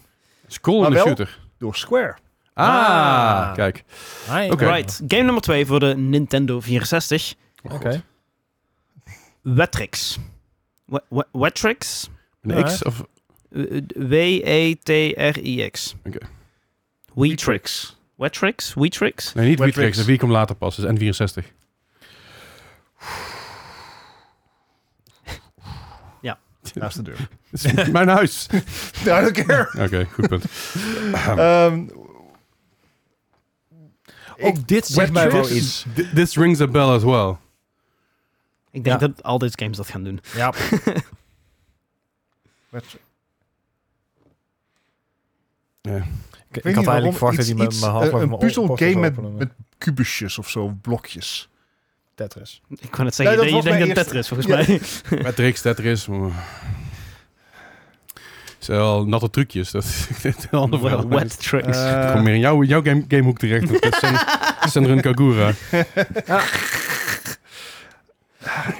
Skull 0.47 0.73
in 0.73 0.79
Maar 0.79 0.89
the 0.89 0.95
wel- 0.95 1.05
Shooter. 1.05 1.39
door 1.57 1.75
Square. 1.75 2.15
Ah, 2.53 2.67
Ah. 2.67 3.53
kijk. 3.53 3.83
Hi. 4.31 4.49
Oké. 4.51 4.65
Right. 4.65 5.01
Game 5.07 5.23
nummer 5.23 5.41
2 5.41 5.65
voor 5.65 5.79
de 5.79 5.95
Nintendo 5.97 6.59
64. 6.59 7.33
Oh, 7.63 7.73
Oké. 7.73 8.03
Wetrix. 9.41 10.19
We- 10.85 11.03
we- 11.09 11.27
Wetrix. 11.31 12.09
Een 12.41 12.63
X 12.63 12.83
of... 12.83 13.03
W-E-T-R-I-X. 14.61 15.95
Oké. 16.05 16.17
Wetrix. 17.13 17.97
Wetrix? 18.22 18.73
Wetrix? 18.73 19.34
Nee, 19.34 19.48
niet 19.49 19.60
Wet 19.60 19.65
Weetrix. 19.68 19.76
Tricks. 19.91 19.98
De 19.98 20.03
wie 20.11 20.19
komt 20.19 20.31
later 20.31 20.56
pas. 20.56 20.76
Dat 20.76 21.02
is 21.02 21.19
N64. 21.19 21.45
Naast 26.73 26.95
de 27.03 27.03
deur. 27.03 27.27
Mijn 27.91 28.07
huis. 28.07 28.48
I 29.02 29.03
don't 29.03 29.31
care. 29.31 29.84
Oké, 29.85 30.06
goed 30.14 30.27
punt. 30.27 30.45
Ehm, 31.14 31.88
Ook 34.39 34.68
dit 34.68 34.85
zegt 34.88 35.11
mij 35.11 35.31
wel 35.31 35.49
iets. 35.49 35.85
Th- 35.95 36.10
This 36.15 36.35
rings 36.35 36.60
a 36.61 36.68
bell 36.68 36.81
as 36.88 37.03
well. 37.03 37.35
Ik 38.72 38.84
denk 38.84 39.02
Ja. 39.02 39.07
dat 39.07 39.23
al 39.23 39.38
deze 39.38 39.53
games 39.60 39.77
dat 39.77 39.88
gaan 39.89 40.03
doen. 40.03 40.19
Ja. 40.35 40.53
Ja. 45.81 46.06
Ik, 46.52 46.64
weet 46.64 46.73
ik 46.73 46.76
niet 46.76 46.76
had 46.76 46.86
waarom, 46.86 47.03
eigenlijk 47.03 47.18
verwacht 47.18 47.38
dat 47.38 47.45
hij 47.45 47.56
met 47.56 47.68
iets, 47.73 47.82
mijn 47.82 47.94
eh, 47.94 47.99
half 48.11 48.22
Een 48.32 48.38
puzzelgame 48.38 48.95
met, 48.95 49.38
met 49.38 49.49
kubusjes 49.78 50.38
of 50.38 50.49
zo, 50.49 50.78
blokjes. 50.82 51.49
Tetris. 52.15 52.61
Ik 52.80 52.91
kan 52.91 53.06
het 53.06 53.15
zeggen, 53.15 53.36
Ja, 53.36 53.41
dat 53.41 53.49
je 53.49 53.56
was 53.56 53.64
denkt 53.65 53.88
aan 53.88 53.94
Tetris 54.03 54.28
volgens 54.28 54.49
Ja. 54.49 54.56
mij. 55.10 55.22
Matrix, 55.23 55.61
Tetris. 55.61 56.07
mm. 56.07 56.34
zijn 58.60 58.78
wel 58.78 59.06
natte 59.06 59.30
trucjes. 59.30 59.72
Dat 59.72 59.84
is 59.84 60.07
een 60.23 60.34
heel 60.49 60.60
ander 60.61 60.80
verhaal. 60.80 61.07
Wet 61.07 61.40
Tricks. 61.44 61.78
Eh, 61.78 62.06
Ik 62.07 62.11
kom 62.14 62.23
meer 62.23 62.34
in 62.34 62.40
jouw, 62.40 62.64
jouw 62.64 62.84
game, 62.84 63.06
gamehoek 63.07 63.38
terecht. 63.38 63.68
Dat 63.68 63.84
Kagura. 65.02 65.53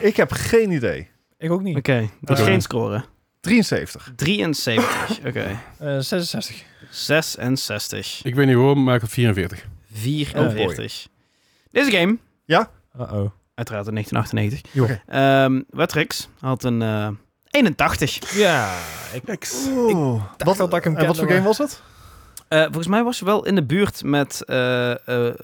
ik 0.10 0.16
heb 0.16 0.32
geen 0.32 0.72
idee. 0.72 1.10
Ik 1.38 1.52
ook 1.52 1.62
niet. 1.62 1.78
Oké, 1.78 2.10
dat 2.22 2.40
is 2.40 2.46
geen 2.46 2.62
score. 2.62 3.04
73. 3.42 4.12
73. 4.16 5.20
Oké. 5.26 5.60
Eh, 5.78 6.00
66. 6.00 6.64
66. 6.92 8.22
Ik 8.24 8.36
weet 8.36 8.46
niet 8.48 8.56
waarom, 8.56 8.84
maar 8.84 8.96
ik 8.96 9.02
had 9.02 9.10
44. 9.10 9.66
44. 9.94 11.08
Deze 11.72 11.92
game, 11.92 12.18
Uh-oh. 12.48 13.30
uiteraard 13.56 13.88
in 13.88 13.94
1998. 13.94 14.62
Jo. 14.72 14.88
Ehm 15.08 15.62
Wetrix 15.70 16.30
had 16.40 16.64
een 16.64 16.82
eh 16.82 17.08
81. 17.50 18.36
Ja, 18.38 18.78
ik 19.14 19.52
Oeh. 19.68 20.24
dacht 20.38 20.58
wel 20.58 20.70
dat 20.70 20.78
ik 20.78 20.84
hem 20.84 20.96
en 20.96 21.06
wat 21.08 21.16
kende, 21.16 21.16
voor 21.16 21.28
game 21.28 21.40
maar- 21.40 21.48
was 21.48 21.58
het? 21.58 21.82
Eh, 22.48 22.64
volgens 22.64 22.88
mij 22.88 23.04
was 23.04 23.20
je 23.20 23.26
wel 23.26 23.46
in 23.46 23.56
de 23.56 23.64
buurt 23.64 24.04
met 24.04 24.44
eh 24.46 25.08
eh, 25.28 25.36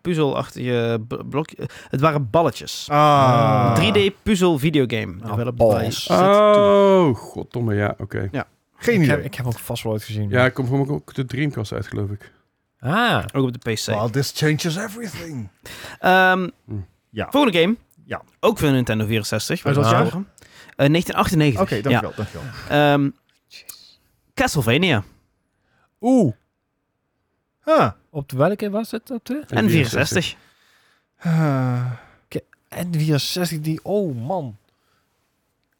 puzzelachtige 0.00 1.00
b- 1.08 1.22
blok. 1.28 1.50
eh, 1.50 1.66
Het 1.88 2.00
waren 2.00 2.30
balletjes. 2.30 2.86
Ah. 2.90 3.74
3D 3.76 4.12
puzzel 4.22 4.58
videogame. 4.58 5.14
Ah, 5.22 5.48
balls. 5.54 6.06
by 6.06 6.12
Set2. 6.14 6.16
Oh, 6.18 7.16
goddomme, 7.16 7.74
ja, 7.74 7.94
oké. 7.98 8.28
Geen 8.80 8.94
ik, 8.94 9.00
idee. 9.00 9.16
heb, 9.16 9.24
ik 9.24 9.34
heb 9.34 9.46
ook 9.46 9.58
vast 9.58 9.82
wel 9.82 9.92
ooit 9.92 10.02
gezien. 10.02 10.28
Ja, 10.28 10.44
ik 10.44 10.54
kom 10.54 10.90
ook 10.90 11.14
de 11.14 11.24
Dreamcast 11.24 11.72
uit, 11.72 11.86
geloof 11.86 12.10
ik. 12.10 12.32
Ah. 12.78 13.24
Ook 13.32 13.46
op 13.46 13.62
de 13.62 13.72
PC. 13.72 13.84
Well, 13.86 14.10
this 14.10 14.32
changes 14.34 14.76
everything. 14.76 15.48
Ehm, 15.98 16.48
Ja. 17.10 17.30
Volgende 17.30 17.58
game. 17.60 17.76
Ja. 18.04 18.22
Ook 18.40 18.58
voor 18.58 18.70
Nintendo 18.70 19.06
64. 19.06 19.64
Uit 19.66 19.76
we 19.76 19.82
jaar? 19.82 20.06
Eh, 20.06 20.88
1998. 20.88 21.60
Oké, 21.60 21.80
dankjewel. 21.80 22.12
dankjewel. 22.16 22.46
Ja. 22.68 22.92
Ehm, 22.94 23.10
Castlevania. 24.34 25.02
Oeh. 26.00 26.34
Ah. 27.64 27.90
Op 28.10 28.28
de 28.28 28.36
welke 28.36 28.70
was 28.70 28.90
het? 28.90 29.10
Op 29.10 29.24
de? 29.24 29.44
En 29.48 29.70
64. 29.70 30.36
Ah. 31.18 31.92
N64 32.74 33.60
die... 33.60 33.80
Oh, 33.82 34.26
man. 34.26 34.56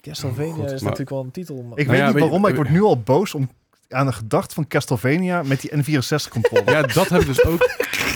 Castlevania 0.01 0.53
Oh, 0.53 0.65
is 0.65 0.71
maar- 0.71 0.83
natuurlijk 0.83 1.11
wel 1.11 1.21
een 1.25 1.31
titel. 1.31 1.55
Maar... 1.69 1.79
Ik 1.79 1.87
Nou 1.87 1.89
weet 1.89 1.99
ja, 1.99 2.07
niet 2.13 2.19
waarom, 2.23 2.41
maar 2.41 2.51
ik 2.51 2.57
word 2.57 2.71
nu 2.71 2.83
al 2.83 3.01
boos 3.01 3.35
om 3.35 3.51
aan 3.89 4.07
de 4.07 4.13
gedachte 4.13 4.55
van 4.55 4.67
Castlevania 4.67 5.43
met 5.43 5.61
die 5.61 5.71
N64-controller. 5.71 6.71
Ja, 6.73 6.83
dat 6.83 7.09
heb 7.09 7.21
ik 7.21 7.27
dus 7.27 7.45
ook. 7.45 7.69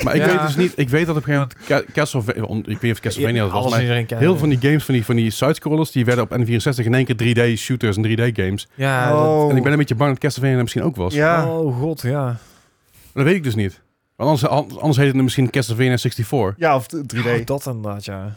Maar 0.04 0.14
ik 0.14 0.24
Ja. 0.24 0.28
weet 0.28 0.40
dus 0.46 0.56
niet... 0.56 0.72
Ik 0.76 0.88
weet 0.88 1.06
dat 1.06 1.16
op 1.16 1.26
een 1.26 1.34
gegeven 1.34 1.56
moment... 1.68 1.86
Ca- 1.86 1.92
Castlevania... 1.92 2.42
Ik 2.56 2.64
weet 2.64 2.82
niet 2.82 2.92
of 2.92 3.00
Castlevania 3.00 3.42
dat 3.42 3.52
was, 3.52 3.70
maar... 3.70 3.80
Heel 3.80 4.06
veel 4.18 4.36
van 4.38 4.48
die 4.48 4.58
games, 4.60 4.84
van 4.84 4.94
die, 4.94 5.04
van 5.04 5.16
die 5.16 5.30
sidescrollers, 5.30 5.90
die 5.90 6.04
werden 6.04 6.24
op 6.24 6.30
N64 6.38 6.84
in 6.84 6.94
één 6.94 7.04
keer 7.04 7.54
3D 7.54 7.58
shooters 7.58 7.96
en 7.96 8.04
3D 8.06 8.32
games. 8.32 8.68
Ja, 8.74 9.10
dat- 9.10 9.18
Oh. 9.18 9.50
En 9.50 9.56
ik 9.56 9.62
ben 9.62 9.72
een 9.72 9.78
beetje 9.78 9.94
bang 9.94 10.10
dat 10.10 10.18
Castlevania 10.18 10.54
dat 10.54 10.62
misschien 10.62 10.82
ook 10.84 10.96
was. 10.96 11.14
Ja. 11.14 11.48
Oh, 11.58 11.80
god, 11.80 12.00
ja. 12.02 12.22
Maar 12.24 12.38
dat 13.12 13.24
weet 13.24 13.34
ik 13.34 13.42
dus 13.44 13.54
niet. 13.54 13.80
Want 14.16 14.42
anders, 14.44 14.72
anders 14.78 14.96
heet 14.96 15.12
het 15.12 15.22
misschien 15.22 15.50
Castlevania 15.50 15.98
64. 15.98 16.54
Ja, 16.56 16.76
of 16.76 16.86
3D. 16.86 17.18
Oh, 17.26 17.44
dat 17.44 17.66
inderdaad, 17.66 18.04
ja. 18.04 18.36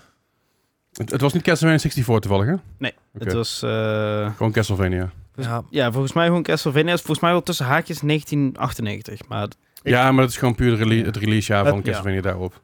Het, 0.98 1.12
het 1.12 1.22
was 1.22 1.34
niet 1.34 1.44
Castlevania 1.44 1.80
64 1.80 2.20
toevallig, 2.20 2.48
hè? 2.48 2.56
Nee, 2.78 2.94
het 3.18 3.34
was... 3.34 3.62
eh, 3.64 4.36
Gewoon 4.36 4.52
Castlevania. 4.52 5.12
Ja, 5.36 5.64
ja, 5.70 5.92
volgens 5.92 6.14
mij 6.14 6.26
gewoon 6.26 6.44
Castlevania. 6.44 6.94
is 6.94 7.00
Volgens 7.00 7.20
mij 7.20 7.32
wel 7.32 7.44
tussen 7.44 7.66
haakjes 7.66 8.00
1998. 8.00 9.28
Maar 9.28 9.44
Ik- 9.44 9.52
ja, 9.84 10.12
maar 10.12 10.22
dat 10.22 10.30
is 10.32 10.38
gewoon 10.38 10.56
puur 10.56 10.78
de 10.78 10.84
rele- 10.84 11.06
het 11.06 11.18
release 11.18 11.52
jaar 11.54 11.66
van 11.66 11.76
Het- 11.76 11.86
Castlevania 11.86 12.22
daarop. 12.22 12.62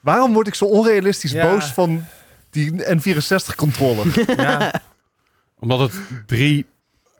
Waarom 0.00 0.32
word 0.32 0.46
ik 0.46 0.54
zo 0.54 0.64
onrealistisch 0.64 1.32
Ja. 1.32 1.50
boos 1.50 1.64
van 1.72 2.04
die 2.50 2.72
N64-controller? 2.72 4.24
ja. 4.42 4.82
Omdat 5.58 5.78
het 5.80 6.00
drie 6.26 6.66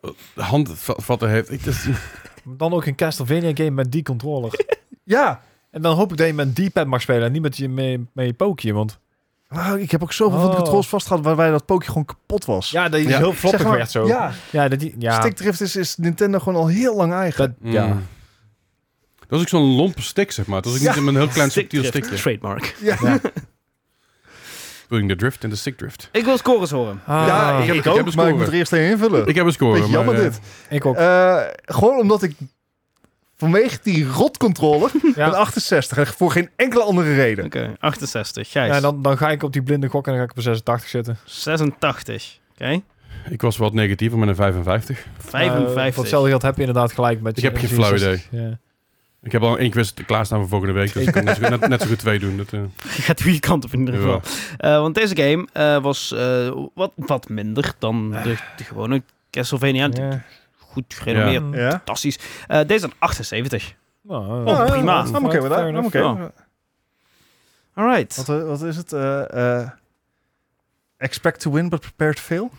eh, 0.03 0.11
handvatten 0.49 1.31
heeft. 1.31 1.51
Ik, 1.51 1.65
dat 1.65 1.75
is- 1.75 1.89
Dan 2.45 2.73
ook 2.73 2.87
een 2.87 2.95
Castlevania 2.95 3.51
game 3.55 3.71
met 3.71 3.93
die 3.93 4.03
controller. 4.03 4.65
ja. 5.05 5.41
en 5.71 5.83
dan 5.83 5.97
hoop 5.97 6.11
ik 6.13 6.17
dat 6.17 6.27
je 6.27 6.33
met 6.33 6.57
die 6.57 6.71
pad 6.71 6.87
mag 6.87 7.01
spelen 7.01 7.23
en 7.27 7.33
niet 7.33 7.43
met 7.43 7.57
je, 7.57 7.69
met, 7.69 8.01
met 8.13 8.27
je 8.27 8.33
pookje, 8.35 8.73
want... 8.73 8.99
Wauw, 9.55 9.77
ik 9.77 9.91
heb 9.91 10.03
ook 10.03 10.13
zoveel 10.13 10.39
van 10.41 10.47
de 10.51 10.55
Oh. 10.57 10.63
controls 10.63 10.89
vastgehad 10.89 11.25
waarbij 11.25 11.51
dat 11.51 11.67
pookje 11.67 11.89
gewoon 11.89 12.05
kapot 12.05 12.45
was. 12.45 12.71
Ja, 12.71 12.89
dat 12.89 13.01
je 13.03 13.09
Ja. 13.09 13.17
heel 13.19 13.33
floppig 13.33 13.61
Zeg 13.61 13.69
maar, 13.69 13.79
werd 13.79 13.91
zo. 13.91 14.07
Ja, 14.07 14.33
ja, 14.51 14.69
dat 14.69 14.79
die... 14.81 14.95
Ja, 14.99 15.21
Stickdrift 15.21 15.61
is, 15.61 15.77
is 15.77 15.97
Nintendo 15.97 16.39
gewoon 16.39 16.61
al 16.61 16.67
heel 16.67 16.97
lang 16.97 17.13
eigen. 17.13 17.57
dat, 17.61 17.73
ja. 17.73 17.87
Mm. 17.87 18.07
Dat 19.19 19.29
was 19.29 19.41
ook 19.41 19.49
zo'n 19.49 19.75
lompe 19.77 20.03
stick, 20.03 20.33
zeg 20.33 20.47
maar. 20.47 20.63
Dat 20.63 20.73
was 20.73 20.81
ook 20.81 20.95
Ja. 20.95 21.01
niet 21.01 21.09
een 21.09 21.17
heel 21.17 21.29
klein 21.29 21.51
subtiel 21.51 21.85
stickje. 21.85 22.17
Trademark. 22.17 22.77
Ja. 22.81 22.97
ja. 23.03 23.19
Doing 24.89 25.09
the 25.09 25.17
drift 25.17 25.45
en 25.45 25.51
de 25.51 25.57
stick 25.57 25.77
drift. 25.77 26.09
Ik 26.13 26.25
wil 26.25 26.39
scores 26.39 26.71
horen. 26.71 27.01
Ah, 27.07 27.27
ja, 27.27 27.59
ik, 27.59 27.67
heb- 27.67 27.77
ik 27.77 27.87
ook, 27.87 28.03
maar 28.03 28.13
score. 28.13 28.29
ik 28.29 28.37
moet 28.37 28.47
er 28.47 28.53
eerst 28.53 28.73
een 28.73 28.81
invullen. 28.91 29.27
Ik 29.27 29.35
heb 29.35 29.47
een 29.47 29.53
score. 29.53 29.73
Beetje 29.79 29.91
jammer 29.93 30.15
maar, 30.15 30.23
eh, 30.25 30.31
dit. 30.31 30.41
ik 30.69 30.87
ook. 30.87 30.97
Eh, 30.97 31.41
gewoon 31.65 31.99
omdat 31.99 32.23
ik 32.23 32.37
Vanwege 33.37 33.79
die 33.83 34.07
rotcontroller 34.07 34.91
Ja. 35.17 35.27
een 35.27 35.35
68. 35.35 35.99
En 35.99 36.07
voor 36.07 36.31
geen 36.31 36.49
enkele 36.57 36.83
andere 36.83 37.15
reden. 37.15 37.45
Oké, 37.45 37.75
68. 37.79 38.51
Gijs. 38.51 38.75
Ja, 38.75 38.81
dan, 38.81 39.03
dan 39.03 39.17
ga 39.19 39.31
ik 39.31 39.43
op 39.43 39.53
die 39.53 39.63
blinde 39.63 39.89
gok 39.89 40.05
en 40.07 40.11
dan 40.13 40.19
ga 40.21 40.25
ik 40.25 40.31
op 40.31 40.37
een 40.37 40.43
86 40.43 40.89
zitten. 40.91 41.19
86. 41.25 42.39
Oké. 42.53 42.81
Ik 43.29 43.43
was 43.43 43.57
wat 43.57 43.73
negatiever 43.73 44.19
met 44.19 44.29
een 44.29 44.35
55. 44.35 44.99
Uh, 44.99 45.05
55. 45.19 45.95
voor 45.95 46.03
hetzelfde 46.03 46.29
geld 46.29 46.43
heb 46.43 46.55
je 46.55 46.61
inderdaad 46.61 46.93
gelijk 46.93 47.21
met 47.21 47.37
Ik 47.37 47.43
heb 47.43 47.57
geen 47.57 47.69
flauw 47.69 47.89
64. 47.97 48.29
Ja. 48.41 48.59
Ik 49.23 49.33
heb 49.33 49.43
al 49.43 49.59
één 49.59 49.71
quiz 49.71 49.93
klaarstaan 50.07 50.39
voor 50.41 50.49
volgende 50.49 50.75
week. 50.75 50.93
Dus 50.93 51.07
ik 51.07 51.13
kan 51.13 51.25
net 51.25 51.37
zo, 51.37 51.41
goed- 51.43 51.61
net, 51.61 51.69
net 51.69 51.81
zo 51.83 51.87
goed 51.89 51.99
twee 51.99 52.19
doen. 52.19 52.37
Dat, 52.37 52.53
eh, 52.53 52.61
Je 52.97 53.03
gaat 53.09 53.17
de 53.19 53.23
goede 53.25 53.41
kant 53.41 53.65
op 53.65 53.73
in 53.73 53.79
ieder 53.79 53.95
geval. 53.95 54.21
Eh, 54.59 54.79
want 54.81 54.95
deze 54.95 55.17
game 55.17 55.47
eh, 55.53 55.83
was 55.83 56.13
eh, 56.13 56.51
wat, 56.75 56.93
wat 56.97 57.29
minder 57.29 57.73
dan 57.79 58.11
de, 58.11 58.37
de 58.57 58.65
gewone 58.65 59.03
Castlevania. 59.31 59.89
Ja. 59.93 60.23
Goed 60.75 60.95
gerenommeerd, 60.95 61.55
Ja. 61.55 61.61
Ja? 61.61 61.71
fantastisch. 61.71 62.19
Eh, 62.47 62.61
deze 62.67 62.85
een 62.85 62.93
78. 62.99 63.75
Nou, 64.03 64.47
Oh, 64.47 64.65
prima. 64.67 65.03
With 65.05 65.13
that. 65.13 65.53
Fair 65.53 65.61
I'm 65.69 65.69
enough. 65.69 65.87
okay. 65.87 66.03
Ja. 66.03 66.33
Alright. 67.75 68.17
Wat, 68.17 68.29
eh, 68.29 68.47
wat 68.47 68.63
is 68.63 68.77
het? 68.77 68.93
Eh, 68.93 69.59
eh, 69.61 69.69
expect 70.97 71.41
to 71.41 71.51
win, 71.51 71.69
but 71.69 71.81
prepare 71.81 72.15
to 72.15 72.21
fail? 72.21 72.51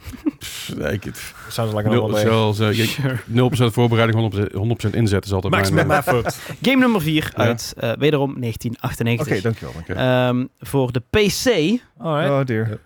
Nee, 0.76 0.92
ik, 0.92 1.04
Sounds 1.50 1.74
like 1.76 1.90
nul, 1.90 2.16
zoals, 2.16 2.58
je- 2.58 2.86
Sure. 2.86 3.18
0% 3.26 3.74
voorbereiding, 3.74 4.18
100%, 4.20 4.52
100% 4.54 4.94
inzet 4.96 5.26
is 5.26 5.32
altijd 5.34 5.74
mijn... 5.74 5.92
effort. 5.92 6.40
Game 6.62 6.78
nummer 6.78 7.02
4 7.02 7.32
Ja. 7.36 7.44
uit 7.44 7.74
eh, 7.78 7.92
wederom 7.98 8.30
Oké, 8.30 8.40
1998. 8.40 9.42
dankjewel. 9.42 9.74
dankjewel. 9.74 10.04
Ehm, 10.30 10.46
voor 10.60 10.92
de 10.92 11.00
PC, 11.10 11.80
Alright. 11.98 12.30
Oh 12.32 12.46
dear. 12.46 12.80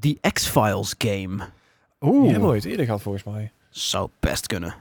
The 0.00 0.18
X-Files 0.32 0.94
game. 0.98 1.44
Oeh. 2.00 2.20
Die 2.22 2.30
hebben 2.30 2.48
we 2.48 2.54
ooit 2.54 2.64
eerder 2.64 2.84
gehad 2.84 3.02
volgens 3.02 3.24
mij. 3.24 3.52
Zou 3.78 4.08
best 4.20 4.46
kunnen. 4.46 4.74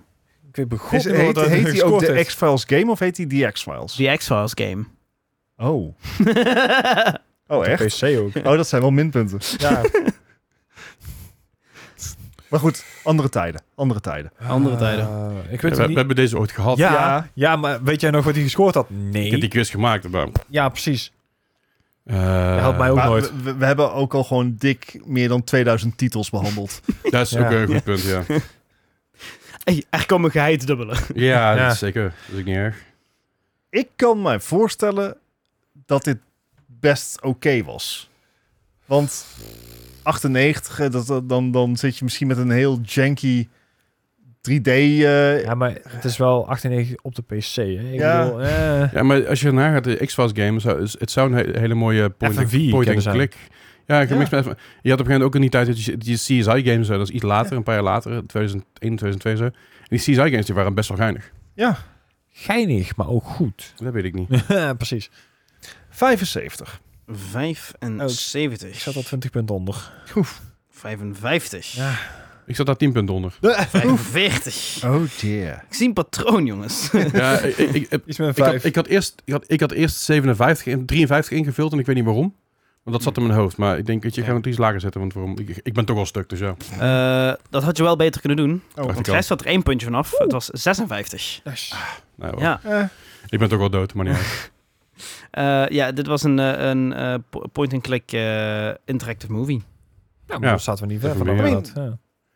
Ik 0.53 0.55
weet 0.55 0.65
Is, 0.65 0.67
begon 0.67 1.15
heet 1.15 1.39
heet 1.39 1.71
hij 1.71 1.83
ook 1.83 1.99
de 1.99 2.23
X-Files 2.25 2.63
game 2.67 2.91
of 2.91 2.99
heet 2.99 3.17
hij 3.17 3.25
The 3.25 3.49
X-Files? 3.51 3.95
The 3.95 4.13
X-Files 4.17 4.51
game. 4.55 4.85
Oh. 5.57 5.95
Oh, 7.47 7.67
echt? 7.67 7.85
PC 7.99 8.03
ook. 8.17 8.35
Oh, 8.47 8.55
dat 8.57 8.67
zijn 8.67 8.81
wel 8.81 8.91
minpunten. 8.91 9.39
Ja. 9.57 9.81
Maar 12.49 12.59
goed, 12.59 12.85
andere 13.03 13.29
tijden. 13.29 13.61
Andere 13.75 13.99
tijden. 13.99 14.31
Andere 14.47 14.75
tijden. 14.75 15.05
Uh, 15.07 15.27
ik 15.53 15.61
we, 15.61 15.67
weet 15.67 15.75
we 15.75 15.77
het 15.79 15.87
niet. 15.87 15.97
hebben 15.97 16.15
deze 16.15 16.37
ooit 16.37 16.51
gehad. 16.51 16.77
Ja, 16.77 16.91
Ja. 16.93 17.27
ja. 17.33 17.55
maar 17.55 17.83
weet 17.83 18.01
jij 18.01 18.09
nog 18.11 18.23
wat 18.25 18.33
hij 18.33 18.43
gescoord 18.43 18.75
had? 18.75 18.85
Ik 18.89 18.95
Nee. 18.95 19.31
heb 19.31 19.39
die 19.39 19.49
quiz 19.49 19.69
gemaakt. 19.71 20.09
Maar, 20.09 20.27
Ja, 20.49 20.69
precies. 20.69 21.11
eh, 22.03 22.55
helpt 22.57 22.77
mij 22.77 22.89
ook 22.89 22.95
Maar 22.95 23.05
nooit. 23.05 23.31
We, 23.43 23.55
we 23.55 23.65
hebben 23.65 23.93
ook 23.93 24.13
al 24.13 24.23
gewoon 24.23 24.55
dik 24.57 24.99
meer 25.05 25.27
dan 25.27 25.43
2000 25.43 25.97
titels 25.97 26.29
behandeld. 26.29 26.81
Dat 27.03 27.21
is 27.21 27.29
Ja. 27.29 27.45
ook 27.45 27.51
een 27.51 27.67
goed 27.67 27.83
punt, 27.83 28.01
ja. 28.03 28.23
Hey, 29.65 29.83
er 29.89 30.05
komen 30.05 30.31
geheid 30.31 30.67
dubbelen. 30.67 30.97
Ja, 31.13 31.55
Ja. 31.55 31.63
Dat 31.63 31.71
is 31.73 31.79
zeker. 31.79 32.03
Dat 32.03 32.13
is 32.33 32.39
ook 32.39 32.45
niet 32.45 32.55
erg. 32.55 32.83
Ik 33.69 33.87
kan 33.95 34.21
mij 34.21 34.39
voorstellen 34.39 35.17
dat 35.85 36.03
dit 36.03 36.17
best 36.65 37.21
oké 37.21 37.63
was. 37.63 38.09
Want 38.85 39.25
98, 40.03 40.79
eh, 40.79 40.89
dat, 40.89 41.29
dan, 41.29 41.51
dan 41.51 41.77
zit 41.77 41.97
je 41.97 42.03
misschien 42.03 42.27
met 42.27 42.37
een 42.37 42.49
heel 42.51 42.79
janky 42.81 43.47
3D... 44.49 44.61
eh, 44.67 45.43
Ja, 45.43 45.53
maar 45.55 45.77
het 45.87 46.03
is 46.05 46.17
wel 46.17 46.47
98 46.47 46.95
op 47.01 47.15
de 47.15 47.21
PC. 47.21 47.55
Hè? 47.55 47.61
Ik 47.63 47.93
Ja. 47.99 48.23
bedoel, 48.23 48.41
eh, 48.41 48.91
Ja, 48.93 49.03
maar 49.03 49.27
als 49.27 49.39
je 49.41 49.51
naar 49.51 49.73
gaat, 49.73 49.83
de 49.83 50.05
X-Files 50.05 50.31
game, 50.33 50.59
zou- 50.59 50.81
is- 50.81 50.95
het 50.99 51.11
zou 51.11 51.31
een 51.31 51.37
he- 51.37 51.59
hele 51.59 51.73
mooie 51.73 52.09
point, 52.09 52.35
Ja, 53.87 54.01
ik 54.01 54.09
heb 54.09 54.17
Ja. 54.17 54.17
niks 54.17 54.29
met, 54.29 54.43
je 54.45 54.49
had 54.49 54.53
op 54.53 54.55
een 54.83 54.87
gegeven 54.87 55.05
moment 55.11 55.23
ook 55.23 55.35
in 55.35 55.41
die 55.41 55.49
tijd 55.49 55.67
dat 55.67 55.83
je, 55.83 55.97
die 55.97 56.15
CSI-games, 56.15 56.87
dat 56.87 57.01
is 57.01 57.09
iets 57.09 57.23
later, 57.23 57.57
een 57.57 57.63
paar 57.63 57.73
jaar 57.75 57.83
later, 57.83 58.11
2001, 58.27 58.65
2002 58.95 59.35
zo. 59.35 59.43
En 59.43 59.51
die 59.89 59.99
CSI-games 59.99 60.45
die 60.45 60.55
waren 60.55 60.73
best 60.73 60.89
wel 60.89 60.97
geinig. 60.97 61.31
ja, 61.53 61.77
geinig, 62.31 62.95
maar 62.95 63.09
ook 63.09 63.23
goed. 63.25 63.73
Dat 63.77 63.93
weet 63.93 64.03
ik 64.03 64.13
niet. 64.13 64.29
precies. 64.77 65.09
75. 65.89 66.81
75. 67.07 68.69
Ik 68.69 68.79
zat 68.79 68.95
al 68.95 69.01
20 69.01 69.29
punten 69.31 69.55
onder. 69.55 69.91
55. 70.69 71.71
Ja. 71.73 71.97
Ik 72.45 72.55
zat 72.55 72.65
daar 72.65 72.77
10 72.77 72.91
punten 72.91 73.15
onder. 73.15 73.37
45. 73.41 74.83
Oh 74.85 75.01
dear. 75.21 75.63
Ik 75.69 75.73
zie 75.73 75.87
een 75.87 75.93
patroon, 75.93 76.45
jongens. 76.45 76.89
Ja, 77.13 77.39
ik, 77.39 77.57
ik, 77.57 77.73
ik, 77.91 78.01
ik, 78.05 78.17
had, 78.17 78.35
5. 78.35 78.63
ik, 78.65 78.75
had 78.75 78.87
eerst, 78.87 79.21
ik, 79.25 79.33
had, 79.33 79.43
ik 79.47 79.59
had 79.59 79.71
eerst 79.71 79.95
57 79.97 80.73
en 80.73 80.85
53 80.85 81.37
ingevuld 81.37 81.71
en 81.73 81.79
ik 81.79 81.85
weet 81.85 81.95
niet 81.95 82.05
waarom. 82.05 82.35
Want 82.85 82.97
dat 82.97 83.03
zat 83.05 83.17
in 83.17 83.27
mijn 83.27 83.39
hoofd. 83.39 83.57
Maar 83.57 83.77
ik 83.77 83.85
denk 83.85 84.03
dat 84.03 84.15
je 84.15 84.21
Ja. 84.21 84.27
gaat 84.27 84.35
het 84.35 84.45
iets 84.45 84.57
lager 84.57 84.79
zetten. 84.79 84.99
Want 85.01 85.13
waarom? 85.13 85.37
Ik, 85.39 85.59
ik 85.63 85.73
ben 85.73 85.85
toch 85.85 85.97
al 85.97 86.05
stuk, 86.05 86.29
dus 86.29 86.39
ja. 86.39 86.55
Eh, 86.79 87.33
dat 87.49 87.63
had 87.63 87.77
je 87.77 87.83
wel 87.83 87.95
beter 87.95 88.19
kunnen 88.21 88.37
doen. 88.47 88.61
Oh, 88.75 88.85
Want. 88.93 89.07
Gijs 89.07 89.29
had 89.29 89.39
er 89.41 89.45
één 89.47 89.63
puntje 89.63 89.85
vanaf. 89.85 90.17
Het 90.17 90.31
was 90.31 90.45
56. 90.45 91.41
Nou, 92.15 92.39
Ja. 92.39 92.59
Eh, 92.63 92.83
Ik 93.29 93.39
ben 93.39 93.49
toch 93.49 93.59
al 93.59 93.69
dood, 93.69 93.93
maar 93.93 94.05
niet 94.05 94.15
uit. 94.15 94.51
Eh, 95.31 95.67
ja, 95.67 95.91
dit 95.91 96.07
was 96.07 96.23
een, 96.23 96.37
een 96.37 96.93
eh, 96.93 97.15
po- 97.29 97.47
point-and-click 97.51 98.11
eh, 98.11 98.69
interactive 98.85 99.31
movie. 99.31 99.57
Ja, 100.27 100.33
maar 100.33 100.43
Ja. 100.43 100.49
dan 100.49 100.59
zaten 100.59 100.87
we 100.87 100.91
niet 100.93 101.01
ver 101.01 101.15
van. 101.15 101.35
Ja. 101.35 101.61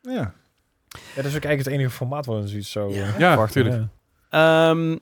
ja. 0.01 0.11
ja, 0.11 0.34
dat 1.15 1.26
is 1.26 1.35
ook 1.35 1.43
eigenlijk 1.43 1.57
het 1.59 1.67
enige 1.67 1.89
formaat 1.89 2.26
waarin 2.26 2.47
zoiets 2.47 2.71
zo 2.71 2.89
Ja. 2.89 3.05
Ja, 3.05 3.30
verwachten, 3.30 3.61
tuurlijk. 3.63 3.84
ja. 4.30 4.69
Ehm, 4.69 4.97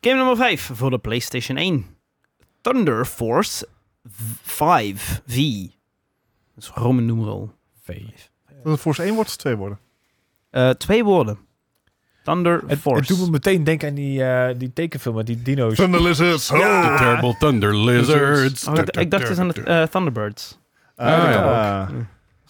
game 0.00 0.16
nummer 0.16 0.36
5 0.36 0.70
voor 0.74 0.90
de 0.90 0.98
PlayStation 0.98 1.56
1. 1.56 1.86
Thunder 2.60 3.04
Force 3.04 3.68
5 4.42 5.22
V. 5.26 5.36
Dat 6.54 6.64
is 6.64 6.68
Roman 6.74 7.06
numeral. 7.06 7.54
Vijf. 7.82 8.30
Dat 8.62 8.72
het 8.72 8.80
Force 8.80 9.02
1 9.02 9.14
wordt 9.14 9.30
of 9.30 9.36
2 9.36 9.56
worden? 9.56 9.78
Eh, 10.50 10.70
twee 10.70 11.04
woorden. 11.04 11.38
Thunder 12.24 12.62
Het, 12.66 12.78
Force. 12.78 12.98
het 12.98 13.08
doet 13.08 13.18
me 13.26 13.30
meteen 13.30 13.64
denken 13.64 13.88
aan 13.88 13.94
die, 13.94 14.24
eh, 14.24 14.58
die 14.58 14.72
tekenfilm 14.72 15.14
met 15.14 15.26
die 15.26 15.42
dino's. 15.42 15.74
Thunder 15.76 16.02
Lizards. 16.02 16.46
The 16.46 16.94
Terrible 16.98 17.36
Thunder 17.38 17.76
Lizards. 17.76 18.66
Oh, 18.68 18.74
ik, 18.78 18.96
ik 18.96 19.10
dacht 19.10 19.28
eens 19.28 19.38
aan 19.38 19.48
het 19.48 19.58
eh, 19.58 19.82
Thunderbirds. 19.82 20.58
Ah, 20.96 21.06
Ah, 21.06 21.12
ja. 21.22 21.30
ja. 21.30 21.86
Dat 21.86 21.94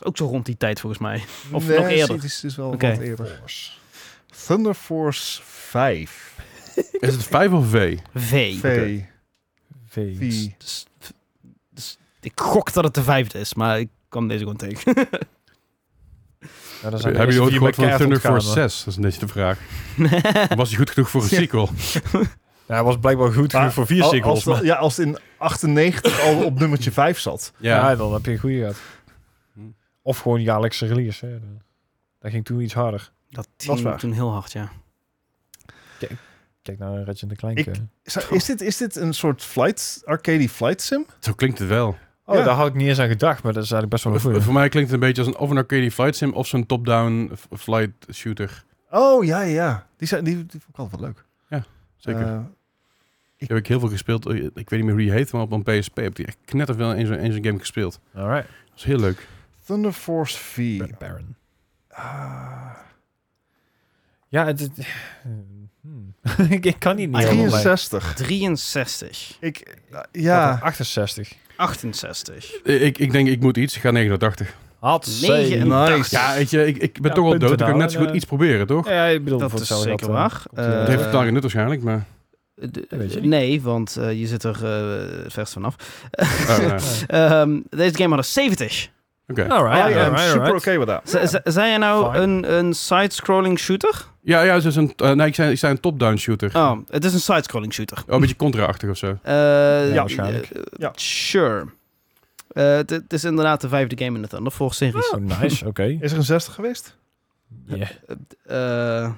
is 0.00 0.04
ook 0.04 0.16
zo 0.16 0.26
rond 0.26 0.46
die 0.46 0.56
tijd 0.56 0.80
volgens 0.80 1.02
mij. 1.02 1.24
Of 1.52 1.66
Nee, 1.68 1.78
nog 1.78 1.88
eerder. 1.88 2.14
Het 2.14 2.24
is, 2.24 2.34
het 2.34 2.44
is 2.44 2.56
wel 2.56 2.70
Oké. 2.70 2.88
wat 2.90 2.98
eerder. 2.98 3.40
Thunder 4.46 4.74
Force 4.74 5.40
5. 5.44 6.36
Is 6.92 7.14
het 7.14 7.24
5 7.24 7.52
of 7.52 7.68
V? 7.68 7.98
V. 8.14 8.54
V. 8.58 8.60
V. 8.60 9.00
V. 9.88 10.18
Dus, 10.18 10.48
dus 10.58 10.86
ik 12.24 12.40
gok 12.40 12.72
dat 12.72 12.84
het 12.84 12.94
de 12.94 13.02
vijfde 13.02 13.38
is, 13.38 13.54
maar 13.54 13.78
ik 13.80 13.88
kwam 14.08 14.28
deze 14.28 14.38
gewoon 14.40 14.56
tegen. 14.56 14.94
Ja, 16.82 16.90
dan 16.90 16.98
zijn 17.00 17.12
de 17.12 17.18
Hebben 17.18 17.36
jullie 17.36 17.50
eerste 17.50 17.64
ooit 17.64 17.74
gehoord 17.74 17.90
van 17.94 18.00
Thunder 18.00 18.20
Force 18.20 18.50
6? 18.52 18.78
Dat 18.78 18.86
is 18.86 18.96
een 18.96 19.02
beetje 19.02 19.20
de 19.20 19.28
vraag. 19.28 19.58
Was 20.56 20.68
hij 20.68 20.78
goed 20.78 20.90
genoeg 20.90 21.10
voor 21.10 21.22
een 21.22 21.28
sequel? 21.28 21.68
Ja, 22.66 22.74
hij 22.74 22.82
was 22.82 22.98
blijkbaar 22.98 23.32
goed 23.32 23.52
Maar 23.52 23.60
genoeg 23.60 23.74
voor 23.74 23.86
vier 23.86 24.04
sequels. 24.04 24.46
Als, 24.46 24.54
maar- 24.56 24.64
ja, 24.64 24.74
als 24.76 24.96
het 24.96 25.06
in 25.06 25.18
98 25.36 26.20
al 26.20 26.44
op 26.44 26.58
nummertje 26.58 26.92
5 26.92 27.18
zat. 27.18 27.52
Ja. 27.56 27.94
dan 27.94 28.12
heb 28.12 28.24
je 28.24 28.30
een 28.30 28.38
goede 28.38 28.58
gehad. 28.58 28.76
Hm. 29.54 29.60
Of 30.02 30.18
gewoon 30.18 30.42
jaarlijkse 30.42 30.86
release. 30.86 31.26
Hè. 31.26 31.38
Dat 32.18 32.30
ging 32.30 32.44
toen 32.44 32.60
iets 32.60 32.74
harder. 32.74 33.12
Dat 33.30 33.48
waar. 33.82 33.98
toen 33.98 34.12
heel 34.12 34.30
hard, 34.32 34.52
ja. 34.52 34.72
Kijk 36.62 36.78
naar 36.78 37.02
Ratchet 37.04 37.28
de 37.28 37.36
Clank. 37.36 37.58
Ik- 37.58 37.66
eh. 37.66 37.72
Is, 38.02 38.16
is, 38.30 38.44
dit, 38.44 38.60
is 38.60 38.76
dit 38.76 38.96
een 38.96 39.12
soort 39.14 39.42
flight, 39.42 40.02
arcade 40.04 40.48
flight 40.48 40.80
sim? 40.82 41.06
Zo 41.18 41.32
klinkt 41.32 41.58
het 41.58 41.68
wel. 41.68 41.96
Oh, 42.32 42.38
Ja. 42.38 42.44
daar 42.44 42.54
had 42.54 42.66
ik 42.66 42.74
niet 42.74 42.88
eens 42.88 42.98
aan 42.98 43.08
gedacht, 43.08 43.42
maar 43.42 43.52
dat 43.52 43.62
is 43.64 43.70
eigenlijk 43.70 43.90
best 43.92 44.04
wel 44.04 44.12
een 44.14 44.20
Voor, 44.20 44.30
goede. 44.30 44.44
voor 44.44 44.54
mij 44.54 44.68
klinkt 44.68 44.90
het 44.90 45.00
een 45.02 45.06
beetje 45.08 45.22
als 45.24 45.34
een, 45.34 45.40
of 45.40 45.50
een 45.50 45.56
arcade 45.56 45.90
flight 45.90 46.16
sim 46.16 46.32
of 46.32 46.46
zo'n 46.46 46.66
top-down 46.66 47.32
flight 47.56 48.06
shooter. 48.14 48.64
Oh, 48.90 49.24
ja, 49.24 49.40
ja. 49.40 49.86
Die, 49.96 50.08
zijn, 50.08 50.24
die, 50.24 50.34
die 50.36 50.60
vond 50.60 50.64
ik 50.68 50.78
altijd 50.78 51.00
wel 51.00 51.08
leuk. 51.10 51.24
Zeker. 51.96 52.26
Eh, 52.26 52.38
Die 53.38 53.48
heb 53.48 53.56
ik 53.56 53.66
heel 53.66 53.80
veel 53.80 53.88
gespeeld. 53.88 54.26
Eh, 54.26 54.34
Ik 54.34 54.52
weet 54.54 54.70
niet 54.70 54.82
meer 54.84 54.90
hoe 54.90 55.00
die 55.02 55.10
heet, 55.12 55.32
maar 55.32 55.42
op 55.42 55.52
een 55.52 55.62
PSP 55.62 55.96
heb 55.96 56.18
ik 56.18 56.26
echt 56.26 56.36
knetterveel 56.44 56.92
in 56.94 57.06
zo'n 57.06 57.16
in 57.18 57.32
zo'n 57.32 57.44
game 57.44 57.58
gespeeld. 57.58 58.00
Alright. 58.14 58.48
Dat 58.68 58.76
is 58.76 58.84
heel 58.84 58.98
leuk. 58.98 59.26
Thunder 59.64 59.92
Force 59.92 60.38
V. 60.38 60.80
Baron. 60.98 61.36
Ah, 61.90 62.70
Ja, 64.28 64.46
het, 64.46 64.60
het- 64.60 64.86
hmm. 65.80 66.14
ik, 66.50 66.64
ik 66.66 66.78
kan 66.78 66.96
niet 66.96 67.10
bij. 67.10 67.24
63. 67.24 68.14
63. 68.14 69.36
Ik, 69.40 69.58
eh, 69.58 69.74
Ja. 69.90 70.06
ja. 70.12 70.58
68. 70.62 71.32
68. 71.56 72.52
Eh, 72.64 72.82
Ik, 72.84 72.98
ik 72.98 73.12
denk, 73.12 73.28
ik 73.28 73.40
moet 73.40 73.56
iets. 73.56 73.74
Ik 73.76 73.80
ga 73.80 73.90
89. 73.90 74.54
Had 74.80 75.06
Nice. 75.20 76.16
Ja, 76.16 76.34
weet 76.34 76.50
je, 76.50 76.66
ik, 76.66 76.76
ik 76.76 77.00
ben 77.00 77.10
Ja, 77.10 77.16
toch 77.16 77.24
al 77.24 77.38
dood. 77.38 77.50
Ik 77.50 77.56
kan 77.58 77.66
nou, 77.66 77.78
net 77.78 77.92
zo 77.92 77.98
goed 78.00 78.14
iets 78.14 78.24
proberen, 78.24 78.66
toch? 78.66 78.88
Ja, 78.88 79.04
ik 79.06 79.24
bedoel, 79.24 79.38
Dat 79.38 79.50
voor 79.50 79.60
is 79.60 79.68
zeker 79.82 80.06
eh, 80.06 80.12
waar. 80.12 80.42
die, 80.54 80.64
Eh, 80.64 80.78
het 80.78 80.88
heeft 80.88 81.04
geen 81.24 81.32
nut 81.32 81.42
waarschijnlijk, 81.42 81.82
maar... 81.82 82.04
Eh, 82.54 82.68
Dat 82.98 83.12
je 83.12 83.20
nee, 83.20 83.62
want 83.62 83.96
eh, 83.96 84.20
je 84.20 84.26
zit 84.26 84.42
er 84.44 84.58
eh 84.64 85.30
vers 85.30 85.50
vanaf. 85.52 85.74
Oh. 86.48 86.58
Ehm, 87.06 87.60
deze 87.70 87.94
game 87.96 88.08
had 88.08 88.18
een 88.18 88.24
70. 88.24 88.88
Oké. 89.28 89.48
Alright, 89.48 89.86
super 89.88 90.40
alright. 90.40 90.50
okay 90.66 90.78
with 90.78 90.86
that. 90.88 91.00
Z- 91.10 91.30
z- 91.34 91.52
Zei 91.52 91.70
je 91.72 91.78
nou 91.78 92.12
Fine. 92.12 92.22
een, 92.24 92.52
een 92.54 92.74
side-scrolling 92.74 93.58
shooter? 93.58 94.04
Ja, 94.24 94.42
ja, 94.42 94.54
het 94.54 94.64
is 94.64 94.76
een, 94.76 94.92
eh, 94.96 95.10
nee, 95.12 95.26
ik 95.26 95.34
zei, 95.34 95.50
ik 95.50 95.58
zei 95.58 95.72
een 95.72 95.80
top-down 95.80 96.16
shooter. 96.16 96.50
Oh, 96.56 96.78
het 96.90 97.04
is 97.04 97.12
een 97.14 97.20
side-scrolling 97.20 97.72
shooter. 97.72 97.98
Oh, 98.06 98.14
een 98.14 98.20
beetje 98.20 98.36
contra-achtig 98.36 98.90
of 98.90 98.96
zo. 98.96 99.06
Eh, 99.22 99.32
Ja, 99.88 99.94
waarschijnlijk. 99.94 100.50
eh, 100.50 100.62
Ja. 100.76 100.92
Sure. 100.94 101.66
Eh, 102.48 102.64
het 102.76 103.12
is 103.12 103.24
inderdaad 103.24 103.60
de 103.60 103.68
vijfde 103.68 104.04
game 104.04 104.16
in 104.16 104.22
de 104.22 104.28
Thunder 104.28 104.52
Force 104.52 104.76
series. 104.76 105.10
Oh, 105.10 105.20
nice, 105.40 105.66
oké. 105.66 105.82
Is 106.00 106.12
er 106.12 106.18
een 106.18 106.24
60 106.24 106.54
geweest? 106.54 106.96
Ja. 107.66 107.76
Eh, 107.86 107.88
De 108.46 109.12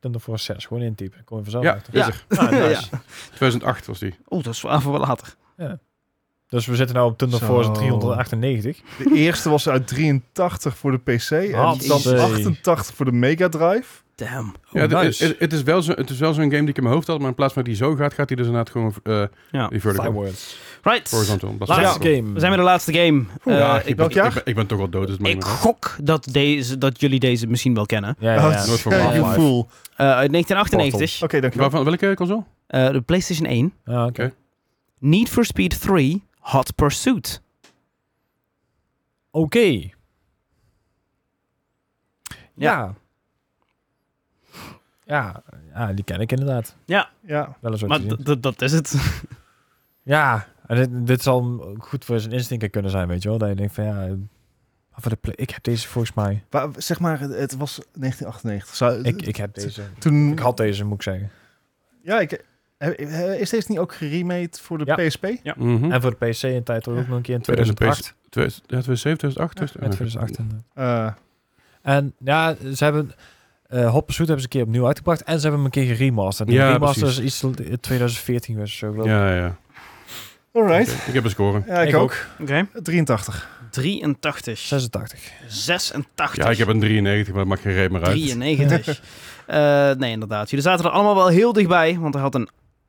Thunder 0.00 0.20
Force 0.20 0.44
6. 0.44 0.64
Gewoon 0.66 0.82
intypen. 0.82 1.24
Kom 1.24 1.36
je 1.36 1.42
vanzelf 1.42 1.64
Ja, 1.64 1.72
achter. 1.72 1.94
is 1.94 2.06
Ja. 2.06 2.12
er. 2.28 2.38
Ah, 2.38 2.50
nice. 2.68 2.86
Ja. 2.90 3.00
2008 3.34 3.86
was 3.86 3.98
die. 3.98 4.14
Oeh, 4.30 4.44
dat 4.44 4.54
is 4.54 4.62
wel 4.62 4.72
even 4.76 4.90
wel 4.90 5.00
later. 5.00 5.34
Dus 6.48 6.66
we 6.66 6.76
zitten 6.76 6.96
nu 6.96 7.02
op 7.02 7.18
Thunder. 7.18 7.38
Force 7.40 7.70
398. 7.70 8.80
De 8.98 9.10
eerste 9.14 9.50
was 9.50 9.68
uit 9.68 9.86
83 9.86 10.76
voor 10.76 10.90
de 10.90 10.98
PC. 10.98 11.30
En 11.30 11.52
dan 11.52 11.76
Jezus. 11.80 12.20
88 12.20 12.94
voor 12.94 13.04
de 13.04 13.12
Mega 13.12 13.48
Drive. 13.48 13.88
Damn. 14.18 14.54
Ja, 14.70 14.80
het- 14.80 14.90
nice. 14.90 15.24
het, 15.26 15.38
het 15.38 15.52
is 15.52 15.62
wel 15.62 15.82
zo- 15.82 15.92
het 15.92 16.10
is 16.10 16.18
wel 16.18 16.32
zo'n 16.32 16.42
game 16.44 16.58
die 16.60 16.68
ik 16.68 16.76
in 16.76 16.82
mijn 16.82 16.94
hoofd 16.94 17.06
had, 17.06 17.18
maar 17.18 17.28
in 17.28 17.34
plaats 17.34 17.52
van 17.52 17.62
dat 17.62 17.72
die 17.72 17.80
zo 17.84 17.94
gaat, 17.94 18.14
gaat 18.14 18.28
hij 18.28 18.36
dus 18.36 18.46
inderdaad 18.46 18.70
gewoon 18.72 18.94
eh 19.02 19.22
Ja. 19.50 19.68
die 19.68 19.80
vertical. 19.80 20.06
Fireworks. 20.10 20.56
Right. 20.82 21.10
Horizontal. 21.10 21.54
Laatste 21.58 22.08
game. 22.14 22.32
We 22.32 22.38
zijn 22.40 22.50
bij 22.52 22.60
de 22.60 22.66
laatste 22.66 22.92
game. 22.92 23.24
Ja, 23.44 23.74
Eh, 23.74 23.74
ik, 23.74 23.80
ik, 23.80 23.86
ben, 23.86 23.96
welk 23.96 24.12
jaar? 24.12 24.26
ik, 24.26 24.32
ben, 24.34 24.42
ik 24.46 24.54
ben 24.54 24.66
toch 24.66 24.78
wel 24.78 24.88
dood, 24.88 25.06
dus 25.06 25.16
ik 25.32 25.44
gok 25.44 25.96
dat, 26.02 26.28
deze, 26.32 26.78
dat 26.78 27.00
jullie 27.00 27.18
deze 27.20 27.46
misschien 27.46 27.74
wel 27.74 27.86
kennen. 27.86 28.16
Ja, 28.18 28.34
ja, 28.34 28.40
ja. 28.50 28.60
Oh, 28.60 28.66
nooit 28.66 28.80
van 28.80 28.92
ja, 28.92 28.98
gehoord. 28.98 29.16
you 29.20 29.32
fool. 29.34 29.68
Eh, 29.96 30.06
uit 30.06 30.30
1998. 30.32 31.22
Oké, 31.22 31.40
dankjewel. 31.40 31.70
Waarvan, 31.70 31.84
welke 31.98 32.14
console? 32.14 32.44
Eh, 32.66 32.90
de 32.90 33.00
PlayStation 33.00 33.46
1. 33.48 33.72
Ah, 33.84 33.94
oké. 33.94 34.22
Oké. 34.22 34.34
Need 34.98 35.28
for 35.28 35.44
Speed 35.44 35.80
3. 35.80 36.22
Hot 36.38 36.74
Pursuit. 36.74 37.42
Oké. 39.30 39.80
Ja. 42.54 42.94
Ja. 45.08 45.42
Ja, 45.74 45.92
die 45.92 46.04
ken 46.04 46.20
ik 46.20 46.30
inderdaad. 46.32 46.76
Ja. 46.84 47.10
Wel 47.60 47.72
eens 47.72 47.84
ooit 47.84 48.18
Maar 48.26 48.40
dat 48.40 48.62
is 48.62 48.72
het. 48.72 48.94
Ja, 50.02 50.46
en 50.66 50.76
dit, 50.76 51.06
dit 51.06 51.22
zal 51.22 51.60
goed 51.78 52.04
voor 52.04 52.20
zijn 52.20 52.32
instinker 52.32 52.70
kunnen 52.70 52.90
zijn, 52.90 53.08
weet 53.08 53.22
je 53.22 53.28
wel. 53.28 53.38
Dat 53.38 53.48
je 53.48 53.54
denkt 53.54 53.74
van 53.74 53.84
ja, 53.84 54.08
voor 54.92 55.12
de 55.20 55.32
ik 55.34 55.50
heb 55.50 55.62
deze 55.62 55.88
volgens 55.88 56.14
mij. 56.14 56.44
Waar- 56.50 56.68
zeg 56.76 57.00
maar, 57.00 57.20
het- 57.20 57.34
het 57.38 57.56
was 57.56 57.74
1998. 57.74 58.74
Zou, 58.76 59.00
Ik, 59.02 59.22
ik 59.22 59.36
heb 59.36 59.54
deze. 59.54 59.82
toen, 59.98 60.32
Ik 60.32 60.38
had 60.38 60.56
deze, 60.56 60.84
moet 60.84 60.94
ik 60.94 61.02
zeggen. 61.02 61.30
Ja, 62.02 62.20
ik, 62.20 62.44
is 63.40 63.50
deze 63.50 63.64
niet 63.68 63.78
ook 63.78 63.94
geremade 63.94 64.48
voor 64.60 64.78
de 64.78 64.84
Ja. 64.84 64.94
PSP? 64.94 65.26
Mhm. 65.56 65.92
En 65.92 66.00
voor 66.02 66.16
de 66.18 66.26
PC 66.26 66.42
in 66.42 66.62
tijd 66.62 66.88
ook 66.88 66.96
nog 66.96 67.08
een 67.08 67.22
keer 67.22 67.34
in 67.34 67.44
Voor 67.44 67.56
de 67.56 67.62
2008. 67.62 68.14
2000 68.30 68.64
ja, 68.66 68.80
2007, 68.80 69.18
2008? 69.18 69.58
Ja, 69.58 69.64
dus- 69.64 69.94
2008. 69.96 70.38
inderdaad. 70.38 70.64
Eh, 70.74 71.92
En 71.94 72.14
ja, 72.18 72.54
ze 72.74 72.84
hebben... 72.84 73.10
eh 73.68 73.90
Hot 73.90 74.06
Pursuit 74.06 74.28
hebben 74.28 74.38
ze 74.38 74.44
een 74.52 74.58
keer 74.58 74.62
opnieuw 74.62 74.86
uitgebracht. 74.86 75.22
En 75.22 75.34
ze 75.34 75.40
hebben 75.40 75.52
hem 75.52 75.64
een 75.64 75.70
keer 75.84 75.96
geremasterd. 75.96 76.50
Ja, 76.50 76.66
de 76.66 76.72
remaster 76.72 77.06
is 77.08 77.20
iets 77.20 77.42
in 77.42 77.80
2014 77.80 78.54
geweest. 78.54 78.76
Zo, 78.76 78.90
geloof 78.90 79.06
ik. 79.06 79.12
Ja, 79.12 79.34
ja, 79.34 79.56
alright. 80.52 80.92
Oké, 80.92 81.08
Ik 81.08 81.14
heb 81.14 81.24
een 81.24 81.30
score. 81.30 81.62
Ja, 81.66 81.80
ik, 81.80 81.88
Ik 81.88 81.96
ook. 81.96 82.26
Oké. 82.40 82.66
83. 82.82 83.48
83. 83.70 84.58
86. 84.58 85.20
86. 85.48 86.36
Ja, 86.44 86.50
ik 86.50 86.58
heb 86.58 86.68
een 86.68 86.80
93, 86.80 87.28
maar 87.34 87.38
dat 87.38 87.48
maakt 87.48 87.60
geen 87.62 87.72
reet 87.72 87.90
meer 87.90 88.02
uit. 88.04 88.12
93. 88.16 89.00
Eh, 89.48 89.90
nee, 89.90 90.10
inderdaad. 90.10 90.50
Jullie 90.50 90.64
zaten 90.64 90.84
er 90.84 90.90
allemaal 90.90 91.14
wel 91.14 91.28
heel 91.28 91.52
dichtbij, 91.52 91.98
want 91.98 92.14
er 92.14 92.20
had 92.20 92.34
een 92.34 92.48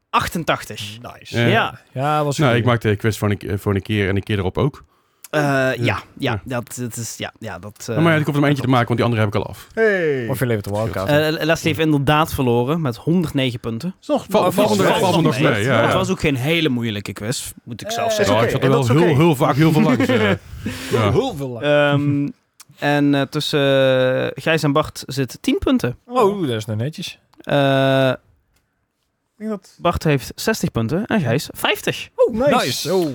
88. 0.09 0.97
Nice. 1.01 1.39
Ja. 1.39 1.47
Ja. 1.47 1.79
Ja, 1.91 2.23
was 2.23 2.37
Nou, 2.37 2.49
goed. 2.51 2.59
ik 2.59 2.65
maakte 2.65 2.87
de 2.89 2.95
quiz 2.95 3.17
voor 3.17 3.29
een, 3.37 3.59
voor 3.59 3.75
een 3.75 3.81
keer 3.81 4.07
en 4.09 4.15
een 4.15 4.23
keer 4.23 4.37
erop 4.37 4.57
ook. 4.57 4.83
Eh, 5.29 5.41
ja, 5.41 5.75
ja, 5.77 6.01
Ja. 6.17 6.41
dat, 6.43 6.75
dat 6.79 6.95
is, 6.97 7.17
ja, 7.17 7.33
ja, 7.39 7.59
dat... 7.59 7.75
eh, 7.79 7.87
Nou, 7.87 8.01
maar 8.01 8.13
ja, 8.13 8.19
ik 8.19 8.25
hoef 8.25 8.33
er 8.35 8.39
maar 8.41 8.49
eentje 8.49 8.63
te 8.63 8.69
maken, 8.69 8.87
want 8.87 8.99
die 8.99 9.07
andere 9.09 9.25
heb 9.25 9.35
ik 9.35 9.41
al 9.41 9.47
af. 9.49 9.67
Hey. 9.73 10.27
Of 10.27 10.39
je 10.39 10.45
levert 10.45 10.65
de 10.65 10.71
wildcard. 10.71 11.09
eh, 11.09 11.15
Leslie 11.45 11.73
heeft 11.73 11.85
inderdaad 11.85 12.33
verloren 12.33 12.81
met 12.81 12.95
102 12.95 13.57
punten. 13.57 13.95
Nog, 14.07 14.25
Val- 14.29 14.51
me 14.51 15.21
nog- 15.21 15.39
mee, 15.39 15.43
ja, 15.43 15.81
Het 15.81 15.91
ja. 15.91 15.93
was 15.93 16.09
ook 16.09 16.19
geen 16.19 16.35
hele 16.35 16.69
moeilijke 16.69 17.13
quiz, 17.13 17.51
moet 17.63 17.81
ik 17.81 17.91
zelf 17.91 18.13
zeggen. 18.13 18.35
Ja, 18.35 18.41
oké, 18.41 18.45
ik 18.49 18.51
zat 18.51 18.63
er 18.63 18.69
wel 18.69 18.87
heel, 18.87 18.95
oké. 19.11 19.15
heel 19.21 19.35
vaak 19.35 19.55
heel 19.55 19.71
veel 19.71 19.81
langs. 19.81 20.05
ja. 20.91 21.11
Heel 21.11 21.35
veel 21.35 21.49
lang. 21.49 21.65
Ehm, 21.65 22.27
en 22.79 23.15
eh, 23.15 23.21
tussen 23.21 23.59
Gijs 24.35 24.63
en 24.63 24.71
Bart 24.71 25.03
zit 25.05 25.37
10 25.41 25.57
punten. 25.59 25.97
oh, 26.05 26.41
dat 26.47 26.49
is 26.55 26.65
nou 26.65 26.77
netjes. 26.79 27.19
Eh, 27.41 28.09
Ik 28.09 28.17
denk 29.37 29.49
dat... 29.49 29.75
Bart 29.77 30.03
heeft 30.03 30.31
60 30.35 30.71
punten 30.71 31.05
en 31.05 31.19
Gijs 31.21 31.49
50. 31.51 32.09
Oh, 32.15 32.47
nice. 32.47 32.93
Oh. 32.95 33.07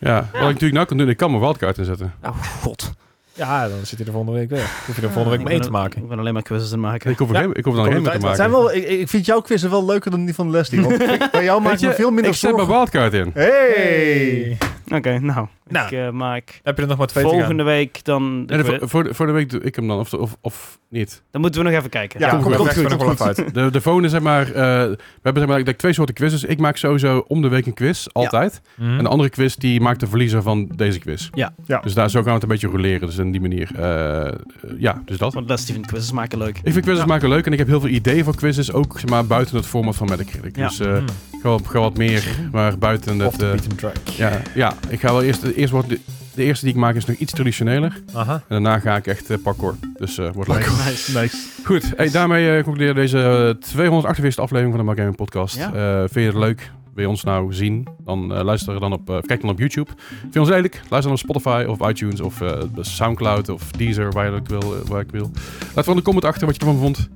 Ja, 0.00 0.14
wat 0.16 0.40
ik 0.40 0.46
natuurlijk 0.46 0.72
nou 0.72 0.86
kan 0.86 0.96
doen, 0.96 1.08
ik 1.08 1.16
kan 1.16 1.30
mijn 1.30 1.42
wildcard 1.42 1.78
inzetten. 1.78 2.14
Oh 2.24 2.42
god. 2.62 2.92
Ja, 3.32 3.68
dan 3.68 3.78
zit 3.82 3.98
hij 3.98 4.06
er 4.06 4.12
volgende 4.12 4.38
week 4.38 4.48
weer. 4.50 4.70
Hoef 4.86 4.96
je 4.96 5.02
er 5.02 5.10
volgende 5.10 5.38
week 5.38 5.46
ben- 5.46 5.60
te 5.60 5.70
maken. 5.70 6.02
Ik 6.02 6.08
ben 6.08 6.18
alleen 6.18 6.32
maar 6.32 6.42
quizzes 6.42 6.70
te 6.70 6.76
maken. 6.76 7.10
Ik 7.10 7.18
hoef 7.18 7.28
er, 7.28 7.34
Ja. 7.34 7.40
geen, 7.40 7.54
ik 7.54 7.64
hoef 7.64 7.74
er 7.76 7.82
dan 7.82 7.92
geen 7.92 8.02
meer 8.02 8.04
te 8.04 8.10
Het 8.16 8.20
maken. 8.20 8.36
zijn 8.36 8.50
wel, 8.50 8.72
ik, 8.72 8.88
ik 8.88 9.08
vind 9.08 9.26
jouw 9.26 9.40
quizzen 9.40 9.70
wel 9.70 9.84
leuker 9.84 10.10
dan 10.10 10.24
die 10.24 10.34
van 10.34 10.50
Leslie. 10.50 10.80
Want 10.80 11.00
ik- 11.00 11.28
bij 11.32 11.44
jou 11.44 11.62
maak 11.62 11.80
me 11.80 11.86
je, 11.88 11.94
veel 11.94 12.10
minder 12.10 12.30
ik 12.30 12.36
zet 12.38 12.54
mijn 12.56 12.66
zorgen. 12.66 12.90
wildcard 12.92 13.12
in. 13.12 13.30
Hey! 13.34 14.58
Oké, 14.88 15.18
nou. 15.18 15.46
Nou. 15.70 15.86
Ik 15.86 15.92
eh, 15.92 16.10
maak 16.10 16.60
Heb 16.62 16.76
je 16.76 16.82
er 16.82 16.88
nog 16.88 16.98
maar 16.98 17.06
twee 17.06 17.24
volgende 17.24 17.62
week 17.62 18.04
dan... 18.04 18.46
De, 18.46 18.64
voor, 18.64 18.88
voor, 18.88 19.04
de, 19.04 19.14
voor 19.14 19.26
de 19.26 19.32
week 19.32 19.50
doe 19.50 19.60
ik 19.60 19.76
hem 19.76 19.88
dan, 19.88 19.98
of, 19.98 20.12
of, 20.14 20.36
of 20.40 20.78
niet. 20.88 21.22
Dan 21.30 21.40
moeten 21.40 21.62
we 21.62 21.68
nog 21.68 21.78
even 21.78 21.90
kijken. 21.90 22.20
Ja, 22.20 22.28
komt 22.28 22.42
Ja, 22.42 22.48
goed, 22.48 22.56
komt 22.56 22.74
komt 22.74 22.88
nog 22.88 22.98
wel 22.98 23.08
goed. 23.08 23.20
even 23.20 23.44
uit. 23.44 23.54
De, 23.54 23.70
de 23.70 23.80
volgende, 23.80 24.08
zeg 24.08 24.20
maar, 24.20 24.46
eh, 24.46 24.52
we 24.52 24.96
hebben 25.22 25.42
zeg 25.42 25.46
maar, 25.46 25.58
ik 25.58 25.64
denk 25.64 25.78
twee 25.78 25.92
soorten 25.92 26.14
quizzes. 26.14 26.44
Ik 26.44 26.58
maak 26.58 26.76
sowieso 26.76 27.24
om 27.28 27.42
de 27.42 27.48
week 27.48 27.66
een 27.66 27.74
quiz, 27.74 28.06
altijd. 28.12 28.60
Mhm. 28.76 28.96
En 28.96 29.02
de 29.02 29.08
andere 29.08 29.30
quiz, 29.30 29.54
die 29.54 29.80
maakt 29.80 30.00
de 30.00 30.06
verliezer 30.06 30.42
van 30.42 30.70
deze 30.76 30.98
quiz. 30.98 31.28
Ja. 31.32 31.52
Ja. 31.66 31.80
Dus 31.80 31.94
daar 31.94 32.10
zo 32.10 32.18
gaan 32.18 32.28
we 32.28 32.34
het 32.34 32.42
een 32.42 32.48
beetje 32.48 32.68
roleren, 32.68 33.06
dus 33.06 33.16
in 33.18 33.30
die 33.30 33.40
manier. 33.40 33.70
Eh, 33.76 34.26
eh, 34.26 34.32
ja, 34.78 35.02
dus 35.04 35.18
dat. 35.18 35.34
Want 35.34 35.48
Leslie 35.48 35.72
vindt 35.74 35.88
quizzes 35.88 36.12
maken 36.12 36.38
leuk. 36.38 36.58
Ik 36.62 36.72
vind 36.72 36.84
quizzes 36.84 37.04
maken 37.06 37.28
leuk 37.28 37.46
en 37.46 37.52
ik 37.52 37.58
heb 37.58 37.66
heel 37.66 37.80
veel 37.80 37.88
ideeën 37.88 38.24
voor 38.24 38.36
quizzes, 38.36 38.72
ook 38.72 38.98
zeg 38.98 39.10
maar, 39.10 39.26
buiten 39.26 39.56
het 39.56 39.66
format 39.66 39.96
van 39.96 40.08
Metacritic. 40.08 40.56
Ja. 40.56 40.68
Dus 40.68 40.80
eh 40.80 40.98
Mhm. 41.42 41.58
ga, 41.64 41.80
wat, 41.80 41.96
meer, 41.96 42.24
maar 42.52 42.78
buiten 42.78 43.18
het... 43.18 43.38
the 43.38 43.38
beaten 43.38 43.76
track. 43.76 43.96
ja, 44.16 44.40
ja, 44.54 44.74
ik 44.88 45.00
ga 45.00 45.12
wel 45.12 45.22
eerst... 45.22 45.42
De, 45.60 45.66
eerst 45.66 45.72
wordt 45.72 45.88
de, 45.88 46.00
de 46.34 46.42
eerste 46.42 46.64
die 46.64 46.74
ik 46.74 46.80
maak 46.80 46.94
is 46.94 47.04
nog 47.04 47.16
iets 47.16 47.32
traditioneler. 47.32 48.02
Aha. 48.12 48.32
En 48.32 48.42
daarna 48.48 48.78
ga 48.78 48.96
ik 48.96 49.06
echt 49.06 49.30
eh, 49.30 49.36
parkour. 49.42 49.74
Dus 49.98 50.18
eh 50.18 50.30
wordt 50.32 50.48
leuk. 50.48 50.66
Nice. 50.86 51.18
nice. 51.18 51.36
Goed, 51.64 51.92
hey, 51.96 52.10
daarmee 52.10 52.56
uh, 52.56 52.62
concludeer 52.62 52.94
deze 52.94 53.18
eh, 53.58 53.62
248 53.62 54.42
aflevering 54.42 54.70
van 54.70 54.80
de 54.80 54.86
Mark 54.86 54.98
Gaming 54.98 55.16
Podcast. 55.16 55.56
Ja. 55.56 55.72
Eh, 55.72 55.98
vind 55.98 56.14
je 56.14 56.20
het 56.20 56.34
leuk? 56.34 56.70
Wil 56.94 57.04
je 57.04 57.10
ons 57.10 57.24
nou 57.24 57.54
zien? 57.54 57.86
Dan 58.04 58.32
luister 58.32 58.80
dan 58.80 58.92
op, 58.92 59.22
kijk 59.26 59.40
dan 59.40 59.50
op 59.50 59.58
YouTube. 59.58 59.90
Vind 60.20 60.34
je 60.34 60.40
ons 60.40 60.48
lelijk? 60.48 60.74
Luister 60.88 61.00
dan 61.00 61.12
op 61.12 61.18
Spotify 61.18 61.64
of 61.68 61.88
iTunes 61.88 62.20
of 62.20 62.40
eh, 62.40 62.62
Soundcloud 62.80 63.48
of 63.48 63.70
Deezer, 63.70 64.12
waar 64.12 64.24
je 64.24 64.40
wil. 64.44 64.74
waar 64.86 65.00
ik 65.00 65.10
wil. 65.10 65.30
Laat 65.74 65.84
van 65.84 65.96
de 65.96 66.02
comment 66.02 66.24
achter 66.24 66.46
wat 66.46 66.54
je 66.54 66.60
ervan 66.60 66.78
vond. 66.78 67.08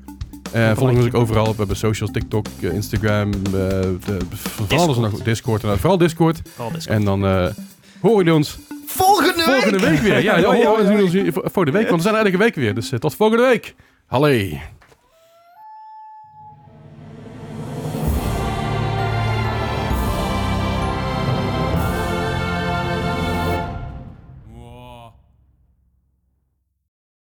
Eh 0.53 0.77
volg 0.77 0.91
ons 0.91 1.07
ook 1.07 1.15
overal. 1.15 1.51
We 1.51 1.55
hebben 1.57 1.77
socials, 1.77 2.11
TikTok, 2.11 2.47
Instagram, 2.61 3.33
eh, 3.33 3.51
de, 3.51 4.19
van 4.31 4.79
alles 4.79 4.97
en 4.97 5.03
nog 5.03 5.23
Discord. 5.23 5.65
En 5.65 5.79
vooral 5.79 5.99
Discord. 5.99 6.43
Al 6.57 6.73
dit 6.73 6.87
En 6.87 7.05
dan 7.05 7.21
eh, 8.05 8.11
horen 8.11 8.25
jullie 8.25 8.35
ons 8.35 8.59
Volgende, 8.87 9.43
volgende 9.43 9.81
week 9.81 9.99
weer. 9.99 10.23
Ja, 10.23 10.37
Ja, 10.37 10.47
voor 11.33 11.65
de 11.65 11.71
week. 11.71 11.89
Want 11.89 12.03
we 12.03 12.09
zijn 12.09 12.15
er 12.21 12.25
elke 12.25 12.37
week 12.37 12.55
weer. 12.55 12.75
Dus 12.75 12.93
eh, 12.93 12.99
tot 12.99 13.15
volgende 13.15 13.43
week. 13.43 13.75
Hallee. 14.07 14.61